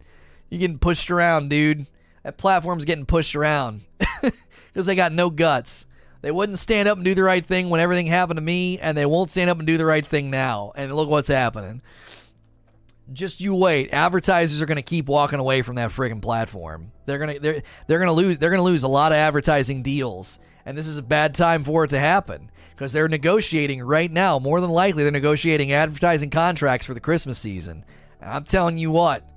You're 0.49 0.60
getting 0.60 0.80
pushed 0.80 1.11
around, 1.11 1.49
dude. 1.49 1.86
That 2.23 2.38
platform's 2.38 2.86
getting 2.86 3.06
pushed 3.06 3.36
around. 3.36 3.81
because 4.80 4.85
they 4.85 4.95
got 4.95 5.11
no 5.11 5.30
guts. 5.30 5.85
They 6.22 6.31
wouldn't 6.31 6.57
stand 6.57 6.88
up 6.88 6.95
and 6.95 7.03
do 7.03 7.14
the 7.14 7.22
right 7.22 7.45
thing 7.45 7.69
when 7.69 7.81
everything 7.81 8.07
happened 8.07 8.38
to 8.38 8.41
me, 8.41 8.80
and 8.80 8.97
they 8.97 9.06
won't 9.06 9.30
stand 9.30 9.49
up 9.49 9.57
and 9.57 9.68
do 9.68 9.77
the 9.77 9.85
right 9.85 10.07
thing 10.07 10.30
now. 10.30 10.72
And 10.73 10.95
look 10.95 11.10
what's 11.10 11.27
happening. 11.27 11.81
Just 13.11 13.41
you 13.41 13.56
wait. 13.56 13.93
Advertisers 13.93 14.61
are 14.61 14.65
going 14.65 14.77
to 14.77 14.81
keep 14.81 15.07
walking 15.07 15.39
away 15.39 15.64
from 15.64 15.76
that 15.76 15.91
friggin' 15.91 16.22
platform. 16.22 16.93
They're 17.06 17.18
gonna 17.18 17.39
they're 17.39 17.61
they're 17.88 17.99
gonna 17.99 18.14
lose 18.14 18.38
they're 18.38 18.51
gonna 18.51 18.61
lose 18.61 18.84
a 18.84 18.88
lot 18.88 19.11
of 19.11 19.18
advertising 19.18 19.84
deals, 19.84 20.39
and 20.65 20.77
this 20.77 20.88
is 20.88 20.97
a 20.97 21.01
bad 21.01 21.35
time 21.35 21.65
for 21.65 21.84
it 21.84 21.89
to 21.89 21.99
happen 21.99 22.49
because 22.73 22.93
they're 22.93 23.10
negotiating 23.10 23.84
right 23.84 24.10
now. 24.10 24.39
More 24.39 24.61
than 24.61 24.69
likely, 24.69 25.03
they're 25.03 25.11
negotiating 25.11 25.73
advertising 25.73 26.30
contracts 26.30 26.85
for 26.85 26.93
the 26.93 27.01
Christmas 27.01 27.38
season. 27.38 27.84
And 28.22 28.30
I'm 28.31 28.45
telling 28.45 28.77
you 28.77 28.91
what, 28.91 29.27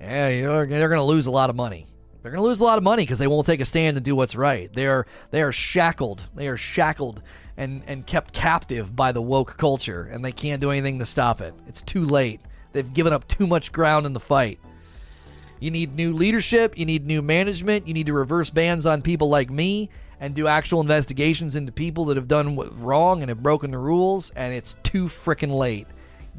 yeah, 0.00 0.28
they're 0.28 0.66
going 0.66 0.98
to 0.98 1.02
lose 1.02 1.26
a 1.26 1.30
lot 1.30 1.50
of 1.50 1.54
money. 1.54 1.86
They're 2.22 2.32
going 2.32 2.42
to 2.42 2.48
lose 2.48 2.60
a 2.60 2.64
lot 2.64 2.78
of 2.78 2.84
money 2.84 3.04
because 3.04 3.18
they 3.18 3.26
won't 3.26 3.46
take 3.46 3.60
a 3.60 3.64
stand 3.64 3.96
and 3.96 4.04
do 4.04 4.16
what's 4.16 4.34
right. 4.34 4.72
They 4.72 4.86
are 4.86 5.06
they 5.30 5.42
are 5.42 5.52
shackled. 5.52 6.22
They 6.34 6.48
are 6.48 6.56
shackled 6.56 7.22
and 7.56 7.82
and 7.86 8.06
kept 8.06 8.32
captive 8.32 8.94
by 8.94 9.12
the 9.12 9.22
woke 9.22 9.56
culture, 9.56 10.08
and 10.12 10.24
they 10.24 10.32
can't 10.32 10.60
do 10.60 10.70
anything 10.70 10.98
to 10.98 11.06
stop 11.06 11.40
it. 11.40 11.54
It's 11.68 11.82
too 11.82 12.04
late. 12.04 12.40
They've 12.72 12.92
given 12.92 13.12
up 13.12 13.26
too 13.28 13.46
much 13.46 13.72
ground 13.72 14.06
in 14.06 14.12
the 14.12 14.20
fight. 14.20 14.58
You 15.60 15.70
need 15.70 15.94
new 15.94 16.12
leadership. 16.12 16.78
You 16.78 16.86
need 16.86 17.06
new 17.06 17.22
management. 17.22 17.88
You 17.88 17.94
need 17.94 18.06
to 18.06 18.12
reverse 18.12 18.50
bans 18.50 18.86
on 18.86 19.02
people 19.02 19.28
like 19.28 19.50
me 19.50 19.90
and 20.20 20.34
do 20.34 20.46
actual 20.46 20.80
investigations 20.80 21.56
into 21.56 21.72
people 21.72 22.06
that 22.06 22.16
have 22.16 22.28
done 22.28 22.56
wrong 22.80 23.22
and 23.22 23.28
have 23.28 23.42
broken 23.42 23.70
the 23.70 23.78
rules. 23.78 24.30
And 24.36 24.54
it's 24.54 24.76
too 24.82 25.06
freaking 25.06 25.56
late. 25.56 25.86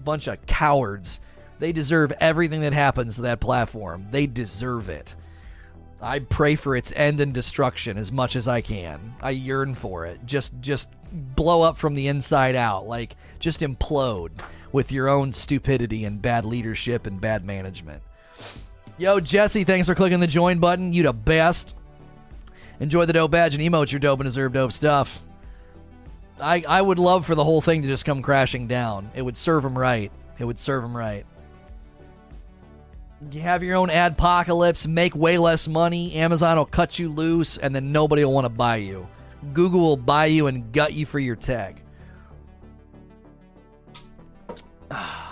Bunch 0.04 0.28
of 0.28 0.46
cowards. 0.46 1.20
They 1.60 1.74
deserve 1.74 2.14
everything 2.20 2.62
that 2.62 2.74
happens 2.74 3.18
to 3.18 3.24
that 3.24 3.42
platform. 3.42 4.08
They 4.12 4.28
deserve 4.28 4.88
it. 4.88 5.16
I 6.02 6.20
pray 6.20 6.56
for 6.56 6.76
its 6.76 6.94
end 6.96 7.20
and 7.20 7.34
destruction 7.34 7.98
as 7.98 8.12
much 8.12 8.36
as 8.36 8.48
I 8.48 8.62
can. 8.62 9.16
I 9.22 9.32
yearn 9.32 9.76
for 9.76 10.06
it. 10.06 10.26
Just 10.26 10.60
just 10.62 10.90
blow 11.12 11.62
up 11.62 11.78
from 11.78 11.96
the 11.96 12.08
inside 12.08 12.56
out. 12.56 12.88
Like 12.88 13.16
just 13.40 13.60
implode 13.60 14.32
with 14.72 14.92
your 14.92 15.10
own 15.10 15.34
stupidity 15.34 16.06
and 16.06 16.22
bad 16.22 16.46
leadership 16.46 17.06
and 17.06 17.20
bad 17.20 17.44
management. 17.44 18.02
Yo, 18.98 19.20
Jesse, 19.20 19.64
thanks 19.64 19.88
for 19.88 19.96
clicking 19.96 20.20
the 20.20 20.28
join 20.28 20.60
button. 20.60 20.94
You 20.94 21.04
the 21.04 21.14
best. 21.14 21.74
Enjoy 22.80 23.06
the 23.06 23.14
dope 23.14 23.32
badge 23.32 23.56
and 23.56 23.64
emote 23.64 23.92
your 23.92 24.00
dope 24.00 24.20
and 24.20 24.28
deserve 24.28 24.54
dope 24.54 24.72
stuff. 24.72 25.22
I 26.40 26.64
I 26.66 26.82
would 26.82 27.00
love 27.00 27.26
for 27.26 27.36
the 27.36 27.44
whole 27.44 27.62
thing 27.62 27.82
to 27.82 27.88
just 27.90 28.06
come 28.06 28.22
crashing 28.22 28.68
down. 28.68 29.12
It 29.16 29.22
would 29.22 29.38
serve 29.38 29.66
him 29.66 29.78
right. 29.78 30.14
It 30.38 30.46
would 30.46 30.60
serve 30.60 30.86
him 30.86 30.96
right 30.96 31.26
you 33.32 33.42
have 33.42 33.64
your 33.64 33.76
own 33.76 33.90
adpocalypse, 33.90 34.88
make 34.88 35.16
way 35.16 35.38
less 35.38 35.68
money, 35.68 36.14
Amazon 36.16 36.58
will 36.58 36.66
cut 36.66 37.00
you 37.00 37.10
loose, 37.10 37.58
and 37.58 37.76
then 37.76 37.92
nobody 37.92 38.24
will 38.24 38.34
want 38.34 38.46
to 38.46 38.50
buy 38.50 38.78
you. 38.78 39.08
Google 39.54 39.82
will 39.82 39.98
buy 39.98 40.26
you 40.26 40.48
and 40.48 40.72
gut 40.72 40.94
you 40.94 41.06
for 41.06 41.20
your 41.20 41.36
tag. 41.36 41.82
Ah. 44.92 45.29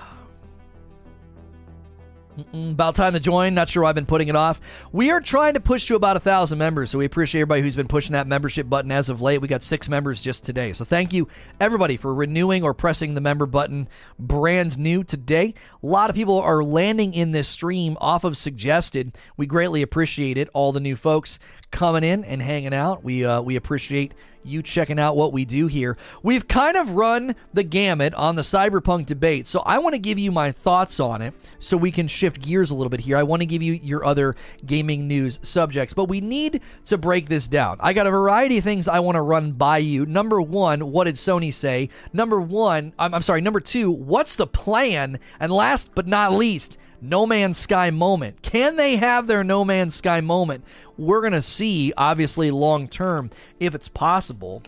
Mm-mm, 2.37 2.73
about 2.73 2.93
time 2.93 3.13
to 3.13 3.19
join. 3.19 3.55
Not 3.55 3.67
sure 3.67 3.81
why 3.81 3.89
I've 3.89 3.95
been 3.95 4.05
putting 4.05 4.27
it 4.27 4.35
off. 4.35 4.61
We 4.91 5.09
are 5.09 5.19
trying 5.19 5.55
to 5.55 5.59
push 5.59 5.85
to 5.85 5.95
about 5.95 6.17
a 6.17 6.19
thousand 6.19 6.59
members, 6.59 6.91
so 6.91 6.99
we 6.99 7.05
appreciate 7.05 7.41
everybody 7.41 7.61
who's 7.61 7.75
been 7.75 7.87
pushing 7.87 8.13
that 8.13 8.27
membership 8.27 8.69
button 8.69 8.91
as 8.91 9.09
of 9.09 9.21
late. 9.21 9.41
We 9.41 9.47
got 9.47 9.63
six 9.63 9.89
members 9.89 10.21
just 10.21 10.43
today, 10.43 10.73
so 10.73 10.85
thank 10.85 11.13
you 11.13 11.27
everybody 11.59 11.97
for 11.97 12.13
renewing 12.13 12.63
or 12.63 12.75
pressing 12.75 13.15
the 13.15 13.21
member 13.21 13.47
button. 13.47 13.89
Brand 14.19 14.77
new 14.77 15.03
today. 15.03 15.55
A 15.81 15.87
lot 15.87 16.11
of 16.11 16.15
people 16.15 16.39
are 16.39 16.63
landing 16.63 17.15
in 17.15 17.31
this 17.31 17.47
stream 17.47 17.97
off 17.99 18.23
of 18.23 18.37
suggested. 18.37 19.17
We 19.35 19.47
greatly 19.47 19.81
appreciate 19.81 20.37
it. 20.37 20.47
All 20.53 20.71
the 20.71 20.79
new 20.79 20.95
folks 20.95 21.39
coming 21.77 22.03
in 22.03 22.23
and 22.23 22.41
hanging 22.41 22.73
out. 22.73 23.03
We 23.03 23.23
uh, 23.23 23.39
we 23.39 23.55
appreciate 23.55 24.15
you 24.43 24.63
checking 24.63 24.99
out 24.99 25.15
what 25.15 25.31
we 25.31 25.45
do 25.45 25.67
here. 25.67 25.95
We've 26.23 26.47
kind 26.47 26.75
of 26.75 26.91
run 26.91 27.35
the 27.53 27.63
gamut 27.63 28.15
on 28.15 28.35
the 28.35 28.41
cyberpunk 28.41 29.05
debate, 29.05 29.45
so 29.45 29.59
I 29.59 29.77
want 29.77 29.93
to 29.93 29.99
give 29.99 30.17
you 30.17 30.31
my 30.31 30.51
thoughts 30.51 30.99
on 30.99 31.21
it 31.21 31.35
so 31.59 31.77
we 31.77 31.91
can 31.91 32.07
shift 32.07 32.41
gears 32.41 32.71
a 32.71 32.75
little 32.75 32.89
bit 32.89 33.01
here. 33.01 33.15
I 33.15 33.23
want 33.23 33.43
to 33.43 33.45
give 33.45 33.61
you 33.61 33.73
your 33.73 34.03
other 34.03 34.35
gaming 34.65 35.07
news 35.07 35.39
subjects, 35.43 35.93
but 35.93 36.05
we 36.05 36.19
need 36.19 36.61
to 36.85 36.97
break 36.97 37.29
this 37.29 37.47
down. 37.47 37.77
I 37.79 37.93
got 37.93 38.07
a 38.07 38.11
variety 38.11 38.57
of 38.57 38.63
things 38.63 38.87
I 38.87 38.99
want 38.99 39.15
to 39.15 39.21
run 39.21 39.51
by 39.51 39.77
you. 39.77 40.07
Number 40.07 40.41
one, 40.41 40.91
what 40.91 41.03
did 41.03 41.15
Sony 41.15 41.53
say? 41.53 41.89
Number 42.11 42.41
one, 42.41 42.93
I'm, 42.97 43.13
I'm 43.13 43.21
sorry, 43.21 43.41
number 43.41 43.59
two, 43.59 43.91
what's 43.91 44.35
the 44.35 44.47
plan? 44.47 45.19
And 45.39 45.51
last 45.51 45.91
but 45.93 46.07
not 46.07 46.33
least, 46.33 46.79
no 47.01 47.25
Man's 47.25 47.57
Sky 47.57 47.89
moment. 47.91 48.41
Can 48.41 48.75
they 48.75 48.95
have 48.95 49.27
their 49.27 49.43
No 49.43 49.63
Man's 49.63 49.95
Sky 49.95 50.21
moment? 50.21 50.63
We're 50.97 51.21
going 51.21 51.33
to 51.33 51.41
see, 51.41 51.93
obviously, 51.95 52.51
long 52.51 52.87
term, 52.87 53.31
if 53.59 53.75
it's 53.75 53.87
possible. 53.87 54.63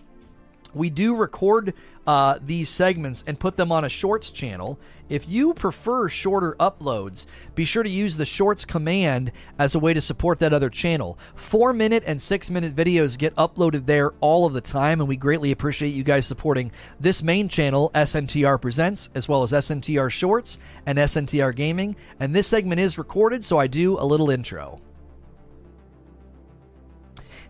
We 0.74 0.90
do 0.90 1.16
record 1.16 1.74
uh, 2.06 2.40
these 2.45 2.69
segments 2.69 3.24
and 3.25 3.40
put 3.40 3.58
them 3.58 3.72
on 3.72 3.85
a 3.85 3.90
shorts 3.90 4.30
channel. 4.30 4.80
If 5.09 5.27
you 5.27 5.55
prefer 5.55 6.07
shorter 6.07 6.55
uploads, 6.59 7.25
be 7.55 7.65
sure 7.65 7.81
to 7.81 7.89
use 7.89 8.15
the 8.15 8.25
shorts 8.25 8.63
command 8.63 9.31
as 9.57 9.73
a 9.73 9.79
way 9.79 9.93
to 9.93 10.01
support 10.01 10.39
that 10.39 10.53
other 10.53 10.69
channel. 10.69 11.17
Four 11.35 11.73
minute 11.73 12.03
and 12.05 12.21
six 12.21 12.51
minute 12.51 12.75
videos 12.75 13.17
get 13.17 13.35
uploaded 13.35 13.88
there 13.88 14.11
all 14.21 14.45
of 14.45 14.53
the 14.53 14.61
time, 14.61 15.01
and 15.01 15.09
we 15.09 15.17
greatly 15.17 15.51
appreciate 15.51 15.95
you 15.95 16.03
guys 16.03 16.27
supporting 16.27 16.71
this 16.99 17.23
main 17.23 17.49
channel, 17.49 17.89
SNTR 17.95 18.61
Presents, 18.61 19.09
as 19.15 19.27
well 19.27 19.41
as 19.41 19.51
SNTR 19.51 20.11
Shorts 20.11 20.59
and 20.85 20.99
SNTR 20.99 21.55
Gaming. 21.55 21.95
And 22.19 22.35
this 22.35 22.47
segment 22.47 22.79
is 22.79 22.99
recorded, 22.99 23.43
so 23.43 23.57
I 23.57 23.65
do 23.65 23.97
a 23.97 24.05
little 24.05 24.29
intro. 24.29 24.79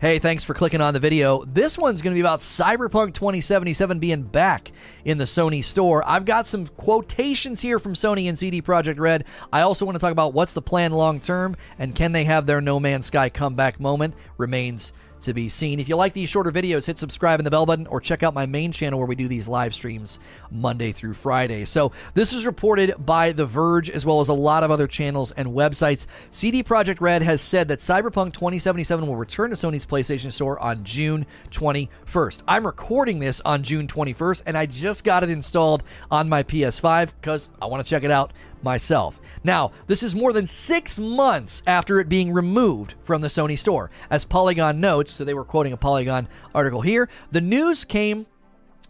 Hey, 0.01 0.17
thanks 0.17 0.45
for 0.45 0.53
clicking 0.53 0.79
on 0.79 0.93
the 0.93 0.99
video. 1.01 1.43
This 1.43 1.77
one's 1.77 2.01
going 2.01 2.13
to 2.13 2.15
be 2.15 2.21
about 2.21 2.39
Cyberpunk 2.39 3.13
2077 3.15 3.99
being 3.99 4.23
back 4.23 4.71
in 5.03 5.17
the 5.17 5.25
Sony 5.25 5.61
store. 5.61 6.07
I've 6.07 6.23
got 6.23 6.47
some 6.47 6.67
quotations 6.67 7.59
here 7.59 7.79
from 7.79 7.95
Sony 7.95 8.29
and 8.29 8.39
CD 8.39 8.61
Projekt 8.61 8.97
Red. 8.97 9.25
I 9.51 9.59
also 9.59 9.85
want 9.85 9.97
to 9.97 9.99
talk 9.99 10.13
about 10.13 10.33
what's 10.33 10.53
the 10.53 10.61
plan 10.61 10.93
long 10.93 11.19
term 11.19 11.57
and 11.77 11.93
can 11.93 12.13
they 12.13 12.23
have 12.23 12.45
their 12.45 12.61
No 12.61 12.79
Man's 12.79 13.07
Sky 13.07 13.27
comeback 13.27 13.81
moment 13.81 14.13
remains 14.37 14.93
to 15.21 15.33
be 15.33 15.49
seen. 15.49 15.79
If 15.79 15.89
you 15.89 15.95
like 15.95 16.13
these 16.13 16.29
shorter 16.29 16.51
videos, 16.51 16.85
hit 16.85 16.99
subscribe 16.99 17.39
and 17.39 17.45
the 17.45 17.51
bell 17.51 17.65
button 17.65 17.87
or 17.87 17.99
check 18.01 18.23
out 18.23 18.33
my 18.33 18.45
main 18.45 18.71
channel 18.71 18.99
where 18.99 19.07
we 19.07 19.15
do 19.15 19.27
these 19.27 19.47
live 19.47 19.73
streams 19.73 20.19
Monday 20.51 20.91
through 20.91 21.13
Friday. 21.13 21.65
So, 21.65 21.91
this 22.13 22.33
is 22.33 22.45
reported 22.45 22.93
by 23.05 23.31
The 23.31 23.45
Verge 23.45 23.89
as 23.89 24.05
well 24.05 24.19
as 24.19 24.29
a 24.29 24.33
lot 24.33 24.63
of 24.63 24.71
other 24.71 24.87
channels 24.87 25.31
and 25.33 25.49
websites. 25.49 26.05
CD 26.29 26.63
Projekt 26.63 27.01
Red 27.01 27.21
has 27.21 27.41
said 27.41 27.67
that 27.67 27.79
Cyberpunk 27.79 28.33
2077 28.33 29.07
will 29.07 29.15
return 29.15 29.49
to 29.49 29.55
Sony's 29.55 29.85
PlayStation 29.85 30.31
Store 30.31 30.59
on 30.59 30.83
June 30.83 31.25
21st. 31.51 32.43
I'm 32.47 32.65
recording 32.65 33.19
this 33.19 33.41
on 33.41 33.63
June 33.63 33.87
21st 33.87 34.43
and 34.45 34.57
I 34.57 34.65
just 34.65 35.03
got 35.03 35.23
it 35.23 35.29
installed 35.29 35.83
on 36.11 36.29
my 36.29 36.43
PS5 36.43 37.11
because 37.21 37.49
I 37.61 37.65
want 37.65 37.85
to 37.85 37.89
check 37.89 38.03
it 38.03 38.11
out 38.11 38.33
myself. 38.61 39.19
Now, 39.43 39.71
this 39.87 40.03
is 40.03 40.15
more 40.15 40.33
than 40.33 40.47
six 40.47 40.99
months 40.99 41.63
after 41.65 41.99
it 41.99 42.09
being 42.09 42.33
removed 42.33 42.95
from 43.01 43.21
the 43.21 43.27
Sony 43.27 43.57
store. 43.57 43.89
As 44.09 44.25
Polygon 44.25 44.79
notes, 44.79 45.11
so 45.11 45.23
they 45.23 45.33
were 45.33 45.45
quoting 45.45 45.73
a 45.73 45.77
Polygon 45.77 46.27
article 46.53 46.81
here, 46.81 47.09
the 47.31 47.41
news 47.41 47.85
came 47.85 48.25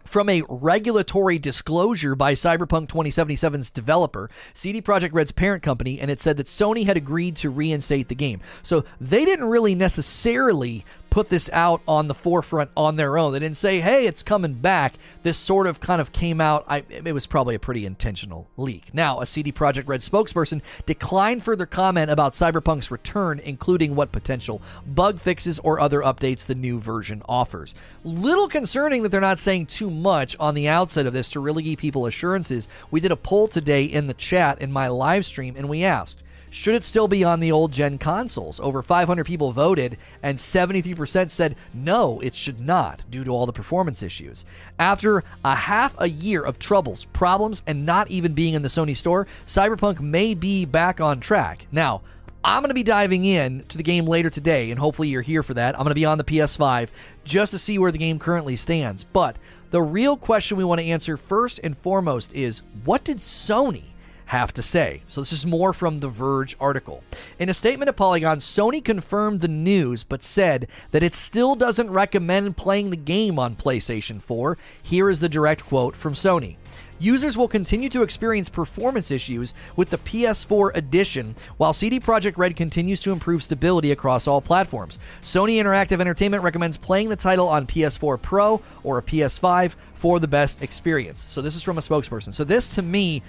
from 0.04 0.28
a 0.28 0.42
regulatory 0.48 1.38
disclosure 1.38 2.16
by 2.16 2.34
Cyberpunk 2.34 2.88
2077's 2.88 3.70
developer, 3.70 4.28
CD 4.54 4.82
Projekt 4.82 5.12
Red's 5.12 5.30
parent 5.30 5.62
company, 5.62 6.00
and 6.00 6.10
it 6.10 6.20
said 6.20 6.36
that 6.38 6.48
Sony 6.48 6.84
had 6.84 6.96
agreed 6.96 7.36
to 7.36 7.50
reinstate 7.50 8.08
the 8.08 8.16
game. 8.16 8.40
So 8.64 8.84
they 9.00 9.24
didn't 9.24 9.46
really 9.46 9.76
necessarily 9.76 10.84
put 11.10 11.28
this 11.28 11.50
out 11.52 11.82
on 11.86 12.08
the 12.08 12.14
forefront 12.14 12.70
on 12.76 12.96
their 12.96 13.18
own. 13.18 13.32
They 13.32 13.40
didn't 13.40 13.56
say, 13.56 13.80
"Hey, 13.80 14.06
it's 14.06 14.22
coming 14.22 14.54
back." 14.54 14.94
This 15.22 15.36
sort 15.36 15.66
of 15.66 15.80
kind 15.80 16.00
of 16.00 16.12
came 16.12 16.40
out. 16.40 16.64
I, 16.68 16.84
it 16.88 17.12
was 17.12 17.26
probably 17.26 17.54
a 17.54 17.58
pretty 17.58 17.84
intentional 17.84 18.48
leak. 18.56 18.94
Now, 18.94 19.20
a 19.20 19.26
CD 19.26 19.52
Projekt 19.52 19.88
Red 19.88 20.00
spokesperson 20.00 20.62
declined 20.86 21.42
further 21.42 21.66
comment 21.66 22.10
about 22.10 22.34
Cyberpunk's 22.34 22.90
return, 22.90 23.40
including 23.40 23.94
what 23.94 24.12
potential 24.12 24.62
bug 24.86 25.20
fixes 25.20 25.58
or 25.58 25.80
other 25.80 26.00
updates 26.00 26.46
the 26.46 26.54
new 26.54 26.78
version 26.78 27.22
offers. 27.28 27.74
Little 28.04 28.48
concerning 28.48 29.02
that 29.02 29.10
they're 29.10 29.20
not 29.20 29.38
saying 29.38 29.66
too 29.66 29.90
much 29.90 30.36
on 30.40 30.54
the 30.54 30.68
outset 30.68 31.06
of 31.06 31.12
this 31.12 31.28
to 31.30 31.40
really 31.40 31.62
give 31.62 31.78
people 31.78 32.06
assurances. 32.06 32.68
We 32.90 33.00
did 33.00 33.12
a 33.12 33.16
poll 33.16 33.48
today 33.48 33.84
in 33.84 34.06
the 34.06 34.14
chat 34.14 34.60
in 34.60 34.72
my 34.72 34.88
live 34.88 35.26
stream, 35.26 35.54
and 35.56 35.68
we 35.68 35.84
asked. 35.84 36.19
Should 36.52 36.74
it 36.74 36.84
still 36.84 37.06
be 37.06 37.22
on 37.22 37.38
the 37.38 37.52
old 37.52 37.70
gen 37.70 37.96
consoles? 37.96 38.58
Over 38.58 38.82
500 38.82 39.24
people 39.24 39.52
voted, 39.52 39.96
and 40.20 40.36
73% 40.36 41.30
said 41.30 41.54
no, 41.72 42.18
it 42.20 42.34
should 42.34 42.58
not, 42.58 43.02
due 43.08 43.22
to 43.22 43.30
all 43.30 43.46
the 43.46 43.52
performance 43.52 44.02
issues. 44.02 44.44
After 44.76 45.22
a 45.44 45.54
half 45.54 45.94
a 45.98 46.08
year 46.08 46.42
of 46.42 46.58
troubles, 46.58 47.04
problems, 47.12 47.62
and 47.68 47.86
not 47.86 48.10
even 48.10 48.34
being 48.34 48.54
in 48.54 48.62
the 48.62 48.68
Sony 48.68 48.96
store, 48.96 49.28
Cyberpunk 49.46 50.00
may 50.00 50.34
be 50.34 50.64
back 50.64 51.00
on 51.00 51.20
track. 51.20 51.66
Now, 51.70 52.02
I'm 52.42 52.62
going 52.62 52.70
to 52.70 52.74
be 52.74 52.82
diving 52.82 53.24
in 53.24 53.64
to 53.68 53.76
the 53.76 53.84
game 53.84 54.06
later 54.06 54.28
today, 54.28 54.72
and 54.72 54.80
hopefully 54.80 55.08
you're 55.08 55.22
here 55.22 55.44
for 55.44 55.54
that. 55.54 55.76
I'm 55.76 55.84
going 55.84 55.90
to 55.90 55.94
be 55.94 56.06
on 56.06 56.18
the 56.18 56.24
PS5 56.24 56.88
just 57.22 57.52
to 57.52 57.60
see 57.60 57.78
where 57.78 57.92
the 57.92 57.98
game 57.98 58.18
currently 58.18 58.56
stands. 58.56 59.04
But 59.04 59.36
the 59.70 59.82
real 59.82 60.16
question 60.16 60.56
we 60.56 60.64
want 60.64 60.80
to 60.80 60.86
answer 60.86 61.16
first 61.16 61.60
and 61.62 61.78
foremost 61.78 62.32
is 62.32 62.62
what 62.84 63.04
did 63.04 63.18
Sony 63.18 63.89
have 64.30 64.54
to 64.54 64.62
say. 64.62 65.02
So, 65.08 65.20
this 65.20 65.32
is 65.32 65.44
more 65.44 65.72
from 65.72 65.98
the 65.98 66.08
Verge 66.08 66.56
article. 66.60 67.02
In 67.40 67.48
a 67.48 67.54
statement 67.54 67.88
to 67.88 67.92
Polygon, 67.92 68.38
Sony 68.38 68.82
confirmed 68.82 69.40
the 69.40 69.48
news 69.48 70.04
but 70.04 70.22
said 70.22 70.68
that 70.92 71.02
it 71.02 71.16
still 71.16 71.56
doesn't 71.56 71.90
recommend 71.90 72.56
playing 72.56 72.90
the 72.90 72.96
game 72.96 73.40
on 73.40 73.56
PlayStation 73.56 74.22
4. 74.22 74.56
Here 74.80 75.10
is 75.10 75.18
the 75.18 75.28
direct 75.28 75.66
quote 75.66 75.96
from 75.96 76.14
Sony. 76.14 76.58
Users 77.00 77.36
will 77.36 77.48
continue 77.48 77.88
to 77.88 78.02
experience 78.02 78.50
performance 78.50 79.10
issues 79.10 79.54
with 79.74 79.88
the 79.88 79.96
PS4 79.96 80.76
edition, 80.76 81.34
while 81.56 81.72
CD 81.72 81.98
Projekt 81.98 82.36
Red 82.36 82.56
continues 82.56 83.00
to 83.00 83.10
improve 83.10 83.42
stability 83.42 83.90
across 83.90 84.26
all 84.26 84.42
platforms. 84.42 84.98
Sony 85.22 85.54
Interactive 85.54 86.00
Entertainment 86.00 86.42
recommends 86.42 86.76
playing 86.76 87.08
the 87.08 87.16
title 87.16 87.48
on 87.48 87.66
PS4 87.66 88.20
Pro 88.20 88.60
or 88.84 88.98
a 88.98 89.02
PS5 89.02 89.74
for 89.94 90.20
the 90.20 90.28
best 90.28 90.62
experience. 90.62 91.22
So, 91.22 91.40
this 91.40 91.56
is 91.56 91.62
from 91.62 91.78
a 91.78 91.80
spokesperson. 91.80 92.34
So, 92.34 92.44
this 92.44 92.74
to 92.74 92.82
me 92.82 93.22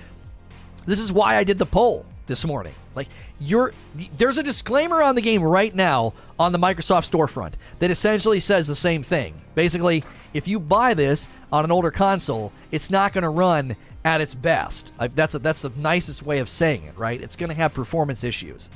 this 0.86 1.00
is 1.00 1.12
why 1.12 1.38
I 1.38 1.44
did 1.44 1.60
the 1.60 1.66
poll 1.66 2.06
this 2.28 2.46
morning. 2.46 2.74
Like 2.96 3.08
you're 3.40 3.74
there's 4.18 4.38
a 4.38 4.44
disclaimer 4.44 5.02
on 5.02 5.16
the 5.16 5.22
game 5.22 5.44
right 5.44 5.74
now 5.74 6.14
on 6.40 6.52
the 6.52 6.58
Microsoft 6.58 7.10
storefront 7.10 7.54
that 7.80 7.92
essentially 7.92 8.40
says 8.40 8.68
the 8.68 8.76
same 8.76 9.04
thing. 9.04 9.42
Basically, 9.56 10.04
if 10.34 10.48
you 10.48 10.60
buy 10.60 10.94
this 10.94 11.28
on 11.52 11.66
an 11.66 11.72
older 11.72 11.92
console, 11.92 12.52
it's 12.72 12.90
not 12.90 13.14
going 13.14 13.24
to 13.24 13.30
run 13.30 13.76
at 14.04 14.22
its 14.22 14.34
best. 14.34 14.92
That's 14.98 15.36
a, 15.36 15.40
that's 15.40 15.62
the 15.62 15.72
nicest 15.76 16.24
way 16.24 16.40
of 16.40 16.50
saying 16.50 16.84
it, 16.84 16.98
right? 16.98 17.22
It's 17.22 17.36
going 17.36 17.50
to 17.50 17.56
have 17.56 17.74
performance 17.74 18.24
issues. 18.24 18.70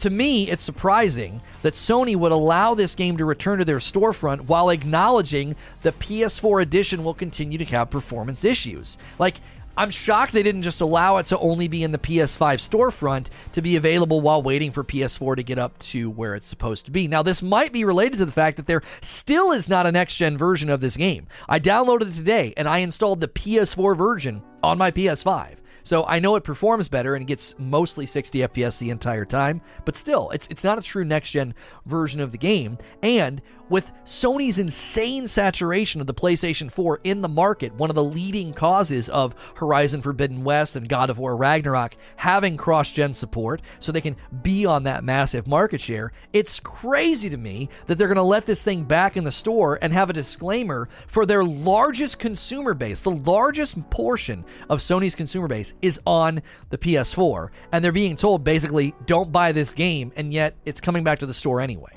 To 0.00 0.10
me, 0.10 0.48
it's 0.48 0.62
surprising 0.62 1.40
that 1.62 1.74
Sony 1.74 2.14
would 2.14 2.30
allow 2.30 2.74
this 2.74 2.94
game 2.94 3.16
to 3.16 3.24
return 3.24 3.58
to 3.58 3.64
their 3.64 3.78
storefront 3.78 4.42
while 4.42 4.70
acknowledging 4.70 5.56
the 5.82 5.90
PS4 5.90 6.62
edition 6.62 7.02
will 7.02 7.14
continue 7.14 7.58
to 7.58 7.64
have 7.64 7.90
performance 7.90 8.44
issues. 8.44 8.96
Like 9.18 9.40
I'm 9.78 9.90
shocked 9.90 10.32
they 10.32 10.42
didn't 10.42 10.62
just 10.62 10.80
allow 10.80 11.18
it 11.18 11.26
to 11.26 11.38
only 11.38 11.68
be 11.68 11.84
in 11.84 11.92
the 11.92 11.98
PS5 11.98 12.56
storefront 12.68 13.28
to 13.52 13.62
be 13.62 13.76
available 13.76 14.20
while 14.20 14.42
waiting 14.42 14.72
for 14.72 14.82
PS4 14.82 15.36
to 15.36 15.44
get 15.44 15.56
up 15.56 15.78
to 15.78 16.10
where 16.10 16.34
it's 16.34 16.48
supposed 16.48 16.86
to 16.86 16.90
be. 16.90 17.06
Now, 17.06 17.22
this 17.22 17.42
might 17.42 17.72
be 17.72 17.84
related 17.84 18.18
to 18.18 18.26
the 18.26 18.32
fact 18.32 18.56
that 18.56 18.66
there 18.66 18.82
still 19.02 19.52
is 19.52 19.68
not 19.68 19.86
a 19.86 19.92
next 19.92 20.16
gen 20.16 20.36
version 20.36 20.68
of 20.68 20.80
this 20.80 20.96
game. 20.96 21.28
I 21.48 21.60
downloaded 21.60 22.10
it 22.10 22.14
today 22.14 22.54
and 22.56 22.66
I 22.66 22.78
installed 22.78 23.20
the 23.20 23.28
PS4 23.28 23.96
version 23.96 24.42
on 24.64 24.78
my 24.78 24.90
PS5. 24.90 25.58
So 25.84 26.04
I 26.04 26.18
know 26.18 26.34
it 26.34 26.44
performs 26.44 26.88
better 26.88 27.14
and 27.14 27.26
gets 27.26 27.54
mostly 27.56 28.04
60 28.04 28.40
FPS 28.40 28.78
the 28.78 28.90
entire 28.90 29.24
time, 29.24 29.62
but 29.84 29.96
still, 29.96 30.28
it's 30.30 30.46
it's 30.50 30.62
not 30.62 30.76
a 30.76 30.82
true 30.82 31.04
next 31.04 31.30
gen 31.30 31.54
version 31.86 32.20
of 32.20 32.30
the 32.30 32.36
game. 32.36 32.76
And 33.02 33.40
with 33.68 33.90
Sony's 34.04 34.58
insane 34.58 35.28
saturation 35.28 36.00
of 36.00 36.06
the 36.06 36.14
PlayStation 36.14 36.70
4 36.70 37.00
in 37.04 37.20
the 37.20 37.28
market, 37.28 37.74
one 37.74 37.90
of 37.90 37.96
the 37.96 38.04
leading 38.04 38.52
causes 38.52 39.08
of 39.08 39.34
Horizon 39.54 40.02
Forbidden 40.02 40.44
West 40.44 40.76
and 40.76 40.88
God 40.88 41.10
of 41.10 41.18
War 41.18 41.36
Ragnarok 41.36 41.96
having 42.16 42.56
cross 42.56 42.90
gen 42.90 43.14
support 43.14 43.62
so 43.80 43.92
they 43.92 44.00
can 44.00 44.16
be 44.42 44.66
on 44.66 44.84
that 44.84 45.04
massive 45.04 45.46
market 45.46 45.80
share, 45.80 46.12
it's 46.32 46.60
crazy 46.60 47.28
to 47.30 47.36
me 47.36 47.68
that 47.86 47.98
they're 47.98 48.08
going 48.08 48.16
to 48.16 48.22
let 48.22 48.46
this 48.46 48.62
thing 48.62 48.84
back 48.84 49.16
in 49.16 49.24
the 49.24 49.32
store 49.32 49.78
and 49.82 49.92
have 49.92 50.10
a 50.10 50.14
disclaimer 50.14 50.88
for 51.06 51.26
their 51.26 51.44
largest 51.44 52.18
consumer 52.18 52.74
base. 52.74 53.00
The 53.00 53.10
largest 53.10 53.88
portion 53.90 54.44
of 54.68 54.80
Sony's 54.80 55.14
consumer 55.14 55.48
base 55.48 55.74
is 55.82 56.00
on 56.06 56.42
the 56.70 56.78
PS4, 56.78 57.50
and 57.72 57.84
they're 57.84 57.92
being 57.92 58.16
told 58.16 58.44
basically, 58.44 58.94
don't 59.06 59.32
buy 59.32 59.52
this 59.52 59.72
game, 59.72 60.12
and 60.16 60.32
yet 60.32 60.54
it's 60.64 60.80
coming 60.80 61.04
back 61.04 61.18
to 61.20 61.26
the 61.26 61.34
store 61.34 61.60
anyway. 61.60 61.92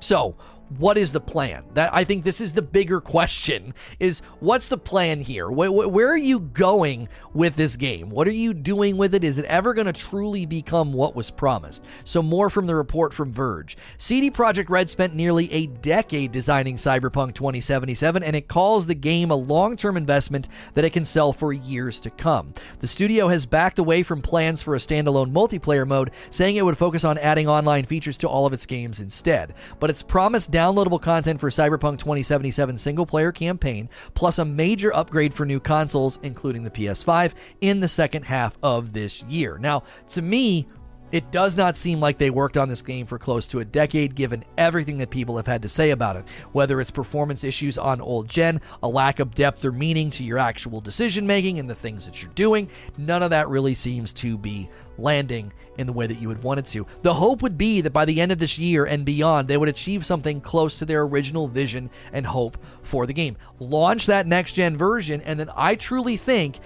So, 0.00 0.36
what 0.78 0.96
is 0.96 1.12
the 1.12 1.20
plan? 1.20 1.64
That 1.74 1.94
I 1.94 2.04
think 2.04 2.24
this 2.24 2.40
is 2.40 2.52
the 2.52 2.62
bigger 2.62 3.00
question 3.00 3.74
is 4.00 4.20
what's 4.40 4.68
the 4.68 4.78
plan 4.78 5.20
here? 5.20 5.50
Where, 5.50 5.70
where, 5.70 6.08
are 6.08 6.16
you 6.16 6.40
going 6.40 7.08
with 7.32 7.56
this 7.56 7.76
game? 7.76 8.10
What 8.10 8.28
are 8.28 8.32
you 8.32 8.54
doing 8.54 8.96
with 8.96 9.14
it? 9.14 9.24
Is 9.24 9.38
it 9.38 9.44
ever 9.46 9.74
going 9.74 9.86
to 9.86 9.92
truly 9.92 10.46
become 10.46 10.92
what 10.92 11.16
was 11.16 11.30
promised? 11.30 11.82
So 12.04 12.22
more 12.22 12.50
from 12.50 12.66
the 12.66 12.74
report 12.74 13.12
from 13.12 13.32
Verge. 13.32 13.76
CD 13.96 14.30
Projekt 14.30 14.68
Red 14.68 14.90
spent 14.90 15.14
nearly 15.14 15.50
a 15.52 15.66
decade 15.66 16.32
designing 16.32 16.76
Cyberpunk 16.76 17.34
2077 17.34 18.22
and 18.22 18.36
it 18.36 18.48
calls 18.48 18.86
the 18.86 18.94
game 18.94 19.30
a 19.30 19.36
long-term 19.36 19.96
investment 19.96 20.48
that 20.74 20.84
it 20.84 20.90
can 20.90 21.04
sell 21.04 21.32
for 21.32 21.52
years 21.52 22.00
to 22.00 22.10
come. 22.10 22.54
The 22.80 22.86
studio 22.86 23.28
has 23.28 23.46
backed 23.46 23.78
away 23.78 24.02
from 24.02 24.22
plans 24.22 24.62
for 24.62 24.74
a 24.74 24.78
standalone 24.78 25.32
multiplayer 25.32 25.86
mode, 25.86 26.10
saying 26.30 26.56
it 26.56 26.64
would 26.64 26.78
focus 26.78 27.04
on 27.04 27.18
adding 27.18 27.48
online 27.48 27.84
features 27.84 28.18
to 28.18 28.28
all 28.28 28.46
of 28.46 28.52
its 28.52 28.66
games 28.66 29.00
instead. 29.00 29.54
But 29.80 29.90
its 29.90 30.02
promised 30.02 30.50
downloadable 30.64 31.00
content 31.00 31.38
for 31.38 31.50
Cyberpunk 31.50 31.98
2077 31.98 32.78
single 32.78 33.04
player 33.04 33.32
campaign, 33.32 33.88
plus 34.14 34.38
a 34.38 34.44
major 34.44 34.94
upgrade 34.94 35.34
for 35.34 35.44
new 35.44 35.60
consoles, 35.60 36.18
including 36.22 36.64
the 36.64 36.70
PS5, 36.70 37.34
in 37.60 37.80
the 37.80 37.88
second 37.88 38.22
half 38.22 38.56
of 38.62 38.92
this 38.92 39.22
year. 39.24 39.58
Now, 39.58 39.82
to 40.10 40.22
me, 40.22 40.66
it 41.12 41.30
does 41.30 41.56
not 41.56 41.76
seem 41.76 42.00
like 42.00 42.18
they 42.18 42.30
worked 42.30 42.56
on 42.56 42.68
this 42.68 42.82
game 42.82 43.06
for 43.06 43.18
close 43.18 43.46
to 43.48 43.60
a 43.60 43.64
decade, 43.64 44.14
given 44.16 44.44
everything 44.58 44.98
that 44.98 45.10
people 45.10 45.36
have 45.36 45.46
had 45.46 45.62
to 45.62 45.68
say 45.68 45.90
about 45.90 46.16
it. 46.16 46.24
Whether 46.52 46.80
it's 46.80 46.90
performance 46.90 47.44
issues 47.44 47.78
on 47.78 48.00
old 48.00 48.26
gen, 48.26 48.60
a 48.82 48.88
lack 48.88 49.20
of 49.20 49.34
depth 49.34 49.64
or 49.64 49.70
meaning 49.70 50.10
to 50.12 50.24
your 50.24 50.38
actual 50.38 50.80
decision 50.80 51.26
making 51.26 51.60
and 51.60 51.70
the 51.70 51.74
things 51.74 52.04
that 52.06 52.20
you're 52.20 52.32
doing, 52.32 52.68
none 52.96 53.22
of 53.22 53.30
that 53.30 53.48
really 53.48 53.74
seems 53.74 54.12
to 54.14 54.36
be 54.38 54.68
landing 54.98 55.52
in 55.78 55.86
the 55.86 55.92
way 55.92 56.06
that 56.06 56.20
you 56.20 56.28
would 56.28 56.42
want 56.42 56.60
it 56.60 56.66
to. 56.66 56.86
The 57.02 57.14
hope 57.14 57.42
would 57.42 57.58
be 57.58 57.80
that 57.80 57.92
by 57.92 58.04
the 58.04 58.20
end 58.20 58.32
of 58.32 58.38
this 58.38 58.58
year 58.58 58.84
and 58.84 59.04
beyond, 59.04 59.48
they 59.48 59.56
would 59.56 59.68
achieve 59.68 60.06
something 60.06 60.40
close 60.40 60.76
to 60.78 60.84
their 60.84 61.02
original 61.02 61.48
vision 61.48 61.90
and 62.12 62.26
hope 62.26 62.58
for 62.82 63.06
the 63.06 63.12
game. 63.12 63.36
Launch 63.58 64.06
that 64.06 64.26
next 64.26 64.52
gen 64.52 64.76
version, 64.76 65.20
and 65.22 65.38
then 65.38 65.50
I 65.56 65.74
truly 65.74 66.16
think 66.16 66.60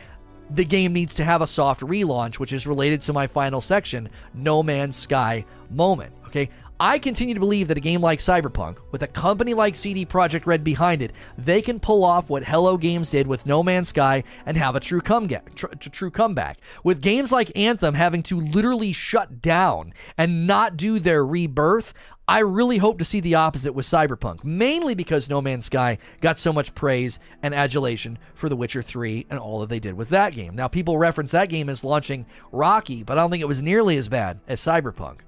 the 0.51 0.65
game 0.65 0.93
needs 0.93 1.15
to 1.17 1.25
have 1.25 1.43
a 1.43 1.47
soft 1.47 1.83
relaunch, 1.83 2.39
which 2.39 2.53
is 2.53 2.67
related 2.67 3.03
to 3.03 3.13
my 3.13 3.27
final 3.27 3.61
section, 3.61 4.09
No 4.35 4.63
Man's 4.63 4.97
Sky 4.97 5.45
moment. 5.71 6.13
Okay, 6.27 6.51
I 6.81 7.01
continue 7.01 7.35
to 7.35 7.41
believe 7.41 7.67
that 7.69 7.77
a 7.77 7.81
game 7.81 8.01
like 8.01 8.21
Cyberpunk, 8.21 8.77
with 8.93 9.03
a 9.03 9.09
company 9.09 9.53
like 9.53 9.75
CD 9.75 10.07
Projekt 10.07 10.47
Red 10.47 10.63
behind 10.63 11.03
it, 11.03 11.13
they 11.37 11.61
can 11.61 11.81
pull 11.81 12.05
off 12.05 12.31
what 12.31 12.45
Hello 12.45 12.77
Games 12.77 13.11
did 13.11 13.27
with 13.27 13.47
No 13.47 13.65
Man's 13.65 13.89
Sky 13.89 14.23
and 14.47 14.57
have 14.57 14.77
a 14.77 14.81
true 14.81 15.01
comeback. 15.01 15.57
Tr- 15.57 15.67
true 15.67 16.13
comeback. 16.13 16.59
With 16.85 17.01
games 17.01 17.33
like 17.33 17.51
Anthem 17.57 17.95
having 17.95 18.23
to 18.25 18.41
literally 18.41 18.93
shut 18.93 19.43
down 19.43 19.93
and 20.17 20.47
not 20.47 20.77
do 20.77 21.01
their 21.01 21.27
rebirth, 21.27 21.95
I 22.29 22.41
really 22.41 22.79
hope 22.79 22.99
to 22.99 23.05
see 23.05 23.19
the 23.19 23.35
opposite 23.35 23.73
with 23.73 23.87
Cyberpunk, 23.87 24.45
mainly 24.45 24.95
because 24.95 25.29
No 25.29 25.41
Man's 25.41 25.65
Sky 25.65 25.99
got 26.21 26.39
so 26.39 26.53
much 26.53 26.77
praise 26.77 27.19
and 27.43 27.57
adulation 27.57 28.19
for 28.35 28.49
The 28.49 28.57
Witcher 28.57 28.83
3 28.83 29.27
and 29.31 29.41
all 29.41 29.59
that 29.61 29.69
they 29.69 29.81
did 29.81 29.95
with 29.95 30.11
that 30.11 30.33
game. 30.33 30.55
Now, 30.55 30.69
people 30.69 30.97
reference 30.97 31.33
that 31.33 31.49
game 31.49 31.69
as 31.69 31.83
launching 31.83 32.25
Rocky, 32.53 33.03
but 33.03 33.19
I 33.19 33.23
don't 33.23 33.31
think 33.31 33.43
it 33.43 33.49
was 33.49 33.63
nearly 33.65 33.97
as 33.97 34.09
bad 34.09 34.39
as 34.47 34.61
Cyberpunk. 34.61 35.23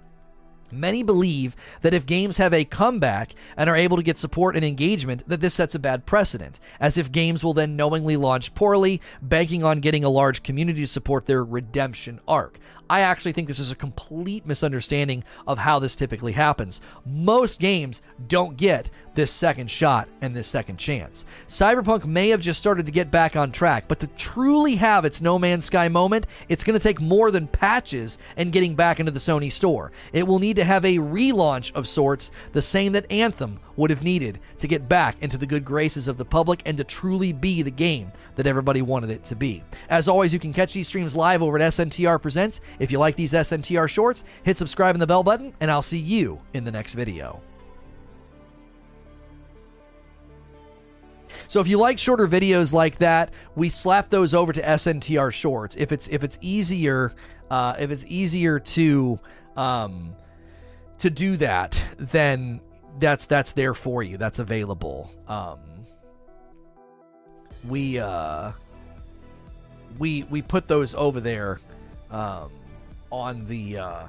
Many 0.72 1.02
believe 1.02 1.56
that 1.82 1.94
if 1.94 2.06
games 2.06 2.36
have 2.36 2.54
a 2.54 2.64
comeback 2.64 3.34
and 3.56 3.68
are 3.68 3.76
able 3.76 3.96
to 3.96 4.02
get 4.02 4.18
support 4.18 4.56
and 4.56 4.64
engagement, 4.64 5.22
that 5.26 5.40
this 5.40 5.54
sets 5.54 5.74
a 5.74 5.78
bad 5.78 6.06
precedent, 6.06 6.60
as 6.78 6.96
if 6.96 7.12
games 7.12 7.42
will 7.42 7.54
then 7.54 7.76
knowingly 7.76 8.16
launch 8.16 8.54
poorly, 8.54 9.00
banking 9.20 9.64
on 9.64 9.80
getting 9.80 10.04
a 10.04 10.08
large 10.08 10.42
community 10.42 10.80
to 10.80 10.86
support 10.86 11.26
their 11.26 11.44
redemption 11.44 12.20
arc. 12.28 12.58
I 12.90 13.02
actually 13.02 13.30
think 13.30 13.46
this 13.46 13.60
is 13.60 13.70
a 13.70 13.76
complete 13.76 14.44
misunderstanding 14.44 15.22
of 15.46 15.58
how 15.58 15.78
this 15.78 15.94
typically 15.94 16.32
happens. 16.32 16.80
Most 17.06 17.60
games 17.60 18.02
don't 18.26 18.56
get 18.56 18.90
this 19.14 19.30
second 19.30 19.70
shot 19.70 20.08
and 20.22 20.34
this 20.34 20.48
second 20.48 20.76
chance. 20.76 21.24
Cyberpunk 21.46 22.04
may 22.04 22.30
have 22.30 22.40
just 22.40 22.58
started 22.58 22.86
to 22.86 22.92
get 22.92 23.12
back 23.12 23.36
on 23.36 23.52
track, 23.52 23.84
but 23.86 24.00
to 24.00 24.08
truly 24.08 24.74
have 24.74 25.04
its 25.04 25.20
No 25.20 25.38
Man's 25.38 25.66
Sky 25.66 25.88
moment, 25.88 26.26
it's 26.48 26.64
going 26.64 26.78
to 26.78 26.82
take 26.82 27.00
more 27.00 27.30
than 27.30 27.46
patches 27.46 28.18
and 28.36 28.52
getting 28.52 28.74
back 28.74 28.98
into 28.98 29.12
the 29.12 29.20
Sony 29.20 29.52
store. 29.52 29.92
It 30.12 30.26
will 30.26 30.40
need 30.40 30.56
to 30.56 30.64
have 30.64 30.84
a 30.84 30.96
relaunch 30.96 31.72
of 31.76 31.86
sorts, 31.86 32.32
the 32.52 32.62
same 32.62 32.90
that 32.92 33.10
Anthem 33.12 33.60
would 33.80 33.90
have 33.90 34.02
needed 34.02 34.38
to 34.58 34.68
get 34.68 34.88
back 34.88 35.16
into 35.22 35.38
the 35.38 35.46
good 35.46 35.64
graces 35.64 36.06
of 36.06 36.18
the 36.18 36.24
public 36.24 36.60
and 36.66 36.76
to 36.76 36.84
truly 36.84 37.32
be 37.32 37.62
the 37.62 37.70
game 37.70 38.12
that 38.36 38.46
everybody 38.46 38.82
wanted 38.82 39.08
it 39.08 39.24
to 39.24 39.34
be. 39.34 39.64
As 39.88 40.06
always, 40.06 40.34
you 40.34 40.38
can 40.38 40.52
catch 40.52 40.74
these 40.74 40.86
streams 40.86 41.16
live 41.16 41.42
over 41.42 41.58
at 41.58 41.72
SNTR 41.72 42.20
Presents. 42.20 42.60
If 42.78 42.92
you 42.92 42.98
like 42.98 43.16
these 43.16 43.32
SNTR 43.32 43.88
shorts, 43.88 44.24
hit 44.42 44.58
subscribe 44.58 44.94
and 44.94 45.02
the 45.02 45.06
bell 45.06 45.24
button, 45.24 45.54
and 45.60 45.70
I'll 45.70 45.80
see 45.80 45.98
you 45.98 46.38
in 46.52 46.62
the 46.64 46.70
next 46.70 46.92
video. 46.92 47.40
So 51.48 51.60
if 51.60 51.66
you 51.66 51.78
like 51.78 51.98
shorter 51.98 52.28
videos 52.28 52.72
like 52.72 52.98
that, 52.98 53.32
we 53.56 53.70
slap 53.70 54.10
those 54.10 54.34
over 54.34 54.52
to 54.52 54.62
SNTR 54.62 55.32
Shorts. 55.32 55.74
If 55.76 55.90
it's 55.90 56.06
if 56.08 56.22
it's 56.22 56.38
easier, 56.40 57.12
uh, 57.50 57.74
if 57.78 57.90
it's 57.90 58.04
easier 58.08 58.60
to 58.60 59.18
um, 59.56 60.14
to 60.98 61.10
do 61.10 61.36
that, 61.38 61.82
then 61.98 62.60
that's 63.00 63.26
that's 63.26 63.52
there 63.52 63.74
for 63.74 64.02
you. 64.02 64.16
That's 64.16 64.38
available. 64.38 65.10
Um, 65.26 65.58
we 67.68 67.98
uh, 67.98 68.52
we 69.98 70.24
we 70.24 70.42
put 70.42 70.68
those 70.68 70.94
over 70.94 71.20
there 71.20 71.58
um, 72.10 72.50
on 73.10 73.46
the 73.46 73.78
uh, 73.78 74.06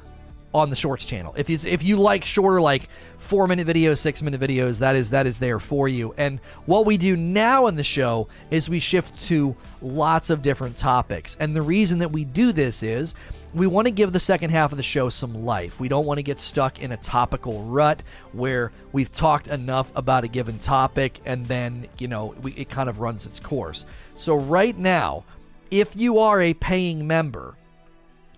on 0.54 0.70
the 0.70 0.76
shorts 0.76 1.06
channel. 1.06 1.34
If 1.38 1.50
you 1.50 1.60
if 1.66 1.84
you 1.84 1.98
like 1.98 2.26
shorter 2.26 2.62
like 2.62 2.90
4 3.20 3.48
minute 3.48 3.68
videos, 3.68 4.00
6 4.00 4.22
minute 4.22 4.42
videos, 4.42 4.80
that 4.80 4.96
is 4.96 5.10
that 5.12 5.26
is 5.26 5.40
there 5.40 5.60
for 5.60 5.88
you. 5.88 6.14
And 6.18 6.40
what 6.66 6.86
we 6.86 6.98
do 6.98 7.16
now 7.16 7.68
in 7.68 7.76
the 7.76 7.84
show 7.84 8.28
is 8.50 8.70
we 8.70 8.80
shift 8.80 9.24
to 9.28 9.56
lots 9.82 10.30
of 10.30 10.42
different 10.42 10.78
topics. 10.78 11.38
And 11.40 11.56
the 11.56 11.62
reason 11.62 12.00
that 12.00 12.12
we 12.12 12.26
do 12.26 12.52
this 12.52 12.84
is 12.84 13.16
we 13.54 13.68
want 13.68 13.86
to 13.86 13.92
give 13.92 14.14
the 14.14 14.20
second 14.20 14.50
half 14.52 14.72
of 14.72 14.78
the 14.78 14.84
show 14.84 15.10
some 15.10 15.46
life. 15.46 15.80
We 15.80 15.90
don't 15.90 16.06
want 16.06 16.20
to 16.20 16.24
get 16.24 16.40
stuck 16.40 16.80
in 16.80 16.92
a 16.92 16.98
topical 16.98 17.64
rut 17.64 18.02
where 18.32 18.72
we've 18.94 19.12
talked 19.12 19.48
enough 19.48 19.92
about 19.96 20.24
a 20.24 20.28
given 20.28 20.58
topic 20.60 21.20
and 21.26 21.46
then, 21.46 21.88
you 21.98 22.08
know, 22.08 22.34
we, 22.42 22.54
it 22.54 22.70
kind 22.70 22.90
of 22.90 23.00
runs 23.00 23.26
its 23.26 23.40
course. 23.40 23.86
So, 24.16 24.36
right 24.36 24.78
now, 24.78 25.26
if 25.70 25.96
you 25.96 26.20
are 26.20 26.42
a 26.42 26.54
paying 26.54 27.08
member 27.08 27.56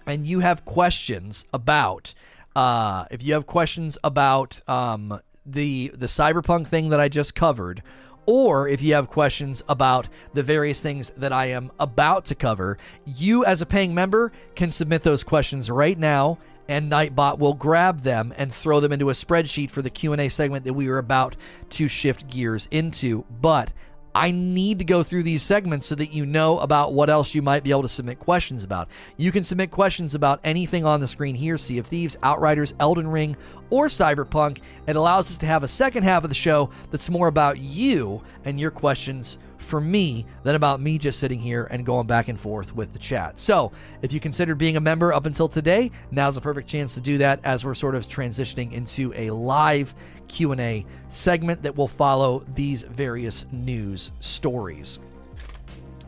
and 0.05 0.27
you 0.27 0.39
have 0.39 0.65
questions 0.65 1.45
about, 1.53 2.13
uh, 2.55 3.05
if 3.11 3.23
you 3.23 3.33
have 3.33 3.45
questions 3.45 3.97
about 4.03 4.61
um, 4.69 5.19
the 5.45 5.89
the 5.95 6.07
cyberpunk 6.07 6.67
thing 6.67 6.89
that 6.89 6.99
I 6.99 7.09
just 7.09 7.35
covered, 7.35 7.83
or 8.25 8.67
if 8.67 8.81
you 8.81 8.93
have 8.93 9.09
questions 9.09 9.63
about 9.67 10.07
the 10.33 10.43
various 10.43 10.79
things 10.79 11.11
that 11.17 11.33
I 11.33 11.47
am 11.47 11.71
about 11.79 12.25
to 12.25 12.35
cover, 12.35 12.77
you 13.05 13.43
as 13.45 13.61
a 13.61 13.65
paying 13.65 13.93
member 13.93 14.31
can 14.55 14.71
submit 14.71 15.03
those 15.03 15.23
questions 15.23 15.69
right 15.69 15.97
now 15.97 16.37
and 16.67 16.91
Nightbot 16.91 17.39
will 17.39 17.53
grab 17.53 18.03
them 18.03 18.33
and 18.37 18.53
throw 18.53 18.79
them 18.79 18.91
into 18.91 19.09
a 19.09 19.13
spreadsheet 19.13 19.71
for 19.71 19.81
the 19.81 19.89
Q&A 19.89 20.29
segment 20.29 20.63
that 20.65 20.73
we 20.73 20.87
are 20.87 20.97
about 20.97 21.35
to 21.71 21.87
shift 21.87 22.27
gears 22.27 22.67
into. 22.71 23.25
But 23.41 23.71
I 24.15 24.31
need 24.31 24.79
to 24.79 24.85
go 24.85 25.01
through 25.03 25.23
these 25.23 25.41
segments 25.41 25.87
so 25.87 25.95
that 25.95 26.13
you 26.13 26.25
know 26.25 26.59
about 26.59 26.93
what 26.93 27.09
else 27.09 27.33
you 27.33 27.41
might 27.41 27.63
be 27.63 27.71
able 27.71 27.81
to 27.81 27.89
submit 27.89 28.19
questions 28.19 28.63
about. 28.63 28.87
You 29.17 29.31
can 29.31 29.43
submit 29.43 29.71
questions 29.71 30.13
about 30.13 30.39
anything 30.43 30.85
on 30.85 30.99
the 30.99 31.07
screen 31.07 31.35
here 31.35 31.57
Sea 31.57 31.79
of 31.79 31.87
Thieves, 31.87 32.17
Outriders, 32.21 32.75
Elden 32.79 33.07
Ring, 33.07 33.35
or 33.69 33.87
Cyberpunk. 33.87 34.59
It 34.87 34.95
allows 34.95 35.31
us 35.31 35.37
to 35.39 35.45
have 35.45 35.63
a 35.63 35.67
second 35.67 36.03
half 36.03 36.23
of 36.23 36.29
the 36.29 36.35
show 36.35 36.69
that's 36.91 37.09
more 37.09 37.27
about 37.27 37.57
you 37.57 38.21
and 38.45 38.59
your 38.59 38.71
questions 38.71 39.39
for 39.63 39.81
me 39.81 40.25
than 40.43 40.55
about 40.55 40.81
me 40.81 40.97
just 40.97 41.19
sitting 41.19 41.39
here 41.39 41.65
and 41.71 41.85
going 41.85 42.05
back 42.05 42.27
and 42.27 42.39
forth 42.39 42.75
with 42.75 42.93
the 42.93 42.99
chat. 42.99 43.39
So, 43.39 43.71
if 44.01 44.13
you 44.13 44.19
considered 44.19 44.57
being 44.57 44.77
a 44.77 44.81
member 44.81 45.13
up 45.13 45.25
until 45.25 45.47
today, 45.47 45.89
now's 46.11 46.37
a 46.37 46.41
perfect 46.41 46.69
chance 46.69 46.93
to 46.95 47.01
do 47.01 47.17
that 47.19 47.39
as 47.43 47.65
we're 47.65 47.73
sort 47.73 47.95
of 47.95 48.07
transitioning 48.07 48.73
into 48.73 49.13
a 49.15 49.31
live 49.31 49.95
Q&A 50.27 50.85
segment 51.09 51.61
that 51.63 51.75
will 51.75 51.87
follow 51.87 52.45
these 52.55 52.83
various 52.83 53.45
news 53.51 54.11
stories. 54.19 54.99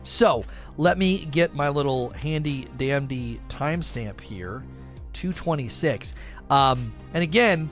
So, 0.02 0.44
let 0.78 0.98
me 0.98 1.24
get 1.26 1.54
my 1.54 1.68
little 1.68 2.10
handy 2.10 2.68
dandy 2.76 3.40
timestamp 3.48 4.20
here, 4.20 4.62
226. 5.14 6.14
Um, 6.48 6.92
and 7.14 7.22
again, 7.22 7.68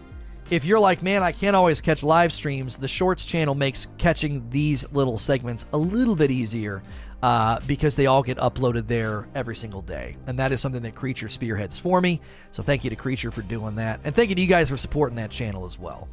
if 0.51 0.65
you're 0.65 0.81
like, 0.81 1.03
man, 1.03 1.23
I 1.23 1.33
can't 1.33 1.57
always 1.57 1.81
catch 1.81 2.03
live 2.03 2.33
streams, 2.33 2.77
the 2.77 2.89
Shorts 2.89 3.25
channel 3.25 3.55
makes 3.55 3.87
catching 3.99 4.49
these 4.51 4.85
little 4.93 5.19
segments 5.19 5.67
a 5.73 5.79
little 5.79 6.17
bit 6.17 6.31
easier 6.31 6.83
uh, 7.23 7.59
because 7.67 7.97
they 7.97 8.07
all 8.07 8.23
get 8.23 8.37
uploaded 8.37 8.87
there 8.87 9.27
every 9.35 9.57
single 9.57 9.81
day. 9.81 10.17
And 10.27 10.39
that 10.39 10.53
is 10.53 10.61
something 10.61 10.83
that 10.83 10.95
Creature 10.95 11.29
spearheads 11.29 11.79
for 11.79 12.01
me. 12.01 12.21
So 12.51 12.63
thank 12.63 12.85
you 12.85 12.91
to 12.91 12.97
Creature 12.97 13.31
for 13.31 13.41
doing 13.43 13.75
that. 13.77 14.01
And 14.05 14.15
thank 14.15 14.29
you 14.29 14.35
to 14.35 14.43
you 14.43 14.47
guys 14.47 14.69
for 14.69 14.77
supporting 14.77 15.17
that 15.17 15.31
channel 15.31 15.65
as 15.65 15.79
well. 15.79 16.09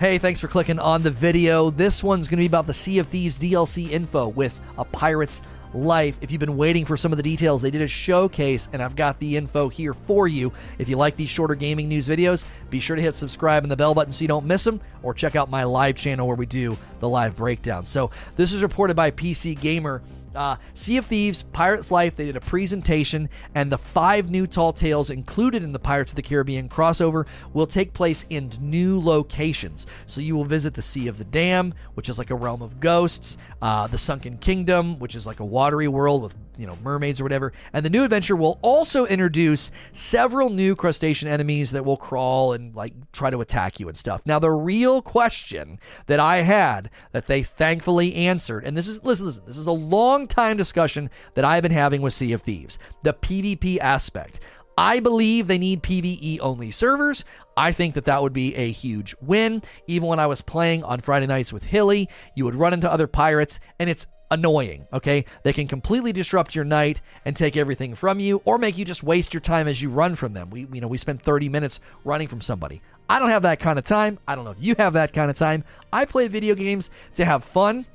Hey, 0.00 0.16
thanks 0.16 0.40
for 0.40 0.48
clicking 0.48 0.78
on 0.78 1.02
the 1.02 1.10
video. 1.10 1.68
This 1.68 2.02
one's 2.02 2.26
going 2.26 2.38
to 2.38 2.40
be 2.40 2.46
about 2.46 2.66
the 2.66 2.72
Sea 2.72 3.00
of 3.00 3.08
Thieves 3.08 3.38
DLC 3.38 3.90
info 3.90 4.28
with 4.28 4.58
a 4.78 4.84
pirate's 4.86 5.42
life. 5.74 6.16
If 6.22 6.30
you've 6.30 6.40
been 6.40 6.56
waiting 6.56 6.86
for 6.86 6.96
some 6.96 7.12
of 7.12 7.18
the 7.18 7.22
details, 7.22 7.60
they 7.60 7.70
did 7.70 7.82
a 7.82 7.86
showcase, 7.86 8.70
and 8.72 8.82
I've 8.82 8.96
got 8.96 9.18
the 9.18 9.36
info 9.36 9.68
here 9.68 9.92
for 9.92 10.26
you. 10.26 10.54
If 10.78 10.88
you 10.88 10.96
like 10.96 11.16
these 11.16 11.28
shorter 11.28 11.54
gaming 11.54 11.86
news 11.86 12.08
videos, 12.08 12.46
be 12.70 12.80
sure 12.80 12.96
to 12.96 13.02
hit 13.02 13.14
subscribe 13.14 13.62
and 13.62 13.70
the 13.70 13.76
bell 13.76 13.92
button 13.92 14.10
so 14.10 14.22
you 14.22 14.28
don't 14.28 14.46
miss 14.46 14.64
them, 14.64 14.80
or 15.02 15.12
check 15.12 15.36
out 15.36 15.50
my 15.50 15.64
live 15.64 15.96
channel 15.96 16.26
where 16.26 16.34
we 16.34 16.46
do 16.46 16.78
the 17.00 17.08
live 17.08 17.36
breakdown. 17.36 17.84
So, 17.84 18.10
this 18.36 18.54
is 18.54 18.62
reported 18.62 18.96
by 18.96 19.10
PC 19.10 19.60
Gamer. 19.60 20.00
Uh, 20.34 20.56
sea 20.74 20.96
of 20.96 21.06
Thieves, 21.06 21.42
Pirates 21.42 21.90
Life, 21.90 22.16
they 22.16 22.26
did 22.26 22.36
a 22.36 22.40
presentation, 22.40 23.28
and 23.54 23.70
the 23.70 23.78
five 23.78 24.30
new 24.30 24.46
tall 24.46 24.72
tales 24.72 25.10
included 25.10 25.62
in 25.62 25.72
the 25.72 25.78
Pirates 25.78 26.12
of 26.12 26.16
the 26.16 26.22
Caribbean 26.22 26.68
crossover 26.68 27.26
will 27.52 27.66
take 27.66 27.92
place 27.92 28.24
in 28.30 28.52
new 28.60 29.00
locations. 29.00 29.86
So 30.06 30.20
you 30.20 30.36
will 30.36 30.44
visit 30.44 30.74
the 30.74 30.82
Sea 30.82 31.08
of 31.08 31.18
the 31.18 31.24
Damned, 31.24 31.74
which 31.94 32.08
is 32.08 32.18
like 32.18 32.30
a 32.30 32.36
realm 32.36 32.62
of 32.62 32.78
ghosts, 32.80 33.38
uh, 33.60 33.86
the 33.88 33.98
Sunken 33.98 34.38
Kingdom, 34.38 34.98
which 34.98 35.16
is 35.16 35.26
like 35.26 35.40
a 35.40 35.44
watery 35.44 35.88
world 35.88 36.22
with 36.22 36.34
you 36.60 36.66
know 36.66 36.76
mermaids 36.82 37.20
or 37.20 37.24
whatever. 37.24 37.52
And 37.72 37.84
the 37.84 37.90
new 37.90 38.04
adventure 38.04 38.36
will 38.36 38.58
also 38.62 39.06
introduce 39.06 39.70
several 39.92 40.50
new 40.50 40.76
crustacean 40.76 41.28
enemies 41.28 41.70
that 41.72 41.84
will 41.84 41.96
crawl 41.96 42.52
and 42.52 42.74
like 42.74 42.92
try 43.12 43.30
to 43.30 43.40
attack 43.40 43.80
you 43.80 43.88
and 43.88 43.96
stuff. 43.96 44.20
Now 44.26 44.38
the 44.38 44.50
real 44.50 45.00
question 45.02 45.80
that 46.06 46.20
I 46.20 46.38
had 46.38 46.90
that 47.12 47.26
they 47.26 47.42
thankfully 47.42 48.14
answered, 48.14 48.64
and 48.64 48.76
this 48.76 48.86
is 48.86 49.02
listen, 49.02 49.26
listen, 49.26 49.44
this 49.46 49.58
is 49.58 49.66
a 49.66 49.72
long 49.72 50.26
time 50.26 50.56
discussion 50.56 51.10
that 51.34 51.44
I've 51.44 51.62
been 51.62 51.72
having 51.72 52.02
with 52.02 52.14
Sea 52.14 52.32
of 52.32 52.42
Thieves, 52.42 52.78
the 53.02 53.14
PvP 53.14 53.78
aspect. 53.78 54.40
I 54.78 55.00
believe 55.00 55.46
they 55.46 55.58
need 55.58 55.82
PvE 55.82 56.38
only 56.40 56.70
servers. 56.70 57.26
I 57.54 57.70
think 57.70 57.94
that 57.94 58.06
that 58.06 58.22
would 58.22 58.32
be 58.32 58.54
a 58.54 58.72
huge 58.72 59.14
win. 59.20 59.62
Even 59.86 60.08
when 60.08 60.18
I 60.18 60.26
was 60.26 60.40
playing 60.40 60.84
on 60.84 61.00
Friday 61.00 61.26
nights 61.26 61.52
with 61.52 61.62
Hilly, 61.62 62.08
you 62.34 62.46
would 62.46 62.54
run 62.54 62.72
into 62.72 62.90
other 62.90 63.06
pirates, 63.06 63.60
and 63.78 63.90
it's 63.90 64.06
annoying, 64.30 64.86
okay? 64.92 65.24
They 65.42 65.52
can 65.52 65.66
completely 65.66 66.12
disrupt 66.12 66.54
your 66.54 66.64
night 66.64 67.00
and 67.24 67.36
take 67.36 67.56
everything 67.56 67.94
from 67.94 68.20
you 68.20 68.40
or 68.44 68.58
make 68.58 68.78
you 68.78 68.84
just 68.84 69.02
waste 69.02 69.34
your 69.34 69.40
time 69.40 69.68
as 69.68 69.82
you 69.82 69.90
run 69.90 70.14
from 70.14 70.32
them. 70.32 70.50
We 70.50 70.66
you 70.72 70.80
know, 70.80 70.88
we 70.88 70.98
spend 70.98 71.22
30 71.22 71.48
minutes 71.48 71.80
running 72.04 72.28
from 72.28 72.40
somebody. 72.40 72.80
I 73.08 73.18
don't 73.18 73.30
have 73.30 73.42
that 73.42 73.58
kind 73.58 73.78
of 73.78 73.84
time. 73.84 74.18
I 74.28 74.36
don't 74.36 74.44
know 74.44 74.52
if 74.52 74.60
you 74.62 74.76
have 74.78 74.92
that 74.92 75.12
kind 75.12 75.30
of 75.30 75.36
time. 75.36 75.64
I 75.92 76.04
play 76.04 76.28
video 76.28 76.54
games 76.54 76.90
to 77.14 77.24
have 77.24 77.42
fun, 77.42 77.86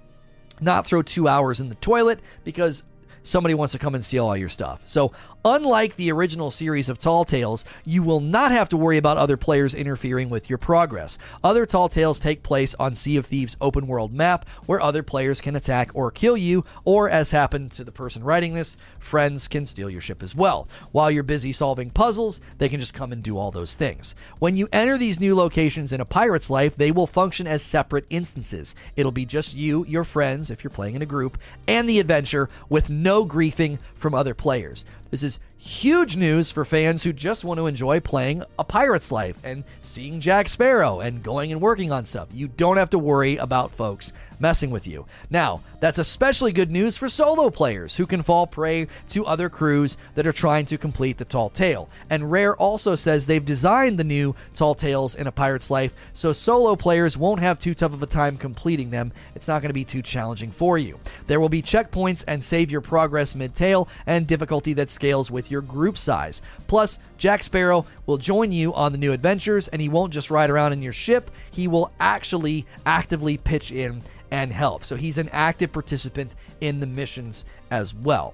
not 0.60 0.86
throw 0.86 1.02
2 1.02 1.28
hours 1.28 1.62
in 1.62 1.70
the 1.70 1.76
toilet 1.76 2.20
because 2.44 2.84
somebody 3.24 3.54
wants 3.54 3.72
to 3.72 3.80
come 3.80 3.96
and 3.96 4.04
steal 4.04 4.28
all 4.28 4.38
your 4.38 4.50
stuff. 4.50 4.82
So, 4.86 5.14
unlike 5.46 5.96
the 5.96 6.12
original 6.12 6.50
series 6.50 6.90
of 6.90 6.98
Tall 6.98 7.24
Tales, 7.24 7.64
you 7.86 8.02
will 8.02 8.20
not 8.20 8.52
have 8.52 8.68
to 8.70 8.78
worry 8.78 8.98
about 8.98 9.18
other 9.18 9.38
players 9.38 9.76
interfering 9.76 10.28
with 10.28 10.50
your 10.50 10.58
progress. 10.58 11.20
Other 11.44 11.68
Tall 11.68 11.88
Tales 11.88 12.18
take 12.18 12.42
place 12.42 12.74
on 12.80 12.96
Sea 12.96 13.18
of 13.18 13.28
Thieves 13.28 13.56
open 13.62 13.86
world 13.86 14.12
map 14.12 14.48
where 14.66 14.82
other 14.82 15.04
players 15.04 15.40
can 15.40 15.56
attack 15.56 15.92
or 15.94 16.10
kill 16.10 16.36
you, 16.36 16.66
or 16.84 17.12
as 17.12 17.30
happened 17.30 17.72
to 17.74 17.84
the 17.84 17.92
person 17.92 18.24
writing 18.24 18.56
this, 18.56 18.76
friends 18.98 19.48
can 19.48 19.68
steal 19.68 19.90
your 19.90 20.02
ship 20.02 20.24
as 20.24 20.34
well. 20.34 20.68
While 20.92 21.12
you're 21.12 21.22
busy 21.22 21.54
solving 21.54 21.92
puzzles, 21.92 22.42
they 22.58 22.68
can 22.68 22.80
just 22.80 22.96
come 22.96 23.12
and 23.12 23.22
do 23.22 23.38
all 23.38 23.52
those 23.52 23.76
things. 23.76 24.16
When 24.40 24.56
you 24.56 24.68
enter 24.74 24.98
these 24.98 25.20
new 25.20 25.36
locations 25.36 25.94
in 25.94 26.02
a 26.02 26.06
pirate's 26.06 26.50
life, 26.50 26.76
they 26.76 26.92
will 26.92 27.06
function 27.06 27.46
as 27.46 27.62
separate 27.62 28.08
instances. 28.10 28.74
It'll 28.96 29.12
be 29.12 29.28
just 29.28 29.54
you, 29.54 29.86
your 29.86 30.06
friends, 30.06 30.50
if 30.50 30.64
you're 30.64 30.72
playing 30.72 30.96
in 30.96 31.04
a 31.04 31.06
group, 31.06 31.38
and 31.68 31.88
the 31.88 32.00
adventure 32.00 32.50
with 32.68 32.90
no 32.90 33.28
griefing 33.28 33.78
from 33.94 34.16
other 34.16 34.34
players. 34.34 34.84
This 35.16 35.24
is 35.24 35.40
huge 35.66 36.16
news 36.16 36.52
for 36.52 36.64
fans 36.64 37.02
who 37.02 37.12
just 37.12 37.44
want 37.44 37.58
to 37.58 37.66
enjoy 37.66 38.00
playing 38.00 38.44
a 38.60 38.64
pirate's 38.64 39.12
life 39.12 39.40
and 39.44 39.64
seeing 39.82 40.20
Jack 40.20 40.48
Sparrow 40.48 41.00
and 41.00 41.24
going 41.24 41.52
and 41.52 41.60
working 41.60 41.92
on 41.92 42.06
stuff. 42.06 42.28
You 42.32 42.48
don't 42.48 42.78
have 42.78 42.92
to 42.92 43.00
worry 43.00 43.38
about 43.38 43.72
folks 43.72 44.14
messing 44.40 44.70
with 44.70 44.86
you. 44.86 45.06
Now, 45.30 45.62
that's 45.80 45.98
especially 45.98 46.52
good 46.52 46.72
news 46.72 46.98
for 46.98 47.10
solo 47.10 47.50
players 47.50 47.96
who 47.96 48.06
can 48.06 48.24
fall 48.24 48.48
prey 48.48 48.88
to 49.10 49.26
other 49.26 49.50
crews 49.50 49.98
that 50.16 50.28
are 50.28 50.34
trying 50.34 50.66
to 50.68 50.78
complete 50.78 51.18
the 51.18 51.26
Tall 51.26 51.50
Tale. 51.50 51.90
And 52.10 52.32
Rare 52.32 52.56
also 52.56 52.96
says 52.96 53.26
they've 53.26 53.44
designed 53.44 53.98
the 53.98 54.04
new 54.04 54.36
Tall 54.54 54.76
Tales 54.76 55.16
in 55.16 55.28
a 55.28 55.32
pirate's 55.32 55.70
life 55.70 55.94
so 56.14 56.34
solo 56.34 56.76
players 56.76 57.18
won't 57.18 57.40
have 57.40 57.60
too 57.60 57.74
tough 57.74 57.94
of 57.94 58.04
a 58.04 58.08
time 58.08 58.38
completing 58.38 58.90
them. 58.90 59.12
It's 59.36 59.48
not 59.48 59.62
going 59.62 59.70
to 59.70 59.74
be 59.74 59.86
too 59.86 60.02
challenging 60.02 60.52
for 60.52 60.78
you. 60.78 61.00
There 61.28 61.40
will 61.40 61.50
be 61.50 61.62
checkpoints 61.62 62.24
and 62.28 62.44
save 62.44 62.72
your 62.72 62.82
progress 62.82 63.36
mid 63.36 63.56
tale 63.56 63.88
and 64.06 64.28
difficulty 64.28 64.74
that 64.74 64.90
scales 64.90 65.32
with 65.32 65.52
your 65.52 65.55
group 65.62 65.98
size. 65.98 66.42
Plus, 66.68 67.00
Jack 67.18 67.44
Sparrow 67.44 67.86
will 68.06 68.18
join 68.18 68.52
you 68.52 68.74
on 68.74 68.92
the 68.92 68.98
new 68.98 69.12
adventures 69.12 69.68
and 69.70 69.82
he 69.82 69.90
won't 69.90 70.14
just 70.14 70.32
ride 70.32 70.50
around 70.50 70.74
in 70.74 70.82
your 70.82 70.94
ship, 70.94 71.32
he 71.52 71.68
will 71.68 71.92
actually 72.00 72.66
actively 72.86 73.38
pitch 73.38 73.72
in 73.72 74.02
and 74.32 74.52
help. 74.52 74.84
So 74.86 74.96
he's 74.96 75.18
an 75.18 75.30
active 75.30 75.72
participant 75.72 76.32
in 76.62 76.80
the 76.80 76.86
missions 76.86 77.46
as 77.72 77.94
well. 77.94 78.34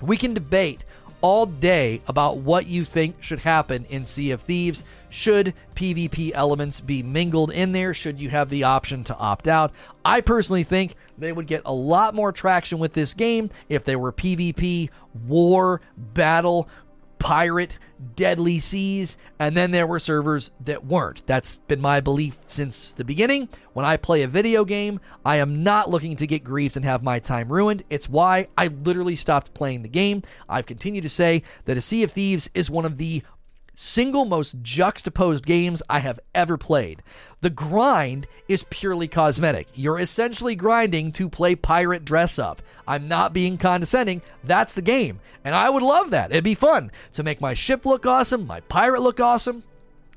We 0.00 0.16
can 0.16 0.34
debate 0.34 0.84
all 1.24 1.46
day 1.46 2.02
about 2.06 2.36
what 2.36 2.66
you 2.66 2.84
think 2.84 3.16
should 3.22 3.38
happen 3.38 3.86
in 3.88 4.04
Sea 4.04 4.32
of 4.32 4.42
Thieves. 4.42 4.84
Should 5.08 5.54
PvP 5.74 6.32
elements 6.34 6.82
be 6.82 7.02
mingled 7.02 7.50
in 7.50 7.72
there? 7.72 7.94
Should 7.94 8.20
you 8.20 8.28
have 8.28 8.50
the 8.50 8.64
option 8.64 9.04
to 9.04 9.16
opt 9.16 9.48
out? 9.48 9.72
I 10.04 10.20
personally 10.20 10.64
think 10.64 10.96
they 11.16 11.32
would 11.32 11.46
get 11.46 11.62
a 11.64 11.72
lot 11.72 12.14
more 12.14 12.30
traction 12.30 12.78
with 12.78 12.92
this 12.92 13.14
game 13.14 13.48
if 13.70 13.86
there 13.86 13.98
were 13.98 14.12
PvP, 14.12 14.90
war, 15.26 15.80
battle, 15.96 16.68
pirate, 17.18 17.78
deadly 18.16 18.58
seas, 18.58 19.16
and 19.38 19.56
then 19.56 19.70
there 19.70 19.86
were 19.86 19.98
servers 19.98 20.50
that 20.64 20.84
weren't. 20.84 21.26
That's 21.26 21.58
been 21.60 21.80
my 21.80 22.00
belief 22.00 22.38
since 22.46 22.92
the 22.92 23.04
beginning. 23.04 23.48
When 23.72 23.84
I 23.84 23.96
play 23.96 24.22
a 24.22 24.28
video 24.28 24.64
game, 24.64 25.00
I 25.24 25.36
am 25.36 25.62
not 25.62 25.90
looking 25.90 26.16
to 26.16 26.26
get 26.26 26.44
griefed 26.44 26.76
and 26.76 26.84
have 26.84 27.02
my 27.02 27.18
time 27.18 27.50
ruined. 27.50 27.82
It's 27.90 28.08
why 28.08 28.48
I 28.56 28.68
literally 28.68 29.16
stopped 29.16 29.54
playing 29.54 29.82
the 29.82 29.88
game. 29.88 30.22
I've 30.48 30.66
continued 30.66 31.02
to 31.02 31.08
say 31.08 31.42
that 31.64 31.76
A 31.76 31.80
Sea 31.80 32.02
of 32.02 32.12
Thieves 32.12 32.48
is 32.54 32.70
one 32.70 32.84
of 32.84 32.98
the 32.98 33.22
single 33.74 34.24
most 34.24 34.56
juxtaposed 34.62 35.44
games 35.44 35.82
I 35.88 36.00
have 36.00 36.20
ever 36.34 36.56
played. 36.56 37.02
The 37.40 37.50
grind 37.50 38.26
is 38.48 38.64
purely 38.70 39.08
cosmetic. 39.08 39.68
You're 39.74 39.98
essentially 39.98 40.54
grinding 40.54 41.12
to 41.12 41.28
play 41.28 41.54
pirate 41.54 42.04
dress 42.04 42.38
up. 42.38 42.62
I'm 42.86 43.08
not 43.08 43.32
being 43.32 43.58
condescending. 43.58 44.22
That's 44.42 44.74
the 44.74 44.82
game. 44.82 45.20
And 45.44 45.54
I 45.54 45.68
would 45.68 45.82
love 45.82 46.10
that. 46.10 46.30
It'd 46.30 46.44
be 46.44 46.54
fun 46.54 46.90
to 47.12 47.22
make 47.22 47.40
my 47.40 47.54
ship 47.54 47.84
look 47.84 48.06
awesome, 48.06 48.46
my 48.46 48.60
pirate 48.60 49.02
look 49.02 49.20
awesome, 49.20 49.62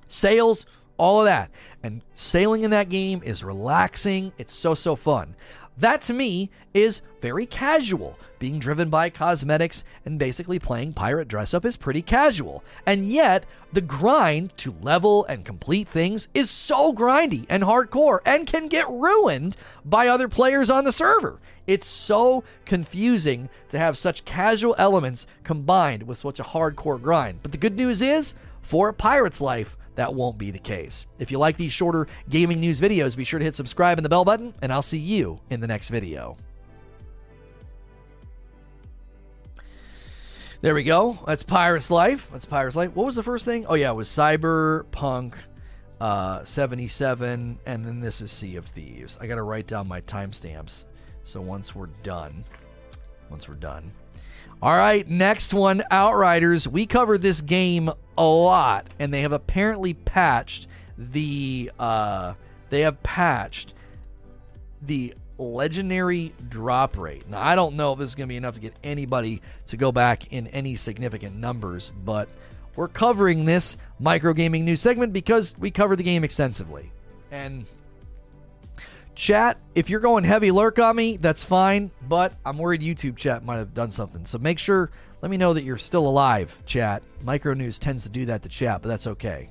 sails, 0.07 0.65
all 0.97 1.19
of 1.19 1.25
that. 1.25 1.51
And 1.83 2.01
sailing 2.15 2.63
in 2.63 2.71
that 2.71 2.89
game 2.89 3.21
is 3.23 3.43
relaxing. 3.43 4.33
It's 4.37 4.53
so, 4.53 4.73
so 4.73 4.95
fun. 4.95 5.35
That 5.79 6.01
to 6.03 6.13
me 6.13 6.49
is 6.73 7.01
very 7.21 7.45
casual. 7.45 8.17
Being 8.39 8.59
driven 8.59 8.89
by 8.89 9.09
cosmetics 9.11 9.83
and 10.05 10.17
basically 10.17 10.57
playing 10.57 10.93
pirate 10.93 11.27
dress 11.27 11.53
up 11.53 11.65
is 11.65 11.77
pretty 11.77 12.01
casual. 12.01 12.63
And 12.87 13.07
yet, 13.07 13.45
the 13.73 13.81
grind 13.81 14.57
to 14.57 14.73
level 14.81 15.25
and 15.25 15.45
complete 15.45 15.87
things 15.87 16.29
is 16.33 16.49
so 16.49 16.93
grindy 16.93 17.45
and 17.49 17.63
hardcore 17.63 18.19
and 18.25 18.47
can 18.47 18.67
get 18.67 18.89
ruined 18.89 19.55
by 19.85 20.07
other 20.07 20.27
players 20.27 20.71
on 20.71 20.83
the 20.83 20.91
server. 20.91 21.39
It's 21.67 21.87
so 21.87 22.43
confusing 22.65 23.49
to 23.69 23.77
have 23.77 23.97
such 23.97 24.25
casual 24.25 24.73
elements 24.79 25.27
combined 25.43 26.03
with 26.03 26.17
such 26.17 26.39
a 26.39 26.43
hardcore 26.43 27.01
grind. 27.01 27.39
But 27.43 27.51
the 27.51 27.57
good 27.57 27.75
news 27.75 28.01
is, 28.01 28.33
for 28.61 28.91
pirate's 28.93 29.41
life, 29.41 29.76
that 29.97 30.13
won't 30.13 30.37
be 30.37 30.51
the 30.51 30.59
case. 30.59 31.07
If 31.19 31.31
you 31.31 31.39
like 31.39 31.57
these 31.57 31.71
shorter 31.71 32.07
gaming 32.29 32.59
news 32.59 32.79
videos, 32.79 33.17
be 33.17 33.23
sure 33.23 33.39
to 33.39 33.45
hit 33.45 33.55
subscribe 33.55 33.97
and 33.97 34.05
the 34.05 34.09
bell 34.09 34.23
button, 34.23 34.53
and 34.61 34.71
I'll 34.71 34.81
see 34.83 34.99
you 34.99 35.39
in 35.49 35.59
the 35.59 35.67
next 35.67 35.89
video. 35.89 36.37
There 40.61 40.75
we 40.75 40.83
go. 40.83 41.19
That's 41.25 41.43
Pirate's 41.43 41.91
Life. 41.91 42.29
That's 42.31 42.45
Pirate's 42.45 42.75
Life. 42.75 42.95
What 42.95 43.05
was 43.07 43.15
the 43.15 43.23
first 43.23 43.43
thing? 43.43 43.65
Oh, 43.67 43.73
yeah, 43.73 43.91
it 43.91 43.95
was 43.95 44.07
Cyberpunk 44.07 45.33
uh, 45.99 46.45
77, 46.45 47.59
and 47.65 47.85
then 47.85 47.99
this 47.99 48.21
is 48.21 48.31
Sea 48.31 48.55
of 48.55 48.65
Thieves. 48.65 49.17
I 49.19 49.27
got 49.27 49.35
to 49.35 49.43
write 49.43 49.67
down 49.67 49.87
my 49.87 50.01
timestamps. 50.01 50.85
So 51.23 51.41
once 51.41 51.75
we're 51.75 51.89
done, 52.03 52.43
once 53.29 53.49
we're 53.49 53.55
done. 53.55 53.91
All 54.59 54.75
right, 54.75 55.07
next 55.07 55.53
one 55.53 55.83
Outriders. 55.91 56.67
We 56.67 56.87
covered 56.87 57.21
this 57.21 57.41
game 57.41 57.91
a 58.17 58.23
lot, 58.23 58.87
and 58.97 59.13
they 59.13 59.21
have 59.21 59.31
apparently 59.31 59.93
patched 59.93 60.67
the 60.97 61.71
uh, 61.77 62.33
they 62.71 62.81
have 62.81 63.01
patched 63.03 63.75
the 64.81 65.13
legendary 65.37 66.33
drop 66.49 66.97
rate. 66.97 67.29
Now 67.29 67.39
I 67.39 67.55
don't 67.55 67.75
know 67.75 67.93
if 67.93 67.99
this 67.99 68.09
is 68.09 68.15
going 68.15 68.27
to 68.27 68.31
be 68.31 68.37
enough 68.37 68.55
to 68.55 68.59
get 68.59 68.73
anybody 68.83 69.43
to 69.67 69.77
go 69.77 69.91
back 69.91 70.33
in 70.33 70.47
any 70.47 70.75
significant 70.75 71.35
numbers, 71.35 71.91
but 72.03 72.27
we're 72.75 72.87
covering 72.87 73.45
this 73.45 73.77
micro 73.99 74.33
gaming 74.33 74.65
news 74.65 74.81
segment 74.81 75.13
because 75.13 75.53
we 75.59 75.69
covered 75.69 75.97
the 75.97 76.03
game 76.03 76.23
extensively. 76.23 76.91
And 77.29 77.65
Chat, 79.17 79.57
if 79.73 79.89
you're 79.89 79.99
going 79.99 80.23
heavy 80.23 80.51
lurk 80.51 80.77
on 80.77 80.95
me, 80.95 81.17
that's 81.17 81.43
fine, 81.43 81.89
but 82.07 82.33
I'm 82.45 82.59
worried 82.59 82.81
YouTube 82.81 83.17
chat 83.17 83.43
might 83.43 83.57
have 83.57 83.73
done 83.73 83.91
something. 83.91 84.27
So 84.27 84.37
make 84.37 84.59
sure, 84.59 84.91
let 85.23 85.31
me 85.31 85.37
know 85.37 85.53
that 85.53 85.63
you're 85.63 85.79
still 85.79 86.07
alive, 86.07 86.61
chat. 86.67 87.01
Micro 87.23 87.55
News 87.55 87.79
tends 87.79 88.03
to 88.03 88.09
do 88.09 88.27
that 88.27 88.43
to 88.43 88.49
chat, 88.49 88.83
but 88.83 88.89
that's 88.89 89.07
okay. 89.07 89.49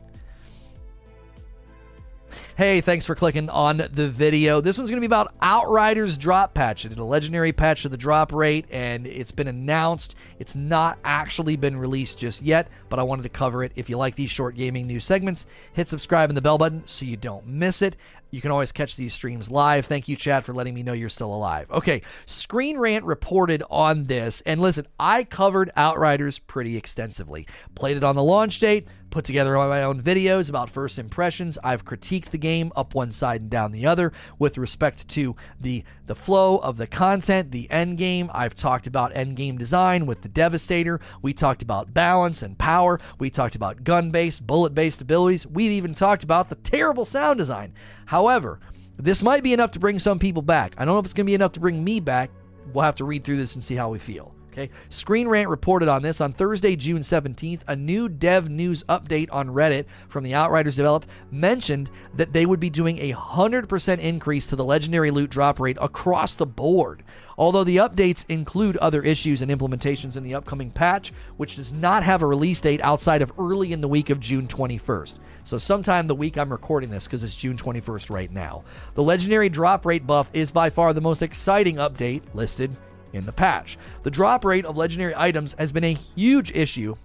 Hey, 2.56 2.80
thanks 2.80 3.04
for 3.04 3.14
clicking 3.14 3.50
on 3.50 3.76
the 3.92 4.08
video. 4.08 4.60
This 4.60 4.78
one's 4.78 4.90
going 4.90 5.00
to 5.00 5.06
be 5.06 5.12
about 5.12 5.34
Outriders 5.42 6.16
drop 6.16 6.54
patch. 6.54 6.84
It 6.84 6.90
did 6.90 6.98
a 6.98 7.04
legendary 7.04 7.52
patch 7.52 7.82
to 7.82 7.88
the 7.88 7.96
drop 7.96 8.32
rate, 8.32 8.66
and 8.70 9.06
it's 9.06 9.32
been 9.32 9.48
announced. 9.48 10.14
It's 10.38 10.54
not 10.54 10.98
actually 11.04 11.56
been 11.56 11.76
released 11.76 12.18
just 12.18 12.42
yet, 12.42 12.68
but 12.88 12.98
I 12.98 13.02
wanted 13.02 13.22
to 13.22 13.28
cover 13.28 13.62
it. 13.62 13.72
If 13.76 13.90
you 13.90 13.98
like 13.98 14.14
these 14.14 14.30
short 14.30 14.54
gaming 14.54 14.86
news 14.86 15.04
segments, 15.04 15.46
hit 15.72 15.88
subscribe 15.88 16.30
and 16.30 16.36
the 16.36 16.42
bell 16.42 16.58
button 16.58 16.82
so 16.86 17.04
you 17.04 17.16
don't 17.16 17.46
miss 17.46 17.82
it. 17.82 17.96
You 18.30 18.40
can 18.40 18.50
always 18.50 18.72
catch 18.72 18.96
these 18.96 19.14
streams 19.14 19.50
live. 19.50 19.86
Thank 19.86 20.08
you, 20.08 20.16
Chad, 20.16 20.44
for 20.44 20.52
letting 20.52 20.74
me 20.74 20.82
know 20.82 20.92
you're 20.92 21.08
still 21.08 21.32
alive. 21.32 21.70
Okay, 21.70 22.02
Screen 22.26 22.76
Rant 22.76 23.04
reported 23.04 23.62
on 23.70 24.04
this. 24.04 24.42
And 24.44 24.60
listen, 24.60 24.86
I 24.98 25.24
covered 25.24 25.70
Outriders 25.76 26.38
pretty 26.40 26.76
extensively. 26.76 27.46
Played 27.76 27.98
it 27.98 28.04
on 28.04 28.16
the 28.16 28.22
launch 28.22 28.58
date, 28.58 28.88
put 29.10 29.24
together 29.24 29.54
my 29.54 29.82
own 29.82 30.02
videos 30.02 30.48
about 30.48 30.70
first 30.70 30.98
impressions. 30.98 31.58
I've 31.64 31.84
critiqued 31.84 32.30
the 32.30 32.38
game 32.38 32.72
up 32.76 32.94
one 32.94 33.12
side 33.12 33.40
and 33.40 33.50
down 33.50 33.72
the 33.72 33.86
other 33.86 34.12
with 34.38 34.58
respect 34.58 35.08
to 35.08 35.34
the 35.60 35.84
the 36.06 36.14
flow 36.14 36.58
of 36.58 36.76
the 36.76 36.86
content, 36.86 37.50
the 37.50 37.70
end 37.70 37.98
game. 37.98 38.30
I've 38.32 38.54
talked 38.54 38.86
about 38.86 39.16
end 39.16 39.36
game 39.36 39.58
design 39.58 40.06
with 40.06 40.22
the 40.22 40.28
Devastator. 40.28 41.00
We 41.22 41.32
talked 41.32 41.62
about 41.62 41.92
balance 41.92 42.42
and 42.42 42.56
power. 42.56 43.00
We 43.18 43.30
talked 43.30 43.56
about 43.56 43.82
gun-based, 43.82 44.46
bullet-based 44.46 45.00
abilities. 45.00 45.46
We've 45.46 45.72
even 45.72 45.94
talked 45.94 46.22
about 46.22 46.48
the 46.48 46.54
terrible 46.56 47.04
sound 47.04 47.38
design. 47.38 47.74
However, 48.04 48.60
this 48.98 49.22
might 49.22 49.42
be 49.42 49.52
enough 49.52 49.72
to 49.72 49.80
bring 49.80 49.98
some 49.98 50.18
people 50.18 50.42
back. 50.42 50.74
I 50.78 50.84
don't 50.84 50.94
know 50.94 51.00
if 51.00 51.06
it's 51.06 51.14
going 51.14 51.26
to 51.26 51.30
be 51.30 51.34
enough 51.34 51.52
to 51.52 51.60
bring 51.60 51.82
me 51.82 51.98
back. 51.98 52.30
We'll 52.72 52.84
have 52.84 52.96
to 52.96 53.04
read 53.04 53.24
through 53.24 53.38
this 53.38 53.54
and 53.56 53.64
see 53.64 53.74
how 53.74 53.88
we 53.88 53.98
feel. 53.98 54.35
Okay. 54.56 54.70
Screen 54.88 55.28
Rant 55.28 55.50
reported 55.50 55.86
on 55.86 56.00
this 56.00 56.22
on 56.22 56.32
Thursday, 56.32 56.76
June 56.76 57.02
17th. 57.02 57.60
A 57.68 57.76
new 57.76 58.08
dev 58.08 58.48
news 58.48 58.82
update 58.84 59.28
on 59.30 59.50
Reddit 59.50 59.84
from 60.08 60.24
the 60.24 60.32
Outriders 60.32 60.76
developed 60.76 61.08
mentioned 61.30 61.90
that 62.14 62.32
they 62.32 62.46
would 62.46 62.58
be 62.58 62.70
doing 62.70 62.98
a 62.98 63.12
100% 63.12 63.98
increase 63.98 64.46
to 64.46 64.56
the 64.56 64.64
legendary 64.64 65.10
loot 65.10 65.28
drop 65.28 65.60
rate 65.60 65.76
across 65.78 66.36
the 66.36 66.46
board. 66.46 67.02
Although 67.36 67.64
the 67.64 67.76
updates 67.76 68.24
include 68.30 68.78
other 68.78 69.02
issues 69.02 69.42
and 69.42 69.50
implementations 69.50 70.16
in 70.16 70.22
the 70.22 70.34
upcoming 70.34 70.70
patch, 70.70 71.12
which 71.36 71.56
does 71.56 71.74
not 71.74 72.02
have 72.02 72.22
a 72.22 72.26
release 72.26 72.62
date 72.62 72.80
outside 72.82 73.20
of 73.20 73.32
early 73.38 73.74
in 73.74 73.82
the 73.82 73.88
week 73.88 74.08
of 74.08 74.20
June 74.20 74.48
21st. 74.48 75.18
So, 75.44 75.58
sometime 75.58 76.06
the 76.06 76.14
week 76.14 76.38
I'm 76.38 76.50
recording 76.50 76.88
this 76.88 77.04
because 77.04 77.22
it's 77.22 77.34
June 77.34 77.58
21st 77.58 78.08
right 78.08 78.32
now. 78.32 78.64
The 78.94 79.02
legendary 79.02 79.50
drop 79.50 79.84
rate 79.84 80.06
buff 80.06 80.30
is 80.32 80.50
by 80.50 80.70
far 80.70 80.94
the 80.94 81.02
most 81.02 81.20
exciting 81.20 81.76
update 81.76 82.22
listed 82.32 82.74
in 83.16 83.26
the 83.26 83.32
patch. 83.32 83.78
The 84.02 84.10
drop 84.10 84.44
rate 84.44 84.64
of 84.64 84.76
legendary 84.76 85.14
items 85.16 85.54
has 85.58 85.72
been 85.72 85.84
a 85.84 85.94
huge 85.94 86.50
issue 86.52 86.96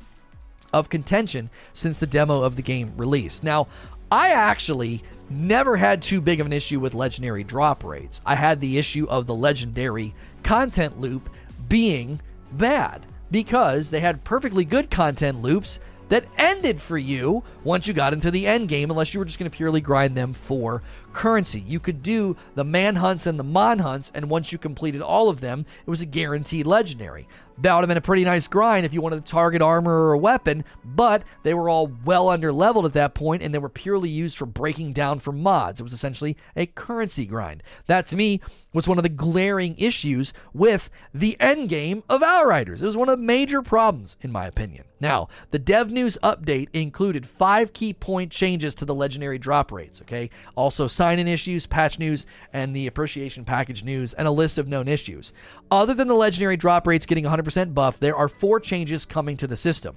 of 0.74 0.90
contention 0.90 1.50
since 1.74 1.98
the 1.98 2.08
demo 2.08 2.42
of 2.42 2.56
the 2.56 2.62
game 2.62 2.94
released. 2.96 3.44
Now, 3.44 3.68
I 4.12 4.32
actually 4.32 5.04
never 5.30 5.78
had 5.78 6.02
too 6.02 6.20
big 6.22 6.40
of 6.40 6.46
an 6.46 6.54
issue 6.54 6.80
with 6.80 6.94
legendary 6.94 7.44
drop 7.44 7.84
rates. 7.84 8.22
I 8.26 8.36
had 8.36 8.60
the 8.60 8.78
issue 8.78 9.08
of 9.10 9.26
the 9.26 9.36
legendary 9.36 10.14
content 10.44 11.00
loop 11.00 11.30
being 11.70 12.20
bad 12.52 13.06
because 13.32 13.90
they 13.90 14.02
had 14.02 14.24
perfectly 14.26 14.66
good 14.66 14.92
content 14.92 15.42
loops 15.42 15.80
that 16.12 16.26
ended 16.38 16.82
for 16.82 16.98
you 16.98 17.42
once 17.64 17.88
you 17.88 17.94
got 17.94 18.12
into 18.12 18.30
the 18.32 18.46
end 18.46 18.68
game, 18.68 18.92
unless 18.92 19.14
you 19.14 19.20
were 19.20 19.26
just 19.26 19.40
going 19.40 19.50
to 19.50 19.56
purely 19.56 19.80
grind 19.80 20.14
them 20.14 20.34
for 20.34 20.84
currency. 21.14 21.62
You 21.62 21.80
could 21.80 22.04
do 22.04 22.36
the 22.54 22.66
manhunts 22.66 23.28
and 23.28 23.40
the 23.40 23.46
monhunts, 23.46 24.12
and 24.14 24.30
once 24.30 24.52
you 24.52 24.58
completed 24.58 25.02
all 25.02 25.30
of 25.30 25.40
them, 25.40 25.66
it 25.80 25.90
was 25.90 26.02
a 26.02 26.06
guaranteed 26.06 26.68
legendary. 26.68 27.30
That 27.60 27.74
would 27.74 27.84
have 27.84 27.88
been 27.88 27.96
a 27.96 28.02
pretty 28.02 28.26
nice 28.26 28.50
grind 28.50 28.86
if 28.86 28.94
you 28.94 29.00
wanted 29.00 29.26
to 29.26 29.32
target 29.32 29.62
armor 29.62 30.08
or 30.08 30.12
a 30.12 30.18
weapon, 30.18 30.66
but 30.84 31.24
they 31.44 31.54
were 31.54 31.70
all 31.70 31.90
well 32.04 32.28
under 32.28 32.52
leveled 32.52 32.86
at 32.86 32.94
that 32.94 33.14
point 33.14 33.42
and 33.42 33.56
they 33.56 33.60
were 33.60 33.70
purely 33.70 34.10
used 34.10 34.38
for 34.38 34.46
breaking 34.46 34.92
down 34.92 35.20
for 35.20 35.32
mods. 35.32 35.80
It 35.80 35.84
was 35.84 35.94
essentially 35.94 36.36
a 36.58 36.66
currency 36.66 37.24
grind. 37.24 37.64
That 37.86 38.08
to 38.08 38.18
me 38.18 38.42
was 38.74 38.86
one 38.86 38.98
of 38.98 39.04
the 39.04 39.10
glaring 39.10 39.76
issues 39.78 40.34
with 40.54 40.90
the 41.14 41.40
end 41.40 41.70
game 41.70 42.04
of 42.10 42.22
Outriders. 42.22 42.82
It 42.82 42.86
was 42.86 42.98
one 42.98 43.08
of 43.08 43.18
the 43.18 43.24
major 43.24 43.62
problems, 43.62 44.18
in 44.22 44.32
my 44.32 44.46
opinion. 44.46 44.84
Now, 45.02 45.30
the 45.50 45.60
dev 45.60 45.92
news 45.92 46.18
update 46.24 46.70
included 46.74 47.28
five 47.28 47.74
key 47.74 47.92
point 47.94 48.32
changes 48.32 48.76
to 48.76 48.86
the 48.86 48.94
legendary 48.94 49.40
drop 49.40 49.72
rates, 49.72 50.02
okay? 50.04 50.30
Also, 50.56 50.88
sign 50.88 51.18
in 51.18 51.28
issues, 51.28 51.66
patch 51.66 51.98
news, 51.98 52.28
and 52.54 52.76
the 52.76 52.86
appreciation 52.86 53.44
package 53.44 53.84
news, 53.84 54.14
and 54.14 54.28
a 54.28 54.32
list 54.32 54.60
of 54.60 54.68
known 54.68 54.88
issues. 54.88 55.34
Other 55.72 55.96
than 55.96 56.08
the 56.08 56.14
legendary 56.14 56.56
drop 56.56 56.86
rates 56.86 57.08
getting 57.08 57.26
100% 57.26 57.74
buff, 57.74 58.00
there 58.00 58.16
are 58.16 58.30
four 58.30 58.60
changes 58.60 59.04
coming 59.04 59.36
to 59.38 59.48
the 59.48 59.58
system. 59.58 59.96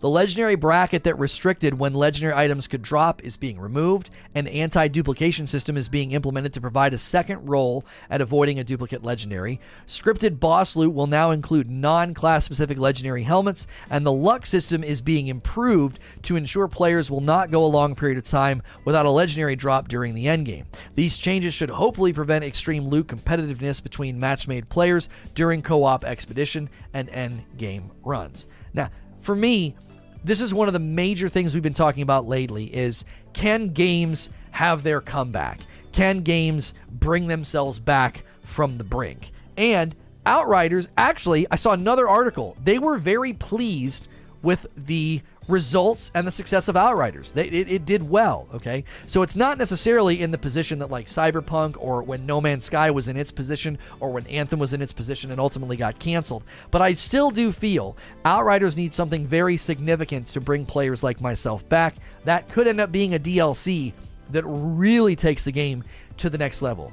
The 0.00 0.08
legendary 0.08 0.54
bracket 0.54 1.04
that 1.04 1.18
restricted 1.18 1.78
when 1.78 1.92
legendary 1.92 2.34
items 2.34 2.66
could 2.66 2.80
drop 2.80 3.22
is 3.22 3.36
being 3.36 3.60
removed. 3.60 4.08
An 4.34 4.46
anti 4.46 4.88
duplication 4.88 5.46
system 5.46 5.76
is 5.76 5.90
being 5.90 6.12
implemented 6.12 6.54
to 6.54 6.60
provide 6.60 6.94
a 6.94 6.98
second 6.98 7.46
roll 7.46 7.84
at 8.08 8.22
avoiding 8.22 8.58
a 8.58 8.64
duplicate 8.64 9.04
legendary. 9.04 9.60
Scripted 9.86 10.40
boss 10.40 10.74
loot 10.74 10.94
will 10.94 11.06
now 11.06 11.32
include 11.32 11.68
non 11.68 12.14
class 12.14 12.46
specific 12.46 12.78
legendary 12.78 13.22
helmets, 13.22 13.66
and 13.90 14.06
the 14.06 14.12
luck 14.12 14.46
system 14.46 14.82
is 14.82 15.02
being 15.02 15.26
improved 15.26 16.00
to 16.22 16.36
ensure 16.36 16.66
players 16.66 17.10
will 17.10 17.20
not 17.20 17.50
go 17.50 17.62
a 17.62 17.66
long 17.66 17.94
period 17.94 18.16
of 18.16 18.24
time 18.24 18.62
without 18.86 19.04
a 19.04 19.10
legendary 19.10 19.54
drop 19.54 19.88
during 19.88 20.14
the 20.14 20.26
endgame. 20.26 20.64
These 20.94 21.18
changes 21.18 21.52
should 21.52 21.68
hopefully 21.68 22.14
prevent 22.14 22.42
extreme 22.42 22.88
loot 22.88 23.06
competitiveness 23.06 23.82
between 23.82 24.18
match 24.18 24.48
made 24.48 24.70
players 24.70 25.10
during 25.34 25.60
co 25.60 25.84
op 25.84 26.06
expedition 26.06 26.70
and 26.94 27.10
end 27.10 27.42
game 27.58 27.90
runs. 28.02 28.46
Now, 28.72 28.88
for 29.20 29.36
me, 29.36 29.76
this 30.24 30.40
is 30.40 30.52
one 30.52 30.68
of 30.68 30.74
the 30.74 30.78
major 30.78 31.28
things 31.28 31.54
we've 31.54 31.62
been 31.62 31.74
talking 31.74 32.02
about 32.02 32.26
lately 32.26 32.64
is 32.64 33.04
can 33.32 33.68
games 33.68 34.28
have 34.50 34.82
their 34.82 35.00
comeback? 35.00 35.60
Can 35.92 36.20
games 36.20 36.74
bring 36.90 37.26
themselves 37.26 37.78
back 37.78 38.22
from 38.44 38.78
the 38.78 38.84
brink? 38.84 39.32
And 39.56 39.94
Outriders, 40.26 40.88
actually, 40.98 41.46
I 41.50 41.56
saw 41.56 41.72
another 41.72 42.08
article. 42.08 42.56
They 42.62 42.78
were 42.78 42.98
very 42.98 43.32
pleased 43.32 44.06
with 44.42 44.66
the 44.76 45.22
results 45.50 46.10
and 46.14 46.26
the 46.26 46.32
success 46.32 46.68
of 46.68 46.76
Outriders. 46.76 47.32
They, 47.32 47.46
it, 47.46 47.68
it, 47.68 47.84
did 47.84 48.08
well, 48.08 48.48
okay? 48.54 48.84
So 49.06 49.22
it's 49.22 49.36
not 49.36 49.58
necessarily 49.58 50.22
in 50.22 50.30
the 50.30 50.38
position 50.38 50.78
that 50.78 50.90
like 50.90 51.08
Cyberpunk 51.08 51.76
or 51.78 52.02
when 52.02 52.24
No 52.26 52.40
Man's 52.40 52.64
Sky 52.64 52.90
was 52.90 53.08
in 53.08 53.16
its 53.16 53.30
position 53.30 53.78
or 54.00 54.10
when 54.10 54.26
Anthem 54.26 54.58
was 54.58 54.72
in 54.72 54.82
its 54.82 54.92
position 54.92 55.30
and 55.30 55.40
ultimately 55.40 55.76
got 55.76 55.98
canceled. 55.98 56.44
But 56.70 56.82
I 56.82 56.94
still 56.94 57.30
do 57.30 57.52
feel 57.52 57.96
Outriders 58.24 58.76
need 58.76 58.94
something 58.94 59.26
very 59.26 59.56
significant 59.56 60.28
to 60.28 60.40
bring 60.40 60.64
players 60.64 61.02
like 61.02 61.20
myself 61.20 61.68
back. 61.68 61.96
That 62.24 62.48
could 62.48 62.68
end 62.68 62.80
up 62.80 62.92
being 62.92 63.14
a 63.14 63.18
DLC 63.18 63.92
that 64.30 64.44
really 64.46 65.16
takes 65.16 65.44
the 65.44 65.52
game 65.52 65.84
to 66.18 66.30
the 66.30 66.38
next 66.38 66.62
level. 66.62 66.92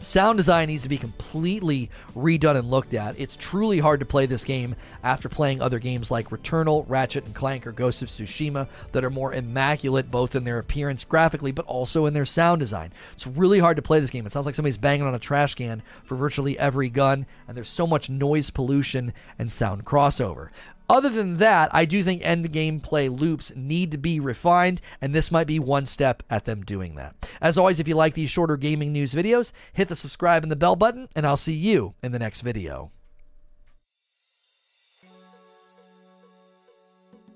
Sound 0.00 0.36
design 0.36 0.68
needs 0.68 0.82
to 0.82 0.88
be 0.88 0.98
completely 0.98 1.90
redone 2.14 2.56
and 2.56 2.70
looked 2.70 2.94
at. 2.94 3.18
It's 3.18 3.36
truly 3.36 3.78
hard 3.78 4.00
to 4.00 4.06
play 4.06 4.26
this 4.26 4.44
game 4.44 4.76
after 5.02 5.28
playing 5.28 5.60
other 5.60 5.78
games 5.78 6.10
like 6.10 6.28
Returnal, 6.28 6.84
Ratchet 6.86 7.24
and 7.24 7.34
Clank, 7.34 7.66
or 7.66 7.72
Ghost 7.72 8.02
of 8.02 8.08
Tsushima 8.08 8.68
that 8.92 9.04
are 9.04 9.10
more 9.10 9.32
immaculate 9.32 10.10
both 10.10 10.36
in 10.36 10.44
their 10.44 10.58
appearance 10.58 11.02
graphically 11.04 11.50
but 11.50 11.66
also 11.66 12.06
in 12.06 12.14
their 12.14 12.26
sound 12.26 12.60
design. 12.60 12.92
It's 13.14 13.26
really 13.26 13.58
hard 13.58 13.76
to 13.76 13.82
play 13.82 13.98
this 13.98 14.10
game. 14.10 14.26
It 14.26 14.32
sounds 14.32 14.46
like 14.46 14.54
somebody's 14.54 14.78
banging 14.78 15.06
on 15.06 15.14
a 15.14 15.18
trash 15.18 15.54
can 15.54 15.82
for 16.04 16.14
virtually 16.14 16.58
every 16.58 16.90
gun, 16.90 17.26
and 17.48 17.56
there's 17.56 17.68
so 17.68 17.86
much 17.86 18.10
noise 18.10 18.50
pollution 18.50 19.12
and 19.38 19.50
sound 19.50 19.86
crossover. 19.86 20.50
Other 20.88 21.08
than 21.08 21.38
that, 21.38 21.74
I 21.74 21.84
do 21.84 22.02
think 22.04 22.22
end 22.24 22.52
gameplay 22.52 23.10
loops 23.10 23.52
need 23.56 23.90
to 23.90 23.98
be 23.98 24.20
refined, 24.20 24.80
and 25.00 25.14
this 25.14 25.32
might 25.32 25.46
be 25.46 25.58
one 25.58 25.86
step 25.86 26.22
at 26.30 26.44
them 26.44 26.62
doing 26.64 26.94
that. 26.94 27.28
As 27.40 27.58
always, 27.58 27.80
if 27.80 27.88
you 27.88 27.96
like 27.96 28.14
these 28.14 28.30
shorter 28.30 28.56
gaming 28.56 28.92
news 28.92 29.14
videos, 29.14 29.52
hit 29.72 29.88
the 29.88 29.96
subscribe 29.96 30.42
and 30.42 30.52
the 30.52 30.56
bell 30.56 30.76
button, 30.76 31.08
and 31.16 31.26
I'll 31.26 31.36
see 31.36 31.54
you 31.54 31.94
in 32.02 32.12
the 32.12 32.18
next 32.18 32.42
video. 32.42 32.92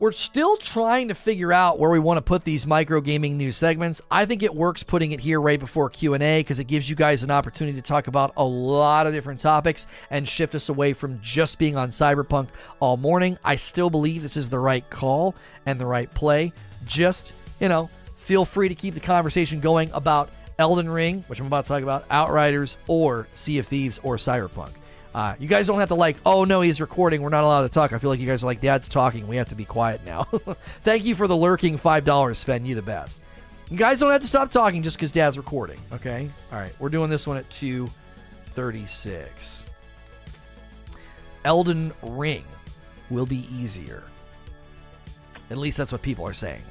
We're 0.01 0.13
still 0.13 0.57
trying 0.57 1.09
to 1.09 1.15
figure 1.15 1.53
out 1.53 1.79
where 1.79 1.91
we 1.91 1.99
want 1.99 2.17
to 2.17 2.23
put 2.23 2.43
these 2.43 2.67
micro 2.67 3.03
gaming 3.03 3.37
news 3.37 3.59
segments. 3.59 4.01
I 4.11 4.25
think 4.25 4.43
it 4.43 4.55
works 4.55 4.83
putting 4.83 5.13
it 5.13 5.21
here 5.21 5.39
right 5.39 5.61
before 5.61 5.91
Q&A 5.91 6.41
because 6.41 6.59
it 6.59 6.69
gives 6.69 6.89
you 6.89 6.97
guys 6.97 7.23
an 7.23 7.31
opportunity 7.31 7.77
to 7.77 7.87
talk 7.87 8.07
about 8.07 8.33
a 8.39 8.43
lot 8.43 9.07
of 9.07 9.13
different 9.13 9.41
topics 9.41 9.87
and 10.09 10.27
shift 10.27 10.55
us 10.55 10.71
away 10.71 10.95
from 10.95 11.21
just 11.21 11.59
being 11.59 11.77
on 11.77 11.91
Cyberpunk 11.91 12.49
all 12.81 12.97
morning. 12.97 13.37
I 13.45 13.57
still 13.57 13.91
believe 13.91 14.23
this 14.23 14.39
is 14.39 14.49
the 14.49 14.59
right 14.59 14.89
call 14.89 15.35
and 15.67 15.79
the 15.79 15.85
right 15.85 16.11
play. 16.15 16.55
Just, 16.87 17.35
you 17.61 17.69
know, 17.69 17.91
feel 18.17 18.47
free 18.47 18.71
to 18.71 18.75
keep 18.75 18.95
the 18.95 19.01
conversation 19.01 19.61
going 19.61 19.91
about 19.93 20.31
Elden 20.59 20.89
Ring, 20.89 21.25
which 21.27 21.41
I'm 21.41 21.47
about 21.47 21.67
to 21.67 21.69
talk 21.69 21.83
about, 21.83 22.07
Outriders, 22.11 22.79
or 22.87 23.29
Sea 23.35 23.59
of 23.59 23.67
Thieves, 23.67 24.01
or 24.03 24.17
Cyberpunk. 24.17 24.71
Uh, 25.15 25.35
you 25.39 25.49
guys 25.49 25.67
don't 25.67 25.81
have 25.81 25.89
to 25.89 25.95
like, 25.95 26.17
oh 26.25 26.45
no, 26.45 26.61
he's 26.61 26.81
recording. 26.81 27.23
We're 27.23 27.31
not 27.31 27.43
allowed 27.43 27.63
to 27.63 27.69
talk. 27.69 27.93
I 27.93 27.99
feel 27.99 28.11
like 28.11 28.21
you 28.21 28.27
guys 28.27 28.43
are 28.43 28.47
like, 28.47 28.61
Dad's 28.61 28.89
talking. 28.89 29.27
We 29.27 29.37
have 29.37 29.49
to 29.49 29.57
be 29.57 29.65
quiet 29.65 30.03
now. 30.05 30.29
Thank 30.85 31.05
you 31.05 31.15
for 31.15 31.27
the 31.27 31.37
lurking 31.37 31.79
$5, 31.79 32.37
Sven. 32.37 32.65
You 32.65 32.75
the 32.75 32.83
best. 32.83 33.21
You 33.71 33.77
guys 33.77 34.01
don't 34.01 34.11
have 34.11 34.21
to 34.21 34.27
stop 34.27 34.51
talking 34.51 34.83
just 34.83 34.97
because 34.97 35.13
Dad's 35.13 35.37
recording, 35.37 35.79
okay? 35.93 36.29
All 36.53 36.59
right, 36.59 36.75
we're 36.79 36.89
doing 36.89 37.09
this 37.09 37.27
one 37.27 37.37
at 37.37 37.49
236. 37.51 39.65
Elden 41.45 41.93
Ring 42.03 42.45
will 43.11 43.27
be 43.27 43.49
easier. 43.55 44.03
At 45.51 45.59
least 45.59 45.79
that's 45.79 45.93
what 45.93 46.03
people 46.03 46.27
are 46.27 46.35
saying. 46.35 46.63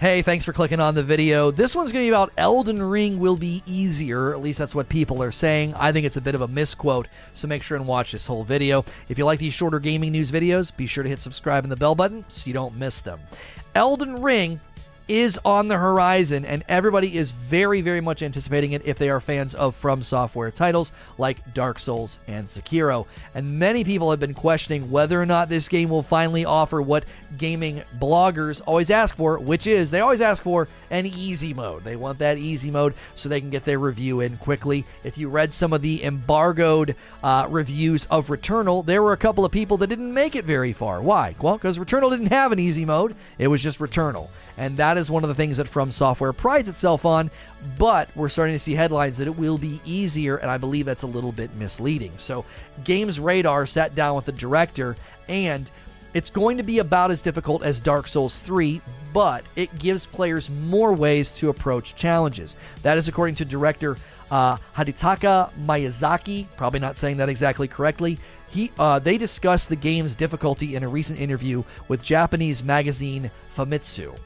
Hey, 0.00 0.22
thanks 0.22 0.46
for 0.46 0.54
clicking 0.54 0.80
on 0.80 0.94
the 0.94 1.02
video. 1.02 1.50
This 1.50 1.76
one's 1.76 1.92
going 1.92 2.02
to 2.02 2.06
be 2.06 2.08
about 2.08 2.32
Elden 2.38 2.82
Ring 2.82 3.18
will 3.18 3.36
be 3.36 3.62
easier. 3.66 4.32
At 4.32 4.40
least 4.40 4.58
that's 4.58 4.74
what 4.74 4.88
people 4.88 5.22
are 5.22 5.30
saying. 5.30 5.74
I 5.74 5.92
think 5.92 6.06
it's 6.06 6.16
a 6.16 6.22
bit 6.22 6.34
of 6.34 6.40
a 6.40 6.48
misquote, 6.48 7.06
so 7.34 7.46
make 7.46 7.62
sure 7.62 7.76
and 7.76 7.86
watch 7.86 8.12
this 8.12 8.26
whole 8.26 8.42
video. 8.42 8.82
If 9.10 9.18
you 9.18 9.26
like 9.26 9.38
these 9.38 9.52
shorter 9.52 9.78
gaming 9.78 10.12
news 10.12 10.32
videos, 10.32 10.74
be 10.74 10.86
sure 10.86 11.04
to 11.04 11.10
hit 11.10 11.20
subscribe 11.20 11.64
and 11.64 11.70
the 11.70 11.76
bell 11.76 11.94
button 11.94 12.24
so 12.28 12.46
you 12.46 12.54
don't 12.54 12.78
miss 12.78 13.02
them. 13.02 13.20
Elden 13.74 14.22
Ring 14.22 14.58
is 15.10 15.40
on 15.44 15.66
the 15.66 15.76
horizon, 15.76 16.44
and 16.44 16.62
everybody 16.68 17.16
is 17.16 17.32
very, 17.32 17.80
very 17.80 18.00
much 18.00 18.22
anticipating 18.22 18.72
it 18.72 18.82
if 18.86 18.96
they 18.96 19.10
are 19.10 19.18
fans 19.18 19.56
of 19.56 19.78
FromSoftware 19.78 20.54
titles 20.54 20.92
like 21.18 21.52
Dark 21.52 21.80
Souls 21.80 22.20
and 22.28 22.46
Sekiro. 22.46 23.06
And 23.34 23.58
many 23.58 23.82
people 23.82 24.12
have 24.12 24.20
been 24.20 24.34
questioning 24.34 24.88
whether 24.88 25.20
or 25.20 25.26
not 25.26 25.48
this 25.48 25.68
game 25.68 25.90
will 25.90 26.04
finally 26.04 26.44
offer 26.44 26.80
what 26.80 27.04
gaming 27.38 27.82
bloggers 27.98 28.60
always 28.64 28.88
ask 28.88 29.16
for, 29.16 29.40
which 29.40 29.66
is 29.66 29.90
they 29.90 29.98
always 29.98 30.20
ask 30.20 30.44
for 30.44 30.68
an 30.90 31.06
easy 31.06 31.54
mode. 31.54 31.84
They 31.84 31.96
want 31.96 32.18
that 32.18 32.38
easy 32.38 32.70
mode 32.70 32.94
so 33.14 33.28
they 33.28 33.40
can 33.40 33.50
get 33.50 33.64
their 33.64 33.78
review 33.78 34.20
in 34.20 34.36
quickly. 34.38 34.84
If 35.04 35.16
you 35.16 35.28
read 35.28 35.54
some 35.54 35.72
of 35.72 35.82
the 35.82 36.04
embargoed 36.04 36.96
uh, 37.22 37.46
reviews 37.48 38.06
of 38.06 38.28
Returnal, 38.28 38.84
there 38.84 39.02
were 39.02 39.12
a 39.12 39.16
couple 39.18 39.44
of 39.44 39.52
people 39.52 39.76
that 39.78 39.86
didn't 39.86 40.12
make 40.12 40.36
it 40.36 40.44
very 40.44 40.72
far. 40.72 41.00
Why? 41.00 41.34
Well, 41.40 41.56
because 41.56 41.78
Returnal 41.78 42.10
didn't 42.10 42.26
have 42.26 42.52
an 42.52 42.58
easy 42.58 42.84
mode, 42.84 43.14
it 43.38 43.48
was 43.48 43.62
just 43.62 43.78
Returnal. 43.78 44.28
And 44.56 44.76
that 44.76 44.98
is 44.98 45.10
one 45.10 45.24
of 45.24 45.28
the 45.28 45.34
things 45.34 45.56
that 45.56 45.70
FromSoftware 45.70 46.36
prides 46.36 46.68
itself 46.68 47.06
on. 47.06 47.30
But 47.78 48.08
we're 48.14 48.28
starting 48.28 48.54
to 48.54 48.58
see 48.58 48.74
headlines 48.74 49.18
that 49.18 49.26
it 49.26 49.36
will 49.36 49.58
be 49.58 49.80
easier, 49.84 50.36
and 50.36 50.50
I 50.50 50.58
believe 50.58 50.86
that's 50.86 51.02
a 51.02 51.06
little 51.06 51.32
bit 51.32 51.54
misleading. 51.54 52.12
So, 52.16 52.44
Games 52.84 53.20
Radar 53.20 53.66
sat 53.66 53.94
down 53.94 54.16
with 54.16 54.24
the 54.24 54.32
director, 54.32 54.96
and 55.28 55.70
it's 56.14 56.30
going 56.30 56.56
to 56.56 56.62
be 56.62 56.78
about 56.78 57.10
as 57.10 57.22
difficult 57.22 57.62
as 57.62 57.80
Dark 57.80 58.08
Souls 58.08 58.40
3, 58.40 58.80
but 59.12 59.44
it 59.56 59.78
gives 59.78 60.06
players 60.06 60.50
more 60.50 60.92
ways 60.92 61.32
to 61.32 61.50
approach 61.50 61.94
challenges. 61.94 62.56
That 62.82 62.98
is 62.98 63.08
according 63.08 63.36
to 63.36 63.44
director 63.44 63.96
uh, 64.30 64.56
Hidetaka 64.76 65.50
Miyazaki. 65.64 66.46
Probably 66.56 66.80
not 66.80 66.96
saying 66.96 67.16
that 67.18 67.28
exactly 67.28 67.68
correctly. 67.68 68.18
He, 68.48 68.70
uh, 68.78 68.98
they 68.98 69.18
discussed 69.18 69.68
the 69.68 69.76
game's 69.76 70.16
difficulty 70.16 70.74
in 70.74 70.82
a 70.82 70.88
recent 70.88 71.20
interview 71.20 71.62
with 71.88 72.02
Japanese 72.02 72.62
magazine 72.64 73.30
Famitsu 73.56 74.16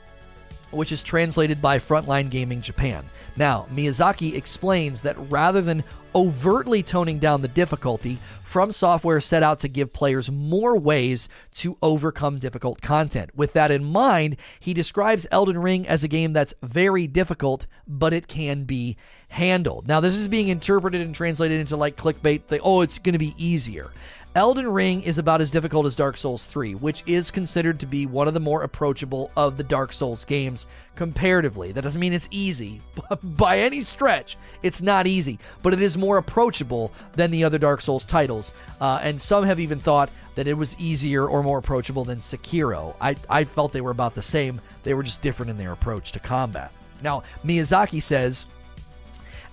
which 0.75 0.93
is 0.93 1.03
translated 1.03 1.63
by 1.63 1.79
Frontline 1.79 2.29
Gaming 2.29 2.61
Japan. 2.61 3.09
Now, 3.37 3.67
Miyazaki 3.73 4.35
explains 4.35 5.03
that 5.03 5.17
rather 5.31 5.61
than 5.61 5.85
overtly 6.15 6.83
toning 6.83 7.19
down 7.19 7.43
the 7.43 7.49
difficulty, 7.49 8.19
FromSoftware 8.55 9.20
set 9.20 9.42
out 9.42 9.58
to 9.58 9.68
give 9.68 9.92
players 9.92 10.31
more 10.31 10.78
ways 10.78 11.28
to 11.55 11.76
overcome 11.83 12.39
difficult 12.39 12.81
content. 12.81 13.31
With 13.34 13.52
that 13.55 13.73
in 13.73 13.84
mind, 13.84 14.36
he 14.60 14.73
describes 14.73 15.26
Elden 15.33 15.58
Ring 15.58 15.89
as 15.89 16.05
a 16.05 16.08
game 16.08 16.33
that's 16.33 16.55
very 16.62 17.08
difficult, 17.08 17.66
but 17.89 18.15
it 18.15 18.28
can 18.28 18.62
be 18.62 18.97
handled. 19.26 19.89
Now, 19.89 19.99
this 19.99 20.15
is 20.15 20.28
being 20.28 20.47
interpreted 20.47 21.00
and 21.00 21.12
translated 21.12 21.58
into 21.58 21.76
like 21.76 21.97
clickbait, 21.97 22.60
oh, 22.62 22.83
it's 22.83 22.99
going 22.99 23.15
to 23.15 23.18
be 23.18 23.34
easier. 23.36 23.91
Elden 24.37 24.67
Ring 24.67 25.01
is 25.03 25.19
about 25.19 25.41
as 25.41 25.53
difficult 25.53 25.87
as 25.87 25.95
Dark 25.95 26.17
Souls 26.17 26.43
3, 26.43 26.75
which 26.75 27.05
is 27.07 27.31
considered 27.31 27.79
to 27.79 27.87
be 27.87 28.05
one 28.05 28.27
of 28.27 28.35
the 28.35 28.41
more 28.41 28.63
approachable 28.63 29.31
of 29.37 29.57
the 29.57 29.63
Dark 29.63 29.93
Souls 29.93 30.25
games 30.25 30.67
comparatively. 30.97 31.71
That 31.71 31.85
doesn't 31.85 32.01
mean 32.01 32.13
it's 32.13 32.27
easy 32.33 32.83
by 33.23 33.61
any 33.61 33.83
stretch. 33.83 34.37
It's 34.65 34.83
not 34.83 35.07
easy, 35.07 35.39
but 35.63 35.73
it 35.73 35.81
is 35.81 35.97
more 35.97 36.17
approachable 36.17 36.91
than 37.13 37.31
the 37.31 37.45
other 37.45 37.59
Dark 37.59 37.81
Souls 37.81 38.05
titles. 38.05 38.53
Uh, 38.81 38.99
and 39.03 39.23
some 39.23 39.45
have 39.45 39.61
even 39.61 39.79
thought 39.79 40.11
that 40.35 40.49
it 40.49 40.55
was 40.55 40.75
easier 40.81 41.29
or 41.29 41.45
more 41.45 41.59
approachable 41.59 42.05
than 42.05 42.19
Sekiro. 42.19 42.97
I, 43.01 43.15
I 43.31 43.45
felt 43.45 43.71
they 43.71 43.83
were 43.83 43.93
about 43.93 44.17
the 44.17 44.23
same, 44.23 44.61
they 44.83 44.95
were 44.95 45.05
just 45.05 45.23
different 45.23 45.51
in 45.51 45.59
their 45.59 45.73
approach 45.73 46.11
to 46.11 46.19
combat. 46.19 46.73
Now, 47.03 47.23
Miyazaki 47.45 48.03
says 48.03 48.47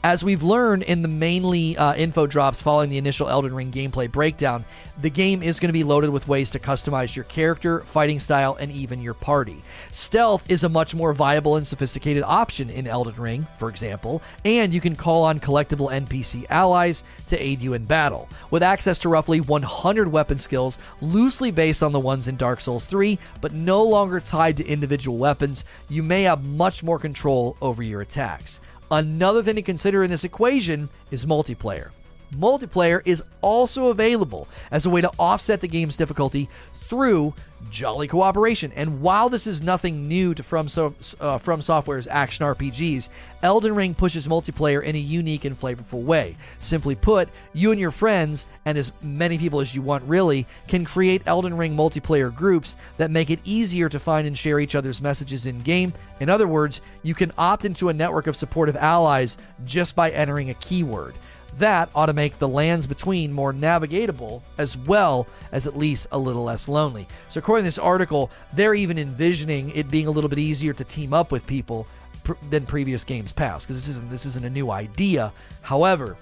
as 0.03 0.23
we've 0.23 0.41
learned 0.41 0.83
in 0.83 1.03
the 1.03 1.07
mainly 1.07 1.77
uh, 1.77 1.93
info 1.93 2.25
drops 2.25 2.61
following 2.61 2.89
the 2.89 2.97
initial 2.97 3.29
Elden 3.29 3.53
Ring 3.53 3.71
gameplay 3.71 4.11
breakdown, 4.11 4.65
the 4.99 5.09
game 5.09 5.43
is 5.43 5.59
going 5.59 5.69
to 5.69 5.73
be 5.73 5.83
loaded 5.83 6.09
with 6.09 6.27
ways 6.27 6.49
to 6.51 6.59
customize 6.59 7.15
your 7.15 7.25
character, 7.25 7.81
fighting 7.81 8.19
style, 8.19 8.55
and 8.59 8.71
even 8.71 9.01
your 9.01 9.13
party. 9.13 9.63
Stealth 9.91 10.43
is 10.49 10.63
a 10.63 10.69
much 10.69 10.95
more 10.95 11.13
viable 11.13 11.55
and 11.55 11.67
sophisticated 11.67 12.23
option 12.23 12.69
in 12.69 12.87
Elden 12.87 13.15
Ring, 13.15 13.47
for 13.59 13.69
example, 13.69 14.21
and 14.43 14.73
you 14.73 14.81
can 14.81 14.95
call 14.95 15.23
on 15.23 15.39
collectible 15.39 15.91
NPC 15.91 16.45
allies 16.49 17.03
to 17.27 17.41
aid 17.41 17.61
you 17.61 17.73
in 17.73 17.85
battle. 17.85 18.27
With 18.49 18.63
access 18.63 18.97
to 18.99 19.09
roughly 19.09 19.39
100 19.39 20.11
weapon 20.11 20.39
skills, 20.39 20.79
loosely 21.01 21.51
based 21.51 21.83
on 21.83 21.91
the 21.91 21.99
ones 21.99 22.27
in 22.27 22.37
Dark 22.37 22.61
Souls 22.61 22.87
3, 22.87 23.19
but 23.39 23.53
no 23.53 23.83
longer 23.83 24.19
tied 24.19 24.57
to 24.57 24.67
individual 24.67 25.17
weapons, 25.17 25.63
you 25.89 26.01
may 26.01 26.23
have 26.23 26.43
much 26.43 26.81
more 26.81 26.97
control 26.97 27.55
over 27.61 27.83
your 27.83 28.01
attacks. 28.01 28.59
Another 28.91 29.41
thing 29.41 29.55
to 29.55 29.61
consider 29.61 30.03
in 30.03 30.11
this 30.11 30.25
equation 30.25 30.89
is 31.11 31.25
multiplayer. 31.25 31.91
Multiplayer 32.35 33.01
is 33.05 33.23
also 33.41 33.87
available 33.87 34.49
as 34.69 34.85
a 34.85 34.89
way 34.89 34.99
to 34.99 35.11
offset 35.17 35.61
the 35.61 35.67
game's 35.67 35.95
difficulty 35.95 36.49
through 36.91 37.33
jolly 37.69 38.05
cooperation. 38.05 38.69
And 38.75 38.99
while 39.01 39.29
this 39.29 39.47
is 39.47 39.61
nothing 39.61 40.09
new 40.09 40.33
to 40.33 40.43
From, 40.43 40.67
so, 40.67 40.87
uh, 41.21 41.37
FromSoftware's 41.37 42.05
action 42.07 42.45
RPGs, 42.45 43.07
Elden 43.43 43.73
Ring 43.73 43.95
pushes 43.95 44.27
multiplayer 44.27 44.83
in 44.83 44.97
a 44.97 44.99
unique 44.99 45.45
and 45.45 45.57
flavorful 45.57 46.03
way. 46.03 46.35
Simply 46.59 46.95
put, 46.95 47.29
you 47.53 47.71
and 47.71 47.79
your 47.79 47.91
friends, 47.91 48.49
and 48.65 48.77
as 48.77 48.91
many 49.01 49.37
people 49.37 49.61
as 49.61 49.73
you 49.73 49.81
want 49.81 50.03
really, 50.03 50.45
can 50.67 50.83
create 50.83 51.21
Elden 51.25 51.55
Ring 51.55 51.77
multiplayer 51.77 52.35
groups 52.35 52.75
that 52.97 53.09
make 53.09 53.29
it 53.29 53.39
easier 53.45 53.87
to 53.87 53.97
find 53.97 54.27
and 54.27 54.37
share 54.37 54.59
each 54.59 54.75
other's 54.75 55.01
messages 55.01 55.45
in 55.45 55.61
game. 55.61 55.93
In 56.19 56.29
other 56.29 56.49
words, 56.49 56.81
you 57.03 57.15
can 57.15 57.31
opt 57.37 57.63
into 57.63 57.87
a 57.87 57.93
network 57.93 58.27
of 58.27 58.35
supportive 58.35 58.75
allies 58.75 59.37
just 59.63 59.95
by 59.95 60.11
entering 60.11 60.49
a 60.49 60.55
keyword. 60.55 61.15
That 61.57 61.89
ought 61.93 62.05
to 62.07 62.13
make 62.13 62.39
the 62.39 62.47
lands 62.47 62.87
between 62.87 63.33
more 63.33 63.53
navigatable 63.53 64.41
as 64.57 64.77
well 64.77 65.27
as 65.51 65.67
at 65.67 65.77
least 65.77 66.07
a 66.11 66.17
little 66.17 66.43
less 66.43 66.67
lonely. 66.67 67.07
So, 67.29 67.39
according 67.39 67.63
to 67.63 67.67
this 67.67 67.77
article, 67.77 68.31
they're 68.53 68.75
even 68.75 68.97
envisioning 68.97 69.71
it 69.75 69.91
being 69.91 70.07
a 70.07 70.11
little 70.11 70.29
bit 70.29 70.39
easier 70.39 70.73
to 70.73 70.83
team 70.83 71.13
up 71.13 71.31
with 71.31 71.45
people 71.45 71.87
pr- 72.23 72.33
than 72.49 72.65
previous 72.65 73.03
games 73.03 73.31
past 73.31 73.67
because 73.67 73.81
this 73.81 73.89
isn't 73.89 74.09
this 74.09 74.25
isn't 74.25 74.45
a 74.45 74.49
new 74.49 74.71
idea. 74.71 75.33
However, 75.61 76.17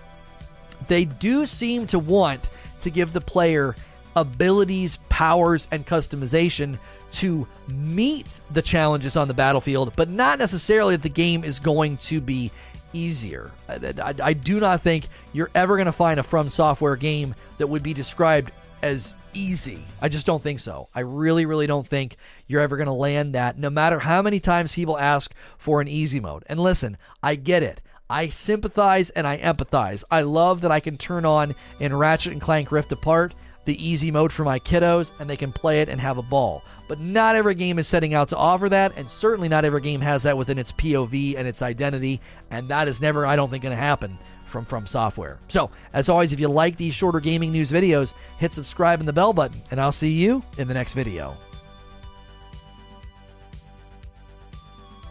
they 0.88 1.06
do 1.06 1.46
seem 1.46 1.86
to 1.88 2.00
want 2.00 2.42
to 2.82 2.90
give 2.90 3.14
the 3.14 3.22
player 3.22 3.76
abilities, 4.16 4.98
powers, 5.10 5.68
and 5.72 5.86
customization 5.86 6.78
to 7.12 7.48
meet 7.68 8.40
the 8.52 8.62
challenges 8.62 9.18
on 9.18 9.28
the 9.28 9.34
battlefield, 9.34 9.94
but 9.96 10.10
not 10.10 10.40
necessarily 10.40 10.96
that 10.96 11.04
the 11.04 11.10
game 11.10 11.44
is 11.44 11.60
going 11.60 11.98
to 11.98 12.22
be 12.22 12.52
easier. 12.94 13.52
I, 13.68 13.74
I, 13.76 14.14
I 14.24 14.34
do 14.34 14.60
not 14.60 14.82
think 14.82 15.08
you're 15.34 15.52
ever 15.56 15.76
going 15.76 15.86
to 15.86 15.92
find 15.92 16.20
a 16.20 16.24
FromSoftware 16.24 17.00
game 17.00 17.36
that 17.58 17.68
would 17.68 17.84
be 17.84 17.94
described 17.94 18.52
as 18.82 19.16
easy. 19.34 19.84
I 20.02 20.10
just 20.10 20.26
don't 20.26 20.42
think 20.42 20.60
so. 20.60 20.88
I 20.96 21.02
really, 21.02 21.46
really 21.46 21.68
don't 21.68 21.88
think 21.88 22.18
you're 22.48 22.62
ever 22.62 22.78
going 22.78 22.88
to 22.88 22.94
land 22.94 23.36
that, 23.36 23.58
no 23.58 23.70
matter 23.70 24.00
how 24.00 24.22
many 24.22 24.40
times 24.40 24.72
people 24.72 24.98
ask 24.98 25.34
for 25.58 25.82
an 25.82 25.88
easy 25.88 26.20
mode. 26.20 26.44
And 26.48 26.60
listen, 26.60 26.98
I 27.22 27.36
get 27.36 27.64
it. 27.64 27.82
I 28.10 28.30
sympathize 28.30 29.12
and 29.12 29.28
I 29.28 29.38
empathize. 29.38 30.04
I 30.10 30.22
love 30.22 30.62
that 30.62 30.72
I 30.72 30.80
can 30.80 30.98
turn 30.98 31.26
on 31.26 31.54
in 31.80 31.96
Ratchet 31.96 32.34
and 32.34 32.42
Clank 32.42 32.72
Rift 32.72 32.92
Apart 32.92 33.36
the 33.70 33.88
easy 33.88 34.10
mode 34.10 34.34
for 34.34 34.44
my 34.44 34.58
kiddos 34.58 35.12
and 35.20 35.30
they 35.30 35.38
can 35.38 35.52
play 35.52 35.82
it 35.82 35.90
and 35.90 36.02
have 36.02 36.18
a 36.18 36.24
ball. 36.24 36.64
But 36.88 37.00
not 37.00 37.36
every 37.36 37.54
game 37.54 37.78
is 37.78 37.88
setting 37.88 38.16
out 38.16 38.28
to 38.30 38.36
offer 38.36 38.68
that, 38.70 38.94
and 38.98 39.08
certainly 39.08 39.48
not 39.48 39.64
every 39.64 39.80
game 39.80 40.02
has 40.02 40.24
that 40.24 40.36
within 40.36 40.58
its 40.58 40.72
POV 40.72 41.38
and 41.38 41.48
its 41.48 41.62
identity, 41.62 42.20
and 42.50 42.68
that 42.70 42.88
is 42.88 43.00
never, 43.00 43.28
I 43.28 43.36
don't 43.36 43.52
think, 43.52 43.62
going 43.62 43.76
to 43.76 43.82
happen 43.82 44.18
from 44.46 44.66
FromSoftware. 44.66 45.38
So, 45.50 45.70
as 45.94 46.10
always, 46.10 46.34
if 46.34 46.40
you 46.40 46.48
like 46.48 46.78
these 46.78 46.96
shorter 46.96 47.20
gaming 47.20 47.52
news 47.52 47.72
videos, 47.72 48.16
hit 48.40 48.56
subscribe 48.56 49.02
and 49.02 49.08
the 49.08 49.14
bell 49.14 49.34
button, 49.34 49.62
and 49.70 49.80
I'll 49.80 49.92
see 49.92 50.14
you 50.14 50.44
in 50.58 50.68
the 50.68 50.74
next 50.74 50.96
video. 50.96 51.38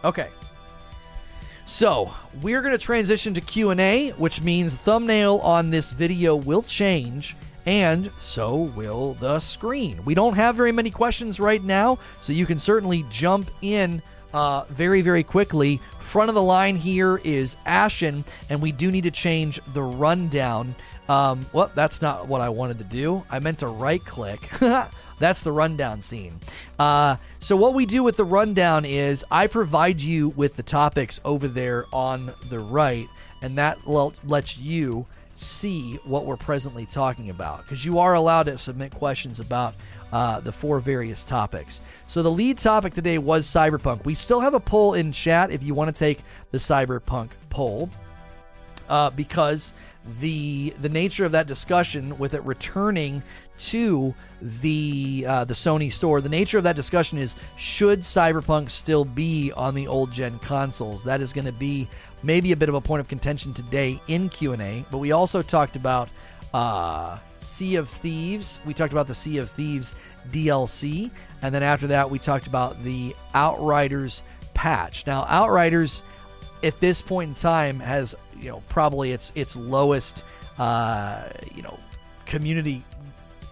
Okay. 0.02 0.30
So, 1.64 2.12
we're 2.42 2.60
going 2.60 2.76
to 2.76 2.84
transition 2.84 3.34
to 3.34 3.40
Q&A, 3.40 4.10
which 4.16 4.42
means 4.42 4.74
thumbnail 4.74 5.36
on 5.44 5.70
this 5.70 5.92
video 5.92 6.34
will 6.34 6.62
change 6.62 7.36
and 7.68 8.10
so 8.16 8.56
will 8.74 9.12
the 9.20 9.38
screen. 9.38 10.02
We 10.06 10.14
don't 10.14 10.32
have 10.32 10.56
very 10.56 10.72
many 10.72 10.90
questions 10.90 11.38
right 11.38 11.62
now, 11.62 11.98
so 12.22 12.32
you 12.32 12.46
can 12.46 12.58
certainly 12.58 13.04
jump 13.10 13.50
in 13.60 14.00
uh, 14.32 14.64
very, 14.70 15.02
very 15.02 15.22
quickly. 15.22 15.78
Front 16.00 16.30
of 16.30 16.34
the 16.34 16.42
line 16.42 16.76
here 16.76 17.20
is 17.24 17.56
Ashen, 17.66 18.24
and 18.48 18.62
we 18.62 18.72
do 18.72 18.90
need 18.90 19.04
to 19.04 19.10
change 19.10 19.60
the 19.74 19.82
rundown. 19.82 20.74
Um, 21.10 21.44
well, 21.52 21.70
that's 21.74 22.00
not 22.00 22.26
what 22.26 22.40
I 22.40 22.48
wanted 22.48 22.78
to 22.78 22.84
do. 22.84 23.22
I 23.28 23.38
meant 23.38 23.58
to 23.58 23.66
right 23.66 24.02
click. 24.02 24.48
That's 25.20 25.42
the 25.42 25.50
rundown 25.50 26.00
scene. 26.00 26.38
Uh, 26.78 27.16
so, 27.40 27.56
what 27.56 27.74
we 27.74 27.86
do 27.86 28.04
with 28.04 28.16
the 28.16 28.24
rundown 28.24 28.84
is 28.84 29.24
I 29.32 29.48
provide 29.48 30.00
you 30.00 30.28
with 30.28 30.54
the 30.54 30.62
topics 30.62 31.20
over 31.24 31.48
there 31.48 31.86
on 31.92 32.32
the 32.48 32.60
right, 32.60 33.08
and 33.42 33.58
that 33.58 33.88
lets 33.88 34.56
you 34.58 35.06
see 35.38 35.98
what 36.04 36.26
we're 36.26 36.36
presently 36.36 36.86
talking 36.86 37.30
about 37.30 37.62
because 37.62 37.84
you 37.84 37.98
are 37.98 38.14
allowed 38.14 38.44
to 38.44 38.58
submit 38.58 38.92
questions 38.92 39.40
about 39.40 39.74
uh, 40.12 40.40
the 40.40 40.52
four 40.52 40.80
various 40.80 41.24
topics. 41.24 41.80
So 42.06 42.22
the 42.22 42.30
lead 42.30 42.58
topic 42.58 42.94
today 42.94 43.18
was 43.18 43.46
cyberpunk. 43.46 44.04
We 44.04 44.14
still 44.14 44.40
have 44.40 44.54
a 44.54 44.60
poll 44.60 44.94
in 44.94 45.12
chat 45.12 45.50
if 45.50 45.62
you 45.62 45.74
want 45.74 45.94
to 45.94 45.98
take 45.98 46.20
the 46.50 46.58
cyberpunk 46.58 47.30
poll 47.50 47.90
uh, 48.88 49.10
because 49.10 49.74
the 50.20 50.74
the 50.80 50.88
nature 50.88 51.24
of 51.24 51.32
that 51.32 51.46
discussion 51.46 52.16
with 52.18 52.32
it 52.32 52.42
returning 52.44 53.22
to 53.58 54.14
the 54.40 55.24
uh, 55.28 55.44
the 55.44 55.54
Sony 55.54 55.92
store. 55.92 56.20
The 56.20 56.28
nature 56.28 56.58
of 56.58 56.64
that 56.64 56.76
discussion 56.76 57.18
is 57.18 57.34
should 57.56 58.00
Cyberpunk 58.00 58.70
still 58.70 59.04
be 59.04 59.52
on 59.52 59.74
the 59.74 59.86
old 59.86 60.12
gen 60.12 60.38
consoles? 60.38 61.04
That 61.04 61.20
is 61.20 61.32
going 61.32 61.46
to 61.46 61.52
be 61.52 61.88
maybe 62.22 62.52
a 62.52 62.56
bit 62.56 62.68
of 62.68 62.74
a 62.74 62.80
point 62.80 63.00
of 63.00 63.08
contention 63.08 63.54
today 63.54 64.00
in 64.08 64.28
Q 64.28 64.52
and 64.52 64.62
A. 64.62 64.84
But 64.90 64.98
we 64.98 65.12
also 65.12 65.42
talked 65.42 65.76
about 65.76 66.08
uh, 66.54 67.18
Sea 67.40 67.76
of 67.76 67.88
Thieves. 67.88 68.60
We 68.66 68.74
talked 68.74 68.92
about 68.92 69.08
the 69.08 69.14
Sea 69.14 69.38
of 69.38 69.50
Thieves 69.50 69.94
DLC, 70.30 71.10
and 71.42 71.54
then 71.54 71.62
after 71.62 71.86
that 71.88 72.10
we 72.10 72.18
talked 72.18 72.46
about 72.46 72.82
the 72.84 73.14
Outriders 73.34 74.22
patch. 74.54 75.06
Now 75.06 75.24
Outriders 75.28 76.02
at 76.62 76.78
this 76.80 77.00
point 77.00 77.28
in 77.28 77.34
time 77.34 77.80
has 77.80 78.14
you 78.36 78.50
know 78.50 78.62
probably 78.68 79.12
its 79.12 79.32
its 79.34 79.56
lowest 79.56 80.24
uh, 80.58 81.28
you 81.54 81.62
know 81.62 81.78
community 82.26 82.84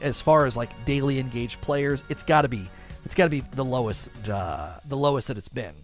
as 0.01 0.21
far 0.21 0.47
as 0.47 0.57
like 0.57 0.71
daily 0.85 1.19
engaged 1.19 1.61
players, 1.61 2.03
it's 2.09 2.23
got 2.23 2.43
to 2.43 2.49
be 2.49 2.69
it's 3.05 3.15
got 3.15 3.25
to 3.25 3.31
be 3.31 3.41
the 3.53 3.65
lowest 3.65 4.11
uh, 4.29 4.75
the 4.87 4.97
lowest 4.97 5.29
that 5.29 5.39
it's 5.39 5.49
been. 5.49 5.75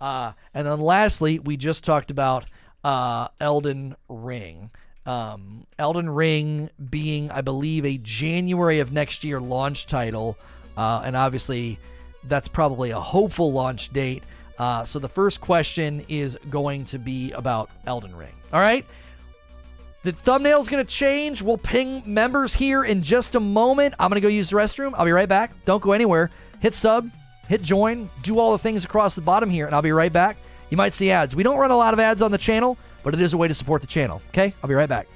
Uh, 0.00 0.32
and 0.54 0.66
then 0.66 0.80
lastly, 0.80 1.38
we 1.38 1.56
just 1.56 1.84
talked 1.84 2.10
about 2.10 2.44
uh, 2.84 3.28
Elden 3.40 3.96
Ring. 4.08 4.70
Um, 5.06 5.66
Elden 5.78 6.10
Ring 6.10 6.70
being, 6.90 7.30
I 7.30 7.40
believe, 7.40 7.84
a 7.84 7.98
January 7.98 8.80
of 8.80 8.92
next 8.92 9.24
year 9.24 9.40
launch 9.40 9.86
title, 9.86 10.36
uh, 10.76 11.02
and 11.04 11.16
obviously 11.16 11.78
that's 12.24 12.48
probably 12.48 12.90
a 12.90 13.00
hopeful 13.00 13.52
launch 13.52 13.92
date. 13.92 14.22
Uh, 14.58 14.84
so 14.84 14.98
the 14.98 15.08
first 15.08 15.40
question 15.40 16.04
is 16.08 16.36
going 16.50 16.84
to 16.84 16.98
be 16.98 17.32
about 17.32 17.70
Elden 17.86 18.14
Ring. 18.14 18.34
All 18.52 18.60
right. 18.60 18.84
The 20.02 20.12
thumbnail 20.12 20.60
is 20.60 20.68
going 20.68 20.84
to 20.84 20.90
change. 20.90 21.42
We'll 21.42 21.58
ping 21.58 22.02
members 22.06 22.54
here 22.54 22.84
in 22.84 23.02
just 23.02 23.34
a 23.34 23.40
moment. 23.40 23.94
I'm 23.98 24.10
going 24.10 24.20
to 24.20 24.26
go 24.26 24.28
use 24.28 24.50
the 24.50 24.56
restroom. 24.56 24.94
I'll 24.96 25.04
be 25.04 25.10
right 25.10 25.28
back. 25.28 25.52
Don't 25.64 25.82
go 25.82 25.92
anywhere. 25.92 26.30
Hit 26.60 26.74
sub, 26.74 27.10
hit 27.48 27.62
join, 27.62 28.08
do 28.22 28.38
all 28.38 28.52
the 28.52 28.58
things 28.58 28.84
across 28.84 29.14
the 29.14 29.20
bottom 29.20 29.50
here, 29.50 29.66
and 29.66 29.74
I'll 29.74 29.82
be 29.82 29.92
right 29.92 30.12
back. 30.12 30.36
You 30.70 30.76
might 30.76 30.94
see 30.94 31.10
ads. 31.10 31.34
We 31.34 31.42
don't 31.42 31.58
run 31.58 31.70
a 31.70 31.76
lot 31.76 31.94
of 31.94 32.00
ads 32.00 32.22
on 32.22 32.30
the 32.30 32.38
channel, 32.38 32.76
but 33.02 33.14
it 33.14 33.20
is 33.20 33.32
a 33.32 33.36
way 33.38 33.48
to 33.48 33.54
support 33.54 33.80
the 33.80 33.86
channel. 33.86 34.20
Okay? 34.28 34.54
I'll 34.62 34.68
be 34.68 34.74
right 34.74 34.88
back. 34.88 35.08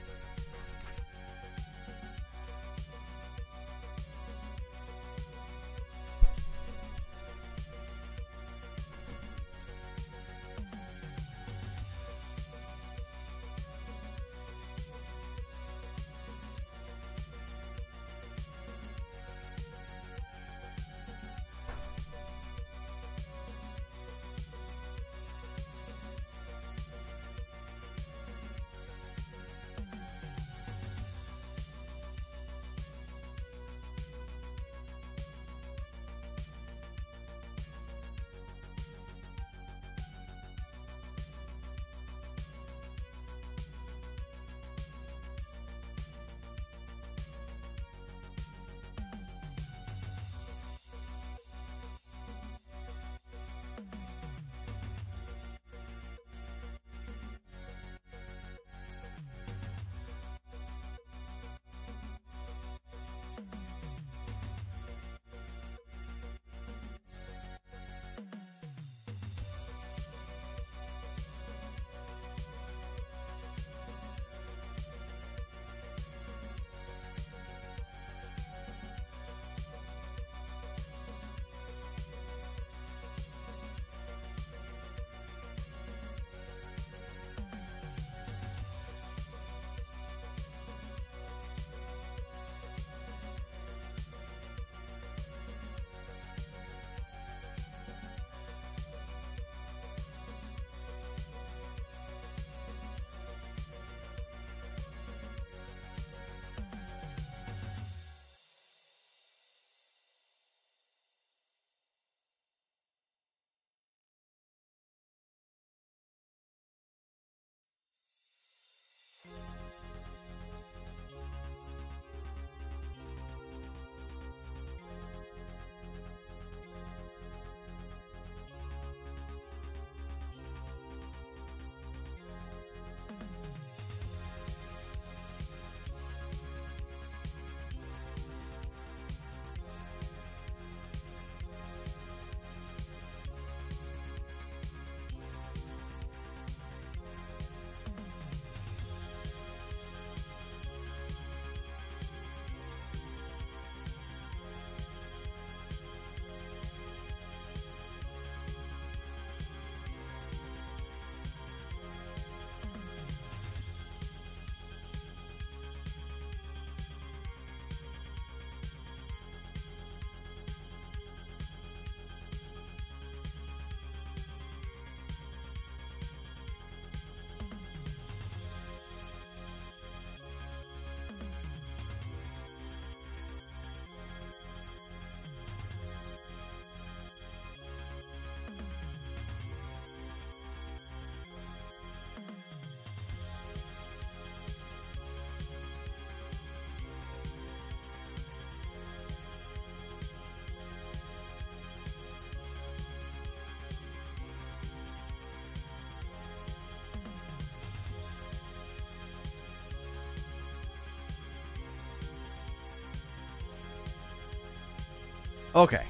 Okay. 215.55 215.85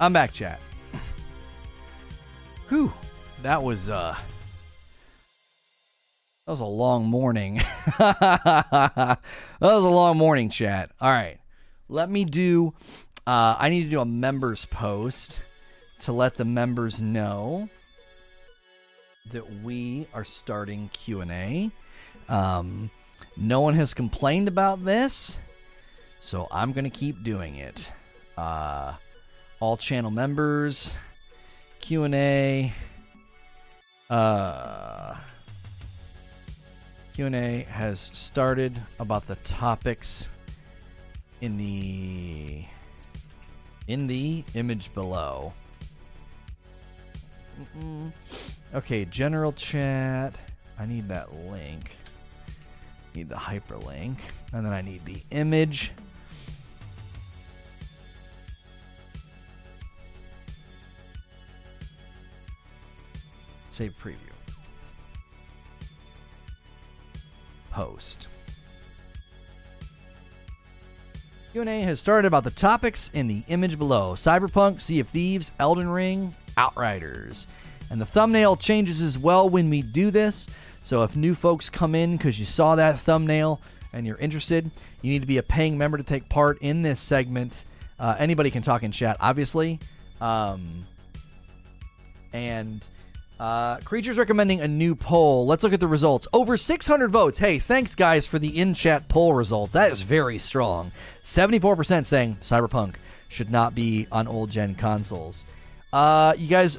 I'm 0.00 0.12
back, 0.12 0.32
chat. 0.32 0.58
Whew. 2.68 2.92
That 3.42 3.62
was 3.62 3.88
uh 3.88 4.16
That 6.46 6.50
was 6.50 6.60
a 6.60 6.64
long 6.64 7.06
morning. 7.06 7.60
that 7.98 9.18
was 9.60 9.84
a 9.84 9.88
long 9.88 10.18
morning, 10.18 10.50
chat. 10.50 10.90
All 11.00 11.10
right. 11.10 11.38
Let 11.88 12.10
me 12.10 12.24
do 12.24 12.74
uh 13.28 13.54
I 13.58 13.68
need 13.68 13.84
to 13.84 13.90
do 13.90 14.00
a 14.00 14.04
members 14.04 14.64
post 14.64 15.40
to 16.00 16.12
let 16.12 16.34
the 16.34 16.44
members 16.44 17.00
know 17.00 17.68
that 19.32 19.62
we 19.62 20.08
are 20.12 20.24
starting 20.24 20.90
Q&A. 20.92 21.70
Um 22.28 22.90
no 23.36 23.60
one 23.60 23.74
has 23.74 23.94
complained 23.94 24.48
about 24.48 24.84
this, 24.84 25.38
so 26.20 26.46
I'm 26.50 26.72
going 26.72 26.84
to 26.84 26.90
keep 26.90 27.22
doing 27.22 27.56
it. 27.56 27.90
Uh 28.36 28.94
all 29.58 29.76
channel 29.76 30.10
members 30.10 30.94
Q&A 31.80 32.72
uh 34.08 35.14
Q&A 37.12 37.66
has 37.68 38.10
started 38.14 38.80
about 38.98 39.26
the 39.26 39.36
topics 39.36 40.28
in 41.40 41.58
the 41.58 42.64
in 43.88 44.06
the 44.06 44.44
image 44.54 44.92
below. 44.94 45.52
Mm-mm. 47.60 48.12
Okay, 48.74 49.04
general 49.04 49.52
chat. 49.52 50.34
I 50.78 50.86
need 50.86 51.08
that 51.08 51.34
link. 51.50 51.96
Need 53.14 53.28
the 53.28 53.34
hyperlink, 53.34 54.16
and 54.52 54.64
then 54.64 54.72
I 54.72 54.80
need 54.80 55.04
the 55.04 55.20
image. 55.30 55.92
Save 63.80 63.94
preview. 63.98 64.14
Post. 67.70 68.28
Q&A 71.52 71.80
has 71.80 71.98
started 71.98 72.28
about 72.28 72.44
the 72.44 72.50
topics 72.50 73.10
in 73.14 73.26
the 73.26 73.42
image 73.48 73.78
below. 73.78 74.12
Cyberpunk, 74.12 74.82
Sea 74.82 75.00
of 75.00 75.08
Thieves, 75.08 75.52
Elden 75.58 75.88
Ring, 75.88 76.34
Outriders. 76.58 77.46
And 77.88 77.98
the 77.98 78.04
thumbnail 78.04 78.54
changes 78.56 79.00
as 79.00 79.16
well 79.16 79.48
when 79.48 79.70
we 79.70 79.80
do 79.80 80.10
this. 80.10 80.46
So 80.82 81.02
if 81.02 81.16
new 81.16 81.34
folks 81.34 81.70
come 81.70 81.94
in 81.94 82.18
because 82.18 82.38
you 82.38 82.44
saw 82.44 82.76
that 82.76 83.00
thumbnail 83.00 83.62
and 83.94 84.06
you're 84.06 84.18
interested, 84.18 84.70
you 85.00 85.10
need 85.10 85.20
to 85.20 85.26
be 85.26 85.38
a 85.38 85.42
paying 85.42 85.78
member 85.78 85.96
to 85.96 86.04
take 86.04 86.28
part 86.28 86.58
in 86.60 86.82
this 86.82 87.00
segment. 87.00 87.64
Uh, 87.98 88.14
anybody 88.18 88.50
can 88.50 88.62
talk 88.62 88.82
in 88.82 88.92
chat, 88.92 89.16
obviously. 89.20 89.80
Um, 90.20 90.86
and 92.34 92.84
uh, 93.40 93.78
Creatures 93.78 94.18
recommending 94.18 94.60
a 94.60 94.68
new 94.68 94.94
poll. 94.94 95.46
Let's 95.46 95.62
look 95.62 95.72
at 95.72 95.80
the 95.80 95.88
results. 95.88 96.28
Over 96.34 96.58
600 96.58 97.10
votes. 97.10 97.38
Hey, 97.38 97.58
thanks, 97.58 97.94
guys, 97.94 98.26
for 98.26 98.38
the 98.38 98.60
in 98.60 98.74
chat 98.74 99.08
poll 99.08 99.32
results. 99.32 99.72
That 99.72 99.90
is 99.90 100.02
very 100.02 100.38
strong. 100.38 100.92
74% 101.22 102.04
saying 102.04 102.36
Cyberpunk 102.42 102.96
should 103.28 103.50
not 103.50 103.74
be 103.74 104.06
on 104.12 104.28
old 104.28 104.50
gen 104.50 104.74
consoles. 104.74 105.46
Uh, 105.90 106.34
you 106.36 106.48
guys, 106.48 106.78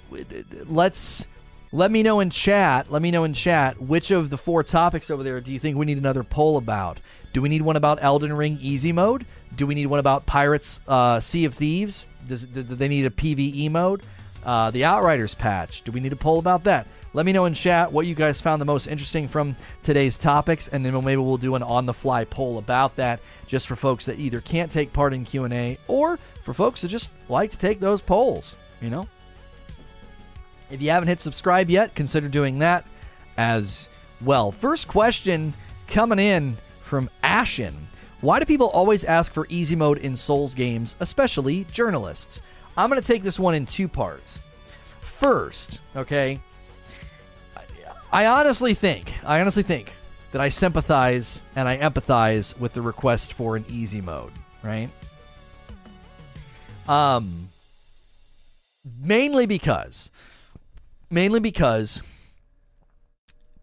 let's 0.66 1.28
let 1.72 1.90
me 1.90 2.04
know 2.04 2.20
in 2.20 2.30
chat. 2.30 2.92
Let 2.92 3.02
me 3.02 3.10
know 3.10 3.24
in 3.24 3.34
chat 3.34 3.82
which 3.82 4.12
of 4.12 4.30
the 4.30 4.38
four 4.38 4.64
topics 4.64 5.10
over 5.10 5.24
there 5.24 5.42
do 5.42 5.52
you 5.52 5.58
think 5.58 5.78
we 5.78 5.88
need 5.88 5.98
another 5.98 6.24
poll 6.24 6.58
about? 6.58 7.00
Do 7.34 7.42
we 7.42 7.50
need 7.50 7.64
one 7.64 7.76
about 7.76 8.04
Elden 8.04 8.34
Ring 8.34 8.60
easy 8.62 8.92
mode? 8.92 9.26
Do 9.56 9.66
we 9.66 9.74
need 9.74 9.88
one 9.88 10.00
about 10.00 10.28
Pirates 10.28 10.80
uh, 10.88 11.20
Sea 11.22 11.46
of 11.46 11.56
Thieves? 11.56 12.06
Does, 12.28 12.46
do 12.46 12.62
they 12.62 12.88
need 12.88 13.08
a 13.08 13.10
PVE 13.10 13.72
mode? 13.72 14.04
Uh, 14.44 14.72
the 14.72 14.84
Outriders 14.84 15.36
patch. 15.36 15.84
Do 15.84 15.92
we 15.92 16.00
need 16.00 16.14
a 16.14 16.16
poll 16.16 16.40
about 16.40 16.64
that? 16.64 16.88
Let 17.14 17.26
me 17.26 17.34
know 17.34 17.46
in 17.46 17.54
chat 17.54 17.92
what 17.92 18.08
you 18.08 18.16
guys 18.16 18.42
found 18.42 18.62
the 18.62 18.66
most 18.66 18.88
interesting 18.88 19.28
from 19.28 19.56
today's 19.84 20.18
topics, 20.18 20.68
and 20.70 20.84
then 20.84 20.94
maybe 21.04 21.22
we'll 21.22 21.38
do 21.38 21.56
an 21.56 21.62
on-the-fly 21.62 22.26
poll 22.26 22.58
about 22.58 22.96
that, 22.96 23.20
just 23.46 23.68
for 23.68 23.76
folks 23.76 24.06
that 24.06 24.18
either 24.18 24.42
can't 24.42 24.72
take 24.72 24.94
part 24.94 25.14
in 25.14 25.26
Q 25.26 25.44
and 25.44 25.54
A 25.54 25.78
or 25.88 26.18
for 26.44 26.54
folks 26.54 26.82
that 26.82 26.88
just 26.88 27.12
like 27.30 27.52
to 27.52 27.58
take 27.58 27.80
those 27.80 28.02
polls. 28.02 28.56
You 28.82 28.90
know. 28.90 29.08
If 30.72 30.82
you 30.82 30.90
haven't 30.90 31.10
hit 31.10 31.22
subscribe 31.22 31.70
yet, 31.70 31.94
consider 31.96 32.30
doing 32.30 32.60
that 32.60 32.86
as 33.38 33.90
well. 34.22 34.52
First 34.52 34.88
question 34.88 35.54
coming 35.88 36.18
in 36.18 36.58
from 36.82 37.10
Ashen. 37.24 37.88
Why 38.22 38.40
do 38.40 38.46
people 38.46 38.70
always 38.70 39.04
ask 39.04 39.34
for 39.34 39.46
easy 39.50 39.76
mode 39.76 39.98
in 39.98 40.16
Souls 40.16 40.56
games, 40.56 40.96
especially 41.00 41.66
journalists? 41.66 42.42
I'm 42.78 42.90
going 42.90 43.02
to 43.02 43.08
take 43.08 43.24
this 43.24 43.40
one 43.40 43.54
in 43.54 43.66
two 43.66 43.88
parts. 43.88 44.40
First, 45.02 45.80
okay, 45.96 46.42
I 48.12 48.26
honestly 48.26 48.74
think, 48.74 49.14
I 49.24 49.40
honestly 49.40 49.64
think 49.64 49.94
that 50.32 50.42
I 50.42 50.50
sympathize 50.50 51.44
and 51.56 51.68
I 51.68 51.78
empathize 51.78 52.58
with 52.58 52.74
the 52.74 52.82
request 52.82 53.34
for 53.34 53.56
an 53.56 53.66
easy 53.70 54.02
mode, 54.02 54.34
right? 54.64 54.90
Um, 56.88 57.50
mainly 59.00 59.46
because, 59.46 60.12
mainly 61.10 61.40
because 61.40 62.02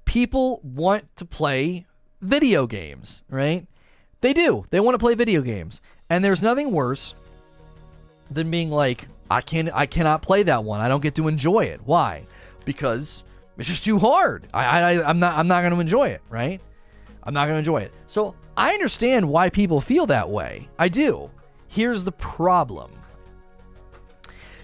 people 0.05 0.61
want 0.63 1.05
to 1.17 1.25
play 1.25 1.87
video 2.23 2.67
games, 2.67 3.23
right? 3.29 3.67
They 4.21 4.33
do. 4.33 4.65
They 4.71 4.81
want 4.81 4.95
to 4.95 4.99
play 4.99 5.15
video 5.15 5.43
games. 5.43 5.81
And 6.11 6.25
there's 6.25 6.43
nothing 6.43 6.73
worse 6.73 7.15
than 8.31 8.51
being 8.51 8.71
like, 8.71 9.07
I 9.31 9.41
can't, 9.41 9.71
I 9.73 9.87
cannot 9.87 10.23
play 10.23 10.43
that 10.45 10.65
one. 10.65 10.81
I 10.81 10.89
don't 10.89 11.03
get 11.03 11.15
to 11.17 11.29
enjoy 11.29 11.65
it. 11.65 11.81
Why? 11.85 12.27
Because 12.65 13.25
it's 13.59 13.69
just 13.69 13.85
too 13.85 13.99
hard. 13.99 14.47
I, 14.55 14.65
I 14.65 15.09
I'm 15.09 15.19
not 15.19 15.37
I'm 15.37 15.49
not 15.49 15.63
going 15.63 15.75
to 15.75 15.81
enjoy 15.81 16.09
it. 16.09 16.23
Right? 16.31 16.61
I'm 17.25 17.35
not 17.35 17.45
going 17.45 17.55
to 17.55 17.59
enjoy 17.59 17.79
it. 17.79 17.93
So 18.07 18.35
I 18.57 18.73
understand 18.73 19.29
why 19.29 19.51
people 19.51 19.81
feel 19.81 20.07
that 20.07 20.29
way. 20.29 20.69
I 20.79 20.89
do. 20.89 21.31
Here's 21.67 22.05
the 22.05 22.13
problem. 22.13 22.93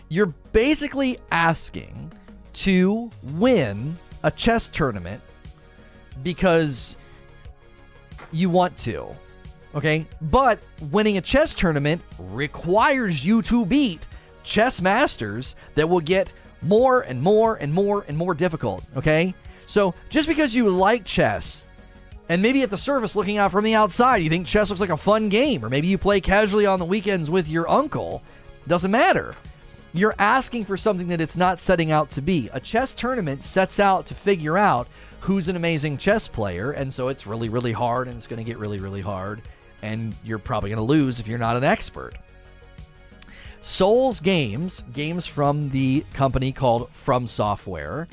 You're 0.09 0.33
basically 0.52 1.18
asking 1.33 2.12
to 2.55 3.10
win 3.23 3.97
a 4.23 4.31
chess 4.31 4.68
tournament 4.68 5.20
because 6.23 6.97
you 8.31 8.49
want 8.49 8.76
to. 8.78 9.15
Okay? 9.75 10.07
But 10.20 10.61
winning 10.91 11.17
a 11.17 11.20
chess 11.20 11.55
tournament 11.55 12.01
requires 12.19 13.25
you 13.25 13.43
to 13.43 13.67
beat 13.67 14.07
chess 14.44 14.81
masters 14.81 15.57
that 15.75 15.89
will 15.89 16.01
get 16.01 16.33
more 16.62 17.03
and 17.03 17.20
more 17.20 17.57
and 17.57 17.73
more 17.73 18.05
and 18.09 18.17
more 18.17 18.35
difficult. 18.35 18.85
Okay? 18.97 19.35
So 19.67 19.94
just 20.11 20.28
because 20.28 20.55
you 20.55 20.69
like 20.70 21.05
chess, 21.05 21.67
and 22.28 22.41
maybe 22.41 22.62
at 22.62 22.70
the 22.70 22.78
surface 22.78 23.17
looking 23.17 23.39
out 23.39 23.51
from 23.51 23.65
the 23.65 23.75
outside, 23.75 24.23
you 24.23 24.31
think 24.31 24.47
chess 24.47 24.70
looks 24.70 24.81
like 24.81 24.91
a 24.91 24.97
fun 24.97 25.28
game, 25.28 25.65
or 25.65 25.69
maybe 25.69 25.89
you 25.89 25.99
play 25.99 26.20
casually 26.20 26.67
on 26.67 26.78
the 26.78 26.85
weekends 26.85 27.31
with 27.31 27.49
your 27.49 27.69
uncle, 27.69 28.23
doesn't 28.67 28.91
matter. 28.91 29.35
You're 29.93 30.15
asking 30.19 30.65
for 30.65 30.77
something 30.77 31.09
that 31.09 31.20
it's 31.20 31.36
not 31.36 31.61
setting 31.61 31.93
out 31.93 32.11
to 32.12 32.23
be. 32.23 32.49
A 32.53 32.61
chess 32.61 32.94
tournament 32.94 33.44
sets 33.44 33.78
out 33.78 34.07
to 34.07 34.15
figure 34.15 34.59
out 34.59 34.89
who's 35.20 35.49
an 35.49 35.57
amazing 35.57 35.99
chess 35.99 36.27
player, 36.27 36.73
and 36.73 36.93
so 36.93 37.09
it's 37.09 37.27
really, 37.27 37.49
really 37.49 37.73
hard, 37.73 38.09
and 38.09 38.17
it's 38.17 38.27
going 38.27 38.39
to 38.39 38.44
get 38.44 38.59
really, 38.59 38.81
really 38.81 39.01
hard 39.01 39.43
and 39.84 40.14
you're 40.24 40.38
probably 40.38 40.70
going 40.70 40.78
to 40.78 40.82
lose 40.82 41.20
if 41.20 41.28
you're 41.28 41.38
not 41.38 41.56
an 41.56 41.62
expert. 41.62 42.14
Souls 43.60 44.18
Games, 44.18 44.82
games 44.92 45.26
from 45.26 45.70
the 45.70 46.04
company 46.14 46.52
called 46.52 46.90
FromSoftware, 47.06 48.08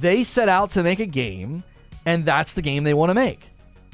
they 0.00 0.24
set 0.24 0.48
out 0.48 0.70
to 0.70 0.82
make 0.82 0.98
a 0.98 1.06
game, 1.06 1.62
and 2.04 2.24
that's 2.24 2.52
the 2.52 2.62
game 2.62 2.84
they 2.84 2.94
want 2.94 3.10
to 3.10 3.14
make. 3.14 3.48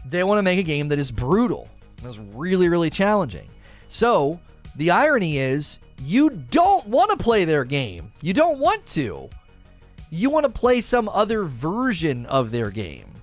They 0.06 0.24
want 0.24 0.38
to 0.38 0.42
make 0.42 0.58
a 0.58 0.62
game 0.62 0.88
that 0.88 0.98
is 0.98 1.10
brutal, 1.10 1.68
that's 2.02 2.18
really, 2.18 2.68
really 2.68 2.90
challenging. 2.90 3.48
So 3.88 4.40
the 4.76 4.90
irony 4.90 5.38
is, 5.38 5.78
you 5.98 6.30
don't 6.30 6.86
want 6.86 7.10
to 7.10 7.22
play 7.22 7.44
their 7.44 7.64
game. 7.64 8.12
You 8.20 8.32
don't 8.32 8.58
want 8.58 8.86
to. 8.88 9.28
You 10.10 10.30
want 10.30 10.44
to 10.44 10.50
play 10.50 10.80
some 10.80 11.08
other 11.10 11.44
version 11.44 12.26
of 12.26 12.50
their 12.50 12.70
game. 12.70 13.13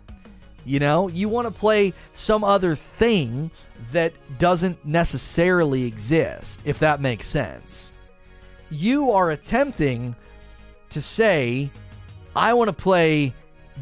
You 0.66 0.80
know, 0.80 1.08
you 1.08 1.28
want 1.28 1.48
to 1.48 1.60
play 1.60 1.94
some 2.14 2.44
other 2.44 2.76
thing 2.76 3.52
that 3.92 4.14
doesn't 4.38 4.84
necessarily 4.86 5.84
exist, 5.84 6.62
if 6.66 6.80
that 6.80 7.02
makes 7.02 7.28
sense. 7.28 7.94
You 8.70 9.12
are 9.12 9.32
attempting 9.32 10.16
to 10.90 11.02
say, 11.02 11.72
I 12.36 12.54
want 12.54 12.70
to 12.70 12.74
play 12.74 13.34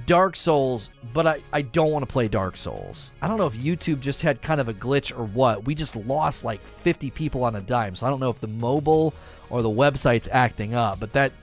Dark 0.06 0.35
Souls, 0.35 0.90
but 1.14 1.27
I, 1.27 1.43
I 1.51 1.61
don't 1.61 1.91
want 1.91 2.08
to 2.08 2.11
play 2.11 2.27
Dark 2.27 2.58
Souls. 2.58 3.11
I 3.22 3.27
don't 3.27 3.38
know 3.38 3.48
if 3.48 3.53
YouTube 3.53 3.99
just 3.99 4.22
had 4.22 4.41
kind 4.41 4.61
of 4.61 4.69
a 4.69 4.74
glitch 4.74 5.17
or 5.17 5.25
what. 5.25 5.66
We 5.66 5.75
just 5.75 5.95
lost 5.95 6.43
like 6.43 6.61
50 6.83 7.09
people 7.11 7.43
on 7.43 7.56
a 7.56 7.61
dime. 7.61 7.95
So 7.95 8.08
I 8.08 8.09
don't 8.09 8.19
know 8.19 8.30
if 8.30 8.40
the 8.40 8.48
mobile 8.48 9.14
or 9.49 9.61
the 9.61 9.69
website's 9.69 10.30
acting 10.32 10.75
up, 10.75 10.99
but 10.99 11.14
that 11.14 11.33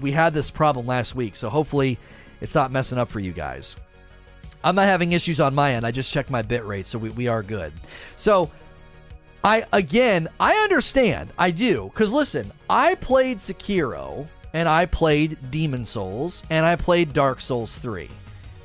we 0.00 0.12
had 0.12 0.34
this 0.34 0.50
problem 0.50 0.86
last 0.86 1.14
week. 1.14 1.36
So 1.36 1.48
hopefully 1.48 1.98
it's 2.40 2.54
not 2.54 2.70
messing 2.70 2.98
up 2.98 3.08
for 3.08 3.20
you 3.20 3.32
guys. 3.32 3.76
I'm 4.66 4.74
not 4.74 4.86
having 4.86 5.12
issues 5.12 5.38
on 5.38 5.54
my 5.54 5.74
end. 5.74 5.86
I 5.86 5.92
just 5.92 6.12
checked 6.12 6.28
my 6.28 6.42
bit 6.42 6.66
rate, 6.66 6.88
so 6.88 6.98
we, 6.98 7.10
we 7.10 7.28
are 7.28 7.40
good. 7.40 7.72
So 8.16 8.50
I 9.44 9.64
again, 9.72 10.28
I 10.40 10.56
understand. 10.56 11.32
I 11.38 11.52
do. 11.52 11.92
Cuz 11.94 12.12
listen, 12.12 12.50
I 12.68 12.96
played 12.96 13.38
Sekiro 13.38 14.26
and 14.54 14.68
I 14.68 14.86
played 14.86 15.38
Demon's 15.52 15.90
Souls 15.90 16.42
and 16.50 16.66
I 16.66 16.74
played 16.74 17.12
Dark 17.12 17.40
Souls 17.40 17.78
3. 17.78 18.10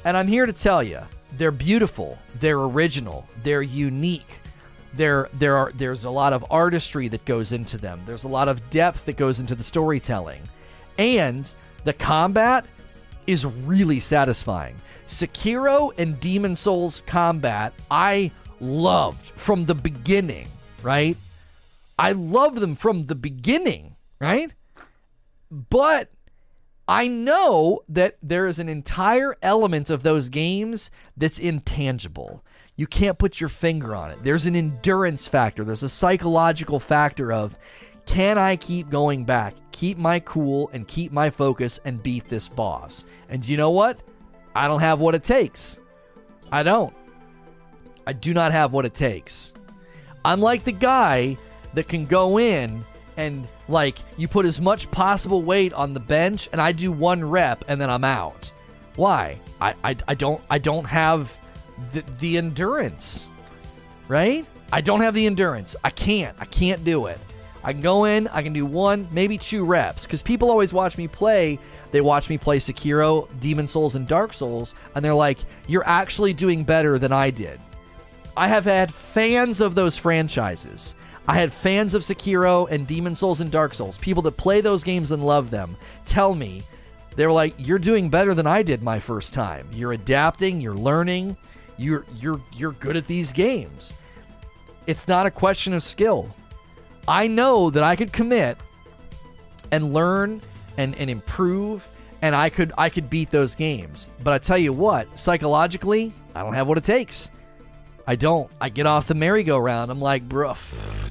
And 0.04 0.18
I'm 0.18 0.28
here 0.28 0.48
to 0.48 0.54
tell 0.54 0.82
you, 0.82 1.02
they're 1.38 1.52
beautiful, 1.52 2.18
they're 2.40 2.60
original, 2.60 3.28
they're 3.44 3.62
unique. 3.62 4.40
There 4.96 5.30
there 5.34 5.56
are 5.56 5.72
there's 5.76 6.06
a 6.06 6.10
lot 6.10 6.34
of 6.34 6.44
artistry 6.50 7.10
that 7.10 7.26
goes 7.26 7.52
into 7.52 7.78
them. 7.78 8.02
There's 8.08 8.24
a 8.24 8.28
lot 8.40 8.50
of 8.50 8.72
depth 8.72 9.06
that 9.06 9.18
goes 9.18 9.40
into 9.40 9.54
the 9.54 9.64
storytelling. 9.64 10.42
And 10.98 11.54
the 11.84 11.94
combat 11.94 12.66
is 13.28 13.46
really 13.46 14.00
satisfying. 14.00 14.82
Sekiro 15.12 15.92
and 15.98 16.20
Demon's 16.20 16.62
Souls 16.62 17.04
combat, 17.06 17.74
I 17.92 18.32
loved 18.60 19.26
from 19.38 19.66
the 19.66 19.76
beginning, 19.76 20.48
right? 20.82 21.18
I 22.00 22.14
loved 22.14 22.60
them 22.60 22.76
from 22.76 23.06
the 23.06 23.16
beginning, 23.16 23.96
right? 24.20 24.54
But 25.52 26.10
I 26.88 27.08
know 27.08 27.82
that 27.90 28.18
there 28.24 28.48
is 28.48 28.58
an 28.58 28.70
entire 28.70 29.36
element 29.42 29.90
of 29.90 30.04
those 30.04 30.30
games 30.30 30.92
that's 31.18 31.40
intangible. 31.40 32.44
You 32.76 32.88
can't 32.88 33.20
put 33.20 33.40
your 33.40 33.50
finger 33.50 33.96
on 33.96 34.12
it. 34.12 34.24
There's 34.24 34.46
an 34.46 34.56
endurance 34.56 35.28
factor, 35.28 35.64
there's 35.64 35.84
a 35.84 35.90
psychological 35.90 36.80
factor 36.80 37.32
of 37.32 37.58
can 38.06 38.38
I 38.38 38.56
keep 38.56 38.90
going 38.90 39.26
back, 39.26 39.56
keep 39.72 39.98
my 39.98 40.20
cool, 40.22 40.70
and 40.74 40.88
keep 40.88 41.12
my 41.12 41.30
focus 41.30 41.80
and 41.86 42.02
beat 42.02 42.28
this 42.30 42.48
boss? 42.48 43.06
And 43.30 43.48
you 43.48 43.58
know 43.58 43.70
what? 43.70 44.02
I 44.56 44.68
don't 44.68 44.82
have 44.82 45.00
what 45.00 45.16
it 45.16 45.24
takes. 45.24 45.80
I 46.52 46.64
don't. 46.64 46.94
I 48.06 48.14
do 48.14 48.34
not 48.34 48.52
have 48.52 48.74
what 48.74 48.86
it 48.86 48.94
takes. 48.94 49.54
I'm 50.26 50.42
like 50.42 50.64
the 50.64 50.72
guy 50.72 51.38
that 51.74 51.88
can 51.88 52.06
go 52.06 52.38
in 52.38 52.84
and 53.18 53.48
like 53.68 54.00
you 54.18 54.28
put 54.28 54.46
as 54.46 54.60
much 54.60 54.90
possible 54.92 55.42
weight 55.42 55.74
on 55.74 55.94
the 55.94 56.00
bench 56.00 56.50
and 56.52 56.62
I 56.62 56.72
do 56.72 56.92
one 56.92 57.24
rep 57.24 57.64
and 57.68 57.80
then 57.80 57.90
I'm 57.90 58.04
out. 58.04 58.52
Why? 58.96 59.38
I 59.60 59.74
I, 59.84 59.96
I 60.08 60.16
don't 60.16 60.42
I 60.50 60.58
don't 60.58 60.86
have 60.86 61.38
the, 61.94 62.04
the 62.20 62.38
endurance. 62.38 63.30
Right? 64.08 64.46
I 64.74 64.82
don't 64.82 65.02
have 65.02 65.14
the 65.14 65.26
endurance. 65.26 65.76
I 65.84 65.90
can't. 65.90 66.36
I 66.40 66.46
can't 66.46 66.84
do 66.84 67.08
it. 67.08 67.20
I 67.64 67.74
can 67.74 67.82
go 67.82 68.06
in, 68.06 68.28
I 68.30 68.42
can 68.42 68.54
do 68.54 68.66
one, 68.66 69.08
maybe 69.12 69.38
two 69.38 69.64
reps 69.64 70.08
cuz 70.08 70.22
people 70.22 70.50
always 70.50 70.74
watch 70.74 70.98
me 70.98 71.08
play 71.08 71.60
they 71.92 72.02
watch 72.02 72.30
me 72.30 72.38
play 72.38 72.58
Sekiro, 72.58 73.28
Demon's 73.40 73.72
Souls, 73.72 73.96
and 73.96 74.08
Dark 74.08 74.34
Souls, 74.34 74.76
and 74.96 75.04
they're 75.04 75.14
like, 75.14 75.40
You're 75.68 75.88
actually 75.88 76.34
doing 76.34 76.64
better 76.64 76.98
than 76.98 77.12
I 77.12 77.30
did. 77.30 77.60
I 78.36 78.48
have 78.48 78.66
had 78.66 78.94
fans 78.94 79.60
of 79.60 79.76
those 79.76 79.98
franchises. 79.98 80.96
I 81.28 81.36
had 81.36 81.54
fans 81.54 81.94
of 81.94 82.02
Sekiro 82.02 82.70
and 82.72 82.88
Demon's 82.88 83.20
Souls 83.20 83.42
and 83.42 83.52
Dark 83.52 83.74
Souls, 83.74 83.98
people 83.98 84.24
that 84.24 84.38
play 84.38 84.62
those 84.62 84.84
games 84.84 85.12
and 85.12 85.26
love 85.26 85.52
them, 85.52 85.78
tell 86.06 86.34
me, 86.34 86.64
they 87.16 87.26
were 87.26 87.34
like, 87.34 87.54
You're 87.58 87.80
doing 87.80 88.10
better 88.10 88.34
than 88.34 88.48
I 88.48 88.64
did 88.64 88.82
my 88.82 89.00
first 89.00 89.34
time. 89.34 89.68
You're 89.72 89.94
adapting, 89.94 90.62
you're 90.62 90.76
learning, 90.76 91.38
you're 91.78 92.06
you're 92.16 92.42
you're 92.54 92.72
good 92.74 92.96
at 92.96 93.08
these 93.08 93.34
games. 93.34 93.94
It's 94.88 95.08
not 95.08 95.26
a 95.26 95.32
question 95.32 95.74
of 95.74 95.84
skill. 95.84 96.34
I 97.08 97.28
know 97.28 97.70
that 97.70 97.84
I 97.84 97.96
could 97.96 98.14
commit 98.14 98.58
and 99.72 99.94
learn 99.94 100.42
and, 100.78 100.96
and 100.96 101.10
improve 101.10 101.88
and 102.22 102.36
I 102.36 102.50
could 102.50 102.72
I 102.78 102.90
could 102.90 103.10
beat 103.10 103.30
those 103.32 103.56
games. 103.56 104.08
But 104.24 104.34
I 104.34 104.38
tell 104.38 104.58
you 104.58 104.74
what, 104.74 105.08
psychologically, 105.20 106.14
I 106.36 106.44
don't 106.44 106.54
have 106.54 106.68
what 106.68 106.78
it 106.78 106.84
takes. 106.84 107.32
I 108.08 108.16
don't. 108.16 108.52
I 108.60 108.70
get 108.70 108.88
off 108.88 109.08
the 109.08 109.14
merry-go-round. 109.14 109.92
I'm 109.92 110.02
like, 110.02 110.28
bro, 110.28 110.56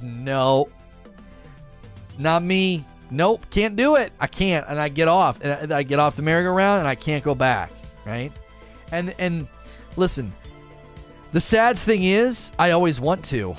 no, 0.02 0.68
not 2.18 2.42
me. 2.42 2.84
Nope, 3.10 3.46
can't 3.50 3.74
do 3.74 3.96
it. 3.96 4.12
I 4.20 4.28
can't, 4.28 4.66
and 4.68 4.78
I 4.78 4.88
get 4.88 5.08
off, 5.08 5.40
and 5.40 5.72
I 5.72 5.82
get 5.82 5.98
off 5.98 6.14
the 6.14 6.22
merry-go-round, 6.22 6.80
and 6.80 6.88
I 6.88 6.94
can't 6.94 7.24
go 7.24 7.34
back. 7.34 7.70
Right? 8.04 8.32
And 8.92 9.14
and 9.18 9.48
listen, 9.96 10.32
the 11.32 11.40
sad 11.40 11.78
thing 11.78 12.04
is, 12.04 12.52
I 12.58 12.70
always 12.70 13.00
want 13.00 13.24
to. 13.26 13.54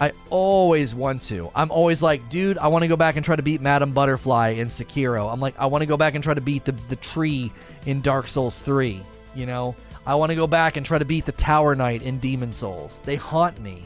I 0.00 0.12
always 0.30 0.94
want 0.94 1.22
to. 1.22 1.50
I'm 1.54 1.70
always 1.70 2.02
like, 2.02 2.28
dude, 2.30 2.56
I 2.58 2.68
want 2.68 2.82
to 2.82 2.88
go 2.88 2.96
back 2.96 3.16
and 3.16 3.24
try 3.24 3.34
to 3.34 3.42
beat 3.42 3.60
Madame 3.60 3.92
Butterfly 3.92 4.50
in 4.50 4.68
Sekiro. 4.68 5.32
I'm 5.32 5.40
like, 5.40 5.58
I 5.58 5.66
want 5.66 5.82
to 5.82 5.86
go 5.86 5.96
back 5.96 6.14
and 6.14 6.22
try 6.22 6.34
to 6.34 6.40
beat 6.40 6.64
the, 6.64 6.72
the 6.88 6.96
tree 6.96 7.50
in 7.86 8.00
Dark 8.00 8.28
Souls 8.28 8.62
3. 8.62 9.00
You 9.34 9.46
know? 9.46 9.74
I 10.06 10.14
want 10.14 10.30
to 10.30 10.36
go 10.36 10.46
back 10.46 10.76
and 10.76 10.86
try 10.86 10.98
to 10.98 11.04
beat 11.04 11.26
the 11.26 11.32
Tower 11.32 11.74
Knight 11.74 12.02
in 12.02 12.18
Demon's 12.18 12.58
Souls. 12.58 13.00
They 13.04 13.16
haunt 13.16 13.60
me. 13.60 13.82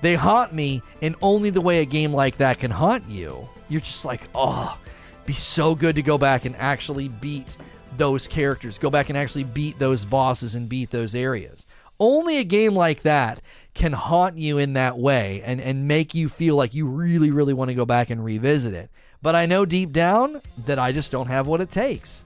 They 0.00 0.14
haunt 0.14 0.52
me 0.52 0.82
in 1.00 1.16
only 1.20 1.50
the 1.50 1.60
way 1.60 1.80
a 1.80 1.84
game 1.84 2.12
like 2.12 2.38
that 2.38 2.60
can 2.60 2.70
haunt 2.70 3.08
you. 3.08 3.48
You're 3.68 3.80
just 3.80 4.04
like, 4.04 4.22
oh, 4.34 4.78
be 5.26 5.32
so 5.32 5.74
good 5.74 5.96
to 5.96 6.02
go 6.02 6.16
back 6.16 6.44
and 6.44 6.56
actually 6.56 7.08
beat 7.08 7.56
those 7.96 8.26
characters. 8.26 8.78
Go 8.78 8.90
back 8.90 9.08
and 9.08 9.18
actually 9.18 9.44
beat 9.44 9.78
those 9.78 10.04
bosses 10.04 10.54
and 10.54 10.68
beat 10.68 10.90
those 10.90 11.14
areas. 11.14 11.66
Only 12.00 12.38
a 12.38 12.44
game 12.44 12.74
like 12.74 13.02
that 13.02 13.40
can 13.74 13.92
haunt 13.92 14.36
you 14.36 14.58
in 14.58 14.74
that 14.74 14.98
way 14.98 15.42
and, 15.44 15.60
and 15.60 15.88
make 15.88 16.14
you 16.14 16.28
feel 16.28 16.56
like 16.56 16.74
you 16.74 16.86
really, 16.86 17.30
really 17.30 17.54
want 17.54 17.68
to 17.68 17.74
go 17.74 17.86
back 17.86 18.10
and 18.10 18.24
revisit 18.24 18.74
it. 18.74 18.90
But 19.22 19.34
I 19.34 19.46
know 19.46 19.64
deep 19.64 19.92
down 19.92 20.40
that 20.66 20.78
I 20.78 20.92
just 20.92 21.12
don't 21.12 21.28
have 21.28 21.46
what 21.46 21.60
it 21.60 21.70
takes. 21.70 22.24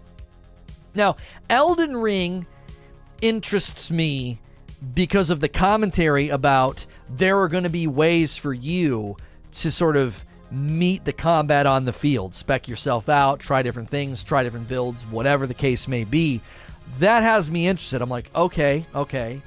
Now, 0.94 1.16
Elden 1.50 1.96
Ring 1.96 2.46
interests 3.20 3.90
me 3.90 4.40
because 4.94 5.30
of 5.30 5.40
the 5.40 5.48
commentary 5.48 6.30
about 6.30 6.86
there 7.10 7.38
are 7.40 7.48
going 7.48 7.64
to 7.64 7.70
be 7.70 7.86
ways 7.86 8.36
for 8.36 8.52
you 8.52 9.16
to 9.52 9.70
sort 9.70 9.96
of 9.96 10.22
meet 10.50 11.04
the 11.04 11.12
combat 11.12 11.66
on 11.66 11.84
the 11.84 11.92
field, 11.92 12.34
spec 12.34 12.68
yourself 12.68 13.08
out, 13.08 13.40
try 13.40 13.62
different 13.62 13.88
things, 13.88 14.22
try 14.22 14.42
different 14.42 14.68
builds, 14.68 15.04
whatever 15.06 15.46
the 15.46 15.54
case 15.54 15.88
may 15.88 16.04
be. 16.04 16.40
That 16.98 17.22
has 17.22 17.50
me 17.50 17.66
interested. 17.66 18.00
I'm 18.00 18.10
like, 18.10 18.30
okay, 18.34 18.86
okay. 18.94 19.42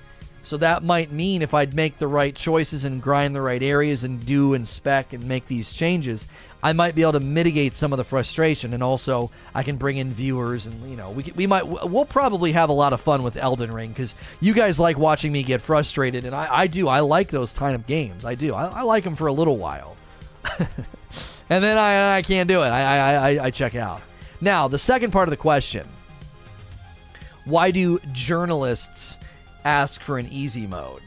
So 0.49 0.57
that 0.57 0.81
might 0.81 1.11
mean 1.11 1.43
if 1.43 1.53
I'd 1.53 1.75
make 1.75 1.99
the 1.99 2.07
right 2.07 2.35
choices 2.35 2.83
and 2.83 3.03
grind 3.03 3.35
the 3.35 3.41
right 3.41 3.61
areas 3.61 4.03
and 4.03 4.25
do 4.25 4.55
and 4.55 4.67
spec 4.67 5.13
and 5.13 5.25
make 5.25 5.45
these 5.45 5.71
changes, 5.71 6.25
I 6.63 6.73
might 6.73 6.95
be 6.95 7.03
able 7.03 7.11
to 7.11 7.19
mitigate 7.19 7.75
some 7.75 7.93
of 7.93 7.97
the 7.97 8.03
frustration. 8.03 8.73
And 8.73 8.81
also, 8.81 9.29
I 9.53 9.61
can 9.61 9.77
bring 9.77 9.97
in 9.97 10.11
viewers, 10.11 10.65
and 10.65 10.89
you 10.89 10.97
know, 10.97 11.11
we 11.11 11.31
we 11.35 11.45
might 11.45 11.67
we'll 11.67 12.03
probably 12.03 12.51
have 12.53 12.69
a 12.69 12.73
lot 12.73 12.93
of 12.93 12.99
fun 12.99 13.21
with 13.21 13.37
Elden 13.37 13.71
Ring 13.71 13.89
because 13.89 14.15
you 14.39 14.55
guys 14.55 14.79
like 14.79 14.97
watching 14.97 15.31
me 15.31 15.43
get 15.43 15.61
frustrated, 15.61 16.25
and 16.25 16.33
I, 16.33 16.47
I 16.51 16.65
do. 16.65 16.87
I 16.87 17.01
like 17.01 17.27
those 17.27 17.53
kind 17.53 17.75
of 17.75 17.85
games. 17.85 18.25
I 18.25 18.33
do. 18.33 18.55
I, 18.55 18.65
I 18.65 18.81
like 18.81 19.03
them 19.03 19.15
for 19.15 19.27
a 19.27 19.31
little 19.31 19.57
while, 19.57 19.97
and 20.57 21.63
then 21.63 21.77
I 21.77 22.17
I 22.17 22.21
can't 22.23 22.49
do 22.49 22.63
it. 22.63 22.69
I, 22.69 22.81
I 22.81 23.13
I 23.13 23.45
I 23.45 23.51
check 23.51 23.75
out. 23.75 24.01
Now, 24.41 24.67
the 24.67 24.79
second 24.79 25.11
part 25.11 25.27
of 25.27 25.31
the 25.31 25.37
question: 25.37 25.87
Why 27.45 27.69
do 27.69 27.99
journalists? 28.13 29.18
Ask 29.65 30.01
for 30.01 30.17
an 30.17 30.27
easy 30.31 30.67
mode. 30.67 31.01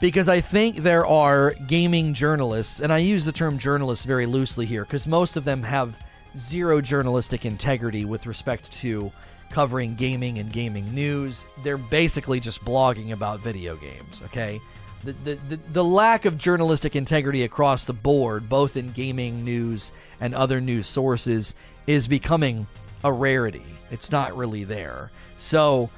Because 0.00 0.28
I 0.28 0.40
think 0.40 0.76
there 0.76 1.06
are 1.06 1.54
gaming 1.66 2.14
journalists, 2.14 2.80
and 2.80 2.92
I 2.92 2.98
use 2.98 3.24
the 3.24 3.32
term 3.32 3.58
journalists 3.58 4.04
very 4.04 4.26
loosely 4.26 4.64
here, 4.64 4.84
because 4.84 5.08
most 5.08 5.36
of 5.36 5.44
them 5.44 5.62
have 5.62 5.98
zero 6.36 6.80
journalistic 6.80 7.44
integrity 7.44 8.04
with 8.04 8.26
respect 8.26 8.70
to 8.72 9.10
covering 9.50 9.94
gaming 9.94 10.38
and 10.38 10.52
gaming 10.52 10.94
news. 10.94 11.44
They're 11.64 11.78
basically 11.78 12.38
just 12.38 12.64
blogging 12.64 13.12
about 13.12 13.40
video 13.40 13.76
games, 13.76 14.22
okay? 14.26 14.60
The, 15.04 15.12
the, 15.24 15.38
the, 15.48 15.56
the, 15.72 15.84
lack 15.84 16.24
of 16.24 16.36
journalistic 16.38 16.96
integrity 16.96 17.44
across 17.44 17.84
the 17.84 17.92
board, 17.92 18.48
both 18.48 18.76
in 18.76 18.92
gaming 18.92 19.44
news 19.44 19.92
and 20.20 20.34
other 20.34 20.60
news 20.60 20.86
sources, 20.86 21.54
is 21.86 22.08
becoming 22.08 22.66
a 23.04 23.12
rarity. 23.12 23.64
It's 23.90 24.10
not 24.10 24.36
really 24.36 24.64
there. 24.64 25.10
So, 25.38 25.88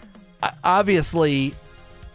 obviously, 0.62 1.54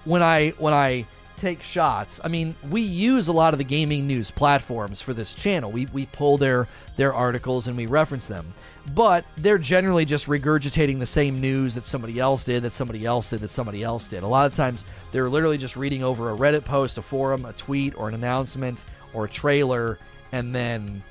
when 0.06 0.24
I 0.24 0.50
when 0.52 0.74
I 0.74 1.06
take 1.38 1.62
shots. 1.62 2.22
I 2.24 2.28
mean, 2.28 2.56
we 2.70 2.82
use 2.82 3.28
a 3.28 3.34
lot 3.34 3.54
of 3.54 3.58
the 3.58 3.64
gaming 3.64 4.08
news 4.08 4.32
platforms 4.32 5.02
for 5.02 5.14
this 5.14 5.34
channel. 5.34 5.72
We 5.72 5.88
we 5.88 6.06
pull 6.08 6.38
their 6.38 6.68
their 6.96 7.14
articles 7.14 7.68
and 7.68 7.76
we 7.76 7.86
reference 7.86 8.28
them. 8.28 8.54
But 8.94 9.26
they're 9.38 9.58
generally 9.58 10.06
just 10.06 10.28
regurgitating 10.28 11.00
the 11.00 11.08
same 11.08 11.42
news 11.42 11.74
that 11.74 11.86
somebody 11.86 12.20
else 12.20 12.44
did, 12.44 12.62
that 12.64 12.74
somebody 12.74 13.04
else 13.04 13.32
did, 13.32 13.40
that 13.40 13.50
somebody 13.50 13.84
else 13.84 14.08
did. 14.08 14.22
A 14.22 14.28
lot 14.28 14.46
of 14.46 14.56
times 14.56 14.86
they're 15.12 15.28
literally 15.28 15.58
just 15.58 15.76
reading 15.76 16.04
over 16.04 16.30
a 16.30 16.36
Reddit 16.36 16.64
post, 16.64 17.00
a 17.00 17.02
forum, 17.02 17.46
a 17.46 17.54
tweet, 17.54 17.98
or 17.98 18.08
an 18.08 18.14
announcement, 18.14 18.86
or 19.14 19.26
a 19.26 19.30
trailer, 19.30 19.98
and 20.32 20.54
then 20.54 21.02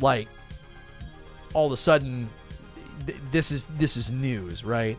like 0.00 0.28
all 1.54 1.66
of 1.66 1.72
a 1.72 1.76
sudden 1.76 2.28
th- 3.06 3.18
this 3.30 3.52
is 3.52 3.66
this 3.78 3.96
is 3.96 4.10
news, 4.10 4.64
right? 4.64 4.98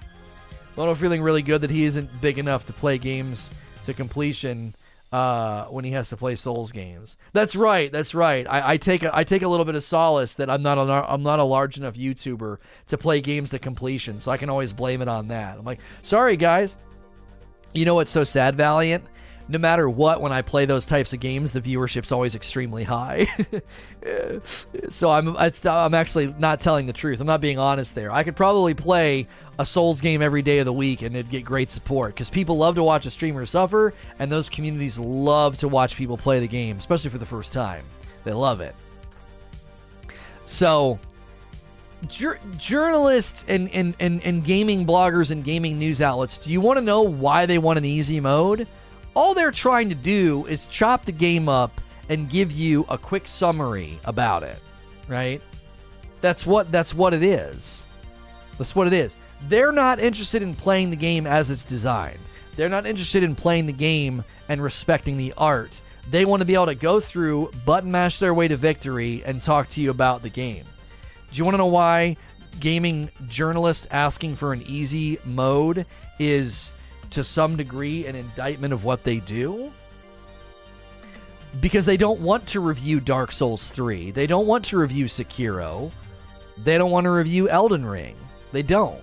Lono 0.80 0.96
feeling 0.96 1.22
really 1.22 1.42
good 1.42 1.60
that 1.60 1.70
he 1.70 1.84
isn't 1.84 2.22
big 2.22 2.40
enough 2.40 2.66
to 2.68 2.72
play 2.72 2.98
games 2.98 3.52
to 3.84 3.94
completion 3.94 4.74
uh, 5.12 5.66
when 5.66 5.84
he 5.84 5.92
has 5.92 6.08
to 6.08 6.16
play 6.16 6.38
Souls 6.38 6.72
games. 6.72 7.18
That's 7.34 7.54
right. 7.54 7.92
That's 7.92 8.16
right. 8.16 8.48
I, 8.50 8.72
I, 8.72 8.78
take 8.78 9.04
a, 9.04 9.14
I 9.14 9.26
take 9.26 9.42
a 9.42 9.48
little 9.50 9.66
bit 9.66 9.76
of 9.76 9.84
solace 9.84 10.36
that 10.36 10.50
I'm 10.50 10.62
not 10.62 10.78
a, 10.78 10.82
I'm 11.12 11.22
not 11.22 11.40
a 11.40 11.44
large 11.44 11.76
enough 11.76 11.96
YouTuber 11.96 12.60
to 12.88 12.98
play 12.98 13.20
games 13.20 13.50
to 13.50 13.60
completion, 13.60 14.22
so 14.22 14.32
I 14.32 14.38
can 14.38 14.50
always 14.50 14.72
blame 14.72 15.02
it 15.02 15.10
on 15.10 15.28
that. 15.28 15.58
I'm 15.58 15.66
like, 15.66 15.80
sorry 16.02 16.38
guys. 16.38 16.78
You 17.74 17.84
know 17.84 17.96
what's 17.96 18.14
so 18.14 18.24
sad, 18.24 18.56
Valiant? 18.56 19.04
No 19.50 19.58
matter 19.58 19.90
what, 19.90 20.22
when 20.22 20.32
I 20.32 20.44
play 20.44 20.66
those 20.66 20.86
types 20.86 21.12
of 21.12 21.20
games, 21.20 21.52
the 21.52 21.60
viewership's 21.60 22.12
always 22.12 22.36
extremely 22.36 22.84
high. 22.84 23.28
so 24.90 25.10
I'm 25.10 25.36
I'm 25.36 25.94
actually 25.96 26.34
not 26.38 26.62
telling 26.62 26.86
the 26.86 26.94
truth. 26.94 27.20
I'm 27.20 27.26
not 27.26 27.42
being 27.42 27.58
honest 27.58 27.96
there. 27.96 28.12
I 28.12 28.24
could 28.24 28.36
probably 28.36 28.76
play 28.76 29.28
a 29.58 29.66
Souls 29.66 30.02
game 30.02 30.22
every 30.22 30.44
day 30.44 30.60
of 30.60 30.66
the 30.66 30.74
week 30.74 31.02
and 31.02 31.16
it'd 31.16 31.32
get 31.32 31.44
great 31.44 31.72
support 31.72 32.14
because 32.14 32.30
people 32.30 32.58
love 32.58 32.76
to 32.76 32.84
watch 32.84 33.08
a 33.08 33.12
streamer 33.12 33.46
suffer, 33.48 33.96
and 34.20 34.32
those 34.32 34.50
communities 34.50 35.00
love 35.00 35.58
to 35.58 35.68
watch 35.68 35.96
people 35.96 36.16
play 36.16 36.40
the 36.40 36.48
game, 36.48 36.78
especially 36.78 37.10
for 37.10 37.18
the 37.18 37.26
first 37.26 37.52
time. 37.52 37.84
They 38.24 38.34
love 38.34 38.62
it. 38.62 38.76
So 40.46 41.00
Jur- 42.08 42.40
journalists 42.56 43.44
and, 43.48 43.70
and, 43.72 43.94
and, 44.00 44.24
and 44.24 44.44
gaming 44.44 44.86
bloggers 44.86 45.32
and 45.32 45.44
gaming 45.44 45.78
news 45.78 46.02
outlets, 46.02 46.38
do 46.38 46.52
you 46.52 46.62
want 46.62 46.78
to 46.78 46.82
know 46.82 47.02
why 47.02 47.46
they 47.46 47.58
want 47.58 47.78
an 47.78 47.86
easy 47.86 48.20
mode? 48.20 48.68
All 49.14 49.34
they're 49.34 49.52
trying 49.52 49.90
to 49.90 49.96
do 49.96 50.46
is 50.46 50.66
chop 50.68 51.06
the 51.06 51.12
game 51.12 51.50
up 51.50 51.82
and 52.10 52.30
give 52.30 52.52
you 52.52 52.86
a 52.90 52.98
quick 52.98 53.28
summary 53.28 54.00
about 54.06 54.44
it, 54.44 54.62
right? 55.08 55.42
That's 56.22 56.46
what 56.46 56.72
that's 56.72 56.94
what 56.94 57.14
it 57.14 57.24
is. 57.24 57.86
That's 58.58 58.76
what 58.76 58.88
it 58.88 58.94
is. 58.94 59.18
They're 59.48 59.72
not 59.72 60.00
interested 60.00 60.42
in 60.42 60.56
playing 60.56 60.90
the 60.90 60.96
game 60.96 61.26
as 61.26 61.50
it's 61.50 61.64
designed. 61.64 62.20
They're 62.56 62.70
not 62.70 62.86
interested 62.86 63.24
in 63.24 63.36
playing 63.36 63.68
the 63.68 63.74
game 63.74 64.24
and 64.50 64.62
respecting 64.62 65.18
the 65.18 65.34
art. 65.38 65.82
They 66.10 66.26
want 66.26 66.42
to 66.42 66.46
be 66.46 66.56
able 66.56 66.66
to 66.66 66.76
go 66.76 67.00
through, 67.00 67.52
button 67.66 67.92
mash 67.92 68.20
their 68.20 68.34
way 68.34 68.48
to 68.48 68.58
victory, 68.58 69.24
and 69.26 69.42
talk 69.42 69.70
to 69.70 69.82
you 69.82 69.92
about 69.92 70.24
the 70.24 70.30
game. 70.30 70.66
Do 71.32 71.38
you 71.38 71.46
want 71.46 71.54
to 71.54 71.60
know 71.60 71.68
why 71.68 72.18
gaming 72.60 73.10
journalists 73.28 73.88
asking 73.92 74.36
for 74.36 74.52
an 74.52 74.64
easy 74.64 75.20
mode 75.24 75.86
is 76.18 76.74
to 77.12 77.24
some 77.24 77.56
degree 77.56 78.06
an 78.06 78.16
indictment 78.16 78.74
of 78.74 78.84
what 78.84 79.04
they 79.04 79.20
do? 79.20 79.72
Because 81.60 81.86
they 81.86 81.98
don't 81.98 82.22
want 82.22 82.48
to 82.48 82.60
review 82.60 83.00
Dark 83.00 83.32
Souls 83.32 83.70
3. 83.70 84.12
They 84.12 84.28
don't 84.28 84.48
want 84.48 84.66
to 84.66 84.78
review 84.78 85.06
Sekiro. 85.06 85.92
They 86.64 86.78
don't 86.78 86.92
want 86.92 87.06
to 87.06 87.12
review 87.12 87.50
Elden 87.50 87.86
Ring. 87.86 88.16
They 88.52 88.62
don't. 88.62 89.02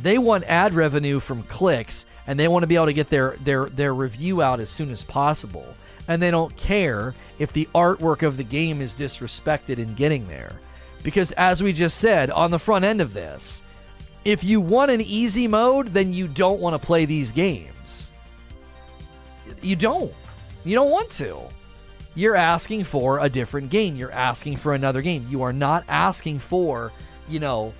They 0.00 0.18
want 0.18 0.44
ad 0.44 0.74
revenue 0.74 1.20
from 1.20 1.42
clicks 1.44 2.04
and 2.26 2.38
they 2.38 2.48
want 2.48 2.62
to 2.62 2.66
be 2.66 2.76
able 2.76 2.86
to 2.86 2.92
get 2.92 3.08
their 3.08 3.36
their 3.44 3.66
their 3.66 3.94
review 3.94 4.42
out 4.42 4.60
as 4.60 4.70
soon 4.70 4.90
as 4.90 5.04
possible. 5.04 5.74
And 6.08 6.20
they 6.20 6.30
don't 6.30 6.56
care 6.56 7.14
if 7.38 7.52
the 7.52 7.68
artwork 7.74 8.22
of 8.22 8.36
the 8.36 8.44
game 8.44 8.80
is 8.80 8.94
disrespected 8.94 9.78
in 9.78 9.94
getting 9.94 10.28
there. 10.28 10.60
Because 11.02 11.32
as 11.32 11.62
we 11.62 11.72
just 11.72 11.98
said, 11.98 12.30
on 12.30 12.50
the 12.50 12.58
front 12.58 12.84
end 12.84 13.00
of 13.00 13.14
this, 13.14 13.62
if 14.26 14.42
you 14.42 14.60
want 14.60 14.90
an 14.90 15.00
easy 15.00 15.46
mode, 15.46 15.94
then 15.94 16.12
you 16.12 16.26
don't 16.26 16.58
want 16.58 16.74
to 16.74 16.84
play 16.84 17.04
these 17.04 17.30
games. 17.30 18.10
You 19.62 19.76
don't. 19.76 20.12
You 20.64 20.74
don't 20.74 20.90
want 20.90 21.10
to. 21.10 21.38
You're 22.16 22.34
asking 22.34 22.82
for 22.82 23.20
a 23.20 23.28
different 23.28 23.70
game. 23.70 23.94
You're 23.94 24.10
asking 24.10 24.56
for 24.56 24.74
another 24.74 25.00
game. 25.00 25.28
You 25.30 25.42
are 25.42 25.52
not 25.52 25.84
asking 25.86 26.40
for, 26.40 26.90
you 27.28 27.38
know, 27.38 27.72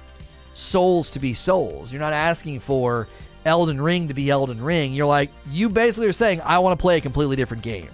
Souls 0.54 1.10
to 1.10 1.18
be 1.18 1.34
Souls. 1.34 1.92
You're 1.92 2.00
not 2.00 2.12
asking 2.12 2.60
for 2.60 3.08
Elden 3.44 3.80
Ring 3.80 4.06
to 4.06 4.14
be 4.14 4.30
Elden 4.30 4.62
Ring. 4.62 4.92
You're 4.92 5.06
like, 5.06 5.32
you 5.50 5.68
basically 5.68 6.06
are 6.06 6.12
saying, 6.12 6.42
I 6.42 6.60
want 6.60 6.78
to 6.78 6.80
play 6.80 6.96
a 6.96 7.00
completely 7.00 7.34
different 7.34 7.64
game. 7.64 7.90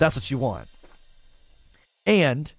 That's 0.00 0.16
what 0.16 0.28
you 0.28 0.38
want. 0.38 0.66
And 2.04 2.52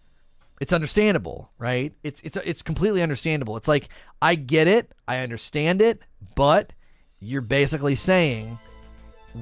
it's 0.59 0.73
understandable, 0.73 1.51
right? 1.57 1.93
It's 2.03 2.21
it's 2.21 2.37
it's 2.37 2.61
completely 2.61 3.01
understandable. 3.01 3.57
It's 3.57 3.67
like 3.67 3.89
I 4.21 4.35
get 4.35 4.67
it, 4.67 4.91
I 5.07 5.19
understand 5.19 5.81
it, 5.81 6.01
but 6.35 6.73
you're 7.19 7.41
basically 7.41 7.95
saying 7.95 8.57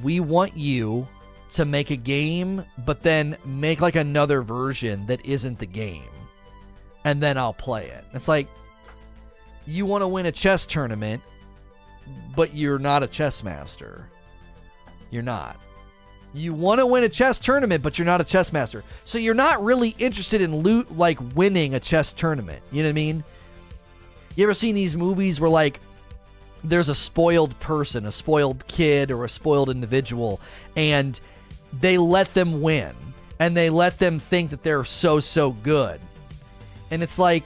we 0.03 0.19
want 0.19 0.57
you 0.57 1.07
to 1.53 1.65
make 1.65 1.89
a 1.89 1.95
game, 1.95 2.63
but 2.85 3.01
then 3.01 3.37
make 3.45 3.79
like 3.79 3.95
another 3.95 4.41
version 4.41 5.05
that 5.07 5.25
isn't 5.25 5.59
the 5.59 5.65
game. 5.65 6.03
And 7.05 7.21
then 7.21 7.37
I'll 7.37 7.53
play 7.53 7.87
it. 7.87 8.03
It's 8.13 8.27
like 8.27 8.47
you 9.65 9.85
want 9.85 10.01
to 10.01 10.07
win 10.07 10.25
a 10.25 10.31
chess 10.31 10.65
tournament, 10.65 11.21
but 12.35 12.55
you're 12.55 12.79
not 12.79 13.03
a 13.03 13.07
chess 13.07 13.43
master. 13.43 14.09
You're 15.11 15.23
not. 15.23 15.57
You 16.35 16.53
want 16.53 16.79
to 16.79 16.85
win 16.85 17.03
a 17.03 17.09
chess 17.09 17.39
tournament, 17.39 17.81
but 17.81 17.97
you're 17.97 18.05
not 18.05 18.19
a 18.19 18.25
chess 18.25 18.51
master. 18.51 18.83
So 19.05 19.17
you're 19.17 19.33
not 19.33 19.63
really 19.63 19.95
interested 19.97 20.41
in 20.41 20.57
loot 20.57 20.95
like 20.95 21.17
winning 21.33 21.73
a 21.73 21.79
chess 21.79 22.11
tournament. 22.11 22.61
You 22.71 22.83
know 22.83 22.89
what 22.89 22.91
I 22.91 22.93
mean? 22.93 23.23
You 24.35 24.43
ever 24.43 24.53
seen 24.53 24.75
these 24.75 24.97
movies 24.97 25.39
where 25.39 25.49
like 25.49 25.79
there's 26.63 26.89
a 26.89 26.95
spoiled 26.95 27.57
person, 27.59 28.05
a 28.05 28.11
spoiled 28.11 28.67
kid 28.67 29.11
or 29.11 29.23
a 29.23 29.29
spoiled 29.29 29.69
individual 29.69 30.41
and 30.75 31.19
they 31.79 31.97
let 31.97 32.33
them 32.33 32.61
win 32.61 32.93
and 33.39 33.55
they 33.55 33.69
let 33.69 33.99
them 33.99 34.19
think 34.19 34.49
that 34.49 34.63
they're 34.63 34.83
so 34.83 35.19
so 35.19 35.51
good. 35.51 36.01
And 36.91 37.01
it's 37.01 37.17
like 37.17 37.43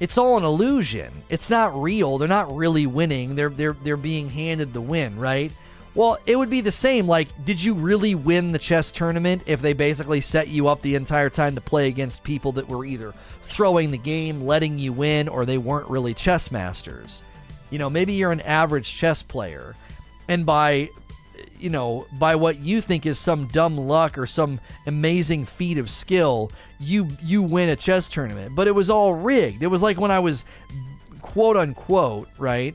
it's 0.00 0.18
all 0.18 0.36
an 0.36 0.44
illusion. 0.44 1.10
It's 1.28 1.50
not 1.50 1.80
real. 1.80 2.18
They're 2.18 2.28
not 2.28 2.54
really 2.54 2.86
winning. 2.86 3.36
They're 3.36 3.48
they're 3.48 3.76
they're 3.84 3.96
being 3.96 4.28
handed 4.28 4.72
the 4.72 4.80
win, 4.80 5.18
right? 5.18 5.52
Well, 5.94 6.18
it 6.26 6.36
would 6.36 6.50
be 6.50 6.60
the 6.60 6.72
same. 6.72 7.06
Like, 7.06 7.28
did 7.44 7.62
you 7.62 7.74
really 7.74 8.14
win 8.14 8.50
the 8.50 8.58
chess 8.58 8.90
tournament 8.90 9.42
if 9.46 9.62
they 9.62 9.72
basically 9.74 10.20
set 10.20 10.48
you 10.48 10.66
up 10.66 10.82
the 10.82 10.96
entire 10.96 11.30
time 11.30 11.54
to 11.54 11.60
play 11.60 11.86
against 11.86 12.24
people 12.24 12.50
that 12.52 12.68
were 12.68 12.84
either 12.84 13.14
throwing 13.42 13.90
the 13.92 13.98
game, 13.98 14.42
letting 14.42 14.76
you 14.76 14.92
win, 14.92 15.28
or 15.28 15.44
they 15.44 15.58
weren't 15.58 15.88
really 15.88 16.12
chess 16.12 16.50
masters? 16.50 17.22
You 17.70 17.78
know, 17.78 17.88
maybe 17.88 18.12
you're 18.12 18.32
an 18.32 18.40
average 18.40 18.92
chess 18.92 19.22
player, 19.22 19.76
and 20.28 20.44
by 20.44 20.90
you 21.58 21.70
know, 21.70 22.06
by 22.18 22.36
what 22.36 22.58
you 22.58 22.80
think 22.80 23.06
is 23.06 23.18
some 23.18 23.46
dumb 23.48 23.76
luck 23.76 24.18
or 24.18 24.26
some 24.26 24.60
amazing 24.86 25.44
feat 25.44 25.78
of 25.78 25.90
skill, 25.90 26.50
you 26.78 27.08
you 27.22 27.42
win 27.42 27.68
a 27.68 27.76
chess 27.76 28.10
tournament. 28.10 28.54
But 28.54 28.66
it 28.66 28.74
was 28.74 28.90
all 28.90 29.14
rigged. 29.14 29.62
It 29.62 29.68
was 29.68 29.82
like 29.82 29.98
when 29.98 30.10
I 30.10 30.18
was 30.18 30.44
quote 31.22 31.56
unquote, 31.56 32.28
right? 32.38 32.74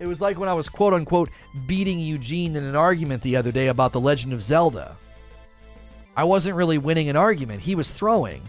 It 0.00 0.08
was 0.08 0.20
like 0.20 0.38
when 0.38 0.48
I 0.48 0.54
was 0.54 0.68
quote 0.68 0.94
unquote 0.94 1.30
beating 1.66 2.00
Eugene 2.00 2.56
in 2.56 2.64
an 2.64 2.74
argument 2.74 3.22
the 3.22 3.36
other 3.36 3.52
day 3.52 3.68
about 3.68 3.92
The 3.92 4.00
Legend 4.00 4.32
of 4.32 4.42
Zelda. 4.42 4.96
I 6.16 6.24
wasn't 6.24 6.56
really 6.56 6.78
winning 6.78 7.08
an 7.08 7.16
argument, 7.16 7.60
he 7.60 7.74
was 7.74 7.90
throwing. 7.90 8.42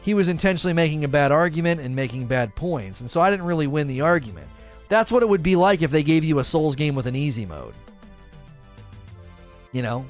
He 0.00 0.14
was 0.14 0.28
intentionally 0.28 0.72
making 0.72 1.04
a 1.04 1.08
bad 1.08 1.30
argument 1.30 1.80
and 1.80 1.94
making 1.94 2.26
bad 2.26 2.54
points, 2.56 3.00
and 3.00 3.10
so 3.10 3.20
I 3.20 3.30
didn't 3.30 3.46
really 3.46 3.66
win 3.66 3.86
the 3.86 4.00
argument. 4.00 4.48
That's 4.88 5.12
what 5.12 5.22
it 5.22 5.28
would 5.28 5.42
be 5.42 5.56
like 5.56 5.82
if 5.82 5.90
they 5.90 6.02
gave 6.02 6.24
you 6.24 6.38
a 6.38 6.44
Souls 6.44 6.74
game 6.74 6.94
with 6.94 7.06
an 7.06 7.14
easy 7.14 7.46
mode. 7.46 7.74
You 9.70 9.82
know? 9.82 10.06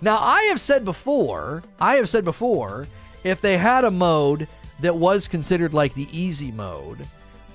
Now, 0.00 0.18
I 0.18 0.42
have 0.44 0.60
said 0.60 0.84
before, 0.84 1.62
I 1.80 1.94
have 1.94 2.08
said 2.08 2.24
before, 2.24 2.86
if 3.24 3.40
they 3.40 3.56
had 3.56 3.84
a 3.84 3.90
mode 3.90 4.46
that 4.80 4.94
was 4.96 5.26
considered 5.28 5.74
like 5.74 5.94
the 5.94 6.08
easy 6.12 6.52
mode, 6.52 7.06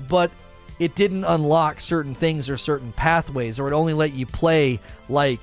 but 0.09 0.31
it 0.79 0.95
didn't 0.95 1.23
unlock 1.25 1.79
certain 1.79 2.15
things 2.15 2.49
or 2.49 2.57
certain 2.57 2.91
pathways, 2.91 3.59
or 3.59 3.67
it 3.67 3.73
only 3.73 3.93
let 3.93 4.13
you 4.13 4.25
play 4.25 4.79
like 5.09 5.41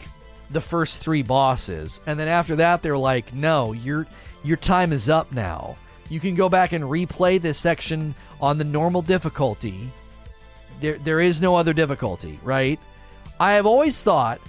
the 0.51 0.61
first 0.61 0.99
three 0.99 1.23
bosses, 1.23 2.01
and 2.07 2.19
then 2.19 2.29
after 2.29 2.57
that 2.57 2.83
they're 2.83 2.99
like, 2.99 3.33
no, 3.35 3.73
your 3.73 4.07
your 4.43 4.57
time 4.57 4.93
is 4.93 5.09
up 5.09 5.33
now. 5.33 5.77
You 6.09 6.19
can 6.19 6.35
go 6.35 6.49
back 6.49 6.73
and 6.73 6.85
replay 6.85 7.41
this 7.41 7.59
section 7.59 8.15
on 8.41 8.59
the 8.59 8.65
normal 8.65 9.03
difficulty. 9.03 9.91
There 10.81 10.99
there 10.99 11.21
is 11.21 11.41
no 11.41 11.57
other 11.57 11.73
difficulty, 11.73 12.41
right? 12.43 12.81
I 13.39 13.53
have 13.53 13.67
always 13.67 14.03
thought 14.03 14.41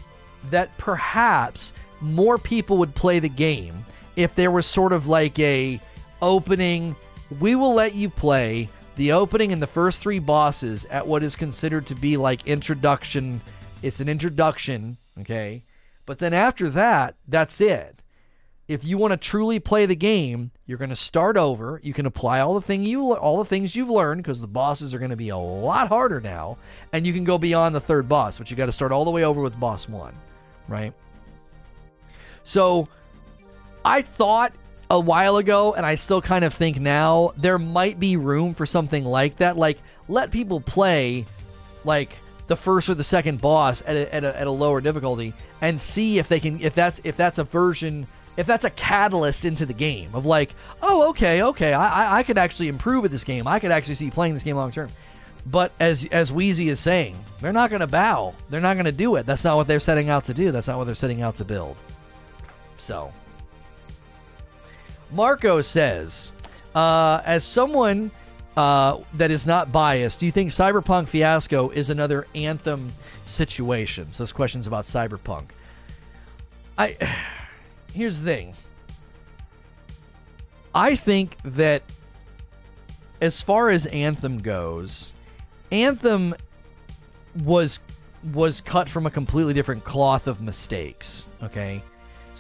that 0.49 0.75
perhaps 0.77 1.71
more 2.01 2.37
people 2.37 2.77
would 2.77 2.95
play 2.95 3.19
the 3.19 3.29
game 3.29 3.85
if 4.15 4.35
there 4.35 4.51
was 4.51 4.65
sort 4.65 4.91
of 4.91 5.07
like 5.07 5.37
a 5.39 5.79
opening 6.21 6.95
we 7.39 7.55
will 7.55 7.73
let 7.73 7.95
you 7.95 8.09
play 8.09 8.69
the 8.95 9.11
opening 9.11 9.53
and 9.53 9.61
the 9.61 9.67
first 9.67 9.99
three 9.99 10.19
bosses 10.19 10.85
at 10.85 11.07
what 11.07 11.23
is 11.23 11.35
considered 11.35 11.87
to 11.87 11.95
be 11.95 12.17
like 12.17 12.47
introduction. 12.47 13.41
It's 13.81 13.99
an 13.99 14.09
introduction, 14.09 14.97
okay? 15.19 15.63
But 16.05 16.19
then 16.19 16.33
after 16.33 16.69
that, 16.69 17.15
that's 17.27 17.61
it. 17.61 18.01
If 18.67 18.85
you 18.85 18.97
want 18.97 19.11
to 19.11 19.17
truly 19.17 19.59
play 19.59 19.85
the 19.85 19.95
game, 19.95 20.51
you're 20.65 20.77
going 20.77 20.91
to 20.91 20.95
start 20.95 21.35
over. 21.35 21.79
You 21.83 21.93
can 21.93 22.05
apply 22.05 22.39
all 22.39 22.53
the 22.53 22.61
thing 22.61 22.83
you 22.83 23.13
all 23.13 23.37
the 23.37 23.45
things 23.45 23.75
you've 23.75 23.89
learned 23.89 24.23
because 24.23 24.39
the 24.39 24.47
bosses 24.47 24.93
are 24.93 24.99
going 24.99 25.11
to 25.11 25.17
be 25.17 25.29
a 25.29 25.37
lot 25.37 25.89
harder 25.89 26.21
now, 26.21 26.57
and 26.93 27.05
you 27.05 27.11
can 27.11 27.25
go 27.25 27.37
beyond 27.37 27.75
the 27.75 27.81
third 27.81 28.07
boss, 28.07 28.37
but 28.37 28.49
you 28.49 28.55
got 28.55 28.67
to 28.67 28.71
start 28.71 28.91
all 28.91 29.03
the 29.03 29.11
way 29.11 29.23
over 29.25 29.41
with 29.41 29.59
boss 29.59 29.89
1, 29.89 30.13
right? 30.69 30.93
So 32.43 32.87
I 33.83 34.01
thought 34.01 34.53
a 34.91 34.99
while 34.99 35.37
ago, 35.37 35.73
and 35.73 35.85
I 35.85 35.95
still 35.95 36.21
kind 36.21 36.43
of 36.43 36.53
think 36.53 36.77
now 36.77 37.31
there 37.37 37.57
might 37.57 37.97
be 37.97 38.17
room 38.17 38.53
for 38.53 38.65
something 38.65 39.05
like 39.05 39.37
that. 39.37 39.55
Like, 39.55 39.79
let 40.09 40.31
people 40.31 40.59
play, 40.59 41.25
like 41.85 42.11
the 42.47 42.57
first 42.57 42.89
or 42.89 42.95
the 42.95 43.03
second 43.03 43.39
boss 43.39 43.81
at 43.87 43.95
a, 43.95 44.13
at 44.13 44.23
a, 44.25 44.37
at 44.37 44.47
a 44.47 44.51
lower 44.51 44.81
difficulty, 44.81 45.33
and 45.61 45.79
see 45.79 46.19
if 46.19 46.27
they 46.27 46.41
can 46.41 46.59
if 46.59 46.75
that's 46.75 46.99
if 47.05 47.15
that's 47.15 47.39
a 47.39 47.45
version 47.45 48.05
if 48.35 48.45
that's 48.45 48.65
a 48.65 48.69
catalyst 48.69 49.45
into 49.45 49.65
the 49.65 49.73
game 49.73 50.13
of 50.13 50.25
like, 50.25 50.53
oh, 50.81 51.09
okay, 51.09 51.41
okay, 51.43 51.73
I, 51.73 52.05
I, 52.05 52.17
I 52.19 52.23
could 52.23 52.37
actually 52.37 52.67
improve 52.67 53.05
at 53.05 53.11
this 53.11 53.23
game. 53.23 53.47
I 53.47 53.59
could 53.59 53.71
actually 53.71 53.95
see 53.95 54.09
playing 54.09 54.33
this 54.33 54.43
game 54.43 54.57
long 54.57 54.71
term. 54.71 54.89
But 55.45 55.71
as 55.79 56.05
as 56.11 56.33
Wheezy 56.33 56.67
is 56.67 56.81
saying, 56.81 57.15
they're 57.39 57.53
not 57.53 57.69
going 57.69 57.79
to 57.79 57.87
bow. 57.87 58.35
They're 58.49 58.59
not 58.59 58.73
going 58.73 58.85
to 58.85 58.91
do 58.91 59.15
it. 59.15 59.25
That's 59.25 59.45
not 59.45 59.55
what 59.55 59.67
they're 59.67 59.79
setting 59.79 60.09
out 60.09 60.25
to 60.25 60.33
do. 60.33 60.51
That's 60.51 60.67
not 60.67 60.77
what 60.77 60.83
they're 60.83 60.95
setting 60.95 61.21
out 61.21 61.37
to 61.37 61.45
build. 61.45 61.77
So, 62.77 63.11
Marco 65.11 65.61
says, 65.61 66.31
uh, 66.73 67.21
as 67.25 67.43
someone 67.43 68.11
uh, 68.55 68.99
that 69.15 69.31
is 69.31 69.45
not 69.45 69.71
biased, 69.71 70.19
do 70.19 70.25
you 70.25 70.31
think 70.31 70.51
Cyberpunk 70.51 71.07
Fiasco 71.07 71.69
is 71.69 71.89
another 71.89 72.27
Anthem 72.35 72.91
situation? 73.25 74.11
So, 74.11 74.23
this 74.23 74.31
question's 74.31 74.67
about 74.67 74.85
Cyberpunk. 74.85 75.49
I 76.77 76.97
here's 77.93 78.19
the 78.19 78.25
thing. 78.25 78.53
I 80.73 80.95
think 80.95 81.35
that 81.43 81.83
as 83.19 83.41
far 83.41 83.69
as 83.69 83.85
Anthem 83.87 84.39
goes, 84.39 85.13
Anthem 85.71 86.33
was 87.43 87.79
was 88.33 88.61
cut 88.61 88.87
from 88.87 89.05
a 89.05 89.11
completely 89.11 89.53
different 89.53 89.83
cloth 89.83 90.27
of 90.27 90.41
mistakes. 90.41 91.27
Okay, 91.43 91.83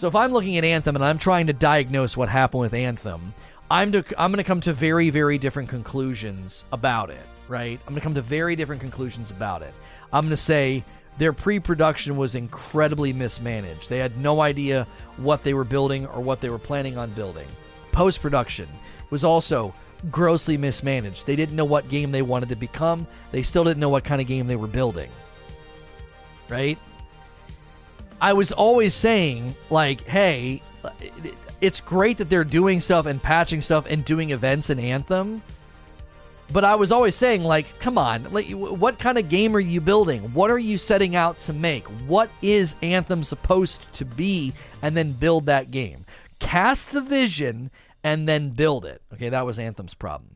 so 0.01 0.07
if 0.07 0.15
I'm 0.15 0.33
looking 0.33 0.57
at 0.57 0.63
Anthem 0.63 0.95
and 0.95 1.05
I'm 1.05 1.19
trying 1.19 1.45
to 1.45 1.53
diagnose 1.53 2.17
what 2.17 2.27
happened 2.27 2.61
with 2.61 2.73
Anthem, 2.73 3.35
I'm 3.69 3.91
to, 3.91 4.03
I'm 4.17 4.31
going 4.31 4.43
to 4.43 4.43
come 4.43 4.59
to 4.61 4.73
very 4.73 5.11
very 5.11 5.37
different 5.37 5.69
conclusions 5.69 6.65
about 6.73 7.11
it. 7.11 7.21
Right, 7.47 7.79
I'm 7.85 7.93
going 7.93 8.01
to 8.01 8.01
come 8.01 8.15
to 8.15 8.21
very 8.23 8.55
different 8.55 8.81
conclusions 8.81 9.29
about 9.29 9.61
it. 9.61 9.75
I'm 10.11 10.23
going 10.23 10.31
to 10.31 10.37
say 10.37 10.83
their 11.19 11.33
pre-production 11.33 12.17
was 12.17 12.33
incredibly 12.33 13.13
mismanaged. 13.13 13.89
They 13.89 13.99
had 13.99 14.17
no 14.17 14.41
idea 14.41 14.87
what 15.17 15.43
they 15.43 15.53
were 15.53 15.63
building 15.63 16.07
or 16.07 16.19
what 16.19 16.41
they 16.41 16.49
were 16.49 16.57
planning 16.57 16.97
on 16.97 17.11
building. 17.11 17.47
Post-production 17.91 18.69
was 19.11 19.23
also 19.23 19.71
grossly 20.09 20.57
mismanaged. 20.57 21.27
They 21.27 21.35
didn't 21.35 21.55
know 21.55 21.65
what 21.65 21.89
game 21.89 22.11
they 22.11 22.23
wanted 22.23 22.49
to 22.49 22.55
become. 22.55 23.05
They 23.31 23.43
still 23.43 23.63
didn't 23.63 23.79
know 23.79 23.89
what 23.89 24.03
kind 24.03 24.19
of 24.19 24.25
game 24.25 24.47
they 24.47 24.55
were 24.55 24.65
building. 24.65 25.11
Right? 26.49 26.79
I 28.21 28.33
was 28.33 28.51
always 28.51 28.93
saying 28.93 29.55
like, 29.69 30.07
"Hey, 30.07 30.61
it's 31.59 31.81
great 31.81 32.19
that 32.19 32.29
they're 32.29 32.43
doing 32.43 32.79
stuff 32.79 33.05
and 33.05 33.21
patching 33.21 33.61
stuff 33.61 33.85
and 33.89 34.05
doing 34.05 34.29
events 34.29 34.69
in 34.69 34.79
Anthem." 34.79 35.41
But 36.53 36.65
I 36.65 36.75
was 36.75 36.91
always 36.91 37.15
saying, 37.15 37.43
like, 37.43 37.79
come 37.79 37.97
on, 37.97 38.31
like, 38.33 38.49
what 38.49 38.99
kind 38.99 39.17
of 39.17 39.29
game 39.29 39.55
are 39.55 39.61
you 39.61 39.79
building? 39.79 40.21
What 40.33 40.51
are 40.51 40.59
you 40.59 40.77
setting 40.77 41.15
out 41.15 41.39
to 41.41 41.53
make? 41.53 41.85
What 42.07 42.29
is 42.41 42.75
Anthem 42.81 43.23
supposed 43.23 43.91
to 43.93 44.03
be? 44.03 44.53
And 44.81 44.97
then 44.97 45.13
build 45.13 45.45
that 45.45 45.71
game. 45.71 46.05
Cast 46.39 46.91
the 46.91 47.01
vision 47.01 47.71
and 48.03 48.27
then 48.27 48.49
build 48.49 48.85
it. 48.85 49.01
Okay, 49.13 49.29
that 49.29 49.45
was 49.45 49.59
Anthem's 49.59 49.93
problem. 49.93 50.30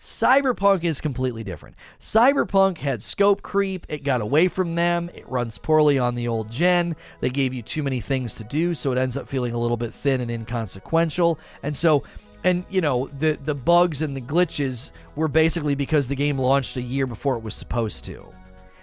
Cyberpunk 0.00 0.82
is 0.84 0.98
completely 0.98 1.44
different. 1.44 1.76
Cyberpunk 2.00 2.78
had 2.78 3.02
scope 3.02 3.42
creep. 3.42 3.84
It 3.90 4.02
got 4.02 4.22
away 4.22 4.48
from 4.48 4.74
them. 4.74 5.10
It 5.14 5.28
runs 5.28 5.58
poorly 5.58 5.98
on 5.98 6.14
the 6.14 6.26
old 6.26 6.50
gen. 6.50 6.96
They 7.20 7.28
gave 7.28 7.52
you 7.52 7.60
too 7.60 7.82
many 7.82 8.00
things 8.00 8.34
to 8.36 8.44
do, 8.44 8.72
so 8.72 8.92
it 8.92 8.98
ends 8.98 9.18
up 9.18 9.28
feeling 9.28 9.52
a 9.52 9.58
little 9.58 9.76
bit 9.76 9.92
thin 9.92 10.22
and 10.22 10.30
inconsequential. 10.30 11.38
And 11.62 11.76
so 11.76 12.02
and 12.44 12.64
you 12.70 12.80
know 12.80 13.10
the 13.18 13.38
the 13.44 13.54
bugs 13.54 14.00
and 14.00 14.16
the 14.16 14.22
glitches 14.22 14.90
were 15.16 15.28
basically 15.28 15.74
because 15.74 16.08
the 16.08 16.16
game 16.16 16.38
launched 16.38 16.78
a 16.78 16.82
year 16.82 17.06
before 17.06 17.36
it 17.36 17.42
was 17.42 17.54
supposed 17.54 18.06
to. 18.06 18.24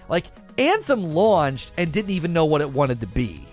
Like 0.10 0.28
Anthem 0.60 1.02
launched 1.02 1.72
and 1.78 1.92
didn't 1.92 2.12
even 2.12 2.32
know 2.32 2.46
what 2.46 2.62
it 2.62 2.70
wanted 2.70 3.02
to 3.02 3.08
be. 3.08 3.47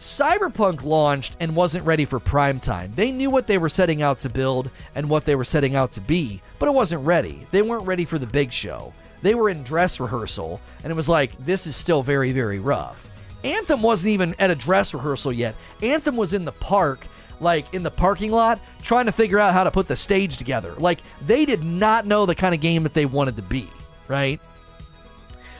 Cyberpunk 0.00 0.82
launched 0.82 1.36
and 1.40 1.54
wasn't 1.54 1.84
ready 1.84 2.06
for 2.06 2.18
prime 2.18 2.58
time. 2.58 2.92
They 2.96 3.12
knew 3.12 3.28
what 3.28 3.46
they 3.46 3.58
were 3.58 3.68
setting 3.68 4.00
out 4.00 4.18
to 4.20 4.30
build 4.30 4.70
and 4.94 5.10
what 5.10 5.26
they 5.26 5.34
were 5.34 5.44
setting 5.44 5.76
out 5.76 5.92
to 5.92 6.00
be, 6.00 6.40
but 6.58 6.68
it 6.70 6.74
wasn't 6.74 7.04
ready. 7.04 7.46
They 7.50 7.60
weren't 7.60 7.86
ready 7.86 8.06
for 8.06 8.18
the 8.18 8.26
big 8.26 8.50
show. 8.50 8.94
They 9.20 9.34
were 9.34 9.50
in 9.50 9.62
dress 9.62 10.00
rehearsal, 10.00 10.58
and 10.82 10.90
it 10.90 10.96
was 10.96 11.08
like, 11.08 11.44
this 11.44 11.66
is 11.66 11.76
still 11.76 12.02
very, 12.02 12.32
very 12.32 12.58
rough. 12.58 13.06
Anthem 13.44 13.82
wasn't 13.82 14.12
even 14.12 14.34
at 14.38 14.50
a 14.50 14.54
dress 14.54 14.94
rehearsal 14.94 15.34
yet. 15.34 15.54
Anthem 15.82 16.16
was 16.16 16.32
in 16.32 16.46
the 16.46 16.52
park 16.52 17.06
like 17.40 17.72
in 17.74 17.82
the 17.82 17.90
parking 17.90 18.30
lot 18.30 18.60
trying 18.82 19.06
to 19.06 19.12
figure 19.12 19.38
out 19.38 19.52
how 19.52 19.64
to 19.64 19.70
put 19.70 19.88
the 19.88 19.96
stage 19.96 20.36
together. 20.36 20.74
Like 20.76 21.00
they 21.26 21.44
did 21.44 21.62
not 21.64 22.06
know 22.06 22.26
the 22.26 22.34
kind 22.34 22.54
of 22.54 22.60
game 22.60 22.82
that 22.84 22.94
they 22.94 23.06
wanted 23.06 23.36
to 23.36 23.42
be, 23.42 23.68
right? 24.08 24.40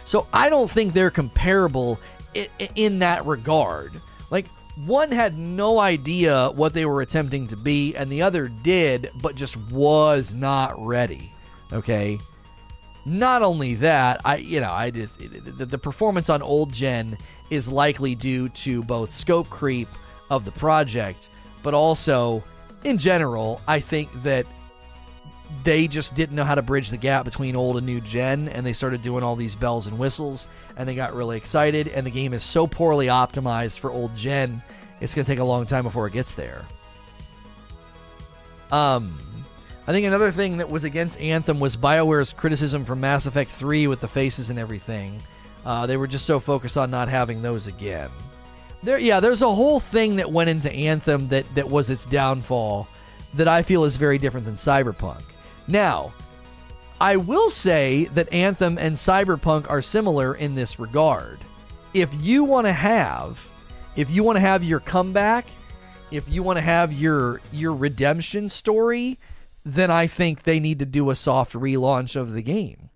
So 0.05 0.27
I 0.33 0.49
don't 0.49 0.71
think 0.71 0.93
they're 0.93 1.11
comparable 1.11 1.99
in, 2.35 2.49
in 2.75 2.99
that 3.01 3.25
regard. 3.27 3.93
One 4.87 5.11
had 5.13 5.39
no 5.39 5.79
idea 5.79 6.51
what 6.51 6.75
they 6.75 6.87
were 6.87 7.03
attempting 7.03 7.47
to 7.49 7.57
be, 7.57 7.95
and 7.95 8.11
the 8.11 8.23
other 8.23 8.49
did, 8.49 9.11
but 9.21 9.35
just 9.35 9.57
was 9.71 10.35
not 10.35 10.75
ready. 10.85 11.33
Okay. 11.73 12.19
Not 13.05 13.43
only 13.43 13.75
that, 13.77 14.21
I 14.25 14.37
you 14.37 14.61
know 14.61 14.71
I 14.71 14.91
just 14.91 15.19
the, 15.19 15.67
the 15.67 15.79
performance 15.79 16.29
on 16.29 16.43
old 16.43 16.73
gen 16.73 17.17
is 17.49 17.69
likely 17.69 18.15
due 18.15 18.49
to 18.51 18.83
both 18.83 19.15
scope 19.15 19.49
creep 19.51 19.89
of 20.29 20.45
the 20.45 20.53
project 20.53 21.31
but 21.63 21.75
also 21.75 22.43
in 22.85 22.99
general, 22.99 23.61
I 23.67 23.81
think 23.81 24.11
that 24.23 24.47
they 25.63 25.89
just 25.89 26.15
didn't 26.15 26.37
know 26.37 26.45
how 26.45 26.55
to 26.55 26.63
bridge 26.63 26.91
the 26.91 26.97
gap 26.97 27.25
between 27.25 27.57
old 27.57 27.77
and 27.77 27.87
new 27.87 28.01
gen, 28.01 28.49
and 28.49 28.65
they 28.65 28.73
started 28.73 29.03
doing 29.03 29.23
all 29.23 29.37
these 29.37 29.57
bells 29.57 29.87
and 29.87 29.99
whistles, 29.99 30.49
and 30.77 30.89
they 30.89 30.95
got 30.95 31.15
really 31.15 31.37
excited. 31.37 31.89
And 31.89 32.07
the 32.07 32.11
game 32.11 32.33
is 32.33 32.45
so 32.45 32.67
poorly 32.67 33.07
optimized 33.07 33.79
for 33.79 33.91
old 33.91 34.15
gen, 34.17 34.63
it's 35.01 35.15
going 35.15 35.25
to 35.25 35.31
take 35.31 35.39
a 35.39 35.45
long 35.45 35.67
time 35.67 35.85
before 35.85 36.07
it 36.07 36.13
gets 36.13 36.35
there. 36.35 36.65
Um, 38.71 39.19
I 39.87 39.93
think 39.93 40.07
another 40.07 40.31
thing 40.31 40.59
that 40.59 40.71
was 40.71 40.85
against 40.85 41.19
Anthem 41.19 41.59
was 41.59 41.77
BioWare's 41.77 42.33
criticism 42.33 42.85
from 42.85 43.01
Mass 43.01 43.27
Effect 43.27 43.51
3 43.51 43.87
with 43.87 44.01
the 44.01 44.09
faces 44.09 44.51
and 44.51 44.59
everything. 44.59 45.21
Uh, 45.65 45.87
they 45.87 45.97
were 45.97 46.07
just 46.07 46.27
so 46.27 46.39
focused 46.39 46.77
on 46.77 46.91
not 46.91 47.09
having 47.09 47.43
those 47.43 47.67
again. 47.67 48.11
There, 48.83 48.99
yeah, 48.99 49.21
there's 49.21 49.43
a 49.43 49.55
whole 49.55 49.81
thing 49.81 50.17
that 50.17 50.31
went 50.31 50.49
into 50.49 50.73
Anthem 50.73 51.29
that 51.29 51.45
that 51.55 51.69
was 51.69 51.91
its 51.91 52.07
downfall 52.07 52.89
that 53.35 53.49
I 53.49 53.63
feel 53.63 53.85
is 53.85 53.97
very 53.97 54.19
different 54.19 54.47
than 54.47 54.55
Cyberpunk. 54.55 55.23
Now, 55.71 56.13
I 57.01 57.17
will 57.17 57.49
say 57.49 58.07
that 58.07 58.33
Anthem 58.33 58.77
and 58.77 58.97
Cyberpunk 58.97 59.71
are 59.71 59.81
similar 59.81 60.35
in 60.35 60.55
this 60.57 60.81
regard. 60.81 61.39
If 61.95 62.11
you 62.21 62.45
want 62.45 62.67
to 62.67 62.73
have, 62.73 63.49
if 63.95 64.11
you 64.11 64.25
want 64.25 64.37
to 64.37 64.41
have 64.41 64.65
your 64.65 64.81
comeback, 64.81 65.47
if 66.11 66.29
you 66.29 66.43
want 66.43 66.59
to 66.59 66.65
have 66.65 66.93
your 66.93 67.41
your 67.53 67.73
redemption 67.73 68.49
story, 68.49 69.19
then 69.65 69.91
I 69.91 70.09
think 70.09 70.43
they 70.43 70.59
need 70.59 70.81
to 70.81 70.87
do 70.87 71.11
a 71.11 71.15
soft 71.15 71.53
relaunch 71.55 72.17
of 72.17 72.33
the 72.33 72.43
game. 72.43 72.91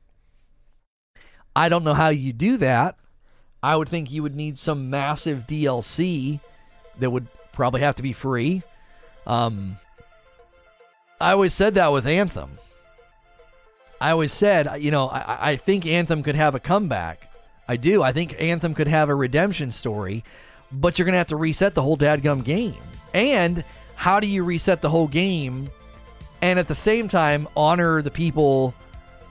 I 1.55 1.69
don't 1.69 1.85
know 1.85 1.95
how 1.95 2.09
you 2.09 2.33
do 2.33 2.57
that. 2.57 2.97
I 3.63 3.77
would 3.77 3.89
think 3.89 4.11
you 4.11 4.25
would 4.25 4.35
need 4.35 4.59
some 4.59 4.91
massive 4.91 5.47
DLC 5.47 6.41
that 6.99 7.11
would 7.11 7.29
probably 7.53 7.83
have 7.83 7.97
to 7.97 8.03
be 8.03 8.13
free. 8.13 8.63
Um, 9.27 9.79
I 11.25 11.33
always 11.33 11.55
said 11.55 11.77
that 11.77 11.91
with 11.91 12.07
Anthem. 12.07 12.59
I 13.99 14.11
always 14.11 14.31
said, 14.31 14.83
you 14.83 14.91
know, 14.91 15.09
I, 15.09 15.53
I 15.53 15.57
think 15.57 15.87
Anthem 15.87 16.23
could 16.23 16.35
have 16.35 16.55
a 16.55 16.61
comeback. 16.61 17.33
I 17.67 17.79
do. 17.79 18.03
I 18.03 18.13
think 18.13 18.37
Anthem 18.39 18.75
could 18.75 18.89
have 18.89 19.09
a 19.09 19.15
redemption 19.15 19.73
story, 19.73 20.23
but 20.71 20.99
you're 20.99 21.07
going 21.07 21.15
to 21.15 21.19
have 21.19 21.29
to 21.29 21.37
reset 21.37 21.75
the 21.75 21.81
whole 21.81 21.97
dadgum 21.97 22.45
game. 22.45 22.75
And 23.15 23.65
how 23.95 24.21
do 24.21 24.27
you 24.27 24.45
reset 24.45 24.83
the 24.83 24.91
whole 24.91 25.09
game 25.09 25.71
and 26.43 26.59
at 26.59 26.69
the 26.69 26.75
same 26.75 27.09
time 27.09 27.49
honor 27.57 28.03
the 28.03 28.11
people? 28.11 28.75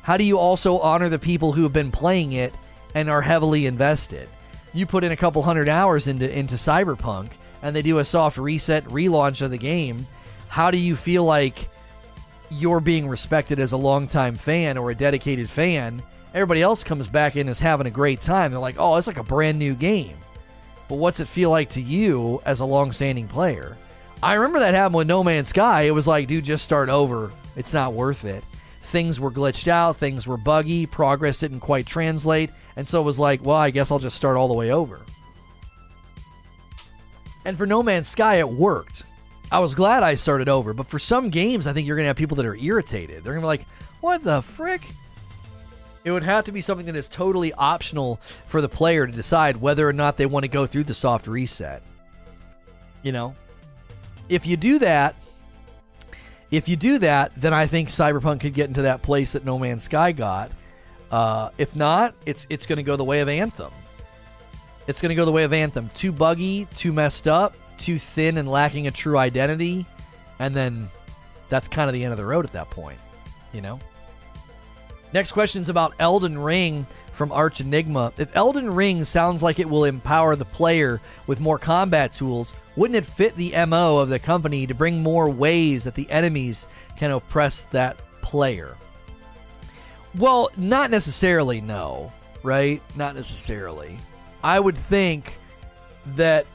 How 0.01 0.17
do 0.17 0.23
you 0.23 0.39
also 0.39 0.79
honor 0.79 1.09
the 1.09 1.19
people 1.19 1.53
who 1.53 1.61
have 1.61 1.73
been 1.73 1.91
playing 1.91 2.31
it 2.31 2.55
and 2.95 3.07
are 3.07 3.21
heavily 3.21 3.67
invested. 3.67 4.27
You 4.73 4.87
put 4.87 5.03
in 5.03 5.11
a 5.11 5.17
couple 5.17 5.43
hundred 5.43 5.69
hours 5.69 6.07
into 6.07 6.27
into 6.27 6.55
Cyberpunk 6.55 7.33
and 7.61 7.75
they 7.75 7.83
do 7.83 7.99
a 7.99 8.03
soft 8.03 8.39
reset 8.39 8.83
relaunch 8.85 9.43
of 9.43 9.51
the 9.51 9.59
game. 9.59 10.07
How 10.49 10.71
do 10.71 10.77
you 10.77 10.95
feel 10.95 11.23
like 11.23 11.69
you're 12.53 12.79
being 12.79 13.07
respected 13.07 13.59
as 13.59 13.71
a 13.71 13.77
longtime 13.77 14.35
fan 14.35 14.77
or 14.77 14.91
a 14.91 14.95
dedicated 14.95 15.49
fan? 15.49 16.01
Everybody 16.33 16.61
else 16.61 16.83
comes 16.83 17.07
back 17.07 17.35
in 17.35 17.49
as 17.49 17.59
having 17.59 17.87
a 17.87 17.91
great 17.91 18.21
time. 18.21 18.51
They're 18.51 18.59
like, 18.59 18.79
"Oh, 18.79 18.95
it's 18.95 19.07
like 19.07 19.17
a 19.17 19.23
brand 19.23 19.59
new 19.59 19.75
game." 19.75 20.17
But 20.87 20.95
what's 20.95 21.19
it 21.19 21.27
feel 21.27 21.49
like 21.49 21.69
to 21.71 21.81
you 21.81 22.41
as 22.45 22.59
a 22.59 22.65
long-standing 22.65 23.27
player? 23.27 23.77
I 24.21 24.33
remember 24.33 24.59
that 24.59 24.73
happened 24.73 24.95
with 24.95 25.07
No 25.07 25.23
Man's 25.23 25.49
Sky. 25.49 25.83
It 25.83 25.91
was 25.91 26.07
like, 26.07 26.27
dude, 26.27 26.45
just 26.45 26.63
start 26.63 26.89
over. 26.89 27.31
It's 27.55 27.73
not 27.73 27.93
worth 27.93 28.25
it 28.25 28.43
things 28.83 29.19
were 29.19 29.31
glitched 29.31 29.67
out, 29.67 29.95
things 29.95 30.27
were 30.27 30.37
buggy, 30.37 30.85
progress 30.85 31.37
didn't 31.37 31.61
quite 31.61 31.85
translate, 31.85 32.51
and 32.75 32.87
so 32.87 32.99
it 33.01 33.05
was 33.05 33.19
like, 33.19 33.43
well, 33.43 33.57
I 33.57 33.71
guess 33.71 33.91
I'll 33.91 33.99
just 33.99 34.17
start 34.17 34.37
all 34.37 34.47
the 34.47 34.53
way 34.53 34.71
over. 34.71 35.01
And 37.45 37.57
for 37.57 37.65
No 37.65 37.81
Man's 37.81 38.07
Sky, 38.07 38.35
it 38.35 38.49
worked. 38.49 39.05
I 39.53 39.59
was 39.59 39.75
glad 39.75 40.01
I 40.01 40.15
started 40.15 40.49
over, 40.49 40.73
but 40.73 40.87
for 40.87 40.97
some 40.97 41.29
games, 41.29 41.67
I 41.67 41.73
think 41.73 41.85
you're 41.85 41.95
going 41.95 42.05
to 42.05 42.07
have 42.07 42.15
people 42.15 42.37
that 42.37 42.45
are 42.47 42.55
irritated. 42.55 43.23
They're 43.23 43.33
going 43.33 43.43
to 43.43 43.45
be 43.45 43.47
like, 43.47 43.65
what 44.01 44.23
the 44.23 44.41
frick? 44.41 44.81
It 46.03 46.09
would 46.09 46.23
have 46.23 46.45
to 46.45 46.51
be 46.51 46.59
something 46.59 46.87
that 46.87 46.95
is 46.95 47.07
totally 47.07 47.53
optional 47.53 48.19
for 48.47 48.61
the 48.61 48.67
player 48.67 49.05
to 49.05 49.13
decide 49.13 49.57
whether 49.57 49.87
or 49.87 49.93
not 49.93 50.17
they 50.17 50.25
want 50.25 50.43
to 50.43 50.49
go 50.49 50.65
through 50.65 50.85
the 50.85 50.95
soft 50.95 51.27
reset. 51.27 51.83
You 53.03 53.11
know? 53.11 53.35
If 54.27 54.47
you 54.47 54.57
do 54.57 54.79
that, 54.79 55.13
if 56.49 56.67
you 56.67 56.75
do 56.75 56.97
that, 56.97 57.31
then 57.37 57.53
I 57.53 57.67
think 57.67 57.89
Cyberpunk 57.89 58.39
could 58.39 58.55
get 58.55 58.69
into 58.69 58.81
that 58.81 59.03
place 59.03 59.33
that 59.33 59.45
No 59.45 59.59
Man's 59.59 59.83
Sky 59.83 60.13
got. 60.13 60.49
Uh, 61.11 61.51
if 61.59 61.75
not, 61.75 62.15
it's 62.25 62.47
it's 62.49 62.65
going 62.65 62.77
to 62.77 62.83
go 62.83 62.95
the 62.95 63.03
way 63.03 63.19
of 63.19 63.29
Anthem. 63.29 63.71
It's 64.87 64.99
going 64.99 65.09
to 65.09 65.15
go 65.15 65.25
the 65.25 65.31
way 65.31 65.43
of 65.43 65.53
Anthem. 65.53 65.91
Too 65.93 66.11
buggy, 66.11 66.65
too 66.75 66.91
messed 66.91 67.27
up, 67.27 67.53
too 67.77 67.99
thin 67.99 68.37
and 68.37 68.49
lacking 68.49 68.87
a 68.87 68.91
true 68.91 69.17
identity, 69.17 69.85
and 70.39 70.55
then 70.55 70.89
that's 71.49 71.67
kind 71.67 71.89
of 71.89 71.93
the 71.93 72.03
end 72.03 72.11
of 72.11 72.17
the 72.17 72.25
road 72.25 72.45
at 72.45 72.51
that 72.53 72.69
point, 72.69 72.99
you 73.51 73.61
know? 73.61 73.79
Next 75.13 75.31
question 75.31 75.61
is 75.61 75.69
about 75.69 75.93
Elden 75.99 76.39
Ring 76.39 76.87
from 77.13 77.31
Arch 77.31 77.61
Enigma. 77.61 78.11
If 78.17 78.35
Elden 78.35 78.73
Ring 78.73 79.05
sounds 79.05 79.43
like 79.43 79.59
it 79.59 79.69
will 79.69 79.83
empower 79.83 80.35
the 80.35 80.45
player 80.45 80.99
with 81.27 81.39
more 81.39 81.59
combat 81.59 82.13
tools, 82.13 82.53
wouldn't 82.75 82.97
it 82.97 83.05
fit 83.05 83.35
the 83.35 83.53
MO 83.67 83.97
of 83.97 84.09
the 84.09 84.17
company 84.17 84.65
to 84.65 84.73
bring 84.73 85.03
more 85.03 85.29
ways 85.29 85.83
that 85.83 85.93
the 85.93 86.09
enemies 86.09 86.65
can 86.97 87.11
oppress 87.11 87.63
that 87.71 87.97
player? 88.21 88.75
Well, 90.15 90.49
not 90.57 90.89
necessarily, 90.89 91.61
no, 91.61 92.11
right? 92.41 92.81
Not 92.95 93.15
necessarily. 93.15 93.97
I 94.43 94.59
would 94.59 94.77
think 94.77 95.35
that 96.15 96.45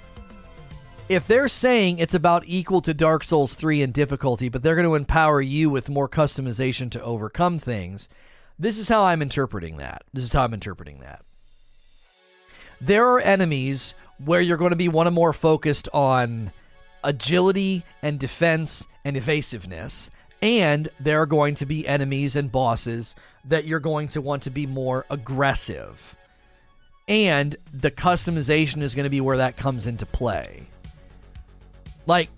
if 1.09 1.27
they're 1.27 1.49
saying 1.49 1.99
it's 1.99 2.15
about 2.15 2.45
equal 2.47 2.81
to 2.83 2.93
Dark 2.93 3.25
Souls 3.25 3.55
3 3.55 3.83
in 3.83 3.93
difficulty, 3.93 4.49
but 4.49 4.63
they're 4.63 4.77
going 4.77 4.89
to 4.89 4.95
empower 4.95 5.41
you 5.41 5.71
with 5.71 5.89
more 5.89 6.09
customization 6.09 6.91
to 6.91 7.03
overcome 7.03 7.59
things, 7.59 8.09
this 8.59 8.79
is 8.79 8.89
how 8.89 9.05
I'm 9.05 9.23
interpreting 9.23 9.79
that. 9.79 10.03
This 10.13 10.25
is 10.25 10.33
how 10.33 10.45
I'm 10.45 10.55
interpreting 10.55 11.01
that. 11.01 11.25
There 12.81 13.09
are 13.09 13.21
enemies 13.21 13.95
where 14.25 14.41
you're 14.41 14.57
going 14.57 14.71
to 14.71 14.77
be 14.77 14.89
one 14.89 15.07
of 15.07 15.13
more 15.13 15.33
focused 15.33 15.89
on 15.93 16.53
agility 17.03 17.85
and 18.03 18.19
defense 18.19 18.87
and 19.05 19.17
evasiveness. 19.17 20.11
And 20.43 20.89
there 21.01 21.21
are 21.23 21.27
going 21.27 21.57
to 21.57 21.67
be 21.67 21.87
enemies 21.87 22.37
and 22.37 22.53
bosses 22.53 23.15
that 23.45 23.65
you're 23.65 23.81
going 23.81 24.09
to 24.09 24.21
want 24.21 24.43
to 24.45 24.51
be 24.51 24.67
more 24.67 25.07
aggressive. 25.11 26.17
And 27.09 27.57
the 27.73 27.91
customization 27.91 28.83
is 28.83 28.95
going 28.95 29.05
to 29.05 29.11
be 29.11 29.21
where 29.21 29.39
that 29.39 29.57
comes 29.57 29.87
into 29.87 30.07
play. 30.07 30.67
Like, 32.09 32.31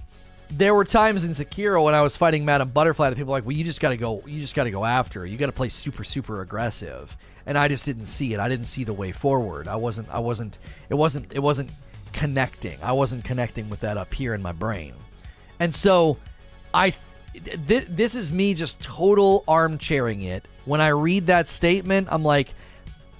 there 0.51 0.75
were 0.75 0.85
times 0.85 1.25
in 1.25 1.31
Sekiro 1.31 1.85
when 1.85 1.95
I 1.95 2.03
was 2.03 2.17
fighting 2.17 2.45
Madame 2.45 2.69
Butterfly 2.71 3.09
that 3.09 3.17
people 3.17 3.33
were 3.33 3.39
like, 3.39 3.47
well, 3.47 3.57
you 3.57 3.65
just 3.65 3.81
got 3.81 3.91
to 3.91 3.97
go, 3.97 4.23
you 4.27 4.41
just 4.41 4.55
got 4.55 4.65
to 4.65 4.71
go 4.71 4.85
after. 4.85 5.25
You 5.25 5.39
got 5.39 5.47
to 5.47 5.53
play 5.53 5.69
super, 5.69 6.03
super 6.03 6.43
aggressive. 6.43 7.17
And 7.47 7.57
I 7.57 7.69
just 7.69 7.85
didn't 7.85 8.07
see 8.07 8.35
it. 8.35 8.41
I 8.41 8.49
didn't 8.49 8.67
see 8.67 8.85
the 8.85 8.93
way 8.93 9.13
forward. 9.13 9.69
I 9.69 9.77
wasn't, 9.77 10.09
I 10.11 10.19
wasn't, 10.19 10.59
it 10.89 10.95
wasn't, 10.95 11.33
it 11.33 11.39
wasn't 11.39 11.71
connecting. 12.13 12.79
I 12.83 12.93
wasn't 12.93 13.25
connecting 13.25 13.71
with 13.71 13.81
that 13.81 13.97
up 13.97 14.13
here 14.13 14.35
in 14.35 14.43
my 14.43 14.53
brain. 14.53 14.93
And 15.61 15.73
so 15.73 16.17
I, 16.75 16.93
th- 17.33 17.87
this 17.89 18.17
is 18.17 18.33
me 18.33 18.55
just 18.55 18.81
total 18.83 19.45
armchairing 19.47 20.23
it. 20.23 20.47
When 20.65 20.81
I 20.81 20.89
read 20.89 21.29
that 21.29 21.49
statement, 21.49 22.09
I'm 22.11 22.25
like, 22.25 22.55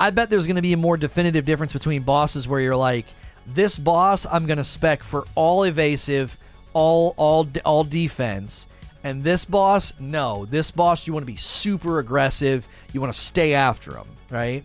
I 0.01 0.11
bet 0.11 0.31
there's 0.31 0.47
going 0.47 0.57
to 0.57 0.63
be 0.63 0.73
a 0.73 0.77
more 0.77 0.97
definitive 0.97 1.45
difference 1.45 1.73
between 1.73 2.03
bosses 2.03 2.49
where 2.49 2.61
you're 2.61 2.75
like, 2.75 3.07
this 3.47 3.79
boss 3.79 4.27
I'm 4.27 4.47
going 4.47 4.59
to 4.59 4.65
spec 4.65 5.03
for 5.03 5.27
all 5.35 5.63
evasive 5.63 6.37
all 6.73 7.15
all 7.17 7.49
all 7.65 7.85
defense. 7.85 8.67
And 9.03 9.25
this 9.25 9.45
boss, 9.45 9.95
no, 9.99 10.45
this 10.47 10.71
boss 10.71 11.07
you 11.07 11.13
want 11.13 11.23
to 11.23 11.33
be 11.33 11.37
super 11.37 11.99
aggressive. 11.99 12.67
You 12.93 13.01
want 13.01 13.13
to 13.13 13.19
stay 13.19 13.55
after 13.55 13.97
him, 13.97 14.09
right? 14.31 14.65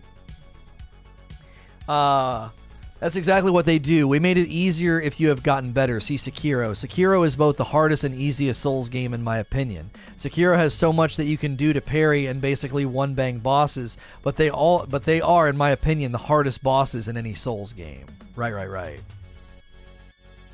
Uh 1.88 2.50
that's 2.98 3.16
exactly 3.16 3.50
what 3.50 3.66
they 3.66 3.78
do. 3.78 4.08
We 4.08 4.18
made 4.18 4.38
it 4.38 4.48
easier 4.48 4.98
if 5.00 5.20
you 5.20 5.28
have 5.28 5.42
gotten 5.42 5.72
better. 5.72 6.00
See 6.00 6.16
Sekiro. 6.16 6.70
Sekiro 6.72 7.26
is 7.26 7.36
both 7.36 7.58
the 7.58 7.64
hardest 7.64 8.04
and 8.04 8.14
easiest 8.14 8.62
Souls 8.62 8.88
game 8.88 9.12
in 9.12 9.22
my 9.22 9.38
opinion. 9.38 9.90
Sekiro 10.16 10.56
has 10.56 10.72
so 10.72 10.94
much 10.94 11.16
that 11.16 11.26
you 11.26 11.36
can 11.36 11.56
do 11.56 11.74
to 11.74 11.80
parry 11.82 12.26
and 12.26 12.40
basically 12.40 12.86
one 12.86 13.12
bang 13.12 13.38
bosses, 13.38 13.98
but 14.22 14.36
they 14.36 14.48
all 14.48 14.86
but 14.88 15.04
they 15.04 15.20
are 15.20 15.48
in 15.48 15.58
my 15.58 15.70
opinion 15.70 16.10
the 16.10 16.18
hardest 16.18 16.62
bosses 16.62 17.08
in 17.08 17.18
any 17.18 17.34
Souls 17.34 17.74
game. 17.74 18.06
Right, 18.34 18.54
right, 18.54 18.70
right. 18.70 19.00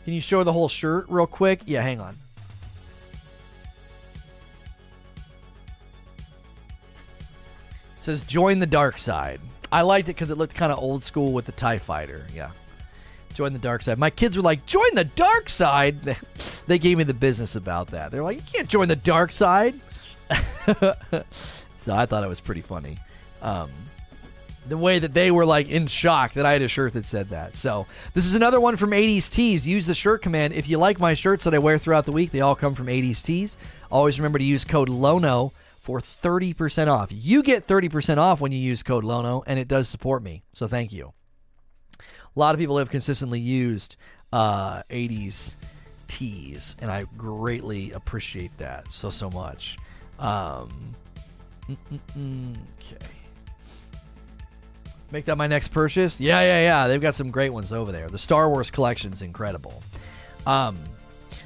Can 0.04 0.14
you 0.14 0.20
show 0.20 0.42
the 0.42 0.52
whole 0.52 0.68
shirt 0.68 1.06
real 1.08 1.26
quick? 1.26 1.62
Yeah, 1.66 1.82
hang 1.82 2.00
on. 2.00 2.16
It 7.98 8.04
says 8.04 8.22
join 8.24 8.58
the 8.58 8.66
dark 8.66 8.98
side. 8.98 9.40
I 9.70 9.82
liked 9.82 10.08
it 10.08 10.14
because 10.14 10.30
it 10.30 10.38
looked 10.38 10.54
kind 10.54 10.72
of 10.72 10.78
old 10.78 11.04
school 11.04 11.32
with 11.32 11.44
the 11.44 11.52
TIE 11.52 11.78
fighter. 11.78 12.26
Yeah. 12.34 12.50
Join 13.32 13.52
the 13.52 13.58
dark 13.58 13.80
side. 13.82 13.98
My 13.98 14.10
kids 14.10 14.36
were 14.36 14.42
like, 14.42 14.66
join 14.66 14.94
the 14.94 15.04
dark 15.04 15.48
side. 15.48 16.18
they 16.66 16.78
gave 16.78 16.98
me 16.98 17.04
the 17.04 17.14
business 17.14 17.56
about 17.56 17.88
that. 17.92 18.10
They're 18.10 18.22
like, 18.22 18.36
you 18.36 18.42
can't 18.52 18.68
join 18.68 18.88
the 18.88 18.96
dark 18.96 19.32
side. 19.32 19.80
so 20.66 21.94
I 21.94 22.06
thought 22.06 22.24
it 22.24 22.28
was 22.28 22.40
pretty 22.40 22.60
funny. 22.60 22.98
Um, 23.40 23.70
the 24.68 24.78
way 24.78 24.98
that 24.98 25.14
they 25.14 25.30
were 25.30 25.44
like 25.44 25.68
in 25.68 25.86
shock 25.86 26.34
that 26.34 26.46
I 26.46 26.52
had 26.52 26.62
a 26.62 26.68
shirt 26.68 26.92
that 26.92 27.06
said 27.06 27.30
that. 27.30 27.56
So 27.56 27.86
this 28.14 28.24
is 28.24 28.34
another 28.34 28.60
one 28.60 28.76
from 28.76 28.90
80s 28.90 29.30
Tees. 29.30 29.66
Use 29.66 29.86
the 29.86 29.94
shirt 29.94 30.22
command. 30.22 30.54
If 30.54 30.68
you 30.68 30.78
like 30.78 31.00
my 31.00 31.14
shirts 31.14 31.44
that 31.44 31.54
I 31.54 31.58
wear 31.58 31.78
throughout 31.78 32.04
the 32.04 32.12
week, 32.12 32.30
they 32.30 32.40
all 32.40 32.54
come 32.54 32.74
from 32.74 32.86
80s 32.86 33.22
Tees. 33.24 33.56
Always 33.90 34.18
remember 34.18 34.38
to 34.38 34.44
use 34.44 34.64
code 34.64 34.88
LONO 34.88 35.52
for 35.78 36.00
30% 36.00 36.86
off. 36.86 37.08
You 37.10 37.42
get 37.42 37.66
30% 37.66 38.18
off 38.18 38.40
when 38.40 38.52
you 38.52 38.58
use 38.58 38.82
code 38.82 39.04
LONO, 39.04 39.42
and 39.46 39.58
it 39.58 39.66
does 39.66 39.88
support 39.88 40.22
me. 40.22 40.44
So 40.52 40.68
thank 40.68 40.92
you. 40.92 41.12
A 41.98 42.38
lot 42.38 42.54
of 42.54 42.60
people 42.60 42.78
have 42.78 42.88
consistently 42.88 43.40
used 43.40 43.96
uh, 44.32 44.82
80s 44.84 45.56
tees, 46.08 46.76
and 46.80 46.90
I 46.90 47.04
greatly 47.16 47.90
appreciate 47.92 48.56
that 48.58 48.92
so, 48.92 49.10
so 49.10 49.28
much. 49.28 49.76
Um, 50.18 50.94
okay. 51.68 53.06
Make 55.12 55.26
that 55.26 55.36
my 55.36 55.46
next 55.46 55.68
purchase? 55.68 56.18
Yeah, 56.18 56.40
yeah, 56.40 56.62
yeah. 56.62 56.88
They've 56.88 57.00
got 57.00 57.14
some 57.14 57.30
great 57.30 57.52
ones 57.52 57.70
over 57.70 57.92
there. 57.92 58.08
The 58.08 58.18
Star 58.18 58.48
Wars 58.48 58.70
collection's 58.70 59.20
incredible. 59.20 59.82
Um, 60.46 60.78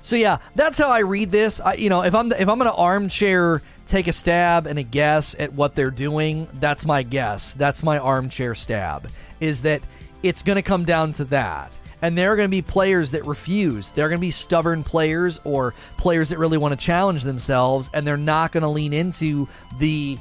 so 0.02 0.14
yeah, 0.14 0.38
that's 0.54 0.78
how 0.78 0.88
I 0.88 1.00
read 1.00 1.32
this. 1.32 1.58
I, 1.58 1.74
you 1.74 1.90
know, 1.90 2.02
if 2.02 2.14
I'm 2.14 2.30
if 2.30 2.48
I'm 2.48 2.58
gonna 2.58 2.72
armchair 2.72 3.60
take 3.86 4.06
a 4.06 4.12
stab 4.12 4.68
and 4.68 4.78
a 4.78 4.84
guess 4.84 5.34
at 5.40 5.52
what 5.52 5.74
they're 5.74 5.90
doing, 5.90 6.46
that's 6.60 6.86
my 6.86 7.02
guess. 7.02 7.54
That's 7.54 7.82
my 7.82 7.98
armchair 7.98 8.54
stab. 8.54 9.10
Is 9.40 9.62
that 9.62 9.82
it's 10.22 10.42
gonna 10.42 10.62
come 10.62 10.84
down 10.84 11.12
to 11.14 11.24
that. 11.26 11.72
And 12.02 12.16
there 12.16 12.32
are 12.32 12.36
going 12.36 12.46
to 12.46 12.50
be 12.50 12.60
players 12.60 13.10
that 13.12 13.24
refuse. 13.24 13.88
There 13.88 14.04
are 14.04 14.08
going 14.10 14.20
to 14.20 14.26
be 14.26 14.30
stubborn 14.30 14.84
players 14.84 15.40
or 15.44 15.72
players 15.96 16.28
that 16.28 16.38
really 16.38 16.58
want 16.58 16.78
to 16.78 16.84
challenge 16.84 17.22
themselves, 17.22 17.88
and 17.94 18.06
they're 18.06 18.18
not 18.18 18.52
going 18.52 18.62
to 18.62 18.68
lean 18.68 18.92
into 18.92 19.48
the 19.78 20.18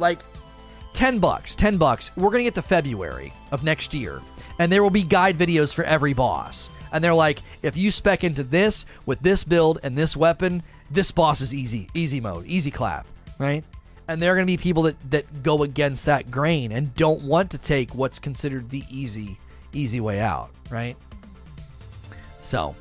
like 0.00 0.18
10 0.94 1.18
bucks, 1.18 1.54
10 1.54 1.76
bucks. 1.76 2.10
We're 2.16 2.30
going 2.30 2.40
to 2.40 2.44
get 2.44 2.54
to 2.56 2.62
February 2.62 3.32
of 3.50 3.64
next 3.64 3.94
year, 3.94 4.20
and 4.58 4.70
there 4.70 4.82
will 4.82 4.90
be 4.90 5.02
guide 5.02 5.36
videos 5.36 5.72
for 5.72 5.84
every 5.84 6.12
boss. 6.12 6.70
And 6.92 7.02
they're 7.02 7.14
like, 7.14 7.40
if 7.62 7.76
you 7.76 7.90
spec 7.90 8.22
into 8.22 8.44
this 8.44 8.84
with 9.06 9.20
this 9.20 9.44
build 9.44 9.80
and 9.82 9.96
this 9.96 10.16
weapon, 10.16 10.62
this 10.90 11.10
boss 11.10 11.40
is 11.40 11.54
easy, 11.54 11.88
easy 11.94 12.20
mode, 12.20 12.46
easy 12.46 12.70
clap, 12.70 13.06
right? 13.38 13.64
And 14.08 14.20
there 14.20 14.32
are 14.32 14.34
going 14.34 14.46
to 14.46 14.52
be 14.52 14.58
people 14.58 14.82
that, 14.82 14.96
that 15.10 15.42
go 15.42 15.62
against 15.62 16.04
that 16.06 16.30
grain 16.30 16.72
and 16.72 16.94
don't 16.94 17.22
want 17.22 17.50
to 17.52 17.58
take 17.58 17.94
what's 17.94 18.18
considered 18.18 18.68
the 18.68 18.84
easy, 18.90 19.38
easy 19.72 20.00
way 20.00 20.20
out, 20.20 20.50
right? 20.70 20.96
So, 22.42 22.74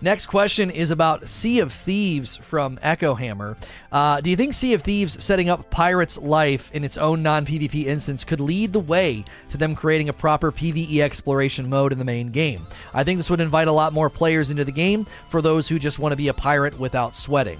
Next 0.00 0.26
question 0.26 0.70
is 0.70 0.92
about 0.92 1.28
Sea 1.28 1.58
of 1.58 1.72
Thieves 1.72 2.36
from 2.36 2.78
Echo 2.82 3.14
Hammer. 3.14 3.56
Uh, 3.90 4.20
do 4.20 4.30
you 4.30 4.36
think 4.36 4.54
Sea 4.54 4.74
of 4.74 4.82
Thieves 4.82 5.22
setting 5.22 5.48
up 5.48 5.70
Pirate's 5.70 6.16
life 6.16 6.70
in 6.72 6.84
its 6.84 6.96
own 6.96 7.20
non 7.20 7.44
PvP 7.44 7.84
instance 7.86 8.22
could 8.22 8.38
lead 8.38 8.72
the 8.72 8.78
way 8.78 9.24
to 9.48 9.56
them 9.56 9.74
creating 9.74 10.08
a 10.08 10.12
proper 10.12 10.52
PvE 10.52 11.00
exploration 11.00 11.68
mode 11.68 11.90
in 11.90 11.98
the 11.98 12.04
main 12.04 12.30
game? 12.30 12.64
I 12.94 13.02
think 13.02 13.18
this 13.18 13.28
would 13.28 13.40
invite 13.40 13.66
a 13.66 13.72
lot 13.72 13.92
more 13.92 14.08
players 14.08 14.50
into 14.50 14.64
the 14.64 14.70
game 14.70 15.04
for 15.30 15.42
those 15.42 15.66
who 15.66 15.80
just 15.80 15.98
want 15.98 16.12
to 16.12 16.16
be 16.16 16.28
a 16.28 16.34
pirate 16.34 16.78
without 16.78 17.16
sweating. 17.16 17.58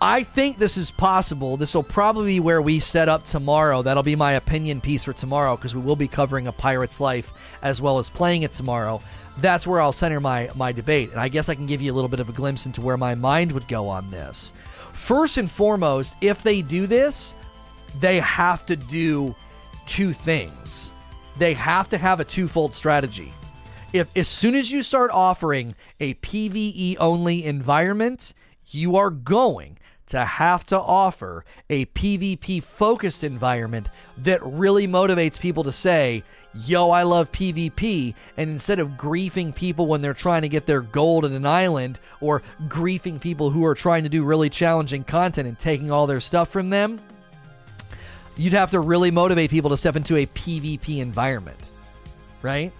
I 0.00 0.24
think 0.24 0.58
this 0.58 0.78
is 0.78 0.90
possible. 0.90 1.58
This 1.58 1.74
will 1.74 1.82
probably 1.82 2.34
be 2.34 2.40
where 2.40 2.62
we 2.62 2.80
set 2.80 3.10
up 3.10 3.24
tomorrow. 3.24 3.82
That'll 3.82 4.02
be 4.02 4.16
my 4.16 4.32
opinion 4.32 4.80
piece 4.80 5.04
for 5.04 5.14
tomorrow 5.14 5.56
because 5.56 5.74
we 5.74 5.82
will 5.82 5.96
be 5.96 6.08
covering 6.08 6.46
a 6.46 6.52
pirate's 6.52 7.00
life 7.00 7.34
as 7.62 7.82
well 7.82 7.98
as 7.98 8.08
playing 8.08 8.42
it 8.42 8.52
tomorrow 8.52 9.02
that's 9.38 9.66
where 9.66 9.80
I'll 9.80 9.92
center 9.92 10.20
my, 10.20 10.50
my 10.54 10.72
debate. 10.72 11.10
And 11.10 11.20
I 11.20 11.28
guess 11.28 11.48
I 11.48 11.54
can 11.54 11.66
give 11.66 11.82
you 11.82 11.92
a 11.92 11.94
little 11.94 12.08
bit 12.08 12.20
of 12.20 12.28
a 12.28 12.32
glimpse 12.32 12.66
into 12.66 12.80
where 12.80 12.96
my 12.96 13.14
mind 13.14 13.52
would 13.52 13.68
go 13.68 13.88
on 13.88 14.10
this. 14.10 14.52
First 14.94 15.36
and 15.38 15.50
foremost, 15.50 16.16
if 16.20 16.42
they 16.42 16.62
do 16.62 16.86
this, 16.86 17.34
they 18.00 18.18
have 18.20 18.64
to 18.66 18.76
do 18.76 19.34
two 19.86 20.12
things. 20.12 20.92
They 21.38 21.54
have 21.54 21.88
to 21.90 21.98
have 21.98 22.20
a 22.20 22.24
twofold 22.24 22.74
strategy. 22.74 23.32
If 23.92 24.08
as 24.16 24.28
soon 24.28 24.54
as 24.54 24.70
you 24.70 24.82
start 24.82 25.10
offering 25.12 25.74
a 26.00 26.14
PvE 26.14 26.96
only 26.98 27.44
environment, 27.44 28.34
you 28.66 28.96
are 28.96 29.10
going 29.10 29.78
to 30.08 30.24
have 30.24 30.64
to 30.66 30.80
offer 30.80 31.44
a 31.68 31.86
PvP 31.86 32.62
focused 32.62 33.24
environment 33.24 33.88
that 34.18 34.44
really 34.44 34.86
motivates 34.86 35.38
people 35.38 35.64
to 35.64 35.72
say, 35.72 36.22
yo, 36.64 36.90
I 36.90 37.02
love 37.02 37.32
PvP, 37.32 38.14
and 38.36 38.50
instead 38.50 38.78
of 38.78 38.90
griefing 38.90 39.54
people 39.54 39.86
when 39.86 40.02
they're 40.02 40.14
trying 40.14 40.42
to 40.42 40.48
get 40.48 40.66
their 40.66 40.80
gold 40.80 41.24
at 41.24 41.32
an 41.32 41.46
island, 41.46 41.98
or 42.20 42.42
griefing 42.68 43.20
people 43.20 43.50
who 43.50 43.64
are 43.64 43.74
trying 43.74 44.04
to 44.04 44.08
do 44.08 44.24
really 44.24 44.50
challenging 44.50 45.04
content 45.04 45.48
and 45.48 45.58
taking 45.58 45.90
all 45.90 46.06
their 46.06 46.20
stuff 46.20 46.48
from 46.48 46.70
them, 46.70 47.00
you'd 48.36 48.52
have 48.52 48.70
to 48.70 48.80
really 48.80 49.10
motivate 49.10 49.50
people 49.50 49.70
to 49.70 49.76
step 49.76 49.96
into 49.96 50.16
a 50.16 50.26
PvP 50.26 50.98
environment, 50.98 51.72
right? 52.42 52.72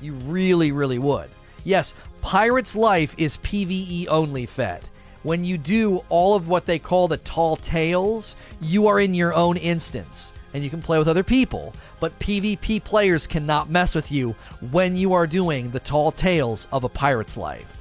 You 0.00 0.14
really, 0.14 0.72
really 0.72 0.98
would. 0.98 1.30
Yes, 1.64 1.94
Pirate's 2.20 2.74
Life 2.74 3.14
is 3.18 3.36
PvE 3.38 4.08
only 4.08 4.46
fed. 4.46 4.88
When 5.22 5.44
you 5.44 5.56
do 5.56 6.02
all 6.08 6.34
of 6.34 6.48
what 6.48 6.66
they 6.66 6.80
call 6.80 7.06
the 7.06 7.18
tall 7.18 7.54
tales, 7.56 8.34
you 8.60 8.88
are 8.88 8.98
in 8.98 9.14
your 9.14 9.32
own 9.34 9.56
instance 9.56 10.31
and 10.54 10.62
you 10.62 10.70
can 10.70 10.82
play 10.82 10.98
with 10.98 11.08
other 11.08 11.22
people. 11.22 11.74
But 12.00 12.18
PvP 12.18 12.82
players 12.84 13.26
cannot 13.26 13.70
mess 13.70 13.94
with 13.94 14.12
you 14.12 14.34
when 14.70 14.96
you 14.96 15.12
are 15.12 15.26
doing 15.26 15.70
the 15.70 15.80
tall 15.80 16.12
tales 16.12 16.68
of 16.72 16.84
a 16.84 16.88
pirate's 16.88 17.36
life. 17.36 17.76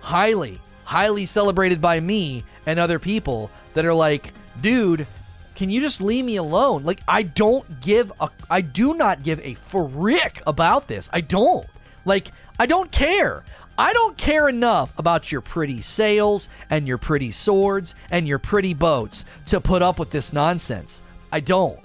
Highly, 0.00 0.60
highly 0.84 1.26
celebrated 1.26 1.80
by 1.80 2.00
me 2.00 2.44
and 2.66 2.78
other 2.78 2.98
people 2.98 3.50
that 3.74 3.84
are 3.84 3.94
like, 3.94 4.32
dude, 4.60 5.06
can 5.54 5.70
you 5.70 5.80
just 5.80 6.00
leave 6.00 6.24
me 6.24 6.36
alone? 6.36 6.84
Like, 6.84 7.00
I 7.08 7.22
don't 7.22 7.80
give 7.80 8.12
a, 8.20 8.30
I 8.48 8.60
do 8.60 8.94
not 8.94 9.22
give 9.22 9.40
a 9.40 9.54
frick 9.54 10.42
about 10.46 10.86
this. 10.86 11.10
I 11.12 11.20
don't. 11.20 11.66
Like, 12.04 12.30
I 12.58 12.66
don't 12.66 12.90
care. 12.92 13.44
I 13.76 13.92
don't 13.92 14.16
care 14.16 14.48
enough 14.48 14.92
about 14.98 15.30
your 15.30 15.40
pretty 15.40 15.82
sails 15.82 16.48
and 16.70 16.88
your 16.88 16.98
pretty 16.98 17.30
swords 17.30 17.94
and 18.10 18.26
your 18.26 18.38
pretty 18.38 18.74
boats 18.74 19.24
to 19.46 19.60
put 19.60 19.82
up 19.82 19.98
with 19.98 20.10
this 20.10 20.32
nonsense. 20.32 21.00
I 21.32 21.40
don't. 21.40 21.78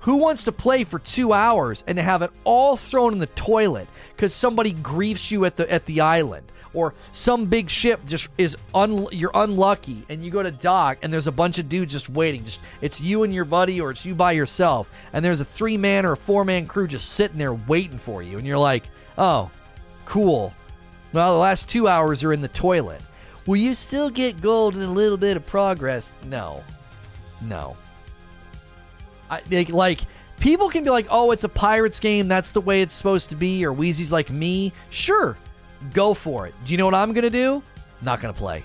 Who 0.00 0.16
wants 0.16 0.44
to 0.44 0.52
play 0.52 0.84
for 0.84 1.00
two 1.00 1.32
hours 1.32 1.82
and 1.86 1.96
to 1.96 2.02
have 2.02 2.22
it 2.22 2.30
all 2.44 2.76
thrown 2.76 3.12
in 3.12 3.18
the 3.18 3.26
toilet 3.26 3.88
because 4.14 4.32
somebody 4.32 4.72
griefs 4.72 5.32
you 5.32 5.44
at 5.44 5.56
the 5.56 5.70
at 5.70 5.84
the 5.86 6.00
island? 6.00 6.52
Or 6.74 6.94
some 7.10 7.46
big 7.46 7.70
ship 7.70 8.04
just 8.06 8.28
is 8.38 8.56
un, 8.74 9.08
you're 9.10 9.32
unlucky 9.34 10.04
and 10.08 10.22
you 10.22 10.30
go 10.30 10.42
to 10.42 10.50
dock 10.50 10.98
and 11.02 11.12
there's 11.12 11.26
a 11.26 11.32
bunch 11.32 11.58
of 11.58 11.68
dudes 11.68 11.90
just 11.90 12.08
waiting. 12.08 12.44
Just 12.44 12.60
it's 12.82 13.00
you 13.00 13.24
and 13.24 13.34
your 13.34 13.46
buddy 13.46 13.80
or 13.80 13.90
it's 13.90 14.04
you 14.04 14.14
by 14.14 14.32
yourself 14.32 14.88
and 15.12 15.24
there's 15.24 15.40
a 15.40 15.44
three 15.44 15.76
man 15.76 16.06
or 16.06 16.12
a 16.12 16.16
four 16.16 16.44
man 16.44 16.66
crew 16.66 16.86
just 16.86 17.14
sitting 17.14 17.38
there 17.38 17.54
waiting 17.54 17.98
for 17.98 18.22
you 18.22 18.38
and 18.38 18.46
you're 18.46 18.58
like, 18.58 18.84
oh, 19.18 19.50
cool. 20.04 20.54
Well, 21.12 21.32
the 21.32 21.40
last 21.40 21.68
two 21.68 21.88
hours 21.88 22.22
are 22.22 22.32
in 22.32 22.42
the 22.42 22.48
toilet. 22.48 23.00
Will 23.46 23.56
you 23.56 23.74
still 23.74 24.10
get 24.10 24.40
gold 24.40 24.74
and 24.74 24.84
a 24.84 24.90
little 24.90 25.16
bit 25.16 25.36
of 25.36 25.46
progress? 25.46 26.12
No, 26.24 26.62
no. 27.42 27.76
I, 29.30 29.40
like, 29.50 29.68
like 29.70 30.00
people 30.40 30.68
can 30.68 30.84
be 30.84 30.90
like, 30.90 31.06
"Oh, 31.10 31.30
it's 31.30 31.44
a 31.44 31.48
Pirates 31.48 32.00
game. 32.00 32.28
That's 32.28 32.52
the 32.52 32.60
way 32.60 32.82
it's 32.82 32.94
supposed 32.94 33.30
to 33.30 33.36
be." 33.36 33.64
Or 33.64 33.72
Wheezy's 33.72 34.12
like 34.12 34.30
me. 34.30 34.72
Sure, 34.90 35.36
go 35.92 36.14
for 36.14 36.46
it. 36.46 36.54
Do 36.64 36.72
you 36.72 36.78
know 36.78 36.84
what 36.84 36.94
I'm 36.94 37.12
gonna 37.12 37.30
do? 37.30 37.62
Not 38.02 38.20
gonna 38.20 38.32
play. 38.32 38.62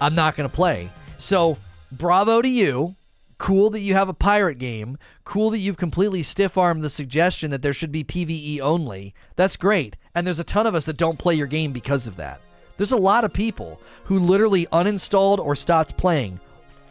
I'm 0.00 0.14
not 0.14 0.36
gonna 0.36 0.48
play. 0.48 0.90
So, 1.18 1.58
bravo 1.92 2.40
to 2.42 2.48
you. 2.48 2.94
Cool 3.38 3.70
that 3.70 3.80
you 3.80 3.94
have 3.94 4.08
a 4.08 4.14
pirate 4.14 4.58
game. 4.58 4.98
Cool 5.24 5.50
that 5.50 5.58
you've 5.58 5.76
completely 5.76 6.24
stiff 6.24 6.58
armed 6.58 6.82
the 6.82 6.90
suggestion 6.90 7.52
that 7.52 7.62
there 7.62 7.72
should 7.72 7.92
be 7.92 8.02
PvE 8.02 8.60
only. 8.60 9.14
That's 9.36 9.56
great. 9.56 9.94
And 10.14 10.26
there's 10.26 10.40
a 10.40 10.44
ton 10.44 10.66
of 10.66 10.74
us 10.74 10.86
that 10.86 10.96
don't 10.96 11.18
play 11.18 11.34
your 11.34 11.46
game 11.46 11.72
because 11.72 12.08
of 12.08 12.16
that. 12.16 12.40
There's 12.76 12.92
a 12.92 12.96
lot 12.96 13.24
of 13.24 13.32
people 13.32 13.80
who 14.04 14.18
literally 14.18 14.66
uninstalled 14.66 15.38
or 15.38 15.54
stopped 15.54 15.96
playing 15.96 16.40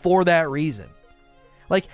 for 0.02 0.24
that 0.24 0.50
reason. 0.50 0.88
Like, 1.70 1.88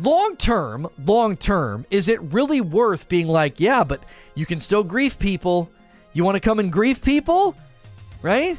long 0.00 0.36
term, 0.36 0.88
long 1.04 1.36
term, 1.36 1.86
is 1.90 2.08
it 2.08 2.20
really 2.20 2.60
worth 2.60 3.08
being 3.08 3.28
like, 3.28 3.60
yeah, 3.60 3.84
but 3.84 4.02
you 4.34 4.46
can 4.46 4.60
still 4.60 4.84
grief 4.84 5.18
people? 5.18 5.70
You 6.12 6.24
want 6.24 6.36
to 6.36 6.40
come 6.40 6.58
and 6.58 6.72
grief 6.72 7.02
people? 7.02 7.56
Right? 8.22 8.58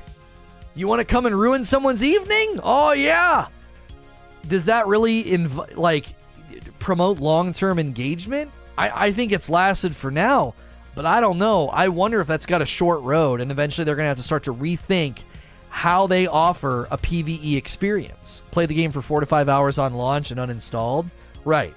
You 0.76 0.88
want 0.88 1.00
to 1.00 1.06
come 1.06 1.26
and 1.26 1.40
ruin 1.40 1.66
someone's 1.66 2.04
evening? 2.04 2.60
Oh, 2.64 2.94
yeah. 2.94 3.48
Does 4.48 4.66
that 4.66 4.88
really, 4.88 5.24
inv- 5.24 5.78
like, 5.78 6.08
promote 6.80 7.20
long 7.20 7.54
term 7.54 7.80
engagement? 7.80 8.52
I-, 8.78 9.08
I 9.08 9.12
think 9.12 9.32
it's 9.32 9.50
lasted 9.50 9.96
for 9.96 10.12
now, 10.12 10.56
but 10.96 11.06
I 11.06 11.22
don't 11.22 11.38
know. 11.38 11.70
I 11.70 11.90
wonder 11.90 12.20
if 12.22 12.28
that's 12.28 12.46
got 12.46 12.62
a 12.62 12.66
short 12.66 13.02
road, 13.02 13.40
and 13.40 13.52
eventually 13.52 13.86
they're 13.86 13.96
going 13.96 14.06
to 14.06 14.10
have 14.10 14.18
to 14.18 14.24
start 14.24 14.44
to 14.46 14.54
rethink 14.54 15.20
how 15.74 16.06
they 16.06 16.28
offer 16.28 16.88
a 16.92 16.98
PvE 17.00 17.58
experience. 17.58 18.44
Play 18.52 18.68
the 18.68 18.76
game 18.76 18.92
for 18.92 19.02
four 19.02 19.22
to 19.22 19.26
five 19.26 19.50
hours 19.50 19.80
on 19.80 19.96
launch 19.96 20.30
and 20.30 20.40
uninstalled. 20.40 21.10
Right. 21.44 21.74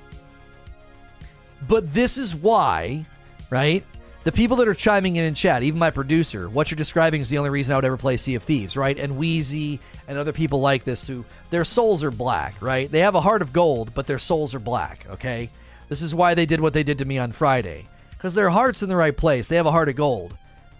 But 1.67 1.95
this 1.95 2.19
is 2.19 2.35
why, 2.35 3.07
right? 3.49 3.83
The 4.25 4.33
people 4.33 4.59
that 4.59 4.69
are 4.69 4.75
chiming 4.75 5.17
in 5.17 5.25
in 5.25 5.33
chat, 5.33 5.63
even 5.63 5.81
my 5.81 5.91
producer, 5.91 6.51
what 6.51 6.71
you're 6.71 6.77
describing 6.77 7.23
is 7.23 7.31
the 7.31 7.39
only 7.39 7.49
reason 7.49 7.73
I 7.73 7.77
would 7.77 7.87
ever 7.87 7.97
play 7.97 8.19
Sea 8.19 8.35
of 8.35 8.43
Thieves, 8.43 8.77
right? 8.77 8.99
And 8.99 9.17
Wheezy 9.17 9.81
and 10.07 10.19
other 10.19 10.33
people 10.33 10.61
like 10.61 10.85
this 10.85 11.07
who 11.07 11.25
their 11.49 11.65
souls 11.65 12.05
are 12.05 12.11
black, 12.11 12.61
right? 12.61 12.91
They 12.91 13.01
have 13.01 13.15
a 13.15 13.21
heart 13.23 13.41
of 13.41 13.55
gold, 13.55 13.95
but 13.95 14.07
their 14.07 14.19
souls 14.19 14.55
are 14.55 14.61
black, 14.61 15.07
okay? 15.09 15.49
This 15.89 16.03
is 16.03 16.15
why 16.15 16.35
they 16.35 16.45
did 16.45 16.61
what 16.61 16.75
they 16.75 16.83
did 16.83 16.99
to 16.99 17.07
me 17.07 17.17
on 17.17 17.33
Friday. 17.33 17.89
Because 18.11 18.35
their 18.35 18.51
heart's 18.51 18.83
in 18.83 18.91
the 18.91 18.95
right 18.95 19.17
place. 19.17 19.49
They 19.49 19.57
have 19.57 19.65
a 19.65 19.73
heart 19.73 19.89
of 19.89 19.97
gold. 19.97 20.37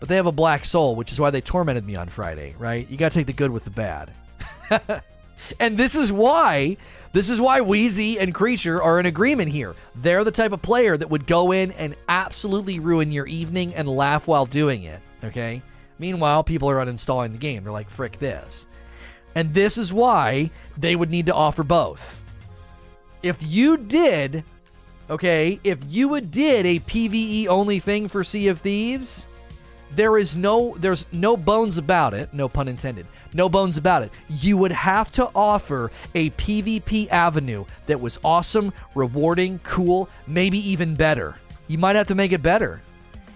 But 0.07 0.11
they 0.11 0.17
have 0.19 0.27
a 0.27 0.33
black 0.33 0.65
soul, 0.65 0.95
which 0.95 1.11
is 1.11 1.19
why 1.19 1.31
they 1.31 1.41
tormented 1.41 1.85
me 1.85 1.97
on 1.97 2.09
Friday, 2.09 2.55
right? 2.61 2.89
You 2.89 2.97
got 2.97 3.11
to 3.11 3.19
take 3.19 3.27
the 3.27 3.33
good 3.33 3.51
with 3.51 3.65
the 3.65 3.71
bad. 3.71 4.13
and 5.59 5.77
this 5.77 5.97
is 5.97 6.13
why 6.13 6.77
this 7.13 7.29
is 7.29 7.41
why 7.41 7.61
Wheezy 7.61 8.21
and 8.21 8.33
Creature 8.33 8.81
are 8.81 9.01
in 9.01 9.07
agreement 9.07 9.51
here. 9.51 9.75
They're 9.97 10.23
the 10.23 10.31
type 10.31 10.53
of 10.53 10.63
player 10.63 10.97
that 10.97 11.11
would 11.11 11.27
go 11.27 11.51
in 11.51 11.73
and 11.73 11.97
absolutely 12.09 12.79
ruin 12.79 13.11
your 13.11 13.27
evening 13.27 13.75
and 13.75 13.89
laugh 13.89 14.29
while 14.29 14.47
doing 14.47 14.85
it, 14.85 15.01
okay? 15.25 15.61
Meanwhile, 15.99 16.45
people 16.45 16.71
are 16.71 16.79
uninstalling 16.79 17.33
the 17.33 17.39
game. 17.39 17.65
They're 17.65 17.73
like, 17.73 17.91
frick 17.91 18.21
this. 18.21 18.69
And 19.35 19.53
this 19.53 19.77
is 19.77 19.93
why 19.93 20.53
they 20.79 20.95
would 20.95 21.11
need 21.11 21.27
to 21.27 21.35
offer 21.35 21.65
both. 21.65 22.23
If 23.25 23.39
you 23.41 23.77
did, 23.77 24.45
okay, 25.11 25.59
if 25.65 25.81
you 25.89 26.21
did 26.21 26.65
a 26.65 26.79
PvE 26.79 27.49
only 27.49 27.81
thing 27.81 28.09
for 28.09 28.23
Sea 28.23 28.47
of 28.47 28.61
Thieves, 28.61 29.27
there 29.95 30.19
is 30.19 30.35
no 30.35 30.75
there's 30.79 31.07
no 31.13 31.37
bones 31.37 31.79
about 31.79 32.13
it 32.13 32.33
no 32.33 32.49
pun 32.49 32.69
intended 32.69 33.07
no 33.33 33.49
bones 33.49 33.77
about 33.77 34.03
it 34.03 34.11
you 34.29 34.57
would 34.57 34.73
have 34.73 35.11
to 35.11 35.31
offer 35.35 35.91
a 36.15 36.31
pvp 36.31 37.09
avenue 37.09 37.65
that 37.87 38.01
was 38.01 38.19
awesome 38.25 38.73
rewarding 38.95 39.59
cool 39.61 40.09
maybe 40.27 40.59
even 40.69 40.95
better 40.95 41.37
you 41.69 41.79
might 41.79 41.97
have 41.97 42.07
to 42.07 42.15
make 42.15 42.33
it 42.33 42.43
better 42.43 42.81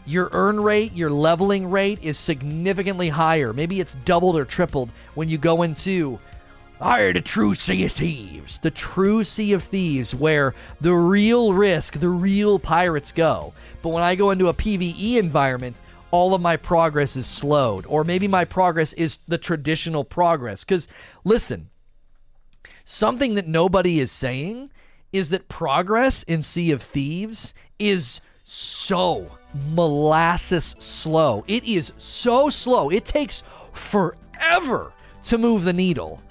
your 0.07 0.29
earn 0.33 0.61
rate 0.61 0.93
your 0.93 1.11
leveling 1.11 1.71
rate 1.71 1.99
is 2.03 2.19
significantly 2.19 3.09
higher 3.09 3.53
maybe 3.53 3.81
it's 3.81 3.95
doubled 4.05 4.37
or 4.37 4.45
tripled 4.45 4.91
when 5.15 5.29
you 5.29 5.39
go 5.39 5.63
into 5.63 6.19
I 6.83 7.13
the 7.13 7.21
true 7.21 7.55
Sea 7.55 7.85
of 7.85 7.93
Thieves. 7.93 8.59
The 8.59 8.71
true 8.71 9.23
Sea 9.23 9.53
of 9.53 9.63
Thieves, 9.63 10.15
where 10.15 10.55
the 10.81 10.95
real 10.95 11.53
risk, 11.53 12.01
the 12.01 12.09
real 12.09 12.59
pirates 12.59 13.13
go. 13.13 13.53
But 13.83 13.91
when 13.91 14.03
I 14.03 14.15
go 14.15 14.31
into 14.31 14.49
a 14.49 14.55
PvE 14.55 15.17
environment, 15.17 15.77
all 16.11 16.35
of 16.35 16.41
my 16.41 16.57
progress 16.57 17.17
is 17.17 17.27
slowed, 17.27 17.87
or 17.87 18.05
maybe 18.05 18.29
my 18.29 18.45
progress 18.45 18.93
is 18.95 19.19
the 19.29 19.39
traditional 19.39 20.05
progress. 20.05 20.65
Because 20.65 20.89
listen, 21.25 21.71
something 22.85 23.35
that 23.35 23.47
nobody 23.47 24.01
is 24.01 24.11
saying 24.11 24.71
is 25.13 25.31
that 25.31 25.49
progress 25.49 26.23
in 26.25 26.43
Sea 26.43 26.71
of 26.71 26.83
Thieves 26.83 27.55
is 27.79 28.21
so 28.45 29.27
molasses 29.55 30.77
slow. 30.79 31.45
It 31.47 31.65
is 31.65 31.93
so 31.97 32.49
slow. 32.49 32.91
It 32.91 33.05
takes 33.05 33.43
forever 33.73 34.93
to 35.25 35.39
move 35.39 35.65
the 35.65 35.73
needle. 35.73 36.23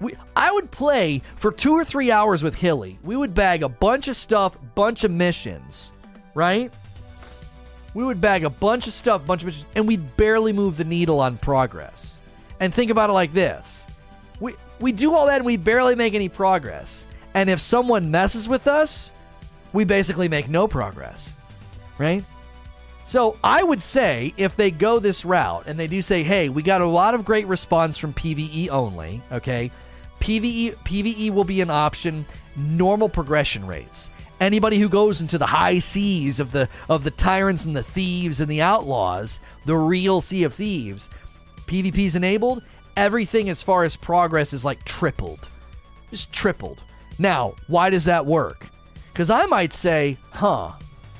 We, 0.00 0.14
I 0.36 0.52
would 0.52 0.70
play 0.70 1.22
for 1.36 1.50
two 1.50 1.72
or 1.72 1.84
three 1.84 2.10
hours 2.10 2.42
with 2.42 2.54
Hilly. 2.54 2.98
We 3.02 3.16
would 3.16 3.34
bag 3.34 3.62
a 3.62 3.68
bunch 3.68 4.06
of 4.06 4.14
stuff, 4.14 4.56
bunch 4.74 5.02
of 5.02 5.10
missions, 5.10 5.92
right? 6.34 6.72
We 7.98 8.04
would 8.04 8.20
bag 8.20 8.44
a 8.44 8.50
bunch 8.50 8.86
of 8.86 8.92
stuff, 8.92 9.26
bunch 9.26 9.42
of 9.42 9.56
and 9.74 9.88
we'd 9.88 10.16
barely 10.16 10.52
move 10.52 10.76
the 10.76 10.84
needle 10.84 11.18
on 11.18 11.36
progress. 11.36 12.20
And 12.60 12.72
think 12.72 12.92
about 12.92 13.10
it 13.10 13.12
like 13.12 13.32
this: 13.32 13.88
we 14.38 14.54
we 14.78 14.92
do 14.92 15.16
all 15.16 15.26
that 15.26 15.38
and 15.38 15.44
we 15.44 15.56
barely 15.56 15.96
make 15.96 16.14
any 16.14 16.28
progress. 16.28 17.08
And 17.34 17.50
if 17.50 17.58
someone 17.58 18.08
messes 18.12 18.48
with 18.48 18.68
us, 18.68 19.10
we 19.72 19.82
basically 19.82 20.28
make 20.28 20.48
no 20.48 20.68
progress, 20.68 21.34
right? 21.98 22.22
So 23.04 23.36
I 23.42 23.64
would 23.64 23.82
say 23.82 24.32
if 24.36 24.54
they 24.54 24.70
go 24.70 25.00
this 25.00 25.24
route 25.24 25.64
and 25.66 25.76
they 25.76 25.88
do 25.88 26.00
say, 26.00 26.22
"Hey, 26.22 26.50
we 26.50 26.62
got 26.62 26.80
a 26.80 26.86
lot 26.86 27.14
of 27.14 27.24
great 27.24 27.48
response 27.48 27.98
from 27.98 28.12
PVE 28.12 28.68
only," 28.68 29.20
okay? 29.32 29.72
PVE 30.20 30.76
PVE 30.84 31.30
will 31.30 31.42
be 31.42 31.60
an 31.62 31.70
option. 31.70 32.26
Normal 32.54 33.08
progression 33.08 33.66
rates 33.66 34.10
anybody 34.40 34.78
who 34.78 34.88
goes 34.88 35.20
into 35.20 35.38
the 35.38 35.46
high 35.46 35.78
seas 35.78 36.40
of 36.40 36.52
the 36.52 36.68
of 36.88 37.04
the 37.04 37.10
tyrants 37.10 37.64
and 37.64 37.76
the 37.76 37.82
thieves 37.82 38.40
and 38.40 38.50
the 38.50 38.62
outlaws, 38.62 39.40
the 39.64 39.76
real 39.76 40.20
sea 40.20 40.44
of 40.44 40.54
thieves, 40.54 41.10
PvP's 41.66 42.14
enabled, 42.14 42.62
everything 42.96 43.48
as 43.48 43.62
far 43.62 43.84
as 43.84 43.96
progress 43.96 44.52
is 44.52 44.64
like 44.64 44.84
tripled. 44.84 45.48
Just 46.10 46.32
tripled. 46.32 46.82
Now, 47.18 47.54
why 47.66 47.90
does 47.90 48.04
that 48.04 48.26
work? 48.26 48.68
Cuz 49.14 49.30
I 49.30 49.46
might 49.46 49.72
say, 49.72 50.16
"Huh, 50.30 50.72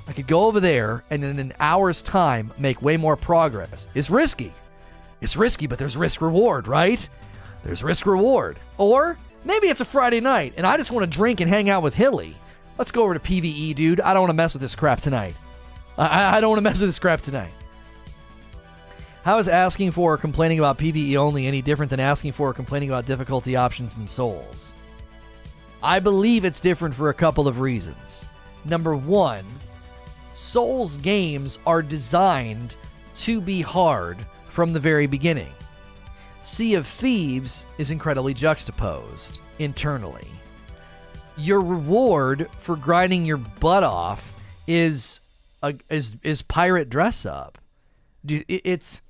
I 0.07 0.13
could 0.13 0.27
go 0.27 0.47
over 0.47 0.61
there 0.61 1.05
and 1.11 1.25
in 1.25 1.39
an 1.39 1.53
hour's 1.59 2.03
time 2.03 2.53
make 2.59 2.81
way 2.81 2.97
more 2.97 3.17
progress." 3.17 3.89
It's 3.95 4.11
risky. 4.11 4.53
It's 5.21 5.37
risky, 5.37 5.67
but 5.67 5.79
there's 5.79 5.97
risk 5.97 6.21
reward, 6.21 6.69
right? 6.69 7.07
There's 7.65 7.83
risk 7.83 8.07
reward. 8.07 8.59
Or 8.77 9.19
maybe 9.45 9.67
it's 9.67 9.81
a 9.81 9.85
Friday 9.85 10.21
night 10.21 10.55
and 10.57 10.65
I 10.67 10.77
just 10.77 10.93
want 10.93 11.11
to 11.11 11.19
drink 11.19 11.41
and 11.41 11.51
hang 11.51 11.69
out 11.69 11.83
with 11.83 11.95
Hilly 11.95 12.37
Let's 12.79 12.93
go 12.93 13.03
over 13.03 13.15
to 13.15 13.21
PVE, 13.21 13.75
dude. 13.75 14.01
I 14.01 14.15
don't 14.15 14.23
want 14.23 14.31
to 14.31 14.35
mess 14.37 14.55
with 14.55 14.63
this 14.63 14.77
crap 14.77 15.01
tonight. 15.01 15.35
I, 15.99 16.37
I 16.37 16.41
don't 16.41 16.51
want 16.51 16.59
to 16.59 16.63
mess 16.63 16.81
with 16.81 16.89
this 16.89 17.01
crap 17.01 17.21
tonight. 17.21 17.51
How 19.25 19.39
is 19.39 19.49
asking 19.49 19.91
for 19.91 20.15
or 20.15 20.17
complaining 20.17 20.61
about 20.61 20.79
PvE 20.79 21.17
only 21.17 21.47
any 21.47 21.61
different 21.61 21.91
than 21.91 22.01
asking 22.01 22.33
for 22.33 22.51
or 22.51 22.55
complaining 22.55 22.89
about 22.89 23.05
difficulty 23.05 23.57
options 23.57 23.97
in 23.97 24.07
Souls? 24.07 24.75
I 25.83 25.99
believe 25.99 26.45
it's 26.45 26.61
different 26.61 26.95
for 26.95 27.09
a 27.09 27.15
couple 27.15 27.49
of 27.49 27.59
reasons. 27.59 28.25
Number 28.65 28.95
one, 28.95 29.45
Souls 30.35 30.97
games 30.99 31.59
are 31.67 31.83
designed 31.83 32.77
to 33.17 33.41
be 33.41 33.61
hard 33.61 34.19
from 34.51 34.73
the 34.73 34.81
very 34.81 35.09
beginning. 35.09 35.53
Sea 36.45 36.75
of 36.75 36.87
Thieves 36.87 37.67
is 37.77 37.91
incredibly 37.91 38.35
juxtaposed 38.35 39.41
internally. 39.59 40.29
Your 41.39 41.61
reward 41.61 42.51
for 42.61 42.77
grinding 42.77 43.25
your 43.25 43.37
butt 43.37 43.85
off 43.85 44.35
is 44.67 45.21
a, 45.63 45.75
is 45.89 46.17
is 46.23 46.43
pirate 46.43 46.91
dress 46.91 47.25
up. 47.25 47.59
It's 48.27 49.01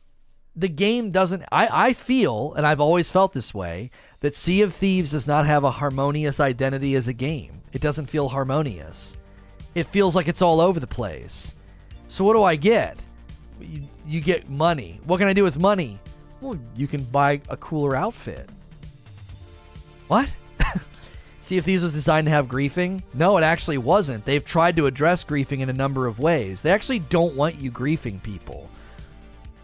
the 0.55 0.69
game 0.69 1.11
doesn't. 1.11 1.45
I 1.51 1.89
I 1.89 1.93
feel, 1.93 2.55
and 2.55 2.67
I've 2.67 2.81
always 2.81 3.11
felt 3.11 3.33
this 3.33 3.55
way, 3.55 3.91
that 4.21 4.37
Sea 4.37 4.63
of 4.63 4.75
Thieves 4.75 5.13
does 5.13 5.27
not 5.27 5.47
have 5.47 5.65
a 5.65 5.71
harmonious 5.71 6.39
identity 6.39 6.95
as 6.95 7.09
a 7.09 7.13
game. 7.13 7.63
It 7.73 7.81
doesn't 7.81 8.07
feel 8.07 8.29
harmonious. 8.29 9.17
It 9.75 9.87
feels 9.87 10.15
like 10.17 10.29
it's 10.29 10.43
all 10.43 10.61
over 10.61 10.81
the 10.81 10.87
place. 10.87 11.55
So 12.09 12.25
what 12.25 12.35
do 12.35 12.43
I 12.43 12.57
get? 12.57 12.99
You, 13.61 13.83
you 14.07 14.21
get 14.21 14.49
money. 14.49 15.01
What 15.05 15.19
can 15.19 15.29
I 15.29 15.33
do 15.33 15.43
with 15.43 15.59
money? 15.59 15.99
Well, 16.41 16.59
you 16.77 16.87
can 16.87 17.05
buy 17.05 17.41
a 17.49 17.57
cooler 17.57 17.95
outfit. 17.97 18.49
What? 20.09 20.29
Sea 21.49 21.57
of 21.57 21.65
Thieves 21.65 21.83
was 21.83 21.95
designed 21.95 22.27
to 22.27 22.31
have 22.31 22.47
griefing? 22.47 23.03
No, 23.15 23.39
it 23.39 23.43
actually 23.43 23.79
wasn't. 23.79 24.27
They've 24.27 24.45
tried 24.45 24.77
to 24.77 24.85
address 24.85 25.25
griefing 25.25 25.61
in 25.61 25.71
a 25.71 25.73
number 25.73 26.07
of 26.07 26.19
ways. 26.19 26.61
They 26.61 26.71
actually 26.71 26.99
don't 26.99 27.37
want 27.37 27.59
you 27.59 27.73
griefing 27.73 28.23
people. 28.23 28.69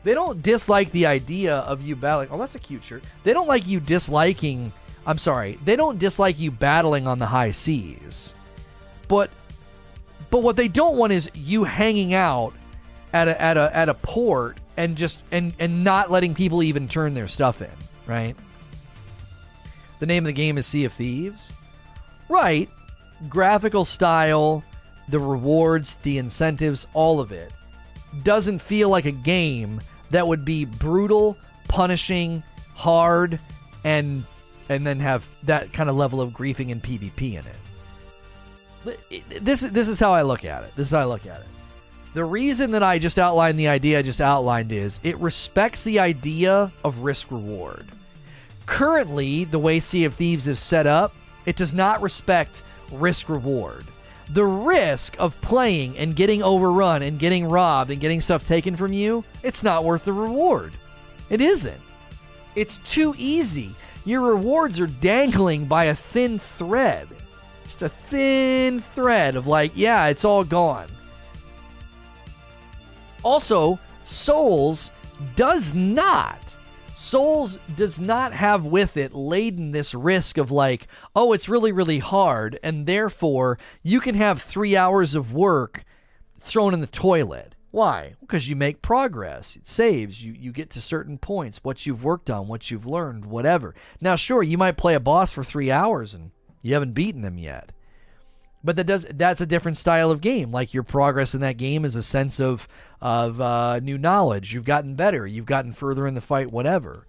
They 0.02 0.14
don't 0.14 0.40
dislike 0.40 0.90
the 0.92 1.04
idea 1.04 1.56
of 1.56 1.82
you 1.82 1.94
battling. 1.94 2.28
Oh, 2.30 2.38
that's 2.38 2.54
a 2.54 2.58
cute 2.58 2.84
shirt. 2.84 3.04
They 3.22 3.34
don't 3.34 3.46
like 3.48 3.66
you 3.66 3.80
disliking. 3.80 4.72
I'm 5.06 5.18
sorry. 5.18 5.58
They 5.62 5.76
don't 5.76 5.98
dislike 5.98 6.38
you 6.38 6.50
battling 6.50 7.06
on 7.06 7.18
the 7.18 7.26
high 7.26 7.50
seas. 7.50 8.34
But 9.06 9.28
but 10.30 10.42
what 10.42 10.56
they 10.56 10.68
don't 10.68 10.96
want 10.96 11.12
is 11.12 11.30
you 11.34 11.64
hanging 11.64 12.14
out 12.14 12.54
at 13.12 13.28
a 13.28 13.38
at 13.38 13.58
a 13.58 13.76
at 13.76 13.90
a 13.90 13.94
port 13.94 14.56
and 14.78 14.96
just 14.96 15.18
and 15.32 15.52
and 15.58 15.84
not 15.84 16.10
letting 16.10 16.32
people 16.32 16.62
even 16.62 16.88
turn 16.88 17.12
their 17.12 17.28
stuff 17.28 17.60
in, 17.60 17.68
right? 18.06 18.34
The 19.98 20.06
name 20.06 20.24
of 20.24 20.28
the 20.28 20.32
game 20.32 20.56
is 20.56 20.64
Sea 20.64 20.86
of 20.86 20.94
Thieves. 20.94 21.52
Right. 22.28 22.68
Graphical 23.28 23.84
style, 23.84 24.62
the 25.08 25.20
rewards, 25.20 25.96
the 25.96 26.18
incentives, 26.18 26.86
all 26.94 27.20
of 27.20 27.32
it 27.32 27.52
doesn't 28.22 28.60
feel 28.60 28.88
like 28.88 29.06
a 29.06 29.10
game 29.10 29.80
that 30.10 30.26
would 30.26 30.44
be 30.44 30.64
brutal, 30.64 31.36
punishing, 31.68 32.42
hard, 32.74 33.40
and 33.84 34.24
and 34.68 34.86
then 34.86 35.00
have 35.00 35.28
that 35.42 35.72
kind 35.72 35.90
of 35.90 35.96
level 35.96 36.20
of 36.20 36.32
griefing 36.32 36.72
and 36.72 36.82
PvP 36.82 37.38
in 37.38 37.44
it. 38.86 39.44
This 39.44 39.62
this 39.62 39.88
is 39.88 39.98
how 39.98 40.12
I 40.12 40.22
look 40.22 40.44
at 40.44 40.64
it. 40.64 40.72
This 40.76 40.88
is 40.88 40.92
how 40.92 41.00
I 41.00 41.04
look 41.04 41.26
at 41.26 41.40
it. 41.40 41.46
The 42.14 42.24
reason 42.24 42.70
that 42.70 42.82
I 42.82 42.98
just 42.98 43.18
outlined 43.18 43.58
the 43.58 43.68
idea 43.68 43.98
I 43.98 44.02
just 44.02 44.20
outlined 44.20 44.70
is 44.70 45.00
it 45.02 45.18
respects 45.18 45.82
the 45.82 45.98
idea 45.98 46.72
of 46.84 47.00
risk 47.00 47.30
reward. 47.30 47.88
Currently, 48.66 49.44
the 49.44 49.58
way 49.58 49.80
Sea 49.80 50.04
of 50.04 50.14
Thieves 50.14 50.46
is 50.46 50.60
set 50.60 50.86
up, 50.86 51.12
it 51.46 51.56
does 51.56 51.74
not 51.74 52.02
respect 52.02 52.62
risk 52.90 53.28
reward. 53.28 53.84
The 54.30 54.44
risk 54.44 55.16
of 55.18 55.40
playing 55.42 55.98
and 55.98 56.16
getting 56.16 56.42
overrun 56.42 57.02
and 57.02 57.18
getting 57.18 57.46
robbed 57.46 57.90
and 57.90 58.00
getting 58.00 58.20
stuff 58.20 58.44
taken 58.44 58.76
from 58.76 58.92
you, 58.92 59.24
it's 59.42 59.62
not 59.62 59.84
worth 59.84 60.04
the 60.04 60.12
reward. 60.12 60.72
It 61.28 61.40
isn't. 61.40 61.80
It's 62.54 62.78
too 62.78 63.14
easy. 63.18 63.74
Your 64.04 64.20
rewards 64.20 64.80
are 64.80 64.86
dangling 64.86 65.66
by 65.66 65.86
a 65.86 65.94
thin 65.94 66.38
thread. 66.38 67.08
Just 67.64 67.82
a 67.82 67.88
thin 67.88 68.80
thread 68.94 69.36
of 69.36 69.46
like, 69.46 69.72
yeah, 69.74 70.06
it's 70.06 70.24
all 70.24 70.44
gone. 70.44 70.88
Also, 73.22 73.78
Souls 74.04 74.90
does 75.36 75.74
not 75.74 76.38
Souls 77.04 77.58
does 77.76 78.00
not 78.00 78.32
have 78.32 78.64
with 78.64 78.96
it 78.96 79.14
laden 79.14 79.72
this 79.72 79.94
risk 79.94 80.38
of 80.38 80.50
like, 80.50 80.88
oh, 81.14 81.34
it's 81.34 81.50
really, 81.50 81.70
really 81.70 81.98
hard, 81.98 82.58
and 82.62 82.86
therefore 82.86 83.58
you 83.82 84.00
can 84.00 84.14
have 84.14 84.40
three 84.40 84.74
hours 84.74 85.14
of 85.14 85.34
work 85.34 85.84
thrown 86.40 86.72
in 86.72 86.80
the 86.80 86.86
toilet. 86.86 87.54
Why? 87.70 88.14
Because 88.20 88.48
you 88.48 88.56
make 88.56 88.80
progress. 88.80 89.54
It 89.54 89.68
saves. 89.68 90.24
You 90.24 90.32
you 90.32 90.50
get 90.50 90.70
to 90.70 90.80
certain 90.80 91.18
points, 91.18 91.60
what 91.62 91.84
you've 91.84 92.04
worked 92.04 92.30
on, 92.30 92.48
what 92.48 92.70
you've 92.70 92.86
learned, 92.86 93.26
whatever. 93.26 93.74
Now, 94.00 94.16
sure, 94.16 94.42
you 94.42 94.56
might 94.56 94.78
play 94.78 94.94
a 94.94 95.00
boss 95.00 95.32
for 95.32 95.44
three 95.44 95.70
hours 95.70 96.14
and 96.14 96.30
you 96.62 96.72
haven't 96.72 96.92
beaten 96.94 97.20
them 97.20 97.36
yet 97.36 97.72
but 98.64 98.76
that 98.76 98.86
does 98.86 99.06
that's 99.14 99.42
a 99.42 99.46
different 99.46 99.76
style 99.76 100.10
of 100.10 100.22
game. 100.22 100.50
Like 100.50 100.72
your 100.72 100.82
progress 100.82 101.34
in 101.34 101.42
that 101.42 101.58
game 101.58 101.84
is 101.84 101.94
a 101.94 102.02
sense 102.02 102.40
of 102.40 102.66
of 103.00 103.40
uh, 103.40 103.80
new 103.80 103.98
knowledge. 103.98 104.54
You've 104.54 104.64
gotten 104.64 104.94
better. 104.94 105.26
You've 105.26 105.46
gotten 105.46 105.72
further 105.72 106.06
in 106.06 106.14
the 106.14 106.20
fight. 106.20 106.50
Whatever. 106.50 107.06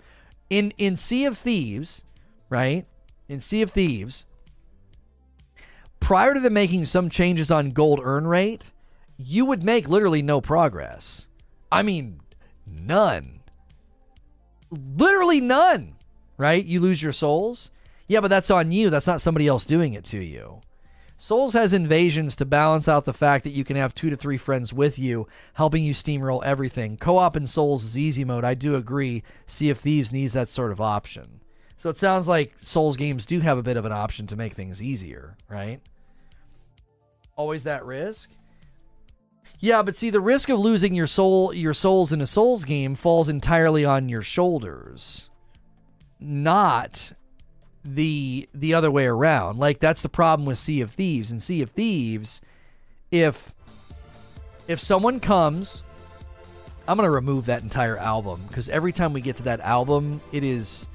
In 0.50 0.72
in 0.78 0.98
Sea 0.98 1.26
of 1.26 1.38
Thieves, 1.38 2.04
right? 2.50 2.86
In 3.28 3.42
Sea 3.42 3.62
of 3.62 3.72
Thieves, 3.72 4.26
prior 6.00 6.34
to 6.34 6.40
them 6.40 6.54
making 6.54 6.86
some 6.86 7.10
changes 7.10 7.50
on 7.50 7.72
gold 7.72 8.00
earn 8.04 8.28
rate, 8.28 8.64
you 9.18 9.46
would 9.46 9.64
make 9.64 9.88
literally 9.88 10.22
no 10.22 10.42
progress. 10.42 11.28
I 11.72 11.82
mean, 11.82 12.20
none. 12.68 13.42
Literally 14.70 15.42
none. 15.42 15.96
Right? 16.38 16.64
You 16.64 16.82
lose 16.82 17.02
your 17.02 17.14
souls. 17.14 17.72
Yeah, 18.08 18.20
but 18.20 18.28
that's 18.28 18.52
on 18.52 18.72
you. 18.72 18.90
That's 18.90 19.08
not 19.08 19.22
somebody 19.22 19.48
else 19.48 19.66
doing 19.66 19.94
it 19.94 20.04
to 20.06 20.24
you. 20.24 20.62
Souls 21.18 21.54
has 21.54 21.72
invasions 21.72 22.36
to 22.36 22.46
balance 22.46 22.88
out 22.88 23.06
the 23.06 23.14
fact 23.14 23.46
that 23.46 23.54
you 23.54 23.64
can 23.64 23.78
have 23.78 23.96
two 23.96 24.10
to 24.10 24.18
three 24.18 24.38
friends 24.38 24.74
with 24.74 25.00
you, 25.00 25.28
helping 25.54 25.84
you 25.84 25.94
steamroll 25.94 26.44
everything. 26.44 26.98
Co 26.98 27.18
op 27.18 27.38
in 27.38 27.48
Souls 27.48 27.86
is 27.86 27.98
easy 27.98 28.26
mode. 28.26 28.44
I 28.44 28.54
do 28.54 28.76
agree. 28.76 29.24
Sea 29.46 29.70
of 29.70 29.80
Thieves 29.80 30.12
needs 30.12 30.34
that 30.34 30.50
sort 30.50 30.72
of 30.72 30.82
option. 30.82 31.40
So 31.78 31.90
it 31.90 31.98
sounds 31.98 32.28
like 32.28 32.54
Souls 32.62 32.98
games 32.98 33.26
do 33.26 33.40
have 33.40 33.58
a 33.58 33.64
bit 33.64 33.78
of 33.78 33.86
an 33.86 33.92
option 33.92 34.28
to 34.28 34.36
make 34.36 34.54
things 34.54 34.82
easier, 34.84 35.38
right? 35.50 35.80
Always 37.38 37.64
that 37.64 37.86
risk? 37.86 38.32
Yeah, 39.60 39.82
but 39.84 39.96
see 39.96 40.10
the 40.10 40.20
risk 40.20 40.50
of 40.50 40.60
losing 40.60 40.94
your 40.94 41.08
soul 41.08 41.54
your 41.54 41.74
souls 41.74 42.12
in 42.12 42.22
a 42.22 42.28
Souls 42.28 42.66
game 42.66 42.96
falls 42.96 43.30
entirely 43.30 43.86
on 43.86 44.10
your 44.10 44.22
shoulders. 44.22 45.30
Not 46.20 47.14
the 47.86 48.50
the 48.54 48.74
other 48.74 48.92
way 48.92 49.06
around. 49.06 49.60
Like 49.60 49.80
that's 49.80 50.02
the 50.02 50.10
problem 50.10 50.46
with 50.46 50.58
Sea 50.58 50.82
of 50.82 50.92
Thieves. 50.92 51.32
And 51.32 51.42
Sea 51.42 51.62
of 51.62 51.70
Thieves, 51.72 52.42
if 53.12 53.54
if 54.68 54.80
someone 54.80 55.20
comes, 55.20 55.84
I'm 56.88 56.98
gonna 56.98 57.12
remove 57.12 57.46
that 57.46 57.62
entire 57.62 57.98
album 57.98 58.42
because 58.48 58.68
every 58.70 58.92
time 58.92 59.14
we 59.14 59.22
get 59.22 59.36
to 59.38 59.44
that 59.44 59.60
album, 59.62 60.20
it 60.32 60.44
is 60.44 60.88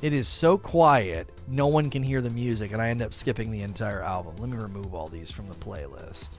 it 0.00 0.12
is 0.12 0.26
so 0.26 0.58
quiet, 0.58 1.28
no 1.46 1.68
one 1.68 1.88
can 1.88 2.02
hear 2.02 2.20
the 2.20 2.30
music, 2.30 2.72
and 2.72 2.82
I 2.82 2.88
end 2.88 3.02
up 3.02 3.14
skipping 3.14 3.52
the 3.52 3.62
entire 3.62 4.02
album. 4.02 4.34
Let 4.38 4.48
me 4.48 4.56
remove 4.56 4.94
all 4.94 5.06
these 5.06 5.30
from 5.30 5.48
the 5.48 5.54
playlist. 5.54 6.30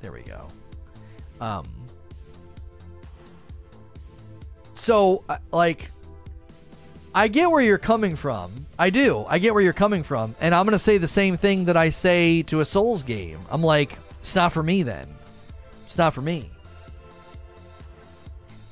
There 0.00 0.10
we 0.10 0.22
go. 0.22 0.48
Um. 1.40 1.66
So, 4.74 5.22
like, 5.52 5.88
I 7.16 7.28
get 7.28 7.48
where 7.48 7.62
you're 7.62 7.78
coming 7.78 8.16
from. 8.16 8.66
I 8.76 8.90
do. 8.90 9.24
I 9.28 9.38
get 9.38 9.54
where 9.54 9.62
you're 9.62 9.72
coming 9.72 10.02
from. 10.02 10.34
And 10.40 10.52
I'm 10.52 10.66
going 10.66 10.72
to 10.72 10.80
say 10.80 10.98
the 10.98 11.06
same 11.06 11.36
thing 11.36 11.66
that 11.66 11.76
I 11.76 11.90
say 11.90 12.42
to 12.44 12.58
a 12.58 12.64
Souls 12.64 13.04
game. 13.04 13.38
I'm 13.50 13.62
like, 13.62 13.96
it's 14.20 14.34
not 14.34 14.52
for 14.52 14.62
me 14.62 14.82
then. 14.82 15.08
It's 15.84 15.96
not 15.96 16.12
for 16.12 16.22
me. 16.22 16.50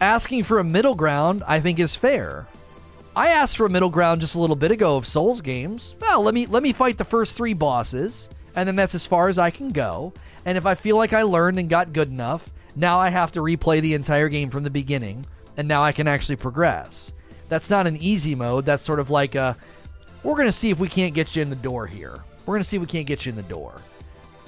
Asking 0.00 0.42
for 0.42 0.58
a 0.58 0.64
middle 0.64 0.96
ground, 0.96 1.44
I 1.46 1.60
think, 1.60 1.78
is 1.78 1.94
fair. 1.94 2.48
I 3.14 3.28
asked 3.28 3.56
for 3.56 3.66
a 3.66 3.70
middle 3.70 3.90
ground 3.90 4.20
just 4.22 4.34
a 4.34 4.40
little 4.40 4.56
bit 4.56 4.72
ago 4.72 4.96
of 4.96 5.06
Souls 5.06 5.40
games. 5.40 5.94
Well, 6.00 6.22
let 6.22 6.34
me 6.34 6.46
let 6.46 6.62
me 6.62 6.72
fight 6.72 6.98
the 6.98 7.04
first 7.04 7.36
three 7.36 7.52
bosses, 7.52 8.28
and 8.56 8.66
then 8.66 8.74
that's 8.74 8.94
as 8.94 9.06
far 9.06 9.28
as 9.28 9.38
I 9.38 9.50
can 9.50 9.68
go. 9.68 10.12
And 10.46 10.58
if 10.58 10.66
I 10.66 10.74
feel 10.74 10.96
like 10.96 11.12
I 11.12 11.22
learned 11.22 11.58
and 11.58 11.68
got 11.68 11.92
good 11.92 12.08
enough, 12.08 12.50
now 12.74 12.98
I 12.98 13.10
have 13.10 13.30
to 13.32 13.42
replay 13.42 13.80
the 13.80 13.94
entire 13.94 14.28
game 14.28 14.50
from 14.50 14.64
the 14.64 14.70
beginning, 14.70 15.26
and 15.56 15.68
now 15.68 15.84
I 15.84 15.92
can 15.92 16.08
actually 16.08 16.36
progress. 16.36 17.12
That's 17.52 17.68
not 17.68 17.86
an 17.86 17.98
easy 17.98 18.34
mode. 18.34 18.64
That's 18.64 18.82
sort 18.82 18.98
of 18.98 19.10
like 19.10 19.34
a 19.34 19.54
we're 20.22 20.36
going 20.36 20.48
to 20.48 20.52
see 20.52 20.70
if 20.70 20.80
we 20.80 20.88
can't 20.88 21.12
get 21.12 21.36
you 21.36 21.42
in 21.42 21.50
the 21.50 21.56
door 21.56 21.86
here. 21.86 22.24
We're 22.46 22.54
going 22.54 22.62
to 22.62 22.68
see 22.68 22.78
if 22.78 22.80
we 22.80 22.86
can't 22.86 23.06
get 23.06 23.26
you 23.26 23.30
in 23.30 23.36
the 23.36 23.42
door. 23.42 23.74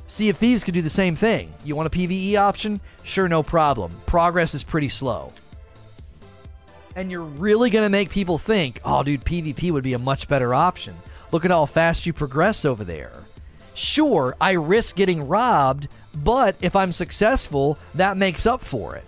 Sea 0.07 0.31
of 0.31 0.39
Thieves 0.39 0.65
could 0.65 0.73
do 0.73 0.81
the 0.81 0.89
same 0.89 1.15
thing. 1.15 1.53
You 1.67 1.77
want 1.77 1.95
a 1.95 1.99
PvE 1.99 2.37
option? 2.37 2.81
Sure, 3.03 3.29
no 3.29 3.43
problem. 3.43 3.93
Progress 4.07 4.55
is 4.55 4.65
pretty 4.65 4.89
slow. 4.89 5.35
And 6.97 7.11
you're 7.11 7.21
really 7.21 7.69
going 7.69 7.85
to 7.85 7.91
make 7.91 8.09
people 8.09 8.39
think, 8.39 8.81
oh, 8.87 9.03
dude, 9.03 9.23
PvP 9.23 9.71
would 9.71 9.85
be 9.85 9.93
a 9.93 9.99
much 9.99 10.27
better 10.27 10.55
option. 10.55 10.95
Look 11.31 11.45
at 11.45 11.51
how 11.51 11.67
fast 11.67 12.07
you 12.07 12.15
progress 12.15 12.65
over 12.65 12.85
there. 12.85 13.13
Sure, 13.75 14.35
I 14.41 14.53
risk 14.53 14.97
getting 14.97 15.29
robbed, 15.29 15.89
but 16.15 16.57
if 16.63 16.75
I'm 16.75 16.93
successful, 16.93 17.77
that 17.97 18.17
makes 18.17 18.47
up 18.47 18.65
for 18.65 18.97
it. 18.97 19.05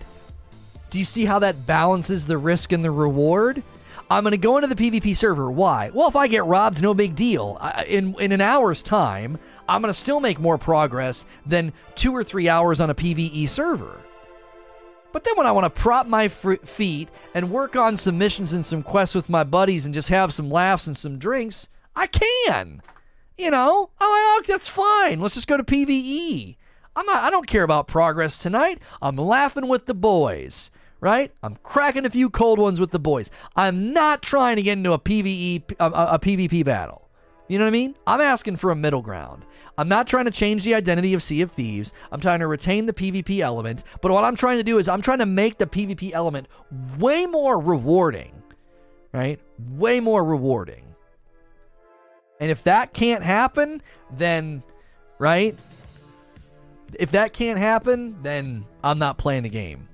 Do 0.90 0.98
you 0.98 1.06
see 1.06 1.24
how 1.24 1.38
that 1.38 1.66
balances 1.66 2.26
the 2.26 2.36
risk 2.36 2.72
and 2.72 2.84
the 2.84 2.90
reward? 2.90 3.62
I'm 4.08 4.22
going 4.22 4.32
to 4.32 4.36
go 4.36 4.56
into 4.56 4.72
the 4.72 4.90
PvP 4.90 5.16
server. 5.16 5.50
Why? 5.50 5.90
Well, 5.92 6.08
if 6.08 6.16
I 6.16 6.28
get 6.28 6.44
robbed, 6.44 6.80
no 6.80 6.94
big 6.94 7.16
deal. 7.16 7.58
in 7.86 8.14
in 8.20 8.32
an 8.32 8.40
hour's 8.40 8.82
time, 8.82 9.38
I'm 9.68 9.82
going 9.82 9.92
to 9.92 9.98
still 9.98 10.20
make 10.20 10.38
more 10.38 10.58
progress 10.58 11.26
than 11.44 11.72
two 11.96 12.14
or 12.14 12.22
three 12.22 12.48
hours 12.48 12.80
on 12.80 12.90
a 12.90 12.94
PvE 12.94 13.48
server. 13.48 14.00
But 15.12 15.24
then 15.24 15.34
when 15.36 15.46
I 15.46 15.52
want 15.52 15.64
to 15.64 15.80
prop 15.80 16.06
my 16.06 16.28
fr- 16.28 16.56
feet 16.56 17.08
and 17.34 17.50
work 17.50 17.74
on 17.74 17.96
some 17.96 18.18
missions 18.18 18.52
and 18.52 18.64
some 18.64 18.82
quests 18.82 19.14
with 19.14 19.30
my 19.30 19.44
buddies 19.44 19.86
and 19.86 19.94
just 19.94 20.08
have 20.10 20.34
some 20.34 20.50
laughs 20.50 20.86
and 20.86 20.96
some 20.96 21.18
drinks, 21.18 21.68
I 21.96 22.06
can. 22.06 22.82
You 23.38 23.50
know, 23.50 23.90
I'm 23.98 24.10
like, 24.10 24.22
oh, 24.22 24.42
that's 24.46 24.68
fine. 24.68 25.20
Let's 25.20 25.34
just 25.34 25.48
go 25.48 25.56
to 25.56 25.64
PVE. 25.64 26.56
I'm 26.94 27.06
not. 27.06 27.24
I 27.24 27.30
don't 27.30 27.46
care 27.46 27.62
about 27.62 27.86
progress 27.88 28.38
tonight. 28.38 28.78
I'm 29.02 29.16
laughing 29.16 29.68
with 29.68 29.86
the 29.86 29.94
boys. 29.94 30.70
Right? 31.00 31.30
I'm 31.42 31.56
cracking 31.62 32.06
a 32.06 32.10
few 32.10 32.30
cold 32.30 32.58
ones 32.58 32.80
with 32.80 32.90
the 32.90 32.98
boys. 32.98 33.30
I'm 33.54 33.92
not 33.92 34.22
trying 34.22 34.56
to 34.56 34.62
get 34.62 34.78
into 34.78 34.92
a 34.92 34.98
PVE 34.98 35.74
a, 35.78 35.84
a 35.84 36.18
PvP 36.18 36.64
battle. 36.64 37.06
You 37.48 37.58
know 37.58 37.64
what 37.64 37.70
I 37.70 37.72
mean? 37.72 37.94
I'm 38.06 38.20
asking 38.20 38.56
for 38.56 38.70
a 38.70 38.76
middle 38.76 39.02
ground. 39.02 39.44
I'm 39.78 39.88
not 39.88 40.08
trying 40.08 40.24
to 40.24 40.30
change 40.30 40.64
the 40.64 40.74
identity 40.74 41.12
of 41.14 41.22
Sea 41.22 41.42
of 41.42 41.52
Thieves. 41.52 41.92
I'm 42.10 42.20
trying 42.20 42.40
to 42.40 42.46
retain 42.46 42.86
the 42.86 42.92
PvP 42.92 43.40
element. 43.40 43.84
But 44.00 44.10
what 44.10 44.24
I'm 44.24 44.36
trying 44.36 44.56
to 44.56 44.64
do 44.64 44.78
is 44.78 44.88
I'm 44.88 45.02
trying 45.02 45.18
to 45.18 45.26
make 45.26 45.58
the 45.58 45.66
PvP 45.66 46.12
element 46.12 46.48
way 46.98 47.26
more 47.26 47.58
rewarding. 47.58 48.42
Right? 49.12 49.38
Way 49.70 50.00
more 50.00 50.24
rewarding. 50.24 50.82
And 52.40 52.50
if 52.50 52.64
that 52.64 52.92
can't 52.92 53.22
happen, 53.22 53.82
then, 54.10 54.62
right? 55.18 55.56
If 56.98 57.12
that 57.12 57.32
can't 57.32 57.58
happen, 57.58 58.22
then 58.22 58.64
I'm 58.82 58.98
not 58.98 59.18
playing 59.18 59.42
the 59.44 59.48
game. 59.48 59.85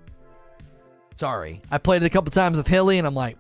Sorry. 1.23 1.63
I 1.71 1.79
played 1.79 2.03
it 2.03 2.07
a 2.07 2.11
couple 2.11 2.33
times 2.33 2.57
with 2.57 2.67
Hilly 2.67 2.99
and 2.99 3.07
I'm 3.07 3.15
like, 3.15 3.37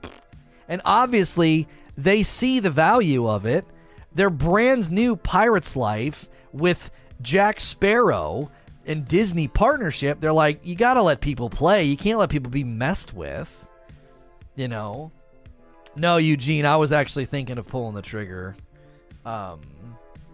and 0.68 0.80
obviously 0.84 1.66
they 1.98 2.22
see 2.22 2.60
the 2.60 2.70
value 2.70 3.28
of 3.28 3.44
it. 3.44 3.66
Their 4.14 4.30
brand 4.30 4.88
new 4.92 5.16
Pirates 5.16 5.74
Life 5.74 6.28
with 6.52 6.92
Jack 7.22 7.58
Sparrow 7.58 8.52
and 8.86 9.04
Disney 9.08 9.48
partnership, 9.48 10.20
they're 10.20 10.32
like, 10.32 10.64
you 10.64 10.76
got 10.76 10.94
to 10.94 11.02
let 11.02 11.20
people 11.20 11.50
play. 11.50 11.82
You 11.82 11.96
can't 11.96 12.20
let 12.20 12.30
people 12.30 12.52
be 12.52 12.62
messed 12.62 13.14
with. 13.14 13.68
You 14.54 14.68
know? 14.68 15.10
No, 15.96 16.18
Eugene, 16.18 16.64
I 16.64 16.76
was 16.76 16.92
actually 16.92 17.24
thinking 17.24 17.58
of 17.58 17.66
pulling 17.66 17.96
the 17.96 18.02
trigger. 18.02 18.54
Um, 19.26 19.58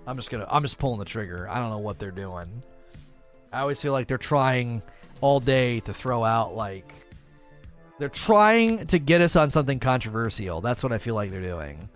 I'm 0.06 0.16
just 0.16 0.28
gonna, 0.28 0.46
I'm 0.50 0.60
just 0.60 0.76
pulling 0.76 0.98
the 0.98 1.06
trigger. 1.06 1.48
I 1.48 1.60
don't 1.60 1.70
know 1.70 1.78
what 1.78 1.98
they're 1.98 2.10
doing. 2.10 2.62
I 3.54 3.60
always 3.60 3.80
feel 3.80 3.92
like 3.92 4.06
they're 4.06 4.18
trying 4.18 4.82
all 5.22 5.40
day 5.40 5.80
to 5.80 5.94
throw 5.94 6.24
out 6.24 6.54
like 6.54 6.92
they're 7.98 8.08
trying 8.08 8.86
to 8.86 8.98
get 8.98 9.20
us 9.20 9.36
on 9.36 9.50
something 9.50 9.80
controversial. 9.80 10.60
That's 10.60 10.82
what 10.82 10.92
I 10.92 10.98
feel 10.98 11.14
like 11.14 11.30
they're 11.30 11.40
doing. 11.40 11.88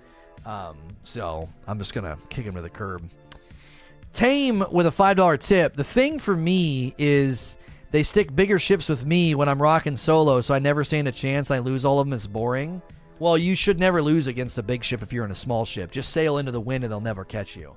Um, 0.44 0.76
so 1.04 1.48
I'm 1.66 1.78
just 1.78 1.94
gonna 1.94 2.18
kick 2.28 2.44
him 2.44 2.54
to 2.54 2.62
the 2.62 2.70
curb. 2.70 3.08
Tame 4.12 4.64
with 4.70 4.86
a 4.86 4.90
$5 4.90 5.38
tip. 5.40 5.74
The 5.74 5.84
thing 5.84 6.18
for 6.18 6.36
me 6.36 6.94
is 6.98 7.56
they 7.92 8.02
stick 8.02 8.34
bigger 8.34 8.58
ships 8.58 8.88
with 8.88 9.06
me 9.06 9.34
when 9.34 9.48
I'm 9.48 9.60
rocking 9.60 9.96
solo, 9.96 10.40
so 10.40 10.54
I 10.54 10.58
never 10.58 10.84
stand 10.84 11.08
a 11.08 11.12
chance. 11.12 11.50
I 11.50 11.58
lose 11.58 11.84
all 11.84 11.98
of 12.00 12.06
them. 12.06 12.12
It's 12.14 12.26
boring. 12.26 12.82
Well, 13.18 13.38
you 13.38 13.54
should 13.54 13.78
never 13.78 14.02
lose 14.02 14.26
against 14.26 14.58
a 14.58 14.62
big 14.62 14.82
ship 14.82 15.00
if 15.00 15.12
you're 15.12 15.24
in 15.24 15.30
a 15.30 15.36
small 15.36 15.64
ship. 15.64 15.92
Just 15.92 16.12
sail 16.12 16.38
into 16.38 16.50
the 16.50 16.60
wind 16.60 16.84
and 16.84 16.90
they'll 16.90 17.00
never 17.00 17.24
catch 17.24 17.56
you. 17.56 17.74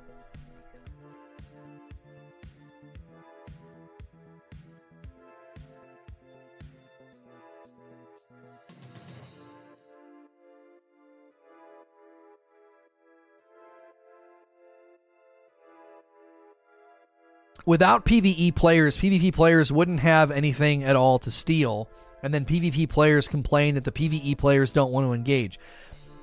Without 17.66 18.06
PvE 18.06 18.56
players, 18.56 18.98
PvP 18.98 19.34
players 19.34 19.72
wouldn't 19.72 20.00
have 20.00 20.32
anything 20.32 20.84
at 20.84 20.96
all 20.96 21.20
to 21.20 21.32
steal, 21.32 21.90
and 22.24 22.34
then 22.34 22.46
PvP 22.46 22.90
players 22.90 23.28
complain 23.28 23.76
that 23.76 23.84
the 23.84 23.92
PvE 23.92 24.38
players 24.38 24.72
don't 24.72 24.92
want 24.92 25.08
to 25.08 25.14
engage. 25.14 25.60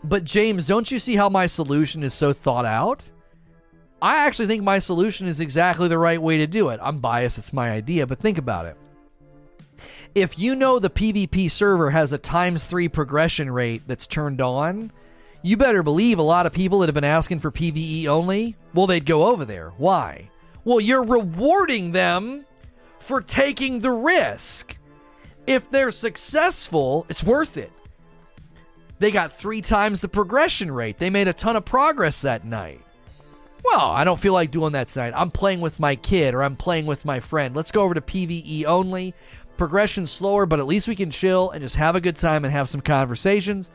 But 0.05 0.25
James, 0.25 0.67
don't 0.67 0.91
you 0.91 0.99
see 0.99 1.15
how 1.15 1.29
my 1.29 1.47
solution 1.47 2.03
is 2.03 2.15
so 2.15 2.33
thought 2.33 2.65
out? 2.65 3.03
I 4.01 4.17
actually 4.27 4.49
think 4.49 4.65
my 4.65 4.81
solution 4.81 5.29
is 5.29 5.39
exactly 5.39 5.87
the 5.87 5.99
right 5.99 6.21
way 6.21 6.39
to 6.39 6.47
do 6.49 6.71
it. 6.71 6.81
I'm 6.83 6.99
biased, 6.99 7.39
it's 7.39 7.53
my 7.53 7.71
idea, 7.71 8.05
but 8.07 8.19
think 8.19 8.37
about 8.37 8.67
it. 8.67 8.77
If 10.15 10.39
you 10.39 10.57
know 10.57 10.79
the 10.79 10.91
PvP 10.91 11.51
server 11.51 11.91
has 11.91 12.13
a 12.13 12.19
times 12.19 12.67
3 12.67 12.89
progression 12.89 13.51
rate 13.51 13.83
that's 13.87 14.09
turned 14.09 14.41
on, 14.41 14.91
you 15.43 15.57
better 15.57 15.85
believe 15.85 16.19
a 16.19 16.23
lot 16.23 16.47
of 16.47 16.53
people 16.53 16.81
that 16.81 16.89
have 16.89 16.95
been 16.95 17.05
asking 17.05 17.39
for 17.39 17.53
PvE 17.53 18.07
only, 18.07 18.57
well, 18.75 18.89
they'd 18.89 19.07
go 19.07 19.27
over 19.29 19.45
there. 19.45 19.71
Why? 19.79 20.29
Well, 20.65 20.81
you're 20.81 21.05
rewarding 21.05 21.93
them 21.93 22.45
for 23.01 23.21
taking 23.21 23.81
the 23.81 23.91
risk. 23.91 24.77
If 25.47 25.71
they're 25.71 25.91
successful, 25.91 27.05
it's 27.09 27.25
worth 27.25 27.57
it. 27.57 27.73
They 29.01 29.11
got 29.11 29.33
three 29.33 29.61
times 29.61 30.01
the 30.01 30.09
progression 30.09 30.71
rate. 30.71 30.99
They 30.99 31.11
made 31.11 31.27
a 31.27 31.33
ton 31.33 31.57
of 31.57 31.65
progress 31.65 32.23
that 32.23 32.45
night. 32.45 32.81
Well, 33.65 33.81
I 33.81 34.05
don't 34.05 34.21
feel 34.21 34.33
like 34.33 34.51
doing 34.51 34.73
that 34.73 34.89
tonight. 34.89 35.13
I'm 35.17 35.31
playing 35.31 35.61
with 35.61 35.81
my 35.81 35.97
kid 35.97 36.35
or 36.35 36.43
I'm 36.43 36.57
playing 36.57 36.87
with 36.87 37.05
my 37.05 37.19
friend. 37.19 37.55
Let's 37.55 37.73
go 37.73 37.83
over 37.83 37.95
to 37.95 38.01
PvE 38.01 38.65
only. 38.65 39.15
Progression 39.57 40.07
slower, 40.07 40.47
but 40.47 40.61
at 40.61 40.67
least 40.67 40.89
we 40.89 40.97
can 40.97 41.11
chill 41.11 41.51
and 41.51 41.63
just 41.63 41.77
have 41.77 41.97
a 41.97 42.01
good 42.01 42.17
time 42.17 42.45
and 42.45 42.53
have 42.53 42.69
some 42.69 42.81
conversations. 42.81 43.71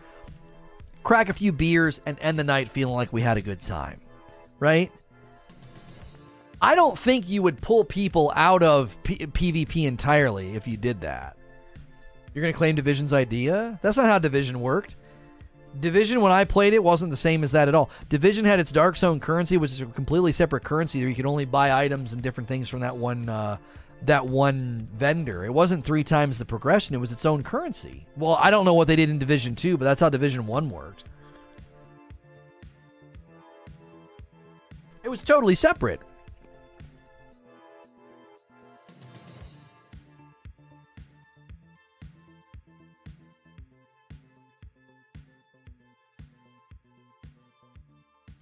Crack 1.04 1.30
a 1.30 1.34
few 1.34 1.52
beers 1.52 2.02
and 2.06 2.18
end 2.22 2.40
the 2.40 2.44
night 2.44 2.70
feeling 2.70 2.96
like 2.96 3.14
we 3.14 3.22
had 3.22 3.38
a 3.38 3.42
good 3.42 3.62
time. 3.62 4.00
Right? 4.60 4.92
I 6.62 6.76
don't 6.76 6.98
think 6.98 7.30
you 7.30 7.44
would 7.44 7.62
pull 7.62 7.86
people 7.86 8.32
out 8.36 8.64
of 8.64 8.98
P- 9.04 9.18
PvP 9.18 9.86
entirely 9.86 10.56
if 10.56 10.68
you 10.68 10.78
did 10.78 11.02
that. 11.02 11.38
You're 12.34 12.42
going 12.42 12.54
to 12.54 12.58
claim 12.58 12.76
Division's 12.76 13.14
idea? 13.14 13.80
That's 13.82 13.98
not 13.98 14.08
how 14.08 14.20
Division 14.20 14.60
worked. 14.60 14.96
Division, 15.80 16.22
when 16.22 16.32
I 16.32 16.44
played 16.44 16.74
it, 16.74 16.84
wasn't 16.84 17.12
the 17.12 17.18
same 17.18 17.44
as 17.44 17.52
that 17.52 17.68
at 17.68 17.76
all. 17.76 17.90
Division 18.10 18.46
had 18.46 18.60
its 18.60 18.72
Dark 18.72 18.98
Zone 18.98 19.20
currency, 19.20 19.58
which 19.58 19.72
is 19.72 19.82
a 19.82 19.86
completely 19.86 20.32
separate 20.32 20.64
currency. 20.64 21.00
Where 21.00 21.10
you 21.10 21.16
could 21.16 21.26
only 21.26 21.46
buy 21.46 21.72
items 21.72 22.14
and 22.14 22.22
different 22.22 22.48
things 22.48 22.70
from 22.70 22.80
that 22.80 22.98
one 22.98 23.30
uh, 23.30 23.58
that 24.04 24.26
one 24.26 24.88
vendor. 24.96 25.46
It 25.46 25.54
wasn't 25.54 25.86
three 25.86 26.04
times 26.04 26.38
the 26.38 26.46
progression; 26.46 26.96
it 26.96 27.00
was 27.00 27.12
its 27.12 27.26
own 27.26 27.44
currency. 27.44 28.08
Well, 28.16 28.36
I 28.42 28.50
don't 28.50 28.66
know 28.66 28.74
what 28.74 28.88
they 28.88 28.96
did 28.96 29.10
in 29.10 29.20
Division 29.20 29.56
Two, 29.56 29.78
but 29.78 29.86
that's 29.86 30.02
how 30.02 30.10
Division 30.10 30.48
One 30.48 30.70
worked. 30.70 31.04
It 35.04 35.10
was 35.10 35.22
totally 35.22 35.56
separate. 35.56 36.02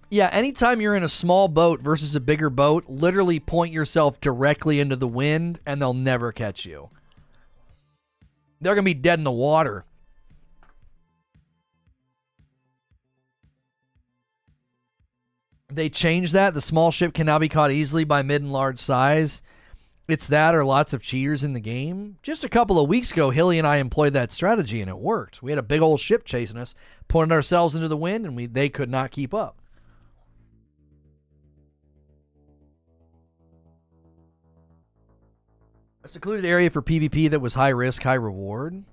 Yeah, 0.08 0.28
anytime 0.32 0.80
you're 0.80 0.94
in 0.94 1.02
a 1.02 1.08
small 1.08 1.48
boat 1.48 1.80
versus 1.80 2.14
a 2.14 2.20
bigger 2.20 2.48
boat, 2.48 2.84
literally 2.86 3.40
point 3.40 3.72
yourself 3.72 4.20
directly 4.20 4.78
into 4.78 4.94
the 4.94 5.08
wind 5.08 5.60
and 5.66 5.80
they'll 5.80 5.94
never 5.94 6.30
catch 6.30 6.64
you. 6.64 6.90
They're 8.60 8.74
going 8.74 8.84
to 8.84 8.94
be 8.94 8.94
dead 8.94 9.18
in 9.18 9.24
the 9.24 9.32
water. 9.32 9.84
They 15.68 15.88
changed 15.90 16.32
that. 16.32 16.54
The 16.54 16.60
small 16.60 16.92
ship 16.92 17.12
can 17.12 17.26
now 17.26 17.40
be 17.40 17.48
caught 17.48 17.72
easily 17.72 18.04
by 18.04 18.22
mid 18.22 18.42
and 18.42 18.52
large 18.52 18.78
size. 18.78 19.42
It's 20.08 20.28
that 20.28 20.54
or 20.54 20.64
lots 20.64 20.92
of 20.92 21.02
cheaters 21.02 21.42
in 21.42 21.52
the 21.52 21.60
game. 21.60 22.18
Just 22.22 22.44
a 22.44 22.48
couple 22.48 22.78
of 22.78 22.88
weeks 22.88 23.10
ago, 23.10 23.30
Hilly 23.30 23.58
and 23.58 23.66
I 23.66 23.78
employed 23.78 24.12
that 24.12 24.32
strategy 24.32 24.80
and 24.80 24.88
it 24.88 24.98
worked. 24.98 25.42
We 25.42 25.50
had 25.50 25.58
a 25.58 25.64
big 25.64 25.82
old 25.82 25.98
ship 25.98 26.24
chasing 26.24 26.56
us, 26.56 26.76
pointed 27.08 27.34
ourselves 27.34 27.74
into 27.74 27.88
the 27.88 27.96
wind, 27.96 28.24
and 28.24 28.36
we 28.36 28.46
they 28.46 28.68
could 28.68 28.88
not 28.88 29.10
keep 29.10 29.34
up. 29.34 29.60
A 36.06 36.08
secluded 36.08 36.44
area 36.44 36.70
for 36.70 36.82
PvP 36.82 37.30
that 37.30 37.40
was 37.40 37.54
high 37.54 37.70
risk, 37.70 38.00
high 38.00 38.14
reward. 38.14 38.84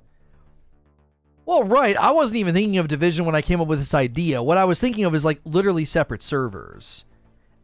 Well, 1.45 1.63
right. 1.63 1.95
I 1.95 2.09
wasn't 2.09 2.37
even 2.37 2.55
thinking 2.55 2.79
of 2.79 2.87
division 2.87 3.23
when 3.23 3.35
I 3.35 3.43
came 3.43 3.61
up 3.61 3.67
with 3.67 3.77
this 3.77 3.93
idea. 3.93 4.41
What 4.41 4.57
I 4.57 4.65
was 4.65 4.79
thinking 4.79 5.05
of 5.05 5.13
is 5.13 5.23
like 5.23 5.39
literally 5.45 5.85
separate 5.85 6.23
servers. 6.23 7.05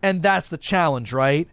And 0.03 0.21
that's 0.21 0.49
the 0.49 0.57
challenge, 0.59 1.13
right? 1.13 1.47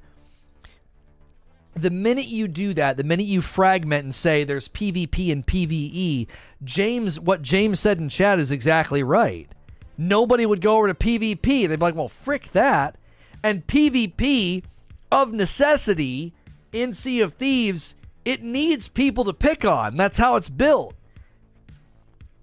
The 1.75 1.89
minute 1.89 2.27
you 2.27 2.49
do 2.49 2.75
that, 2.75 2.99
the 2.99 3.03
minute 3.03 3.25
you 3.25 3.41
fragment 3.41 4.05
and 4.05 4.15
say 4.15 4.45
there's 4.45 4.69
PvP 4.69 5.33
and 5.33 5.47
PvE, 5.47 6.27
James, 6.65 7.19
what 7.19 7.41
James 7.41 7.81
said 7.81 7.97
in 7.97 8.11
chat 8.11 8.39
is 8.39 8.51
exactly 8.51 9.03
right. 9.03 9.49
Nobody 9.97 10.45
would 10.45 10.61
go 10.61 10.77
over 10.77 10.89
to 10.89 10.95
PvP. 10.95 11.41
They'd 11.67 11.77
be 11.77 11.77
like, 11.77 11.95
well, 11.95 12.11
frick 12.11 12.53
that. 12.53 12.97
And 13.43 13.67
PvP, 13.67 14.65
of 15.11 15.33
necessity, 15.33 16.35
in 16.83 16.95
Sea 16.95 17.21
of 17.21 17.35
Thieves, 17.35 17.95
it 18.25 18.43
needs 18.43 18.89
people 18.89 19.25
to 19.25 19.33
pick 19.33 19.65
on. 19.65 19.97
That's 19.97 20.19
how 20.19 20.37
it's 20.37 20.49
built. 20.49 20.95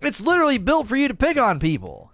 It's 0.01 0.21
literally 0.21 0.57
built 0.57 0.87
for 0.87 0.95
you 0.95 1.07
to 1.07 1.13
pick 1.13 1.37
on 1.37 1.59
people. 1.59 2.11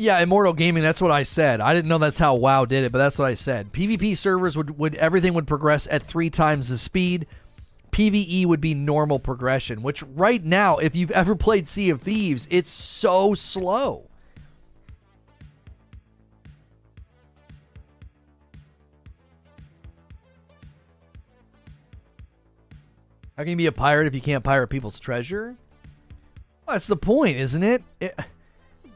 Yeah, 0.00 0.18
Immortal 0.20 0.54
Gaming. 0.54 0.82
That's 0.82 1.02
what 1.02 1.10
I 1.10 1.24
said. 1.24 1.60
I 1.60 1.74
didn't 1.74 1.90
know 1.90 1.98
that's 1.98 2.16
how 2.16 2.34
WoW 2.34 2.64
did 2.64 2.84
it, 2.84 2.90
but 2.90 2.96
that's 2.96 3.18
what 3.18 3.28
I 3.28 3.34
said. 3.34 3.70
PvP 3.70 4.16
servers 4.16 4.56
would 4.56 4.78
would 4.78 4.94
everything 4.94 5.34
would 5.34 5.46
progress 5.46 5.86
at 5.90 6.02
three 6.02 6.30
times 6.30 6.70
the 6.70 6.78
speed. 6.78 7.26
PVE 7.92 8.46
would 8.46 8.62
be 8.62 8.72
normal 8.72 9.18
progression, 9.18 9.82
which 9.82 10.02
right 10.02 10.42
now, 10.42 10.78
if 10.78 10.96
you've 10.96 11.10
ever 11.10 11.36
played 11.36 11.68
Sea 11.68 11.90
of 11.90 12.00
Thieves, 12.00 12.48
it's 12.50 12.70
so 12.70 13.34
slow. 13.34 14.08
How 23.36 23.42
can 23.42 23.50
you 23.50 23.56
be 23.56 23.66
a 23.66 23.72
pirate 23.72 24.06
if 24.06 24.14
you 24.14 24.22
can't 24.22 24.42
pirate 24.42 24.68
people's 24.68 24.98
treasure? 24.98 25.56
Well, 26.66 26.76
that's 26.76 26.86
the 26.86 26.96
point, 26.96 27.36
isn't 27.36 27.62
it? 27.62 27.82
it 28.00 28.18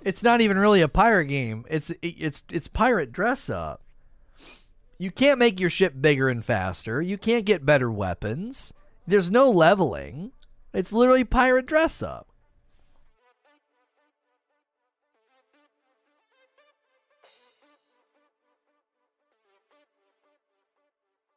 it's 0.05 0.23
not 0.23 0.41
even 0.41 0.59
really 0.59 0.83
a 0.83 0.89
pirate 0.89 1.27
game. 1.27 1.65
It's 1.69 1.91
it's 2.03 2.43
it's 2.51 2.69
pirate 2.69 3.11
dress 3.11 3.49
up. 3.49 3.83
You 4.99 5.11
can't 5.11 5.39
make 5.39 5.59
your 5.59 5.71
ship 5.71 5.95
bigger 6.01 6.29
and 6.29 6.45
faster. 6.45 7.03
You 7.03 7.19
can't 7.19 7.45
get 7.45 7.67
better 7.67 7.91
weapons. 7.91 8.73
There's 9.07 9.31
no 9.31 9.51
leveling. 9.51 10.33
It's 10.73 10.93
literally 10.93 11.25
pirate 11.25 11.67
dress 11.67 12.03
up. 12.03 12.29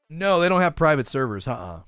No, 0.10 0.40
they 0.40 0.48
don't 0.48 0.62
have 0.62 0.76
private 0.76 1.08
servers. 1.08 1.48
Uh-uh. 1.48 1.82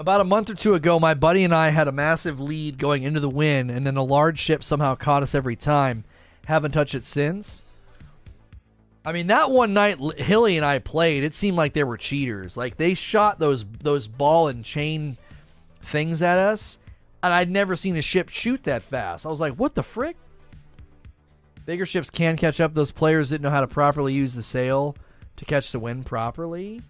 About 0.00 0.22
a 0.22 0.24
month 0.24 0.48
or 0.48 0.54
two 0.54 0.72
ago, 0.72 0.98
my 0.98 1.12
buddy 1.12 1.44
and 1.44 1.54
I 1.54 1.68
had 1.68 1.86
a 1.86 1.92
massive 1.92 2.40
lead 2.40 2.78
going 2.78 3.02
into 3.02 3.20
the 3.20 3.28
win, 3.28 3.68
and 3.68 3.86
then 3.86 3.98
a 3.98 4.02
large 4.02 4.38
ship 4.38 4.64
somehow 4.64 4.94
caught 4.94 5.22
us 5.22 5.34
every 5.34 5.56
time. 5.56 6.04
Haven't 6.46 6.72
touched 6.72 6.94
it 6.94 7.04
since. 7.04 7.60
I 9.04 9.12
mean, 9.12 9.26
that 9.26 9.50
one 9.50 9.74
night 9.74 9.98
Hilly 10.16 10.56
and 10.56 10.64
I 10.64 10.78
played, 10.78 11.22
it 11.22 11.34
seemed 11.34 11.58
like 11.58 11.74
they 11.74 11.84
were 11.84 11.98
cheaters. 11.98 12.56
Like 12.56 12.78
they 12.78 12.94
shot 12.94 13.38
those 13.38 13.66
those 13.82 14.06
ball 14.06 14.48
and 14.48 14.64
chain 14.64 15.18
things 15.82 16.22
at 16.22 16.38
us, 16.38 16.78
and 17.22 17.34
I'd 17.34 17.50
never 17.50 17.76
seen 17.76 17.98
a 17.98 18.02
ship 18.02 18.30
shoot 18.30 18.64
that 18.64 18.82
fast. 18.82 19.26
I 19.26 19.28
was 19.28 19.40
like, 19.40 19.56
"What 19.56 19.74
the 19.74 19.82
frick?" 19.82 20.16
Bigger 21.66 21.84
ships 21.84 22.08
can 22.08 22.38
catch 22.38 22.58
up. 22.58 22.72
Those 22.72 22.90
players 22.90 23.28
didn't 23.28 23.42
know 23.42 23.50
how 23.50 23.60
to 23.60 23.68
properly 23.68 24.14
use 24.14 24.32
the 24.32 24.42
sail 24.42 24.96
to 25.36 25.44
catch 25.44 25.72
the 25.72 25.78
wind 25.78 26.06
properly. 26.06 26.80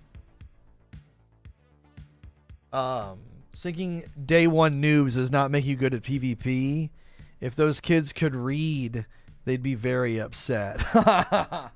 Um, 2.73 3.21
sinking 3.53 4.05
day 4.27 4.47
one 4.47 4.81
noobs 4.83 5.15
does 5.15 5.31
not 5.31 5.51
make 5.51 5.65
you 5.65 5.77
good 5.77 5.95
at 5.95 6.03
PvP. 6.03 6.91
If 7.41 7.57
those 7.57 7.81
kids 7.81 8.13
could 8.13 8.35
read, 8.35 9.07
they'd 9.45 9.63
be 9.63 9.75
very 9.75 10.19
upset. 10.21 10.81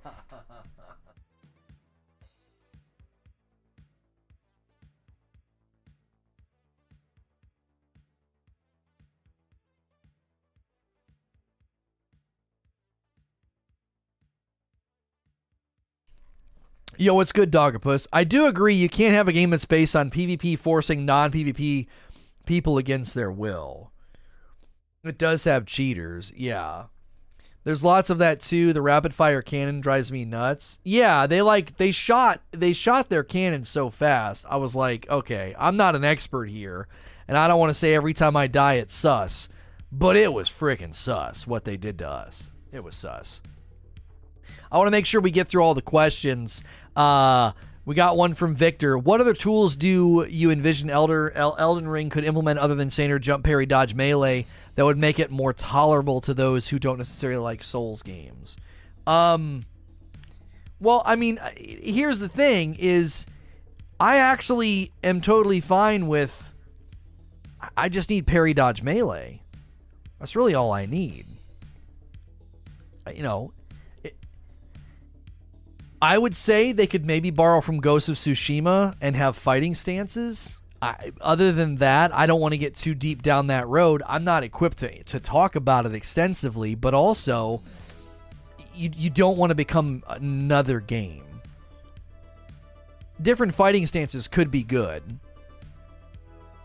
Yo, 16.97 17.14
what's 17.14 17.32
good, 17.32 17.50
Dogapus? 17.50 18.06
I 18.12 18.23
do 18.23 18.47
agree 18.47 18.74
you 18.74 18.89
can't 18.89 19.16
have 19.16 19.26
a 19.26 19.32
game 19.32 19.50
that's 19.50 19.64
based 19.64 19.97
on 19.97 20.10
PvP 20.10 20.56
forcing 20.58 21.05
non 21.05 21.32
PvP 21.32 21.89
people 22.47 22.78
against 22.78 23.14
their 23.14 23.32
will. 23.32 23.90
It 25.02 25.18
does 25.18 25.44
have 25.44 25.66
cheaters, 25.66 26.32
yeah. 26.36 26.84
There's 27.64 27.82
lots 27.82 28.10
of 28.10 28.18
that 28.18 28.40
too. 28.40 28.73
The 28.73 28.82
rapid 28.82 29.12
fire 29.12 29.42
cannon 29.42 29.81
drives 29.81 30.12
me 30.12 30.24
nuts. 30.24 30.78
Yeah, 30.84 31.26
they 31.26 31.42
like 31.42 31.78
they 31.78 31.90
shot 31.90 32.42
they 32.52 32.73
shot 32.73 33.08
their 33.08 33.24
cannon 33.24 33.64
so 33.64 33.90
fast. 33.90 34.44
I 34.48 34.56
was 34.56 34.76
like, 34.76 35.08
okay, 35.10 35.55
I'm 35.58 35.76
not 35.76 35.97
an 35.97 36.05
expert 36.05 36.47
here, 36.47 36.86
and 37.26 37.36
I 37.36 37.48
don't 37.48 37.58
want 37.58 37.70
to 37.70 37.74
say 37.74 37.94
every 37.94 38.14
time 38.14 38.36
I 38.36 38.47
die 38.47 38.74
it's 38.74 38.94
sus, 38.94 39.48
but 39.90 40.16
it 40.16 40.32
was 40.32 40.48
freaking 40.48 40.94
sus 40.94 41.47
what 41.47 41.64
they 41.64 41.76
did 41.76 41.98
to 41.98 42.08
us. 42.08 42.52
It 42.70 42.84
was 42.84 42.97
sus. 42.97 43.40
I 44.70 44.76
want 44.78 44.89
to 44.89 44.92
make 44.92 45.06
sure 45.06 45.20
we 45.20 45.31
get 45.31 45.48
through 45.48 45.62
all 45.62 45.74
the 45.74 45.82
questions. 45.82 46.64
Uh, 46.97 47.52
we 47.84 47.94
got 47.94 48.16
one 48.16 48.34
from 48.34 48.55
Victor. 48.55 48.97
What 48.97 49.20
other 49.20 49.34
tools 49.34 49.76
do 49.76 50.26
you 50.28 50.50
envision 50.50 50.89
Elder 50.89 51.31
El- 51.32 51.56
Elden 51.58 51.86
Ring 51.86 52.08
could 52.08 52.24
implement 52.24 52.58
other 52.58 52.74
than 52.74 52.90
standard 52.90 53.23
jump, 53.23 53.44
parry, 53.44 53.66
dodge, 53.66 53.94
melee 53.94 54.47
that 54.74 54.84
would 54.84 54.97
make 54.98 55.18
it 55.18 55.31
more 55.31 55.52
tolerable 55.52 56.20
to 56.23 56.32
those 56.32 56.68
who 56.68 56.78
don't 56.78 56.98
necessarily 56.98 57.42
like 57.42 57.62
Souls 57.62 58.02
games? 58.02 58.56
Um, 59.06 59.66
well, 60.81 61.02
I 61.05 61.16
mean, 61.16 61.39
here's 61.56 62.18
the 62.18 62.28
thing: 62.28 62.76
is 62.78 63.26
I 64.00 64.16
actually 64.16 64.90
am 65.02 65.20
totally 65.20 65.60
fine 65.60 66.06
with. 66.06 66.40
I 67.76 67.89
just 67.89 68.10
need 68.10 68.26
parry, 68.26 68.55
dodge, 68.55 68.82
melee. 68.82 69.40
That's 70.18 70.36
really 70.36 70.55
all 70.55 70.73
I 70.73 70.86
need. 70.86 71.26
You 73.14 73.23
know, 73.23 73.52
I 76.05 76.18
would 76.18 76.36
say 76.36 76.73
they 76.73 76.86
could 76.86 77.07
maybe 77.07 77.31
borrow 77.31 77.62
from 77.62 77.78
Ghost 77.78 78.10
of 78.10 78.16
Tsushima 78.16 78.94
and 79.00 79.16
have 79.16 79.39
fighting 79.39 79.74
stances. 79.74 80.58
I, 80.83 81.12
other 81.18 81.50
than 81.50 81.76
that, 81.76 82.15
I 82.15 82.26
don't 82.26 82.42
want 82.42 82.52
to 82.52 82.58
get 82.58 82.76
too 82.76 82.94
deep 82.94 83.23
down 83.23 83.47
that 83.47 83.66
road. 83.68 84.02
I'm 84.07 84.23
not 84.23 84.42
equipped 84.42 84.81
to, 84.81 85.02
to 85.05 85.18
talk 85.18 85.57
about 85.57 85.86
it 85.86 85.94
extensively, 85.94 86.74
but 86.74 86.92
also, 86.92 87.62
you, 88.74 88.91
you 88.94 89.08
don't 89.08 89.39
want 89.39 89.49
to 89.49 89.55
become 89.55 90.02
another 90.07 90.78
game. 90.78 91.24
Different 93.23 93.55
fighting 93.55 93.86
stances 93.86 94.28
could 94.28 94.50
be 94.50 94.62
good. 94.62 95.02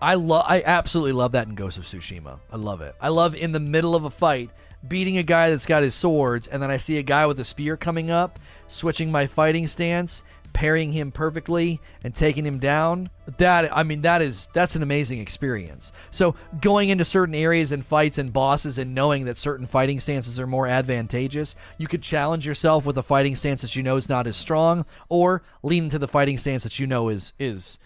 I 0.01 0.15
love 0.15 0.43
I 0.49 0.63
absolutely 0.63 1.13
love 1.13 1.31
that 1.31 1.47
in 1.47 1.55
Ghost 1.55 1.77
of 1.77 1.85
Tsushima. 1.85 2.39
I 2.51 2.57
love 2.57 2.81
it. 2.81 2.93
I 2.99 3.07
love 3.07 3.35
in 3.35 3.53
the 3.53 3.59
middle 3.61 3.95
of 3.95 4.03
a 4.03 4.09
fight 4.09 4.49
beating 4.85 5.17
a 5.17 5.23
guy 5.23 5.49
that's 5.49 5.65
got 5.65 5.83
his 5.83 5.95
swords 5.95 6.47
and 6.47 6.61
then 6.61 6.71
I 6.71 6.75
see 6.75 6.97
a 6.97 7.03
guy 7.03 7.25
with 7.25 7.39
a 7.39 7.45
spear 7.45 7.77
coming 7.77 8.11
up 8.11 8.37
switching 8.69 9.11
my 9.11 9.27
fighting 9.27 9.67
stance, 9.67 10.23
parrying 10.53 10.91
him 10.91 11.11
perfectly, 11.11 11.79
and 12.03 12.15
taking 12.15 12.45
him 12.45 12.59
down. 12.59 13.09
That 13.37 13.75
I 13.75 13.83
mean, 13.83 14.01
that 14.03 14.21
is 14.21 14.47
that's 14.53 14.75
an 14.75 14.83
amazing 14.83 15.19
experience. 15.19 15.91
So 16.11 16.35
going 16.61 16.89
into 16.89 17.05
certain 17.05 17.35
areas 17.35 17.71
and 17.71 17.85
fights 17.85 18.17
and 18.17 18.31
bosses 18.31 18.77
and 18.77 18.95
knowing 18.95 19.25
that 19.25 19.37
certain 19.37 19.67
fighting 19.67 19.99
stances 19.99 20.39
are 20.39 20.47
more 20.47 20.67
advantageous, 20.67 21.55
you 21.77 21.87
could 21.87 22.01
challenge 22.01 22.47
yourself 22.47 22.85
with 22.85 22.97
a 22.97 23.03
fighting 23.03 23.35
stance 23.35 23.61
that 23.61 23.75
you 23.75 23.83
know 23.83 23.97
is 23.97 24.09
not 24.09 24.27
as 24.27 24.37
strong, 24.37 24.85
or 25.09 25.43
lean 25.63 25.85
into 25.85 25.99
the 25.99 26.07
fighting 26.07 26.37
stance 26.37 26.63
that 26.63 26.79
you 26.79 26.87
know 26.87 27.09
is 27.09 27.33
is 27.39 27.79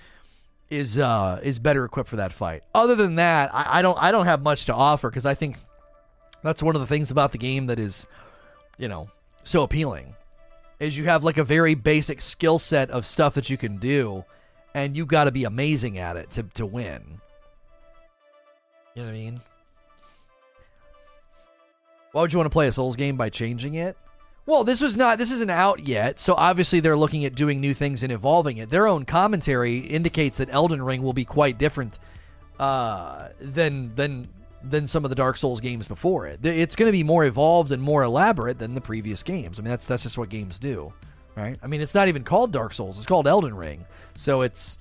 is 0.70 0.98
uh 0.98 1.40
is 1.44 1.60
better 1.60 1.86
equipped 1.86 2.10
for 2.10 2.18
that 2.18 2.34
fight. 2.34 2.64
Other 2.74 2.96
than 2.96 3.16
that, 3.16 3.54
I, 3.54 3.80
I 3.80 3.82
don't 3.82 3.98
I 4.02 4.12
don't 4.12 4.26
have 4.26 4.42
much 4.42 4.66
to 4.66 4.74
offer 4.74 5.10
because 5.10 5.26
I 5.26 5.34
think 5.34 5.58
that's 6.44 6.64
one 6.64 6.76
of 6.76 6.82
the 6.82 6.88
things 6.88 7.10
about 7.10 7.32
the 7.32 7.38
game 7.38 7.68
that 7.68 7.80
is, 7.80 8.08
you 8.78 8.88
know, 8.88 9.10
so 9.44 9.64
appealing 9.64 10.16
is 10.84 10.98
you 10.98 11.06
have 11.06 11.24
like 11.24 11.38
a 11.38 11.44
very 11.44 11.76
basic 11.76 12.22
skill 12.22 12.60
set 12.60 12.90
of 12.90 13.06
stuff 13.06 13.34
that 13.36 13.50
you 13.50 13.58
can 13.58 13.78
do, 13.78 14.24
and 14.74 14.96
you 14.96 15.06
got 15.06 15.26
to 15.26 15.32
be 15.32 15.46
amazing 15.46 15.98
at 15.98 16.18
it 16.18 16.30
to 16.32 16.44
to 16.56 16.66
win. 16.66 17.22
You 18.96 19.02
know 19.02 19.08
what 19.08 19.16
I 19.16 19.18
mean? 19.18 19.42
Why 22.12 22.22
would 22.22 22.32
you 22.32 22.38
want 22.38 22.46
to 22.46 22.54
play 22.54 22.68
a 22.68 22.72
Souls 22.72 22.96
game 22.96 23.18
by 23.18 23.30
changing 23.30 23.74
it? 23.74 23.98
Well, 24.46 24.64
this 24.64 24.82
was 24.82 24.98
not. 24.98 25.18
This 25.18 25.32
isn't 25.32 25.50
out 25.50 25.88
yet, 25.88 26.20
so 26.20 26.36
obviously 26.36 26.80
they're 26.80 26.98
looking 26.98 27.26
at 27.26 27.34
doing 27.34 27.60
new 27.60 27.74
things 27.74 28.04
and 28.04 28.12
evolving 28.12 28.58
it. 28.58 28.70
Their 28.70 28.88
own 28.88 29.06
commentary 29.06 29.80
indicates 29.80 30.38
that 30.38 30.50
Elden 30.52 30.84
Ring 30.84 31.02
will 31.02 31.14
be 31.14 31.26
quite 31.26 31.58
different 31.58 31.98
uh, 32.60 33.30
than 33.40 33.96
than 33.96 34.28
than 34.64 34.88
some 34.88 35.04
of 35.04 35.10
the 35.10 35.16
Dark 35.16 35.38
Souls 35.38 35.60
games 35.60 35.88
before 35.88 36.26
it. 36.28 36.46
It's 36.46 36.76
going 36.76 36.88
to 36.88 36.92
be 36.92 37.04
more 37.04 37.26
evolved 37.26 37.72
and 37.72 37.82
more 37.82 38.04
elaborate 38.04 38.58
than 38.58 38.74
the 38.74 38.82
previous 38.82 39.24
games. 39.24 39.60
I 39.60 39.62
mean, 39.62 39.70
that's 39.70 39.88
that's 39.88 40.04
just 40.04 40.18
what 40.18 40.30
games 40.30 40.60
do, 40.60 40.94
right? 41.36 41.58
I 41.62 41.68
mean, 41.68 41.82
it's 41.82 41.94
not 41.94 42.08
even 42.08 42.24
called 42.24 42.52
Dark 42.52 42.74
Souls; 42.74 42.98
it's 42.98 43.06
called 43.06 43.28
Elden 43.28 43.56
Ring. 43.56 43.86
So 44.16 44.42
it's 44.42 44.80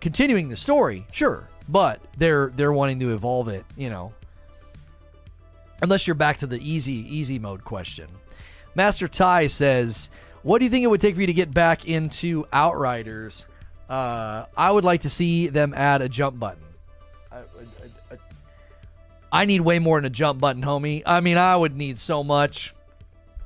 continuing 0.00 0.48
the 0.48 0.56
story, 0.56 1.06
sure, 1.12 1.48
but 1.68 2.00
they're 2.16 2.52
they're 2.56 2.72
wanting 2.72 3.00
to 3.00 3.12
evolve 3.12 3.48
it, 3.48 3.64
you 3.76 3.90
know. 3.90 4.12
Unless 5.82 6.06
you're 6.06 6.14
back 6.14 6.38
to 6.38 6.46
the 6.46 6.58
easy 6.58 6.92
easy 6.92 7.38
mode 7.38 7.64
question. 7.64 8.08
Master 8.74 9.08
Ty 9.08 9.48
says, 9.48 10.10
"What 10.42 10.58
do 10.58 10.64
you 10.64 10.70
think 10.70 10.84
it 10.84 10.88
would 10.88 11.00
take 11.00 11.14
for 11.14 11.20
you 11.20 11.26
to 11.26 11.32
get 11.32 11.52
back 11.52 11.86
into 11.86 12.46
Outriders?" 12.52 13.44
Uh, 13.88 14.46
I 14.56 14.70
would 14.70 14.84
like 14.84 15.02
to 15.02 15.10
see 15.10 15.48
them 15.48 15.72
add 15.74 16.02
a 16.02 16.08
jump 16.08 16.38
button. 16.38 16.64
I, 17.30 17.42
I, 19.32 19.44
need 19.44 19.60
way 19.60 19.78
more 19.78 19.98
than 19.98 20.06
a 20.06 20.10
jump 20.10 20.40
button, 20.40 20.62
homie. 20.62 21.02
I 21.04 21.20
mean, 21.20 21.36
I 21.36 21.56
would 21.56 21.76
need 21.76 21.98
so 21.98 22.22
much. 22.24 22.74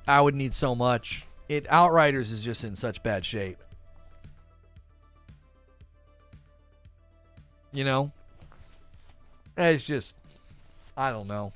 I 0.06 0.20
would 0.20 0.34
need 0.34 0.54
so 0.54 0.74
much. 0.74 1.24
It 1.48 1.66
Outriders 1.68 2.32
is 2.32 2.42
just 2.42 2.64
in 2.64 2.76
such 2.76 3.02
bad 3.02 3.24
shape. 3.24 3.58
You 7.72 7.84
know? 7.84 8.12
It's 9.56 9.84
just 9.84 10.14
I 10.96 11.10
don't 11.10 11.28
know. 11.28 11.52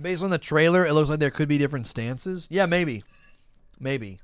Based 0.00 0.22
on 0.22 0.28
the 0.28 0.38
trailer, 0.38 0.84
it 0.84 0.92
looks 0.92 1.08
like 1.08 1.20
there 1.20 1.30
could 1.30 1.48
be 1.48 1.56
different 1.56 1.86
stances. 1.86 2.46
Yeah, 2.50 2.66
maybe. 2.66 3.02
Maybe. 3.80 4.18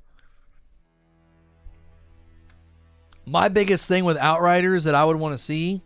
My 3.25 3.47
biggest 3.47 3.87
thing 3.87 4.05
with 4.05 4.17
Outriders 4.17 4.83
that 4.83 4.93
I 4.93 5.03
would 5.03 5.15
want 5.15 5.33
to 5.33 5.43
see 5.43 5.81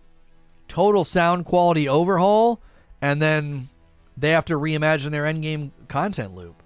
total 0.68 1.06
sound 1.06 1.46
quality 1.46 1.88
overhaul, 1.88 2.62
and 3.02 3.22
then 3.22 3.70
they 4.18 4.32
have 4.32 4.46
to 4.46 4.56
reimagine 4.56 5.12
their 5.12 5.24
endgame 5.24 5.72
content 5.88 6.36
loop. 6.36 6.62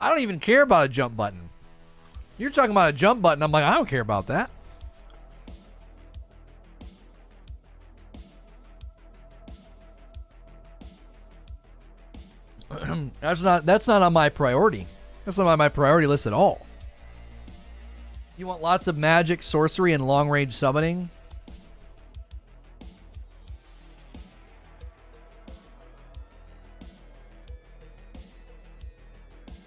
I 0.00 0.08
don't 0.08 0.20
even 0.20 0.40
care 0.40 0.62
about 0.62 0.86
a 0.86 0.88
jump 0.88 1.16
button. 1.16 1.48
You're 2.38 2.50
talking 2.50 2.72
about 2.72 2.90
a 2.90 2.92
jump 2.92 3.22
button. 3.22 3.42
I'm 3.42 3.52
like, 3.52 3.64
I 3.64 3.74
don't 3.74 3.88
care 3.88 4.00
about 4.00 4.26
that. 4.26 4.50
that's 13.20 13.40
not 13.40 13.66
that's 13.66 13.86
not 13.86 14.02
on 14.02 14.12
my 14.12 14.28
priority. 14.28 14.86
That's 15.24 15.38
not 15.38 15.46
on 15.46 15.58
my 15.58 15.68
priority 15.68 16.06
list 16.06 16.26
at 16.26 16.32
all. 16.32 16.66
You 18.38 18.46
want 18.46 18.62
lots 18.62 18.86
of 18.86 18.98
magic, 18.98 19.42
sorcery, 19.42 19.92
and 19.92 20.06
long 20.06 20.28
range 20.28 20.54
summoning? 20.54 21.10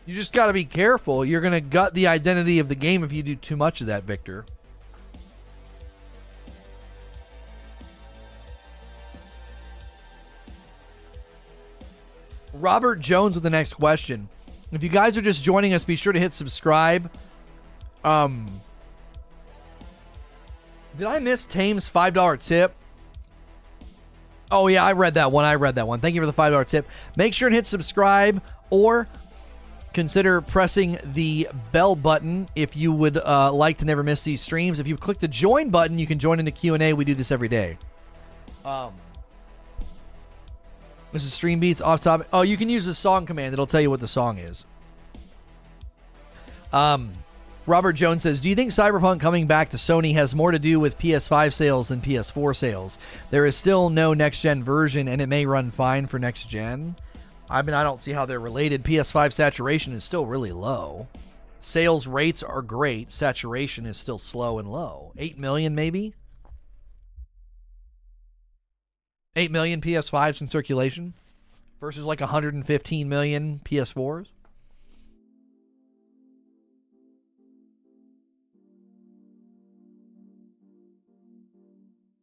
You 0.05 0.15
just 0.15 0.33
got 0.33 0.47
to 0.47 0.53
be 0.53 0.65
careful. 0.65 1.23
You're 1.23 1.41
going 1.41 1.53
to 1.53 1.61
gut 1.61 1.93
the 1.93 2.07
identity 2.07 2.57
of 2.57 2.67
the 2.67 2.73
game 2.73 3.03
if 3.03 3.13
you 3.13 3.21
do 3.21 3.35
too 3.35 3.55
much 3.55 3.81
of 3.81 3.87
that, 3.87 4.05
Victor. 4.05 4.43
Robert 12.59 12.99
Jones 12.99 13.35
with 13.35 13.43
the 13.43 13.49
next 13.49 13.73
question. 13.73 14.29
If 14.71 14.83
you 14.83 14.89
guys 14.89 15.17
are 15.17 15.21
just 15.21 15.43
joining 15.43 15.73
us, 15.73 15.83
be 15.83 15.95
sure 15.95 16.13
to 16.13 16.19
hit 16.19 16.33
subscribe. 16.33 17.09
Um, 18.03 18.49
did 20.97 21.07
I 21.07 21.19
miss 21.19 21.45
Tame's 21.45 21.87
five 21.87 22.13
dollar 22.13 22.37
tip? 22.37 22.73
Oh 24.51 24.67
yeah, 24.67 24.83
I 24.83 24.93
read 24.93 25.15
that 25.15 25.31
one. 25.31 25.45
I 25.45 25.55
read 25.55 25.75
that 25.75 25.87
one. 25.87 25.99
Thank 25.99 26.15
you 26.15 26.21
for 26.21 26.27
the 26.27 26.33
five 26.33 26.51
dollar 26.51 26.65
tip. 26.65 26.87
Make 27.17 27.33
sure 27.33 27.47
and 27.47 27.55
hit 27.55 27.65
subscribe 27.65 28.41
or 28.69 29.07
consider 29.93 30.41
pressing 30.41 30.99
the 31.03 31.49
bell 31.71 31.95
button 31.95 32.47
if 32.55 32.75
you 32.75 32.91
would 32.91 33.17
uh, 33.17 33.51
like 33.51 33.77
to 33.79 33.85
never 33.85 34.03
miss 34.03 34.21
these 34.21 34.41
streams. 34.41 34.79
If 34.79 34.87
you 34.87 34.95
click 34.97 35.19
the 35.19 35.27
join 35.27 35.69
button, 35.69 35.97
you 35.97 36.05
can 36.05 36.19
join 36.19 36.39
in 36.39 36.45
the 36.45 36.51
Q 36.51 36.75
and 36.75 36.83
A. 36.83 36.93
We 36.93 37.05
do 37.05 37.15
this 37.15 37.31
every 37.31 37.47
day. 37.47 37.77
Um. 38.63 38.93
This 41.11 41.23
is 41.23 41.33
Stream 41.33 41.59
Beats 41.59 41.81
off 41.81 42.01
topic. 42.01 42.27
Oh, 42.31 42.41
you 42.41 42.55
can 42.55 42.69
use 42.69 42.85
the 42.85 42.93
song 42.93 43.25
command. 43.25 43.53
It'll 43.53 43.65
tell 43.65 43.81
you 43.81 43.89
what 43.89 43.99
the 43.99 44.07
song 44.07 44.37
is. 44.37 44.65
Um, 46.71 47.11
Robert 47.65 47.93
Jones 47.93 48.23
says, 48.23 48.41
"Do 48.41 48.49
you 48.49 48.55
think 48.55 48.71
Cyberpunk 48.71 49.19
coming 49.19 49.47
back 49.47 49.71
to 49.71 49.77
Sony 49.77 50.13
has 50.13 50.35
more 50.35 50.51
to 50.51 50.59
do 50.59 50.79
with 50.79 50.99
PS5 50.99 51.53
sales 51.53 51.87
than 51.87 52.01
PS4 52.01 52.53
sales? 52.55 52.99
There 53.31 53.45
is 53.45 53.55
still 53.55 53.89
no 53.89 54.13
next 54.13 54.41
gen 54.41 54.63
version, 54.63 55.07
and 55.07 55.19
it 55.19 55.27
may 55.27 55.45
run 55.45 55.71
fine 55.71 56.05
for 56.05 56.19
next 56.19 56.47
gen. 56.47 56.95
I 57.49 57.63
mean, 57.63 57.73
I 57.73 57.83
don't 57.83 58.01
see 58.01 58.11
how 58.11 58.25
they're 58.27 58.39
related. 58.39 58.83
PS5 58.83 59.33
saturation 59.33 59.93
is 59.93 60.03
still 60.03 60.27
really 60.27 60.51
low. 60.51 61.07
Sales 61.59 62.05
rates 62.05 62.43
are 62.43 62.61
great. 62.61 63.11
Saturation 63.11 63.87
is 63.87 63.97
still 63.97 64.19
slow 64.19 64.59
and 64.59 64.71
low. 64.71 65.11
Eight 65.17 65.39
million, 65.39 65.73
maybe." 65.73 66.13
8 69.35 69.51
million 69.51 69.81
PS5s 69.81 70.41
in 70.41 70.47
circulation 70.47 71.13
versus 71.79 72.05
like 72.05 72.19
115 72.19 73.09
million 73.09 73.61
PS4s. 73.63 74.27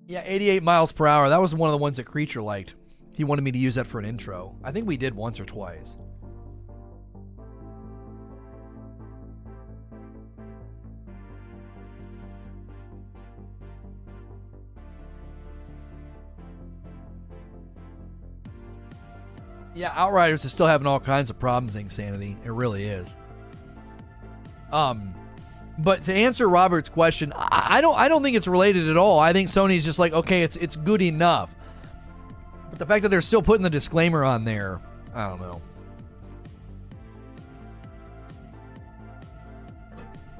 Yeah, 0.08 0.22
88 0.24 0.62
miles 0.62 0.92
per 0.92 1.06
hour. 1.06 1.28
That 1.28 1.40
was 1.40 1.54
one 1.54 1.68
of 1.68 1.72
the 1.72 1.82
ones 1.82 1.96
that 1.96 2.04
Creature 2.04 2.42
liked. 2.42 2.74
He 3.16 3.24
wanted 3.24 3.42
me 3.42 3.50
to 3.50 3.58
use 3.58 3.74
that 3.74 3.88
for 3.88 3.98
an 3.98 4.04
intro. 4.04 4.54
I 4.62 4.70
think 4.70 4.86
we 4.86 4.96
did 4.96 5.14
once 5.14 5.40
or 5.40 5.44
twice. 5.44 5.96
Yeah, 19.76 19.92
Outriders 19.94 20.42
is 20.46 20.52
still 20.52 20.66
having 20.66 20.86
all 20.86 20.98
kinds 20.98 21.28
of 21.28 21.38
problems, 21.38 21.76
Insanity. 21.76 22.34
It 22.44 22.50
really 22.50 22.84
is. 22.84 23.14
Um, 24.72 25.14
but 25.78 26.02
to 26.04 26.14
answer 26.14 26.48
Robert's 26.48 26.88
question, 26.88 27.30
I, 27.36 27.66
I, 27.76 27.80
don't 27.82 27.96
I 27.96 28.08
don't 28.08 28.22
think 28.22 28.38
it's 28.38 28.48
related 28.48 28.88
at 28.88 28.96
all. 28.96 29.18
I 29.18 29.34
think 29.34 29.50
Sony's 29.50 29.84
just 29.84 29.98
like, 29.98 30.14
okay, 30.14 30.42
it's 30.42 30.56
it's 30.56 30.76
good 30.76 31.02
enough. 31.02 31.54
But 32.70 32.78
the 32.78 32.86
fact 32.86 33.02
that 33.02 33.10
they're 33.10 33.20
still 33.20 33.42
putting 33.42 33.62
the 33.62 33.70
disclaimer 33.70 34.24
on 34.24 34.44
there, 34.46 34.80
I 35.14 35.28
don't 35.28 35.42
know. 35.42 35.60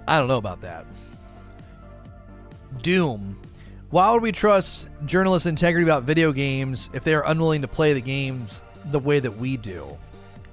I 0.08 0.18
don't 0.18 0.28
know 0.28 0.38
about 0.38 0.62
that. 0.62 0.86
Doom. 2.80 3.38
Why 3.90 4.10
would 4.12 4.22
we 4.22 4.32
trust 4.32 4.88
journalists' 5.04 5.46
integrity 5.46 5.84
about 5.84 6.04
video 6.04 6.32
games 6.32 6.88
if 6.94 7.04
they 7.04 7.14
are 7.14 7.24
unwilling 7.26 7.60
to 7.62 7.68
play 7.68 7.92
the 7.92 8.00
games 8.00 8.62
the 8.90 8.98
way 8.98 9.20
that 9.20 9.36
we 9.36 9.56
do. 9.56 9.96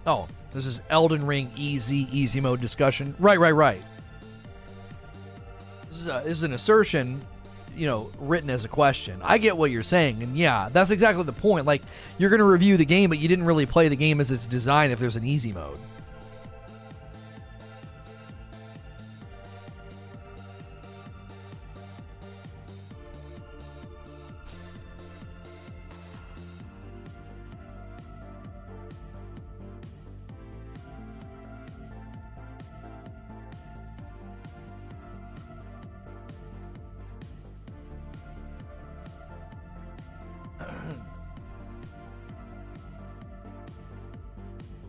Oh, 0.05 0.27
this 0.51 0.65
is 0.65 0.81
Elden 0.89 1.25
Ring 1.25 1.51
easy, 1.55 2.07
easy 2.11 2.39
mode 2.39 2.61
discussion. 2.61 3.15
Right, 3.19 3.39
right, 3.39 3.51
right. 3.51 3.81
This 5.89 6.01
is, 6.01 6.07
a, 6.07 6.21
this 6.23 6.37
is 6.39 6.43
an 6.43 6.53
assertion, 6.53 7.21
you 7.75 7.87
know, 7.87 8.11
written 8.19 8.49
as 8.49 8.65
a 8.65 8.67
question. 8.67 9.19
I 9.23 9.37
get 9.37 9.55
what 9.55 9.71
you're 9.71 9.83
saying, 9.83 10.23
and 10.23 10.37
yeah, 10.37 10.69
that's 10.71 10.91
exactly 10.91 11.23
the 11.23 11.33
point. 11.33 11.65
Like, 11.65 11.81
you're 12.17 12.29
going 12.29 12.39
to 12.39 12.45
review 12.45 12.77
the 12.77 12.85
game, 12.85 13.09
but 13.09 13.19
you 13.19 13.27
didn't 13.27 13.45
really 13.45 13.65
play 13.65 13.87
the 13.87 13.95
game 13.95 14.19
as 14.19 14.31
it's 14.31 14.47
designed 14.47 14.91
if 14.91 14.99
there's 14.99 15.15
an 15.15 15.23
easy 15.23 15.53
mode. 15.53 15.77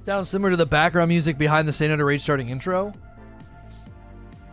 Sounds 0.05 0.29
similar 0.29 0.51
to 0.51 0.57
the 0.57 0.67
background 0.67 1.09
music 1.09 1.39
behind 1.39 1.67
the 1.67 1.73
Stay 1.73 1.91
Under 1.91 2.05
Rage 2.05 2.21
starting 2.21 2.51
intro. 2.51 2.93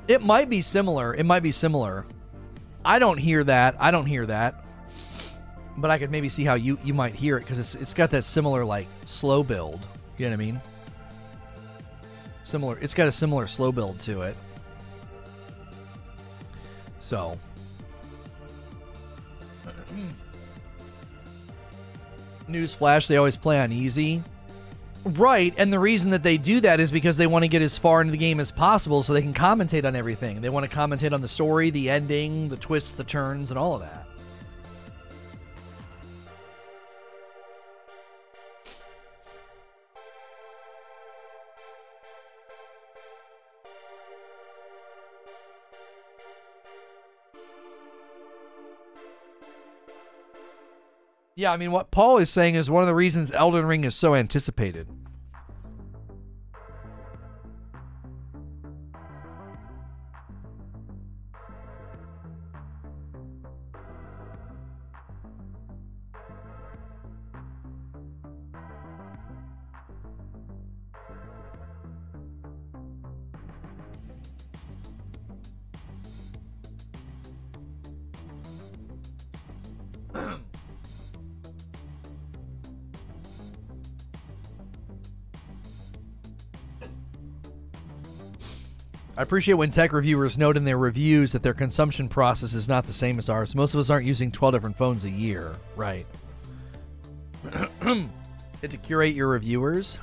It 0.08 0.24
might 0.24 0.50
be 0.50 0.62
similar. 0.62 1.14
It 1.14 1.26
might 1.26 1.44
be 1.44 1.52
similar. 1.52 2.06
I 2.86 3.00
don't 3.00 3.18
hear 3.18 3.44
that. 3.44 3.76
I 3.78 3.92
don't 3.92 4.06
hear 4.06 4.26
that. 4.28 4.64
But 5.78 5.92
I 5.92 5.98
could 5.98 6.10
maybe 6.10 6.30
see 6.30 6.46
how 6.46 6.54
you 6.54 6.80
you 6.84 6.94
might 6.94 7.16
hear 7.16 7.38
it 7.38 7.42
because 7.42 7.60
it's 7.60 7.76
it's 7.76 7.94
got 7.94 8.12
that 8.12 8.24
similar 8.24 8.64
like 8.64 8.88
slow 9.06 9.44
build. 9.44 9.82
You 10.18 10.26
know 10.26 10.32
what 10.32 10.42
I 10.42 10.46
mean? 10.46 10.62
Similar. 12.44 12.78
It's 12.80 12.94
got 12.94 13.08
a 13.10 13.12
similar 13.12 13.48
slow 13.48 13.74
build 13.74 14.00
to 14.02 14.22
it. 14.22 14.38
So. 17.00 17.38
Newsflash, 22.50 23.08
they 23.08 23.18
always 23.18 23.36
play 23.38 23.60
on 23.60 23.72
easy. 23.74 24.24
Right, 25.04 25.54
and 25.58 25.74
the 25.74 25.80
reason 25.80 26.12
that 26.12 26.22
they 26.22 26.38
do 26.38 26.60
that 26.62 26.80
is 26.80 26.92
because 26.92 27.18
they 27.18 27.26
want 27.26 27.44
to 27.44 27.48
get 27.48 27.64
as 27.64 27.78
far 27.78 28.02
into 28.02 28.12
the 28.12 28.18
game 28.18 28.40
as 28.40 28.52
possible 28.52 29.02
so 29.02 29.14
they 29.14 29.24
can 29.24 29.34
commentate 29.34 29.84
on 29.84 29.96
everything. 29.96 30.42
They 30.42 30.50
want 30.50 30.70
to 30.70 30.76
commentate 30.76 31.12
on 31.12 31.22
the 31.22 31.28
story, 31.28 31.72
the 31.72 31.90
ending, 31.90 32.50
the 32.50 32.58
twists, 32.58 32.92
the 32.92 33.04
turns, 33.04 33.50
and 33.50 33.58
all 33.58 33.74
of 33.74 33.82
that. 33.82 34.01
Yeah, 51.36 51.52
I 51.52 51.58
mean, 51.58 51.72
what 51.72 51.92
Paul 51.92 52.18
is 52.18 52.30
saying 52.30 52.56
is 52.56 52.70
one 52.70 52.84
of 52.84 52.88
the 52.88 52.96
reasons 52.96 53.32
Elden 53.32 53.66
Ring 53.66 53.86
is 53.86 53.96
so 53.96 54.16
anticipated. 54.16 54.90
I 89.22 89.24
appreciate 89.24 89.54
when 89.54 89.70
tech 89.70 89.94
reviewers 89.94 90.40
note 90.40 90.58
in 90.58 90.66
their 90.66 90.80
reviews 90.80 91.32
that 91.34 91.44
their 91.44 91.54
consumption 91.54 92.10
process 92.10 92.56
is 92.56 92.68
not 92.68 92.88
the 92.88 92.94
same 92.94 93.20
as 93.20 93.30
ours. 93.30 93.54
Most 93.54 93.76
of 93.76 93.80
us 93.80 93.92
aren't 93.92 94.08
using 94.08 94.32
12 94.32 94.56
different 94.56 94.76
phones 94.76 95.06
a 95.06 95.12
year, 95.12 95.56
right? 95.76 96.08
To 98.62 98.78
curate 98.78 99.14
your 99.14 99.28
reviewers? 99.28 100.00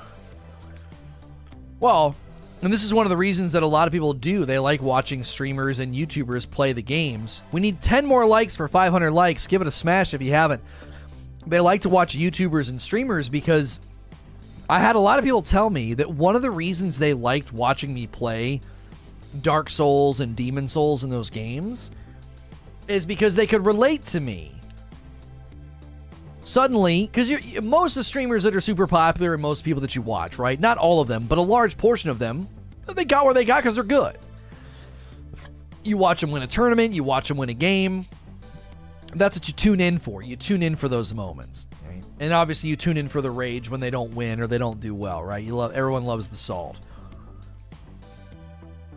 Well, 1.81 2.15
and 2.61 2.71
this 2.71 2.85
is 2.85 2.93
one 2.93 3.05
of 3.05 3.09
the 3.09 3.17
reasons 3.17 3.51
that 3.51 3.63
a 3.63 3.67
lot 3.67 3.89
of 3.89 3.91
people 3.91 4.13
do. 4.13 4.45
They 4.45 4.57
like 4.57 4.81
watching 4.81 5.25
streamers 5.25 5.79
and 5.79 5.93
YouTubers 5.93 6.49
play 6.49 6.71
the 6.71 6.81
games. 6.81 7.41
We 7.51 7.59
need 7.59 7.81
10 7.81 8.05
more 8.05 8.25
likes 8.25 8.55
for 8.55 8.69
500 8.69 9.11
likes. 9.11 9.47
Give 9.47 9.61
it 9.61 9.67
a 9.67 9.71
smash 9.71 10.13
if 10.13 10.21
you 10.21 10.31
haven't. 10.31 10.63
They 11.45 11.59
like 11.59 11.81
to 11.81 11.89
watch 11.89 12.17
YouTubers 12.17 12.69
and 12.69 12.81
streamers 12.81 13.27
because 13.27 13.81
I 14.69 14.79
had 14.79 14.95
a 14.95 14.99
lot 14.99 15.19
of 15.19 15.25
people 15.25 15.41
tell 15.41 15.69
me 15.69 15.93
that 15.95 16.09
one 16.09 16.37
of 16.37 16.41
the 16.41 16.51
reasons 16.51 16.97
they 16.97 17.13
liked 17.13 17.51
watching 17.51 17.93
me 17.93 18.07
play 18.07 18.61
Dark 19.41 19.69
Souls 19.69 20.19
and 20.19 20.35
Demon's 20.35 20.71
Souls 20.71 21.03
in 21.03 21.09
those 21.09 21.29
games 21.29 21.91
is 22.87 23.05
because 23.05 23.35
they 23.35 23.47
could 23.47 23.65
relate 23.65 24.03
to 24.07 24.19
me. 24.19 24.55
Suddenly, 26.43 27.05
because 27.05 27.29
most 27.61 27.91
of 27.91 27.99
the 27.99 28.03
streamers 28.03 28.41
that 28.41 28.55
are 28.55 28.61
super 28.61 28.87
popular 28.87 29.33
and 29.33 29.41
most 29.41 29.63
people 29.63 29.81
that 29.81 29.95
you 29.95 30.01
watch, 30.01 30.39
right? 30.39 30.59
Not 30.59 30.79
all 30.79 30.99
of 30.99 31.07
them, 31.07 31.25
but 31.27 31.37
a 31.37 31.41
large 31.41 31.77
portion 31.77 32.09
of 32.09 32.17
them, 32.17 32.47
they 32.87 33.05
got 33.05 33.25
where 33.25 33.35
they 33.35 33.45
got 33.45 33.61
because 33.61 33.75
they're 33.75 33.83
good. 33.83 34.17
You 35.83 35.97
watch 35.97 36.21
them 36.21 36.31
win 36.31 36.41
a 36.41 36.47
tournament, 36.47 36.93
you 36.93 37.03
watch 37.03 37.27
them 37.27 37.37
win 37.37 37.49
a 37.49 37.53
game. 37.53 38.05
That's 39.13 39.35
what 39.35 39.47
you 39.47 39.53
tune 39.53 39.79
in 39.79 39.99
for. 39.99 40.23
You 40.23 40.35
tune 40.35 40.63
in 40.63 40.75
for 40.75 40.87
those 40.87 41.13
moments. 41.13 41.67
Right? 41.87 42.03
And 42.19 42.33
obviously, 42.33 42.69
you 42.69 42.75
tune 42.75 42.97
in 42.97 43.09
for 43.09 43.21
the 43.21 43.31
rage 43.31 43.69
when 43.69 43.79
they 43.79 43.89
don't 43.89 44.13
win 44.15 44.39
or 44.39 44.47
they 44.47 44.57
don't 44.57 44.79
do 44.79 44.93
well, 44.93 45.23
right? 45.23 45.43
You 45.43 45.55
love 45.55 45.73
everyone 45.73 46.05
loves 46.05 46.27
the 46.27 46.35
salt. 46.35 46.77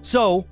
So, 0.02 0.44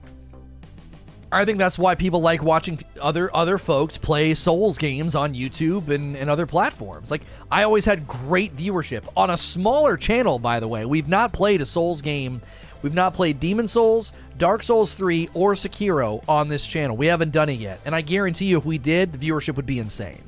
I 1.32 1.44
think 1.44 1.58
that's 1.58 1.78
why 1.78 1.94
people 1.94 2.20
like 2.20 2.42
watching 2.42 2.82
other 3.00 3.34
other 3.34 3.56
folks 3.56 3.96
play 3.96 4.34
Souls 4.34 4.78
games 4.78 5.14
on 5.14 5.32
YouTube 5.32 5.88
and, 5.88 6.16
and 6.16 6.28
other 6.28 6.46
platforms. 6.46 7.10
Like 7.10 7.22
I 7.50 7.62
always 7.62 7.84
had 7.84 8.08
great 8.08 8.56
viewership 8.56 9.04
on 9.16 9.30
a 9.30 9.36
smaller 9.36 9.96
channel, 9.96 10.40
by 10.40 10.58
the 10.58 10.66
way. 10.66 10.84
We've 10.84 11.08
not 11.08 11.32
played 11.32 11.60
a 11.60 11.66
Souls 11.66 12.02
game. 12.02 12.40
We've 12.82 12.94
not 12.94 13.14
played 13.14 13.38
Demon's 13.38 13.72
Souls, 13.72 14.12
Dark 14.38 14.62
Souls 14.62 14.94
3, 14.94 15.28
or 15.34 15.52
Sekiro 15.52 16.24
on 16.26 16.48
this 16.48 16.66
channel. 16.66 16.96
We 16.96 17.06
haven't 17.06 17.30
done 17.30 17.50
it 17.50 17.60
yet. 17.60 17.78
And 17.84 17.94
I 17.94 18.00
guarantee 18.00 18.46
you 18.46 18.58
if 18.58 18.64
we 18.64 18.78
did, 18.78 19.12
the 19.12 19.18
viewership 19.18 19.56
would 19.56 19.66
be 19.66 19.78
insane. 19.78 20.22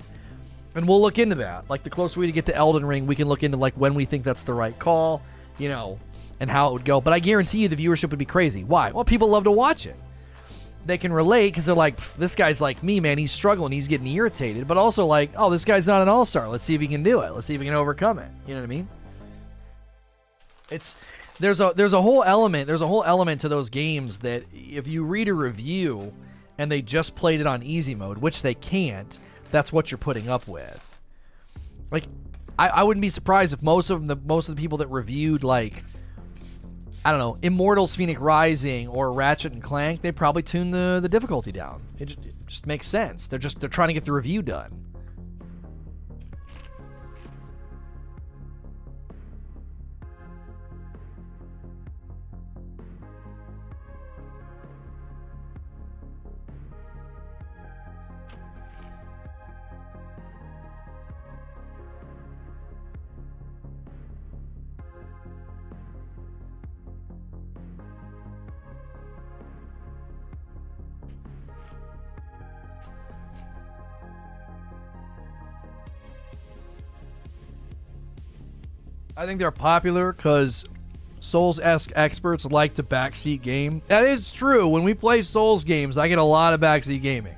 And 0.74 0.86
we'll 0.86 1.00
look 1.00 1.18
into 1.18 1.34
that. 1.36 1.68
Like 1.68 1.82
the 1.82 1.90
closer 1.90 2.20
we 2.20 2.30
get 2.30 2.46
to 2.46 2.54
Elden 2.54 2.84
Ring, 2.84 3.06
we 3.06 3.16
can 3.16 3.26
look 3.26 3.42
into 3.42 3.56
like 3.56 3.74
when 3.74 3.94
we 3.94 4.04
think 4.04 4.22
that's 4.22 4.42
the 4.42 4.52
right 4.52 4.78
call, 4.78 5.22
you 5.58 5.68
know, 5.68 5.98
and 6.42 6.50
how 6.50 6.70
it 6.70 6.72
would 6.72 6.84
go. 6.84 7.00
But 7.00 7.12
I 7.14 7.20
guarantee 7.20 7.58
you 7.58 7.68
the 7.68 7.76
viewership 7.76 8.10
would 8.10 8.18
be 8.18 8.24
crazy. 8.24 8.64
Why? 8.64 8.90
Well, 8.90 9.04
people 9.04 9.28
love 9.28 9.44
to 9.44 9.52
watch 9.52 9.86
it. 9.86 9.94
They 10.84 10.98
can 10.98 11.12
relate 11.12 11.50
because 11.50 11.66
they're 11.66 11.74
like, 11.76 12.00
this 12.16 12.34
guy's 12.34 12.60
like 12.60 12.82
me, 12.82 12.98
man. 12.98 13.16
He's 13.16 13.30
struggling. 13.30 13.70
He's 13.70 13.86
getting 13.86 14.08
irritated. 14.08 14.66
But 14.66 14.76
also 14.76 15.06
like, 15.06 15.30
oh, 15.36 15.50
this 15.50 15.64
guy's 15.64 15.86
not 15.86 16.02
an 16.02 16.08
all 16.08 16.24
star. 16.24 16.48
Let's 16.48 16.64
see 16.64 16.74
if 16.74 16.80
he 16.80 16.88
can 16.88 17.04
do 17.04 17.20
it. 17.20 17.32
Let's 17.32 17.46
see 17.46 17.54
if 17.54 17.60
he 17.60 17.66
can 17.68 17.76
overcome 17.76 18.18
it. 18.18 18.28
You 18.48 18.54
know 18.54 18.60
what 18.60 18.66
I 18.66 18.70
mean? 18.70 18.88
It's 20.68 20.96
there's 21.38 21.60
a 21.60 21.72
there's 21.76 21.92
a 21.92 22.02
whole 22.02 22.24
element 22.24 22.66
there's 22.66 22.80
a 22.80 22.88
whole 22.88 23.04
element 23.04 23.42
to 23.42 23.48
those 23.48 23.70
games 23.70 24.18
that 24.18 24.42
if 24.52 24.88
you 24.88 25.04
read 25.04 25.28
a 25.28 25.34
review 25.34 26.12
and 26.58 26.68
they 26.68 26.82
just 26.82 27.14
played 27.14 27.40
it 27.40 27.46
on 27.46 27.62
easy 27.62 27.94
mode, 27.94 28.18
which 28.18 28.42
they 28.42 28.54
can't, 28.54 29.16
that's 29.52 29.72
what 29.72 29.92
you're 29.92 29.98
putting 29.98 30.28
up 30.28 30.48
with. 30.48 30.80
Like, 31.92 32.04
I, 32.58 32.68
I 32.68 32.82
wouldn't 32.82 33.02
be 33.02 33.10
surprised 33.10 33.52
if 33.52 33.62
most 33.62 33.90
of 33.90 34.00
them, 34.00 34.08
the 34.08 34.16
most 34.16 34.48
of 34.48 34.56
the 34.56 34.60
people 34.60 34.78
that 34.78 34.88
reviewed 34.88 35.44
like 35.44 35.74
I 37.04 37.10
don't 37.10 37.18
know, 37.18 37.36
Immortals 37.42 37.96
Fenyx 37.96 38.20
Rising 38.20 38.86
or 38.88 39.12
Ratchet 39.12 39.52
and 39.52 39.62
Clank, 39.62 40.02
they 40.02 40.12
probably 40.12 40.42
tune 40.42 40.70
the, 40.70 41.00
the 41.02 41.08
difficulty 41.08 41.50
down. 41.50 41.82
It 41.98 42.06
just, 42.06 42.18
it 42.24 42.34
just 42.46 42.66
makes 42.66 42.86
sense. 42.86 43.26
They're 43.26 43.40
just 43.40 43.58
they're 43.60 43.68
trying 43.68 43.88
to 43.88 43.94
get 43.94 44.04
the 44.04 44.12
review 44.12 44.40
done. 44.42 44.91
I 79.16 79.26
think 79.26 79.38
they're 79.38 79.50
popular 79.50 80.12
because 80.12 80.64
Souls 81.20 81.60
esque 81.60 81.92
experts 81.94 82.44
like 82.44 82.74
to 82.74 82.82
backseat 82.82 83.42
game. 83.42 83.82
That 83.88 84.04
is 84.04 84.32
true. 84.32 84.66
When 84.68 84.84
we 84.84 84.94
play 84.94 85.22
Souls 85.22 85.64
games, 85.64 85.98
I 85.98 86.08
get 86.08 86.18
a 86.18 86.22
lot 86.22 86.54
of 86.54 86.60
backseat 86.60 87.02
gaming. 87.02 87.34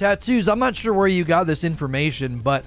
Tattoos, 0.00 0.48
I'm 0.48 0.58
not 0.58 0.74
sure 0.74 0.94
where 0.94 1.06
you 1.06 1.24
got 1.24 1.46
this 1.46 1.62
information, 1.62 2.38
but 2.38 2.64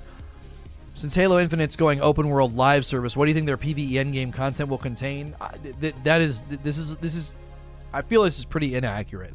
since 0.94 1.16
Halo 1.16 1.40
Infinite's 1.40 1.76
going 1.76 2.00
open 2.00 2.30
world 2.30 2.56
live 2.56 2.86
service, 2.86 3.18
what 3.18 3.26
do 3.26 3.30
you 3.30 3.34
think 3.34 3.48
their 3.48 3.58
PvE 3.58 3.94
endgame 3.94 4.32
content 4.32 4.70
will 4.70 4.78
contain? 4.78 5.36
That 6.04 6.22
is 6.22 6.42
this 6.42 6.78
is 6.78 6.96
this 6.98 7.16
is 7.16 7.32
I 7.92 8.04
feel 8.04 8.22
this 8.22 8.38
is 8.38 8.46
pretty 8.46 8.76
inaccurate. 8.76 9.34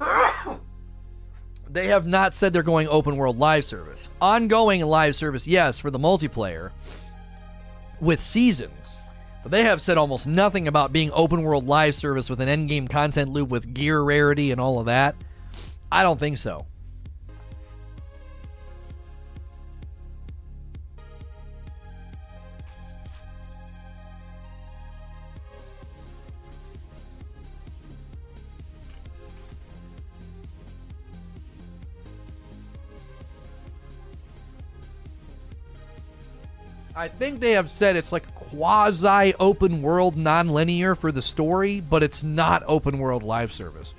they 1.70 1.86
have 1.86 2.08
not 2.08 2.34
said 2.34 2.52
they're 2.52 2.64
going 2.64 2.88
open 2.88 3.16
world 3.16 3.38
live 3.38 3.64
service. 3.64 4.10
Ongoing 4.20 4.84
live 4.84 5.14
service, 5.14 5.46
yes, 5.46 5.78
for 5.78 5.92
the 5.92 6.00
multiplayer 6.00 6.72
with 8.00 8.20
seasons. 8.20 8.98
But 9.44 9.52
they 9.52 9.62
have 9.62 9.80
said 9.80 9.98
almost 9.98 10.26
nothing 10.26 10.66
about 10.66 10.92
being 10.92 11.12
open 11.12 11.44
world 11.44 11.68
live 11.68 11.94
service 11.94 12.28
with 12.28 12.40
an 12.40 12.48
endgame 12.48 12.90
content 12.90 13.30
loop 13.30 13.50
with 13.50 13.72
gear 13.72 14.02
rarity 14.02 14.50
and 14.50 14.60
all 14.60 14.80
of 14.80 14.86
that. 14.86 15.14
I 15.92 16.02
don't 16.02 16.18
think 16.18 16.38
so. 16.38 16.66
I 36.94 37.08
think 37.08 37.40
they 37.40 37.52
have 37.52 37.70
said 37.70 37.96
it's 37.96 38.12
like 38.12 38.26
quasi 38.34 39.32
open 39.40 39.80
world 39.80 40.18
non-linear 40.18 40.94
for 40.94 41.10
the 41.10 41.22
story, 41.22 41.80
but 41.80 42.02
it's 42.02 42.22
not 42.22 42.62
open 42.66 42.98
world 42.98 43.22
live 43.22 43.52
service. 43.54 43.94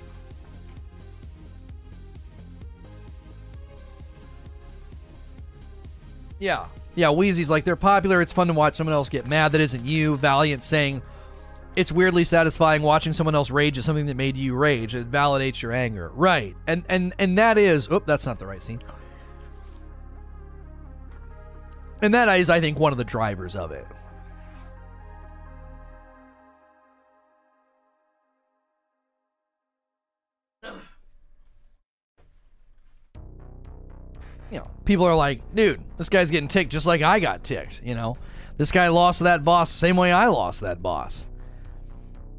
Yeah. 6.42 6.66
Yeah, 6.96 7.10
Wheezy's 7.10 7.48
like 7.48 7.64
they're 7.64 7.76
popular, 7.76 8.20
it's 8.20 8.32
fun 8.32 8.48
to 8.48 8.52
watch 8.52 8.74
someone 8.74 8.94
else 8.94 9.08
get 9.08 9.28
mad 9.28 9.52
that 9.52 9.60
isn't 9.60 9.84
you. 9.86 10.16
Valiant 10.16 10.64
saying 10.64 11.00
it's 11.76 11.92
weirdly 11.92 12.24
satisfying 12.24 12.82
watching 12.82 13.12
someone 13.12 13.36
else 13.36 13.48
rage 13.48 13.78
at 13.78 13.84
something 13.84 14.06
that 14.06 14.16
made 14.16 14.36
you 14.36 14.56
rage. 14.56 14.96
It 14.96 15.08
validates 15.08 15.62
your 15.62 15.70
anger. 15.70 16.10
Right. 16.14 16.56
And 16.66 16.84
and 16.88 17.14
and 17.20 17.38
that 17.38 17.58
is 17.58 17.86
oh, 17.92 18.00
that's 18.00 18.26
not 18.26 18.40
the 18.40 18.46
right 18.46 18.60
scene. 18.60 18.82
And 22.02 22.12
that 22.12 22.28
is, 22.40 22.50
I 22.50 22.58
think, 22.60 22.76
one 22.76 22.90
of 22.90 22.98
the 22.98 23.04
drivers 23.04 23.54
of 23.54 23.70
it. 23.70 23.86
You 34.52 34.58
know, 34.58 34.70
people 34.84 35.04
are 35.06 35.14
like, 35.14 35.54
dude, 35.54 35.82
this 35.98 36.08
guy's 36.08 36.30
getting 36.30 36.48
ticked 36.48 36.70
just 36.70 36.86
like 36.86 37.02
I 37.02 37.18
got 37.18 37.42
ticked. 37.42 37.82
You 37.84 37.94
know, 37.94 38.18
this 38.56 38.70
guy 38.70 38.88
lost 38.88 39.20
that 39.20 39.42
boss 39.42 39.72
the 39.72 39.78
same 39.78 39.96
way 39.96 40.12
I 40.12 40.28
lost 40.28 40.60
that 40.60 40.82
boss. 40.82 41.26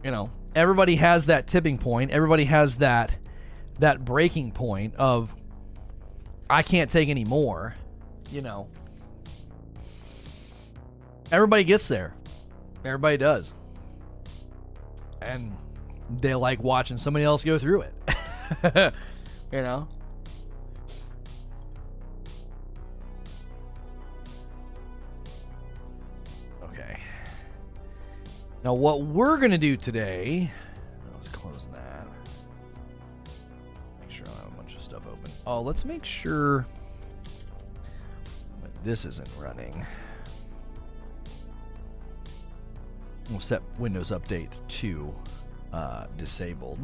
You 0.03 0.11
know, 0.11 0.30
everybody 0.56 0.95
has 0.95 1.25
that 1.25 1.48
tipping 1.48 1.77
point. 1.77 2.11
Everybody 2.11 2.45
has 2.45 2.77
that 2.77 3.16
that 3.80 4.06
breaking 4.06 4.51
point 4.51 4.95
of 4.95 5.35
I 6.50 6.61
can't 6.61 6.90
take 6.90 7.09
any 7.09 7.25
more. 7.25 7.75
You 8.32 8.42
know, 8.42 8.67
Everybody 11.33 11.64
gets 11.64 11.88
there. 11.88 12.14
Everybody 12.85 13.17
does. 13.17 13.53
And 15.19 15.58
they 16.22 16.35
like 16.35 16.61
watching 16.61 17.00
somebody 17.00 17.25
else 17.25 17.43
go 17.43 17.58
through 17.58 17.82
it. 17.82 17.93
you 19.51 19.61
know? 19.61 19.88
Now, 28.64 28.74
what 28.74 29.01
we're 29.01 29.38
going 29.38 29.51
to 29.51 29.58
do 29.58 29.75
today. 29.75 30.50
Let's 31.14 31.27
close 31.27 31.67
that. 31.74 32.08
Make 34.00 34.09
sure 34.16 34.25
I 34.25 34.43
have 34.43 34.48
a 34.48 34.56
bunch 34.56 34.75
of 34.75 34.82
stuff 34.82 35.03
open. 35.06 35.32
Oh, 35.45 35.61
let's 35.61 35.83
make 35.83 36.06
sure 36.06 36.66
this 38.83 39.06
isn't 39.06 39.30
running. 39.38 39.85
We'll 43.30 43.40
set 43.40 43.61
Windows 43.80 44.11
Update 44.11 44.51
to 44.67 45.14
uh, 45.74 46.06
disabled. 46.17 46.80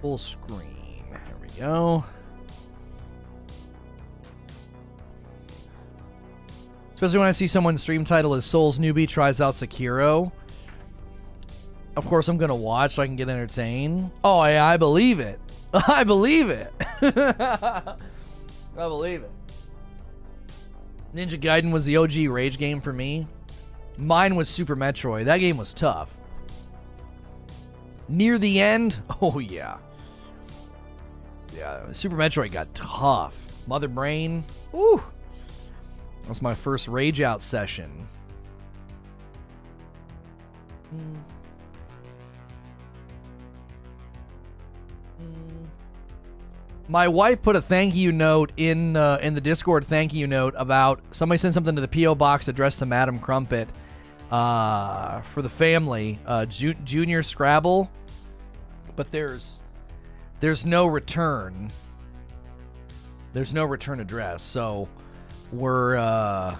Full 0.00 0.18
screen. 0.18 1.04
There 1.10 1.36
we 1.40 1.48
go. 1.58 2.04
Especially 6.96 7.18
when 7.18 7.28
I 7.28 7.32
see 7.32 7.46
someone's 7.46 7.82
stream 7.82 8.06
title 8.06 8.34
is 8.34 8.46
Souls 8.46 8.78
Newbie 8.78 9.06
tries 9.06 9.42
out 9.42 9.52
Sekiro. 9.52 10.32
Of 11.94 12.06
course, 12.06 12.26
I'm 12.28 12.38
going 12.38 12.48
to 12.48 12.54
watch 12.54 12.94
so 12.94 13.02
I 13.02 13.06
can 13.06 13.16
get 13.16 13.28
entertained. 13.28 14.10
Oh, 14.24 14.42
yeah, 14.46 14.64
I 14.64 14.78
believe 14.78 15.20
it. 15.20 15.38
I 15.74 16.04
believe 16.04 16.48
it. 16.48 16.72
I 17.02 17.96
believe 18.74 19.24
it. 19.24 19.30
Ninja 21.14 21.38
Gaiden 21.38 21.70
was 21.70 21.84
the 21.84 21.98
OG 21.98 22.16
Rage 22.30 22.56
game 22.56 22.80
for 22.80 22.94
me. 22.94 23.28
Mine 23.98 24.34
was 24.34 24.48
Super 24.48 24.74
Metroid. 24.74 25.26
That 25.26 25.36
game 25.36 25.58
was 25.58 25.74
tough. 25.74 26.14
Near 28.08 28.38
the 28.38 28.58
end, 28.58 29.00
oh 29.20 29.38
yeah. 29.38 29.76
Yeah, 31.54 31.92
Super 31.92 32.16
Metroid 32.16 32.52
got 32.52 32.74
tough. 32.74 33.46
Mother 33.66 33.88
Brain, 33.88 34.44
ooh. 34.74 35.02
That 36.26 36.30
was 36.30 36.42
my 36.42 36.56
first 36.56 36.88
Rage 36.88 37.20
Out 37.20 37.40
session. 37.40 38.04
Mm. 40.92 41.16
Mm. 45.22 45.66
My 46.88 47.06
wife 47.06 47.42
put 47.42 47.54
a 47.54 47.60
thank 47.60 47.94
you 47.94 48.10
note 48.10 48.50
in 48.56 48.96
uh, 48.96 49.20
in 49.22 49.36
the 49.36 49.40
Discord 49.40 49.86
thank 49.86 50.12
you 50.12 50.26
note 50.26 50.54
about 50.56 50.98
somebody 51.12 51.38
sent 51.38 51.54
something 51.54 51.76
to 51.76 51.80
the 51.80 51.86
PO 51.86 52.16
box 52.16 52.48
addressed 52.48 52.80
to 52.80 52.86
Madam 52.86 53.20
Crumpet 53.20 53.68
uh, 54.32 55.20
for 55.20 55.42
the 55.42 55.48
family, 55.48 56.18
uh, 56.26 56.44
ju- 56.46 56.74
Junior 56.84 57.22
Scrabble, 57.22 57.88
but 58.96 59.12
there's 59.12 59.62
there's 60.40 60.66
no 60.66 60.88
return. 60.88 61.70
There's 63.32 63.54
no 63.54 63.64
return 63.64 64.00
address, 64.00 64.42
so 64.42 64.88
we're 65.52 65.96
uh, 65.96 66.56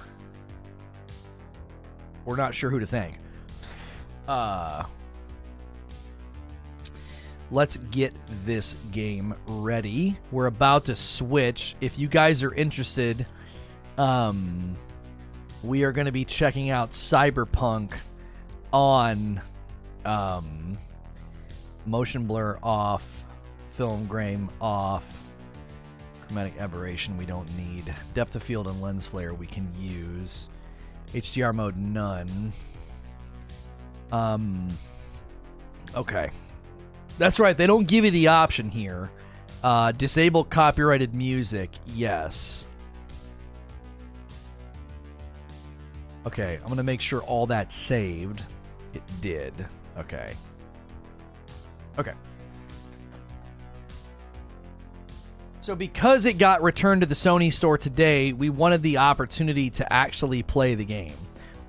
we're 2.25 2.37
not 2.37 2.55
sure 2.55 2.71
who 2.71 2.81
to 2.81 2.87
thank. 2.87 3.19
Uh, 4.27 4.85
let's 7.51 7.77
get 7.77 8.13
this 8.45 8.75
game 8.91 9.35
ready. 9.47 10.19
We're 10.33 10.47
about 10.47 10.87
to 10.87 10.95
switch. 10.97 11.77
If 11.81 11.99
you 11.99 12.09
guys 12.09 12.43
are 12.43 12.53
interested, 12.55 13.27
um, 13.99 14.77
we 15.63 15.85
are 15.85 15.93
going 15.93 16.07
to 16.07 16.13
be 16.13 16.25
checking 16.25 16.71
out 16.71 16.93
Cyberpunk 16.93 17.93
on 18.73 19.41
um, 20.05 20.77
motion 21.87 22.27
blur 22.27 22.59
off, 22.63 23.25
film 23.73 24.07
grain 24.07 24.51
off, 24.61 25.05
chromatic 26.27 26.55
aberration 26.59 27.17
we 27.17 27.27
don't 27.27 27.49
need, 27.57 27.95
depth 28.15 28.35
of 28.35 28.43
field 28.43 28.67
and 28.67 28.81
lens 28.81 29.07
flare 29.07 29.35
we 29.35 29.47
can 29.47 29.73
use, 29.79 30.49
HDR 31.15 31.55
mode 31.55 31.77
none. 31.77 32.53
Um, 34.13 34.69
okay, 35.95 36.31
that's 37.19 37.39
right. 37.39 37.57
They 37.57 37.67
don't 37.67 37.87
give 37.87 38.05
you 38.05 38.11
the 38.11 38.29
option 38.29 38.71
here. 38.71 39.11
Uh, 39.63 39.93
disable 39.93 40.45
copyrighted 40.45 41.15
music, 41.15 41.71
yes. 41.87 42.67
Okay, 46.27 46.59
I'm 46.63 46.69
gonna 46.69 46.83
make 46.83 47.01
sure 47.01 47.23
all 47.23 47.47
that's 47.47 47.75
saved. 47.75 48.45
It 48.95 49.03
did. 49.21 49.55
Okay. 49.97 50.35
Okay. 51.99 52.13
So 55.67 55.75
because 55.75 56.27
it 56.27 56.35
got 56.35 56.63
returned 56.63 57.01
to 57.01 57.09
the 57.09 57.17
Sony 57.17 57.53
store 57.53 57.77
today, 57.77 58.33
we 58.33 58.51
wanted 58.51 58.83
the 58.83 58.99
opportunity 58.99 59.69
to 59.71 59.93
actually 59.93 60.45
play 60.45 60.77
the 60.77 60.85
game 60.85 61.17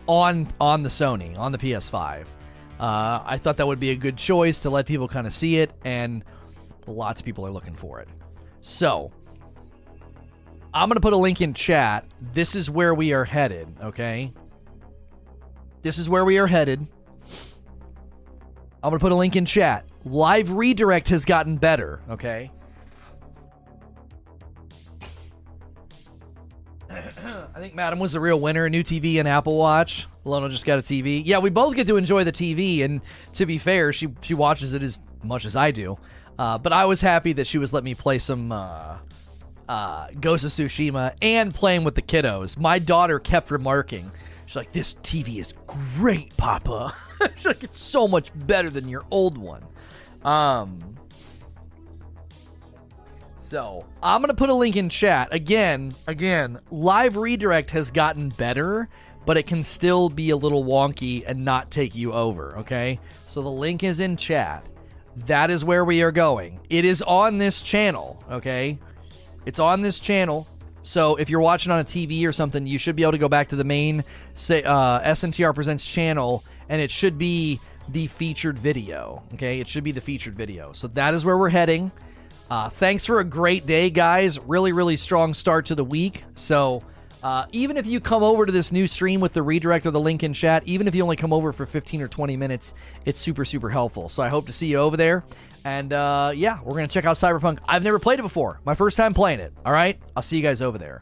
on 0.06 0.48
on 0.62 0.84
the 0.84 0.90
Sony, 0.90 1.36
on 1.36 1.52
the 1.52 1.58
PS5. 1.58 2.28
Uh, 2.80 3.24
I 3.26 3.40
thought 3.40 3.58
that 3.58 3.66
would 3.66 3.80
be 3.80 3.90
a 3.90 3.96
good 3.96 4.16
choice 4.16 4.60
to 4.60 4.70
let 4.70 4.86
people 4.86 5.08
kind 5.08 5.26
of 5.26 5.34
see 5.34 5.58
it, 5.58 5.72
and 5.84 6.24
lots 6.86 7.22
of 7.22 7.26
people 7.26 7.44
are 7.48 7.50
looking 7.50 7.74
for 7.74 8.00
it. 8.00 8.08
So 8.62 9.12
I'm 10.76 10.90
gonna 10.90 11.00
put 11.00 11.14
a 11.14 11.18
link 11.18 11.42
in 11.42 11.56
chat. 11.56 12.06
This 12.34 12.54
is 12.54 12.70
where 12.70 12.94
we 12.94 13.14
are 13.14 13.26
headed. 13.26 13.68
Okay. 13.82 14.32
This 15.82 15.98
is 15.98 16.08
where 16.08 16.24
we 16.24 16.38
are 16.38 16.46
headed. 16.46 16.88
I'm 18.84 18.92
going 18.92 19.00
to 19.00 19.04
put 19.04 19.12
a 19.12 19.16
link 19.16 19.36
in 19.36 19.46
chat. 19.46 19.86
Live 20.06 20.52
redirect 20.52 21.10
has 21.10 21.26
gotten 21.26 21.58
better, 21.58 22.00
okay? 22.12 22.52
I 27.58 27.60
think 27.60 27.74
Madam 27.74 27.98
was 27.98 28.14
the 28.14 28.20
real 28.20 28.40
winner. 28.40 28.66
A 28.66 28.70
new 28.70 28.84
TV 28.84 29.18
and 29.18 29.28
Apple 29.28 29.58
Watch. 29.58 30.06
Lono 30.26 30.48
just 30.48 30.64
got 30.64 30.78
a 30.78 30.84
TV. 30.84 31.24
Yeah, 31.26 31.40
we 31.40 31.50
both 31.50 31.76
get 31.76 31.88
to 31.88 31.98
enjoy 31.98 32.24
the 32.24 32.32
TV, 32.32 32.84
and 32.84 33.02
to 33.34 33.48
be 33.48 33.58
fair, 33.58 33.92
she 33.92 34.10
she 34.22 34.36
watches 34.36 34.74
it 34.74 34.84
as 34.84 35.00
much 35.24 35.44
as 35.44 35.56
I 35.56 35.72
do. 35.72 35.98
Uh, 36.38 36.60
but 36.60 36.72
I 36.72 36.86
was 36.86 37.02
happy 37.02 37.34
that 37.34 37.48
she 37.48 37.58
was 37.58 37.74
letting 37.74 37.86
me 37.86 37.96
play 37.96 38.20
some 38.20 38.52
uh, 38.52 38.98
uh, 39.68 40.08
Ghost 40.22 40.44
of 40.44 40.52
Tsushima 40.52 41.16
and 41.20 41.52
playing 41.52 41.84
with 41.84 41.96
the 41.96 42.04
kiddos. 42.04 42.60
My 42.60 42.78
daughter 42.78 43.18
kept 43.18 43.50
remarking, 43.50 44.12
she's 44.46 44.56
like, 44.56 44.72
"This 44.72 44.94
TV 45.02 45.40
is 45.40 45.56
great, 45.66 46.38
Papa." 46.38 46.94
she's 47.38 47.46
like, 47.46 47.64
"It's 47.64 47.82
so 47.82 48.08
much 48.08 48.30
better 48.36 48.70
than 48.70 48.88
your 48.88 49.04
old 49.10 49.36
one." 49.36 49.66
Um, 50.24 50.96
so 53.48 53.86
I'm 54.04 54.22
gonna 54.22 54.34
put 54.34 54.50
a 54.50 54.54
link 54.54 54.76
in 54.76 54.90
chat 54.90 55.30
again. 55.32 55.96
Again, 56.08 56.60
live 56.70 57.16
redirect 57.16 57.72
has 57.72 57.92
gotten 57.92 58.30
better, 58.30 58.90
but 59.26 59.38
it 59.38 59.48
can 59.48 59.64
still 59.64 60.10
be 60.10 60.32
a 60.32 60.36
little 60.36 60.66
wonky 60.66 61.24
and 61.26 61.46
not 61.46 61.72
take 61.72 61.96
you 61.96 62.12
over. 62.12 62.58
Okay, 62.60 63.00
so 63.26 63.42
the 63.42 63.50
link 63.50 63.84
is 63.84 64.02
in 64.02 64.18
chat. 64.18 64.66
That 65.28 65.50
is 65.50 65.64
where 65.64 65.86
we 65.86 66.02
are 66.02 66.12
going. 66.12 66.60
It 66.70 66.84
is 66.84 67.02
on 67.02 67.38
this 67.38 67.62
channel. 67.62 68.22
Okay, 68.30 68.78
it's 69.46 69.60
on 69.60 69.82
this 69.82 70.00
channel. 70.00 70.46
So 70.84 71.16
if 71.16 71.30
you're 71.30 71.42
watching 71.42 71.72
on 71.72 71.80
a 71.80 71.86
TV 71.86 72.28
or 72.28 72.34
something, 72.34 72.68
you 72.68 72.78
should 72.78 72.96
be 72.96 73.04
able 73.04 73.14
to 73.14 73.18
go 73.18 73.30
back 73.30 73.48
to 73.50 73.56
the 73.56 73.64
main 73.64 74.04
say, 74.34 74.64
uh, 74.64 75.00
SNTR 75.02 75.56
Presents 75.56 75.86
channel, 75.86 76.44
and 76.68 76.82
it 76.82 76.92
should 76.92 77.18
be 77.18 77.62
the 77.90 78.08
featured 78.08 78.60
video. 78.60 79.24
Okay, 79.36 79.62
it 79.62 79.70
should 79.70 79.86
be 79.86 79.94
the 79.94 80.02
featured 80.02 80.36
video. 80.36 80.74
So 80.74 80.88
that 80.90 81.14
is 81.14 81.24
where 81.24 81.38
we're 81.38 81.50
heading. 81.50 81.94
Uh, 82.50 82.70
thanks 82.70 83.06
for 83.06 83.20
a 83.20 83.24
great 83.24 83.66
day, 83.66 83.90
guys. 83.90 84.40
Really, 84.40 84.72
really 84.72 84.98
strong 84.98 85.34
start 85.34 85.66
to 85.68 85.76
the 85.76 85.84
week. 85.84 86.24
So, 86.36 86.82
uh, 87.24 87.46
even 87.52 87.78
if 87.78 87.86
you 87.86 88.00
come 88.00 88.24
over 88.24 88.46
to 88.46 88.52
this 88.52 88.72
new 88.72 88.88
stream 88.88 89.20
with 89.20 89.34
the 89.34 89.42
redirect 89.42 89.86
or 89.86 89.92
the 89.92 90.00
link 90.00 90.24
in 90.24 90.34
chat, 90.34 90.64
even 90.66 90.88
if 90.88 90.96
you 90.96 91.04
only 91.04 91.16
come 91.16 91.34
over 91.34 91.52
for 91.52 91.66
15 91.66 92.02
or 92.02 92.08
20 92.08 92.38
minutes, 92.38 92.74
it's 93.06 93.20
super, 93.20 93.44
super 93.44 93.70
helpful. 93.70 94.08
So, 94.08 94.24
I 94.24 94.30
hope 94.30 94.46
to 94.46 94.54
see 94.54 94.68
you 94.68 94.78
over 94.78 94.96
there. 94.96 95.26
And 95.66 95.92
uh, 95.92 96.32
yeah, 96.34 96.60
we're 96.64 96.76
going 96.76 96.88
to 96.88 96.94
check 96.94 97.04
out 97.04 97.18
Cyberpunk. 97.18 97.60
I've 97.68 97.84
never 97.84 98.00
played 98.00 98.20
it 98.20 98.24
before. 98.24 98.62
My 98.64 98.76
first 98.76 98.96
time 98.96 99.14
playing 99.14 99.42
it. 99.42 99.54
All 99.66 99.74
right. 99.74 100.00
I'll 100.16 100.24
see 100.24 100.38
you 100.38 100.44
guys 100.44 100.62
over 100.62 100.78
there. 100.78 101.02